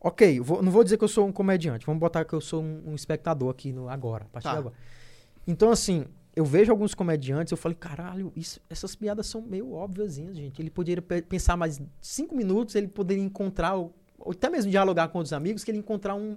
Ok, 0.00 0.40
vou- 0.40 0.62
não 0.62 0.70
vou 0.72 0.82
dizer 0.82 0.96
que 0.96 1.04
eu 1.04 1.08
sou 1.08 1.26
um 1.26 1.32
comediante. 1.32 1.84
Vamos 1.84 2.00
botar 2.00 2.24
que 2.24 2.32
eu 2.32 2.40
sou 2.40 2.62
um, 2.62 2.82
um 2.86 2.94
espectador 2.94 3.50
aqui 3.50 3.72
no, 3.72 3.88
agora, 3.88 4.24
a 4.24 4.28
partir 4.28 4.44
Tá. 4.44 4.52
de 4.52 4.58
agora. 4.58 4.74
Então, 5.46 5.70
assim, 5.70 6.06
eu 6.34 6.44
vejo 6.44 6.70
alguns 6.70 6.94
comediantes, 6.94 7.50
eu 7.50 7.56
falei, 7.58 7.76
caralho, 7.76 8.32
isso- 8.36 8.60
essas 8.70 8.94
piadas 8.94 9.26
são 9.26 9.42
meio 9.42 9.72
óbvias, 9.72 10.14
gente. 10.14 10.62
Ele 10.62 10.70
poderia 10.70 11.02
pe- 11.02 11.22
pensar 11.22 11.56
mais 11.56 11.80
cinco 12.00 12.34
minutos, 12.34 12.74
ele 12.76 12.88
poderia 12.88 13.22
encontrar, 13.24 13.74
ou 13.74 13.92
ou 14.22 14.32
até 14.32 14.50
mesmo 14.50 14.70
dialogar 14.70 15.08
com 15.08 15.16
outros 15.16 15.32
amigos, 15.32 15.64
que 15.64 15.70
ele 15.70 15.78
encontrar 15.78 16.14
um, 16.14 16.36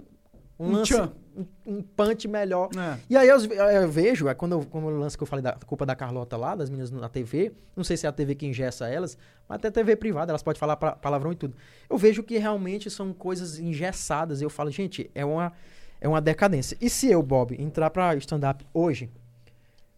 um, 0.58 0.70
lance, 0.72 0.94
um, 1.36 1.44
um 1.66 1.82
punch 1.82 2.28
melhor. 2.28 2.68
É. 2.76 2.98
E 3.10 3.16
aí 3.16 3.28
eu, 3.28 3.38
eu 3.44 3.88
vejo, 3.90 4.28
é 4.28 4.34
quando 4.34 4.52
eu, 4.52 4.64
como 4.66 4.86
o 4.88 4.98
lance 4.98 5.16
que 5.16 5.22
eu 5.22 5.26
falei 5.26 5.42
da 5.42 5.52
culpa 5.66 5.84
da 5.84 5.96
Carlota 5.96 6.36
lá, 6.36 6.54
das 6.54 6.70
meninas 6.70 6.90
na 6.90 7.08
TV, 7.08 7.52
não 7.76 7.82
sei 7.82 7.96
se 7.96 8.06
é 8.06 8.08
a 8.08 8.12
TV 8.12 8.34
que 8.34 8.46
ingessa 8.46 8.88
elas, 8.88 9.18
mas 9.48 9.56
até 9.56 9.70
TV 9.70 9.96
privada, 9.96 10.30
elas 10.30 10.42
podem 10.42 10.58
falar 10.60 10.76
pra- 10.76 10.92
palavrão 10.96 11.32
e 11.32 11.34
tudo. 11.36 11.56
Eu 11.90 11.98
vejo 11.98 12.22
que 12.22 12.38
realmente 12.38 12.88
são 12.90 13.12
coisas 13.12 13.58
engessadas. 13.58 14.40
Eu 14.40 14.48
falo, 14.50 14.70
gente, 14.70 15.10
é 15.14 15.24
uma, 15.24 15.52
é 16.00 16.08
uma 16.08 16.20
decadência. 16.20 16.76
E 16.80 16.88
se 16.88 17.10
eu, 17.10 17.22
Bob, 17.22 17.60
entrar 17.60 17.90
pra 17.90 18.14
stand-up 18.16 18.64
hoje, 18.72 19.10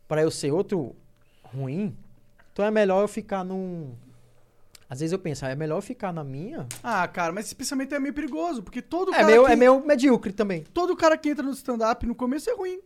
pra 0.08 0.22
eu 0.22 0.30
ser 0.30 0.52
outro 0.52 0.96
ruim, 1.42 1.94
então 2.52 2.64
é 2.64 2.70
melhor 2.70 3.02
eu 3.02 3.08
ficar 3.08 3.44
num. 3.44 3.92
Às 4.88 5.00
vezes 5.00 5.12
eu 5.12 5.18
penso, 5.18 5.44
ah, 5.44 5.48
é 5.50 5.54
melhor 5.56 5.76
eu 5.78 5.82
ficar 5.82 6.12
na 6.12 6.22
minha. 6.22 6.66
Ah, 6.82 7.06
cara, 7.08 7.32
mas 7.32 7.46
esse 7.46 7.54
pensamento 7.54 7.94
é 7.94 7.98
meio 7.98 8.14
perigoso, 8.14 8.62
porque 8.62 8.80
todo 8.80 9.10
É 9.12 9.14
cara 9.16 9.26
meio, 9.26 9.44
que, 9.44 9.52
é 9.52 9.56
meio 9.56 9.84
medíocre 9.84 10.32
também. 10.32 10.62
todo 10.72 10.94
cara 10.96 11.16
que 11.18 11.28
entra 11.28 11.42
no 11.44 11.50
stand-up 11.52 12.06
no 12.06 12.14
começo 12.14 12.48
é 12.48 12.54
ruim. 12.54 12.78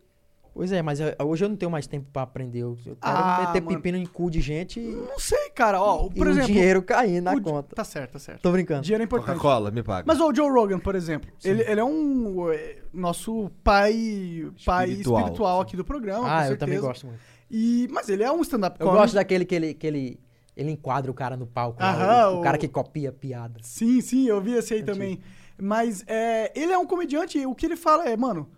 Pois 0.53 0.69
é, 0.73 0.81
mas 0.81 0.99
eu- 0.99 1.13
hoje 1.25 1.45
eu 1.45 1.49
não 1.49 1.55
tenho 1.55 1.71
mais 1.71 1.87
tempo 1.87 2.07
pra 2.11 2.23
aprender. 2.23 2.59
Eu 2.63 2.75
quero 2.85 2.97
Ah, 3.01 3.45
meter 3.47 3.61
mano. 3.61 3.77
pepino 3.77 3.97
em 3.97 4.05
cu 4.05 4.29
de 4.29 4.41
gente 4.41 4.81
e, 4.81 4.83
Não 4.91 5.17
sei, 5.17 5.49
cara. 5.51 5.81
Ó, 5.81 6.07
e 6.07 6.13
por 6.17 6.27
o 6.27 6.29
exemplo, 6.31 6.47
dinheiro 6.51 6.81
caindo 6.83 7.23
na 7.23 7.31
o 7.31 7.39
di- 7.39 7.43
conta. 7.49 7.73
Tá 7.73 7.85
certo, 7.85 8.11
tá 8.13 8.19
certo. 8.19 8.41
Tô 8.41 8.51
brincando. 8.51 8.81
Dinheiro 8.81 9.01
é 9.01 9.05
importante. 9.05 9.37
Coca-Cola, 9.37 9.71
me 9.71 9.81
paga. 9.81 10.03
Mas 10.05 10.19
ó, 10.19 10.27
o 10.29 10.35
Joe 10.35 10.49
Rogan, 10.49 10.77
por 10.79 10.93
exemplo, 10.95 11.31
ele, 11.45 11.61
ele 11.63 11.79
é 11.79 11.83
um 11.85 12.51
é, 12.51 12.79
nosso 12.93 13.49
pai, 13.63 14.51
pai 14.65 14.89
Espiritual, 14.89 15.19
espiritual, 15.21 15.57
sim. 15.57 15.61
aqui 15.67 15.77
do 15.77 15.85
programa, 15.85 16.27
Ah, 16.27 16.29
com 16.29 16.35
eu 16.35 16.47
certeza. 16.49 16.57
também 16.57 16.79
gosto 16.81 17.07
muito. 17.07 17.19
E, 17.49 17.87
mas 17.89 18.09
ele 18.09 18.23
é 18.23 18.31
um 18.31 18.41
stand-up 18.41 18.75
Eu 18.77 18.91
gosto 18.91 19.13
daquele 19.13 19.45
que 19.45 19.55
ele, 19.55 19.73
que 19.73 19.87
ele, 19.87 20.19
ele 20.55 20.71
enquadra 20.71 21.09
o 21.09 21.13
cara 21.13 21.35
no 21.37 21.47
palco. 21.47 21.81
lá, 21.81 21.91
Aham, 21.91 22.29
o, 22.31 22.35
o 22.35 22.39
o- 22.39 22.41
cara 22.43 22.57
que 22.57 22.67
copia 22.67 23.09
a 23.09 23.13
piada. 23.13 23.59
Sim, 23.61 24.01
sim, 24.01 24.27
eu 24.27 24.39
vi 24.41 24.53
esse 24.53 24.73
aí 24.73 24.81
Antigo. 24.81 24.93
também. 24.93 25.19
Mas 25.61 26.03
é, 26.07 26.51
ele 26.59 26.71
é 26.71 26.77
um 26.77 26.85
comediante 26.87 27.37
e 27.37 27.45
o 27.45 27.53
que 27.55 27.65
ele 27.65 27.75
fala 27.75 28.07
é, 28.09 28.17
mano, 28.17 28.49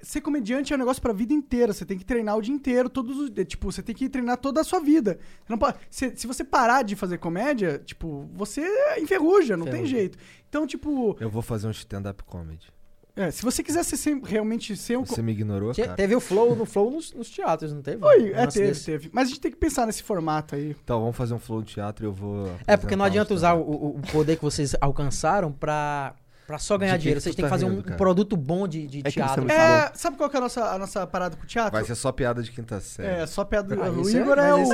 ser 0.00 0.20
comediante 0.20 0.72
é 0.72 0.76
um 0.76 0.78
negócio 0.78 1.02
pra 1.02 1.12
vida 1.12 1.32
inteira. 1.34 1.72
Você 1.72 1.84
tem 1.84 1.98
que 1.98 2.04
treinar 2.04 2.36
o 2.36 2.40
dia 2.42 2.54
inteiro, 2.54 2.88
todos 2.88 3.18
os. 3.18 3.30
é, 3.36 3.44
Tipo, 3.44 3.70
você 3.70 3.82
tem 3.82 3.94
que 3.94 4.08
treinar 4.08 4.36
toda 4.38 4.60
a 4.60 4.64
sua 4.64 4.78
vida. 4.80 5.18
Você 5.44 5.50
não 5.52 5.58
pode, 5.58 5.76
se, 5.90 6.12
se 6.16 6.26
você 6.26 6.44
parar 6.44 6.82
de 6.82 6.94
fazer 6.96 7.18
comédia, 7.18 7.78
tipo, 7.84 8.28
você 8.32 8.62
enferruja, 9.00 9.56
não 9.56 9.64
tem 9.66 9.74
Enferruja. 9.82 9.96
jeito. 9.96 10.18
Então, 10.48 10.66
tipo, 10.66 11.16
Eu 11.20 11.28
vou 11.28 11.42
fazer 11.42 11.66
um 11.66 11.70
stand-up 11.72 12.22
comedy. 12.24 12.68
É, 13.16 13.30
se 13.30 13.42
você 13.42 13.62
quiser 13.62 13.82
ser 13.84 13.96
sem- 13.96 14.20
realmente 14.22 14.76
ser 14.76 14.96
um. 14.98 15.04
Você 15.04 15.22
me 15.22 15.32
ignorou, 15.32 15.72
Tinha- 15.72 15.86
cara? 15.86 15.96
teve 15.96 16.14
o 16.14 16.20
flow, 16.20 16.54
no 16.54 16.66
flow 16.66 16.90
nos, 16.90 17.12
nos 17.14 17.30
teatros, 17.30 17.72
não 17.72 17.80
teve? 17.82 17.98
Foi, 17.98 18.32
é, 18.32 18.46
teve, 18.46 18.66
desse. 18.68 18.84
teve. 18.84 19.10
Mas 19.12 19.26
a 19.26 19.28
gente 19.30 19.40
tem 19.40 19.50
que 19.50 19.56
pensar 19.56 19.86
nesse 19.86 20.02
formato 20.02 20.54
aí. 20.54 20.76
Então, 20.84 21.00
vamos 21.00 21.16
fazer 21.16 21.34
um 21.34 21.38
flow 21.38 21.62
de 21.62 21.72
teatro 21.74 22.04
e 22.04 22.06
eu 22.06 22.12
vou. 22.12 22.50
É, 22.66 22.76
porque 22.76 22.94
não 22.94 23.04
adianta 23.04 23.32
usar 23.34 23.54
o, 23.54 23.60
o- 23.62 23.96
o 23.96 24.02
poder 24.12 24.36
que 24.36 24.42
vocês 24.42 24.74
alcançaram 24.80 25.50
pra 25.50 26.14
Pra 26.46 26.60
só 26.60 26.78
ganhar 26.78 26.92
que 26.92 26.98
dinheiro, 26.98 27.18
que 27.18 27.24
vocês 27.24 27.34
têm 27.34 27.44
que 27.44 27.50
tá 27.50 27.52
fazer 27.52 27.64
um, 27.64 27.70
rindo, 27.70 27.80
um 27.80 27.82
cara? 27.82 27.96
produto 27.96 28.36
bom 28.36 28.68
de, 28.68 28.86
de 28.86 28.98
É 29.00 29.02
que 29.02 29.10
teatro. 29.14 29.50
É, 29.50 29.90
sabe 29.96 30.16
qual 30.16 30.30
que 30.30 30.36
é 30.36 30.38
a 30.38 30.42
nossa, 30.42 30.64
a 30.74 30.78
nossa 30.78 31.04
parada 31.04 31.34
com 31.36 31.42
o 31.42 31.46
teatro? 31.46 31.72
Vai 31.72 31.82
ser 31.84 31.96
só 31.96 32.12
piada 32.12 32.40
de 32.40 32.52
quinta 32.52 32.78
série. 32.78 33.22
É, 33.22 33.26
só 33.26 33.44
piada 33.44 33.74
do 33.74 33.82
Ah, 33.82 33.90
o 33.90 34.02
isso 34.02 34.16
é- 34.16 34.20
Igor 34.20 34.38
é, 34.38 34.52
mas 34.52 34.68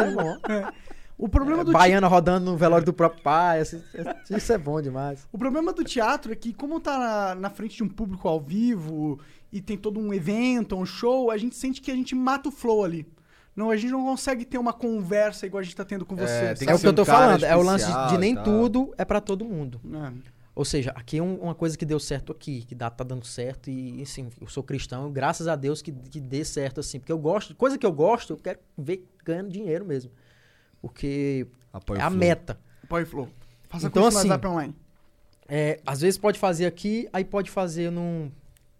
o. 1.19 1.25
isso 1.25 1.27
é 1.27 1.29
problema 1.29 1.65
do 1.65 1.71
te- 1.71 1.75
Baiana 1.75 2.07
rodando 2.09 2.51
no 2.51 2.57
velório 2.57 2.85
do 2.87 2.93
próprio 2.93 3.23
pai. 3.23 3.61
assim, 3.61 3.83
Isso 4.31 4.53
é 4.53 4.59
bom 4.59 4.81
demais. 4.81 5.27
O 5.33 5.39
problema 5.39 5.73
do 5.73 5.85
teatro 5.85 6.33
é 6.33 6.37
que, 6.37 6.53
como 6.53 6.81
tá 6.81 6.99
na, 6.99 7.35
na 7.35 7.51
frente 7.51 7.77
de 7.77 7.83
um 7.83 7.89
público 7.89 8.27
ao 8.29 8.41
vivo 8.41 9.19
e 9.53 9.61
tem 9.61 9.77
todo 9.77 10.01
um 10.01 10.13
evento, 10.15 10.77
um 10.77 10.87
show, 10.87 11.31
a 11.31 11.37
gente 11.39 11.55
sente 11.57 11.81
que 11.81 11.91
a 11.91 11.95
gente 11.95 12.15
mata 12.15 12.49
o 12.49 12.53
flow 12.53 12.85
ali. 12.85 13.07
Não, 13.55 13.71
a 13.71 13.77
gente 13.77 13.91
não 13.91 14.03
consegue 14.03 14.47
ter 14.47 14.57
uma 14.57 14.73
conversa 14.73 15.45
igual 15.47 15.61
a 15.61 15.63
gente 15.63 15.77
tá 15.77 15.85
tendo 15.85 16.07
com 16.07 16.15
É, 16.15 16.27
vocês. 16.27 16.59
tem 16.59 16.69
É 16.71 16.75
o 16.75 16.79
que 16.79 16.87
eu 16.87 16.91
um 16.91 16.95
tô 16.95 17.05
falando. 17.05 17.45
É 17.45 17.55
o 17.55 17.61
lance 17.63 17.85
de, 18.09 18.17
nem 18.19 18.35
tal. 18.35 18.45
tudo 18.45 18.95
é 18.97 19.05
pra 19.05 19.21
todo 19.21 19.45
mundo. 19.45 19.79
É. 19.93 20.33
Ou 20.55 20.65
seja, 20.65 20.91
aqui 20.95 21.19
é 21.19 21.23
um- 21.23 21.37
uma 21.37 21.55
coisa 21.55 21.77
que 21.79 21.85
deu 21.85 21.99
certo 22.01 22.33
aqui, 22.33 22.63
que 22.63 22.75
dá, 22.75 22.91
tá 22.91 23.05
dando 23.05 23.27
certo 23.27 23.69
e, 23.71 24.03
assim, 24.03 24.29
eu 24.41 24.47
sou 24.49 24.63
cristão, 24.63 25.11
graças 25.13 25.49
a 25.49 25.57
Deus 25.57 25.81
que, 25.83 25.93
que 25.93 26.21
dê 26.21 26.45
certo, 26.45 26.81
assim, 26.81 26.99
porque 26.99 27.13
eu 27.13 27.19
gosto, 27.19 27.55
coisa 27.55 27.77
que 27.79 27.85
eu 27.87 27.93
gosto, 27.93 28.33
eu 28.35 28.37
quero 28.39 28.59
ver 28.77 29.07
ganhando 29.25 29.51
dinheiro 29.51 29.85
mesmo. 29.85 30.11
Porque 30.83 31.47
Apoio 31.73 32.01
é 32.01 32.03
a 32.03 32.11
Flow. 32.11 32.19
meta. 32.19 32.61
Apoio 32.83 33.07
Flow. 33.07 33.29
Faça 33.69 33.87
Então, 33.87 34.03
curso 34.03 34.17
no 34.17 34.21
assim, 34.21 34.29
WhatsApp 34.29 34.47
online. 34.49 34.75
É, 35.49 35.81
às 35.87 36.01
vezes 36.01 36.19
pode 36.19 36.39
fazer 36.39 36.67
aqui, 36.67 37.09
aí 37.13 37.25
pode 37.25 37.51
fazer 37.51 37.91
num, 37.91 38.31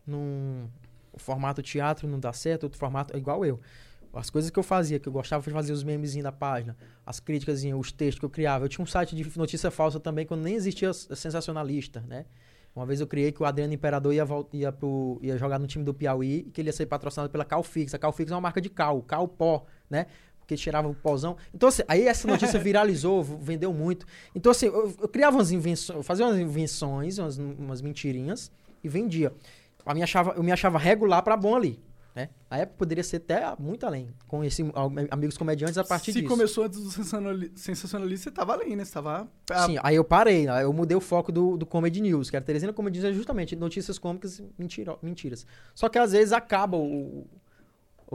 num 0.07 0.69
formato 1.17 1.63
teatro, 1.63 2.09
não 2.09 2.19
dá 2.19 2.33
certo, 2.33 2.65
outro 2.65 2.79
formato, 2.79 3.15
é 3.15 3.19
igual 3.19 3.45
eu. 3.47 3.61
As 4.13 4.29
coisas 4.29 4.51
que 4.51 4.59
eu 4.59 4.63
fazia, 4.63 4.99
que 4.99 5.09
eu 5.09 5.13
gostava 5.13 5.43
de 5.43 5.51
fazer 5.51 5.73
os 5.73 5.83
memezinhos 5.83 6.25
da 6.25 6.33
página, 6.33 6.77
as 7.07 7.19
críticas, 7.19 7.63
os 7.65 7.93
textos 7.93 8.19
que 8.19 8.25
eu 8.25 8.31
criava. 8.31 8.67
Eu 8.67 8.69
tinha 8.69 8.83
um 8.83 8.87
site 8.87 9.17
de 9.17 9.39
notícia 9.39 9.71
falsa 9.71 9.99
também, 9.99 10.27
quando 10.27 10.43
nem 10.43 10.55
existia 10.55 10.93
sensacionalista, 10.93 12.05
né? 12.07 12.27
Uma 12.75 12.87
vez 12.87 13.01
eu 13.01 13.07
criei 13.07 13.33
que 13.33 13.43
o 13.43 13.47
Adriano 13.47 13.73
Imperador 13.73 14.15
ia, 14.15 14.25
ia, 14.53 14.73
pro, 14.73 15.19
ia 15.23 15.37
jogar 15.37 15.59
no 15.59 15.67
time 15.67 15.85
do 15.85 15.93
Piauí 15.93 16.45
e 16.47 16.51
que 16.51 16.61
ele 16.61 16.69
ia 16.69 16.73
ser 16.73 16.87
patrocinado 16.87 17.31
pela 17.31 17.45
Calfix. 17.45 17.95
A 17.95 17.99
Calfix 17.99 18.31
é 18.31 18.35
uma 18.35 18.41
marca 18.41 18.61
de 18.61 18.71
cal, 18.71 19.03
cal 19.03 19.29
pó, 19.29 19.67
né? 19.91 20.07
Porque 20.53 20.63
tirava 20.63 20.89
o 20.89 20.95
pozão. 20.95 21.37
Então, 21.55 21.69
assim, 21.69 21.83
aí 21.89 22.07
essa 22.07 22.27
notícia 22.29 22.59
viralizou, 22.61 23.23
vendeu 23.23 23.73
muito. 23.73 24.07
Então, 24.35 24.53
assim, 24.53 24.67
eu, 24.67 24.95
eu 25.01 25.09
criava 25.09 25.37
umas 25.37 25.51
invenções, 25.51 25.97
eu 25.97 26.03
fazia 26.03 26.27
umas 26.27 26.39
invenções, 26.39 27.19
umas, 27.19 27.39
umas 27.39 27.81
mentirinhas 27.81 28.51
e 28.83 28.89
vendia. 28.89 29.33
Eu 29.87 29.95
me 29.95 30.03
achava, 30.03 30.33
eu 30.33 30.43
me 30.43 30.53
achava 30.53 30.79
regular 30.79 31.23
pra 31.23 31.37
bom 31.37 31.57
ali. 31.57 31.81
Né? 32.15 32.29
A 32.51 32.59
época 32.59 32.77
poderia 32.77 33.03
ser 33.03 33.17
até 33.17 33.43
muito 33.59 33.87
além. 33.87 34.11
Conheci 34.29 34.63
amigos 35.11 35.39
comediantes 35.39 35.79
a 35.79 35.85
partir 35.85 36.13
Se 36.13 36.21
disso. 36.21 36.31
começou 36.31 36.65
antes 36.65 36.79
do 36.79 36.91
sensacionali- 36.91 37.51
sensacionalista, 37.57 38.25
você 38.25 38.31
tava 38.37 38.53
além, 38.53 38.77
né? 38.77 38.85
Você 38.85 38.93
tava. 38.93 39.27
Sim, 39.65 39.79
aí 39.83 39.97
eu 39.97 40.05
parei, 40.05 40.47
aí 40.47 40.63
eu 40.65 40.73
mudei 40.75 40.95
o 40.95 41.01
foco 41.01 41.33
do, 41.33 41.57
do 41.57 41.65
Comedy 41.65 42.03
News, 42.03 42.29
que 42.29 42.37
era 42.37 42.45
Teresina 42.45 42.71
Comedy 42.71 42.99
News 43.01 43.11
é 43.11 43.15
justamente 43.15 43.57
notícias 43.57 43.99
cômicas 43.99 44.39
e 44.41 44.45
mentira, 44.59 44.95
mentiras. 45.03 45.47
Só 45.75 45.89
que 45.89 45.99
às 45.99 46.13
vezes 46.13 46.35
acaba 46.35 46.77
o, 46.77 47.27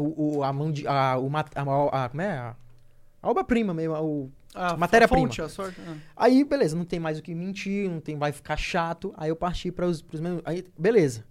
o, 0.02 0.38
o- 0.38 0.44
a 0.44 0.54
mão 0.54 0.72
de, 0.72 0.88
a, 0.88 1.18
o, 1.18 1.30
a, 1.36 2.06
a, 2.06 2.10
como 2.10 2.22
é? 2.22 2.32
A, 2.32 2.56
a 3.22 3.30
obra-prima 3.30 3.74
mesmo, 3.74 3.96
o, 3.96 4.32
a 4.54 4.78
matéria-prima. 4.78 5.28
fonte, 5.28 5.42
a 5.42 5.50
sorte. 5.50 5.80
ah. 5.88 5.98
Aí, 6.16 6.44
beleza, 6.44 6.76
não 6.76 6.86
tem 6.86 7.00
mais 7.00 7.18
o 7.20 7.22
que 7.22 7.34
mentir, 7.36 7.90
não 7.90 8.00
tem, 8.00 8.18
vai 8.18 8.32
ficar 8.32 8.58
chato. 8.58 9.14
Aí 9.18 9.30
eu 9.30 9.36
parti 9.36 9.72
para 9.72 9.86
os 9.88 10.02
meus. 10.20 10.42
Aí, 10.46 10.66
beleza. 10.78 11.26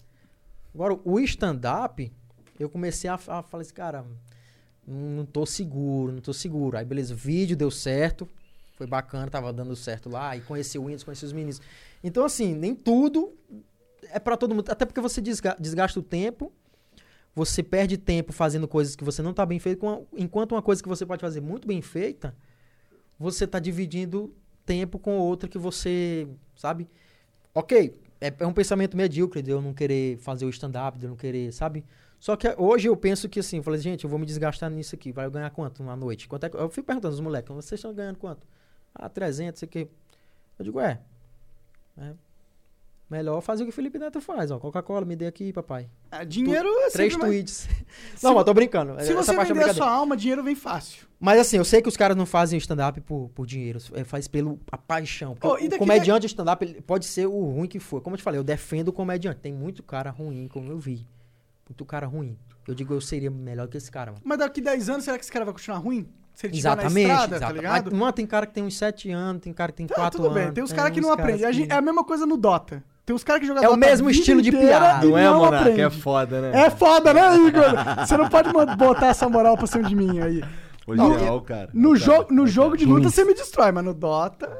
Agora, 0.74 0.98
o 1.05 1.18
stand-up, 1.20 2.12
eu 2.60 2.68
comecei 2.68 3.09
a, 3.09 3.14
a 3.14 3.43
falar 3.43 3.62
assim, 3.62 3.72
cara, 3.74 4.05
não, 4.86 5.24
tô 5.24 5.47
seguro, 5.47 6.12
não 6.12 6.20
tô 6.20 6.32
seguro. 6.32 6.76
Aí, 6.76 6.84
beleza, 6.84 7.14
o 7.14 7.16
vídeo 7.16 7.56
deu 7.56 7.70
certo, 7.70 8.28
foi 8.76 8.86
bacana, 8.86 9.28
tava 9.30 9.52
dando 9.52 9.74
certo 9.74 10.09
lá. 10.10 10.30
Aí 10.30 10.40
conheci 10.40 10.78
o 10.78 10.82
Windows, 10.84 11.02
conheci 11.02 11.24
os 11.24 11.32
meninos. 11.32 11.60
Então, 12.05 12.24
assim, 12.24 12.55
nem 12.55 12.74
tudo 12.74 13.32
é 14.10 14.18
para 14.18 14.36
todo 14.36 14.55
mundo. 14.55 14.70
Até 14.70 14.84
porque 14.84 15.01
você 15.01 15.20
desga- 15.20 15.56
desgasta 15.59 15.98
o 15.98 16.02
tempo, 16.02 16.52
você 17.36 17.62
perde 17.62 17.98
tempo 17.98 18.32
fazendo 18.32 18.66
coisas 18.66 18.96
que 18.96 19.04
você 19.04 19.20
não 19.20 19.34
tá 19.34 19.44
bem 19.44 19.58
feito, 19.58 19.84
enquanto 20.16 20.52
uma 20.52 20.62
coisa 20.62 20.82
que 20.82 20.88
você 20.88 21.04
pode 21.04 21.20
fazer 21.20 21.42
muito 21.42 21.68
bem 21.68 21.82
feita, 21.82 22.34
você 23.18 23.46
tá 23.46 23.58
dividindo 23.58 24.34
tempo 24.64 24.98
com 24.98 25.18
outra 25.18 25.46
que 25.46 25.58
você, 25.58 26.26
sabe? 26.56 26.88
Ok, 27.54 27.94
é, 28.22 28.32
é 28.38 28.46
um 28.46 28.54
pensamento 28.54 28.96
medíocre 28.96 29.42
de 29.42 29.50
eu 29.50 29.60
não 29.60 29.74
querer 29.74 30.16
fazer 30.16 30.46
o 30.46 30.48
stand-up, 30.48 30.98
de 30.98 31.04
eu 31.04 31.10
não 31.10 31.16
querer, 31.16 31.52
sabe? 31.52 31.84
Só 32.18 32.36
que 32.36 32.48
hoje 32.56 32.88
eu 32.88 32.96
penso 32.96 33.28
que 33.28 33.40
assim, 33.40 33.58
eu 33.58 33.62
falei, 33.62 33.80
gente, 33.80 34.04
eu 34.04 34.10
vou 34.10 34.18
me 34.18 34.24
desgastar 34.24 34.70
nisso 34.70 34.94
aqui, 34.94 35.12
vai 35.12 35.28
ganhar 35.28 35.50
quanto 35.50 35.82
uma 35.82 35.94
noite? 35.94 36.26
Quanto 36.26 36.44
é 36.44 36.48
que... 36.48 36.56
Eu 36.56 36.70
fico 36.70 36.86
perguntando 36.86 37.12
aos 37.12 37.20
moleques, 37.20 37.54
vocês 37.54 37.78
estão 37.78 37.92
ganhando 37.92 38.16
quanto? 38.16 38.46
Ah, 38.94 39.10
300, 39.10 39.60
sei 39.60 39.68
quê. 39.68 39.88
Eu 40.58 40.64
digo, 40.64 40.80
é, 40.80 40.98
é, 41.98 42.14
melhor 43.09 43.41
fazer 43.41 43.62
o 43.62 43.66
que 43.66 43.70
o 43.70 43.74
Felipe 43.74 43.99
Neto 43.99 44.20
faz, 44.20 44.51
ó, 44.51 44.59
Coca-Cola, 44.59 45.05
me 45.07 45.15
dê 45.15 45.27
aqui, 45.27 45.53
papai. 45.53 45.89
Ah, 46.11 46.24
dinheiro 46.24 46.69
é 46.81 46.91
Três 46.91 47.16
mais- 47.16 47.31
tweets. 47.31 47.69
não, 48.23 48.35
mas 48.35 48.45
tô 48.45 48.53
brincando. 48.53 48.93
Se 49.01 49.12
essa 49.12 49.15
você 49.23 49.31
é 49.31 49.35
vender 49.35 49.41
a 49.43 49.45
brincadeira. 49.45 49.74
sua 49.74 49.91
alma, 49.91 50.16
dinheiro 50.16 50.43
vem 50.43 50.55
fácil. 50.55 51.07
Mas 51.19 51.39
assim, 51.41 51.57
eu 51.57 51.65
sei 51.65 51.81
que 51.81 51.89
os 51.89 51.97
caras 51.97 52.16
não 52.16 52.27
fazem 52.27 52.59
stand-up 52.59 53.01
por, 53.01 53.31
por 53.35 53.47
dinheiro, 53.47 53.78
é, 53.95 54.05
faz 54.05 54.27
pelo 54.28 54.59
a 54.70 54.77
paixão. 54.77 55.37
E 55.61 55.66
o 55.69 55.78
comediante 55.78 56.20
de 56.23 56.27
stand-up 56.27 56.83
pode 56.83 57.07
ser 57.07 57.27
o 57.27 57.45
ruim 57.51 57.66
que 57.69 57.78
for. 57.81 58.01
Como 58.03 58.15
eu 58.15 58.19
te 58.19 58.23
falei, 58.23 58.39
eu 58.41 58.45
defendo 58.45 58.89
o 58.89 58.93
comediante. 58.93 59.41
Tem 59.41 59.53
muito 59.53 59.83
cara 59.83 60.11
ruim, 60.11 60.49
como 60.49 60.70
eu 60.70 60.78
vi. 60.78 61.07
Muito 61.69 61.85
cara 61.85 62.07
ruim. 62.07 62.37
Eu 62.69 62.74
digo, 62.74 62.93
eu 62.93 63.01
seria 63.01 63.31
melhor 63.31 63.69
que 63.69 63.77
esse 63.77 63.91
cara, 63.91 64.11
mano. 64.12 64.23
Mas 64.24 64.39
daqui 64.39 64.61
10 64.61 64.89
anos, 64.91 65.05
será 65.05 65.16
que 65.16 65.23
esse 65.24 65.33
cara 65.33 65.45
vai 65.45 65.55
continuar 65.55 65.78
ruim? 65.78 66.07
Se 66.35 66.47
ele 66.49 66.59
Exatamente. 66.59 67.01
estrada, 67.09 67.28
tá 67.31 67.37
exata- 67.37 67.53
ligado? 67.55 67.97
Mano, 67.97 68.12
tem 68.12 68.27
cara 68.27 68.45
que 68.47 68.53
tem 68.53 68.62
uns 68.65 68.77
7 68.77 69.11
anos, 69.11 69.41
tem 69.41 69.53
cara 69.55 69.73
que 69.73 69.78
tem 69.78 69.87
Tá, 69.87 69.95
4 69.95 70.19
tudo 70.20 70.31
anos. 70.31 70.45
bem. 70.45 70.53
Tem 70.53 70.62
uns 70.62 70.73
caras 70.73 70.91
que 70.93 71.01
não 71.01 71.11
aprendem. 71.12 71.45
A 71.47 71.51
que- 71.51 71.62
É 71.73 71.74
a 71.77 71.81
mesma 71.81 72.05
coisa 72.05 72.27
no 72.27 72.37
Dota. 72.37 72.85
Tem 73.07 73.15
uns 73.15 73.23
caras 73.23 73.41
que 73.41 73.47
jogam 73.47 73.62
É 73.62 73.69
o 73.69 73.74
a 73.74 73.77
mesmo 73.77 74.11
estilo 74.11 74.43
de 74.43 74.51
piada. 74.51 75.07
Não 75.07 75.16
é, 75.16 75.24
não 75.24 75.45
aprende. 75.45 75.81
É 75.81 75.89
foda, 75.89 76.41
né? 76.41 76.66
É 76.66 76.70
foda, 76.70 77.15
né, 77.15 77.37
Igor? 77.37 78.05
Você 78.05 78.16
não 78.16 78.28
pode 78.28 78.51
botar 78.77 79.07
essa 79.07 79.28
moral 79.28 79.57
pra 79.57 79.69
cima 79.69 79.85
de 79.89 79.95
mim 79.95 80.19
aí. 80.19 80.43
Hoje 80.85 80.99
Não, 80.99 81.15
é 81.15 81.19
cara. 81.19 81.31
No, 81.31 81.43
cara, 81.45 81.70
ó 81.73 82.27
no 82.33 82.43
o 82.43 82.47
jogo 82.49 82.70
cara. 82.70 82.78
de 82.78 82.85
luta 82.85 83.09
você 83.09 83.24
me 83.24 83.33
destrói, 83.33 83.70
mas 83.70 83.85
no 83.85 83.95
Dota. 83.95 84.51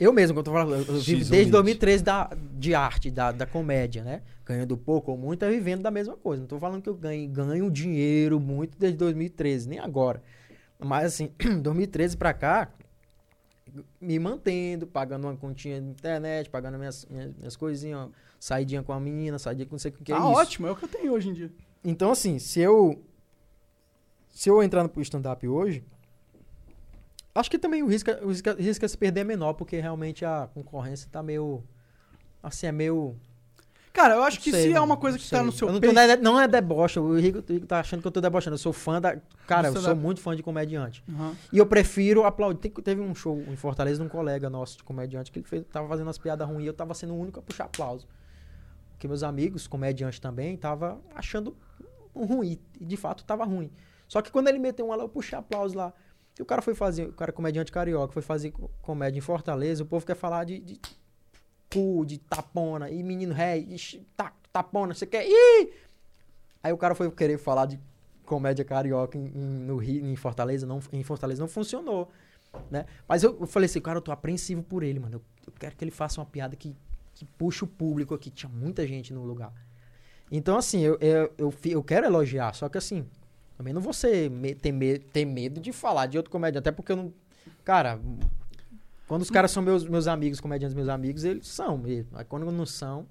Eu 0.00 0.12
mesmo, 0.12 0.34
que 0.34 0.40
eu 0.40 0.42
tô 0.42 0.50
falando, 0.50 0.72
eu 0.72 0.84
vivo 0.84 1.04
desde 1.04 1.34
limite. 1.36 1.50
2013 1.52 2.02
da, 2.02 2.30
de 2.58 2.74
arte, 2.74 3.08
da, 3.08 3.30
da 3.30 3.46
comédia, 3.46 4.02
né? 4.02 4.22
Ganhando 4.44 4.76
pouco 4.76 5.12
ou 5.12 5.16
muito, 5.16 5.44
é 5.44 5.48
vivendo 5.48 5.82
da 5.82 5.90
mesma 5.92 6.16
coisa. 6.16 6.40
Não 6.40 6.48
tô 6.48 6.58
falando 6.58 6.82
que 6.82 6.88
eu 6.88 6.94
ganho, 6.94 7.28
ganho 7.30 7.70
dinheiro 7.70 8.40
muito 8.40 8.76
desde 8.76 8.98
2013, 8.98 9.68
nem 9.68 9.78
agora. 9.78 10.20
Mas 10.76 11.06
assim, 11.06 11.30
2013 11.62 12.16
pra 12.16 12.34
cá, 12.34 12.68
me 14.00 14.18
mantendo, 14.18 14.86
pagando 14.86 15.26
uma 15.26 15.36
continha 15.36 15.80
de 15.80 15.88
internet, 15.88 16.50
pagando 16.50 16.78
minhas, 16.78 17.06
minhas, 17.06 17.34
minhas 17.36 17.56
coisinhas, 17.56 17.98
ó, 17.98 18.08
saidinha 18.38 18.82
com 18.82 18.92
a 18.92 19.00
menina, 19.00 19.38
saidinha 19.38 19.66
com 19.66 19.74
não 19.74 19.78
sei 19.78 19.90
o 19.90 19.94
que, 19.94 20.12
é 20.12 20.14
ah, 20.14 20.18
isso. 20.18 20.28
ótimo, 20.28 20.66
é 20.66 20.70
o 20.70 20.76
que 20.76 20.84
eu 20.84 20.88
tenho 20.88 21.12
hoje 21.12 21.28
em 21.28 21.32
dia. 21.32 21.50
Então, 21.84 22.10
assim, 22.10 22.38
se 22.38 22.60
eu. 22.60 23.02
Se 24.28 24.48
eu 24.48 24.62
entrar 24.62 24.82
no 24.82 25.02
stand-up 25.02 25.46
hoje. 25.46 25.84
Acho 27.34 27.50
que 27.50 27.58
também 27.58 27.82
o 27.82 27.86
risco, 27.86 28.10
o 28.22 28.28
risco, 28.28 28.50
o 28.50 28.62
risco 28.62 28.84
é 28.84 28.88
se 28.88 28.98
perder 28.98 29.20
é 29.20 29.24
menor, 29.24 29.54
porque 29.54 29.80
realmente 29.80 30.24
a 30.24 30.48
concorrência 30.52 31.08
tá 31.10 31.22
meio. 31.22 31.62
Assim, 32.42 32.66
é 32.66 32.72
meio. 32.72 33.16
Cara, 33.92 34.14
eu 34.14 34.22
acho 34.22 34.40
que 34.40 34.50
não 34.50 34.58
sei, 34.58 34.70
se 34.70 34.76
é 34.76 34.80
uma 34.80 34.96
coisa 34.96 35.18
que 35.18 35.28
tá 35.28 35.36
sei. 35.36 35.46
no 35.46 35.52
seu 35.52 35.68
Eu 35.68 35.74
não, 35.74 35.80
peito. 35.80 35.94
não, 35.94 36.02
é, 36.02 36.16
não 36.16 36.40
é 36.40 36.48
deboche, 36.48 36.98
o 36.98 37.14
Rico, 37.18 37.38
o 37.46 37.52
Rico 37.52 37.66
tá 37.66 37.80
achando 37.80 38.00
que 38.00 38.06
eu 38.06 38.10
tô 38.12 38.20
debochando. 38.22 38.54
Eu 38.54 38.58
sou 38.58 38.72
fã 38.72 39.00
da. 39.00 39.16
Cara, 39.46 39.68
eu 39.68 39.72
sou 39.72 39.80
stand-up. 39.82 40.00
muito 40.02 40.20
fã 40.20 40.34
de 40.34 40.42
comediante. 40.42 41.04
Aham. 41.08 41.36
E 41.52 41.58
eu 41.58 41.66
prefiro 41.66 42.24
aplaudir. 42.24 42.58
Tem- 42.60 42.70
teve 42.70 43.00
um 43.02 43.14
show 43.14 43.38
em 43.48 43.56
Fortaleza 43.56 43.98
de 44.00 44.06
um 44.06 44.08
colega 44.08 44.48
nosso 44.48 44.78
de 44.78 44.82
comediante 44.84 45.30
que 45.30 45.38
ele 45.40 45.46
fez, 45.46 45.64
tava 45.70 45.86
fazendo 45.88 46.06
umas 46.06 46.16
piadas 46.18 46.48
ruins 46.48 46.64
e 46.64 46.66
eu 46.66 46.72
tava 46.72 46.94
sendo 46.94 47.12
o 47.12 47.20
único 47.20 47.38
a 47.38 47.42
puxar 47.42 47.64
aplauso. 47.64 48.08
Porque 48.92 49.06
meus 49.06 49.22
amigos, 49.22 49.66
comediantes 49.66 50.18
também, 50.20 50.56
tava 50.56 50.98
achando 51.14 51.54
um 52.14 52.24
ruim. 52.24 52.58
E 52.80 52.84
de 52.86 52.96
fato 52.96 53.24
tava 53.24 53.44
ruim. 53.44 53.70
Só 54.08 54.22
que 54.22 54.30
quando 54.30 54.48
ele 54.48 54.58
meteu 54.58 54.86
uma 54.86 54.96
lá, 54.96 55.04
eu 55.04 55.08
puxei 55.08 55.36
aplauso 55.38 55.76
lá. 55.76 55.92
E 56.38 56.42
o 56.42 56.46
cara 56.46 56.62
foi 56.62 56.74
fazer, 56.74 57.08
o 57.08 57.12
cara 57.12 57.30
é 57.30 57.32
comediante 57.32 57.70
carioca, 57.70 58.12
foi 58.12 58.22
fazer 58.22 58.52
co- 58.52 58.70
comédia 58.80 59.18
em 59.18 59.20
Fortaleza, 59.20 59.82
o 59.82 59.86
povo 59.86 60.06
quer 60.06 60.14
falar 60.16 60.44
de, 60.44 60.58
de 60.60 60.80
cu, 61.72 62.04
de 62.06 62.18
tapona, 62.18 62.90
e 62.90 63.02
menino 63.02 63.32
ré, 63.32 63.64
ta, 64.16 64.32
tapona, 64.52 64.94
você 64.94 65.06
quer. 65.06 65.26
Ih! 65.26 65.72
Aí 66.62 66.72
o 66.72 66.76
cara 66.76 66.94
foi 66.94 67.10
querer 67.10 67.38
falar 67.38 67.66
de 67.66 67.78
comédia 68.24 68.64
carioca 68.64 69.18
em, 69.18 69.24
em- 69.26 69.64
no 69.66 69.76
Rio, 69.76 70.06
em 70.06 70.14
Fortaleza, 70.16 70.66
não, 70.66 70.80
em 70.92 71.02
Fortaleza 71.02 71.40
não 71.42 71.48
funcionou, 71.48 72.10
né? 72.70 72.86
Mas 73.08 73.22
eu, 73.22 73.36
eu 73.40 73.46
falei 73.46 73.66
assim, 73.66 73.80
cara, 73.80 73.98
eu 73.98 74.02
tô 74.02 74.12
apreensivo 74.12 74.62
por 74.62 74.82
ele, 74.82 75.00
mano. 75.00 75.16
Eu, 75.16 75.22
eu 75.46 75.52
quero 75.58 75.74
que 75.76 75.84
ele 75.84 75.90
faça 75.90 76.20
uma 76.20 76.26
piada 76.26 76.54
que, 76.54 76.74
que 77.14 77.24
puxe 77.24 77.64
o 77.64 77.66
público 77.66 78.14
aqui. 78.14 78.30
Tinha 78.30 78.50
muita 78.50 78.86
gente 78.86 79.12
no 79.12 79.24
lugar. 79.24 79.52
Então, 80.30 80.56
assim, 80.56 80.80
eu, 80.80 80.96
eu, 81.00 81.32
eu, 81.36 81.54
eu 81.64 81.82
quero 81.82 82.06
elogiar, 82.06 82.54
só 82.54 82.68
que 82.68 82.78
assim, 82.78 83.06
também 83.56 83.72
não 83.74 83.80
vou 83.82 83.92
ser, 83.92 84.30
me- 84.30 84.54
ter, 84.54 84.72
me- 84.72 84.98
ter 84.98 85.24
medo 85.24 85.60
de 85.60 85.72
falar 85.72 86.06
de 86.06 86.16
outro 86.16 86.30
comediante, 86.30 86.58
até 86.60 86.70
porque 86.72 86.92
eu 86.92 86.96
não. 86.96 87.12
Cara, 87.64 88.00
quando 89.08 89.22
os 89.22 89.30
caras 89.30 89.50
são 89.50 89.62
meus, 89.62 89.84
meus 89.86 90.06
amigos, 90.06 90.40
comediantes 90.40 90.74
meus 90.74 90.88
amigos, 90.88 91.24
eles 91.24 91.46
são 91.46 91.76
mesmo. 91.78 92.16
Aí 92.16 92.24
quando 92.24 92.50
não 92.50 92.66
são, 92.66 93.06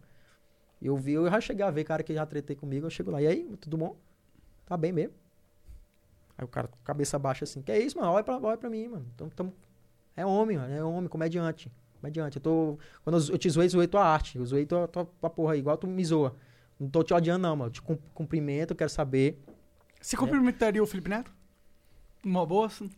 eu 0.81 0.95
vi, 0.97 1.13
eu 1.13 1.29
já 1.29 1.39
cheguei 1.39 1.65
a 1.65 1.71
ver 1.71 1.83
cara 1.83 2.03
que 2.03 2.13
já 2.13 2.25
tretei 2.25 2.55
comigo, 2.55 2.85
eu 2.85 2.89
chego 2.89 3.11
lá, 3.11 3.21
e 3.21 3.27
aí, 3.27 3.55
tudo 3.59 3.77
bom? 3.77 3.95
Tá 4.65 4.75
bem 4.77 4.91
mesmo? 4.91 5.13
Aí 6.37 6.45
o 6.45 6.47
cara 6.47 6.67
com 6.67 6.77
cabeça 6.83 7.19
baixa 7.19 7.43
assim, 7.43 7.61
que 7.61 7.71
é 7.71 7.79
isso, 7.79 7.97
mano? 7.97 8.11
Olha 8.11 8.23
pra, 8.23 8.37
olha 8.39 8.57
pra 8.57 8.69
mim, 8.69 8.87
mano. 8.87 9.05
Então, 9.13 9.29
tamo, 9.29 9.53
é 10.15 10.25
homem, 10.25 10.57
mano, 10.57 10.73
é 10.73 10.83
homem, 10.83 11.07
comediante. 11.07 11.71
comediante. 11.99 12.37
Eu 12.37 12.41
tô. 12.41 12.77
Quando 13.03 13.19
eu, 13.19 13.33
eu 13.33 13.37
te 13.37 13.49
zoei, 13.49 13.69
zoei 13.69 13.87
tua 13.87 14.03
arte. 14.03 14.37
Eu 14.37 14.45
zoei 14.45 14.65
tua, 14.65 14.87
tua, 14.87 15.05
tua 15.05 15.29
porra 15.29 15.53
aí, 15.53 15.59
igual 15.59 15.77
tu 15.77 15.85
me 15.87 16.03
zoa. 16.03 16.35
Não 16.79 16.89
tô 16.89 17.03
te 17.03 17.13
odiando, 17.13 17.43
não, 17.43 17.55
mano. 17.55 17.67
Eu 17.69 17.73
te 17.73 17.81
cum- 17.81 17.99
cumprimento, 18.13 18.71
eu 18.71 18.75
quero 18.75 18.89
saber. 18.89 19.39
Você 20.01 20.17
cumprimentaria 20.17 20.81
o 20.81 20.87
Felipe 20.87 21.09
Neto? 21.09 21.31
Uma 22.25 22.43
boa? 22.45 22.65
assim? 22.67 22.89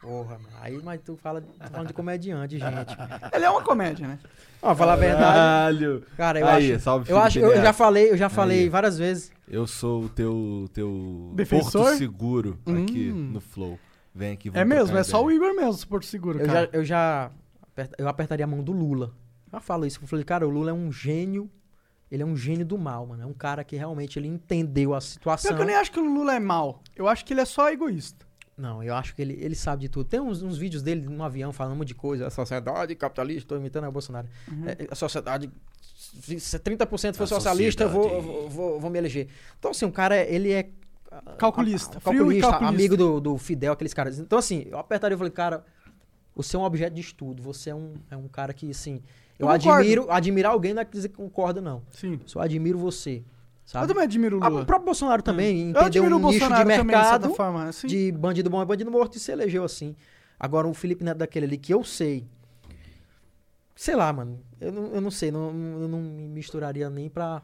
Porra, 0.00 0.38
mano. 0.38 0.48
Aí, 0.60 0.80
mas 0.82 1.00
tu 1.04 1.14
fala 1.16 1.42
tô 1.42 1.68
falando 1.68 1.88
de 1.88 1.92
comediante, 1.92 2.58
gente. 2.58 2.96
Ele 3.34 3.44
é 3.44 3.50
uma 3.50 3.62
comédia, 3.62 4.08
né? 4.08 4.18
Ó, 4.62 4.74
falar 4.74 4.94
a 4.94 4.96
verdade. 4.96 5.22
Caralho. 5.24 6.02
Cara, 6.16 6.40
eu 6.40 6.46
Aí, 6.46 6.72
acho. 6.72 6.82
salve, 6.82 7.10
Eu 7.10 7.18
acho, 7.18 7.38
Felipe 7.38 7.58
eu 7.58 7.62
já 7.62 7.72
falei, 7.74 8.10
eu 8.10 8.16
já 8.16 8.28
falei 8.30 8.60
Aí. 8.60 8.68
várias 8.70 8.96
vezes. 8.98 9.30
Eu 9.46 9.66
sou 9.66 10.04
o 10.04 10.08
teu, 10.08 10.70
teu 10.72 11.32
Defensor? 11.34 11.82
porto 11.84 11.98
seguro 11.98 12.58
aqui 12.66 13.10
Hum. 13.12 13.30
no 13.32 13.40
Flow. 13.40 13.78
Vem 14.14 14.32
aqui, 14.32 14.50
É 14.54 14.64
mesmo, 14.64 14.96
é 14.96 15.04
só 15.04 15.22
o. 15.22 15.30
Igor 15.30 15.54
mesmo, 15.54 15.86
Porto 15.86 16.04
Seguro, 16.06 16.40
Eu 16.40 16.46
cara. 16.46 16.60
já, 16.62 16.68
eu 16.72 16.84
já 16.84 17.30
eu 17.98 18.08
apertaria 18.08 18.44
a 18.44 18.48
mão 18.48 18.62
do 18.62 18.72
Lula. 18.72 19.12
Eu 19.46 19.52
já 19.58 19.60
falo 19.60 19.86
isso. 19.86 20.00
Eu 20.02 20.08
falei, 20.08 20.24
cara, 20.24 20.46
o 20.46 20.50
Lula 20.50 20.70
é 20.70 20.74
um 20.74 20.90
gênio. 20.90 21.48
Ele 22.10 22.22
é 22.24 22.26
um 22.26 22.36
gênio 22.36 22.66
do 22.66 22.76
mal, 22.76 23.06
mano. 23.06 23.22
É 23.22 23.26
um 23.26 23.32
cara 23.32 23.62
que 23.62 23.76
realmente 23.76 24.18
ele 24.18 24.26
entendeu 24.26 24.90
a 24.94 24.98
Pior 24.98 25.00
situação. 25.00 25.54
que 25.54 25.62
eu 25.62 25.66
nem 25.66 25.76
acho 25.76 25.92
que 25.92 26.00
o 26.00 26.04
Lula 26.04 26.34
é 26.34 26.40
mal. 26.40 26.82
Eu 26.96 27.06
acho 27.06 27.24
que 27.24 27.32
ele 27.32 27.40
é 27.40 27.44
só 27.44 27.70
egoísta. 27.70 28.26
Não, 28.60 28.82
eu 28.82 28.94
acho 28.94 29.14
que 29.14 29.22
ele, 29.22 29.38
ele 29.40 29.54
sabe 29.54 29.80
de 29.82 29.88
tudo. 29.88 30.04
Tem 30.06 30.20
uns, 30.20 30.42
uns 30.42 30.58
vídeos 30.58 30.82
dele 30.82 31.08
no 31.08 31.24
avião 31.24 31.50
falando 31.50 31.72
um 31.72 31.76
monte 31.76 31.88
de 31.88 31.94
coisa. 31.94 32.26
A 32.26 32.30
sociedade 32.30 32.94
capitalista, 32.94 33.48
tô 33.48 33.56
imitando 33.56 33.88
o 33.88 33.92
Bolsonaro. 33.92 34.28
Uhum. 34.46 34.68
É, 34.68 34.86
a 34.90 34.94
sociedade, 34.94 35.50
se 35.86 36.58
30% 36.58 37.14
for 37.14 37.24
A 37.24 37.26
socialista, 37.26 37.84
eu 37.84 37.88
vou, 37.88 38.12
eu 38.12 38.22
vou, 38.22 38.50
vou, 38.50 38.80
vou 38.80 38.90
me 38.90 38.98
eleger. 38.98 39.28
Então, 39.58 39.70
assim, 39.70 39.86
o 39.86 39.90
cara, 39.90 40.22
ele 40.22 40.52
é... 40.52 40.68
ah, 41.10 41.22
Calculista, 41.38 41.96
ah, 41.96 42.00
frio 42.00 42.14
e 42.14 42.18
calculista, 42.18 42.50
calculista. 42.50 42.74
amigo 42.74 42.96
do, 42.98 43.18
do 43.18 43.38
Fidel, 43.38 43.72
aqueles 43.72 43.94
caras. 43.94 44.18
Então, 44.18 44.38
assim, 44.38 44.66
eu 44.70 44.78
apertaria 44.78 45.14
e 45.14 45.18
falei, 45.18 45.32
cara, 45.32 45.64
você 46.36 46.54
é 46.54 46.58
um 46.58 46.64
objeto 46.64 46.92
de 46.92 47.00
estudo. 47.00 47.42
Você 47.42 47.70
é 47.70 47.74
um, 47.74 47.94
é 48.10 48.16
um 48.16 48.28
cara 48.28 48.52
que, 48.52 48.70
assim... 48.70 49.02
Eu, 49.38 49.46
Eu 49.46 49.52
admiro... 49.52 50.10
Admirar 50.10 50.52
alguém 50.52 50.74
não 50.74 50.82
é 50.82 50.84
dizer 50.84 51.08
que 51.08 51.16
concorda, 51.16 51.62
não. 51.62 51.82
Sim. 51.92 52.20
Só 52.26 52.40
admiro 52.40 52.78
você, 52.78 53.24
sabe? 53.70 53.84
Eu 53.84 53.88
também 53.88 54.04
admiro 54.04 54.38
o 54.38 54.44
Ah, 54.44 54.48
Lula. 54.48 54.62
o 54.62 54.66
próprio 54.66 54.86
Bolsonaro 54.86 55.22
também 55.22 55.60
eu 55.62 55.68
entendeu 55.70 55.82
admiro 55.86 56.16
um 56.16 56.18
o 56.18 56.26
nicho 56.26 56.32
de 56.32 56.38
Bolsonaro 56.40 56.62
também, 56.62 56.78
de 56.78 56.84
mercado 56.84 57.30
forma. 57.34 57.64
Assim. 57.68 57.86
de 57.86 58.12
bandido 58.12 58.50
bom 58.50 58.60
é 58.62 58.64
bandido 58.64 58.90
morto 58.90 59.16
e 59.16 59.20
se 59.20 59.30
elegeu 59.30 59.64
assim. 59.64 59.94
Agora, 60.38 60.66
o 60.66 60.74
Felipe 60.74 61.04
Neto 61.04 61.18
daquele 61.18 61.46
ali 61.46 61.58
que 61.58 61.72
eu 61.72 61.84
sei. 61.84 62.26
Sei 63.74 63.94
lá, 63.96 64.12
mano. 64.12 64.40
Eu 64.60 64.72
não, 64.72 64.86
eu 64.94 65.00
não 65.00 65.10
sei. 65.10 65.30
Não, 65.30 65.46
eu 65.80 65.88
não 65.88 66.00
me 66.00 66.28
misturaria 66.28 66.90
nem 66.90 67.08
pra. 67.08 67.42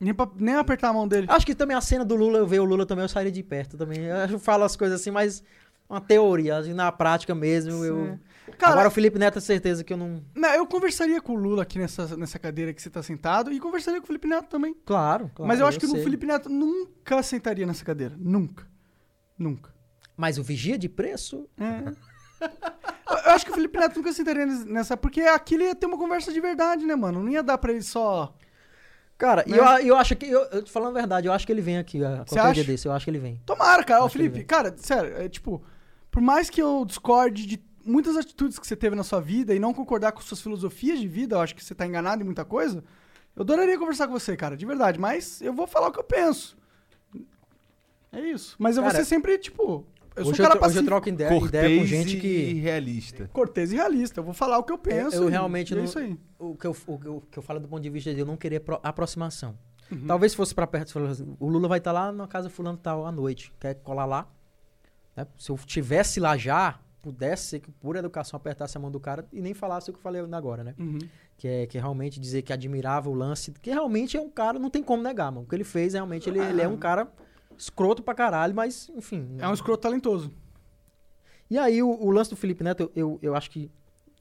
Nem, 0.00 0.14
pra- 0.14 0.30
nem 0.36 0.54
apertar 0.54 0.88
a 0.88 0.92
mão 0.92 1.06
dele. 1.06 1.26
Acho 1.28 1.44
que 1.44 1.54
também 1.54 1.76
a 1.76 1.80
cena 1.80 2.04
do 2.04 2.16
Lula, 2.16 2.38
eu 2.38 2.46
ver 2.46 2.60
o 2.60 2.64
Lula 2.64 2.86
também, 2.86 3.04
eu 3.04 3.08
sairia 3.08 3.30
de 3.30 3.42
perto 3.42 3.76
também. 3.76 3.98
Eu 4.04 4.38
falo 4.38 4.64
as 4.64 4.74
coisas 4.74 5.00
assim, 5.00 5.10
mas 5.10 5.42
uma 5.88 6.00
teoria. 6.00 6.56
assim, 6.56 6.72
Na 6.72 6.90
prática 6.90 7.34
mesmo, 7.34 7.84
eu. 7.84 8.18
Cara, 8.56 8.72
Agora 8.72 8.88
o 8.88 8.90
Felipe 8.90 9.18
Neto, 9.18 9.38
é 9.38 9.40
certeza 9.40 9.82
que 9.84 9.92
eu 9.92 9.96
não. 9.96 10.22
não, 10.34 10.48
eu 10.50 10.66
conversaria 10.66 11.20
com 11.20 11.32
o 11.32 11.36
Lula 11.36 11.62
aqui 11.62 11.78
nessa, 11.78 12.16
nessa 12.16 12.38
cadeira 12.38 12.72
que 12.72 12.80
você 12.82 12.90
tá 12.90 13.02
sentado 13.02 13.52
e 13.52 13.58
conversaria 13.60 14.00
com 14.00 14.04
o 14.04 14.06
Felipe 14.06 14.28
Neto 14.28 14.48
também. 14.48 14.74
Claro, 14.84 15.30
claro. 15.34 15.48
Mas 15.48 15.60
eu 15.60 15.66
acho 15.66 15.78
que 15.78 15.86
sei. 15.86 16.00
o 16.00 16.02
Felipe 16.02 16.26
Neto 16.26 16.48
nunca 16.48 17.22
sentaria 17.22 17.66
nessa 17.66 17.84
cadeira. 17.84 18.14
Nunca. 18.18 18.66
Nunca. 19.38 19.74
Mas 20.16 20.36
o 20.38 20.42
vigia 20.42 20.76
de 20.78 20.88
preço. 20.88 21.48
É. 21.58 21.92
Eu 23.26 23.32
acho 23.32 23.44
que 23.44 23.50
o 23.50 23.54
Felipe 23.54 23.78
Neto 23.78 23.96
nunca 23.96 24.12
sentaria 24.12 24.46
nes- 24.46 24.64
nessa, 24.64 24.96
porque 24.96 25.20
aqui 25.22 25.54
ele 25.56 25.64
ia 25.64 25.74
ter 25.74 25.86
uma 25.86 25.98
conversa 25.98 26.32
de 26.32 26.40
verdade, 26.40 26.86
né, 26.86 26.94
mano? 26.94 27.22
Não 27.22 27.28
ia 27.30 27.42
dar 27.42 27.58
pra 27.58 27.72
ele 27.72 27.82
só. 27.82 28.34
Cara, 29.18 29.44
e 29.46 29.50
Né? 29.50 29.58
eu, 29.58 29.64
eu 29.88 29.96
acho 29.96 30.16
que. 30.16 30.26
Eu, 30.26 30.40
eu 30.44 30.62
tô 30.62 30.70
falando 30.70 30.96
a 30.96 31.00
verdade, 31.00 31.26
eu 31.26 31.32
acho 31.32 31.44
que 31.44 31.52
ele 31.52 31.60
vem 31.60 31.76
aqui. 31.76 32.02
a 32.04 32.24
Qualquer 32.24 32.52
dia 32.54 32.64
desse, 32.64 32.86
eu 32.88 32.92
acho 32.92 33.04
que 33.04 33.10
ele 33.10 33.18
vem. 33.18 33.40
Tomara, 33.44 33.84
cara. 33.84 34.00
Ó, 34.02 34.04
ele 34.06 34.12
Felipe, 34.12 34.44
cara, 34.44 34.74
sério, 34.78 35.16
é 35.18 35.28
tipo, 35.28 35.62
por 36.10 36.22
mais 36.22 36.48
que 36.48 36.62
eu 36.62 36.84
discorde 36.86 37.46
de 37.46 37.58
muitas 37.84 38.16
atitudes 38.16 38.58
que 38.58 38.66
você 38.66 38.76
teve 38.76 38.94
na 38.96 39.02
sua 39.02 39.20
vida 39.20 39.54
e 39.54 39.58
não 39.58 39.72
concordar 39.74 40.12
com 40.12 40.20
suas 40.20 40.40
filosofias 40.40 40.98
de 40.98 41.08
vida, 41.08 41.36
eu 41.36 41.40
acho 41.40 41.54
que 41.54 41.64
você 41.64 41.74
tá 41.74 41.86
enganado 41.86 42.22
em 42.22 42.24
muita 42.24 42.44
coisa, 42.44 42.82
eu 43.36 43.42
adoraria 43.42 43.78
conversar 43.78 44.06
com 44.06 44.12
você, 44.12 44.36
cara, 44.36 44.56
de 44.56 44.66
verdade, 44.66 44.98
mas 44.98 45.40
eu 45.40 45.52
vou 45.52 45.66
falar 45.66 45.88
o 45.88 45.92
que 45.92 45.98
eu 45.98 46.04
penso. 46.04 46.56
É 48.12 48.20
isso. 48.20 48.56
Mas 48.58 48.76
eu 48.76 48.82
vou 48.82 48.90
Cara, 48.90 49.04
ser 49.04 49.08
sempre, 49.08 49.38
tipo, 49.38 49.86
eu 50.16 50.24
sou 50.24 50.26
um 50.26 50.28
hoje, 50.30 50.42
cara 50.42 50.58
eu, 50.58 50.66
hoje 50.66 50.78
eu 50.78 50.84
troco 50.84 51.08
ideia, 51.08 51.28
ideia 51.28 51.36
com 51.36 51.40
Cortês 51.76 51.88
gente 51.88 52.16
e 52.16 52.20
que. 52.20 52.52
realista. 52.54 53.30
cortês 53.32 53.72
e 53.72 53.76
realista. 53.76 54.18
Eu 54.20 54.24
vou 54.24 54.34
falar 54.34 54.58
o 54.58 54.64
que 54.64 54.72
eu 54.72 54.78
penso. 54.78 55.14
eu 55.16 55.28
e- 55.28 55.30
realmente 55.30 55.70
e 55.70 55.74
é 55.74 55.76
não- 55.76 55.84
isso 55.84 55.98
aí. 55.98 56.18
O 56.38 56.56
que, 56.56 56.66
eu, 56.66 56.76
o, 56.86 56.98
que 56.98 57.06
eu- 57.06 57.16
o 57.16 57.20
que 57.20 57.38
eu 57.38 57.42
falo 57.42 57.60
do 57.60 57.68
ponto 57.68 57.80
de 57.82 57.88
vista 57.90 58.12
de 58.12 58.18
eu 58.20 58.26
não 58.26 58.36
querer 58.36 58.60
pro- 58.60 58.80
aproximação. 58.82 59.56
Uhum. 59.92 60.06
Talvez 60.06 60.34
fosse 60.34 60.52
pra 60.54 60.66
perto, 60.66 60.88
você 60.88 60.92
falou 60.94 61.08
assim, 61.08 61.36
o 61.38 61.48
Lula 61.48 61.68
vai 61.68 61.78
estar 61.78 61.92
lá 61.92 62.10
na 62.12 62.26
casa 62.26 62.50
fulano 62.50 62.78
tal 62.78 63.06
à 63.06 63.12
noite. 63.12 63.52
Quer 63.60 63.74
colar 63.76 64.06
lá? 64.06 64.26
Né? 65.16 65.24
Se 65.38 65.50
eu 65.50 65.58
tivesse 65.58 66.18
lá 66.18 66.36
já, 66.36 66.80
pudesse 67.02 67.44
ser 67.46 67.60
que 67.60 67.70
por 67.70 67.96
educação 67.96 68.36
apertasse 68.36 68.76
a 68.76 68.80
mão 68.80 68.90
do 68.90 69.00
cara 69.00 69.26
e 69.32 69.40
nem 69.40 69.54
falasse 69.54 69.90
o 69.90 69.92
que 69.92 69.98
eu 69.98 70.02
falei 70.02 70.20
agora, 70.32 70.62
né? 70.64 70.74
Uhum. 70.78 70.98
Que 71.36 71.48
é 71.48 71.66
que 71.66 71.78
realmente 71.78 72.20
dizer 72.20 72.42
que 72.42 72.52
admirava 72.52 73.08
o 73.08 73.14
lance, 73.14 73.52
que 73.52 73.70
realmente 73.70 74.16
é 74.16 74.20
um 74.20 74.28
cara, 74.30 74.58
não 74.58 74.70
tem 74.70 74.82
como 74.82 75.02
negar, 75.02 75.30
mano. 75.32 75.44
O 75.44 75.48
que 75.48 75.54
ele 75.54 75.64
fez, 75.64 75.94
realmente, 75.94 76.28
ele, 76.28 76.38
ele 76.38 76.60
é 76.60 76.68
um 76.68 76.76
cara 76.76 77.10
escroto 77.56 78.02
pra 78.02 78.14
caralho, 78.14 78.54
mas, 78.54 78.90
enfim. 78.94 79.36
É 79.38 79.48
um 79.48 79.54
escroto 79.54 79.82
talentoso. 79.82 80.30
E 81.50 81.58
aí, 81.58 81.82
o, 81.82 81.88
o 81.90 82.10
lance 82.10 82.30
do 82.30 82.36
Felipe 82.36 82.62
Neto, 82.62 82.82
eu, 82.82 82.92
eu, 82.94 83.18
eu 83.22 83.34
acho 83.34 83.50
que, 83.50 83.70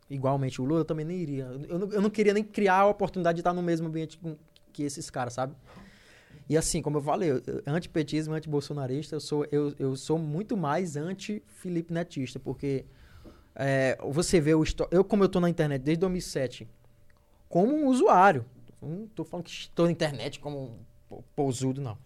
igualmente 0.10 0.62
o 0.62 0.66
Lula, 0.66 0.82
eu 0.82 0.86
também 0.86 1.06
nem 1.06 1.18
iria. 1.18 1.44
Eu, 1.68 1.78
não- 1.80 1.90
eu 1.92 2.02
não 2.02 2.10
queria 2.10 2.34
nem 2.34 2.44
criar 2.44 2.78
a 2.80 2.88
oportunidade 2.88 3.36
de 3.36 3.42
estar 3.42 3.54
no 3.54 3.62
mesmo 3.62 3.88
ambiente 3.88 4.18
com, 4.18 4.36
que 4.74 4.84
esses 4.84 5.10
caras, 5.10 5.34
sabe? 5.34 5.54
E 6.50 6.58
assim, 6.58 6.82
como 6.82 6.98
eu 6.98 7.02
falei, 7.02 7.30
antipetismo, 7.66 8.34
antibolsonarista, 8.34 9.16
eu 9.16 9.20
sou, 9.20 9.46
eu, 9.52 9.72
eu 9.78 9.96
sou 9.96 10.18
muito 10.18 10.58
mais 10.58 10.98
anti-Felipe 10.98 11.94
Netista, 11.94 12.40
porque 12.40 12.86
é, 13.56 13.96
você 14.10 14.42
vê 14.42 14.56
o... 14.56 14.64
Eu, 14.90 15.04
como 15.04 15.24
eu 15.24 15.30
tô 15.30 15.40
na 15.40 15.48
internet 15.48 15.84
desde 15.84 16.00
2007, 16.00 16.68
como 17.48 17.72
um 17.72 17.88
usuário, 17.88 18.46
não 18.82 19.08
tô 19.08 19.24
falando 19.24 19.46
que 19.46 19.52
estou 19.52 19.86
na 19.86 19.92
internet 19.92 20.40
como 20.40 20.58
um 20.60 20.78
pou- 21.08 21.24
pousudo, 21.36 21.82
não. 21.82 21.98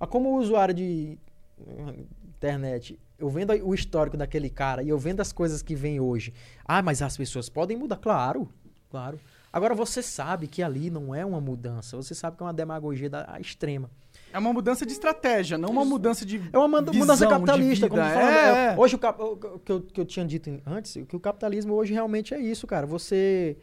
Mas 0.00 0.08
como 0.08 0.38
usuário 0.38 0.72
de 0.72 1.18
hum, 1.58 2.06
internet, 2.24 2.98
eu 3.18 3.28
vendo 3.28 3.52
o 3.52 3.74
histórico 3.74 4.16
daquele 4.16 4.48
cara 4.48 4.82
e 4.82 4.88
eu 4.88 4.98
vendo 4.98 5.20
as 5.20 5.32
coisas 5.32 5.62
que 5.62 5.74
vem 5.74 6.00
hoje. 6.00 6.32
Ah, 6.64 6.80
mas 6.82 7.02
as 7.02 7.16
pessoas 7.16 7.50
podem 7.50 7.76
mudar, 7.76 7.96
claro, 7.96 8.48
claro. 8.90 9.20
Agora 9.52 9.74
você 9.74 10.02
sabe 10.02 10.46
que 10.48 10.62
ali 10.62 10.88
não 10.90 11.14
é 11.14 11.24
uma 11.26 11.40
mudança, 11.40 11.96
você 11.96 12.14
sabe 12.14 12.36
que 12.36 12.42
é 12.42 12.46
uma 12.46 12.54
demagogia 12.54 13.10
da 13.10 13.36
extrema. 13.38 13.90
É 14.32 14.38
uma 14.38 14.52
mudança 14.52 14.86
de 14.86 14.92
estratégia, 14.92 15.58
não 15.58 15.68
uma 15.68 15.84
mudança 15.84 16.24
de. 16.24 16.40
É 16.52 16.58
uma 16.58 16.80
mudança 16.80 17.26
capitalista, 17.26 17.88
como 17.88 18.00
falou, 18.02 18.18
É, 18.20 18.72
é, 18.72 18.74
Hoje 18.78 18.94
o, 18.96 18.98
cap- 18.98 19.20
o 19.20 19.36
que 19.58 19.72
eu, 19.72 19.80
que 19.82 20.00
eu 20.00 20.04
tinha 20.06 20.24
dito 20.24 20.50
antes, 20.66 20.96
que 21.06 21.14
o 21.16 21.20
capitalismo 21.20 21.74
hoje 21.74 21.92
realmente 21.92 22.32
é 22.32 22.40
isso, 22.40 22.66
cara. 22.66 22.86
Você 22.86 23.56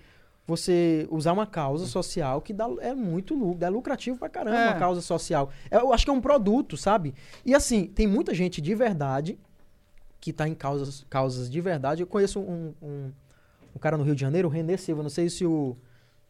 você 0.45 1.07
usar 1.11 1.31
uma 1.33 1.45
causa 1.45 1.85
social 1.85 2.41
que 2.41 2.51
dá, 2.53 2.67
é 2.81 2.95
muito 2.95 3.35
lucro, 3.35 3.63
é 3.63 3.69
lucrativo 3.69 4.17
pra 4.17 4.27
caramba 4.29 4.57
É. 4.57 4.67
uma 4.69 4.79
causa 4.79 4.99
social. 5.01 5.51
É, 5.69 5.77
Eu 5.77 5.93
acho 5.93 6.03
que 6.05 6.09
é 6.09 6.13
um 6.13 6.19
produto, 6.21 6.75
sabe? 6.75 7.13
E 7.45 7.53
assim, 7.53 7.85
tem 7.85 8.07
muita 8.07 8.33
gente 8.33 8.59
de 8.59 8.73
verdade 8.73 9.37
que 10.19 10.33
tá 10.33 10.47
em 10.47 10.55
causas, 10.55 11.05
causas 11.09 11.49
de 11.51 11.61
verdade. 11.61 12.01
Eu 12.01 12.07
conheço 12.07 12.39
um, 12.39 12.73
um, 12.81 13.11
um 13.75 13.79
cara 13.79 13.97
no 13.97 14.03
Rio 14.03 14.15
de 14.15 14.21
Janeiro, 14.21 14.47
o 14.47 14.51
René 14.51 14.77
Silva, 14.77 15.01
não 15.03 15.09
sei 15.09 15.29
se 15.29 15.45
o, 15.45 15.75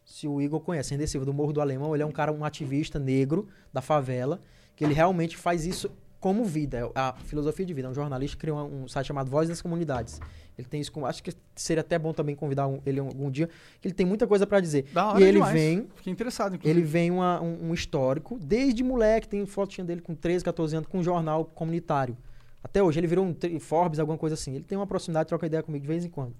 se 0.04 0.26
o 0.28 0.40
Igor 0.40 0.60
conhece, 0.60 0.92
René 0.92 1.06
Silva, 1.06 1.24
do 1.26 1.32
Morro 1.32 1.52
do 1.52 1.60
Alemão, 1.60 1.94
ele 1.94 2.02
é 2.02 2.06
um 2.06 2.12
cara, 2.12 2.32
um 2.32 2.44
ativista 2.44 2.98
negro 2.98 3.48
da 3.72 3.80
favela, 3.80 4.40
que 4.76 4.84
ele 4.84 4.94
realmente 4.94 5.36
faz 5.36 5.64
isso 5.66 5.90
como 6.18 6.44
vida, 6.44 6.78
é 6.78 6.90
a 6.94 7.14
filosofia 7.24 7.64
de 7.64 7.72
vida. 7.72 7.88
É 7.88 7.90
um 7.90 7.94
jornalista 7.94 8.36
que 8.36 8.42
criou 8.42 8.58
um 8.68 8.86
site 8.86 9.06
chamado 9.06 9.30
Voz 9.30 9.48
das 9.48 9.62
Comunidades. 9.62 10.20
Ele 10.58 10.68
tem 10.68 10.78
isso, 10.78 10.92
com, 10.92 11.06
acho 11.06 11.22
que 11.22 11.32
seria 11.56 11.80
até 11.80 11.98
bom 11.98 12.12
também 12.12 12.34
convidar 12.36 12.66
um- 12.66 12.78
ele 12.84 13.00
algum 13.00 13.30
dia, 13.30 13.48
que 13.80 13.88
ele 13.88 13.94
tem 13.94 14.04
muita 14.04 14.26
coisa 14.26 14.46
pra 14.46 14.60
dizer. 14.60 14.84
Da 14.92 15.08
hora 15.12 15.20
e 15.20 15.22
ele 15.22 15.32
demais. 15.32 15.54
vem, 15.54 15.88
Fiquei 15.94 16.12
interessado, 16.12 16.56
inclusive. 16.56 16.78
ele 16.78 16.86
vem 16.86 17.10
uma- 17.10 17.40
um, 17.40 17.70
um 17.70 17.74
histórico, 17.74 18.38
desde 18.38 18.84
moleque, 18.84 19.26
tem 19.28 19.46
fotinha 19.46 19.82
dele 19.82 20.02
com 20.02 20.14
13, 20.14 20.44
14 20.44 20.76
anos, 20.76 20.88
com 20.90 20.98
um 20.98 21.02
jornal 21.02 21.46
comunitário. 21.46 22.14
Até 22.62 22.82
hoje, 22.82 23.00
ele 23.00 23.06
virou 23.06 23.24
um 23.24 23.34
Forbes, 23.58 23.98
alguma 23.98 24.18
coisa 24.18 24.34
assim. 24.34 24.54
Ele 24.54 24.64
tem 24.64 24.76
uma 24.76 24.86
proximidade, 24.86 25.26
troca 25.26 25.46
ideia 25.46 25.62
comigo 25.62 25.80
de 25.80 25.88
vez 25.88 26.04
em 26.04 26.10
quando. 26.10 26.34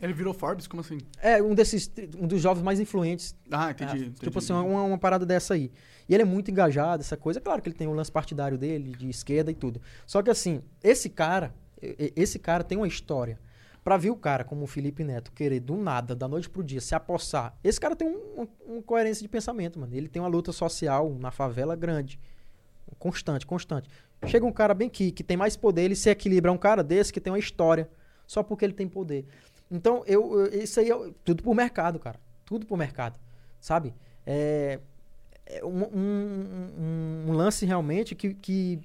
Ele 0.00 0.12
virou 0.12 0.32
Forbes? 0.32 0.66
Como 0.66 0.80
assim? 0.80 0.98
É 1.20 1.42
um 1.42 1.54
desses, 1.54 1.90
um 2.18 2.26
dos 2.26 2.40
jovens 2.40 2.62
mais 2.62 2.78
influentes 2.78 3.34
Ah, 3.50 3.70
entendi. 3.72 3.90
é, 3.92 3.96
entendi. 4.06 4.20
Tipo 4.20 4.38
assim, 4.38 4.52
uma, 4.52 4.82
uma 4.82 4.98
parada 4.98 5.26
dessa 5.26 5.54
aí. 5.54 5.72
E 6.08 6.14
ele 6.14 6.22
é 6.22 6.26
muito 6.26 6.50
engajado, 6.50 7.02
essa 7.02 7.16
coisa. 7.16 7.40
Claro 7.40 7.60
que 7.60 7.68
ele 7.68 7.76
tem 7.76 7.88
o 7.88 7.92
lance 7.92 8.10
partidário 8.12 8.56
dele, 8.56 8.92
de 8.92 9.08
esquerda 9.10 9.50
e 9.50 9.54
tudo. 9.54 9.80
Só 10.06 10.22
que 10.22 10.30
assim, 10.30 10.62
esse 10.82 11.08
cara, 11.08 11.52
esse 12.14 12.38
cara 12.38 12.62
tem 12.62 12.78
uma 12.78 12.86
história. 12.88 13.38
Pra 13.84 13.96
ver 13.96 14.10
o 14.10 14.16
cara 14.16 14.44
como 14.44 14.64
o 14.64 14.66
Felipe 14.66 15.02
Neto 15.02 15.32
querer 15.32 15.60
do 15.60 15.74
nada, 15.76 16.14
da 16.14 16.28
noite 16.28 16.48
pro 16.50 16.62
dia, 16.62 16.80
se 16.80 16.94
apossar. 16.94 17.56
Esse 17.64 17.80
cara 17.80 17.96
tem 17.96 18.06
um- 18.08 18.34
uma, 18.36 18.48
uma 18.66 18.82
coerência 18.82 19.22
de 19.22 19.28
pensamento, 19.28 19.78
mano. 19.80 19.94
Ele 19.94 20.08
tem 20.08 20.20
uma 20.20 20.28
luta 20.28 20.52
social 20.52 21.16
na 21.18 21.30
favela 21.30 21.74
grande. 21.74 22.20
Constante, 22.98 23.46
constante. 23.46 23.88
Chega 24.26 24.44
um 24.44 24.52
cara 24.52 24.74
bem 24.74 24.88
que, 24.88 25.10
que 25.12 25.22
tem 25.22 25.36
mais 25.36 25.56
poder, 25.56 25.82
ele 25.82 25.94
se 25.96 26.10
equilibra. 26.10 26.50
É 26.50 26.54
um 26.54 26.58
cara 26.58 26.82
desse 26.82 27.12
que 27.12 27.20
tem 27.20 27.32
uma 27.32 27.38
história. 27.38 27.88
Só 28.26 28.42
porque 28.42 28.62
ele 28.64 28.74
tem 28.74 28.86
poder. 28.86 29.26
Então, 29.70 30.02
eu, 30.06 30.40
eu- 30.46 30.62
isso 30.62 30.80
aí 30.80 30.90
é 30.90 31.10
tudo 31.24 31.42
por 31.42 31.54
mercado, 31.54 31.98
cara. 31.98 32.18
Tudo 32.44 32.66
por 32.66 32.76
mercado. 32.78 33.18
Sabe? 33.60 33.94
É, 34.26 34.80
é 35.46 35.64
um, 35.64 35.82
um- 35.96 37.24
um- 37.28 37.32
lance 37.32 37.64
realmente 37.66 38.14
que, 38.14 38.34
que 38.34 38.80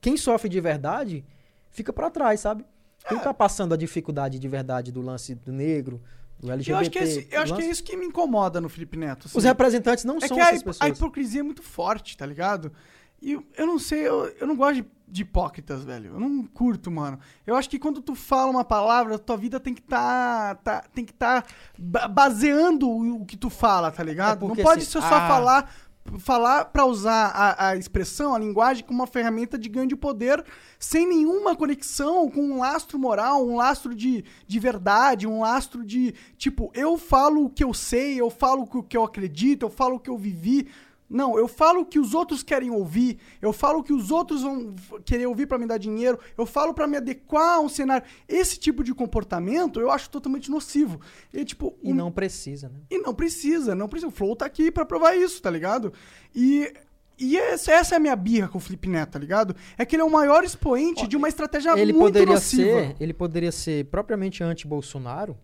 quem 0.00 0.16
sofre 0.16 0.48
de 0.48 0.60
verdade 0.60 1.24
fica 1.70 1.92
pra 1.92 2.10
trás, 2.10 2.40
sabe? 2.40 2.64
Quem 3.08 3.18
tá 3.18 3.32
passando 3.32 3.72
a 3.74 3.76
dificuldade 3.76 4.38
de 4.38 4.46
verdade 4.48 4.92
do 4.92 5.00
lance 5.00 5.34
do 5.34 5.52
negro, 5.52 6.00
O 6.42 6.50
LGBT. 6.50 6.72
Eu 6.72 6.76
acho, 6.78 6.90
que 6.90 6.98
é, 6.98 7.02
esse- 7.02 7.28
eu 7.30 7.40
acho 7.42 7.52
que 7.54 7.60
é 7.60 7.64
lance- 7.64 7.70
isso 7.70 7.84
que 7.84 7.96
me 7.96 8.06
incomoda 8.06 8.60
no 8.60 8.68
Felipe 8.68 8.96
Neto. 8.96 9.26
assim. 9.26 9.36
Os 9.36 9.44
representantes 9.44 10.04
não 10.04 10.16
É 10.16 10.26
são 10.28 10.36
que 10.36 10.42
a, 10.42 10.48
essas 10.48 10.62
a 10.62 10.64
pessoas. 10.64 10.96
hipocrisia 10.98 11.40
é 11.40 11.42
muito 11.42 11.62
forte, 11.62 12.16
tá 12.16 12.24
ligado? 12.24 12.72
E 13.22 13.32
eu, 13.32 13.66
não 13.66 13.78
sei, 13.78 14.06
eu, 14.06 14.26
eu 14.40 14.46
não 14.46 14.56
gosto 14.56 14.76
de, 14.76 14.86
de 15.06 15.22
hipócritas, 15.22 15.84
velho. 15.84 16.12
Eu 16.14 16.20
não 16.20 16.44
curto, 16.44 16.90
mano. 16.90 17.18
Eu 17.46 17.54
acho 17.54 17.68
que 17.68 17.78
quando 17.78 18.00
tu 18.00 18.14
fala 18.14 18.50
uma 18.50 18.64
palavra, 18.64 19.18
tua 19.18 19.36
vida 19.36 19.60
tem 19.60 19.74
que 19.74 19.82
tá, 19.82 20.54
tá 20.56 20.84
tem 20.94 21.04
que 21.04 21.12
tá 21.12 21.44
ba- 21.78 22.08
baseando 22.08 22.88
o, 22.88 23.22
o 23.22 23.26
que 23.26 23.36
tu 23.36 23.50
fala, 23.50 23.90
tá 23.90 24.02
ligado? 24.02 24.38
É 24.38 24.40
não 24.40 24.48
porque, 24.48 24.62
pode 24.62 24.82
assim, 24.82 24.90
ser 24.90 25.00
só 25.00 25.06
ah- 25.14 25.28
falar 25.28 25.70
falar 26.18 26.64
pra 26.64 26.84
usar 26.86 27.26
a, 27.26 27.68
a 27.68 27.76
expressão, 27.76 28.34
a 28.34 28.38
linguagem 28.38 28.82
como 28.84 29.00
uma 29.00 29.06
ferramenta 29.06 29.58
de 29.58 29.68
ganho 29.68 29.86
de 29.86 29.94
poder 29.94 30.42
sem 30.78 31.06
nenhuma 31.06 31.54
conexão 31.54 32.28
com 32.30 32.40
um 32.40 32.58
lastro 32.58 32.98
moral, 32.98 33.46
um 33.46 33.56
lastro 33.56 33.94
de, 33.94 34.24
de 34.46 34.58
verdade, 34.58 35.26
um 35.26 35.42
lastro 35.42 35.84
de 35.84 36.14
tipo, 36.36 36.70
eu 36.74 36.96
falo 36.96 37.44
o 37.44 37.50
que 37.50 37.62
eu 37.62 37.72
sei, 37.74 38.18
eu 38.20 38.30
falo 38.30 38.62
o 38.62 38.82
que 38.82 38.96
eu 38.96 39.04
acredito, 39.04 39.62
eu 39.66 39.70
falo 39.70 39.96
o 39.96 40.00
que 40.00 40.10
eu 40.10 40.16
vivi. 40.16 40.68
Não, 41.10 41.36
eu 41.36 41.48
falo 41.48 41.80
o 41.80 41.84
que 41.84 41.98
os 41.98 42.14
outros 42.14 42.40
querem 42.44 42.70
ouvir, 42.70 43.18
eu 43.42 43.52
falo 43.52 43.80
o 43.80 43.82
que 43.82 43.92
os 43.92 44.12
outros 44.12 44.42
vão 44.42 44.76
querer 45.04 45.26
ouvir 45.26 45.46
pra 45.46 45.58
me 45.58 45.66
dar 45.66 45.76
dinheiro, 45.76 46.16
eu 46.38 46.46
falo 46.46 46.72
pra 46.72 46.86
me 46.86 46.96
adequar 46.96 47.56
a 47.56 47.60
um 47.60 47.68
cenário. 47.68 48.06
Esse 48.28 48.56
tipo 48.56 48.84
de 48.84 48.94
comportamento 48.94 49.80
eu 49.80 49.90
acho 49.90 50.08
totalmente 50.08 50.48
nocivo. 50.48 51.00
E, 51.34 51.44
tipo, 51.44 51.76
E 51.82 51.92
não 51.92 52.12
precisa, 52.12 52.68
né? 52.68 52.78
e 52.88 52.98
não 52.98 53.12
precisa, 53.12 53.74
não 53.74 53.88
precisa. 53.88 54.06
O 54.06 54.12
Flow 54.12 54.36
tá 54.36 54.46
aqui 54.46 54.70
pra 54.70 54.84
provar 54.84 55.16
isso, 55.16 55.42
tá 55.42 55.50
ligado? 55.50 55.92
E, 56.32 56.72
e 57.18 57.36
essa, 57.36 57.72
essa 57.72 57.94
é 57.94 57.96
a 57.96 58.00
minha 58.00 58.14
birra 58.14 58.46
com 58.46 58.58
o 58.58 58.60
Felipe 58.60 58.88
Neto, 58.88 59.10
tá 59.10 59.18
ligado? 59.18 59.56
É 59.76 59.84
que 59.84 59.96
ele 59.96 60.02
é 60.02 60.04
o 60.06 60.10
maior 60.10 60.44
expoente 60.44 61.08
de 61.08 61.16
uma 61.16 61.28
estratégia 61.28 61.76
ele 61.76 61.92
muito 61.92 62.04
poderia 62.12 62.34
nociva. 62.34 62.62
ser, 62.62 62.96
ele 63.00 63.12
poderia 63.12 63.50
ser 63.50 63.84
propriamente 63.86 64.44
anti-Bolsonaro 64.44 65.36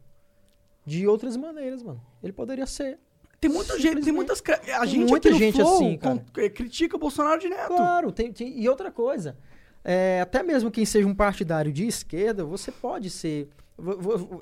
de 0.86 1.08
outras 1.08 1.36
maneiras, 1.36 1.82
mano. 1.82 2.00
Ele 2.22 2.32
poderia 2.32 2.66
ser. 2.66 3.00
Tem 3.48 3.54
muita 3.56 3.78
gente, 3.78 4.00
tem 4.02 4.12
muitas. 4.12 4.42
A 4.78 4.86
gente 4.86 5.08
muita 5.08 5.32
gente 5.32 5.54
Flow 5.56 5.74
assim, 5.76 5.96
cara. 5.98 6.24
com- 6.34 6.40
eh, 6.40 6.48
critica 6.48 6.96
o 6.96 6.98
Bolsonaro 6.98 7.40
direto. 7.40 7.68
Claro, 7.68 8.12
tem, 8.12 8.32
tem- 8.32 8.60
e 8.60 8.68
outra 8.68 8.90
coisa, 8.90 9.36
é, 9.84 10.20
até 10.20 10.42
mesmo 10.42 10.70
quem 10.70 10.84
seja 10.84 11.06
um 11.06 11.14
partidário 11.14 11.72
de 11.72 11.86
esquerda, 11.86 12.44
você 12.44 12.70
pode 12.72 13.10
ser. 13.10 13.48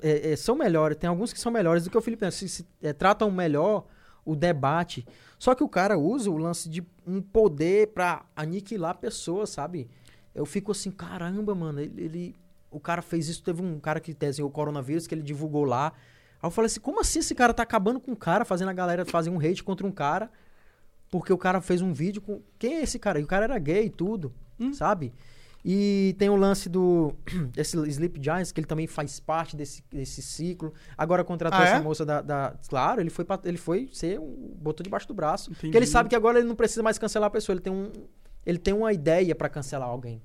é, 0.01 0.31
é, 0.31 0.35
são 0.35 0.55
melhores, 0.55 0.97
tem 0.97 1.09
alguns 1.09 1.33
que 1.33 1.39
são 1.39 1.51
melhores 1.51 1.83
do 1.83 1.89
que 1.89 1.97
o 1.97 2.01
Felipe 2.01 2.23
Neto, 2.23 2.35
se, 2.35 2.47
se, 2.47 2.65
é, 2.81 2.93
tratam 2.93 3.29
melhor 3.29 3.85
o 4.23 4.33
debate. 4.35 5.05
Só 5.37 5.53
que 5.53 5.61
o 5.63 5.67
cara 5.67 5.97
usa 5.97 6.31
o 6.31 6.37
lance 6.37 6.69
de 6.69 6.81
um 7.05 7.21
poder 7.21 7.87
pra 7.87 8.25
aniquilar 8.35 8.97
pessoas, 8.97 9.49
sabe? 9.49 9.89
Eu 10.33 10.45
fico 10.45 10.71
assim, 10.71 10.89
caramba, 10.89 11.53
mano, 11.53 11.81
ele, 11.81 12.01
ele- 12.03 12.35
o 12.71 12.79
cara 12.79 13.01
fez 13.01 13.27
isso, 13.27 13.43
teve 13.43 13.61
um 13.61 13.79
cara 13.79 13.99
que 13.99 14.13
desenhou 14.13 14.49
o 14.49 14.53
coronavírus 14.53 15.05
que 15.05 15.13
ele 15.13 15.21
divulgou 15.21 15.63
lá. 15.65 15.91
Aí 16.41 16.47
eu 16.47 16.51
falei 16.51 16.67
assim, 16.67 16.79
como 16.79 16.99
assim 17.01 17.19
esse 17.19 17.33
cara 17.35 17.53
tá 17.53 17.63
acabando 17.63 17.99
com 17.99 18.11
o 18.11 18.15
cara, 18.15 18.45
fazendo 18.45 18.69
a 18.69 18.73
galera 18.73 19.05
fazer 19.05 19.29
um 19.29 19.39
hate 19.39 19.63
contra 19.63 19.85
um 19.85 19.91
cara? 19.91 20.29
Porque 21.09 21.31
o 21.31 21.37
cara 21.37 21.61
fez 21.61 21.81
um 21.81 21.93
vídeo 21.93 22.21
com. 22.21 22.41
Quem 22.59 22.75
é 22.75 22.83
esse 22.83 22.99
cara? 22.99 23.19
E 23.19 23.23
o 23.23 23.27
cara 23.27 23.45
era 23.45 23.57
gay 23.59 23.85
e 23.85 23.89
tudo, 23.89 24.33
Hum. 24.59 24.73
sabe? 24.73 25.13
E 25.67 26.15
tem 26.19 26.29
o 26.29 26.35
lance 26.35 26.69
do. 26.69 27.11
Esse 27.57 27.75
Sleep 27.87 28.21
Giants, 28.23 28.51
que 28.51 28.59
ele 28.59 28.67
também 28.67 28.85
faz 28.85 29.19
parte 29.19 29.55
desse, 29.55 29.83
desse 29.89 30.21
ciclo. 30.21 30.71
Agora 30.95 31.23
contratou 31.23 31.59
Ah, 31.59 31.63
essa 31.63 31.75
é? 31.77 31.81
moça 31.81 32.05
da, 32.05 32.21
da- 32.21 32.53
Claro, 32.69 33.01
ele 33.01 33.09
foi, 33.09 33.25
ele 33.45 33.57
foi 33.57 33.89
ser. 33.91 34.19
Um, 34.19 34.53
botou 34.57 34.83
debaixo 34.83 35.07
do 35.07 35.13
braço. 35.15 35.49
Entendi. 35.49 35.61
Porque 35.67 35.77
ele 35.77 35.87
sabe 35.87 36.07
que 36.07 36.15
agora 36.15 36.37
ele 36.37 36.47
não 36.47 36.55
precisa 36.55 36.83
mais 36.83 36.99
cancelar 36.99 37.27
a 37.27 37.31
pessoa. 37.31 37.55
Ele 37.55 37.61
tem, 37.61 37.73
um, 37.73 37.91
ele 38.45 38.59
tem 38.59 38.75
uma 38.75 38.93
ideia 38.93 39.33
pra 39.33 39.49
cancelar 39.49 39.89
alguém. 39.89 40.21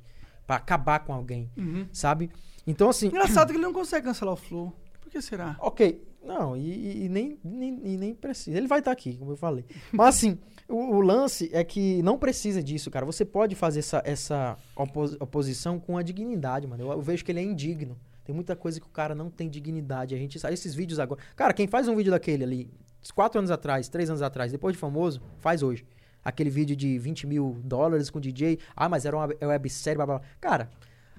Pra 0.47 0.57
acabar 0.57 0.99
com 1.01 1.15
alguém. 1.15 1.51
Uhum. 1.57 1.87
Sabe? 1.91 2.31
Então, 2.67 2.91
assim. 2.91 3.07
Engraçado 3.07 3.47
que 3.49 3.55
ele 3.57 3.63
não 3.63 3.73
consegue 3.73 4.05
cancelar 4.05 4.35
o 4.35 4.37
Flow. 4.37 4.77
Por 5.11 5.19
que 5.19 5.23
será? 5.23 5.57
Ok. 5.61 6.07
Não, 6.23 6.57
e, 6.57 7.07
e- 7.07 7.09
nem, 7.09 7.39
nem, 7.43 7.81
e 7.83 7.97
nem 7.97 8.15
precisa. 8.15 8.57
Ele 8.57 8.69
vai 8.69 8.79
estar 8.79 8.93
aqui, 8.93 9.17
como 9.17 9.33
eu 9.33 9.37
falei. 9.37 9.65
Mas 9.91 10.17
assim, 10.17 10.39
o, 10.69 10.97
o 10.97 11.01
lance 11.01 11.51
é 11.53 11.65
que 11.65 12.03
não 12.03 12.19
precisa 12.19 12.63
disso, 12.63 12.91
cara. 12.91 13.05
Você 13.07 13.25
pode 13.25 13.55
fazer 13.57 13.81
essa, 13.81 14.03
essa 14.05 14.57
opos- 14.77 15.17
oposição 15.19 15.81
com 15.81 15.97
a 15.97 16.03
dignidade, 16.03 16.67
mano. 16.67 16.85
Eu, 16.85 16.91
eu 16.93 17.01
vejo 17.01 17.25
que 17.25 17.33
ele 17.33 17.41
é 17.41 17.43
indigno. 17.43 17.99
Tem 18.23 18.35
muita 18.35 18.55
coisa 18.55 18.79
que 18.79 18.87
o 18.87 18.91
cara 18.91 19.15
não 19.15 19.31
tem 19.31 19.49
dignidade. 19.49 20.15
A 20.15 20.19
gente 20.19 20.39
sabe 20.39 20.55
esses 20.55 20.75
vídeos 20.75 21.01
agora. 21.01 21.21
Cara, 21.35 21.53
quem 21.55 21.67
faz 21.67 21.89
um 21.89 21.97
vídeo 21.97 22.11
daquele 22.13 22.45
ali, 22.45 22.71
quatro 23.15 23.39
anos 23.39 23.51
atrás, 23.51 23.89
três 23.89 24.09
anos 24.11 24.23
atrás, 24.23 24.53
depois 24.53 24.75
de 24.75 24.79
famoso, 24.79 25.21
faz 25.39 25.63
hoje. 25.63 25.85
Aquele 26.23 26.51
vídeo 26.51 26.77
de 26.77 26.99
20 26.99 27.27
mil 27.27 27.59
dólares 27.65 28.11
com 28.11 28.21
DJ. 28.21 28.59
Ah, 28.77 28.91
mas 28.91 29.07
era 29.07 29.17
uma 29.17 29.27
websérie, 29.43 29.97
blá 29.97 30.05
blá 30.07 30.19
blá. 30.19 30.29
Cara, 30.39 30.71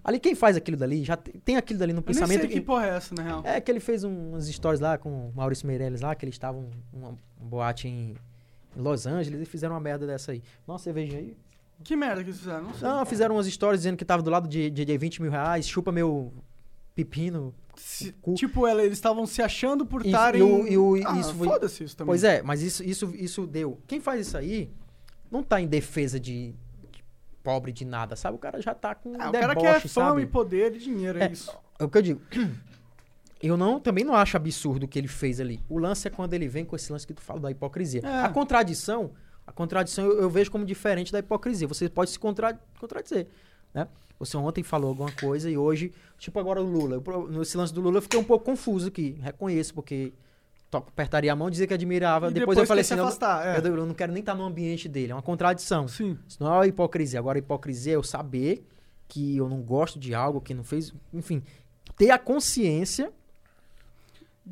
ali 0.03 0.19
quem 0.19 0.34
faz 0.36 0.56
aquilo 0.57 0.78
dali, 0.78 1.03
já 1.03 1.15
tem, 1.18 1.34
tem 1.45 1.56
aquilo 1.57 1.80
dali 1.80 1.94
no 1.94 1.99
Eu 1.99 2.03
nem 2.06 2.14
pensamento. 2.14 2.40
sei 2.41 2.48
que 2.49 2.53
que- 2.56 2.61
porra 2.61 2.88
é 2.88 2.90
essa, 2.98 3.14
na 3.15 3.23
real. 3.23 3.41
é 3.45 3.60
que 3.61 3.72
ele 3.72 3.80
fez 3.80 4.03
um- 4.03 4.30
umas 4.30 4.48
stories 4.48 4.80
lá 4.80 4.98
com 4.98 5.10
o 5.30 5.34
Maurício 5.36 5.65
Meirelles 5.68 6.02
lá, 6.02 6.14
que 6.15 6.26
eles 6.26 6.36
estavam 6.36 6.69
numa 6.94 7.15
boate 7.40 7.88
em 7.88 8.15
em 8.73 8.82
Los 8.82 9.06
Angeles 9.06 9.41
e 9.41 9.45
fizeram 9.45 9.73
uma 9.76 9.82
merda 9.82 10.07
dessa 10.07 10.32
aí. 10.32 10.41
Nossa, 10.65 10.86
cervejinha 10.86 11.19
aí. 11.19 11.36
Que 11.84 11.94
merda 11.94 12.23
que 12.23 12.30
eles 12.30 12.40
fizeram? 12.40 12.64
Não 12.64 12.73
sei. 12.73 12.88
Não, 12.88 13.06
fizeram 13.06 13.36
umas 13.36 13.45
stories 13.48 13.82
dizendo 13.82 13.98
que 13.98 14.06
tava 14.06 14.23
do 14.23 14.30
lado 14.30 14.48
de, 14.48 14.69
de, 14.69 14.86
de 14.86 14.98
20 14.98 15.22
mil 15.22 15.30
reais, 15.30 15.68
chupa 15.68 15.91
meu 15.91 16.32
pepino. 16.95 17.53
Se- 17.76 18.14
tipo, 18.36 18.65
ela- 18.68 18.82
eles 18.82 18.98
estavam 18.98 19.26
se 19.26 19.41
achando 19.41 19.86
por 19.86 20.06
estarem. 20.06 20.41
ah, 21.06 21.19
isso 21.19 21.34
foi- 21.36 21.48
Foda-se 21.48 21.84
isso 21.84 21.98
também. 21.98 22.07
Pois 22.11 22.23
é, 22.23 22.41
mas 22.41 22.61
isso, 22.61 22.82
isso, 22.84 23.11
isso 23.15 23.45
deu. 23.48 23.78
Quem 23.88 23.99
faz 23.99 24.26
isso 24.28 24.38
aí 24.38 24.69
não 25.30 25.41
tá 25.44 25.60
em 25.60 25.68
defesa 25.68 26.18
de, 26.19 26.53
de 26.53 26.56
pobre 27.43 27.72
de 27.72 27.85
nada, 27.85 28.15
sabe? 28.15 28.35
O 28.35 28.39
cara 28.39 28.61
já 28.61 28.73
tá 28.73 28.95
com 28.95 29.13
Ah, 29.19 29.30
o 29.30 29.31
cara 29.31 29.55
quer 29.55 29.81
fama 29.81 30.09
sabe? 30.09 30.22
e 30.22 30.26
poder 30.26 30.76
e 30.76 30.80
dinheiro, 30.80 31.19
é, 31.19 31.26
É, 31.26 31.31
isso. 31.31 31.55
É 31.80 31.84
o 31.84 31.89
que 31.89 31.97
eu 31.97 32.01
digo. 32.01 32.22
Eu 33.41 33.57
não, 33.57 33.80
também 33.80 34.03
não 34.03 34.13
acho 34.13 34.38
absurdo 34.38 34.84
o 34.84 34.88
que 34.88 34.99
ele 34.99 35.07
fez 35.07 35.39
ali. 35.39 35.59
O 35.68 35.80
lance 35.80 36.07
é 36.07 36.11
quando 36.11 36.35
ele 36.35 36.47
vem 36.47 36.63
com 36.63 36.76
esse 36.76 36.91
lance 36.91 37.07
que 37.07 37.13
tu 37.13 37.22
fala 37.22 37.39
da 37.39 37.49
hipocrisia. 37.49 38.01
É. 38.03 38.22
A 38.23 38.30
contradição, 38.30 39.13
a 39.47 39.51
contradição 39.51 40.05
eu, 40.05 40.22
eu 40.22 40.30
vejo 40.30 40.51
como 40.51 40.63
diferente 40.63 41.11
da 41.11 41.18
hipocrisia. 41.18 41.68
Você 41.68 41.89
pode 41.89 42.11
se 42.11 42.19
contra, 42.19 42.59
contradizer, 42.80 43.27
né? 43.73 43.88
Você 44.19 44.38
ontem 44.38 44.61
falou 44.61 44.89
alguma 44.89 45.11
coisa 45.13 45.49
e 45.49 45.57
hoje, 45.57 45.91
tipo 46.19 46.39
agora 46.39 46.61
o 46.61 46.63
Lula. 46.63 47.01
Eu, 47.03 47.27
nesse 47.30 47.57
lance 47.57 47.73
do 47.73 47.81
Lula 47.81 47.97
eu 47.97 48.01
fiquei 48.03 48.19
um 48.19 48.23
pouco 48.23 48.45
confuso 48.45 48.89
aqui, 48.89 49.18
reconheço, 49.19 49.73
porque 49.73 50.13
apertaria 50.77 51.31
a 51.31 51.35
mão 51.35 51.48
e 51.48 51.52
dizia 51.52 51.68
que 51.68 51.73
admirava. 51.73 52.27
Depois, 52.27 52.39
depois 52.41 52.57
eu 52.60 52.65
falei 52.65 52.81
assim, 52.81 52.95
não, 52.95 53.06
afastar, 53.06 53.45
é. 53.45 53.60
eu, 53.68 53.76
eu 53.77 53.85
não 53.85 53.93
quero 53.93 54.11
nem 54.11 54.19
estar 54.22 54.35
no 54.35 54.43
ambiente 54.43 54.88
dele. 54.89 55.11
É 55.11 55.15
uma 55.15 55.22
contradição. 55.22 55.88
Sim. 55.88 56.18
Isso 56.27 56.38
não 56.41 56.61
é 56.64 56.68
hipocrisia. 56.68 57.19
Agora, 57.19 57.38
hipocrisia 57.39 57.93
é 57.93 57.95
eu 57.95 58.03
saber 58.03 58.65
que 59.07 59.35
eu 59.38 59.49
não 59.49 59.61
gosto 59.61 59.99
de 59.99 60.14
algo 60.15 60.39
que 60.41 60.53
não 60.53 60.64
fez. 60.64 60.93
Enfim, 61.14 61.41
ter 61.98 62.11
a 62.11 62.18
consciência 62.18 63.11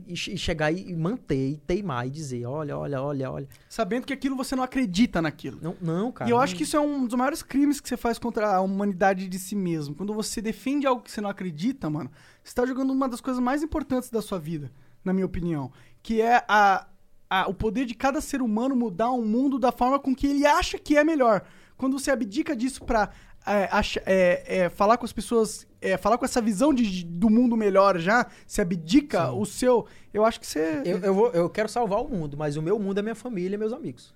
e, 0.05 0.15
che- 0.15 0.31
e 0.33 0.37
chegar 0.37 0.71
e 0.71 0.93
manter, 0.95 1.51
e 1.53 1.57
teimar 1.57 2.05
e 2.05 2.09
dizer: 2.09 2.45
olha, 2.45 2.77
olha, 2.77 3.01
olha, 3.01 3.31
olha. 3.31 3.47
Sabendo 3.67 4.05
que 4.05 4.13
aquilo 4.13 4.35
você 4.35 4.55
não 4.55 4.63
acredita 4.63 5.21
naquilo. 5.21 5.57
Não, 5.61 5.75
não 5.81 6.11
cara. 6.11 6.29
e 6.29 6.31
eu 6.31 6.37
não- 6.37 6.43
acho 6.43 6.55
que 6.55 6.63
isso 6.63 6.77
é 6.77 6.79
um 6.79 7.05
dos 7.05 7.15
maiores 7.17 7.41
crimes 7.41 7.79
que 7.81 7.89
você 7.89 7.97
faz 7.97 8.19
contra 8.19 8.55
a 8.55 8.61
humanidade 8.61 9.27
de 9.27 9.39
si 9.39 9.55
mesmo. 9.55 9.95
Quando 9.95 10.13
você 10.13 10.41
defende 10.41 10.85
algo 10.85 11.01
que 11.01 11.09
você 11.11 11.21
não 11.21 11.29
acredita, 11.29 11.89
mano, 11.89 12.11
você 12.43 12.53
tá 12.53 12.65
jogando 12.65 12.91
uma 12.91 13.09
das 13.09 13.19
coisas 13.21 13.41
mais 13.41 13.63
importantes 13.63 14.09
da 14.11 14.21
sua 14.21 14.37
vida, 14.37 14.71
na 15.03 15.11
minha 15.11 15.25
opinião. 15.25 15.71
Que 16.01 16.21
é 16.21 16.43
a, 16.47 16.87
a- 17.29 17.47
o 17.47 17.53
poder 17.53 17.85
de 17.85 17.93
cada 17.93 18.21
ser 18.21 18.41
humano 18.41 18.75
mudar 18.75 19.11
o 19.11 19.21
mundo 19.23 19.59
da 19.59 19.71
forma 19.71 19.99
com 19.99 20.15
que 20.15 20.27
ele 20.27 20.45
acha 20.45 20.77
que 20.77 20.97
é 20.97 21.03
melhor. 21.03 21.43
Quando 21.77 21.97
você 21.99 22.11
abdica 22.11 22.55
disso 22.55 22.83
pra 22.83 23.09
é, 23.45 23.69
é, 24.05 24.57
é, 24.63 24.69
falar 24.69 24.97
com 24.97 25.05
as 25.05 25.13
pessoas, 25.13 25.65
é, 25.81 25.95
falar 25.97 26.17
com 26.17 26.25
essa 26.25 26.41
visão 26.41 26.73
de, 26.73 27.05
do 27.05 27.29
mundo 27.29 27.55
melhor 27.55 27.97
já, 27.97 28.27
você 28.45 28.61
abdica 28.61 29.27
Sim. 29.27 29.37
o 29.39 29.45
seu. 29.45 29.87
Eu 30.13 30.25
acho 30.25 30.39
que 30.39 30.45
você. 30.47 30.81
Eu, 30.85 30.99
eu, 30.99 31.13
vou, 31.13 31.29
eu 31.31 31.49
quero 31.49 31.69
salvar 31.69 32.01
o 32.03 32.09
mundo, 32.09 32.35
mas 32.37 32.57
o 32.57 32.61
meu 32.61 32.77
mundo 32.77 32.99
é 32.99 33.01
minha 33.01 33.15
família 33.15 33.55
e 33.55 33.57
meus 33.57 33.71
amigos. 33.73 34.13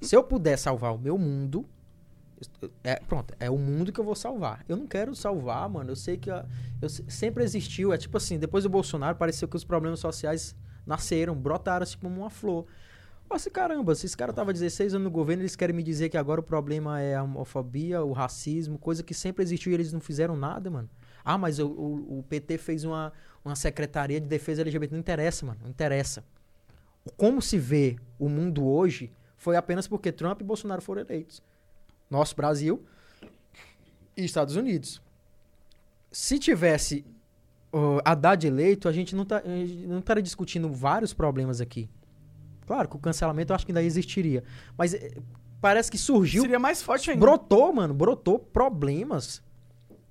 Se 0.00 0.14
eu 0.14 0.22
puder 0.22 0.56
salvar 0.58 0.94
o 0.94 0.98
meu 0.98 1.16
mundo. 1.16 1.66
É, 2.82 2.96
pronto, 2.96 3.32
é 3.38 3.48
o 3.48 3.56
mundo 3.56 3.92
que 3.92 4.00
eu 4.00 4.04
vou 4.04 4.16
salvar. 4.16 4.64
Eu 4.68 4.76
não 4.76 4.86
quero 4.86 5.14
salvar, 5.14 5.68
mano. 5.68 5.92
Eu 5.92 5.96
sei 5.96 6.16
que 6.16 6.28
eu 6.28 6.88
se- 6.88 7.04
sempre 7.08 7.44
existiu. 7.44 7.92
É 7.92 7.96
tipo 7.96 8.16
assim, 8.16 8.36
depois 8.36 8.64
do 8.64 8.70
Bolsonaro, 8.70 9.16
pareceu 9.16 9.46
que 9.46 9.54
os 9.56 9.62
problemas 9.64 10.00
sociais 10.00 10.54
nasceram, 10.86 11.34
brotaram 11.34 11.82
assim 11.84 11.98
como 11.98 12.20
uma 12.20 12.30
flor. 12.30 12.66
Eu 13.30 13.36
assim, 13.36 13.50
caramba, 13.50 13.94
se 13.94 14.04
esse 14.06 14.16
cara 14.16 14.32
tava 14.32 14.52
16 14.52 14.94
anos 14.94 15.04
no 15.04 15.10
governo, 15.10 15.42
eles 15.42 15.56
querem 15.56 15.74
me 15.74 15.82
dizer 15.82 16.08
que 16.10 16.18
agora 16.18 16.40
o 16.40 16.42
problema 16.42 17.00
é 17.00 17.14
a 17.14 17.22
homofobia, 17.22 18.02
o 18.04 18.12
racismo, 18.12 18.78
coisa 18.78 19.02
que 19.02 19.14
sempre 19.14 19.42
existiu 19.42 19.72
e 19.72 19.74
eles 19.74 19.92
não 19.92 20.00
fizeram 20.00 20.36
nada, 20.36 20.70
mano. 20.70 20.88
Ah, 21.24 21.38
mas 21.38 21.58
o, 21.58 21.66
o- 21.68 22.18
o 22.18 22.22
PT 22.24 22.58
fez 22.58 22.84
uma, 22.84 23.12
uma 23.44 23.54
secretaria 23.56 24.20
de 24.20 24.26
defesa 24.26 24.60
LGBT. 24.62 24.92
Não 24.92 25.00
interessa, 25.00 25.46
mano. 25.46 25.60
Não 25.62 25.70
interessa. 25.70 26.22
Como 27.16 27.40
se 27.40 27.58
vê 27.58 27.96
o 28.18 28.28
mundo 28.28 28.66
hoje 28.66 29.10
foi 29.36 29.56
apenas 29.56 29.88
porque 29.88 30.12
Trump 30.12 30.40
e 30.40 30.44
Bolsonaro 30.44 30.82
foram 30.82 31.00
eleitos. 31.02 31.42
Nosso 32.10 32.36
Brasil 32.36 32.84
e 34.16 34.24
Estados 34.24 34.56
Unidos. 34.56 35.00
Se 36.10 36.38
tivesse 36.38 37.04
uh, 37.72 38.00
Haddad 38.04 38.46
eleito, 38.46 38.88
a 38.88 38.92
gente 38.92 39.14
não, 39.14 39.24
tá, 39.24 39.42
não 39.86 39.98
estaria 39.98 40.22
discutindo 40.22 40.68
vários 40.72 41.12
problemas 41.12 41.60
aqui. 41.60 41.88
Claro 42.66 42.88
que 42.88 42.96
o 42.96 42.98
cancelamento 42.98 43.52
eu 43.52 43.56
acho 43.56 43.66
que 43.66 43.72
ainda 43.72 43.82
existiria. 43.82 44.44
Mas 44.78 44.94
eh, 44.94 45.14
parece 45.60 45.90
que 45.90 45.98
surgiu 45.98 46.42
Seria 46.42 46.58
mais 46.58 46.80
forte 46.82 47.10
ainda. 47.10 47.20
Brotou, 47.20 47.72
mano, 47.72 47.92
brotou 47.92 48.38
problemas 48.38 49.42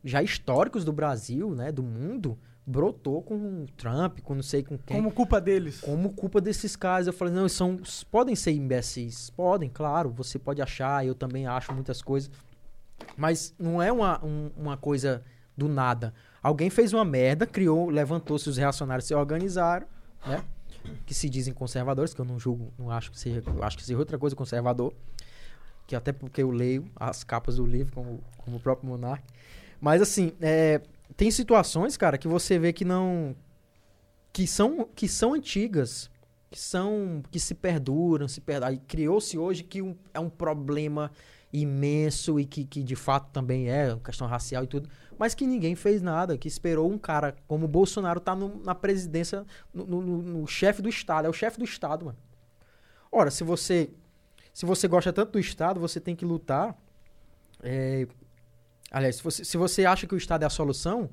já 0.03 0.21
históricos 0.21 0.83
do 0.83 0.91
Brasil, 0.91 1.51
né, 1.55 1.71
do 1.71 1.81
mundo, 1.83 2.37
brotou 2.65 3.21
com 3.21 3.35
o 3.63 3.65
Trump, 3.77 4.19
com 4.21 4.35
não 4.35 4.43
sei 4.43 4.63
com 4.63 4.77
quem. 4.77 4.97
Como 4.97 5.11
culpa 5.11 5.39
deles. 5.39 5.79
Como 5.79 6.09
culpa 6.11 6.41
desses 6.41 6.75
caras? 6.75 7.07
Eu 7.07 7.13
falei, 7.13 7.33
não, 7.33 7.47
são, 7.47 7.79
podem 8.09 8.35
ser 8.35 8.51
imbecis. 8.51 9.29
Podem, 9.29 9.69
claro. 9.69 10.09
Você 10.11 10.37
pode 10.37 10.61
achar, 10.61 11.05
eu 11.05 11.15
também 11.15 11.47
acho 11.47 11.73
muitas 11.73 12.01
coisas. 12.01 12.29
Mas 13.17 13.53
não 13.57 13.81
é 13.81 13.91
uma, 13.91 14.23
um- 14.23 14.51
uma 14.57 14.77
coisa 14.77 15.23
do 15.57 15.67
nada. 15.67 16.13
Alguém 16.41 16.69
fez 16.69 16.91
uma 16.93 17.05
merda, 17.05 17.45
criou, 17.45 17.89
levantou-se, 17.89 18.49
os 18.49 18.57
reacionários 18.57 19.05
se 19.07 19.13
organizaram, 19.13 19.85
né? 20.25 20.43
Que 21.05 21.13
se 21.13 21.29
dizem 21.29 21.53
conservadores, 21.53 22.13
que 22.13 22.21
eu 22.21 22.25
não 22.25 22.39
julgo, 22.39 22.73
não 22.79 22.89
acho 22.89 23.11
que 23.11 23.19
seja, 23.19 23.43
eu 23.45 23.63
acho 23.63 23.77
que 23.77 23.83
seja 23.83 23.99
outra 23.99 24.17
coisa 24.17 24.35
conservador. 24.35 24.93
Que 25.85 25.95
até 25.95 26.11
porque 26.11 26.41
eu 26.41 26.49
leio 26.49 26.85
as 26.95 27.23
capas 27.23 27.57
do 27.57 27.65
livro, 27.65 27.93
como, 27.93 28.23
como 28.37 28.57
o 28.57 28.59
próprio 28.59 28.89
Monark. 28.89 29.23
Mas 29.79 30.01
assim, 30.01 30.31
é, 30.41 30.81
tem 31.15 31.29
situações, 31.29 31.97
cara, 31.97 32.17
que 32.17 32.27
você 32.27 32.57
vê 32.57 32.71
que 32.73 32.85
não. 32.85 33.35
que 34.33 34.47
são, 34.47 34.87
que 34.95 35.07
são 35.07 35.33
antigas, 35.33 36.09
que 36.49 36.59
são. 36.59 37.21
que 37.29 37.39
se 37.39 37.53
perduram, 37.53 38.27
se 38.27 38.41
perdem. 38.41 38.69
Aí 38.69 38.77
criou-se 38.79 39.37
hoje 39.37 39.63
que 39.63 39.81
um- 39.81 39.95
é 40.13 40.19
um 40.19 40.29
problema 40.29 41.11
imenso 41.53 42.39
e 42.39 42.45
que, 42.45 42.63
que 42.63 42.81
de 42.81 42.95
fato 42.95 43.29
também 43.31 43.69
é 43.69 43.95
questão 44.03 44.25
racial 44.25 44.63
e 44.63 44.67
tudo, 44.67 44.89
mas 45.21 45.35
que 45.35 45.45
ninguém 45.45 45.75
fez 45.75 46.01
nada, 46.01 46.35
que 46.35 46.47
esperou 46.47 46.91
um 46.91 46.97
cara 46.97 47.35
como 47.47 47.65
o 47.65 47.67
Bolsonaro 47.67 48.19
tá 48.19 48.35
na 48.35 48.73
presidência, 48.73 49.45
no, 49.71 49.85
no- 49.85 50.01
no- 50.23 50.47
chefe 50.47 50.81
do 50.81 50.89
Estado, 50.89 51.27
é 51.27 51.29
o 51.29 51.33
chefe 51.33 51.59
do 51.59 51.63
Estado, 51.63 52.05
mano. 52.07 52.17
Ora, 53.11 53.29
se 53.29 53.43
você 53.43 53.91
se 54.51 54.65
você 54.65 54.87
gosta 54.87 55.13
tanto 55.13 55.33
do 55.33 55.39
Estado, 55.39 55.79
você 55.79 55.99
tem 55.99 56.15
que 56.15 56.25
lutar. 56.25 56.75
é, 57.61 58.07
aliás, 58.89 59.17
se 59.17 59.23
você, 59.23 59.45
se 59.45 59.57
você 59.57 59.85
acha 59.85 60.07
que 60.07 60.15
o 60.15 60.17
Estado 60.17 60.41
é 60.41 60.47
a 60.47 60.49
solução, 60.49 61.09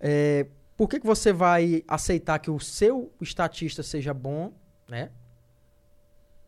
é, 0.00 0.46
por 0.74 0.88
que, 0.88 0.98
que 0.98 1.06
você 1.06 1.30
vai 1.30 1.84
aceitar 1.86 2.38
que 2.38 2.50
o 2.50 2.58
seu 2.58 3.12
estatista 3.20 3.82
seja 3.82 4.14
bom, 4.14 4.50
né? 4.88 5.10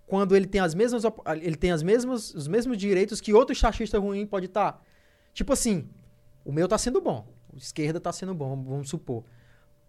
Quando 0.07 0.35
ele 0.35 0.47
tem 0.47 0.61
as 0.63 0.75
mesmas 0.75 1.03
ele 1.43 1.57
tem 1.57 1.71
as 1.71 1.83
mesmas 1.83 2.33
os 2.35 2.49
mesmos 2.49 2.79
direitos 2.79 3.21
que 3.21 3.35
outro 3.35 3.53
estatista 3.53 3.99
ruim 3.99 4.25
pode 4.27 4.47
estar. 4.47 4.83
Tipo 5.35 5.53
assim, 5.53 5.87
o 6.45 6.53
meu 6.53 6.69
tá 6.69 6.79
sendo 6.79 7.01
bom, 7.01 7.27
o 7.53 7.57
esquerda 7.57 8.01
tá 8.01 8.13
sendo 8.13 8.35
bom, 8.35 8.63
vamos 8.63 8.89
supor. 8.89 9.25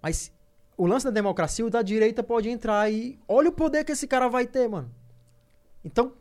Mas 0.02 0.32
o 0.78 0.86
lance 0.86 1.06
da 1.06 1.12
democracia, 1.12 1.66
o 1.66 1.70
da 1.70 1.82
direita 1.82 2.24
pode 2.24 2.50
entrar 2.50 2.92
e 2.92 3.20
olha 3.28 3.50
o 3.50 3.54
poder 3.54 3.84
que 3.84 3.92
esse 3.92 4.08
cara 4.08 4.28
vai 4.28 4.46
ter, 4.46 4.68
mano. 4.68 4.92
Então, 5.84 6.14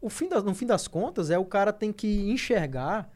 o 0.00 0.08
fim 0.08 0.28
no 0.28 0.54
fim 0.54 0.66
das 0.66 0.86
contas, 0.86 1.30
é 1.30 1.38
o 1.38 1.44
cara 1.44 1.72
tem 1.72 1.92
que 1.92 2.30
enxergar 2.30 3.10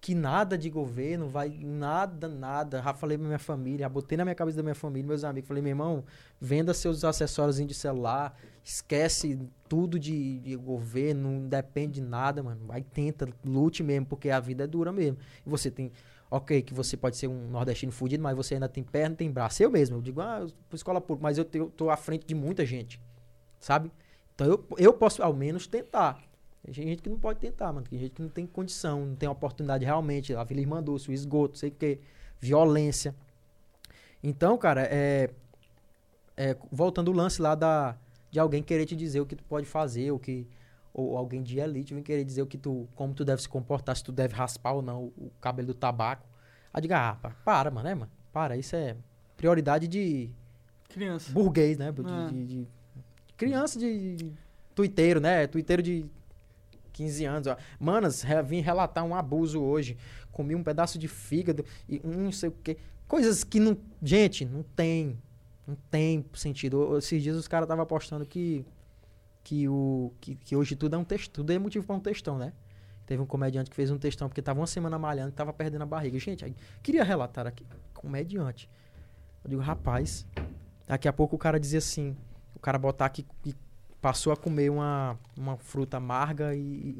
que 0.00 0.14
nada 0.14 0.56
de 0.56 0.70
governo 0.70 1.28
vai. 1.28 1.50
Nada, 1.50 2.28
nada. 2.28 2.82
Já 2.82 2.94
falei 2.94 3.18
pra 3.18 3.26
minha 3.26 3.38
família, 3.38 3.80
já 3.80 3.88
botei 3.88 4.16
na 4.16 4.24
minha 4.24 4.34
cabeça 4.34 4.56
da 4.56 4.62
minha 4.62 4.74
família, 4.74 5.06
meus 5.06 5.24
amigos. 5.24 5.46
Falei, 5.48 5.62
meu 5.62 5.70
irmão, 5.70 6.04
venda 6.40 6.72
seus 6.72 7.04
acessórios 7.04 7.56
de 7.56 7.74
celular, 7.74 8.34
esquece 8.64 9.38
tudo 9.68 9.98
de, 9.98 10.40
de 10.40 10.56
governo, 10.56 11.30
não 11.30 11.48
depende 11.48 11.94
de 11.94 12.00
nada, 12.00 12.42
mano. 12.42 12.64
Vai, 12.66 12.82
tenta, 12.82 13.28
lute 13.44 13.82
mesmo, 13.82 14.06
porque 14.06 14.30
a 14.30 14.40
vida 14.40 14.64
é 14.64 14.66
dura 14.66 14.92
mesmo. 14.92 15.18
E 15.46 15.48
você 15.50 15.70
tem. 15.70 15.92
Ok, 16.30 16.62
que 16.62 16.72
você 16.72 16.96
pode 16.96 17.16
ser 17.16 17.26
um 17.26 17.48
nordestino 17.50 17.90
fudido, 17.90 18.22
mas 18.22 18.36
você 18.36 18.54
ainda 18.54 18.68
tem 18.68 18.84
perna, 18.84 19.16
tem 19.16 19.28
braço. 19.30 19.62
Eu 19.62 19.70
mesmo, 19.70 19.96
eu 19.96 20.00
digo, 20.02 20.20
ah, 20.20 20.38
eu 20.40 20.50
escola 20.76 21.00
pública, 21.00 21.24
mas 21.24 21.36
eu, 21.38 21.44
te- 21.44 21.58
eu 21.58 21.68
tô 21.70 21.90
à 21.90 21.96
frente 21.96 22.24
de 22.24 22.36
muita 22.36 22.64
gente, 22.64 23.00
sabe? 23.58 23.90
Então 24.34 24.46
eu, 24.46 24.64
eu 24.78 24.92
posso 24.92 25.22
ao 25.24 25.34
menos 25.34 25.66
tentar. 25.66 26.22
Tem 26.62 26.74
gente 26.74 27.02
que 27.02 27.08
não 27.08 27.18
pode 27.18 27.38
tentar, 27.40 27.72
mano. 27.72 27.86
Tem 27.88 27.98
gente 27.98 28.12
que 28.12 28.22
não 28.22 28.28
tem 28.28 28.46
condição, 28.46 29.06
não 29.06 29.16
tem 29.16 29.28
oportunidade 29.28 29.84
realmente. 29.84 30.34
A 30.34 30.44
Vila 30.44 30.60
Irmã 30.60 30.82
Doce, 30.82 31.10
o 31.10 31.12
esgoto, 31.12 31.56
sei 31.58 31.70
o 31.70 31.72
quê. 31.72 31.98
Violência. 32.38 33.14
Então, 34.22 34.56
cara, 34.58 34.82
é, 34.82 35.30
é, 36.36 36.56
voltando 36.70 37.08
o 37.10 37.12
lance 37.14 37.40
lá 37.40 37.54
da, 37.54 37.96
de 38.30 38.38
alguém 38.38 38.62
querer 38.62 38.84
te 38.86 38.94
dizer 38.94 39.20
o 39.20 39.26
que 39.26 39.34
tu 39.36 39.44
pode 39.44 39.66
fazer, 39.66 40.10
o 40.12 40.18
que 40.18 40.46
ou 40.92 41.16
alguém 41.16 41.40
de 41.42 41.58
elite 41.60 41.94
vem 41.94 42.02
querer 42.02 42.24
dizer 42.24 42.42
o 42.42 42.46
que 42.46 42.58
tu, 42.58 42.88
como 42.96 43.14
tu 43.14 43.24
deve 43.24 43.40
se 43.40 43.48
comportar, 43.48 43.96
se 43.96 44.02
tu 44.02 44.10
deve 44.10 44.34
raspar 44.34 44.72
ou 44.72 44.82
não 44.82 45.04
o, 45.16 45.30
cabelo 45.40 45.68
do 45.68 45.74
tabaco. 45.74 46.26
Aí 46.74 46.82
diga, 46.82 47.10
ah, 47.10 47.14
pa- 47.14 47.30
para, 47.44 47.70
mano, 47.70 47.88
né, 47.88 47.94
mano? 47.94 48.10
Para, 48.32 48.56
isso 48.56 48.74
é 48.74 48.96
prioridade 49.36 49.86
de 49.86 50.28
Criança. 50.88 51.32
burguês, 51.32 51.78
né? 51.78 51.92
De, 51.92 52.02
Ah. 52.04 52.28
de- 52.30 52.46
de- 52.46 52.66
criança 53.36 53.78
de, 53.78 54.16
de 54.16 54.32
tuiteiro, 54.74 55.20
né? 55.20 55.46
Tuiteiro 55.46 55.80
de 55.82 56.04
15 56.90 57.24
anos. 57.24 57.46
Ó. 57.46 57.56
Manas, 57.78 58.24
vim 58.46 58.60
relatar 58.60 59.04
um 59.04 59.14
abuso 59.14 59.60
hoje. 59.60 59.96
Comi 60.32 60.54
um 60.54 60.62
pedaço 60.62 60.98
de 60.98 61.08
fígado 61.08 61.64
e 61.88 62.00
um 62.04 62.24
não 62.24 62.32
sei 62.32 62.48
o 62.48 62.52
quê. 62.52 62.76
Coisas 63.06 63.42
que 63.42 63.58
não. 63.58 63.76
Gente, 64.02 64.44
não 64.44 64.62
tem. 64.62 65.18
Não 65.66 65.76
tem 65.90 66.24
sentido. 66.34 66.96
Esses 66.98 67.22
dias 67.22 67.36
os 67.36 67.48
caras 67.48 67.66
estavam 67.66 67.82
apostando 67.82 68.24
que. 68.26 68.64
Que, 69.42 69.66
o, 69.66 70.12
que, 70.20 70.34
que 70.34 70.54
hoje 70.54 70.76
tudo 70.76 70.94
é 70.94 70.98
um 70.98 71.04
texto. 71.04 71.30
Tudo 71.32 71.52
é 71.52 71.58
motivo 71.58 71.86
pra 71.86 71.96
um 71.96 72.00
textão, 72.00 72.38
né? 72.38 72.52
Teve 73.06 73.20
um 73.22 73.26
comediante 73.26 73.70
que 73.70 73.74
fez 73.74 73.90
um 73.90 73.98
textão 73.98 74.28
porque 74.28 74.40
tava 74.40 74.60
uma 74.60 74.66
semana 74.66 74.96
malhando 74.98 75.30
e 75.30 75.32
tava 75.32 75.52
perdendo 75.52 75.82
a 75.82 75.86
barriga. 75.86 76.18
Gente, 76.18 76.44
aí, 76.44 76.54
queria 76.82 77.02
relatar 77.02 77.46
aqui. 77.46 77.66
Comediante. 77.94 78.70
Eu 79.42 79.50
digo, 79.50 79.62
rapaz, 79.62 80.24
daqui 80.86 81.08
a 81.08 81.12
pouco 81.12 81.34
o 81.34 81.38
cara 81.38 81.58
dizia 81.58 81.78
assim, 81.78 82.16
o 82.54 82.60
cara 82.60 82.78
botar 82.78 83.08
que, 83.08 83.26
que 83.42 83.56
passou 84.00 84.32
a 84.32 84.36
comer 84.36 84.70
uma, 84.70 85.18
uma 85.36 85.56
fruta 85.56 85.98
amarga 85.98 86.54
e, 86.54 86.96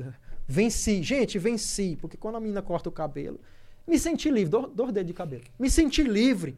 venci. 0.46 1.02
Gente, 1.02 1.38
venci. 1.38 1.96
Porque 2.00 2.16
quando 2.16 2.36
a 2.36 2.40
menina 2.40 2.62
corta 2.62 2.88
o 2.88 2.92
cabelo, 2.92 3.40
me 3.86 3.98
senti 3.98 4.30
livre, 4.30 4.50
dor, 4.50 4.68
dor 4.68 4.92
de 4.92 5.12
cabelo. 5.12 5.44
Me 5.58 5.70
senti 5.70 6.02
livre. 6.02 6.56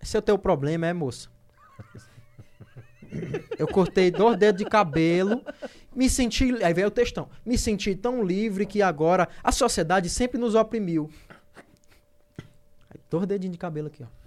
Esse 0.00 0.16
é 0.16 0.18
o 0.18 0.22
teu 0.22 0.38
problema, 0.38 0.86
é, 0.86 0.92
moça? 0.92 1.28
Eu 3.58 3.66
cortei 3.66 4.10
dois 4.10 4.36
dedos 4.36 4.62
de 4.62 4.68
cabelo, 4.68 5.42
me 5.94 6.10
senti. 6.10 6.52
Aí 6.62 6.74
veio 6.74 6.88
o 6.88 6.90
textão. 6.90 7.28
Me 7.44 7.56
senti 7.56 7.94
tão 7.94 8.22
livre 8.22 8.66
que 8.66 8.82
agora 8.82 9.28
a 9.42 9.52
sociedade 9.52 10.08
sempre 10.08 10.38
nos 10.38 10.54
oprimiu. 10.54 11.10
Aí, 12.90 13.00
dois 13.08 13.26
dedinhos 13.26 13.52
de 13.52 13.58
cabelo 13.58 13.86
aqui, 13.88 14.02
ó. 14.02 14.25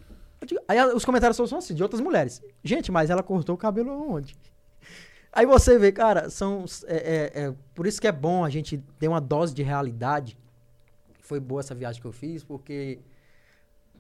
Aí 0.68 0.82
os 0.94 1.04
comentários 1.04 1.36
são 1.36 1.58
assim, 1.58 1.74
de 1.74 1.84
outras 1.84 2.02
mulheres. 2.02 2.42
Gente, 2.64 2.92
mas 2.92 3.10
ela 3.10 3.22
cortou 3.22 3.56
o 3.56 3.58
cabelo 3.58 3.92
aonde? 3.92 4.36
Aí 5.32 5.46
você 5.46 5.78
vê, 5.78 5.92
cara, 5.92 6.30
são. 6.30 6.66
É, 6.88 6.96
é- 6.96 7.44
é- 7.44 7.54
por 7.76 7.86
isso 7.86 8.02
que 8.02 8.08
é 8.08 8.12
bom 8.12 8.44
a 8.44 8.50
gente 8.50 8.78
ter 8.98 9.08
uma 9.08 9.22
dose 9.22 9.54
de 9.54 9.62
realidade. 9.62 10.38
Foi 11.22 11.40
boa 11.40 11.60
essa 11.62 11.76
viagem 11.76 12.02
que 12.02 12.08
eu 12.08 12.12
fiz, 12.12 12.44
porque 12.44 13.00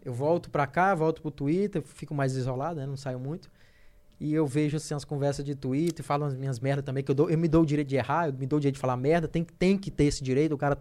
eu 0.03 0.14
volto 0.14 0.49
pra 0.49 0.66
cá, 0.66 0.95
volto 0.95 1.22
pro 1.22 1.30
Twitter, 1.30 1.84
fico 1.84 2.14
mais 2.16 2.36
isolado, 2.36 2.80
né? 2.80 2.88
Não 2.88 2.98
saio 2.98 3.20
muito. 3.20 3.52
E 4.20 4.34
eu 4.34 4.45
vejo 4.45 4.78
assim, 4.78 4.94
as 4.94 5.06
conversas 5.06 5.45
de 5.45 5.56
Twitter, 5.56 6.03
falo 6.03 6.26
as 6.26 6.36
minhas 6.36 6.60
merdas 6.60 6.84
também, 6.84 7.03
que 7.03 7.11
eu, 7.11 7.16
dou, 7.16 7.30
eu 7.30 7.38
me 7.38 7.48
dou 7.48 7.64
o 7.64 7.66
direito 7.66 7.88
de 7.88 7.95
errar, 7.95 8.28
eu 8.28 8.34
me 8.34 8.45
dou 8.45 8.57
o 8.57 8.60
direito 8.60 8.76
de 8.76 8.82
falar 8.82 8.98
merda, 8.98 9.28
tem, 9.28 9.44
tem 9.44 9.78
que 9.78 9.90
ter 9.90 10.06
esse 10.06 10.24
direito, 10.24 10.53
o 10.53 10.57
cara. 10.57 10.78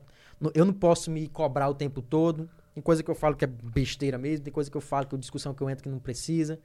Eu 0.54 0.64
não 0.64 0.72
posso 0.72 1.10
me 1.10 1.28
cobrar 1.28 1.68
o 1.68 1.74
tempo 1.74 2.00
todo. 2.00 2.48
Tem 2.78 2.82
coisa 2.82 3.02
que 3.02 3.10
eu 3.10 3.14
falo 3.16 3.34
que 3.34 3.44
é 3.44 3.48
besteira 3.48 4.16
mesmo, 4.16 4.44
tem 4.44 4.52
coisa 4.52 4.70
que 4.70 4.76
eu 4.76 4.80
falo 4.80 5.04
que 5.04 5.16
é 5.16 5.18
discussão 5.18 5.52
que 5.52 5.60
eu 5.60 5.68
entro 5.68 5.82
que 5.82 5.88
não 5.88 5.98
precisa. 5.98 6.60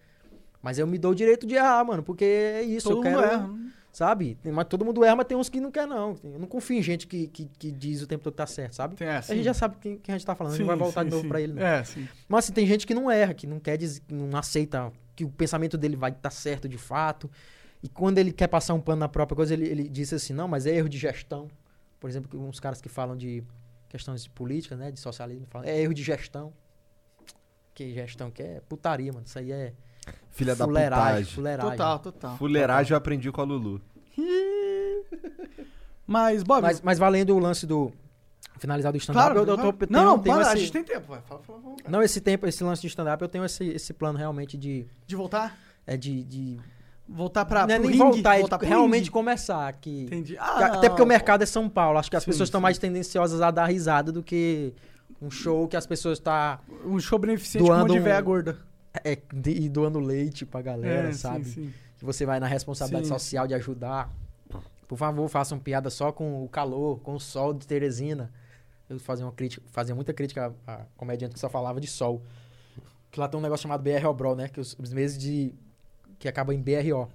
Mas 0.62 0.78
eu 0.78 0.86
me 0.86 1.00
dou 1.00 1.12
o 1.12 1.16
direito 1.16 1.48
de 1.48 1.56
errar, 1.56 1.84
mano, 1.84 2.04
porque 2.04 2.24
é 2.24 2.62
isso, 2.62 2.88
Todo 2.88 3.04
eu 3.04 3.12
mundo 3.12 3.22
quero. 3.22 3.34
erra. 3.34 3.50
Sabe? 3.92 4.38
Mas 4.46 4.66
todo 4.68 4.86
mundo 4.86 5.04
erra, 5.04 5.16
mas 5.16 5.26
tem 5.26 5.36
uns 5.36 5.50
que 5.50 5.60
não 5.60 5.72
quer, 5.72 5.88
não. 5.88 6.16
Eu 6.24 6.38
não 6.38 6.46
confio 6.48 6.78
em 6.78 6.84
gente 6.84 7.08
que, 7.08 7.26
que, 7.28 7.46
que 7.58 7.72
diz 7.72 8.04
o 8.04 8.08
tempo 8.08 8.24
todo 8.24 8.34
que 8.34 8.38
tá 8.38 8.46
certo, 8.46 8.74
sabe? 8.76 8.96
É, 9.00 9.18
A 9.18 9.22
sim. 9.24 9.36
gente 9.38 9.46
já 9.46 9.56
sabe 9.56 9.78
quem, 9.82 9.98
quem 9.98 10.14
a 10.14 10.18
gente 10.20 10.26
tá 10.28 10.36
falando, 10.36 10.54
a 10.54 10.58
gente 10.58 10.68
vai 10.68 10.76
Sim, 10.76 10.80
voltar 10.84 11.02
sim, 11.02 11.06
de 11.06 11.12
novo 11.12 11.24
sim. 11.24 11.30
pra 11.30 11.42
ele, 11.42 11.54
não. 11.54 11.62
É, 11.64 11.84
sim. 11.84 12.08
Mas 12.28 12.46
assim, 12.46 12.54
tem 12.54 12.68
gente 12.68 12.86
que 12.86 12.94
não 12.94 13.10
erra, 13.10 13.34
que 13.34 13.48
não 13.48 13.60
quer 13.60 13.76
dizer, 13.76 14.02
que 14.08 14.14
não 14.14 14.38
aceita 14.38 14.92
que 15.16 15.26
o 15.26 15.30
pensamento 15.30 15.80
dele 15.80 15.96
vai 15.96 16.12
estar 16.12 16.30
certo 16.30 16.70
de 16.70 16.78
fato. 16.78 17.28
E 17.82 17.90
quando 17.90 18.20
ele 18.20 18.32
quer 18.32 18.48
passar 18.48 18.76
um 18.76 18.80
pano 18.80 19.00
na 19.00 19.10
própria 19.10 19.36
coisa, 19.36 19.54
ele, 19.56 19.68
ele 19.68 19.90
diz 19.90 20.14
assim, 20.14 20.34
não, 20.34 20.48
mas 20.48 20.68
é 20.68 20.76
erro 20.76 20.88
de 20.90 20.98
gestão. 21.00 21.48
Por 22.00 22.08
exemplo, 22.10 22.40
uns 22.48 22.60
caras 22.60 22.80
que 22.82 22.90
falam 22.90 23.16
de 23.18 23.44
questões 23.94 24.24
de 24.24 24.30
política, 24.32 24.76
né, 24.76 24.90
de 24.92 25.00
socialismo, 25.00 25.46
falam, 25.52 25.68
é 25.70 25.80
erro 25.80 25.94
de 25.94 26.02
gestão. 26.02 26.52
Que 27.76 27.94
gestão 27.94 28.32
que 28.32 28.42
é 28.42 28.60
putaria, 28.68 29.14
mano. 29.14 29.24
Isso 29.26 29.38
aí 29.38 29.52
é 29.52 29.72
Filha 30.32 30.56
da 30.56 30.66
putagem. 30.68 31.26
fuleiragem. 31.32 31.72
Total, 31.72 32.00
total. 32.00 32.38
Fuleiragem 32.38 32.92
eu 32.92 32.98
aprendi 32.98 33.32
com 33.32 33.42
a 33.42 33.44
Lulu. 33.44 33.80
Mas, 36.08 36.44
Bob. 36.44 36.62
Mas, 36.62 36.82
mas 36.82 36.98
valendo 37.00 37.36
o 37.36 37.40
lance 37.40 37.66
do 37.66 37.92
finalizar 38.60 38.92
do 38.92 38.98
stand-up, 38.98 39.26
claro, 39.34 39.40
eu, 39.40 39.46
eu 39.46 39.58
tô, 39.58 39.64
não, 39.64 39.72
tenho- 39.74 39.92
não, 39.92 40.20
para, 40.22 40.38
a 40.38 40.54
esse- 40.54 40.58
gente 40.62 40.72
tem 40.72 40.84
tempo. 40.84 41.08
Vai, 41.08 41.22
fala, 41.22 41.42
fala, 41.44 41.62
fala. 41.62 41.76
Não, 41.88 42.02
esse 42.04 42.20
tempo, 42.22 42.46
esse 42.48 42.64
lance 42.64 42.82
de 42.82 42.88
stand-up, 42.88 43.22
eu 43.22 43.30
tenho 43.30 43.46
esse, 43.46 43.64
esse 43.70 43.94
plano 43.94 44.18
realmente 44.18 44.58
de. 44.58 44.86
De 45.08 45.16
voltar? 45.16 45.58
É 45.88 45.96
de. 45.96 46.24
de 46.24 46.60
Voltar 47.08 47.44
pra. 47.46 47.68
não 47.68 47.76
é 47.76 47.80
nem 47.80 47.92
ringue, 47.92 47.98
voltar, 48.04 48.36
é 48.38 48.40
voltar 48.40 48.58
pro 48.58 48.68
realmente 48.68 49.00
ringue. 49.06 49.12
começar. 49.12 49.72
Que, 49.74 50.04
Entendi. 50.04 50.38
Ah, 50.40 50.66
até 50.78 50.88
porque 50.90 51.02
o 51.02 51.06
mercado 51.06 51.44
é 51.44 51.46
São 51.46 51.68
Paulo. 51.70 51.98
Acho 52.00 52.10
que 52.10 52.16
as 52.16 52.24
Sim, 52.24 52.32
pessoas 52.32 52.48
estão 52.48 52.62
mais 52.62 52.78
tendenciosas 52.78 53.42
a 53.42 53.52
dar 53.52 53.66
risada 53.66 54.12
do 54.12 54.24
que 54.24 54.74
um 55.22 55.30
show 55.30 55.68
que 55.68 55.76
as 55.78 55.86
pessoas 55.86 56.18
estão 56.18 56.60
Um 56.86 57.00
show 57.00 57.20
beneficente 57.20 57.64
com 57.64 57.66
um 57.66 57.68
Doando 57.76 57.88
monte 57.88 57.94
de 57.96 58.00
um- 58.00 58.04
véia 58.04 58.22
gorda. 58.22 58.58
é, 59.04 59.18
de- 59.34 59.52
e 59.52 59.70
doando 59.70 60.00
leite 60.00 60.46
pra 60.46 60.62
galera, 60.62 61.10
É, 61.10 61.14
sabe? 61.14 61.44
Sim, 61.46 61.52
sim. 61.66 61.74
Que 61.98 62.06
você 62.06 62.26
vai 62.26 62.40
na 62.40 62.48
responsabilidade 62.48 63.08
Sim. 63.08 63.14
social 63.14 63.48
de 63.48 63.54
ajudar. 63.54 64.10
Por 64.88 64.98
favor, 64.98 65.28
façam 65.28 65.58
piada 65.60 65.90
só 65.90 66.12
com 66.12 66.44
o 66.44 66.48
calor, 66.50 67.00
com 67.02 67.16
o 67.16 67.20
sol 67.20 67.54
de 67.54 67.66
Teresina. 67.68 68.32
Eu 68.90 69.00
fazia, 69.00 69.26
uma 69.26 69.32
crítica, 69.32 69.62
fazia 69.72 69.96
muita 69.96 70.14
crítica 70.14 70.54
a, 70.68 70.74
a 70.74 70.80
comediante 70.96 71.34
que 71.34 71.40
só 71.40 71.50
falava 71.50 71.80
de 71.82 71.88
sol. 71.88 72.22
Que 73.12 73.20
lá 73.20 73.28
tem 73.28 73.40
um 73.40 73.44
negócio 73.44 73.64
chamado 73.64 73.82
BRO 73.82 74.14
Bro, 74.14 74.36
né? 74.36 74.48
Que 74.50 74.60
os, 74.60 74.76
os 74.80 74.92
meses 74.94 75.18
de. 75.18 75.54
Que 76.24 76.30
acabam 76.30 76.56
em 76.56 76.62
BRO. 76.62 77.10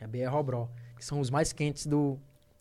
É 0.00 0.06
BRO. 0.06 0.70
Que 0.96 1.04
são 1.04 1.20
os 1.20 1.28
mais 1.28 1.52
quentes 1.52 1.86
do, 1.86 2.18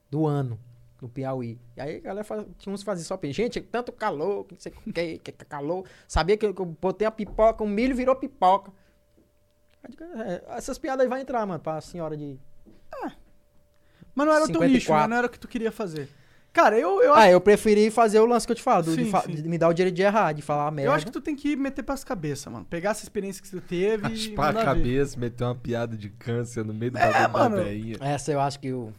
do 0.09 0.27
ano, 0.27 0.59
no 1.01 1.07
Piauí. 1.07 1.57
E 1.77 1.81
aí 1.81 1.97
a 1.97 1.99
galera 2.01 2.23
faz, 2.25 2.45
tinha 2.57 2.73
uns 2.75 2.83
faziam 2.83 3.05
só 3.05 3.15
piada. 3.15 3.33
Gente, 3.33 3.61
tanto 3.61 3.93
calor, 3.93 4.43
que 4.43 4.53
não 4.53 4.59
sei 4.59 4.73
o 4.85 4.91
que, 4.91 5.17
que 5.19 5.31
calor. 5.31 5.85
Sabia 6.09 6.35
que 6.35 6.45
eu, 6.45 6.53
que 6.53 6.61
eu 6.61 6.65
botei 6.65 7.07
a 7.07 7.11
pipoca, 7.11 7.63
o 7.63 7.67
milho 7.67 7.95
virou 7.95 8.13
pipoca. 8.17 8.69
Digo, 9.87 10.03
é, 10.03 10.43
essas 10.49 10.77
piadas 10.77 11.03
aí 11.03 11.09
vai 11.09 11.21
entrar, 11.21 11.45
mano, 11.45 11.61
pra 11.61 11.79
senhora 11.79 12.17
de. 12.17 12.37
Mas 14.13 14.27
não 14.27 14.33
era 14.33 14.43
o 14.43 14.47
teu 14.47 14.61
nicho, 14.61 14.87
54. 14.87 15.01
né? 15.03 15.07
Não 15.07 15.17
era 15.17 15.27
o 15.27 15.29
que 15.29 15.39
tu 15.39 15.47
queria 15.47 15.71
fazer. 15.71 16.09
Cara, 16.53 16.77
eu, 16.77 17.01
eu, 17.01 17.13
acho, 17.13 17.21
Ah, 17.23 17.31
eu 17.31 17.39
preferi 17.39 17.89
fazer 17.89 18.19
o 18.19 18.25
lance 18.25 18.45
que 18.45 18.51
eu 18.51 18.55
te 18.57 18.61
falo, 18.61 18.83
do- 18.83 18.95
de, 18.97 19.05
Sim, 19.05 19.09
fa- 19.09 19.21
sim. 19.21 19.31
de 19.35 19.47
me 19.47 19.57
dar 19.57 19.69
o 19.69 19.73
direito 19.73 19.95
de 19.95 20.01
errar, 20.01 20.33
de 20.33 20.41
falar 20.41 20.69
merda. 20.69 20.91
eu 20.91 20.93
acho 20.93 21.05
que 21.05 21.11
tu 21.11 21.21
tem 21.21 21.33
que 21.33 21.55
meter 21.55 21.81
pras 21.81 22.03
cabeças, 22.03 22.51
mano. 22.51 22.65
Pegar 22.69 22.89
essa 22.91 23.03
experiência 23.03 23.41
que 23.41 23.49
tu 23.49 23.61
teve 23.61 24.05
e. 24.09 24.09
Raspar 24.27 24.43
a 24.43 24.47
mandar 24.47 24.59
ver. 24.59 24.65
cabeça, 24.65 25.17
meter 25.19 25.43
uma 25.45 25.55
piada 25.55 25.95
de 25.95 26.09
câncer 26.09 26.65
no 26.65 26.73
meio 26.73 26.91
do 26.91 26.97
É, 26.97 27.01
bagulho 27.09 27.21
da 27.21 27.49
mano. 27.49 27.63
veinha. 27.63 27.97
Essa 28.01 28.33
eu 28.33 28.41
acho 28.41 28.59
que 28.59 28.67
eu. 28.67 28.91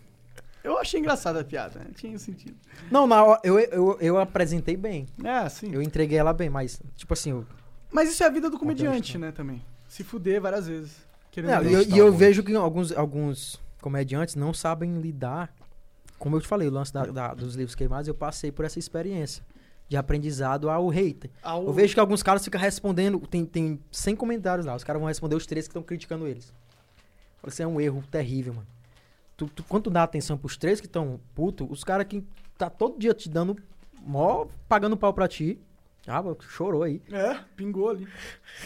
Eu 0.65 0.79
achei 0.79 0.99
engraçada 1.01 1.41
a 1.41 1.45
piada, 1.45 1.81
né? 1.81 1.87
Tinha 1.95 2.19
sentido. 2.19 2.55
Não, 2.91 3.07
na 3.07 3.23
hora- 3.23 3.41
eu, 3.45 3.59
eu, 3.59 3.99
eu 4.01 4.19
apresentei 4.19 4.77
bem. 4.77 5.07
É, 5.23 5.47
sim. 5.49 5.75
Eu 5.75 5.83
entreguei 5.83 6.17
ela 6.17 6.33
bem, 6.33 6.49
mas, 6.49 6.81
tipo 6.97 7.13
assim, 7.13 7.33
eu, 7.33 7.45
Mas 7.91 8.09
isso 8.11 8.23
é 8.23 8.27
a 8.27 8.31
vida 8.31 8.49
do 8.49 8.59
comediante, 8.59 8.89
Obviamente, 9.17 9.19
né, 9.19 9.33
também. 9.33 9.63
Se 9.89 10.03
fuder 10.03 10.41
várias 10.41 10.67
vezes. 10.69 10.97
Não, 11.37 11.63
e 11.65 11.73
eu, 11.75 11.83
e 11.83 11.99
eu 11.99 12.13
vejo 12.13 12.43
que 12.43 12.55
alguns, 12.55 12.93
alguns 12.93 13.61
comediantes 13.81 14.37
não 14.37 14.55
sabem 14.55 14.99
lidar. 15.01 15.53
Como 16.23 16.37
eu 16.37 16.41
te 16.41 16.47
falei, 16.47 16.69
o 16.69 16.71
lance 16.71 16.93
da- 16.93 17.05
da- 17.07 17.35
dos 17.35 17.57
livros 17.57 17.75
queimados, 17.75 18.07
eu 18.07 18.15
passei 18.15 18.53
por 18.53 18.65
essa 18.65 18.79
experiência 18.79 19.45
de 19.89 19.97
aprendizado 19.97 20.71
ao 20.71 20.87
hater. 20.87 21.29
Ao- 21.43 21.65
Eu 21.65 21.73
vejo 21.73 21.95
que 21.95 21.99
alguns 21.99 22.23
caras 22.23 22.45
ficam 22.45 22.61
respondendo, 22.61 23.19
tem, 23.27 23.45
tem 23.45 23.81
100 23.91 24.15
comentários 24.15 24.65
lá, 24.65 24.77
os 24.77 24.85
caras 24.85 25.01
vão 25.01 25.09
responder 25.09 25.35
os 25.35 25.47
três 25.47 25.67
que 25.67 25.71
estão 25.71 25.83
criticando 25.83 26.25
eles. 26.29 26.53
Falei, 27.41 27.53
Isso 27.53 27.61
é 27.61 27.67
um 27.67 27.81
erro 27.81 28.05
terrível, 28.09 28.55
mano. 28.55 28.67
Tu, 29.37 29.47
tu, 29.49 29.65
quando 29.65 29.83
tu 29.83 29.91
dá 29.91 30.05
atenção 30.05 30.39
pros 30.39 30.57
três 30.57 30.81
que 30.81 30.87
estão 30.87 31.19
puto, 31.35 31.67
os 31.69 31.83
caras 31.83 32.07
que 32.07 32.23
tá 32.57 32.71
todo 32.71 32.97
dia 33.01 33.13
te 33.13 33.29
dando 33.29 33.57
mó, 34.01 34.47
pagando 34.69 34.97
pau 34.97 35.13
pra 35.13 35.27
ti. 35.27 35.59
Ah, 36.07 36.23
chorou 36.49 36.85
aí. 36.85 37.03
É, 37.11 37.35
pingou 37.57 37.91
ali. 37.91 38.07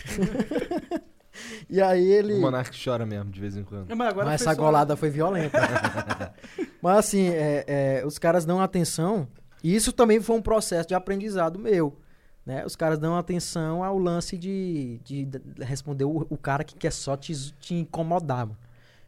E 1.69 1.81
aí 1.81 2.05
ele. 2.11 2.35
O 2.35 2.41
Monark 2.41 2.77
chora 2.83 3.05
mesmo, 3.07 3.31
de 3.31 3.41
vez 3.41 3.57
em 3.57 3.65
quando. 3.65 3.91
É, 3.91 3.95
Mas 3.95 4.09
agora 4.09 4.27
Mas 4.27 4.41
essa 4.43 4.55
só- 4.55 4.57
golada 4.61 4.97
foi 4.97 5.11
violenta. 5.11 5.59
Mas 6.81 6.99
assim, 6.99 7.29
é, 7.29 7.65
é, 7.67 8.07
os 8.07 8.19
caras 8.19 8.45
dão 8.45 8.61
atenção. 8.61 9.27
E 9.63 9.75
isso 9.75 9.93
também 9.93 10.21
foi 10.21 10.37
um 10.37 10.43
processo 10.43 10.89
de 10.89 10.95
aprendizado 10.95 11.59
meu. 11.59 11.97
Né? 12.45 12.65
Os 12.65 12.77
caras 12.77 12.99
dão 12.99 13.17
atenção 13.17 13.83
ao 13.83 13.99
lance 13.99 14.39
de, 14.39 15.01
de 15.03 15.29
responder 15.61 16.05
o, 16.05 16.25
o 16.31 16.37
cara 16.37 16.63
que 16.63 16.77
quer 16.77 16.93
só 16.93 17.17
te, 17.17 17.35
te 17.59 17.75
incomodar. 17.75 18.47
Mano. 18.47 18.59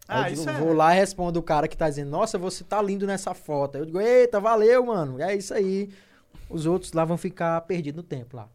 Ah, 0.08 0.28
eu 0.30 0.34
digo, 0.34 0.50
é. 0.50 0.52
vou 0.54 0.72
lá 0.72 0.94
e 0.94 0.98
respondo 0.98 1.38
o 1.38 1.42
cara 1.42 1.68
que 1.68 1.76
tá 1.76 1.88
dizendo, 1.88 2.10
nossa, 2.10 2.36
você 2.38 2.64
tá 2.64 2.80
lindo 2.82 3.06
nessa 3.06 3.34
foto. 3.34 3.76
Aí 3.76 3.82
eu 3.82 3.86
digo, 3.86 4.00
eita, 4.00 4.40
valeu, 4.40 4.86
mano. 4.86 5.20
É 5.22 5.36
isso 5.36 5.52
aí. 5.54 5.88
Os 6.50 6.66
outros 6.66 6.92
lá 6.94 7.04
vão 7.04 7.16
ficar 7.18 7.60
perdidos 7.60 7.98
no 7.98 8.02
tempo 8.02 8.36
lá. 8.36 8.48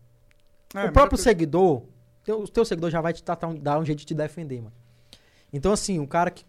É, 0.74 0.78
o 0.78 0.80
melhor 0.80 0.92
próprio 0.94 1.18
que- 1.18 1.24
seguidor, 1.24 1.84
teu, 2.24 2.42
o 2.42 2.48
teu 2.48 2.64
seguidor 2.66 2.90
já 2.90 3.02
vai 3.02 3.14
te 3.14 3.24
tratar 3.24 3.54
dar 3.56 3.80
um 3.80 3.86
jeito 3.86 4.00
de 4.00 4.06
te 4.06 4.14
defender, 4.14 4.58
mano. 4.62 4.74
Então, 5.52 5.72
assim, 5.72 6.00
o 6.00 6.08
cara 6.08 6.32
que 6.32 6.44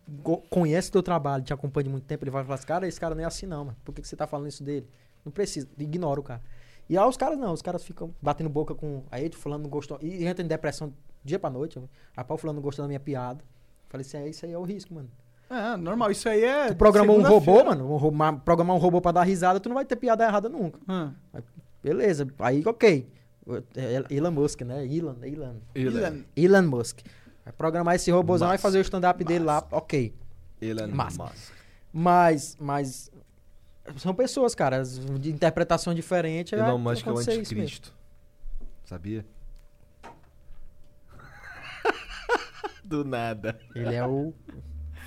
conhece 0.49 0.91
teu 0.91 1.03
trabalho, 1.03 1.45
te 1.45 1.53
acompanha 1.53 1.85
de 1.85 1.91
muito 1.91 2.05
tempo, 2.05 2.25
ele 2.25 2.31
vai 2.31 2.43
falar 2.43 2.55
assim, 2.55 2.67
cara, 2.67 2.89
esse 2.89 2.99
cara 2.99 3.15
não 3.15 3.23
é 3.23 3.27
assim 3.27 3.45
não, 3.47 3.67
mano. 3.67 3.77
Por 3.85 3.95
que, 3.95 4.01
que 4.01 4.09
você 4.09 4.17
tá 4.17 4.27
falando 4.27 4.49
isso 4.49 4.65
dele? 4.65 4.89
Não 5.25 5.31
precisa, 5.31 5.69
ignora 5.79 6.19
o 6.19 6.23
cara. 6.23 6.41
E 6.89 6.97
aí 6.97 7.05
os 7.07 7.17
caras 7.17 7.39
não, 7.39 7.53
os 7.53 7.61
caras 7.63 7.83
ficam 7.85 8.15
batendo 8.21 8.49
boca 8.51 8.75
com. 8.75 9.03
Aí 9.11 9.29
tu 9.29 9.37
fulano 9.39 9.63
não 9.65 9.71
gostou. 9.71 9.99
E 10.03 10.25
entra 10.27 10.45
em 10.45 10.49
depressão 10.49 10.93
dia 11.25 11.39
pra 11.39 11.49
noite. 11.51 11.79
Rapaz, 12.17 12.39
o 12.39 12.41
fulano 12.41 12.57
não 12.59 12.63
gostou 12.63 12.83
da 12.83 12.89
minha 12.89 13.01
piada. 13.01 13.43
Falei 13.89 14.07
assim, 14.07 14.17
é, 14.19 14.29
isso 14.29 14.45
aí 14.45 14.53
é 14.53 14.59
o 14.59 14.63
risco, 14.63 14.93
mano. 14.95 15.09
É, 15.49 15.77
normal. 15.77 16.11
Isso 16.11 16.29
aí 16.29 16.43
é. 16.45 16.69
Tu 16.69 16.77
programou 16.77 17.19
um 17.19 17.23
robô, 17.29 17.65
mano, 17.65 17.93
um 17.93 17.97
ro- 17.97 18.11
ma- 18.13 18.33
programar 18.35 18.77
um 18.77 18.79
robô 18.79 19.01
pra 19.01 19.13
dar 19.13 19.23
risada, 19.23 19.61
tu 19.61 19.69
não 19.69 19.75
vai 19.75 19.85
ter 19.85 19.97
piada 19.97 20.25
errada 20.25 20.49
nunca. 20.49 20.79
Ah. 20.89 21.11
Beleza, 21.83 22.27
aí 22.39 22.63
ok. 22.67 23.07
É 23.77 24.15
Elon 24.15 24.31
Musk, 24.31 24.62
né? 24.62 24.87
Elon, 24.87 25.16
Elon. 25.23 25.57
Elon. 25.75 26.23
Elon 26.37 26.62
Musk. 26.62 27.01
Vai 27.45 27.53
programar 27.53 27.95
esse 27.95 28.11
robôzão, 28.11 28.49
vai 28.49 28.55
Musk. 28.55 28.62
fazer 28.62 28.79
o 28.79 28.81
stand-up 28.81 29.23
dele 29.23 29.45
lá, 29.45 29.66
ok. 29.71 30.15
Elon 30.61 30.89
Massa. 30.89 31.25
Musk. 31.25 31.53
Mas, 31.93 32.57
mas 32.59 33.11
são 33.99 34.15
pessoas, 34.15 34.55
cara, 34.55 34.83
de 34.83 35.31
interpretação 35.31 35.95
diferente. 35.95 36.55
Elon 36.55 36.83
vai 36.83 36.95
Musk 36.95 37.07
é 37.07 37.12
o 37.12 37.19
anticristo. 37.19 37.94
Sabia? 38.85 39.27
Do 42.83 43.05
nada. 43.05 43.59
Ele 43.75 43.94
é 43.94 44.07
o 44.07 44.33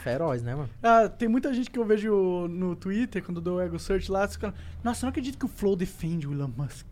feroz, 0.04 0.44
né, 0.44 0.56
mano? 0.56 0.70
Ah, 0.82 1.10
tem 1.10 1.28
muita 1.28 1.54
gente 1.54 1.72
que 1.72 1.80
eu 1.80 1.86
vejo 1.86 2.48
no 2.48 2.76
Twitter, 2.76 3.24
quando 3.24 3.38
eu 3.38 3.42
dou 3.42 3.58
o 3.58 3.62
Ego 3.62 3.80
Search 3.80 4.12
lá, 4.12 4.28
ficando, 4.28 4.56
nossa, 4.84 5.04
eu 5.04 5.08
não 5.08 5.10
acredito 5.10 5.38
que 5.38 5.46
o 5.46 5.50
Flow 5.50 5.76
defende 5.76 6.28
o 6.28 6.34
Elon 6.34 6.52
Musk. 6.56 6.86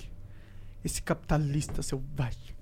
Esse 0.85 1.01
capitalista 1.01 1.81
selvagem. 1.81 2.53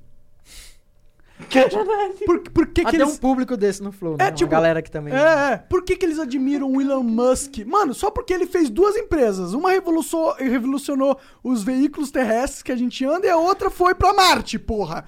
por, 2.25 2.39
por 2.39 2.67
que, 2.67 2.83
que 2.83 2.87
Até 2.87 2.95
eles... 2.95 3.15
um 3.15 3.17
público 3.17 3.57
desse 3.57 3.83
no 3.83 3.91
Flow, 3.91 4.15
né? 4.15 4.23
É, 4.23 4.27
Uma 4.29 4.31
tipo, 4.31 4.49
galera 4.49 4.81
que 4.81 4.89
também... 4.89 5.13
É, 5.13 5.53
é. 5.53 5.57
Por 5.57 5.83
que, 5.83 5.97
que 5.97 6.05
eles 6.05 6.17
admiram 6.17 6.71
o 6.71 6.81
Elon 6.81 7.03
Musk? 7.03 7.57
Mano, 7.65 7.93
só 7.93 8.09
porque 8.09 8.33
ele 8.33 8.45
fez 8.45 8.69
duas 8.69 8.95
empresas. 8.95 9.53
Uma 9.53 9.71
revolucionou, 9.71 10.35
revolucionou 10.35 11.19
os 11.43 11.63
veículos 11.63 12.11
terrestres 12.11 12.63
que 12.63 12.71
a 12.71 12.77
gente 12.77 13.03
anda 13.03 13.27
e 13.27 13.29
a 13.29 13.35
outra 13.35 13.69
foi 13.69 13.93
pra 13.93 14.13
Marte, 14.13 14.57
porra. 14.57 15.03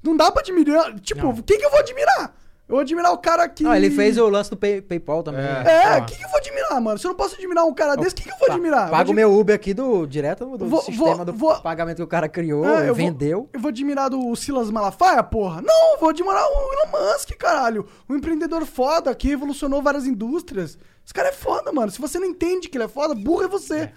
Não 0.00 0.16
dá 0.16 0.30
pra 0.30 0.40
admirar. 0.42 0.94
Tipo, 1.00 1.24
Não. 1.24 1.30
o 1.30 1.42
que, 1.42 1.58
que 1.58 1.64
eu 1.64 1.70
vou 1.70 1.80
admirar? 1.80 2.36
Eu 2.70 2.76
vou 2.76 2.80
admirar 2.82 3.12
o 3.12 3.18
cara 3.18 3.48
que. 3.48 3.66
Ah, 3.66 3.76
ele 3.76 3.90
fez 3.90 4.16
o 4.16 4.28
lance 4.28 4.48
do 4.48 4.56
Pay- 4.56 4.80
PayPal 4.80 5.24
também. 5.24 5.40
É. 5.40 5.64
né? 5.64 5.96
É, 5.96 5.98
o 5.98 6.04
que, 6.06 6.16
que 6.16 6.24
eu 6.24 6.28
vou 6.28 6.38
admirar, 6.38 6.80
mano? 6.80 6.98
Se 7.00 7.04
eu 7.04 7.08
não 7.08 7.16
posso 7.16 7.34
admirar 7.34 7.64
um 7.64 7.74
cara 7.74 7.96
desse, 7.96 8.12
o 8.12 8.16
que, 8.16 8.22
que 8.22 8.30
eu 8.32 8.38
vou 8.38 8.48
admirar? 8.52 8.84
Eu 8.86 8.90
Paga 8.92 9.04
vou 9.06 9.12
o 9.12 9.16
meu 9.16 9.36
Uber 9.36 9.56
aqui 9.56 9.74
do 9.74 10.06
direto 10.06 10.56
do 10.56 10.68
Vou- 10.68 10.80
sistema 10.80 11.16
vou- 11.16 11.24
do 11.24 11.32
vou- 11.32 11.60
pagamento 11.60 11.96
que 11.96 12.02
o 12.04 12.06
cara 12.06 12.28
criou, 12.28 12.64
É, 12.64 12.82
eu 12.88 12.94
vou- 12.94 12.94
vendeu. 12.94 13.48
Eu 13.52 13.58
vou 13.58 13.70
admirar 13.70 14.08
do 14.08 14.36
Silas 14.36 14.70
Malafaia, 14.70 15.20
porra? 15.24 15.60
Não, 15.62 15.94
eu 15.94 15.98
vou 15.98 16.10
admirar 16.10 16.44
o 16.44 16.72
Elon 16.72 17.12
Musk, 17.12 17.30
caralho. 17.36 17.86
Um 18.08 18.14
empreendedor 18.14 18.64
foda 18.64 19.12
que 19.16 19.26
revolucionou 19.26 19.82
várias 19.82 20.06
indústrias. 20.06 20.78
Esse 21.04 21.12
cara 21.12 21.30
é 21.30 21.32
foda, 21.32 21.72
mano. 21.72 21.90
Se 21.90 22.00
você 22.00 22.20
não 22.20 22.26
entende 22.28 22.68
que 22.68 22.76
ele 22.78 22.84
é 22.84 22.88
foda, 22.88 23.16
burro 23.16 23.42
é 23.42 23.48
você. 23.48 23.92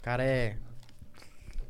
O 0.00 0.02
cara 0.02 0.24
é... 0.24 0.56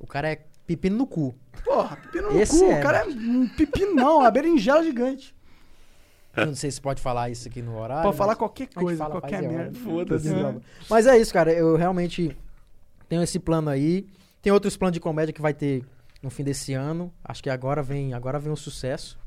O 0.00 0.06
cara 0.06 0.30
é 0.30 0.40
pepino 0.66 0.96
no 0.96 1.06
cu. 1.06 1.34
Porra, 1.62 1.96
pepino 1.96 2.30
no 2.32 2.40
Esse 2.40 2.58
cu. 2.58 2.70
é, 2.72 2.78
o 2.78 2.82
cara 2.82 2.98
é 3.00 3.04
um 3.04 3.46
pepino, 3.48 3.94
não, 3.94 4.20
uma 4.20 4.30
berinjela 4.30 4.82
gigante. 4.82 5.36
Eu 6.40 6.46
não 6.46 6.54
sei 6.54 6.70
se 6.70 6.80
pode 6.80 7.00
falar 7.00 7.30
isso 7.30 7.48
aqui 7.48 7.60
no 7.62 7.78
horário. 7.78 8.02
Pode 8.04 8.16
falar 8.16 8.30
mas- 8.32 8.38
qualquer 8.38 8.68
coisa, 8.68 8.98
fala, 8.98 9.20
qualquer 9.20 9.44
é 9.44 9.48
merda. 9.48 9.78
Foda-se. 9.78 10.28
É. 10.32 10.54
Mas 10.88 11.06
é 11.06 11.18
isso, 11.18 11.32
cara. 11.32 11.52
Eu 11.52 11.76
realmente 11.76 12.36
tenho 13.08 13.22
esse 13.22 13.38
plano 13.38 13.68
aí. 13.70 14.06
Tem 14.40 14.52
outros 14.52 14.76
planos 14.76 14.94
de 14.94 15.00
comédia 15.00 15.32
que 15.32 15.40
vai 15.42 15.52
ter 15.52 15.84
no 16.22 16.30
fim 16.30 16.44
desse 16.44 16.72
ano. 16.74 17.12
Acho 17.24 17.42
que 17.42 17.50
agora 17.50 17.82
vem, 17.82 18.14
agora 18.14 18.38
vem 18.38 18.52
o 18.52 18.56
sucesso. 18.56 19.18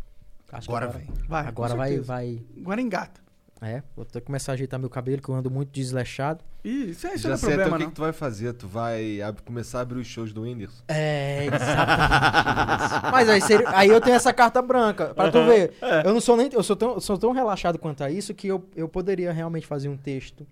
Acho 0.52 0.68
que 0.68 0.74
Agora 0.76 0.92
vem. 0.92 1.08
Vai, 1.28 1.48
Agora 1.48 1.76
vai, 1.76 2.00
vai. 2.00 2.42
Agora 2.60 2.82
engata. 2.82 3.21
É, 3.64 3.84
vou 3.96 4.04
ter 4.04 4.20
que 4.22 4.26
começar 4.26 4.54
a 4.54 4.56
ajeitar 4.56 4.80
meu 4.80 4.90
cabelo, 4.90 5.22
que 5.22 5.30
eu 5.30 5.36
ando 5.36 5.52
muito 5.52 5.70
desleixado. 5.70 6.44
Ih, 6.64 6.90
isso, 6.90 7.06
é, 7.06 7.14
isso 7.14 7.24
Já 7.24 7.30
não 7.30 7.36
é 7.36 7.38
sei 7.38 7.48
até 7.50 7.58
problema, 7.58 7.76
o 7.76 7.80
que, 7.80 7.86
que 7.88 7.92
tu 7.96 8.02
vai 8.02 8.12
fazer. 8.12 8.54
Tu 8.54 8.68
vai 8.68 9.22
ab- 9.22 9.42
começar 9.44 9.78
a 9.78 9.82
abrir 9.84 10.00
os 10.00 10.08
shows 10.08 10.34
do 10.34 10.42
Whindersson. 10.42 10.82
É, 10.88 11.46
exatamente. 11.46 13.12
Mas 13.12 13.30
aí, 13.30 13.40
seria- 13.42 13.70
aí 13.78 13.90
eu 13.90 14.02
tenho 14.02 14.16
essa 14.16 14.34
carta 14.34 14.64
branca, 14.64 15.14
pra 15.14 15.30
tu 15.32 15.46
ver. 15.46 15.74
Eu 16.04 16.12
não 16.12 16.20
sou 16.20 16.36
nem. 16.36 16.50
Eu 16.52 16.64
sou 16.64 16.76
tão, 16.76 17.00
sou 17.00 17.20
tão 17.20 17.32
relaxado 17.34 17.78
quanto 17.78 18.04
a 18.04 18.10
isso 18.10 18.34
que 18.34 18.48
eu, 18.48 18.68
eu 18.76 18.90
poderia 18.90 19.32
realmente 19.32 19.68
fazer 19.68 19.90
um 19.90 19.98
texto 19.98 20.46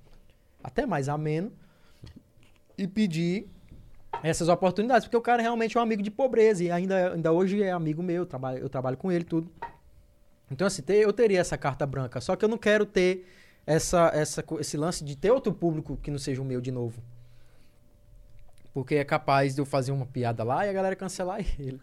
até 0.64 0.86
mais 0.86 1.10
ameno 1.10 1.52
e 2.78 2.88
pedir 2.88 3.48
essas 4.22 4.50
oportunidades. 4.50 5.06
Porque 5.08 5.18
o 5.18 5.22
cara 5.22 5.42
realmente 5.42 5.76
é 5.76 5.80
um 5.80 5.84
amigo 5.84 6.04
de 6.04 6.12
pobreza 6.12 6.64
e 6.64 6.70
ainda, 6.70 7.14
ainda 7.14 7.32
hoje 7.32 7.64
é 7.64 7.72
amigo 7.72 8.04
meu, 8.04 8.18
eu 8.18 8.26
trabalho, 8.28 8.60
eu 8.60 8.70
trabalho 8.70 8.98
com 8.98 9.12
ele 9.12 9.24
tudo. 9.24 9.50
Então, 10.52 10.66
assim, 10.68 10.82
ter- 10.82 11.04
eu 11.04 11.14
teria 11.14 11.40
essa 11.40 11.58
carta 11.58 11.86
branca. 11.86 12.20
Só 12.22 12.36
que 12.36 12.44
eu 12.44 12.50
não 12.50 12.58
quero 12.58 12.86
ter 12.86 13.28
essa, 13.66 14.10
essa, 14.14 14.44
esse 14.60 14.78
lance 14.78 15.04
de 15.04 15.16
ter 15.16 15.32
outro 15.32 15.54
público 15.54 15.98
que 16.02 16.10
não 16.10 16.18
seja 16.18 16.42
o 16.42 16.46
meu 16.46 16.60
de 16.62 16.72
novo. 16.72 17.02
Porque 18.74 18.96
é 18.96 19.04
capaz 19.04 19.56
de 19.56 19.62
eu 19.62 19.66
fazer 19.66 19.92
uma 19.92 20.06
piada 20.06 20.44
lá 20.44 20.66
e 20.66 20.70
a 20.70 20.74
galera 20.74 20.96
cancelar 20.96 21.40
ele. 21.60 21.80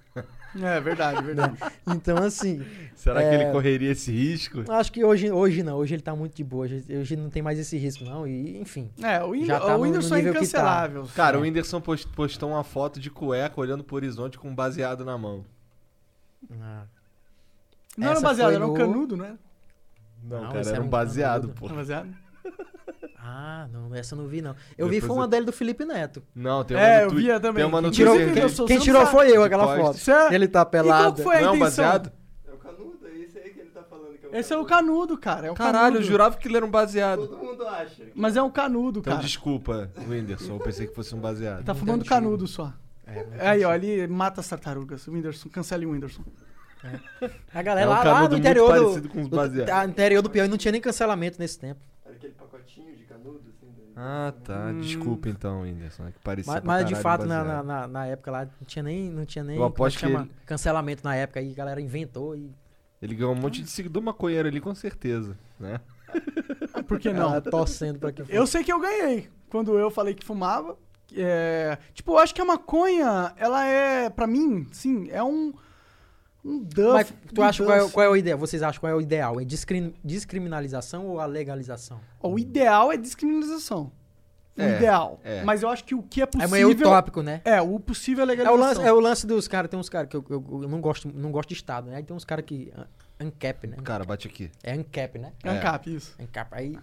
É 0.62 0.80
verdade, 0.80 1.22
verdade. 1.22 1.58
Então, 1.86 2.16
assim, 2.16 2.64
Será 2.94 3.20
que 3.20 3.26
É. 3.28 3.34
ele 3.42 3.52
correria 3.52 3.90
esse 3.92 4.10
risco? 4.10 4.64
acho 4.70 4.90
que 4.92 5.04
hoje, 5.04 5.30
hoje 5.30 5.62
não. 5.62 5.76
Hoje 5.76 5.94
ele 5.96 6.02
tá 6.02 6.14
muito 6.14 6.34
de 6.34 6.42
boa. 6.44 6.64
Hoje, 6.64 6.84
hoje 6.88 7.16
não 7.16 7.28
tem 7.28 7.42
mais 7.42 7.58
esse 7.58 7.76
risco, 7.76 8.04
não. 8.04 8.26
E, 8.26 8.56
enfim. 8.58 8.88
É, 9.02 9.22
o, 9.22 9.30
Whindersson, 9.30 9.46
Já 9.52 9.60
tá 9.60 9.74
o 9.74 9.78
no- 9.78 9.84
Whindersson 9.84 10.08
no 10.10 10.14
é 10.16 10.18
que 10.22 10.24
tá. 10.26 10.30
incancelável. 10.38 11.08
Cara, 11.14 11.36
É. 11.36 11.40
o 11.40 11.42
Whindersson 11.42 11.80
post- 11.80 12.08
postou 12.08 12.50
uma 12.50 12.64
foto 12.64 12.98
de 13.00 13.10
cueca 13.10 13.60
olhando 13.60 13.84
pro 13.84 13.96
horizonte 13.96 14.38
com 14.38 14.48
um 14.48 14.54
baseado 14.54 15.04
na 15.04 15.18
mão. 15.18 15.44
Ah, 16.60 16.84
Não 17.96 18.06
era 18.08 18.16
Essa 18.16 18.26
baseado, 18.26 18.52
era 18.54 18.64
um 18.64 18.68
no- 18.68 18.74
canudo, 18.74 19.16
né? 19.16 19.38
Não, 20.22 20.40
Não, 20.42 20.46
cara, 20.48 20.60
era 20.60 20.68
era 20.70 20.82
um 20.82 20.84
um 20.86 20.88
baseado, 20.88 21.40
canudo. 21.42 21.60
pô. 21.60 21.66
Era 21.66 21.74
baseado. 21.74 22.08
Ah, 23.28 23.66
não, 23.72 23.92
essa 23.92 24.14
eu 24.14 24.18
não 24.20 24.28
vi, 24.28 24.40
não. 24.40 24.54
Eu 24.78 24.86
vi 24.86 24.92
Depois 25.00 25.06
foi 25.08 25.16
uma 25.16 25.24
eu- 25.24 25.28
dele 25.28 25.46
do 25.46 25.52
Felipe 25.52 25.84
Neto. 25.84 26.22
Não, 26.32 26.62
tem 26.62 26.76
uma 26.76 26.86
É, 26.86 27.04
no 27.04 27.10
eu 27.10 27.16
via 27.16 27.40
também. 27.40 27.54
Tem 27.56 27.64
uma 27.64 27.80
no 27.80 27.88
Quem 27.88 27.96
tirou- 27.96 28.14
Twitter. 28.14 28.34
quem 28.34 28.42
Quem 28.66 28.78
você 28.78 28.78
tirou 28.84 29.00
não 29.02 29.10
foi 29.10 29.26
eu, 29.30 29.34
sabe. 29.42 29.44
aquela 29.46 29.76
foto. 29.76 30.10
É- 30.10 30.34
Ele 30.34 30.46
tá 30.46 30.64
pelado. 30.64 31.22
Não 31.24 31.32
é 31.32 31.36
um 31.36 31.40
intenção? 31.40 31.58
baseado? 31.58 32.12
É 32.46 32.52
o 32.52 32.56
canudo, 32.56 32.98
é 33.04 33.16
esse 33.18 33.38
aí 33.38 33.50
que 33.50 33.60
ele 33.60 33.70
tá 33.70 33.82
falando 33.82 34.16
que 34.16 34.26
é 34.26 34.28
o 34.28 34.36
Esse 34.36 34.52
é 34.52 34.56
o 34.56 34.64
canudo, 34.64 35.18
cara. 35.18 35.48
É 35.48 35.50
o 35.50 35.54
Caralho, 35.54 35.76
eu 35.86 35.92
canudo. 35.94 36.04
jurava 36.04 36.36
que 36.36 36.46
ele 36.46 36.56
era 36.56 36.64
um 36.64 36.70
baseado. 36.70 37.26
Todo 37.26 37.36
mundo 37.44 37.66
acha. 37.66 38.04
Mas 38.14 38.36
é 38.36 38.42
um 38.42 38.50
canudo, 38.50 39.00
Então 39.00 39.12
cara. 39.14 39.24
desculpa, 39.24 39.90
Whindersson, 40.08 40.52
eu 40.54 40.60
pensei 40.60 40.86
que 40.86 40.94
fosse 40.94 41.12
um 41.12 41.18
baseado. 41.20 41.64
Tá 41.64 41.74
fumando 41.74 42.04
canudo 42.04 42.46
só. 42.46 42.72
É, 43.04 43.48
Aí, 43.50 43.64
ó, 43.64 43.74
ele 43.74 44.06
mata 44.06 44.40
as 44.40 44.48
tartarugas. 44.48 45.04
O 45.08 45.12
Whindersson, 45.12 45.48
cancele 45.48 45.84
o 45.84 45.90
Whindersson. 45.90 46.22
A 47.54 47.62
galera 47.62 47.86
É 47.86 47.88
um 47.88 47.90
lá, 47.90 48.04
lá 48.04 48.28
no 48.28 48.36
interior 48.36 49.00
do, 49.00 49.08
com 49.08 49.22
os 49.22 49.28
do, 49.28 49.36
baseados. 49.36 49.72
ah, 49.72 49.84
interior 49.84 50.22
do 50.22 50.30
Piauí 50.30 50.48
não 50.48 50.56
tinha 50.56 50.72
nem 50.72 50.80
cancelamento 50.80 51.38
nesse 51.38 51.58
tempo. 51.58 51.80
Era 52.04 52.14
aquele 52.14 52.32
pacotinho 52.34 52.94
de 52.96 53.04
canudo, 53.04 53.40
assim. 53.48 53.72
daí. 53.76 53.92
Ah, 53.96 54.32
tá. 54.44 54.66
Hum. 54.72 54.80
Desculpa 54.80 55.28
então, 55.28 55.62
Whindersson. 55.62 56.06
É 56.08 56.12
que 56.12 56.18
parecia 56.20 56.52
Mas, 56.52 56.62
mas 56.62 56.86
de 56.86 56.94
fato, 56.94 57.24
na, 57.26 57.62
na, 57.62 57.86
na- 57.88 58.06
época 58.06 58.30
lá, 58.30 58.44
não 58.44 58.66
tinha 58.66 58.82
nem, 58.82 59.10
não 59.10 59.24
tinha 59.24 59.42
nem 59.44 59.56
Eu 59.56 59.64
aposto 59.64 59.98
como 60.00 60.12
é 60.12 60.14
que 60.14 60.22
chama? 60.24 60.30
cancelamento 60.44 61.02
na 61.04 61.16
época. 61.16 61.40
Aí 61.40 61.50
a 61.50 61.54
galera 61.54 61.80
inventou 61.80 62.36
e... 62.36 62.50
Ele 63.02 63.14
ganhou 63.14 63.32
um 63.32 63.36
monte 63.36 63.62
de 63.62 63.68
seguidor 63.70 64.02
maconheiro 64.02 64.48
ali, 64.48 64.60
com 64.60 64.74
certeza, 64.74 65.36
né? 65.60 65.80
Por 66.88 66.98
que 66.98 67.12
não? 67.12 67.34
Ah, 67.34 67.40
torcendo 67.40 67.98
pra 67.98 68.10
que 68.12 68.22
fosse. 68.22 68.34
Eu 68.34 68.46
sei 68.46 68.64
que 68.64 68.72
eu 68.72 68.80
ganhei. 68.80 69.28
Quando 69.50 69.78
eu 69.78 69.90
falei 69.90 70.14
que 70.14 70.24
fumava. 70.24 70.76
É... 71.14 71.76
Tipo, 71.92 72.12
eu 72.12 72.18
acho 72.18 72.34
que 72.34 72.40
a 72.40 72.44
maconha, 72.44 73.32
ela 73.36 73.64
é, 73.64 74.08
pra 74.10 74.26
mim, 74.26 74.66
sim, 74.72 75.08
é 75.10 75.22
um. 75.22 75.52
Um 76.46 76.58
duff. 76.60 76.92
Mas 76.92 77.12
tu 77.34 77.40
um 77.40 77.44
acha 77.44 77.64
qual 77.64 77.76
é, 77.76 77.90
qual 77.90 78.06
é 78.06 78.08
o 78.08 78.16
ideal? 78.16 78.38
Vocês 78.38 78.62
acham 78.62 78.80
qual 78.80 78.92
é 78.92 78.94
o 78.94 79.00
ideal? 79.00 79.40
É 79.40 79.44
discrim, 79.44 79.92
descriminalização 80.04 81.06
ou 81.06 81.18
a 81.20 81.26
legalização? 81.26 82.00
Ó, 82.20 82.28
O 82.30 82.38
ideal 82.38 82.92
é 82.92 82.96
descriminalização. 82.96 83.90
O 84.56 84.62
É, 84.62 84.76
ideal. 84.76 85.20
é. 85.24 85.42
Mas 85.44 85.62
eu 85.62 85.68
acho 85.68 85.84
que 85.84 85.94
o 85.94 86.02
que 86.02 86.20
é 86.20 86.24
É 86.24 86.26
possível. 86.26 86.50
meio 86.50 86.70
utópico, 86.70 87.20
né? 87.22 87.40
É, 87.44 87.60
o 87.60 87.78
possível 87.80 88.22
é 88.22 88.22
É 88.22 88.26
o, 88.26 88.28
legalização. 88.28 88.60
lance, 88.68 88.80
é 88.88 88.92
o 88.92 89.00
lance 89.00 89.26
dos 89.26 89.48
caras, 89.48 89.68
tem 89.70 89.78
uns 89.78 89.88
caras 89.88 90.08
que 90.08 90.16
eu, 90.16 90.24
eu, 90.30 90.44
eu 90.62 90.68
não, 90.68 90.80
gosto, 90.80 91.10
não 91.12 91.30
gosto 91.32 91.48
de 91.48 91.54
Estado, 91.56 91.90
né? 91.90 91.96
Aí 91.96 92.02
tem 92.02 92.16
uns 92.16 92.24
caras 92.24 92.44
que. 92.44 92.72
uh, 92.78 92.86
Ancap, 93.18 93.66
né? 93.66 93.76
Cara, 93.82 94.04
bate 94.04 94.28
aqui. 94.28 94.50
É 94.62 94.72
Ancap, 94.72 95.18
né? 95.18 95.32
É. 95.42 95.48
ANCAP, 95.50 95.94
isso. 95.94 96.14
Ancap. 96.20 96.48
Aí. 96.52 96.78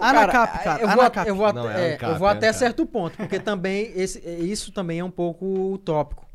Anacap, 0.00 0.64
cara, 0.64 0.82
Eu 0.82 0.88
vou, 0.88 1.00
Anacap. 1.00 1.28
eu 1.28 1.34
vou 1.36 1.52
Não, 1.52 1.68
até, 1.68 1.80
é 1.80 1.90
é, 1.90 1.94
Ancap, 1.94 2.12
eu 2.12 2.18
vou 2.18 2.28
é 2.28 2.32
até 2.32 2.52
certo 2.52 2.84
ponto, 2.84 3.16
porque 3.16 3.38
também 3.38 3.92
esse, 3.94 4.18
isso 4.18 4.72
também 4.72 4.98
é 4.98 5.04
um 5.04 5.10
pouco 5.10 5.46
utópico. 5.72 6.25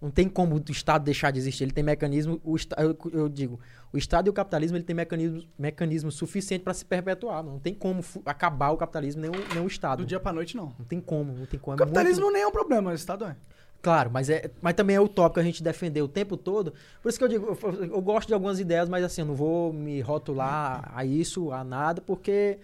Não 0.00 0.10
tem 0.10 0.28
como 0.28 0.56
o 0.56 0.62
Estado 0.70 1.04
deixar 1.04 1.30
de 1.30 1.38
existir. 1.38 1.64
Ele 1.64 1.72
tem 1.72 1.82
mecanismo. 1.82 2.40
O, 2.44 2.56
eu, 2.78 2.96
eu 3.12 3.28
digo, 3.28 3.58
o 3.92 3.96
Estado 3.96 4.26
e 4.26 4.30
o 4.30 4.32
capitalismo 4.32 4.76
ele 4.76 4.84
tem 4.84 4.94
mecanismo, 4.94 5.42
mecanismo 5.58 6.10
suficiente 6.12 6.62
para 6.62 6.74
se 6.74 6.84
perpetuar. 6.84 7.42
Não 7.42 7.58
tem 7.58 7.72
como 7.72 8.04
acabar 8.26 8.70
o 8.70 8.76
capitalismo 8.76 9.22
nem 9.22 9.30
o, 9.30 9.54
nem 9.54 9.62
o 9.64 9.66
Estado. 9.66 10.02
Do 10.02 10.06
dia 10.06 10.20
pra 10.20 10.32
noite, 10.32 10.54
não. 10.56 10.74
Não 10.78 10.84
tem 10.84 11.00
como, 11.00 11.32
não 11.32 11.46
tem 11.46 11.58
como. 11.58 11.76
O 11.76 11.80
É 11.80 11.84
muito- 11.84 11.94
capitalismo 11.94 12.30
nem 12.30 12.42
é 12.42 12.46
um 12.46 12.52
problema, 12.52 12.90
o 12.90 12.94
Estado 12.94 13.24
é. 13.24 13.36
Claro, 13.82 14.10
mas, 14.12 14.28
é, 14.28 14.50
mas 14.60 14.74
também 14.74 14.96
é 14.96 15.00
utópico 15.00 15.38
a 15.38 15.42
gente 15.42 15.62
defender 15.62 16.02
o 16.02 16.08
tempo 16.08 16.36
todo. 16.36 16.72
Por 17.00 17.08
isso 17.08 17.16
que 17.18 17.24
eu 17.24 17.28
digo, 17.28 17.46
eu, 17.62 17.84
eu 17.84 18.02
gosto 18.02 18.26
de 18.28 18.34
algumas 18.34 18.58
ideias, 18.58 18.88
mas 18.88 19.04
assim, 19.04 19.20
eu 19.20 19.26
não 19.26 19.34
vou 19.34 19.72
me 19.72 20.00
rotular 20.00 20.90
a 20.94 21.04
isso, 21.04 21.52
a 21.52 21.62
nada, 21.62 22.00
porque 22.02 22.58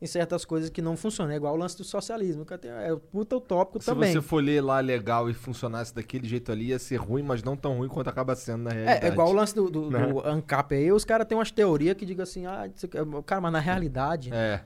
em 0.00 0.06
certas 0.06 0.44
coisas 0.44 0.70
que 0.70 0.80
não 0.80 0.96
funcionam. 0.96 1.32
É 1.32 1.36
igual 1.36 1.54
o 1.54 1.56
lance 1.56 1.76
do 1.76 1.82
socialismo, 1.82 2.44
que 2.46 2.54
é 2.54 2.96
puta 3.10 3.36
utópico 3.36 3.80
Se 3.80 3.86
também. 3.86 4.12
você 4.12 4.22
for 4.22 4.42
ler 4.42 4.60
lá 4.62 4.78
legal 4.80 5.28
e 5.28 5.34
funcionasse 5.34 5.92
daquele 5.94 6.28
jeito 6.28 6.52
ali, 6.52 6.66
ia 6.68 6.78
ser 6.78 6.96
ruim, 6.96 7.22
mas 7.22 7.42
não 7.42 7.56
tão 7.56 7.76
ruim 7.78 7.88
quanto 7.88 8.08
acaba 8.08 8.36
sendo 8.36 8.62
na 8.64 8.70
realidade. 8.70 9.04
É, 9.04 9.08
é 9.08 9.12
igual 9.12 9.28
o 9.28 9.32
lance 9.32 9.54
do, 9.54 9.68
do, 9.68 9.90
Né? 9.90 10.06
do 10.06 10.20
ANCAP 10.26 10.74
aí, 10.76 10.92
os 10.92 11.04
caras 11.04 11.26
têm 11.26 11.36
umas 11.36 11.50
teorias 11.50 11.96
que 11.96 12.06
digam 12.06 12.22
assim, 12.22 12.46
ah, 12.46 12.62
aqui- 12.64 12.88
cara, 13.26 13.40
mas 13.40 13.52
na 13.52 13.58
realidade, 13.58 14.30
É. 14.32 14.60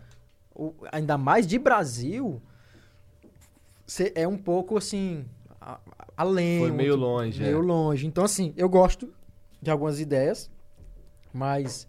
o- 0.54 0.74
ainda 0.92 1.16
mais 1.16 1.46
de 1.46 1.58
Brasil, 1.58 2.40
é 4.14 4.28
um 4.28 4.36
pouco 4.38 4.76
assim, 4.76 5.24
além. 6.16 6.58
Foi 6.60 6.70
meio 6.72 6.94
longe, 6.96 7.40
Meio 7.42 7.58
é. 7.58 7.62
longe. 7.62 8.06
Então, 8.06 8.24
assim, 8.24 8.52
eu 8.56 8.68
gosto 8.68 9.12
de 9.62 9.70
algumas 9.70 9.98
ideias, 10.00 10.50
mas. 11.32 11.88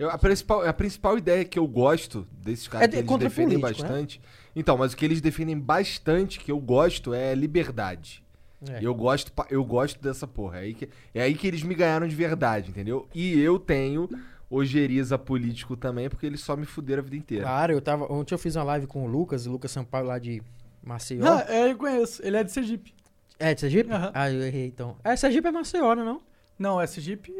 Eu- 0.00 0.10
a, 0.10 0.16
principal, 0.16 0.66
a 0.66 0.72
principal 0.72 1.18
ideia 1.18 1.44
que 1.44 1.58
eu 1.58 1.66
gosto 1.68 2.26
desses 2.32 2.66
caras 2.66 2.84
É 2.84 2.88
de- 2.88 3.02
que 3.02 3.12
eles 3.12 3.18
defendem 3.22 3.60
político, 3.60 3.82
né? 3.82 3.88
bastante. 3.90 4.20
Então, 4.56 4.78
mas 4.78 4.92
o 4.92 4.96
que 4.96 5.04
eles 5.04 5.20
defendem 5.20 5.58
bastante, 5.58 6.40
que 6.40 6.50
eu 6.50 6.58
gosto, 6.58 7.12
é 7.12 7.34
liberdade. 7.34 8.24
É. 8.68 8.78
Eu 8.82 8.94
gosto, 8.94 9.30
eu 9.50 9.64
gosto 9.64 10.00
dessa 10.02 10.26
porra. 10.26 10.58
É 10.58 10.60
aí, 10.62 10.74
que, 10.74 10.88
é 11.14 11.22
aí 11.22 11.34
que 11.34 11.46
eles 11.46 11.62
me 11.62 11.74
ganharam 11.74 12.06
de 12.08 12.14
verdade, 12.16 12.70
entendeu? 12.70 13.08
E 13.14 13.38
eu 13.40 13.58
tenho 13.58 14.08
ojeriza 14.50 15.16
político 15.18 15.76
também, 15.76 16.08
porque 16.08 16.26
eles 16.26 16.40
só 16.40 16.56
me 16.56 16.66
fuderam 16.66 17.00
a 17.00 17.04
vida 17.04 17.16
inteira. 17.16 17.44
Claro, 17.44 17.72
eu 17.72 17.80
tava. 17.80 18.12
Ontem 18.12 18.34
eu 18.34 18.38
fiz 18.38 18.56
uma 18.56 18.64
live 18.64 18.86
com 18.86 19.04
o 19.04 19.06
Lucas, 19.06 19.46
o 19.46 19.50
Lucas 19.52 19.70
Sampaio 19.70 20.06
lá 20.06 20.18
de 20.18 20.42
Maceió. 20.82 21.24
Ah, 21.26 21.44
é, 21.48 21.70
eu 21.70 21.76
conheço. 21.76 22.20
Ele 22.24 22.36
é 22.36 22.42
de 22.44 22.50
Sergipe. 22.52 22.92
É 23.38 23.54
de 23.54 23.60
Sergipe? 23.60 23.90
Aham. 23.92 24.10
Ah, 24.12 24.30
eu 24.30 24.42
errei 24.42 24.66
então. 24.66 24.96
É, 25.04 25.14
Sergipe 25.16 25.46
é 25.48 25.50
Maceió, 25.52 25.94
não? 25.94 26.02
é 26.02 26.06
não? 26.06 26.20
Não, 26.58 26.80
é 26.80 26.86
Sergipe. 26.86 27.32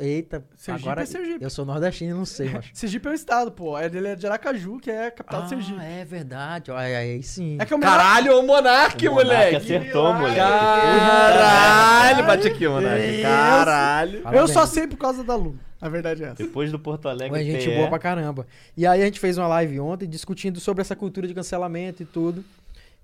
Eita, 0.00 0.44
Sergipe 0.56 0.88
agora 0.88 1.02
é 1.02 1.06
Sergipe. 1.06 1.44
eu 1.44 1.48
sou 1.50 1.64
nordestino 1.64 2.10
e 2.10 2.14
não 2.14 2.24
sei, 2.24 2.48
mas. 2.50 2.66
Sergipe 2.72 3.06
é 3.06 3.10
um 3.12 3.14
estado, 3.14 3.52
pô. 3.52 3.78
Ele 3.78 4.08
é 4.08 4.16
de 4.16 4.26
Aracaju, 4.26 4.80
que 4.80 4.90
é 4.90 5.06
a 5.06 5.10
capital 5.12 5.42
de 5.44 5.48
Sergipe. 5.50 5.80
é 5.80 6.04
verdade. 6.04 6.72
Aí, 6.72 6.96
aí 6.96 7.22
sim. 7.22 7.56
É 7.60 7.64
que 7.64 7.72
é 7.72 7.76
o. 7.76 7.80
Caralho, 7.80 8.40
o 8.40 8.42
Monark, 8.46 9.06
O 9.06 9.12
Monark 9.12 9.30
moleque! 9.30 9.56
acertou, 9.56 10.12
moleque. 10.14 10.36
Caralho, 10.40 12.26
bate 12.26 12.48
aqui, 12.48 12.66
Monark. 12.68 13.22
Caralho. 13.22 14.22
Eu 14.32 14.48
só 14.48 14.66
sei 14.66 14.86
por 14.86 14.96
causa 14.96 15.22
da 15.22 15.34
Lu. 15.36 15.56
A 15.80 15.88
verdade 15.88 16.24
é 16.24 16.26
essa. 16.26 16.42
Depois 16.42 16.72
do 16.72 16.78
Porto 16.78 17.08
Alegre, 17.08 17.30
Mas 17.30 17.46
gente 17.46 17.70
boa 17.76 17.88
pra 17.88 18.00
caramba. 18.00 18.46
E 18.76 18.84
aí 18.84 19.00
a 19.00 19.04
gente 19.04 19.20
fez 19.20 19.38
uma 19.38 19.46
live 19.46 19.78
ontem 19.78 20.08
discutindo 20.08 20.58
sobre 20.58 20.80
essa 20.80 20.96
cultura 20.96 21.26
de 21.28 21.34
cancelamento 21.34 22.02
e 22.02 22.06
tudo. 22.06 22.44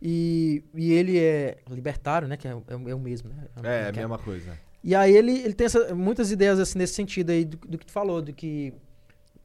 E, 0.02 0.62
e 0.74 0.92
ele 0.92 1.18
é 1.18 1.58
libertário, 1.70 2.26
né? 2.26 2.36
Que 2.36 2.48
é, 2.48 2.50
é, 2.50 2.90
é 2.90 2.94
o 2.94 2.98
mesmo, 2.98 3.30
né? 3.30 3.44
É, 3.62 3.88
a 3.88 3.92
Que 3.92 4.00
mesma 4.00 4.18
coisa. 4.18 4.58
E 4.86 4.94
aí 4.94 5.16
ele, 5.16 5.32
ele 5.38 5.54
tem 5.54 5.64
essa- 5.64 5.94
muitas 5.94 6.30
ideias 6.30 6.60
assim, 6.60 6.78
nesse 6.78 6.92
sentido 6.92 7.30
aí 7.30 7.44
do, 7.46 7.56
do 7.56 7.78
que 7.78 7.86
tu 7.86 7.92
falou, 7.92 8.20
do 8.20 8.34
que 8.34 8.74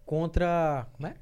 contra. 0.06 0.85
Como 0.93 1.08
é? 1.08 1.16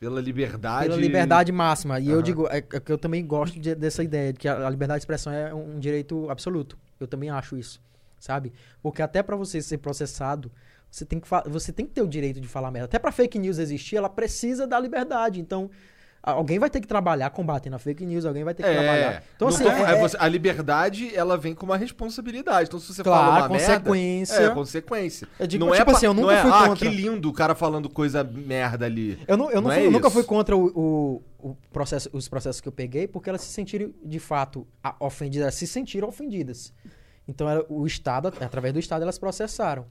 Pela 0.00 0.20
liberdade. 0.20 0.88
Pela 0.88 1.00
liberdade 1.00 1.52
máxima. 1.52 2.00
E 2.00 2.08
eu 2.08 2.14
Aham. 2.14 2.22
digo, 2.22 2.46
é, 2.48 2.56
é 2.58 2.62
que 2.80 2.90
eu 2.90 2.98
também 2.98 3.24
gosto 3.24 3.60
de- 3.60 3.74
dessa 3.74 4.02
ideia, 4.02 4.32
de 4.32 4.38
que 4.40 4.48
a, 4.48 4.66
a 4.66 4.70
liberdade 4.70 4.98
de 4.98 5.02
expressão 5.02 5.32
é 5.32 5.54
um 5.54 5.78
direito 5.78 6.28
absoluto. 6.30 6.76
Eu 6.98 7.06
também 7.06 7.30
acho 7.30 7.56
isso, 7.56 7.80
sabe? 8.18 8.52
Porque 8.82 9.00
até 9.02 9.22
pra 9.22 9.36
você 9.36 9.60
ser 9.62 9.78
processado, 9.78 10.50
você 10.90 11.04
tem 11.04 11.20
que, 11.20 11.28
você 11.48 11.72
tem 11.72 11.86
que 11.86 11.92
ter 11.92 12.02
o 12.02 12.08
direito 12.08 12.40
de 12.40 12.48
falar 12.48 12.70
merda. 12.70 12.86
Até 12.86 12.98
pra 12.98 13.12
fake 13.12 13.38
news 13.38 13.58
existir, 13.58 13.96
ela 13.96 14.08
precisa 14.08 14.66
da 14.66 14.80
liberdade. 14.80 15.40
Então, 15.40 15.70
alguém 16.22 16.58
vai 16.58 16.68
ter 16.70 16.80
que 16.80 16.86
trabalhar 16.86 17.30
combatendo 17.30 17.76
a 17.76 17.78
fake 17.78 18.04
news, 18.04 18.24
alguém 18.24 18.44
vai 18.44 18.52
ter 18.54 18.62
que 18.62 18.68
trabalhar. 18.70 19.12
É. 19.12 19.22
Então, 19.36 19.48
Não 19.48 19.54
assim, 19.56 19.64
é- 19.66 19.82
é 19.92 19.96
é- 19.96 20.00
você- 20.00 20.16
a 20.20 20.28
liberdade, 20.28 21.14
ela 21.14 21.36
vem 21.36 21.54
com 21.54 21.64
uma 21.66 21.76
responsabilidade. 21.76 22.68
Então, 22.68 22.78
se 22.80 22.92
você 22.92 23.02
fala 23.02 23.16
claro, 23.26 23.40
uma 23.42 23.48
consequência. 23.48 24.38
merda... 24.38 24.52
É, 24.52 24.54
consequência. 24.54 25.28
Eu 25.38 25.46
digo, 25.46 25.64
não 25.64 25.72
é 25.74 25.78
tipo 25.78 25.90
pra- 25.90 25.96
assim, 25.96 26.06
eu 26.06 26.14
não 26.14 26.22
nunca 26.22 26.34
é, 26.34 26.42
fui 26.42 26.50
ah, 26.52 26.68
contra. 26.68 26.88
que 26.90 26.94
lindo 26.94 27.28
o 27.28 27.32
cara 27.32 27.54
falando 27.54 27.88
coisa 27.88 28.22
merda 28.24 28.86
ali. 28.86 29.18
Eu, 29.26 29.36
não, 29.36 29.50
eu, 29.50 29.56
não 29.56 29.62
Não 29.62 29.70
fui- 29.70 29.82
é 29.82 29.86
eu 29.86 29.90
nunca 29.90 30.10
fui 30.10 30.22
contra 30.24 30.56
o, 30.56 30.66
o- 30.74 31.22
o 31.50 31.56
processo, 31.72 32.10
os 32.12 32.28
processos 32.28 32.60
que 32.60 32.68
eu 32.68 32.72
peguei, 32.72 33.08
porque 33.08 33.28
elas 33.30 33.40
se 33.42 33.52
sentiram, 33.52 33.90
de 34.04 34.18
fato, 34.18 34.66
ofendidas, 34.98 35.42
elas 35.44 35.54
se 35.54 35.66
sentiram 35.66 36.08
ofendidas. 36.08 36.72
Então, 37.26 37.48
era, 37.48 37.64
o 37.68 37.86
Estado, 37.86 38.28
através 38.40 38.74
do 38.74 38.80
Estado, 38.80 39.02
elas 39.02 39.18
processaram. 39.18 39.86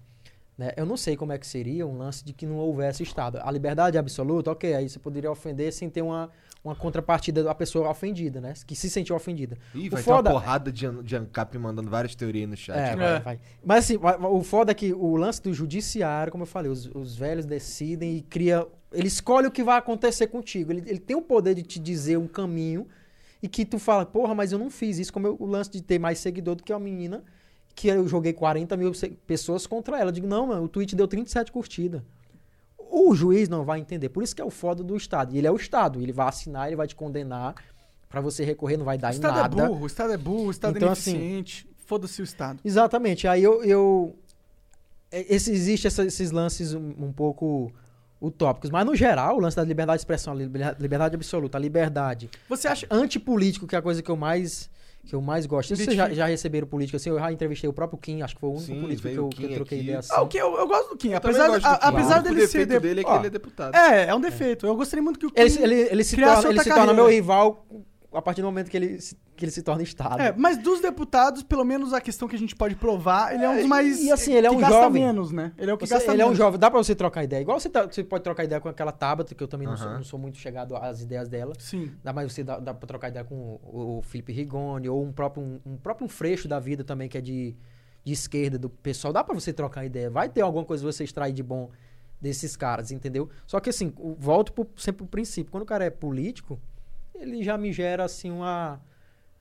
Né? 0.59 0.73
Eu 0.75 0.85
não 0.85 0.97
sei 0.97 1.15
como 1.15 1.31
é 1.31 1.37
que 1.37 1.47
seria 1.47 1.87
um 1.87 1.97
lance 1.97 2.23
de 2.25 2.33
que 2.33 2.45
não 2.45 2.57
houvesse 2.57 3.01
Estado. 3.01 3.39
A 3.41 3.49
liberdade 3.49 3.97
absoluta, 3.97 4.51
ok, 4.51 4.73
aí 4.75 4.89
você 4.89 4.99
poderia 4.99 5.31
ofender 5.31 5.71
sem 5.71 5.89
ter 5.89 6.01
uma, 6.01 6.29
uma 6.61 6.75
contrapartida 6.75 7.41
da 7.41 7.55
pessoa 7.55 7.89
ofendida, 7.89 8.41
né? 8.41 8.53
Que 8.67 8.75
se 8.75 8.89
sentiu 8.89 9.15
ofendida. 9.15 9.57
Ih, 9.73 9.87
O 9.87 9.91
vai 9.91 10.03
foda- 10.03 10.29
ter 10.29 10.35
uma 10.35 10.41
porrada 10.41 10.69
de, 10.69 10.85
de 11.03 11.15
ANCAP 11.15 11.57
mandando 11.57 11.89
várias 11.89 12.13
teorias 12.13 12.49
no 12.49 12.57
chat. 12.57 12.75
É, 12.77 12.95
vai, 12.97 13.15
É. 13.15 13.19
vai. 13.19 13.39
Mas 13.63 13.85
assim, 13.85 13.97
o 13.97 14.43
foda 14.43 14.71
é 14.71 14.75
que 14.75 14.93
o 14.93 15.15
lance 15.15 15.41
do 15.41 15.53
judiciário, 15.53 16.29
como 16.29 16.43
eu 16.43 16.47
falei, 16.47 16.69
os, 16.69 16.85
os 16.93 17.15
velhos 17.15 17.45
decidem 17.45 18.17
e 18.17 18.21
cria. 18.21 18.67
Ele 18.91 19.07
escolhe 19.07 19.47
o 19.47 19.51
que 19.51 19.63
vai 19.63 19.77
acontecer 19.77 20.27
contigo. 20.27 20.73
Ele, 20.73 20.83
ele 20.85 20.99
tem 20.99 21.15
o 21.15 21.21
poder 21.21 21.55
de 21.55 21.63
te 21.63 21.79
dizer 21.79 22.17
um 22.17 22.27
caminho 22.27 22.85
e 23.41 23.47
que 23.47 23.63
tu 23.63 23.79
fala, 23.79 24.05
porra, 24.05 24.35
mas 24.35 24.51
eu 24.51 24.59
não 24.59 24.69
fiz 24.69 24.99
isso. 24.99 25.13
Como 25.13 25.25
eu- 25.25 25.37
o 25.39 25.45
lance 25.45 25.71
de 25.71 25.81
ter 25.81 25.97
mais 25.97 26.19
seguidor 26.19 26.55
do 26.55 26.63
que 26.63 26.73
uma 26.73 26.79
menina 26.81 27.23
que 27.79 27.87
eu 27.87 28.05
joguei 28.09 28.33
40 28.33 28.75
mil 28.75 28.91
pessoas 29.25 29.65
contra 29.65 29.97
ela. 29.97 30.09
Eu 30.09 30.11
digo, 30.11 30.27
não, 30.27 30.47
mano, 30.47 30.63
o 30.63 30.67
tweet 30.67 30.95
deu 30.97 31.07
37 31.07 31.49
curtidas. 31.49 32.01
O 32.77 33.15
juiz 33.15 33.47
não 33.47 33.63
vai 33.63 33.79
entender. 33.79 34.09
Por 34.09 34.21
isso 34.21 34.35
que 34.35 34.41
é 34.41 34.45
o 34.45 34.49
foda 34.49 34.83
do 34.83 34.97
Estado. 34.97 35.33
E 35.33 35.37
ele 35.37 35.47
é 35.47 35.51
o 35.51 35.55
Estado. 35.55 36.01
Ele 36.01 36.11
vai 36.11 36.27
assinar, 36.27 36.67
ele 36.67 36.75
vai 36.75 36.87
te 36.87 36.95
condenar 36.95 37.55
pra 38.09 38.19
você 38.19 38.43
recorrer, 38.43 38.75
não 38.75 38.83
vai 38.83 38.97
dar 38.97 39.07
O 39.07 39.11
em 39.11 39.13
Estado 39.15 39.35
nada. 39.37 39.63
é 39.63 39.67
burro, 39.67 39.83
o 39.83 39.87
Estado 39.87 40.11
é 40.13 40.17
burro, 40.17 40.47
o 40.47 40.51
Estado 40.51 40.75
Então, 40.75 40.89
é 40.89 40.91
assim, 40.91 41.11
ineficiente. 41.11 41.69
Foda-se 41.85 42.21
o 42.21 42.23
Estado. 42.23 42.59
Exatamente. 42.65 43.27
Aí 43.27 43.41
eu. 43.41 43.63
eu 43.63 44.13
é- 45.11 45.33
esse, 45.33 45.51
existe 45.51 45.87
essa- 45.87 46.03
esses 46.05 46.31
lances 46.31 46.73
um, 46.73 46.93
um 46.99 47.13
pouco 47.13 47.71
utópicos. 48.21 48.69
Mas, 48.69 48.85
no 48.85 48.93
geral, 48.95 49.37
o 49.37 49.39
lance 49.39 49.55
da 49.55 49.63
liberdade 49.63 49.99
de 49.99 50.01
expressão, 50.01 50.33
liberdade 50.35 51.15
absoluta, 51.15 51.57
a 51.57 51.61
liberdade 51.61 52.29
Você 52.49 52.67
acha... 52.67 52.85
antipolítico, 52.91 53.65
que 53.65 53.75
é 53.75 53.79
a 53.79 53.81
coisa 53.81 54.01
que 54.03 54.11
eu 54.11 54.17
mais. 54.17 54.69
Que 55.09 55.15
eu 55.15 55.21
mais 55.21 55.45
gosto. 55.45 55.75
Vocês 55.75 55.93
já, 55.95 56.09
já 56.09 56.25
receberam 56.27 56.67
político 56.67 56.95
assim? 56.97 57.09
Eu 57.09 57.17
já 57.19 57.31
entrevistei 57.31 57.69
o 57.69 57.73
próprio 57.73 57.97
Kim, 57.99 58.21
acho 58.21 58.35
que 58.35 58.41
foi 58.41 58.49
o 58.49 58.53
único 58.53 58.65
Sim, 58.67 58.81
político 58.81 59.09
que 59.09 59.15
eu, 59.15 59.25
o 59.25 59.29
que 59.29 59.43
eu 59.43 59.53
troquei 59.55 59.77
aqui. 59.79 59.85
ideia 59.87 59.99
assim. 59.99 60.13
Ah, 60.13 60.21
o 60.21 60.27
Kim, 60.27 60.37
eu, 60.37 60.55
eu 60.55 60.67
gosto 60.67 60.89
do 60.89 60.97
Kim. 60.97 61.09
Eu 61.11 61.17
Apesar, 61.17 61.49
a- 61.63 61.73
apesar 61.87 62.19
O 62.19 62.23
dele 62.23 62.35
ser. 62.47 62.65
defeito 62.65 62.69
de- 62.69 62.79
dele 62.79 63.01
é 63.01 63.03
que 63.03 63.09
ó, 63.09 63.17
ele 63.17 63.27
é 63.27 63.29
deputado. 63.29 63.75
É, 63.75 64.05
é 64.05 64.15
um 64.15 64.21
defeito. 64.21 64.65
Eu 64.67 64.75
gostaria 64.75 65.03
muito 65.03 65.19
que 65.19 65.25
o 65.25 65.31
Kim. 65.31 65.41
Ele, 65.41 65.49
se- 65.49 65.61
ele, 65.61 65.75
ele 65.75 66.03
se, 66.03 66.15
torna, 66.15 66.49
ele 66.49 66.63
se 66.63 66.69
torna 66.69 66.93
meu 66.93 67.07
rival 67.07 67.65
a 68.11 68.21
partir 68.21 68.41
do 68.41 68.45
momento 68.47 68.69
que 68.71 68.75
ele, 68.77 68.99
se- 68.99 69.15
que 69.35 69.45
ele 69.45 69.51
se 69.51 69.61
torna 69.61 69.83
Estado. 69.83 70.19
É, 70.21 70.33
mas 70.35 70.57
dos 70.57 70.81
deputados, 70.81 71.43
pelo 71.43 71.63
menos 71.63 71.93
a 71.93 72.01
questão 72.01 72.27
que 72.27 72.35
a 72.35 72.39
gente 72.39 72.55
pode 72.55 72.75
provar, 72.75 73.33
ele 73.33 73.43
é 73.43 73.49
um 73.49 73.55
dos 73.55 73.63
É, 73.65 73.67
mais. 73.67 73.99
e 74.01 74.11
assim, 74.11 74.33
ele 74.33 74.47
é 74.47 74.49
que 74.49 74.55
um 74.55 74.59
gasta 74.59 74.75
jovem. 74.75 75.03
menos, 75.03 75.31
né? 75.31 75.53
Ele 75.57 75.69
é 75.69 75.73
o 75.73 75.77
que 75.77 75.85
Você- 75.87 75.93
gasta 75.93 76.11
ele 76.13 76.21
é 76.21 76.25
um 76.25 76.29
menos. 76.29 76.37
jovem, 76.37 76.59
dá 76.59 76.71
pra 76.71 76.77
você 76.81 76.95
trocar 76.95 77.23
ideia. 77.23 77.41
Igual 77.41 77.59
você, 77.59 77.69
tá- 77.69 77.85
você 77.85 78.03
pode 78.03 78.23
trocar 78.23 78.43
ideia 78.43 78.59
com 78.59 78.67
aquela 78.69 78.91
Tabata, 78.91 79.35
que 79.35 79.43
eu 79.43 79.47
também 79.47 79.67
não, 79.67 79.77
sou, 79.77 79.89
não 79.91 80.03
sou 80.03 80.17
muito 80.19 80.37
chegado 80.37 80.75
às 80.75 81.01
ideias 81.01 81.29
dela. 81.29 81.53
Sim. 81.59 81.91
Dá 82.03 82.11
mais 82.11 82.31
você 82.33 82.43
dá, 82.43 82.59
dá 82.59 82.73
pra 82.73 82.87
trocar 82.87 83.09
ideia 83.09 83.23
com 83.23 83.35
o, 83.63 83.99
o 83.99 84.01
Felipe 84.01 84.31
Rigoni, 84.33 84.89
ou 84.89 85.03
um 85.03 85.11
próprio, 85.11 85.43
um, 85.43 85.59
um 85.65 85.77
próprio 85.77 86.05
um 86.05 86.09
freixo 86.09 86.47
da 86.47 86.59
vida 86.59 86.83
também, 86.83 87.07
que 87.07 87.17
é 87.17 87.21
de, 87.21 87.55
de 88.03 88.11
esquerda, 88.11 88.57
do 88.57 88.69
pessoal. 88.69 89.13
Dá 89.13 89.23
pra 89.23 89.35
você 89.35 89.53
trocar 89.53 89.85
ideia. 89.85 90.09
Vai 90.09 90.29
ter 90.29 90.41
alguma 90.41 90.65
coisa 90.65 90.83
que 90.83 90.91
você 90.91 91.03
extrair 91.03 91.31
de 91.33 91.43
bom 91.43 91.69
desses 92.19 92.55
caras, 92.57 92.91
entendeu? 92.91 93.29
Só 93.47 93.59
que 93.61 93.69
assim, 93.69 93.93
volto 94.17 94.51
pro, 94.51 94.67
sempre 94.75 94.97
pro 94.97 95.07
princípio. 95.07 95.49
Quando 95.51 95.63
o 95.63 95.65
cara 95.65 95.85
é 95.85 95.89
político, 95.89 96.59
ele 97.19 97.43
já 97.43 97.57
me 97.57 97.71
gera 97.71 98.03
assim 98.05 98.31
uma. 98.31 98.81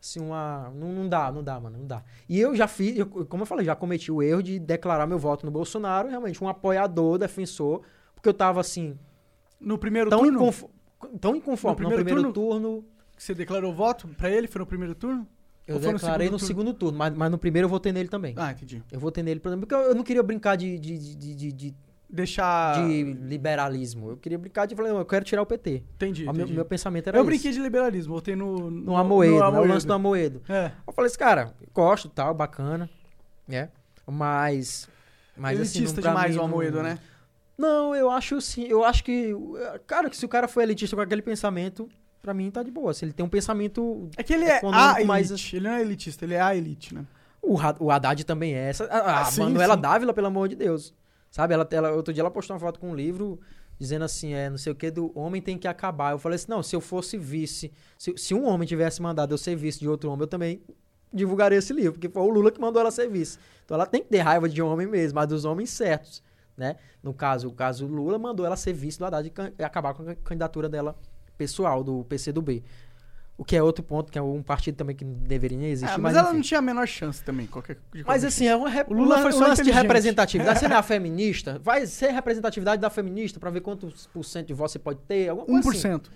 Assim, 0.01 0.21
uma. 0.21 0.71
Não, 0.75 0.93
não 0.93 1.09
dá, 1.09 1.33
não 1.33 1.43
dá, 1.43 1.59
mano, 1.59 1.79
não 1.79 1.87
dá. 1.87 2.03
E 2.29 2.39
eu 2.39 2.55
já 2.55 2.69
fiz, 2.69 2.97
eu- 2.99 3.07
como 3.27 3.43
eu 3.43 3.47
falei, 3.47 3.65
já 3.67 3.75
cometi 3.75 4.13
o 4.13 4.23
erro 4.23 4.43
de 4.43 4.59
declarar 4.59 5.07
meu 5.07 5.19
voto 5.19 5.45
no 5.45 5.51
Bolsonaro, 5.51 6.09
realmente, 6.09 6.43
um 6.43 6.49
apoiador, 6.49 7.19
defensor, 7.19 7.83
porque 8.15 8.29
eu 8.29 8.35
tava 8.35 8.61
assim, 8.61 8.97
No 9.61 9.77
primeiro 9.77 10.09
tão, 10.09 10.21
turno, 10.21 10.39
inconfo- 10.39 10.71
tão 11.21 11.35
inconforme. 11.35 11.83
No 11.83 11.89
No 11.91 11.95
primeiro 11.97 12.05
primeiro, 12.23 12.33
turno, 12.33 12.85
que 13.17 13.23
você 13.25 13.35
declarou 13.35 13.75
voto 13.75 14.07
pra 14.09 14.31
ele, 14.31 14.47
foi 14.47 14.61
no 14.61 14.67
primeiro 14.67 14.95
turno? 14.95 15.27
eu 15.67 15.81
foi 15.81 15.93
no 15.93 15.99
declarei 15.99 16.29
segundo 16.29 16.33
no 16.33 16.39
turno? 16.39 16.47
segundo 16.47 16.75
turno, 16.75 16.97
mas, 16.99 17.15
mas 17.15 17.31
no 17.31 17.37
primeiro 17.39 17.67
eu 17.67 17.71
votei 17.71 17.93
nele 17.93 18.09
também. 18.09 18.35
Ah, 18.39 18.53
entendi. 18.53 18.81
Eu 18.93 19.01
votei 19.01 19.23
nele 19.25 19.41
porque 19.41 19.75
eu, 19.75 19.81
eu 19.81 19.95
não 19.97 20.03
queria 20.05 20.23
brincar 20.23 20.57
de, 20.57 20.79
de, 20.79 20.97
de, 21.17 21.53
de, 21.53 21.75
Deixar. 22.11 22.87
de 22.87 23.03
liberalismo. 23.03 24.11
Eu 24.11 24.17
queria 24.17 24.39
brincar 24.39 24.67
de 24.67 24.75
falar, 24.75 24.89
não, 24.89 24.99
eu 24.99 25.05
quero 25.05 25.25
tirar 25.25 25.43
o 25.43 25.47
PT. 25.47 25.83
Entendi. 25.95 26.23
O 26.23 26.27
meu, 26.27 26.35
entendi. 26.37 26.53
meu 26.55 26.65
pensamento 26.65 27.09
era 27.09 27.19
Eu 27.19 27.23
isso. 27.23 27.27
brinquei 27.31 27.53
de 27.53 27.61
liberalismo, 27.61 28.15
votei 28.15 28.35
no. 28.35 28.71
No 28.71 28.97
Amoedo, 28.97 29.39
né? 29.51 29.59
O 29.61 29.65
lance 29.65 29.87
do 29.87 29.93
Amoedo. 29.93 30.43
É. 30.49 30.71
Eu 30.87 30.93
falei 30.93 31.09
assim, 31.09 31.19
cara, 31.19 31.55
gosto, 31.75 32.09
tal, 32.09 32.33
bacana, 32.35 32.89
né? 33.47 33.69
Mas... 34.07 34.89
Mas 35.37 35.61
assim, 35.61 35.79
elitista 35.79 35.97
não- 35.97 36.03
pra 36.03 36.11
demais 36.13 36.31
mim 36.33 36.37
o 36.37 36.39
não- 36.43 36.49
Amoedo, 36.49 36.83
né? 36.83 36.99
Não, 37.57 37.95
eu 37.95 38.11
acho 38.11 38.41
sim. 38.41 38.65
Eu 38.65 38.85
acho 38.85 39.03
que. 39.05 39.35
Cara, 39.87 40.09
que 40.09 40.17
se 40.17 40.25
o 40.25 40.29
cara 40.29 40.47
for 40.49 40.63
elitista 40.63 40.95
com 40.97 41.03
aquele 41.03 41.23
pensamento, 41.23 41.89
pra 42.23 42.33
mim 42.33 42.51
tá 42.51 42.63
de 42.63 42.71
boa. 42.71 42.95
Se 42.95 43.05
ele 43.05 43.13
tem 43.13 43.25
um 43.27 43.29
pensamento. 43.29 44.09
É 44.17 44.23
que 44.23 44.33
ele 44.33 44.45
é 44.45 44.61
a 44.65 44.93
elite. 44.93 45.07
mas- 45.07 45.53
Ele 45.53 45.69
não 45.69 45.75
é 45.75 45.81
elitista, 45.81 46.25
ele 46.25 46.35
é 46.35 46.41
a 46.41 46.55
elite, 46.57 46.95
né? 46.95 47.05
O, 47.43 47.57
o 47.81 47.91
Haddad 47.91 48.25
também 48.25 48.55
é 48.55 48.69
essa. 48.69 48.85
A, 48.87 48.99
a 48.99 49.21
Ah, 49.21 49.25
sim, 49.27 49.41
Manuela 49.43 49.75
sim. 49.75 49.81
Dávila, 49.81 50.15
pelo 50.15 50.27
amor 50.29 50.49
de 50.49 50.55
Deus. 50.57 50.95
Sabe? 51.31 51.55
Ela, 51.55 51.67
ela, 51.71 51.93
outro 51.93 52.13
dia 52.13 52.23
ela 52.23 52.31
postou 52.31 52.55
uma 52.55 52.61
foto 52.61 52.81
com 52.81 52.91
um 52.91 52.95
livro 52.95 53.41
dizendo 53.79 54.05
assim: 54.05 54.33
é, 54.35 54.51
não 54.51 54.59
sei 54.59 54.73
o 54.73 54.75
que, 54.75 54.91
do 54.91 55.17
homem 55.19 55.41
tem 55.41 55.57
que 55.57 55.69
acabar. 55.69 56.13
Eu 56.13 56.19
falei 56.19 56.37
assim: 56.37 56.51
não, 56.51 56.63
se 56.63 56.75
eu 56.75 56.81
fosse 56.81 57.17
vice, 57.17 57.73
se, 57.97 58.15
se 58.17 58.35
um 58.35 58.47
homem 58.47 58.67
tivesse 58.67 59.01
mandado 59.01 59.33
eu 59.33 59.39
ser 59.39 59.57
vice 59.57 59.79
de 59.79 59.89
outro 59.89 60.11
homem, 60.11 60.23
eu 60.23 60.29
também 60.29 60.63
divulgaria 61.13 61.59
esse 61.59 61.73
livro, 61.73 61.93
porque 61.93 62.09
foi 62.09 62.23
o 62.23 62.29
Lula 62.29 62.51
que 62.51 62.61
mandou 62.61 62.81
ela 62.81 62.91
ser 62.91 63.09
vice. 63.09 63.39
Então 63.65 63.75
ela 63.75 63.87
tem 63.87 64.03
que 64.03 64.09
ter 64.09 64.19
raiva 64.19 64.49
de 64.49 64.61
homem 64.61 64.87
mesmo, 64.87 65.17
mas 65.17 65.29
dos 65.29 65.45
homens 65.45 65.71
certos. 65.71 66.23
Né? 66.57 66.77
No 67.03 67.15
caso, 67.15 67.49
o 67.49 67.53
caso 67.53 67.87
Lula 67.87 68.19
mandou 68.19 68.45
ela 68.45 68.57
ser 68.57 68.73
vice 68.73 68.99
do 68.99 69.05
Haddad 69.05 69.33
e 69.59 69.63
acabar 69.63 69.95
com 69.95 70.03
a 70.03 70.15
candidatura 70.17 70.69
dela 70.69 70.99
pessoal, 71.37 71.85
do 71.85 72.05
PCdoB. 72.05 72.65
O 73.39 73.45
que 73.45 73.55
é 73.57 73.63
outro 73.63 73.85
ponto, 73.85 74.11
que 74.11 74.19
é 74.19 74.23
um 74.23 74.43
partido 74.43 74.75
também 74.75 74.97
que 74.97 75.05
não 75.05 75.15
deveria 75.15 75.57
nem 75.57 75.69
existir. 75.69 75.95
É, 75.95 75.97
mas 75.97 76.13
mas 76.13 76.17
ela 76.17 76.27
enfim. 76.27 76.37
não 76.39 76.43
tinha 76.43 76.59
a 76.59 76.63
menor 76.63 76.89
chance 76.89 77.23
também. 77.23 77.47
Qualquer, 77.47 77.79
Mas 78.05 78.25
assim, 78.25 78.49
é 78.49 78.57
um 78.57 78.65
rep... 78.65 78.91
O 78.91 78.93
Lula 78.93 79.21
foi 79.23 79.31
um 79.31 79.33
só 79.33 79.47
lance 79.47 79.63
de 79.63 79.71
representatividade. 79.71 80.59
Você 80.59 80.67
não 80.67 80.77
é 80.77 80.83
feminista? 80.83 81.57
Vai 81.63 81.87
ser 81.87 82.11
representatividade 82.11 82.83
da 82.83 82.91
feminista 82.91 83.39
pra 83.39 83.49
ver 83.49 83.61
quantos 83.61 84.09
por 84.09 84.25
cento 84.25 84.49
de 84.49 84.55
votos 84.55 84.73
você 84.73 84.81
pode 84.81 84.99
ter? 85.07 85.29
Alguma 85.29 85.63
coisa 85.63 85.79
assim. 85.79 85.99
1%. 85.99 86.07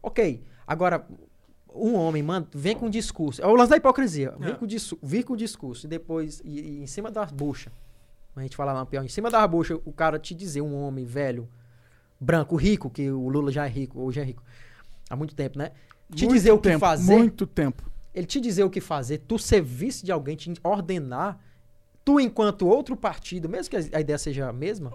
Ok. 0.00 0.40
Agora, 0.64 1.04
um 1.74 1.94
homem, 1.94 2.22
mano, 2.22 2.46
vem 2.54 2.76
com 2.76 2.88
discurso. 2.88 3.42
É 3.42 3.46
o 3.46 3.56
lance 3.56 3.70
da 3.70 3.76
hipocrisia. 3.76 4.34
Vem 4.38 4.52
É. 4.52 4.54
com 4.54 4.66
vir 5.02 5.24
com 5.24 5.34
discurso 5.36 5.84
e 5.86 5.88
depois, 5.88 6.40
e, 6.44 6.60
e 6.60 6.82
em 6.82 6.86
cima 6.86 7.10
das 7.10 7.32
buchas, 7.32 7.72
a 8.36 8.40
gente 8.42 8.54
fala 8.54 8.72
lá 8.72 8.80
no 8.80 8.86
pior, 8.86 9.04
em 9.04 9.08
cima 9.08 9.30
das 9.30 9.50
buchas, 9.50 9.80
o 9.84 9.92
cara 9.92 10.16
te 10.16 10.32
dizer, 10.32 10.60
um 10.60 10.76
homem 10.76 11.04
velho, 11.04 11.48
branco, 12.20 12.54
rico, 12.54 12.88
que 12.88 13.10
o 13.10 13.28
Lula 13.28 13.50
já 13.50 13.66
é 13.66 13.68
rico, 13.68 14.00
hoje 14.00 14.20
é 14.20 14.22
rico, 14.22 14.42
há 15.10 15.16
muito 15.16 15.34
tempo, 15.34 15.58
né? 15.58 15.72
Te 16.14 16.24
Muito 16.24 16.34
dizer 16.34 16.52
o 16.52 16.56
que 16.58 16.68
tempo, 16.70 16.80
fazer 16.80 17.16
Muito 17.16 17.46
tempo. 17.46 17.82
ele 18.14 18.26
te 18.26 18.40
dizer 18.40 18.64
o 18.64 18.70
que 18.70 18.80
fazer, 18.80 19.18
tu 19.28 19.38
ser 19.38 19.60
vice 19.60 20.04
de 20.04 20.10
alguém, 20.12 20.36
te 20.36 20.52
ordenar, 20.64 21.38
tu 22.04 22.18
enquanto 22.18 22.66
outro 22.66 22.96
partido, 22.96 23.48
mesmo 23.48 23.70
que 23.70 23.76
a 23.76 24.00
ideia 24.00 24.16
seja 24.18 24.48
a 24.48 24.52
mesma, 24.52 24.92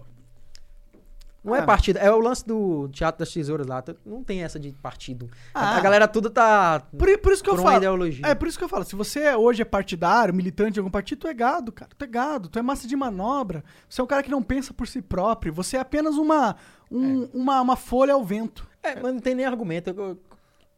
não 1.44 1.54
é 1.56 1.60
Ah. 1.60 1.64
partido, 1.66 1.98
é 2.00 2.10
o 2.10 2.20
lance 2.20 2.48
do 2.48 2.88
Teatro 2.88 3.20
das 3.20 3.32
Tesouras 3.32 3.68
lá, 3.68 3.84
não 4.06 4.24
tem 4.24 4.44
essa 4.44 4.58
de 4.58 4.72
partido. 4.72 5.30
A- 5.54 5.72
Ah. 5.74 5.78
A 5.78 5.82
galera 5.82 6.08
tudo 6.08 6.30
tá 6.30 6.80
Por, 6.98 7.18
por 7.20 7.34
isso 7.34 7.44
que 7.44 7.50
por 7.50 7.58
eu 7.58 7.62
uma 7.64 7.72
falo. 7.74 7.84
ideologia. 7.84 8.26
É 8.26 8.34
por 8.34 8.48
isso 8.48 8.58
que 8.58 8.64
eu 8.64 8.70
falo. 8.70 8.86
Se 8.86 8.96
você 8.96 9.36
hoje 9.36 9.62
é 9.62 9.66
partidário, 9.66 10.34
militante 10.34 10.72
de 10.72 10.80
algum 10.80 10.90
partido, 10.90 11.20
tu 11.20 11.28
é 11.28 11.34
gado, 11.34 11.72
cara. 11.72 11.92
Tu 11.98 12.04
é 12.06 12.08
gado, 12.08 12.48
tu 12.50 12.58
é 12.58 12.62
massa 12.62 12.88
de 12.88 12.96
manobra. 12.96 13.62
Você 13.90 14.00
é 14.00 14.04
um 14.04 14.08
cara 14.08 14.24
que 14.24 14.32
não 14.32 14.42
pensa 14.42 14.74
por 14.74 14.88
si 14.88 15.02
próprio. 15.02 15.54
Você 15.54 15.76
é 15.76 15.82
apenas 15.82 16.16
uma, 16.16 16.56
um- 16.90 17.26
uma, 17.34 17.62
uma 17.62 17.76
folha 17.76 18.14
ao 18.14 18.24
vento. 18.24 18.66
É, 18.82 18.96
mas 19.00 19.14
não 19.14 19.20
tem 19.20 19.36
nem 19.36 19.46
argumento. 19.46 19.90
eu- 19.90 20.18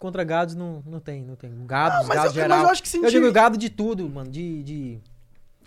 contra 0.05 0.23
gados 0.23 0.55
não, 0.55 0.81
não 0.85 0.99
tem, 0.99 1.23
não 1.23 1.35
tem. 1.35 1.51
Gados, 1.65 1.99
Não, 1.99 2.07
mas 2.07 2.15
gados 2.17 2.35
eu- 2.35 2.41
geral. 2.41 2.57
mas 2.57 2.65
eu 2.67 2.71
acho 2.71 2.81
que 2.83 2.89
sentir- 2.89 3.05
Eu 3.05 3.11
digo 3.11 3.31
gado 3.31 3.57
de 3.57 3.69
tudo, 3.69 4.07
mano, 4.09 4.29
de... 4.29 4.63
de... 4.63 4.99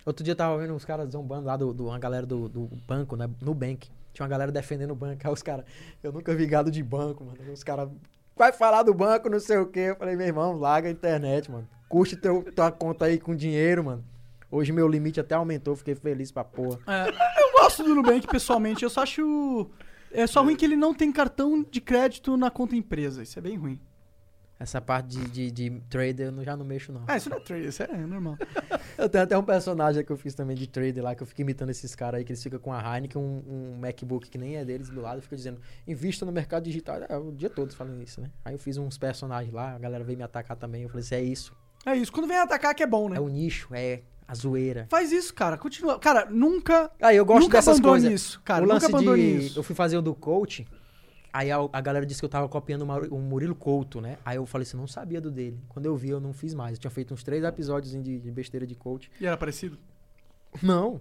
Outro 0.05 0.23
dia 0.23 0.31
eu 0.31 0.35
tava 0.35 0.57
vendo 0.57 0.73
uns 0.73 0.85
caras 0.85 1.11
zombando 1.11 1.45
lá, 1.45 1.55
do, 1.57 1.73
do, 1.73 1.87
uma 1.87 1.99
galera 1.99 2.25
do, 2.25 2.47
do 2.49 2.69
banco, 2.87 3.15
né, 3.15 3.29
no 3.41 3.53
Bank. 3.53 3.89
Tinha 4.13 4.23
uma 4.23 4.29
galera 4.29 4.51
defendendo 4.51 4.91
o 4.91 4.95
banco. 4.95 5.21
Aí 5.27 5.31
os 5.33 5.43
caras, 5.43 5.65
eu 6.01 6.11
nunca 6.11 6.33
vi 6.33 6.47
gado 6.47 6.71
de 6.71 6.81
banco, 6.81 7.23
mano. 7.25 7.37
Os 7.53 7.63
caras, 7.63 7.89
vai 8.35 8.51
falar 8.51 8.83
do 8.83 8.93
banco, 8.93 9.29
não 9.29 9.39
sei 9.39 9.57
o 9.57 9.67
quê. 9.67 9.81
Eu 9.91 9.95
falei, 9.97 10.15
meu 10.15 10.25
irmão, 10.25 10.57
larga 10.57 10.87
a 10.87 10.91
internet, 10.91 11.51
mano. 11.51 11.67
Custe 11.89 12.15
teu, 12.15 12.43
tua 12.55 12.71
conta 12.71 13.05
aí 13.05 13.19
com 13.19 13.35
dinheiro, 13.35 13.83
mano. 13.83 14.03
Hoje 14.51 14.71
meu 14.71 14.87
limite 14.87 15.19
até 15.19 15.35
aumentou, 15.35 15.75
fiquei 15.75 15.93
feliz 15.93 16.31
pra 16.31 16.43
porra. 16.43 16.79
Eu 17.37 17.51
gosto 17.61 17.83
do 17.83 17.93
Nubank 17.93 18.25
pessoalmente. 18.27 18.81
Eu 18.83 18.89
só 18.89 19.03
acho. 19.03 19.69
É 20.11 20.25
só 20.25 20.41
ruim 20.41 20.55
que 20.55 20.65
ele 20.65 20.75
não 20.75 20.91
tem 20.93 21.11
cartão 21.11 21.63
de 21.69 21.79
crédito 21.79 22.35
na 22.35 22.49
conta 22.49 22.75
empresa. 22.75 23.21
Isso 23.21 23.37
é 23.37 23.41
bem 23.43 23.55
ruim. 23.57 23.79
Essa 24.59 24.81
parte 24.81 25.17
de, 25.17 25.29
de, 25.29 25.51
de 25.51 25.79
trader 25.89 26.33
eu 26.35 26.43
já 26.43 26.57
não 26.57 26.65
mexo, 26.65 26.91
não. 26.91 27.03
Ah, 27.07 27.15
isso 27.15 27.29
não 27.29 27.37
é 27.37 27.39
trade, 27.39 27.67
isso 27.67 27.81
é 27.81 27.87
normal. 27.97 28.37
Eu 28.97 29.07
tenho 29.07 29.23
até 29.23 29.37
um 29.37 29.43
personagem 29.43 30.03
que 30.03 30.11
eu 30.11 30.17
fiz 30.17 30.33
também 30.35 30.57
de 30.57 30.67
trader 30.67 31.01
lá, 31.01 31.15
que 31.15 31.23
eu 31.23 31.27
fico 31.27 31.39
imitando 31.39 31.69
esses 31.69 31.95
caras 31.95 32.17
aí, 32.17 32.25
que 32.25 32.33
eles 32.33 32.43
ficam 32.43 32.59
com 32.59 32.73
a 32.73 32.81
Heineken, 32.81 33.21
um, 33.21 33.41
um 33.47 33.77
MacBook 33.79 34.29
que 34.29 34.37
nem 34.37 34.57
é 34.57 34.65
deles 34.65 34.89
do 34.89 34.99
lado, 34.99 35.19
e 35.19 35.21
fica 35.21 35.37
dizendo, 35.37 35.61
invista 35.87 36.25
no 36.25 36.33
mercado 36.33 36.65
digital. 36.65 36.97
É, 37.07 37.15
o 37.15 37.31
dia 37.31 37.49
todo 37.49 37.73
falando 37.73 38.03
isso, 38.03 38.19
né? 38.19 38.29
Aí 38.43 38.53
eu 38.53 38.59
fiz 38.59 38.75
uns 38.75 38.97
personagens 38.97 39.53
lá, 39.53 39.73
a 39.73 39.79
galera 39.79 40.03
veio 40.03 40.17
me 40.17 40.23
atacar 40.25 40.57
também. 40.57 40.83
Eu 40.83 40.89
falei 40.89 41.05
assim, 41.05 41.15
é 41.15 41.21
isso. 41.21 41.55
É 41.85 41.95
isso. 41.95 42.11
Quando 42.11 42.27
vem 42.27 42.37
atacar 42.37 42.75
que 42.75 42.83
é 42.83 42.87
bom, 42.87 43.07
né? 43.07 43.15
É 43.15 43.21
o 43.21 43.29
nicho, 43.29 43.73
é 43.73 44.01
a 44.27 44.35
zoeira. 44.35 44.85
Faz 44.89 45.11
isso, 45.11 45.33
cara. 45.33 45.57
Continua. 45.57 45.97
Cara, 45.97 46.27
nunca. 46.29 46.91
Aí 47.01 47.15
eu 47.15 47.25
gosto 47.25 47.43
nunca 47.43 47.57
dessas 47.57 47.79
coisas. 47.79 48.11
isso, 48.11 48.41
cara. 48.41 48.59
o 48.59 48.67
nunca 48.67 48.73
lance 48.73 48.85
abandone 48.85 49.21
de. 49.21 49.45
isso. 49.45 49.59
Eu 49.59 49.63
fui 49.63 49.75
fazer 49.75 49.97
o 49.97 50.01
do 50.01 50.13
coach. 50.13 50.67
Aí 51.39 51.51
a, 51.51 51.57
a 51.71 51.79
galera 51.81 52.05
disse 52.05 52.19
que 52.21 52.25
eu 52.25 52.29
tava 52.29 52.49
copiando 52.49 52.81
o 52.83 53.15
o 53.15 53.19
Murilo 53.19 53.55
Couto, 53.55 54.01
né? 54.01 54.17
Aí 54.25 54.35
eu 54.37 54.45
falei 54.45 54.63
assim, 54.63 54.75
não 54.75 54.87
sabia 54.87 55.21
do 55.21 55.31
dele. 55.31 55.57
Quando 55.69 55.85
eu 55.85 55.95
vi, 55.95 56.09
eu 56.09 56.19
não 56.19 56.33
fiz 56.33 56.53
mais. 56.53 56.73
Eu 56.73 56.79
tinha 56.79 56.91
feito 56.91 57.13
uns 57.13 57.23
três 57.23 57.43
episódios 57.43 57.91
de, 57.93 58.19
de 58.19 58.31
besteira 58.31 58.67
de 58.67 58.75
coach. 58.75 59.09
E 59.21 59.25
era 59.25 59.37
parecido? 59.37 59.77
Não, 60.61 60.99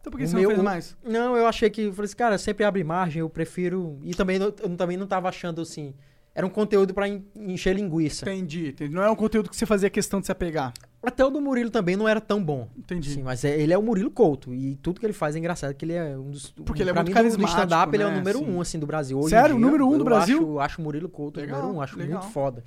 Então 0.00 0.10
por 0.10 0.18
que 0.18 0.24
O 0.24 0.28
você 0.28 0.34
meu- 0.36 0.48
não 0.50 0.56
fez 0.56 0.62
mais? 0.62 0.96
Não, 1.02 1.36
eu 1.36 1.46
achei 1.46 1.70
que. 1.70 1.82
Eu 1.82 1.92
falei 1.94 2.04
assim, 2.06 2.16
cara, 2.16 2.36
sempre 2.38 2.64
abre 2.64 2.84
margem, 2.84 3.20
eu 3.20 3.30
prefiro. 3.30 3.98
E 4.02 4.12
também 4.14 4.36
eu 4.38 4.52
também 4.52 4.96
não 4.96 5.06
tava 5.06 5.28
achando 5.28 5.60
assim. 5.62 5.94
Era 6.34 6.44
um 6.46 6.50
conteúdo 6.50 6.92
pra 6.92 7.08
en- 7.08 7.24
encher 7.36 7.76
linguiça. 7.76 8.24
Entendi, 8.28 8.68
entendi. 8.70 8.92
Não 8.94 9.02
é 9.02 9.10
um 9.10 9.14
conteúdo 9.14 9.48
que 9.48 9.56
você 9.56 9.64
fazia 9.64 9.88
questão 9.88 10.18
de 10.20 10.26
se 10.26 10.32
apegar. 10.32 10.72
Até 11.00 11.24
o 11.24 11.30
do 11.30 11.40
Murilo 11.40 11.70
também 11.70 11.94
não 11.96 12.08
era 12.08 12.20
tão 12.20 12.42
bom. 12.42 12.68
Entendi. 12.76 13.10
Sim, 13.12 13.22
mas 13.22 13.44
é- 13.44 13.60
ele 13.60 13.72
é 13.72 13.78
o 13.78 13.82
Murilo 13.82 14.10
Couto. 14.10 14.52
E 14.52 14.74
tudo 14.76 14.98
que 14.98 15.06
ele 15.06 15.12
faz 15.12 15.36
é 15.36 15.38
engraçado, 15.38 15.72
que 15.74 15.84
ele 15.84 15.92
é 15.92 16.18
um 16.18 16.30
dos. 16.30 16.50
Porque 16.50 16.82
ele 16.82 16.90
é 16.90 16.92
muito 16.92 17.06
mim, 17.06 17.12
do- 17.12 17.14
do 17.14 17.22
carismático, 17.22 17.50
stand-up, 17.60 17.94
ele 17.94 18.02
é 18.02 18.06
o 18.06 18.10
né? 18.10 18.16
número 18.16 18.38
Sim. 18.40 18.50
um, 18.50 18.60
assim, 18.60 18.78
do 18.80 18.86
Brasil. 18.86 19.18
Hoje 19.18 19.28
Sério? 19.30 19.54
dia, 19.56 19.64
Número 19.64 19.86
um 19.86 19.92
do 19.92 19.98
eu 20.00 20.04
Brasil? 20.04 20.38
Acho, 20.38 20.58
acho 20.60 20.80
o 20.80 20.84
Murilo 20.84 21.08
Couto 21.08 21.38
o 21.38 21.42
Legal, 21.42 21.60
número 21.60 21.78
um, 21.78 21.80
acho 21.82 21.96
legal. 21.98 22.20
muito 22.20 22.32
foda. 22.32 22.64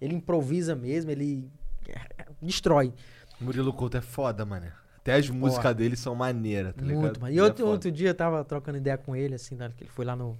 Ele 0.00 0.14
improvisa 0.14 0.74
mesmo, 0.76 1.10
ele 1.10 1.48
é, 1.88 2.26
destrói. 2.42 2.92
Murilo 3.40 3.72
Couto 3.72 3.96
é 3.96 4.00
foda, 4.02 4.44
mano. 4.44 4.66
Até 4.98 5.14
as 5.14 5.30
músicas 5.30 5.74
dele 5.74 5.96
são 5.96 6.14
maneiras, 6.14 6.74
tá 6.74 6.82
ligado? 6.82 7.00
Muito, 7.00 7.20
mano. 7.20 7.32
E 7.32 7.38
é 7.38 7.42
outro, 7.42 7.58
foda. 7.64 7.70
outro 7.72 7.92
dia 7.92 8.08
eu 8.10 8.14
tava 8.14 8.44
trocando 8.44 8.76
ideia 8.76 8.98
com 8.98 9.14
ele, 9.16 9.36
assim, 9.36 9.54
né, 9.54 9.70
que 9.76 9.84
ele 9.84 9.90
foi 9.90 10.04
lá 10.04 10.16
no, 10.16 10.36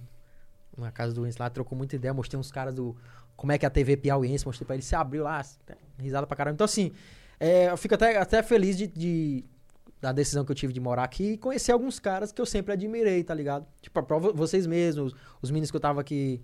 na 0.77 0.91
casa 0.91 1.13
do 1.13 1.25
Enzo 1.25 1.37
lá, 1.39 1.49
trocou 1.49 1.77
muita 1.77 1.95
ideia, 1.95 2.13
mostrei 2.13 2.39
uns 2.39 2.51
caras 2.51 2.73
do. 2.73 2.95
Como 3.35 3.51
é 3.51 3.57
que 3.57 3.65
é 3.65 3.67
a 3.67 3.69
TV 3.69 3.97
piauiense, 3.97 4.45
mostrei 4.45 4.65
pra 4.65 4.75
ele, 4.75 4.83
se 4.83 4.95
abriu 4.95 5.23
lá, 5.23 5.43
risada 5.99 6.25
pra 6.25 6.35
caramba. 6.35 6.55
Então, 6.55 6.65
assim, 6.65 6.91
é, 7.39 7.69
eu 7.69 7.77
fico 7.77 7.93
até, 7.95 8.17
até 8.17 8.41
feliz 8.41 8.77
de, 8.77 8.87
de- 8.87 9.45
da 10.01 10.11
decisão 10.11 10.43
que 10.45 10.51
eu 10.51 10.55
tive 10.55 10.73
de 10.73 10.79
morar 10.79 11.03
aqui 11.03 11.33
e 11.33 11.37
conhecer 11.37 11.71
alguns 11.71 11.99
caras 11.99 12.31
que 12.31 12.39
eu 12.41 12.45
sempre 12.45 12.73
admirei, 12.73 13.23
tá 13.23 13.33
ligado? 13.33 13.65
Tipo, 13.81 14.01
pra 14.03 14.17
vo- 14.17 14.33
vocês 14.33 14.65
mesmos, 14.67 15.13
os 15.41 15.49
meninos 15.51 15.69
que 15.71 15.77
eu 15.77 15.81
tava 15.81 16.01
aqui 16.01 16.41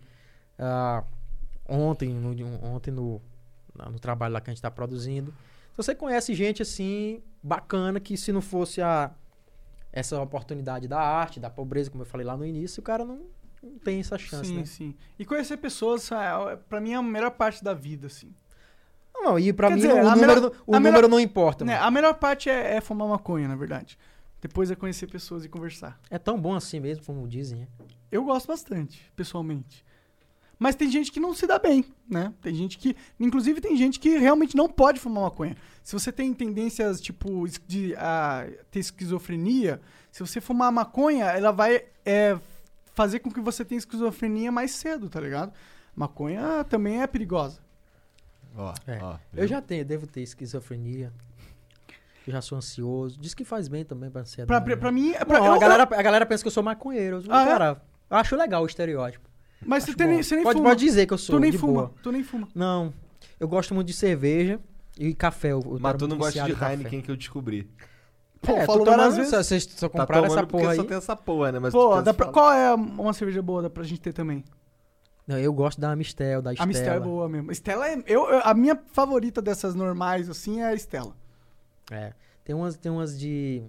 ah, 0.59 1.03
ontem, 1.67 2.09
no, 2.09 2.31
ontem 2.65 2.91
no, 2.91 3.21
no 3.91 3.99
trabalho 3.99 4.33
lá 4.33 4.41
que 4.41 4.49
a 4.49 4.53
gente 4.53 4.61
tá 4.61 4.69
produzindo. 4.71 5.33
você 5.75 5.95
conhece 5.95 6.33
gente 6.35 6.61
assim, 6.61 7.21
bacana, 7.41 7.99
que 7.99 8.15
se 8.17 8.31
não 8.31 8.41
fosse 8.41 8.81
a, 8.81 9.11
essa 9.91 10.19
oportunidade 10.21 10.87
da 10.87 10.99
arte, 10.99 11.39
da 11.39 11.49
pobreza, 11.49 11.89
como 11.89 12.03
eu 12.03 12.07
falei 12.07 12.25
lá 12.25 12.35
no 12.37 12.45
início, 12.45 12.81
o 12.81 12.83
cara 12.83 13.03
não 13.05 13.21
tem 13.83 13.99
essa 13.99 14.17
chance, 14.17 14.45
sim, 14.49 14.57
né? 14.57 14.65
sim. 14.65 14.95
E 15.17 15.25
conhecer 15.25 15.57
pessoas, 15.57 16.11
é, 16.11 16.55
pra 16.69 16.79
mim, 16.81 16.91
é 16.93 16.95
a 16.95 17.01
melhor 17.01 17.31
parte 17.31 17.63
da 17.63 17.73
vida, 17.73 18.07
assim. 18.07 18.33
Não, 19.13 19.23
não, 19.23 19.39
e 19.39 19.53
pra 19.53 19.67
Quer 19.67 19.75
mim 19.75 19.81
dizer, 19.81 19.93
o, 19.93 19.97
número, 20.03 20.19
melhor- 20.19 20.41
não- 20.41 20.51
o 20.65 20.71
número 20.73 20.95
melhor- 20.95 21.09
não 21.09 21.19
importa, 21.19 21.63
Né. 21.63 21.77
A 21.77 21.91
melhor 21.91 22.15
parte 22.15 22.49
é, 22.49 22.75
é 22.75 22.81
fumar 22.81 23.07
maconha, 23.07 23.47
na 23.47 23.55
verdade. 23.55 23.97
Depois 24.41 24.69
é 24.71 24.75
conhecer 24.75 25.07
pessoas 25.07 25.45
e 25.45 25.49
conversar. 25.49 25.99
É 26.09 26.17
tão 26.17 26.39
bom 26.39 26.53
assim 26.55 26.79
mesmo, 26.79 27.05
como 27.05 27.27
dizem, 27.27 27.59
né? 27.59 27.67
Eu 28.11 28.23
gosto 28.23 28.47
bastante, 28.47 29.01
pessoalmente. 29.15 29.85
Mas 30.59 30.75
tem 30.75 30.89
gente 30.89 31.11
que 31.11 31.19
não 31.19 31.33
se 31.33 31.45
dá 31.47 31.57
bem, 31.59 31.83
né? 32.09 32.33
Tem 32.41 32.53
gente 32.53 32.77
que. 32.77 32.95
Inclusive, 33.19 33.59
tem 33.59 33.75
gente 33.75 33.99
que 33.99 34.17
realmente 34.17 34.55
não 34.55 34.69
pode 34.69 34.99
fumar 34.99 35.23
maconha. 35.23 35.57
Se 35.83 35.93
você 35.93 36.11
tem 36.11 36.33
tendências, 36.33 37.01
tipo, 37.01 37.45
de 37.67 37.95
a, 37.97 38.45
ter 38.71 38.79
esquizofrenia, 38.79 39.81
se 40.11 40.19
você 40.19 40.39
fumar 40.39 40.71
maconha, 40.71 41.25
ela 41.25 41.51
vai 41.51 41.83
é, 42.05 42.37
fazer 42.93 43.19
com 43.19 43.31
que 43.31 43.39
você 43.41 43.63
tenha 43.65 43.77
esquizofrenia 43.79 44.51
mais 44.51 44.71
cedo, 44.71 45.09
tá 45.09 45.19
ligado? 45.19 45.51
Maconha 45.95 46.63
também 46.63 47.01
é 47.01 47.07
perigosa. 47.07 47.59
Ó, 48.55 48.73
É. 48.87 48.99
ó, 49.01 49.17
Eu 49.33 49.47
já 49.47 49.61
tenho, 49.61 49.83
devo 49.83 50.05
ter 50.07 50.21
esquizofrenia. 50.21 51.11
Eu 52.25 52.31
já 52.33 52.41
sou 52.41 52.57
ansioso. 52.57 53.19
Diz 53.19 53.33
que 53.33 53.43
faz 53.43 53.67
bem 53.67 53.83
também 53.83 54.09
pra 54.09 54.21
ansiedade. 54.21 54.47
Pra, 54.47 54.61
pra, 54.61 54.75
né? 54.75 54.79
pra 54.79 54.91
mim. 54.91 55.11
é 55.11 55.25
Pra, 55.25 55.39
Não, 55.39 55.47
eu- 55.47 55.53
a, 55.53 55.57
galera, 55.59 55.83
a 55.83 56.01
galera 56.01 56.25
pensa 56.25 56.43
que 56.43 56.47
eu 56.47 56.51
sou 56.51 56.63
maconheiro. 56.63 57.17
Eu, 57.25 57.33
Ah, 57.33 57.41
é? 57.43 57.45
cara, 57.45 57.81
eu 58.09 58.17
acho 58.17 58.35
legal 58.35 58.63
o 58.63 58.65
estereótipo. 58.65 59.29
mas 59.65 59.83
você, 59.83 59.91
Acho 59.91 59.97
tem 59.97 60.07
nem, 60.07 60.23
você 60.23 60.35
nem 60.35 60.43
pode, 60.43 60.57
fuma. 60.57 60.69
pode 60.69 60.79
dizer 60.85 61.05
que 61.05 61.13
eu 61.13 61.17
sou 61.17 61.35
tu 61.35 61.39
nem 61.39 61.51
de 61.51 61.57
fuma. 61.57 61.73
boa. 61.73 61.93
Tu 62.01 62.11
nem 62.11 62.23
fuma. 62.23 62.47
Não, 62.55 62.93
eu 63.39 63.47
gosto 63.47 63.73
muito 63.73 63.87
de 63.87 63.93
cerveja 63.93 64.59
e 64.97 65.13
café. 65.13 65.51
Eu, 65.51 65.61
eu 65.65 65.77
Mas 65.79 65.95
tu 65.97 66.07
não 66.07 66.17
gosta 66.17 66.43
de. 66.43 66.51
Heineken 66.51 67.01
que 67.01 67.09
eu 67.11 67.15
descobri. 67.17 67.69
Pô, 68.43 68.51
é, 68.57 68.65
falou 68.65 68.85
tô 68.85 68.91
várias 68.91 69.15
vezes. 69.17 69.31
só- 69.31 69.41
Vocês 69.43 69.63
só 69.63 69.87
Tá 69.89 69.99
compraram 69.99 70.23
tomando 70.23 70.37
essa 70.39 70.47
porque 70.47 70.57
porra 70.61 70.71
aí. 70.73 70.77
só 70.77 70.83
tem 70.83 70.97
essa 70.97 71.15
porra, 71.15 71.51
né? 71.53 71.59
Mas 71.59 71.73
Pô, 71.73 72.01
dá 72.01 72.13
pra- 72.13 72.27
qual 72.27 72.51
é 72.53 72.73
uma 72.75 73.13
cerveja 73.13 73.41
boa 73.41 73.61
dá 73.63 73.69
pra 73.69 73.83
gente 73.83 74.01
ter 74.01 74.13
também? 74.13 74.43
Não, 75.25 75.37
eu 75.39 75.53
gosto 75.53 75.79
da 75.79 75.95
Mistel, 75.95 76.41
da 76.41 76.49
A 76.49 76.53
Estela. 76.53 76.67
Mistel 76.67 76.93
é 76.93 76.99
boa 76.99 77.29
mesmo. 77.29 77.51
Estela 77.51 77.87
é. 77.89 77.97
Eu, 78.05 78.29
eu- 78.29 78.41
a 78.43 78.53
minha 78.53 78.77
favorita 78.91 79.41
dessas 79.41 79.73
normais, 79.73 80.29
assim, 80.29 80.59
é 80.61 80.65
a 80.65 80.73
Estela. 80.73 81.13
É. 81.89 82.11
Tem 82.43 82.53
umas, 82.53 82.75
tem 82.75 82.91
umas 82.91 83.17
de... 83.17 83.63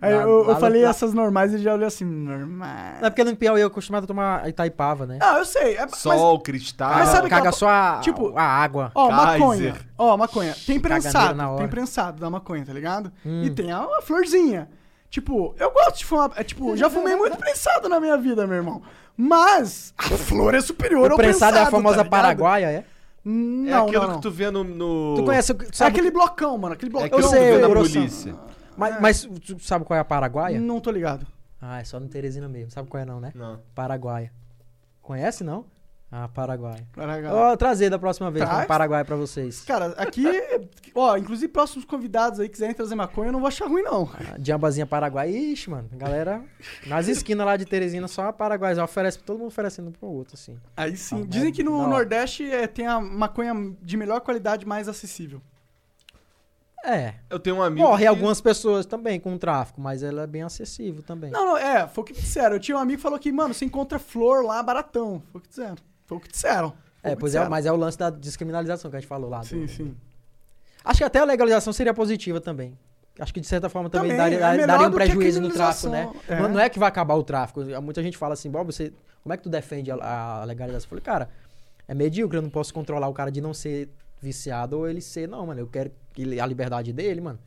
Aí 0.00 0.14
Lá- 0.14 0.22
eu, 0.22 0.48
eu 0.50 0.56
falei 0.56 0.82
lá- 0.82 0.90
essas 0.90 1.14
normais 1.14 1.52
e 1.54 1.58
já 1.58 1.72
olhou 1.74 1.86
assim, 1.86 2.04
normais. 2.04 3.00
Não 3.00 3.06
é 3.06 3.10
porque 3.10 3.24
no 3.24 3.34
Piauí 3.36 3.60
eu 3.60 3.68
acostumado 3.68 4.04
a 4.04 4.06
tomar 4.06 4.48
Itaipava, 4.48 5.06
né? 5.06 5.18
Ah, 5.22 5.38
eu 5.38 5.44
sei. 5.44 5.76
É, 5.76 5.80
mas, 5.82 5.96
Sol, 5.98 6.40
cristal. 6.40 6.92
Mas 6.94 7.08
sabe 7.08 7.28
Caga 7.28 7.36
aquela- 7.48 7.52
só 7.52 7.68
a, 7.68 7.98
tipo- 8.02 8.32
a 8.36 8.42
água. 8.42 8.90
ó, 8.94 9.08
Kaiser. 9.08 9.38
maconha. 9.40 9.74
Ó, 9.98 10.16
maconha. 10.16 10.54
Tem 10.66 10.78
prensado. 10.78 11.34
na 11.34 11.48
hora. 11.50 11.58
Tem 11.60 11.68
prensado 11.68 12.20
da 12.20 12.28
maconha, 12.28 12.64
tá 12.64 12.72
ligado? 12.72 13.10
Hum. 13.24 13.42
E 13.44 13.50
tem 13.50 13.72
a, 13.72 13.78
a 13.80 14.02
florzinha. 14.02 14.68
Tipo, 15.08 15.54
eu 15.58 15.70
gosto 15.70 15.98
de 15.98 16.04
fumar. 16.04 16.30
É, 16.36 16.42
tipo, 16.44 16.76
já 16.76 16.90
fumei 16.90 17.14
muito 17.16 17.36
prensado 17.38 17.88
na 17.88 17.98
minha 18.00 18.16
vida, 18.18 18.46
meu 18.46 18.56
irmão. 18.56 18.82
Mas 19.16 19.94
a 19.96 20.02
flor 20.02 20.54
é 20.54 20.60
superior 20.60 21.08
O 21.08 21.12
ao 21.12 21.16
prensado 21.16 21.52
prensado. 21.52 21.56
é 21.58 21.62
a 21.62 21.70
famosa 21.70 22.04
tá? 22.04 22.10
Paraguaia, 22.10 22.66
é? 22.66 22.84
Não, 23.24 23.68
É 23.68 23.88
aquilo 23.88 24.02
não, 24.02 24.08
não. 24.10 24.16
que 24.16 24.22
tu 24.22 24.30
vê 24.30 24.50
no. 24.50 24.62
no... 24.62 25.14
Tu 25.16 25.24
conhece... 25.24 25.52
É 25.52 25.56
Sabe, 25.72 25.90
aquele 25.90 26.10
blocão, 26.10 26.56
mano. 26.58 26.74
Aquele 26.74 26.90
É 26.90 26.92
blocão. 26.92 27.06
aquilo 27.06 27.22
Eu 27.22 27.28
que 27.30 27.34
sei, 27.36 27.40
tu 27.40 27.44
vê 27.50 27.54
eu 27.56 27.60
na 27.62 27.68
grosso. 27.68 27.92
polícia. 27.94 28.34
Mas, 28.76 29.00
mas 29.00 29.22
tu 29.44 29.58
sabe 29.60 29.84
qual 29.84 29.96
é 29.96 30.00
a 30.00 30.04
Paraguaia? 30.04 30.60
Não 30.60 30.80
tô 30.80 30.90
ligado. 30.90 31.26
Ah, 31.60 31.80
é 31.80 31.84
só 31.84 31.98
no 31.98 32.08
Teresina 32.08 32.48
mesmo. 32.48 32.70
Sabe 32.70 32.88
qual 32.88 33.02
é 33.02 33.06
não, 33.06 33.20
né? 33.20 33.32
Não. 33.34 33.60
Paraguaia. 33.74 34.30
Conhece, 35.02 35.42
não? 35.42 35.64
Ah, 36.10 36.28
Paraguaia. 36.28 36.86
Paraguai. 36.92 37.32
Ó, 37.32 37.56
trazer 37.56 37.90
da 37.90 37.98
próxima 37.98 38.30
vez 38.30 38.44
Traz. 38.44 38.64
um 38.64 38.66
Paraguai 38.68 39.04
pra 39.04 39.16
vocês. 39.16 39.62
Cara, 39.62 39.86
aqui, 39.98 40.24
ó, 40.94 41.16
inclusive 41.16 41.48
próximos 41.52 41.84
convidados 41.84 42.38
aí 42.38 42.48
quiserem 42.48 42.74
trazer 42.74 42.94
maconha, 42.94 43.28
eu 43.28 43.32
não 43.32 43.40
vou 43.40 43.48
achar 43.48 43.66
ruim, 43.66 43.82
não. 43.82 44.08
Ah, 44.14 44.38
Diambazinha 44.38 44.86
Paraguai. 44.86 45.30
Ixi, 45.30 45.68
mano. 45.68 45.88
Galera, 45.92 46.42
nas 46.86 47.08
esquinas 47.08 47.44
lá 47.44 47.56
de 47.56 47.64
Teresina, 47.64 48.06
só 48.06 48.28
a 48.28 48.32
Paraguai. 48.32 48.78
Oferece, 48.78 49.18
todo 49.18 49.38
mundo 49.38 49.48
oferecendo 49.48 49.88
um 49.88 49.92
pro 49.92 50.06
outro, 50.06 50.34
assim. 50.34 50.56
Aí 50.76 50.96
sim. 50.96 51.22
Ah, 51.22 51.26
Dizem 51.26 51.48
é 51.48 51.52
que 51.52 51.64
no 51.64 51.76
hora. 51.76 51.88
Nordeste 51.88 52.48
é, 52.48 52.68
tem 52.68 52.86
a 52.86 53.00
maconha 53.00 53.52
de 53.82 53.96
melhor 53.96 54.20
qualidade 54.20 54.64
mais 54.64 54.88
acessível. 54.88 55.42
É. 56.88 57.14
Eu 57.28 57.38
tenho 57.40 57.56
um 57.56 57.62
amigo. 57.62 57.86
Morre 57.86 58.02
que- 58.04 58.06
algumas 58.06 58.40
pessoas 58.40 58.86
também 58.86 59.18
com 59.18 59.34
o 59.34 59.38
tráfico, 59.38 59.80
mas 59.80 60.02
ela 60.02 60.22
é 60.22 60.26
bem 60.26 60.42
acessível 60.42 61.02
também. 61.02 61.30
Não, 61.32 61.44
não, 61.44 61.56
é, 61.56 61.88
foi 61.88 62.02
o 62.02 62.04
que 62.04 62.12
me 62.12 62.20
disseram. 62.20 62.54
Eu 62.56 62.60
tinha 62.60 62.76
um 62.76 62.80
amigo 62.80 62.98
que 62.98 63.02
falou 63.02 63.18
que, 63.18 63.32
mano, 63.32 63.52
você 63.52 63.64
encontra 63.64 63.98
flor 63.98 64.44
lá 64.44 64.62
baratão. 64.62 65.20
Foi 65.32 65.40
o 65.40 65.42
que 65.42 65.48
disseram. 65.48 65.76
Foi 66.06 66.16
o 66.18 66.20
que 66.20 66.28
disseram. 66.28 66.70
Foi 67.02 67.10
É, 67.10 67.14
que 67.14 67.20
pois 67.20 67.34
é, 67.34 67.38
disseram. 67.38 67.50
mas 67.50 67.66
é 67.66 67.72
o 67.72 67.76
lance 67.76 67.98
da 67.98 68.08
descriminalização 68.10 68.90
que 68.90 68.96
a 68.96 69.00
gente 69.00 69.08
falou 69.08 69.28
lá. 69.28 69.40
do- 69.40 69.46
Sim, 69.46 69.66
sim. 69.66 69.96
Acho 70.84 70.98
que 70.98 71.04
até 71.04 71.18
a 71.18 71.24
legalização 71.24 71.72
seria 71.72 71.92
positiva 71.92 72.40
também. 72.40 72.78
Acho 73.18 73.32
que 73.34 73.40
de 73.40 73.46
certa 73.46 73.68
forma 73.68 73.88
também, 73.90 74.10
Também, 74.12 74.38
daria, 74.38 74.62
é 74.62 74.66
daria- 74.66 74.86
um 74.88 74.92
prejuízo 74.92 75.40
no 75.40 75.48
tráfico, 75.50 75.88
né? 75.88 76.08
é. 76.28 76.38
Não, 76.40 76.48
não 76.50 76.60
é 76.60 76.68
que 76.68 76.78
vai 76.78 76.88
acabar 76.88 77.14
o 77.14 77.22
tráfico. 77.24 77.64
Muita 77.82 78.02
gente 78.02 78.16
fala 78.16 78.34
assim, 78.34 78.50
Bob, 78.50 78.70
você, 78.72 78.92
como 79.22 79.32
é 79.32 79.36
que 79.36 79.42
tu 79.42 79.48
defende 79.48 79.90
a, 79.90 79.96
a 79.96 80.44
legalização? 80.44 80.84
Eu 80.86 80.88
falei, 80.90 81.02
cara, 81.02 81.28
é 81.88 81.94
medíocre, 81.94 82.38
eu 82.38 82.42
não 82.42 82.50
posso 82.50 82.72
controlar 82.74 83.08
o 83.08 83.14
cara 83.14 83.32
de 83.32 83.40
não 83.40 83.54
ser 83.54 83.88
viciado 84.20 84.78
ou 84.78 84.86
ele 84.88 85.00
ser, 85.00 85.26
não, 85.26 85.46
mano, 85.46 85.60
eu 85.60 85.66
quero 85.66 85.90
a 86.40 86.46
liberdade 86.46 86.92
dele, 86.92 87.20
mano, 87.20 87.38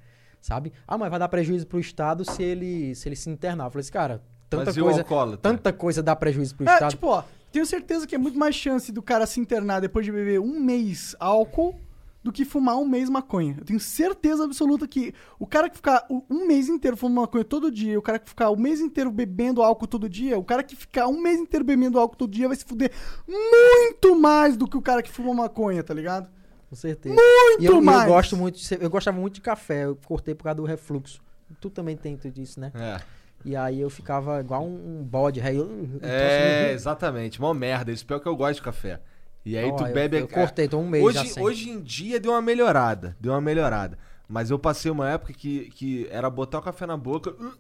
sabe? 0.41 0.71
Ah, 0.87 0.97
mas 0.97 1.09
vai 1.09 1.19
dar 1.19 1.27
prejuízo 1.29 1.67
pro 1.67 1.79
Estado 1.79 2.23
se 2.25 2.43
ele 2.43 2.93
se, 2.95 3.07
ele 3.07 3.15
se 3.15 3.29
internar. 3.29 3.65
Eu 3.65 3.71
falei 3.71 3.81
assim, 3.81 3.91
cara, 3.91 4.21
tanta 4.49 4.65
Mas 4.65 4.77
coisa, 4.77 5.37
tanta 5.41 5.73
coisa 5.73 6.03
dá 6.03 6.15
prejuízo 6.15 6.55
pro 6.55 6.67
É, 6.67 6.73
Estado. 6.73 6.91
tipo, 6.91 7.07
ó, 7.07 7.23
tenho 7.51 7.65
certeza 7.65 8.05
que 8.07 8.15
é 8.15 8.17
muito 8.17 8.37
mais 8.37 8.55
chance 8.55 8.91
do 8.91 9.01
cara 9.01 9.25
se 9.25 9.39
internar 9.39 9.79
depois 9.79 10.05
de 10.05 10.11
beber 10.11 10.39
um 10.39 10.59
mês 10.59 11.15
álcool 11.19 11.75
do 12.21 12.33
que 12.33 12.43
fumar 12.43 12.75
um 12.75 12.85
mês 12.85 13.09
maconha. 13.09 13.55
Eu 13.57 13.63
tenho 13.63 13.79
certeza 13.79 14.43
absoluta 14.43 14.85
que 14.85 15.13
o 15.39 15.47
cara 15.47 15.69
que 15.69 15.77
ficar 15.77 16.05
um 16.29 16.45
mês 16.45 16.67
inteiro 16.67 16.97
fumando 16.97 17.21
maconha 17.21 17.45
todo 17.45 17.71
dia, 17.71 17.97
o 17.97 18.01
cara 18.01 18.19
que 18.19 18.27
ficar 18.27 18.49
o 18.49 18.57
mês 18.57 18.81
inteiro 18.81 19.09
bebendo 19.09 19.63
álcool 19.63 19.87
todo 19.87 20.09
dia, 20.09 20.37
o 20.37 20.43
cara 20.43 20.61
que 20.61 20.75
ficar 20.75 21.07
um 21.07 21.21
mês 21.21 21.39
inteiro 21.39 21.63
bebendo 21.63 21.97
álcool 21.97 22.17
todo 22.17 22.29
dia 22.31 22.47
vai 22.49 22.57
se 22.57 22.65
fuder 22.65 22.91
muito 23.25 24.19
mais 24.19 24.57
do 24.57 24.67
que 24.67 24.75
o 24.75 24.81
cara 24.81 25.01
que 25.01 25.09
fuma 25.09 25.33
maconha, 25.33 25.81
tá 25.81 25.93
ligado? 25.93 26.27
Com 26.69 26.75
certeza. 26.75 27.15
Muito 27.15 27.61
e 27.61 27.65
eu, 27.65 27.73
e 27.73 27.75
eu 27.77 27.81
mais. 27.81 28.07
gosto 28.07 28.37
muito, 28.37 28.59
de 28.59 28.77
eu 28.79 28.89
gostava 28.89 29.17
muito 29.19 29.35
de 29.35 29.41
café, 29.41 29.85
eu 29.85 29.95
cortei 30.05 30.35
por 30.35 30.43
causa 30.43 30.57
do 30.57 30.63
refluxo. 30.65 31.19
Tu 31.59 31.69
também 31.69 31.97
tem 31.97 32.15
tudo 32.15 32.39
isso, 32.39 32.59
né? 32.59 32.71
É. 32.75 33.01
E 33.43 33.55
aí 33.55 33.79
eu 33.81 33.89
ficava 33.89 34.39
igual 34.39 34.63
um, 34.63 34.99
um 34.99 35.03
bode, 35.03 35.41
aí 35.41 35.55
eu, 35.55 35.65
eu 35.65 35.99
É, 36.07 36.71
exatamente. 36.73 37.39
Mó 37.41 37.53
merda. 37.53 37.91
Isso 37.91 38.05
pior 38.05 38.19
que 38.19 38.27
eu 38.27 38.35
gosto 38.35 38.55
de 38.55 38.61
café. 38.61 38.99
E 39.45 39.57
aí 39.57 39.65
Ó, 39.71 39.75
tu 39.75 39.85
eu- 39.87 39.93
bebe. 39.93 40.17
Eu, 40.19 40.27
cortei, 40.27 40.67
tô 40.67 40.77
um 40.77 40.87
mês 40.87 41.03
já 41.13 41.21
hoje, 41.21 41.29
sem. 41.31 41.43
hoje 41.43 41.69
em 41.69 41.81
dia 41.81 42.19
deu 42.19 42.33
uma 42.33 42.41
melhorada. 42.41 43.15
Deu 43.19 43.31
uma 43.31 43.41
melhorada. 43.41 43.97
Mas 44.27 44.51
eu 44.51 44.59
passei 44.59 44.91
uma 44.91 45.09
época 45.09 45.33
que, 45.33 45.69
que 45.71 46.07
era 46.11 46.29
botar 46.29 46.59
o 46.59 46.61
café 46.61 46.85
na 46.85 46.97
boca. 46.97 47.31
uh, 47.31 47.53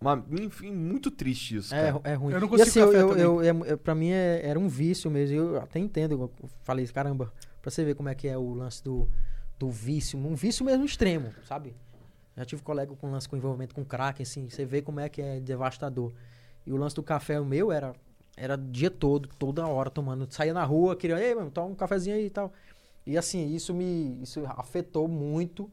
Uma, 0.00 0.22
enfim, 0.30 0.70
muito 0.70 1.10
triste 1.10 1.56
isso. 1.56 1.74
é, 1.74 1.86
cara. 1.90 2.00
é 2.04 2.14
ruim. 2.14 2.34
Eu 2.34 2.40
não 2.40 2.46
e 2.46 2.50
consigo 2.50 2.68
assim, 2.68 2.80
eu, 2.80 3.08
café 3.08 3.22
eu, 3.24 3.42
eu, 3.42 3.64
é- 3.64 3.72
é- 3.72 3.76
pra 3.76 3.94
mim 3.94 4.10
é- 4.10 4.42
era 4.44 4.58
um 4.58 4.68
vício 4.68 5.10
mesmo. 5.10 5.34
Eu 5.36 5.56
até 5.58 5.78
entendo. 5.80 6.12
Eu 6.12 6.30
falei, 6.62 6.86
caramba, 6.88 7.32
pra 7.64 7.70
você 7.70 7.82
ver 7.82 7.94
como 7.94 8.10
é 8.10 8.14
que 8.14 8.28
é 8.28 8.36
o 8.36 8.52
lance 8.52 8.84
do, 8.84 9.08
do 9.58 9.70
vício. 9.70 10.18
Um 10.18 10.34
vício 10.34 10.66
mesmo 10.66 10.84
extremo, 10.84 11.32
sabe? 11.48 11.74
Já 12.36 12.44
tive 12.44 12.60
colega 12.60 12.94
com 12.94 13.10
lance 13.10 13.26
com 13.26 13.38
envolvimento 13.38 13.74
com 13.74 13.82
crack, 13.82 14.22
assim. 14.22 14.50
Você 14.50 14.66
vê 14.66 14.82
como 14.82 15.00
é 15.00 15.08
que 15.08 15.22
é 15.22 15.40
devastador. 15.40 16.12
E 16.66 16.72
o 16.72 16.76
lance 16.76 16.94
do 16.94 17.02
café, 17.02 17.40
o 17.40 17.44
meu, 17.44 17.72
era 17.72 17.94
era 18.36 18.56
dia 18.56 18.90
todo, 18.90 19.28
toda 19.38 19.66
hora 19.66 19.88
tomando. 19.88 20.26
Saía 20.30 20.52
na 20.52 20.64
rua, 20.64 20.94
queria, 20.94 21.18
ei, 21.18 21.34
mano, 21.34 21.50
toma 21.50 21.68
um 21.68 21.74
cafezinho 21.74 22.16
aí 22.16 22.26
e 22.26 22.30
tal. 22.30 22.52
E 23.06 23.16
assim, 23.16 23.54
isso 23.54 23.72
me 23.72 24.20
isso 24.22 24.44
afetou 24.46 25.08
muito. 25.08 25.70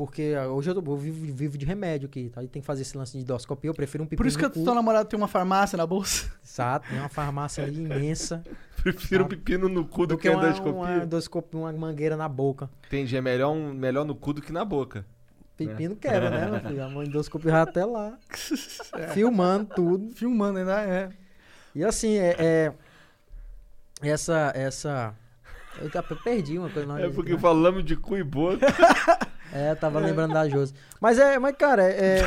Porque 0.00 0.34
ah, 0.34 0.48
hoje 0.48 0.70
eu, 0.70 0.74
tô- 0.74 0.92
eu 0.92 0.96
vivo, 0.96 1.26
vivo 1.30 1.58
de 1.58 1.66
remédio 1.66 2.08
aqui, 2.08 2.30
tá? 2.30 2.42
E 2.42 2.48
tem 2.48 2.62
que 2.62 2.66
fazer 2.66 2.80
esse 2.80 2.96
lance 2.96 3.12
de 3.12 3.18
endoscopia, 3.18 3.68
eu 3.68 3.74
prefiro 3.74 4.02
um 4.02 4.06
pepino 4.06 4.16
Por 4.16 4.26
isso 4.26 4.38
que 4.38 4.44
no 4.44 4.48
a 4.48 4.50
cu. 4.50 4.64
tua 4.64 4.74
namorada 4.74 5.04
tem 5.04 5.14
uma 5.14 5.28
farmácia 5.28 5.76
na 5.76 5.86
bolsa. 5.86 6.32
Exato, 6.42 6.88
tem 6.88 6.98
uma 6.98 7.10
farmácia 7.10 7.62
ali 7.62 7.84
imensa. 7.84 8.42
Prefiro 8.82 9.24
um 9.24 9.28
pepino 9.28 9.68
no 9.68 9.84
cu 9.84 10.06
do, 10.06 10.14
do 10.14 10.16
que 10.16 10.22
que 10.30 10.34
uma, 10.34 10.42
endoscopia. 10.42 10.72
uma, 10.72 10.96
endoscopia, 11.04 11.60
uma 11.60 11.70
mangueira 11.74 12.16
na 12.16 12.26
boca. 12.30 12.70
Entendi. 12.86 13.14
É 13.14 13.20
melhor, 13.20 13.52
um, 13.52 13.74
melhor 13.74 14.06
no 14.06 14.14
cu 14.14 14.32
do 14.32 14.40
que 14.40 14.50
na 14.50 14.64
boca. 14.64 15.04
Pepino 15.54 15.94
quebra, 15.94 16.30
né, 16.30 16.50
meu 16.50 16.60
filho? 16.60 16.82
A 16.82 16.88
mãe 16.88 17.06
endoscopia 17.06 17.52
vai 17.52 17.60
até 17.60 17.84
lá. 17.84 18.18
Filmando 19.12 19.66
tudo. 19.76 20.14
Filmando 20.14 20.60
ainda, 20.60 20.80
é. 20.80 21.10
E 21.74 21.84
assim, 21.84 22.16
é. 22.16 22.36
é- 22.38 22.72
essa. 24.00 24.50
essa 24.54 25.14
eu 25.78 26.16
perdi 26.24 26.58
uma 26.58 26.68
coisa. 26.70 27.00
É 27.00 27.10
porque 27.10 27.38
falamos 27.38 27.84
de 27.84 27.96
cu 27.96 28.16
e 28.16 28.24
boca. 28.24 28.66
É, 29.52 29.74
tava 29.74 29.98
lembrando 29.98 30.32
da 30.32 30.48
Josi. 30.48 30.72
Mas 31.00 31.18
é, 31.18 31.36
mas 31.36 31.56
cara, 31.56 31.82
é, 31.82 32.20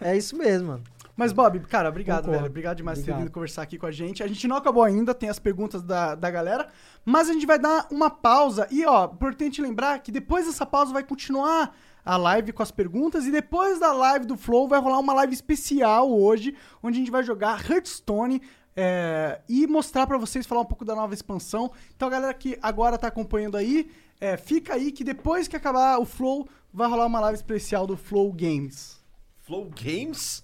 é 0.00 0.16
isso 0.16 0.36
mesmo, 0.36 0.68
mano. 0.68 0.82
Mas, 1.18 1.32
Bob, 1.32 1.58
cara, 1.60 1.88
obrigado, 1.88 2.18
Concordo. 2.18 2.38
velho. 2.38 2.50
Obrigado 2.50 2.76
demais 2.76 2.98
por 2.98 3.04
ter 3.04 3.10
Obrigado. 3.10 3.26
vindo 3.26 3.34
conversar 3.34 3.62
aqui 3.62 3.76
com 3.76 3.86
a 3.86 3.90
gente. 3.90 4.22
A 4.22 4.28
gente 4.28 4.46
não 4.46 4.54
acabou 4.54 4.84
ainda, 4.84 5.12
tem 5.12 5.28
as 5.28 5.40
perguntas 5.40 5.82
da, 5.82 6.14
da 6.14 6.30
galera. 6.30 6.68
Mas 7.04 7.28
a 7.28 7.32
gente 7.32 7.44
vai 7.44 7.58
dar 7.58 7.88
uma 7.90 8.08
pausa. 8.08 8.68
E, 8.70 8.86
ó, 8.86 9.06
importante 9.06 9.60
lembrar 9.60 9.98
que 9.98 10.12
depois 10.12 10.46
dessa 10.46 10.64
pausa 10.64 10.92
vai 10.92 11.02
continuar 11.02 11.74
a 12.04 12.16
live 12.16 12.52
com 12.52 12.62
as 12.62 12.70
perguntas. 12.70 13.26
E 13.26 13.32
depois 13.32 13.80
da 13.80 13.92
live 13.92 14.26
do 14.26 14.36
Flow 14.36 14.68
vai 14.68 14.80
rolar 14.80 15.00
uma 15.00 15.12
live 15.12 15.34
especial 15.34 16.08
hoje, 16.08 16.54
onde 16.80 16.98
a 16.98 17.00
gente 17.00 17.10
vai 17.10 17.24
jogar 17.24 17.68
Hearthstone. 17.68 18.40
É, 18.80 19.40
e 19.48 19.66
mostrar 19.66 20.06
pra 20.06 20.16
vocês, 20.16 20.46
falar 20.46 20.60
um 20.60 20.64
pouco 20.64 20.84
da 20.84 20.94
nova 20.94 21.12
expansão. 21.12 21.72
Então, 21.96 22.06
a 22.06 22.10
galera 22.12 22.32
que 22.32 22.56
agora 22.62 22.96
tá 22.96 23.08
acompanhando 23.08 23.56
aí, 23.56 23.90
É, 24.20 24.36
fica 24.36 24.74
aí 24.74 24.90
que 24.90 25.04
depois 25.04 25.46
que 25.46 25.54
acabar 25.56 25.96
o 26.00 26.04
Flow, 26.04 26.48
vai 26.72 26.88
rolar 26.88 27.06
uma 27.06 27.20
live 27.20 27.36
especial 27.36 27.86
do 27.86 27.96
Flow 27.96 28.32
Games. 28.32 29.00
Flow 29.38 29.70
Games? 29.70 30.42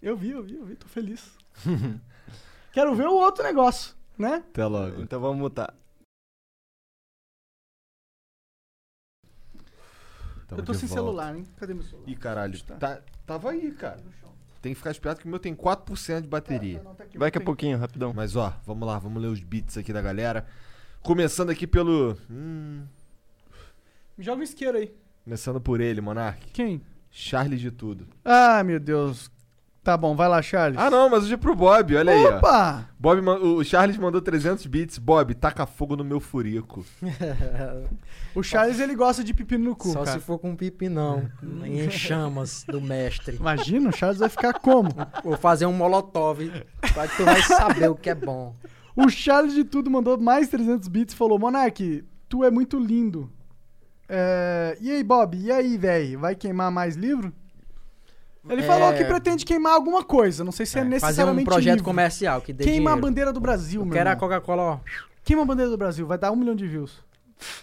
Eu 0.00 0.16
vi, 0.16 0.30
eu 0.30 0.42
vi, 0.42 0.54
eu 0.56 0.64
vi, 0.64 0.74
tô 0.74 0.88
feliz. 0.88 1.30
Quero 2.72 2.94
ver 2.96 3.06
o 3.06 3.14
outro 3.14 3.44
negócio, 3.44 3.94
né? 4.18 4.42
Até 4.50 4.66
logo. 4.66 5.00
Então 5.00 5.20
vamos 5.20 5.38
mutar. 5.38 5.72
Tamo 10.48 10.60
eu 10.60 10.64
tô 10.64 10.74
sem 10.74 10.88
volta. 10.88 11.02
celular, 11.02 11.36
hein? 11.36 11.46
Cadê 11.56 11.74
meu 11.74 11.84
celular? 11.84 12.08
Ih, 12.08 12.16
caralho. 12.16 12.62
Tá. 12.64 12.76
Tá, 12.76 13.02
tava 13.24 13.50
aí, 13.50 13.70
cara. 13.72 14.02
Tem 14.62 14.72
que 14.72 14.78
ficar 14.78 14.92
esperto 14.92 15.18
que 15.20 15.26
o 15.26 15.28
meu 15.28 15.40
tem 15.40 15.54
4% 15.56 16.20
de 16.22 16.28
bateria. 16.28 16.80
Não, 16.84 16.94
tá 16.94 17.02
aqui, 17.02 17.18
Vai 17.18 17.32
que 17.32 17.36
é 17.38 17.40
tem. 17.40 17.44
pouquinho, 17.44 17.76
rapidão. 17.78 18.12
Mas 18.14 18.36
ó, 18.36 18.56
vamos 18.64 18.86
lá, 18.86 18.96
vamos 18.96 19.20
ler 19.20 19.26
os 19.28 19.40
beats 19.40 19.76
aqui 19.76 19.92
da 19.92 20.00
galera. 20.00 20.46
Começando 21.02 21.50
aqui 21.50 21.66
pelo. 21.66 22.16
Hum, 22.30 22.84
Me 24.16 24.24
joga 24.24 24.38
um 24.40 24.44
isqueiro 24.44 24.78
aí. 24.78 24.94
começando 25.24 25.60
por 25.60 25.80
ele, 25.80 26.00
Monark. 26.00 26.46
Quem? 26.52 26.80
Charles 27.10 27.60
de 27.60 27.72
tudo. 27.72 28.06
Ah, 28.24 28.62
meu 28.62 28.78
Deus. 28.78 29.31
Tá 29.82 29.96
bom, 29.96 30.14
vai 30.14 30.28
lá, 30.28 30.40
Charles. 30.40 30.78
Ah, 30.78 30.88
não, 30.88 31.10
mas 31.10 31.24
hoje 31.24 31.34
é 31.34 31.36
pro 31.36 31.56
Bob, 31.56 31.96
olha 31.96 32.12
aí, 32.12 32.24
ó. 32.24 32.36
Opa! 32.38 32.88
Bob, 32.96 33.20
o 33.28 33.64
Charles 33.64 33.98
mandou 33.98 34.20
300 34.20 34.64
bits. 34.66 34.96
Bob, 34.96 35.34
taca 35.34 35.66
fogo 35.66 35.96
no 35.96 36.04
meu 36.04 36.20
furico. 36.20 36.84
O 38.34 38.42
Charles, 38.42 38.80
ele 38.80 38.94
gosta 38.94 39.22
de 39.22 39.34
pepino 39.34 39.64
no 39.64 39.76
cu, 39.76 39.88
Só 39.90 40.04
cara. 40.04 40.18
se 40.18 40.24
for 40.24 40.38
com 40.38 40.56
pipinão, 40.56 41.30
em 41.66 41.90
chamas 41.90 42.64
do 42.66 42.80
mestre. 42.80 43.36
Imagina, 43.36 43.90
o 43.90 43.92
Charles 43.92 44.20
vai 44.20 44.28
ficar 44.30 44.54
como? 44.54 44.88
Vou 45.22 45.36
fazer 45.36 45.66
um 45.66 45.72
molotov, 45.74 46.38
vai 46.94 47.08
tu 47.08 47.24
vai 47.26 47.42
saber 47.42 47.90
o 47.90 47.94
que 47.94 48.08
é 48.08 48.14
bom. 48.14 48.56
O 48.96 49.10
Charles 49.10 49.52
de 49.52 49.64
tudo 49.64 49.90
mandou 49.90 50.16
mais 50.18 50.48
300 50.48 50.88
bits 50.88 51.12
e 51.12 51.16
falou: 51.16 51.38
Monark, 51.38 52.02
tu 52.26 52.42
é 52.42 52.50
muito 52.50 52.78
lindo. 52.78 53.30
É, 54.08 54.78
E 54.80 54.90
aí, 54.90 55.04
Bob? 55.04 55.36
E 55.36 55.52
aí, 55.52 55.76
velho? 55.76 56.18
Vai 56.18 56.34
queimar 56.34 56.70
mais 56.70 56.96
livro? 56.96 57.34
Ele 58.48 58.62
É. 58.62 58.64
falou 58.64 58.92
que 58.92 59.04
pretende 59.04 59.44
queimar 59.44 59.74
alguma 59.74 60.02
coisa. 60.04 60.42
Não 60.44 60.50
sei 60.52 60.66
se 60.66 60.76
é, 60.76 60.80
É, 60.80 60.84
fazer 60.84 60.90
necessariamente 60.94 61.42
um 61.42 61.52
projeto 61.52 61.74
livro. 61.74 61.84
comercial 61.84 62.40
que 62.40 62.52
dê 62.52 62.64
Queima 62.64 62.92
a 62.92 62.96
bandeira 62.96 63.32
do 63.32 63.40
Brasil, 63.40 63.80
Eu 63.82 63.84
meu 63.86 63.92
quero 63.94 64.08
a 64.08 64.12
irmão. 64.12 64.28
Coca-Cola, 64.28 64.62
ó. 64.62 64.78
Queima 65.24 65.42
a 65.42 65.44
bandeira 65.46 65.70
do 65.70 65.76
Brasil, 65.78 66.06
vai 66.06 66.18
dar 66.18 66.32
um 66.32 66.36
milhão 66.36 66.54
de 66.56 66.66
views. 66.66 66.98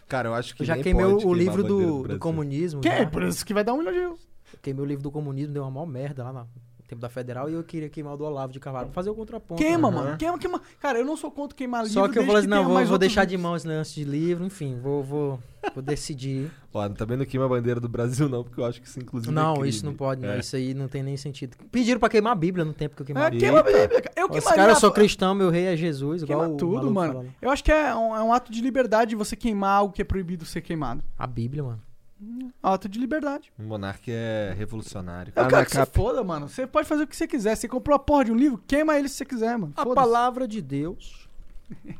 Cara, 0.07 0.29
eu 0.29 0.33
acho 0.33 0.55
que 0.55 0.61
Eu 0.61 0.65
já 0.67 0.75
nem 0.75 0.83
queimei 0.83 1.03
pode 1.05 1.15
o, 1.15 1.17
queimar 1.19 1.35
a 1.35 1.39
livro 1.39 1.63
do, 1.63 1.77
do 1.97 1.99
Brasil. 2.03 2.19
comunismo. 2.19 2.81
Que? 2.81 2.89
já. 2.89 3.05
Por 3.07 3.23
isso 3.23 3.45
que 3.45 3.53
vai 3.53 3.63
dar 3.63 3.73
um 3.73 3.77
milhão 3.79 3.91
de 3.93 3.99
views. 3.99 4.19
Eu 4.53 4.59
queimei 4.61 4.83
o 4.83 4.85
livro 4.87 5.03
do 5.03 5.11
comunismo, 5.11 5.53
deu 5.53 5.63
uma 5.63 5.71
maior 5.71 5.85
merda 5.85 6.23
lá 6.23 6.31
no 6.33 6.47
tempo 6.89 7.01
da 7.01 7.09
Federal 7.09 7.49
e 7.49 7.53
eu 7.53 7.63
queria 7.63 7.87
queimar 7.87 8.15
o 8.15 8.17
do 8.17 8.25
Olavo 8.25 8.51
de 8.51 8.59
Carvalho 8.59 8.87
pra 8.87 8.95
fazer 8.95 9.11
o 9.11 9.15
contraponto. 9.15 9.61
Queima, 9.61 9.91
mano. 9.91 10.17
Queima, 10.17 10.39
queima. 10.39 10.61
Cara, 10.79 10.97
eu 10.97 11.05
não 11.05 11.15
sou 11.15 11.29
contra 11.29 11.55
queimar 11.55 11.83
livro. 11.83 11.93
Só 11.93 12.07
que 12.07 12.17
eu 12.17 12.25
falei 12.25 12.39
assim, 12.39 12.47
não, 12.47 12.65
vou, 12.65 12.85
vou 12.85 12.97
deixar 12.97 13.25
de 13.25 13.31
livros. 13.31 13.43
mão 13.43 13.55
esse 13.55 13.67
lance 13.67 13.93
de 13.93 14.03
livro, 14.03 14.43
enfim, 14.43 14.79
vou, 14.81 15.03
vou, 15.03 15.39
vou 15.73 15.83
decidir. 15.83 16.49
Ó, 16.73 16.89
também 16.89 17.17
não 17.17 17.25
queima 17.25 17.45
a 17.45 17.49
bandeira 17.49 17.79
do 17.79 17.87
Brasil, 17.87 18.27
não, 18.27 18.43
porque 18.43 18.59
eu 18.59 18.65
acho 18.65 18.81
que 18.81 18.87
isso, 18.87 18.99
inclusive. 18.99 19.31
é 19.31 19.35
não, 19.35 19.53
crime. 19.53 19.69
isso 19.69 19.85
não 19.85 19.93
pode, 19.93 20.21
não. 20.21 20.29
É. 20.29 20.39
Isso 20.39 20.55
aí 20.55 20.73
não 20.73 20.87
tem 20.87 21.03
nem 21.03 21.15
sentido. 21.15 21.55
Pediram 21.71 21.99
pra 21.99 22.09
queimar 22.09 22.33
a 22.33 22.35
Bíblia 22.35 22.65
no 22.65 22.73
tempo 22.73 22.95
que 22.95 23.01
eu 23.03 23.05
queimava 23.05 23.25
É, 23.25 23.27
a 23.27 23.31
Bíblia. 23.31 23.51
queima 23.51 23.59
a 23.59 23.63
Bíblia, 23.63 24.01
cara. 24.01 24.13
Eu 24.15 24.29
queimaria... 24.29 24.55
caras, 24.55 24.75
eu 24.75 24.79
sou 24.79 24.91
cristão, 24.91 25.35
meu 25.35 25.49
rei 25.49 25.65
é 25.65 25.77
Jesus, 25.77 26.23
igual 26.23 26.39
Queima 26.39 26.53
o 26.53 26.57
tudo, 26.57 26.91
mano. 26.91 27.13
fala 27.13 27.25
lá. 27.25 27.29
Eu 27.41 27.49
acho 27.51 27.63
que 27.63 27.71
é 27.71 27.95
um, 27.95 28.15
é 28.15 28.23
um 28.23 28.33
ato 28.33 28.51
de 28.51 28.61
liberdade 28.61 29.15
você 29.15 29.35
queimar 29.35 29.77
algo 29.77 29.93
que 29.93 30.01
é 30.01 30.05
proibido 30.05 30.43
ser 30.45 30.61
queimado. 30.61 31.03
A 31.17 31.27
Bíblia, 31.27 31.63
mano. 31.63 31.88
Ato 32.61 32.89
de 32.89 32.99
liberdade. 32.99 33.51
O 33.57 33.63
Monark 33.63 34.03
é 34.11 34.53
revolucionário. 34.57 35.31
Eu 35.35 35.43
Ah, 35.43 35.47
quero 35.47 35.65
que 35.65 35.71
você 35.71 35.85
foda, 35.85 36.23
mano. 36.23 36.49
Você 36.49 36.67
pode 36.67 36.87
fazer 36.87 37.03
o 37.03 37.07
que 37.07 37.15
você 37.15 37.25
quiser. 37.27 37.55
Você 37.55 37.67
comprou 37.67 37.95
a 37.95 37.99
porra 37.99 38.25
de 38.25 38.31
um 38.31 38.35
livro, 38.35 38.61
queima 38.67 38.97
ele 38.97 39.07
se 39.07 39.15
você 39.15 39.25
quiser, 39.25 39.57
mano. 39.57 39.73
A 39.75 39.85
palavra 39.85 40.47
de 40.47 40.61
Deus. 40.61 41.27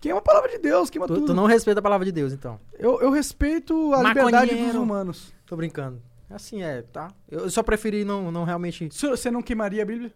Queima 0.00 0.18
a 0.18 0.22
palavra 0.22 0.48
de 0.48 0.56
Deus, 0.58 0.88
queima 0.88 1.06
Tu, 1.06 1.12
tudo. 1.14 1.26
tu 1.26 1.34
não 1.34 1.44
respeita 1.44 1.78
a 1.80 1.82
palavra 1.82 2.06
de 2.06 2.12
Deus, 2.12 2.32
então. 2.32 2.58
eu, 2.78 3.02
eu 3.02 3.10
respeito 3.10 3.74
a 3.92 4.02
Maconheiro. 4.02 4.30
liberdade 4.30 4.64
dos 4.68 4.74
humanos. 4.74 5.34
Tô 5.44 5.54
brincando. 5.56 6.00
Assim 6.30 6.62
é, 6.62 6.80
tá? 6.80 7.08
Eu 7.28 7.50
só 7.50 7.62
preferi 7.62 8.02
não, 8.02 8.32
não 8.32 8.44
realmente. 8.44 8.88
Se- 8.94 9.08
Você 9.08 9.30
não 9.30 9.42
queimaria 9.42 9.82
a 9.82 9.84
Bíblia? 9.84 10.10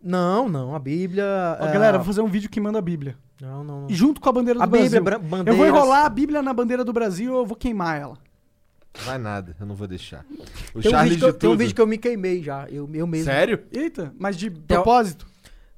Não, 0.00 0.48
não, 0.48 0.76
a 0.76 0.78
Bíblia. 0.78 1.24
Ó, 1.60 1.66
é, 1.66 1.72
galera, 1.72 1.98
vou 1.98 2.06
fazer 2.06 2.20
um 2.20 2.28
vídeo 2.28 2.48
queimando 2.48 2.78
a 2.78 2.80
Bíblia. 2.80 3.16
Não, 3.40 3.64
não, 3.64 3.80
não. 3.80 3.90
Junto 3.90 4.20
com 4.20 4.28
a 4.28 4.32
bandeira 4.32 4.60
do 4.60 4.62
A 4.62 4.66
Bíblia, 4.66 5.00
Brasil. 5.00 5.02
bra- 5.02 5.16
Eu 5.16 5.22
bandeiras. 5.22 5.58
vou 5.58 5.66
enrolar 5.66 6.04
a 6.04 6.08
Bíblia 6.08 6.40
na 6.40 6.52
bandeira 6.52 6.84
do 6.84 6.92
Brasil 6.92 7.34
eu 7.34 7.44
vou 7.44 7.56
queimar 7.56 8.00
ela. 8.00 8.16
Vai 9.04 9.18
nada, 9.18 9.56
eu 9.58 9.66
não 9.66 9.74
vou 9.74 9.86
deixar. 9.88 10.24
O 10.74 10.80
Tem 10.80 10.94
um, 10.94 11.02
vídeo 11.02 11.18
que 11.18 11.24
eu, 11.24 11.32
de 11.32 11.38
tem 11.38 11.50
um 11.50 11.56
vídeo 11.56 11.74
que 11.74 11.80
eu 11.80 11.86
me 11.86 11.98
queimei 11.98 12.42
já. 12.42 12.68
Eu, 12.70 12.88
eu 12.94 13.06
mesmo. 13.06 13.24
Sério? 13.26 13.64
Eita, 13.72 14.14
mas 14.18 14.36
de 14.36 14.50
propósito? 14.50 15.26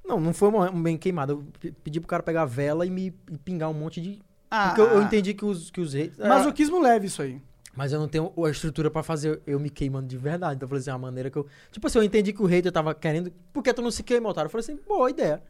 Não, 0.05 0.20
não 0.20 0.33
foi 0.35 0.49
um 0.51 0.83
bem 0.83 0.97
queimado. 0.97 1.33
Eu 1.33 1.45
pe- 1.59 1.73
pedi 1.83 1.99
pro 1.99 2.09
cara 2.09 2.23
pegar 2.23 2.43
a 2.43 2.47
vela 2.47 2.85
e 2.86 2.91
me 2.91 3.15
e 3.31 3.39
pingar 3.39 3.69
um 3.70 3.75
monte 3.75 4.01
de. 4.01 4.20
Ah, 4.51 4.69
Porque 4.69 4.81
eu, 4.83 4.86
eu 4.99 5.03
entendi 5.03 5.35
que 5.35 5.45
os, 5.45 5.70
que 5.70 5.81
os 5.81 5.95
reis. 5.95 6.12
ah, 6.20 6.28
Masoquismo 6.28 6.81
leve 6.81 7.07
isso 7.07 7.20
aí. 7.23 7.41
Mas 7.75 7.93
eu 7.93 7.99
não 7.99 8.07
tenho 8.09 8.33
a 8.45 8.51
estrutura 8.51 8.91
pra 8.91 9.03
fazer 9.03 9.41
eu 9.47 9.59
me 9.59 9.69
queimando 9.69 10.07
de 10.07 10.17
verdade. 10.17 10.55
Então 10.57 10.65
eu 10.67 10.69
falei 10.69 10.81
assim, 10.81 10.91
a 10.91 10.99
maneira 10.99 11.31
que 11.31 11.36
eu. 11.36 11.47
Tipo 11.73 11.86
assim, 11.89 11.99
eu 11.99 12.05
entendi 12.05 12.33
que 12.33 12.43
o 12.43 12.47
hater 12.47 12.70
tava 12.70 12.95
querendo. 12.95 13.33
Por 13.53 13.62
que 13.62 13.73
tu 13.75 13.83
não 13.83 13.91
se 13.91 14.03
queima, 14.03 14.28
otário? 14.28 14.47
Eu 14.47 14.51
falei 14.51 14.62
assim, 14.62 14.78
boa 14.86 15.11
ideia. 15.11 15.43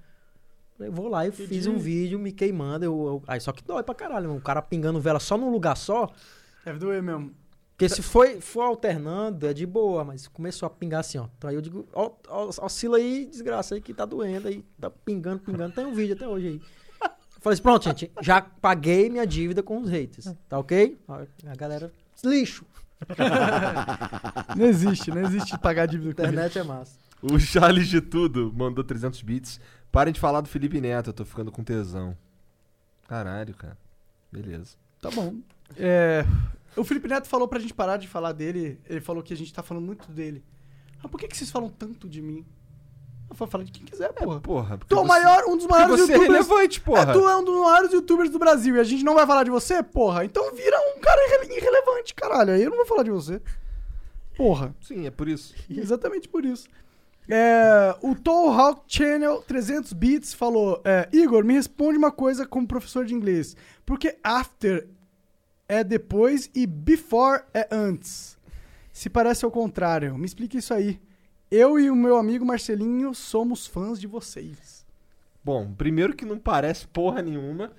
Eu 0.79 0.93
vou 0.93 1.09
lá 1.09 1.27
e 1.27 1.33
fiz 1.33 1.67
um 1.67 1.77
vídeo 1.79 2.19
me 2.19 2.33
queimando. 2.33 2.85
Eu, 2.85 2.93
eu- 3.07 3.23
Aí 3.27 3.41
só 3.41 3.53
que 3.53 3.63
dói 3.65 3.83
pra 3.83 3.95
caralho, 3.95 4.29
mano. 4.29 4.39
O 4.39 4.43
cara 4.43 4.63
pingando 4.63 5.01
vela 5.01 5.19
só 5.21 5.37
num 5.37 5.51
lugar 5.51 5.77
só. 5.77 6.11
Deve 6.65 6.79
doer 6.79 7.03
mesmo. 7.03 7.33
Porque 7.77 7.91
se 7.91 8.01
foi, 8.01 8.41
for 8.41 8.63
alternando, 8.63 9.47
é 9.47 9.53
de 9.53 9.67
boa, 9.67 10.03
mas 10.03 10.27
começou 10.27 10.67
a 10.67 10.71
pingar 10.71 11.01
assim, 11.01 11.19
ó. 11.19 11.29
Então 11.37 11.51
aí 11.51 11.57
eu 11.57 11.61
digo, 11.61 11.87
ó, 11.93 12.11
ó, 12.27 12.49
oscila 12.65 12.97
aí, 12.97 13.27
desgraça 13.27 13.75
aí 13.75 13.83
que 13.83 13.93
tá 13.93 14.07
doendo 14.07 14.49
aí. 14.49 14.65
Tá 14.81 14.89
pingando, 14.89 15.41
pingando. 15.41 15.75
Tem 15.75 15.85
um 15.85 15.93
vídeo 15.93 16.15
até 16.15 16.27
hoje 16.27 16.47
aí. 16.49 16.63
Eu 17.03 17.41
falei 17.43 17.53
assim, 17.53 17.63
pronto, 17.63 17.85
gente, 17.85 18.11
já 18.23 18.41
paguei 18.41 19.11
minha 19.11 19.27
dívida 19.27 19.63
com 19.63 19.79
os 19.79 19.91
haters. 19.91 20.35
Tá 20.49 20.59
ok? 20.59 20.99
A 21.07 21.55
galera, 21.55 21.93
lixo. 22.25 22.65
Não 24.57 24.65
existe, 24.65 25.11
não 25.11 25.21
existe 25.21 25.59
pagar 25.59 25.85
dívida 25.85 26.15
com 26.15 26.23
Internet 26.23 26.59
é 26.59 26.63
massa. 26.63 26.99
O 27.21 27.39
Charles 27.39 27.89
de 27.89 28.01
tudo 28.01 28.51
mandou 28.57 28.83
300 28.83 29.21
bits. 29.21 29.61
Parem 29.93 30.15
de 30.15 30.19
falar 30.19 30.41
do 30.41 30.49
Felipe 30.49 30.81
Neto, 30.81 31.11
eu 31.11 31.13
tô 31.13 31.27
ficando 31.27 31.53
com 31.53 31.63
tesão. 31.63 32.17
Caralho, 33.07 33.55
cara. 33.55 33.77
Beleza. 34.33 34.77
Tá 35.03 35.11
bom. 35.11 35.35
É, 35.77 36.25
o 36.77 36.85
Felipe 36.85 37.09
Neto 37.09 37.29
falou 37.29 37.49
pra 37.49 37.59
gente 37.59 37.73
parar 37.75 37.97
de 37.97 38.07
falar 38.09 38.33
dele. 38.33 38.81
Ele 38.89 39.01
falou 39.01 39.23
que 39.23 39.33
a 39.33 39.37
gente 39.37 39.53
tá 39.53 39.63
falando 39.63 39.85
muito 39.85 40.11
dele. 40.11 40.45
Mas 41.03 41.11
por 41.11 41.19
que, 41.21 41.29
que 41.29 41.37
vocês 41.37 41.51
falam 41.51 41.69
tanto 41.69 42.09
de 42.09 42.21
mim? 42.23 42.45
Eu 43.29 43.35
vou 43.37 43.49
falar 43.49 43.65
de 43.65 43.73
quem 43.73 43.85
quiser, 43.85 44.13
porra. 44.13 44.41
Porra, 44.41 44.79
porque 44.79 44.95
Tu 44.95 44.99
é 44.99 45.01
o 45.01 45.03
você- 45.03 45.09
maior, 45.09 45.45
um 45.49 45.57
dos 45.57 45.67
maiores 45.67 46.01
você 46.01 46.13
é 46.13 46.17
youtubers. 46.17 46.47
relevante, 46.47 46.81
porra. 46.81 47.03
É, 47.03 47.13
tu 47.13 47.29
é 47.29 47.37
um 47.37 47.45
dos 47.45 47.61
maiores 47.61 47.93
youtubers 47.93 48.31
do 48.31 48.39
Brasil 48.39 48.77
e 48.77 48.81
a 48.81 48.85
gente 48.85 49.05
não 49.05 49.15
vai 49.15 49.27
falar 49.27 49.43
de 49.45 49.51
você, 49.51 49.83
porra. 49.83 50.25
Então 50.25 50.55
vira 50.55 50.77
um 50.97 51.01
cara 51.01 51.21
irre- 51.43 51.57
irrelevante, 51.57 52.15
caralho. 52.15 52.53
Aí 52.53 52.63
eu 52.63 52.71
não 52.71 52.77
vou 52.79 52.87
falar 52.87 53.03
de 53.03 53.11
você. 53.11 53.41
Porra. 54.37 54.75
Sim, 54.81 55.07
é 55.07 55.11
por 55.11 55.29
isso. 55.29 55.55
Exatamente 55.69 56.29
por 56.29 56.45
isso. 56.45 56.69
É, 57.29 57.97
o 58.03 58.15
Hawk 58.53 58.83
Channel 58.87 59.43
300 59.43 59.93
bits 59.93 60.33
falou: 60.33 60.81
é, 60.85 61.09
Igor, 61.13 61.45
me 61.45 61.55
responde 61.55 61.99
uma 61.99 62.13
coisa 62.13 62.47
como 62.47 62.67
professor 62.69 63.05
de 63.05 63.15
inglês. 63.15 63.57
Porque 63.85 64.17
after 64.23 64.87
é 65.69 65.83
depois 65.83 66.51
e 66.55 66.67
before 66.67 67.43
é 67.53 67.69
antes. 67.71 68.39
Se 68.93 69.11
parece 69.11 69.45
ao 69.45 69.51
contrário. 69.51 70.17
Me 70.17 70.25
explique 70.25 70.59
isso 70.59 70.73
aí. 70.73 71.01
Eu 71.51 71.79
e 71.79 71.91
o 71.91 71.97
meu 71.97 72.17
amigo 72.17 72.45
Marcelinho 72.45 73.15
somos 73.15 73.67
fãs 73.67 74.01
de 74.01 74.07
vocês. 74.07 74.85
Bom, 75.45 75.73
primeiro 75.73 76.15
que 76.15 76.25
não 76.25 76.39
parece 76.39 76.87
porra 76.89 77.23
nenhuma. 77.23 77.73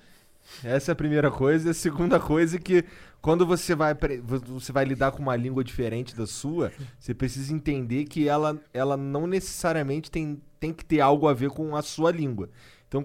Essa 0.64 0.90
é 0.90 0.94
a 0.94 0.96
primeira 0.96 1.30
coisa. 1.30 1.68
E 1.68 1.70
a 1.70 1.74
segunda 1.74 2.18
coisa 2.18 2.56
é 2.56 2.58
que 2.58 2.84
quando 3.20 3.44
você 3.44 3.74
vai, 3.74 3.94
você 4.24 4.72
vai 4.72 4.84
lidar 4.84 5.10
com 5.10 5.20
uma 5.20 5.36
língua 5.36 5.62
diferente 5.62 6.16
da 6.16 6.26
sua, 6.26 6.72
você 6.98 7.12
precisa 7.12 7.52
entender 7.52 8.04
que 8.04 8.28
ela, 8.28 8.58
ela 8.72 8.96
não 8.96 9.26
necessariamente 9.26 10.10
tem, 10.10 10.40
tem 10.58 10.72
que 10.72 10.84
ter 10.84 11.00
algo 11.00 11.28
a 11.28 11.34
ver 11.34 11.50
com 11.50 11.76
a 11.76 11.82
sua 11.82 12.10
língua. 12.10 12.48
Então, 12.86 13.04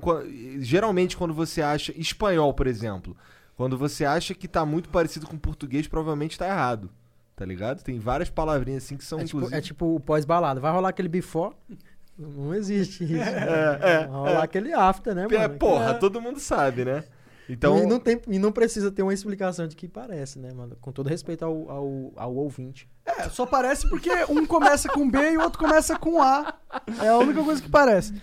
geralmente, 0.59 1.17
quando 1.17 1.33
você 1.33 1.61
acha. 1.61 1.91
Espanhol, 1.97 2.53
por 2.53 2.67
exemplo. 2.67 3.17
Quando 3.55 3.77
você 3.77 4.03
acha 4.05 4.33
que 4.33 4.47
tá 4.47 4.65
muito 4.65 4.89
parecido 4.89 5.27
com 5.27 5.37
português, 5.37 5.87
provavelmente 5.87 6.37
tá 6.37 6.47
errado. 6.47 6.89
Tá 7.35 7.45
ligado? 7.45 7.83
Tem 7.83 7.97
várias 7.99 8.29
palavrinhas 8.29 8.83
assim 8.83 8.95
que 8.97 9.03
são, 9.03 9.19
É 9.19 9.23
tipo, 9.25 9.37
inclusive. 9.37 9.57
é 9.57 9.61
tipo 9.61 9.95
o 9.95 9.99
pós-balada. 9.99 10.59
Vai 10.59 10.71
rolar 10.71 10.89
aquele 10.89 11.09
before? 11.09 11.55
Não 12.17 12.53
existe 12.53 13.03
isso. 13.03 13.13
é, 13.23 13.99
Vai 13.99 14.07
rolar 14.07 14.43
aquele 14.43 14.71
after, 14.73 15.15
né, 15.15 15.23
mano? 15.23 15.35
É, 15.35 15.47
porra, 15.47 15.95
todo 15.95 16.21
mundo 16.21 16.39
sabe, 16.39 16.85
né? 16.85 17.03
Então. 17.49 17.77
e, 17.79 17.85
não 17.85 17.99
tem, 17.99 18.21
e 18.27 18.39
não 18.39 18.51
precisa 18.53 18.89
ter 18.89 19.01
uma 19.03 19.13
explicação 19.13 19.67
de 19.67 19.75
que 19.75 19.87
parece, 19.87 20.39
né, 20.39 20.53
mano? 20.53 20.77
Com 20.79 20.91
todo 20.93 21.09
respeito 21.09 21.43
ao, 21.43 21.69
ao, 21.69 22.13
ao 22.15 22.35
ouvinte. 22.35 22.87
É, 23.05 23.27
só 23.29 23.45
parece 23.45 23.89
porque 23.89 24.09
um 24.29 24.45
começa 24.45 24.87
com 24.87 25.09
B 25.09 25.31
e 25.31 25.37
o 25.37 25.41
outro 25.41 25.59
começa 25.59 25.97
com 25.99 26.21
A. 26.21 26.53
É 27.01 27.09
a 27.09 27.17
única 27.17 27.43
coisa 27.43 27.61
que 27.61 27.69
parece. 27.69 28.13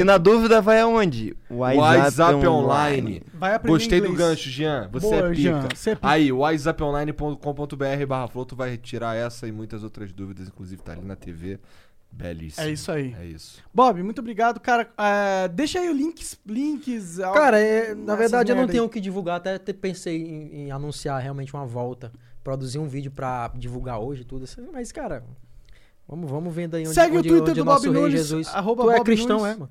E 0.00 0.04
na 0.04 0.18
dúvida 0.18 0.60
vai 0.60 0.80
aonde? 0.80 1.36
WhatsApp 1.50 2.46
Online. 2.46 3.22
Vai 3.34 3.58
Gostei 3.58 4.00
do 4.00 4.08
inglês. 4.08 4.30
gancho, 4.30 4.48
Jean. 4.50 4.88
Você 4.92 5.06
Boa, 5.06 5.16
é 5.16 5.30
pica. 5.30 5.34
Jean, 5.40 5.68
você 5.74 5.90
é 5.90 5.94
pica. 5.94 6.08
Aí, 6.08 6.32
whatsapponline.com.br 6.32 8.06
barra 8.06 8.28
flow, 8.28 8.44
tu 8.46 8.56
vai 8.56 8.76
tirar 8.76 9.16
essa 9.16 9.46
e 9.46 9.52
muitas 9.52 9.82
outras 9.84 10.12
dúvidas, 10.12 10.48
inclusive 10.48 10.82
tá 10.82 10.92
ali 10.92 11.04
na 11.04 11.16
TV. 11.16 11.58
Belíssimo. 12.14 12.66
É 12.66 12.70
isso 12.70 12.92
aí. 12.92 13.16
É 13.18 13.24
isso. 13.24 13.62
Bob, 13.72 14.02
muito 14.02 14.18
obrigado, 14.18 14.60
cara. 14.60 14.90
É, 14.98 15.48
deixa 15.48 15.80
aí 15.80 15.88
os 15.88 15.96
links, 15.96 16.38
links. 16.46 17.16
Cara, 17.32 17.58
é, 17.58 17.94
na 17.94 18.14
verdade 18.14 18.52
eu 18.52 18.56
não 18.56 18.66
tenho 18.66 18.84
o 18.84 18.88
que 18.88 19.00
divulgar, 19.00 19.36
até 19.36 19.58
te- 19.58 19.72
pensei 19.72 20.22
em, 20.22 20.64
em 20.66 20.70
anunciar 20.70 21.18
realmente 21.22 21.54
uma 21.54 21.64
volta, 21.64 22.12
produzir 22.44 22.78
um 22.78 22.86
vídeo 22.86 23.10
pra 23.10 23.50
divulgar 23.54 23.98
hoje 23.98 24.22
e 24.22 24.24
tudo. 24.26 24.44
isso, 24.44 24.60
Mas, 24.70 24.92
cara, 24.92 25.24
vamos, 26.06 26.30
vamos 26.30 26.54
vendo 26.54 26.74
aí 26.74 26.82
onde, 26.82 26.92
Segue 26.94 27.16
o 27.16 27.20
onde, 27.20 27.28
Twitter 27.30 27.48
onde 27.52 27.60
do 27.60 27.62
o 27.62 27.64
Bob 27.64 27.82
rei 27.82 27.92
Nunes, 27.92 28.12
Jesus. 28.12 28.48
arroba 28.54 28.82
tu 28.84 28.90
é 28.90 28.96
Bob 28.98 29.04
cristão, 29.06 29.38
Nunes. 29.38 29.54
é, 29.54 29.58
mano? 29.58 29.70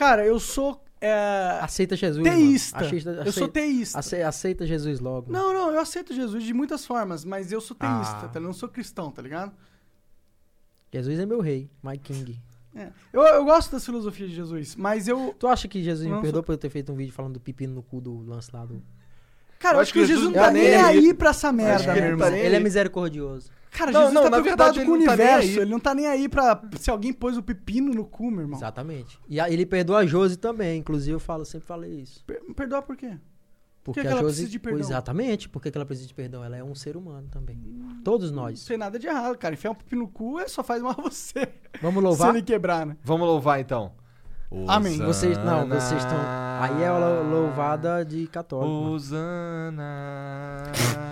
Cara, 0.00 0.24
eu 0.24 0.40
sou. 0.40 0.82
é, 1.00 1.58
Aceita 1.60 1.94
Jesus. 1.94 2.24
teísta. 2.24 2.78
Aceita- 2.78 3.10
Eu 3.10 3.16
sou 3.32 3.44
aceita- 3.44 3.52
teísta. 3.52 3.98
ace- 3.98 4.22
Aceita 4.22 4.66
Jesus 4.66 4.98
logo. 4.98 5.30
Não, 5.30 5.52
não, 5.52 5.70
eu 5.70 5.78
aceito 5.78 6.14
Jesus 6.14 6.42
de 6.42 6.54
muitas 6.54 6.86
formas, 6.86 7.24
mas 7.24 7.52
eu 7.52 7.60
sou 7.60 7.76
teísta, 7.76 8.16
Ah. 8.24 8.28
tá? 8.28 8.38
Eu 8.38 8.42
não 8.42 8.52
sou 8.54 8.68
cristão, 8.68 9.10
tá 9.10 9.20
ligado? 9.20 9.52
Jesus 10.92 11.18
é 11.20 11.26
meu 11.26 11.40
rei, 11.40 11.70
my 11.82 11.96
king. 11.98 12.40
É. 12.74 12.88
Eu, 13.12 13.22
eu 13.22 13.44
gosto 13.44 13.70
das 13.72 13.84
filosofias 13.84 14.30
de 14.30 14.36
Jesus, 14.36 14.74
mas 14.76 15.06
eu. 15.06 15.34
Tu 15.38 15.46
acha 15.46 15.68
que 15.68 15.82
Jesus 15.82 16.08
Não, 16.08 16.16
me 16.16 16.22
perdoa 16.22 16.42
por 16.42 16.52
eu 16.52 16.58
ter 16.58 16.70
feito 16.70 16.90
um 16.92 16.96
vídeo 16.96 17.12
falando 17.12 17.34
do 17.34 17.40
pepino 17.40 17.74
no 17.74 17.82
cu 17.82 18.00
do 18.00 18.20
lance 18.22 18.48
lá 18.52 18.64
do... 18.64 18.82
Cara, 19.58 19.76
eu 19.76 19.80
acho 19.82 19.92
que, 19.92 20.00
que 20.00 20.06
Jesus 20.06 20.26
não 20.26 20.32
tá 20.32 20.50
nem 20.50 20.70
tá 20.72 20.76
nem 20.92 21.00
aí 21.08 21.14
pra 21.14 21.30
essa 21.30 21.52
merda, 21.52 21.88
meu 21.92 21.96
ele 21.96 22.06
irmão. 22.06 22.26
tá 22.26 22.30
nem 22.30 22.40
Ele 22.40 22.56
é 22.56 22.60
misericordioso. 22.60 23.50
Cara, 23.70 23.92
Não, 23.92 24.00
Jesus 24.00 24.14
não, 24.14 24.22
tá 24.24 24.30
na 24.30 24.40
preocupado 24.42 24.72
verdade, 24.74 24.86
com 24.86 24.92
o 24.92 24.98
não 24.98 25.04
tá 25.06 25.12
universo. 25.12 25.48
aí. 25.48 25.58
ele 25.58 25.70
não 25.70 25.80
tá 25.80 25.94
nem 25.94 26.06
aí 26.06 26.28
pra 26.28 26.60
se 26.78 26.90
alguém 26.90 27.12
pôs 27.12 27.36
o 27.36 27.42
pepino 27.42 27.92
no 27.94 28.04
cu, 28.04 28.30
meu 28.30 28.40
irmão. 28.40 28.58
Exatamente. 28.58 29.18
E 29.28 29.38
a- 29.40 29.48
ele 29.50 29.64
perdoa 29.64 29.98
a 30.00 30.06
Josi 30.06 30.36
também, 30.36 30.80
inclusive 30.80 31.12
eu 31.14 31.20
falo, 31.20 31.44
sempre 31.44 31.66
falei 31.66 32.00
isso. 32.00 32.24
Per- 32.24 32.42
Perdoar 32.54 32.82
por 32.82 32.96
quê? 32.96 33.16
Porque 33.82 34.02
que 34.02 34.06
a 34.06 34.10
ela 34.10 34.20
Josi, 34.20 34.32
precisa 34.34 34.50
de 34.50 34.58
perdão? 34.58 34.80
Exatamente, 34.80 35.48
porque 35.48 35.70
que 35.70 35.78
ela 35.78 35.86
precisa 35.86 36.06
de 36.08 36.12
perdão? 36.14 36.44
Ela 36.44 36.56
é 36.56 36.62
um 36.64 36.74
ser 36.74 36.96
humano 36.96 37.28
também. 37.30 37.58
Todos 38.04 38.30
Não 38.30 38.42
nós. 38.42 38.64
tem 38.64 38.76
nada 38.76 38.98
de 38.98 39.06
errado, 39.06 39.38
cara. 39.38 39.54
Enfiar 39.54 39.70
um 39.70 39.74
pepino 39.74 40.02
no 40.02 40.08
cu 40.08 40.38
é 40.38 40.46
só 40.48 40.62
faz 40.62 40.82
mal 40.82 40.94
a 40.98 41.02
você. 41.02 41.48
Vamos 41.80 42.00
Se 42.00 42.04
louvar? 42.04 42.34
ele 42.34 42.42
quebrar, 42.42 42.84
né? 42.84 42.96
Vamos 43.02 43.26
louvar 43.26 43.58
então. 43.60 43.92
Amém. 44.66 44.98
Vocês 44.98 45.38
não, 45.38 45.66
vocês 45.68 46.02
estão. 46.02 46.18
Aí 46.60 46.82
é 46.82 46.90
lou- 46.90 47.22
louvada 47.22 48.04
de 48.04 48.26
católico. 48.26 48.90
Osana. 48.90 50.64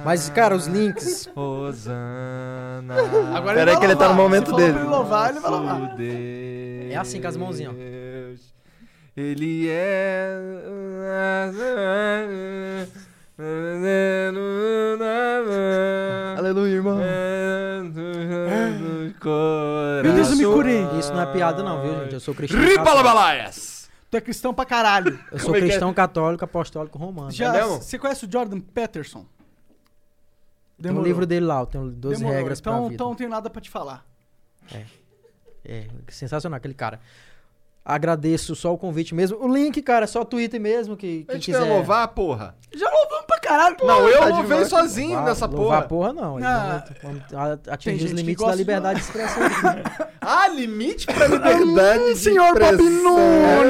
Mas, 0.05 0.29
cara, 0.31 0.57
os 0.57 0.67
links. 0.67 1.31
Osana. 1.37 2.95
Agora 3.35 3.55
Pera 3.59 3.71
aí 3.71 3.77
vai 3.77 3.79
que 3.79 3.85
ele 3.87 3.97
tá 3.97 4.09
no 4.09 4.15
momento 4.15 4.47
falou 4.47 4.61
dele. 4.61 4.73
pra 4.73 4.81
ele 4.83 4.91
louvar, 4.91 5.31
ele 5.31 5.41
vai 5.41 5.51
louvar. 5.51 5.97
É 6.01 6.97
assim, 6.97 7.21
com 7.21 7.29
as 7.29 7.37
mãozinhas, 7.37 7.73
ó. 7.75 7.77
Ele 9.17 9.69
é. 9.69 10.37
Aleluia, 16.37 16.75
irmão. 16.75 16.99
Meu 19.25 20.13
Deus, 20.15 20.31
eu 20.31 20.37
me 20.37 20.45
curei. 20.45 20.83
Isso 20.99 21.13
não 21.13 21.21
é 21.23 21.27
piada, 21.27 21.63
não, 21.63 21.83
viu, 21.83 21.95
gente? 22.01 22.15
Eu 22.15 22.21
sou 22.21 22.35
cristão. 22.35 22.61
Católico. 22.61 23.03
balaias! 23.05 23.89
Tu 24.11 24.17
é 24.17 24.21
cristão 24.21 24.55
pra 24.55 24.65
caralho. 24.65 25.19
Eu 25.31 25.39
sou 25.39 25.47
Como 25.47 25.57
é 25.57 25.59
que 25.59 25.65
é? 25.67 25.69
cristão 25.69 25.93
católico, 25.93 26.45
apostólico 26.45 26.99
romano. 26.99 27.31
Já, 27.31 27.53
mesmo? 27.53 27.77
você 27.83 27.99
conhece 27.99 28.25
o 28.25 28.33
Jordan 28.33 28.61
Peterson? 28.61 29.27
Tem 30.81 30.93
um 30.93 31.03
livro 31.03 31.27
dele 31.27 31.45
lá, 31.45 31.61
eu 31.61 31.67
tenho 31.67 31.91
12 31.91 32.17
Demorou. 32.17 32.39
regras 32.39 32.61
então, 32.61 32.73
pra 32.73 32.83
vida. 32.83 32.95
Então 32.95 33.09
não 33.09 33.15
tenho 33.17 33.29
nada 33.31 33.51
pra 33.51 33.61
te 33.61 33.69
falar. 33.69 34.07
É, 35.65 35.89
sensacional 36.09 36.57
aquele 36.57 36.75
cara. 36.75 37.01
Agradeço 37.89 38.55
só 38.55 38.75
o 38.75 38.77
convite 38.77 39.15
mesmo. 39.15 39.39
O 39.43 39.49
link, 39.49 39.81
cara, 39.81 40.05
é 40.05 40.07
só 40.07 40.23
Twitter 40.23 40.61
mesmo, 40.61 40.95
que 40.95 41.25
A 41.27 41.33
quem 41.33 41.41
gente 41.41 41.47
quiser. 41.53 41.63
quer 41.67 41.73
louvar, 41.73 42.07
porra. 42.09 42.55
Já 42.77 42.87
louvamos 42.91 43.25
pra 43.27 43.41
caralho. 43.41 43.77
pô. 43.77 43.87
Não, 43.87 44.07
eu 44.07 44.19
tá 44.19 44.27
louvei 44.27 44.65
sozinho 44.67 45.09
Louvar- 45.09 45.25
nessa 45.25 45.47
louvar 45.47 45.89
porra. 45.89 46.13
porra, 46.13 46.13
não. 46.13 46.39
Ah, 46.45 46.85
a- 47.35 47.73
atingir 47.73 47.99
gente 47.99 48.05
os 48.13 48.21
limites 48.21 48.45
da 48.45 48.53
de 48.53 48.59
liberdade 48.59 49.01
de 49.01 49.05
expressão. 49.07 49.43
Ah, 50.21 50.47
limite 50.49 51.07
pra 51.07 51.27
Liberdade 51.27 52.05
de 52.13 52.17
senhor 52.19 52.53
Bob 52.53 52.75
expressão. 52.75 53.19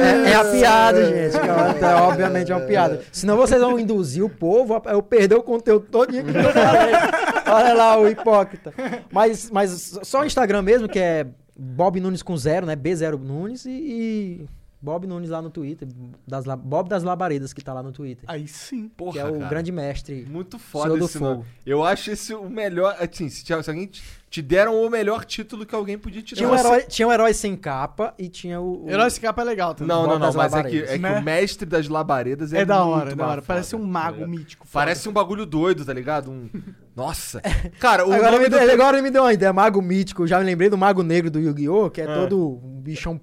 É, 0.01 0.31
é 0.31 0.35
a 0.35 0.43
piada, 0.43 1.05
gente. 1.05 1.39
que 1.39 1.85
é- 1.85 1.89
é, 1.89 1.95
obviamente 2.01 2.51
é 2.51 2.55
uma 2.55 2.65
piada. 2.65 3.01
Senão 3.13 3.37
vocês 3.37 3.61
vão 3.61 3.79
induzir 3.79 4.25
o 4.25 4.29
povo 4.29 4.73
a 4.85 4.91
eu 4.91 5.01
perder 5.01 5.35
o 5.35 5.43
conteúdo 5.43 5.85
todo 5.89 6.11
que 6.11 6.17
eu 6.17 6.23
falei. 6.51 6.93
Olha 7.47 7.73
lá 7.73 7.97
o 7.97 8.09
hipócrita. 8.09 8.73
Mas, 9.09 9.49
mas 9.49 9.99
só 10.03 10.19
o 10.21 10.25
Instagram 10.25 10.61
mesmo, 10.61 10.89
que 10.89 10.99
é 10.99 11.27
Bob 11.59 11.99
Nunes 11.99 12.23
com 12.23 12.37
zero, 12.37 12.65
né? 12.65 12.75
B0 12.75 13.19
Nunes 13.19 13.65
e, 13.65 13.69
e 13.71 14.49
Bob 14.81 15.05
Nunes 15.05 15.29
lá 15.29 15.41
no 15.41 15.49
Twitter. 15.49 15.87
Das, 16.25 16.45
Bob 16.45 16.87
das 16.87 17.03
Labaredas, 17.03 17.51
que 17.51 17.61
tá 17.61 17.73
lá 17.73 17.83
no 17.83 17.91
Twitter. 17.91 18.23
Aí 18.27 18.47
sim. 18.47 18.87
Porra, 18.87 19.11
que 19.11 19.19
é 19.19 19.25
o 19.25 19.33
cara. 19.33 19.49
grande 19.49 19.71
mestre. 19.71 20.25
Muito 20.29 20.57
Senhor 20.57 20.71
foda 20.71 20.97
do 20.97 21.05
esse 21.05 21.19
nome. 21.19 21.43
Fogo. 21.43 21.47
Eu 21.65 21.83
acho 21.83 22.11
esse 22.11 22.33
o 22.33 22.49
melhor. 22.49 22.95
Assim, 22.99 23.27
se, 23.27 23.43
se 23.45 23.53
alguém 23.53 23.89
te, 24.29 24.41
deram 24.41 24.79
o 24.85 24.89
melhor 24.89 25.25
título 25.25 25.65
que 25.65 25.73
alguém 25.73 25.97
podia 25.97 26.21
te 26.21 26.35
dar. 26.35 26.37
Tinha 26.37 26.49
um, 26.49 26.55
herói, 26.55 26.81
tinha 26.83 27.07
um 27.07 27.11
herói 27.11 27.33
sem 27.33 27.55
capa 27.55 28.13
e 28.17 28.29
tinha 28.29 28.61
o. 28.61 28.85
o- 28.85 28.89
Herói 28.89 29.07
esse 29.07 29.19
capa 29.19 29.41
é 29.41 29.45
legal 29.45 29.73
também. 29.73 29.87
Não, 29.95 30.05
não, 30.05 30.19
não, 30.19 30.33
mas 30.33 30.53
é 30.53 30.63
que, 30.63 30.77
é 30.83 30.87
que 30.93 30.97
Né? 30.99 31.19
o 31.19 31.23
mestre 31.23 31.65
das 31.65 31.87
labaredas 31.87 32.53
é 32.53 32.59
É 32.59 32.65
da 32.65 32.83
muito 32.83 32.89
hora, 32.97 33.11
é 33.11 33.15
da 33.15 33.27
hora. 33.27 33.41
Parece 33.41 33.75
um 33.75 33.79
tá 33.81 33.85
mago 33.87 34.27
mítico. 34.27 34.67
foda. 34.67 34.85
Parece 34.85 35.09
um 35.09 35.11
bagulho 35.11 35.45
doido, 35.45 35.83
tá 35.83 35.93
ligado? 35.93 36.29
Um... 36.31 36.47
Nossa. 36.95 37.41
Cara, 37.79 38.05
o 38.05 38.13
Agora, 38.13 38.31
nome 38.31 38.43
me 38.43 38.49
do... 38.49 38.59
deu, 38.59 38.71
agora 38.73 39.01
me 39.01 39.09
deu 39.09 39.23
uma 39.23 39.33
ideia. 39.33 39.51
Mago 39.53 39.81
mítico. 39.81 40.27
Já 40.27 40.37
me 40.39 40.45
lembrei 40.45 40.69
do 40.69 40.77
Mago 40.77 41.01
Negro 41.01 41.31
do 41.31 41.39
Yu-Gi-Oh! 41.39 41.89
Que 41.89 42.01
é 42.01 42.05
Ah. 42.05 42.13
todo 42.15 42.59
um 42.63 42.79
bichão 42.81 43.19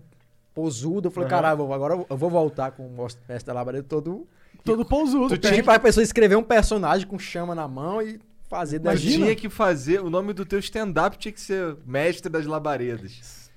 posudo. 0.54 1.08
Eu 1.08 1.12
falei, 1.12 1.28
Aham. 1.28 1.36
caralho, 1.36 1.72
agora 1.72 2.04
eu 2.08 2.16
vou 2.16 2.30
voltar 2.30 2.70
com 2.72 2.84
o 2.86 2.90
mestre 3.28 3.46
da 3.46 3.52
labareda 3.52 3.84
todo. 3.88 4.26
Todo 4.64 4.84
pousudo. 4.84 5.28
Tu 5.28 5.38
tinha 5.48 5.62
pra 5.62 5.78
pessoa 5.78 6.02
escrever 6.02 6.34
um 6.36 6.42
personagem 6.42 7.06
com 7.06 7.16
chama 7.18 7.54
na 7.54 7.68
mão 7.68 8.02
e 8.02 8.18
fazer 8.48 8.80
Mas 8.82 9.02
daí. 9.02 9.12
tinha 9.14 9.34
que 9.36 9.48
fazer... 9.48 10.00
O 10.00 10.10
nome 10.10 10.32
do 10.32 10.44
teu 10.44 10.58
stand-up 10.58 11.16
tinha 11.18 11.32
que 11.32 11.40
ser 11.40 11.76
Mestre 11.86 12.30
das 12.30 12.46
Labaredas. 12.46 13.50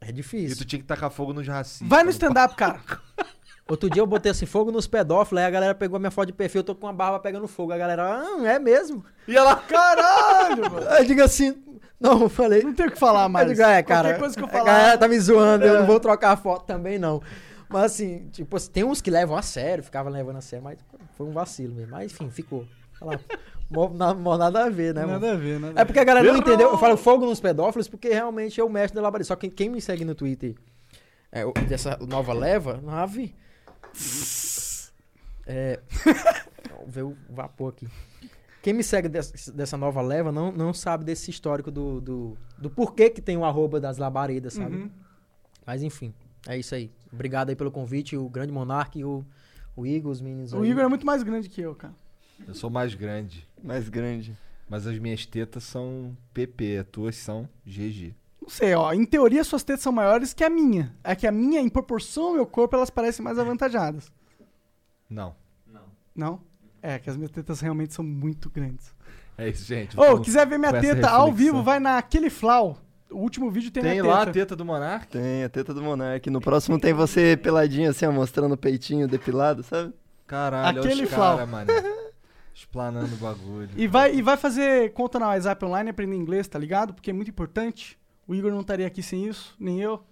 É 0.00 0.10
E 0.10 0.12
difícil. 0.12 0.56
tu 0.56 0.64
tinha 0.64 0.78
que 0.80 0.86
tacar 0.86 1.10
fogo 1.10 1.32
nos 1.32 1.46
racistas. 1.46 1.88
Vai 1.88 2.04
no 2.04 2.10
stand-up, 2.10 2.54
cara. 2.54 2.80
Outro 3.68 3.90
dia 3.90 4.00
eu 4.00 4.06
botei 4.06 4.30
assim 4.32 4.46
fogo 4.46 4.70
nos 4.72 4.86
pedófilos, 4.86 5.42
aí 5.42 5.46
a 5.46 5.50
galera 5.50 5.74
pegou 5.74 5.96
a 5.96 5.98
minha 6.00 6.10
foto 6.10 6.28
de 6.28 6.32
perfil, 6.32 6.60
eu 6.60 6.64
tô 6.64 6.74
com 6.74 6.86
a 6.88 6.92
barba 6.92 7.20
pegando 7.20 7.46
fogo. 7.46 7.70
A 7.72 7.76
galera, 7.76 8.22
ah, 8.22 8.46
é 8.46 8.58
mesmo? 8.58 9.04
E 9.26 9.36
ela... 9.36 9.56
Caralho, 9.68 10.70
mano. 10.70 10.88
Aí 10.88 11.02
eu 11.02 11.04
digo 11.04 11.22
assim, 11.22 11.62
não, 12.00 12.22
eu 12.22 12.28
falei. 12.30 12.62
Não 12.62 12.72
tenho 12.72 12.88
o 12.88 12.92
que 12.92 12.98
falar 12.98 13.28
mais. 13.28 13.46
Eu 13.46 13.54
digo, 13.54 13.66
é, 13.68 13.82
cara. 13.82 14.08
Qualquer 14.10 14.20
coisa 14.20 14.34
que 14.36 14.42
eu 14.42 14.46
A 14.46 14.50
falar. 14.50 14.64
galera 14.64 14.98
tá 14.98 15.06
me 15.08 15.20
zoando, 15.20 15.64
eu 15.66 15.76
É. 15.76 15.78
não 15.80 15.86
vou 15.86 16.00
trocar 16.00 16.32
a 16.32 16.36
foto 16.36 16.64
também, 16.64 16.98
não. 16.98 17.20
Mas 17.68 17.82
assim, 17.92 18.28
tipo, 18.32 18.56
assim, 18.56 18.70
tem 18.70 18.84
uns 18.84 19.02
que 19.02 19.10
levam 19.10 19.36
a 19.36 19.42
sério, 19.42 19.84
ficavam 19.84 20.10
levando 20.10 20.36
a 20.36 20.40
sério, 20.40 20.64
mas 20.64 20.78
foi 21.18 21.26
um 21.26 21.32
vacilo 21.32 21.74
mesmo. 21.74 21.90
Mas 21.90 22.10
enfim, 22.10 22.30
ficou. 22.30 22.66
Olha 23.02 23.18
lá, 23.28 23.38
mó 23.70 24.36
nada 24.38 24.64
a 24.64 24.70
ver, 24.70 24.94
né, 24.94 25.02
mano? 25.02 25.12
Nada 25.20 25.32
a 25.32 25.36
ver, 25.36 25.60
nada 25.60 25.80
É 25.80 25.84
porque 25.84 25.98
a 26.00 26.04
galera 26.04 26.26
não 26.26 26.34
Errou! 26.34 26.46
entendeu. 26.46 26.70
Eu 26.70 26.78
falo 26.78 26.96
fogo 26.96 27.26
nos 27.26 27.40
pedófilos 27.40 27.88
porque 27.88 28.08
realmente 28.08 28.60
é 28.60 28.64
o 28.64 28.68
mestre 28.70 28.96
da 28.96 29.02
labareda. 29.02 29.26
Só 29.26 29.36
que 29.36 29.48
quem 29.50 29.68
me 29.68 29.80
segue 29.80 30.04
no 30.04 30.14
Twitter 30.14 30.54
é, 31.30 31.44
dessa 31.66 31.98
nova 31.98 32.32
leva, 32.32 32.80
nave. 32.82 33.34
É. 35.46 35.80
Ver 36.86 37.02
o 37.02 37.16
vapor 37.28 37.72
aqui. 37.72 37.88
Quem 38.62 38.72
me 38.72 38.82
segue 38.82 39.08
dessa, 39.08 39.52
dessa 39.52 39.76
nova 39.76 40.00
leva 40.00 40.32
não, 40.32 40.50
não 40.50 40.74
sabe 40.74 41.04
desse 41.04 41.30
histórico 41.30 41.70
do, 41.70 42.00
do, 42.00 42.38
do 42.58 42.68
porquê 42.70 43.08
que 43.08 43.20
tem 43.20 43.36
o 43.36 43.44
arroba 43.44 43.80
das 43.80 43.98
labaredas, 43.98 44.54
sabe? 44.54 44.76
Uhum. 44.76 44.90
Mas 45.64 45.82
enfim, 45.82 46.12
é 46.46 46.56
isso 46.58 46.74
aí. 46.74 46.90
Obrigado 47.12 47.50
aí 47.50 47.56
pelo 47.56 47.70
convite, 47.70 48.16
o 48.16 48.28
grande 48.28 48.52
monarca 48.52 48.98
e 48.98 49.04
o, 49.04 49.24
o 49.76 49.86
Igor, 49.86 50.10
os 50.10 50.20
meninos 50.20 50.52
O 50.52 50.62
aí. 50.62 50.70
Igor 50.70 50.82
é 50.84 50.88
muito 50.88 51.06
mais 51.06 51.22
grande 51.22 51.48
que 51.48 51.60
eu, 51.60 51.74
cara. 51.74 51.94
Eu 52.46 52.54
sou 52.54 52.70
mais 52.70 52.94
grande. 52.94 53.46
Mais 53.62 53.88
grande. 53.88 54.36
Mas 54.68 54.86
as 54.86 54.98
minhas 54.98 55.24
tetas 55.26 55.64
são 55.64 56.16
PP, 56.34 56.78
as 56.78 56.86
tuas 56.90 57.16
são 57.16 57.48
GG. 57.66 58.14
Não 58.40 58.48
sei, 58.48 58.74
ó. 58.74 58.92
Em 58.92 59.04
teoria, 59.04 59.42
suas 59.44 59.62
tetas 59.62 59.82
são 59.82 59.92
maiores 59.92 60.32
que 60.32 60.44
a 60.44 60.50
minha. 60.50 60.94
É 61.02 61.14
que 61.14 61.26
a 61.26 61.32
minha, 61.32 61.60
em 61.60 61.68
proporção 61.68 62.28
ao 62.28 62.34
meu 62.34 62.46
corpo, 62.46 62.76
elas 62.76 62.90
parecem 62.90 63.24
mais 63.24 63.38
avantajadas. 63.38 64.10
Não. 65.08 65.34
Não? 66.14 66.40
É, 66.82 66.98
que 66.98 67.08
as 67.10 67.16
minhas 67.16 67.30
tetas 67.30 67.60
realmente 67.60 67.94
são 67.94 68.04
muito 68.04 68.50
grandes. 68.50 68.94
É 69.36 69.48
isso, 69.48 69.64
gente. 69.64 69.98
Ô, 69.98 70.02
Vamos 70.02 70.20
quiser 70.24 70.46
ver 70.46 70.58
minha 70.58 70.80
teta 70.80 71.08
ao 71.10 71.32
vivo, 71.32 71.62
vai 71.62 71.78
naquele 71.80 72.28
Flau. 72.30 72.78
O 73.10 73.18
último 73.18 73.50
vídeo 73.50 73.70
tem, 73.70 73.82
Tem 73.82 73.92
minha 73.92 74.04
lá 74.04 74.16
a 74.22 74.26
teta. 74.26 74.32
teta 74.32 74.56
do 74.56 74.64
Monark? 74.64 75.06
Tem 75.08 75.44
a 75.44 75.48
teta 75.48 75.72
do 75.72 75.82
Monark. 75.82 76.28
No 76.28 76.40
próximo 76.40 76.78
tem 76.78 76.92
você 76.92 77.36
peladinho 77.36 77.88
assim, 77.90 78.04
ó, 78.04 78.12
mostrando 78.12 78.52
o 78.52 78.56
peitinho 78.56 79.08
depilado, 79.08 79.62
sabe? 79.62 79.94
Caralho, 80.26 80.80
Aquele 80.80 80.94
olha 80.94 81.04
os 81.04 81.10
flau. 81.10 81.36
cara, 81.38 81.46
mano. 81.46 81.70
Explanando 82.58 83.14
o 83.14 83.18
bagulho. 83.18 83.68
E 83.76 83.86
vai, 83.86 84.16
e 84.16 84.20
vai 84.20 84.36
fazer 84.36 84.92
conta 84.92 85.16
na 85.20 85.28
WhatsApp 85.28 85.64
Online 85.64 85.90
aprender 85.90 86.16
inglês, 86.16 86.48
tá 86.48 86.58
ligado? 86.58 86.92
Porque 86.92 87.10
é 87.10 87.12
muito 87.12 87.30
importante. 87.30 87.96
O 88.26 88.34
Igor 88.34 88.50
não 88.50 88.62
estaria 88.62 88.84
aqui 88.84 89.00
sem 89.00 89.26
isso, 89.28 89.54
nem 89.60 89.80
eu. 89.80 90.02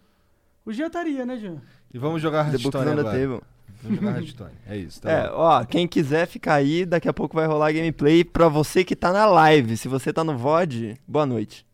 O 0.65 0.73
Jean 0.73 0.87
estaria, 0.87 1.27
né, 1.27 1.37
Jean? 1.39 1.57
E 1.93 1.99
vamos 1.99 2.23
jogar 2.23 2.49
the 2.53 2.57
agora. 3.01 3.19
Table. 3.19 3.41
Vamos 3.83 3.99
jogar 4.01 4.17
Hearthstone. 4.17 4.53
É 4.65 4.77
isso, 4.77 5.03
tá 5.03 5.11
É, 5.11 5.29
bom. 5.29 5.35
ó, 5.35 5.65
quem 5.65 5.89
quiser 5.89 6.27
ficar 6.29 6.55
aí, 6.55 6.87
daqui 6.87 7.09
a 7.09 7.13
pouco 7.13 7.35
vai 7.35 7.47
rolar 7.47 7.73
gameplay 7.73 8.23
pra 8.25 8.49
você 8.49 8.85
que 8.85 8.95
tá 8.95 9.13
na 9.13 9.27
live. 9.27 9.77
Se 9.77 9.89
você 9.89 10.13
tá 10.13 10.23
no 10.23 10.39
VOD, 10.39 10.97
boa 11.07 11.27
noite. 11.27 11.67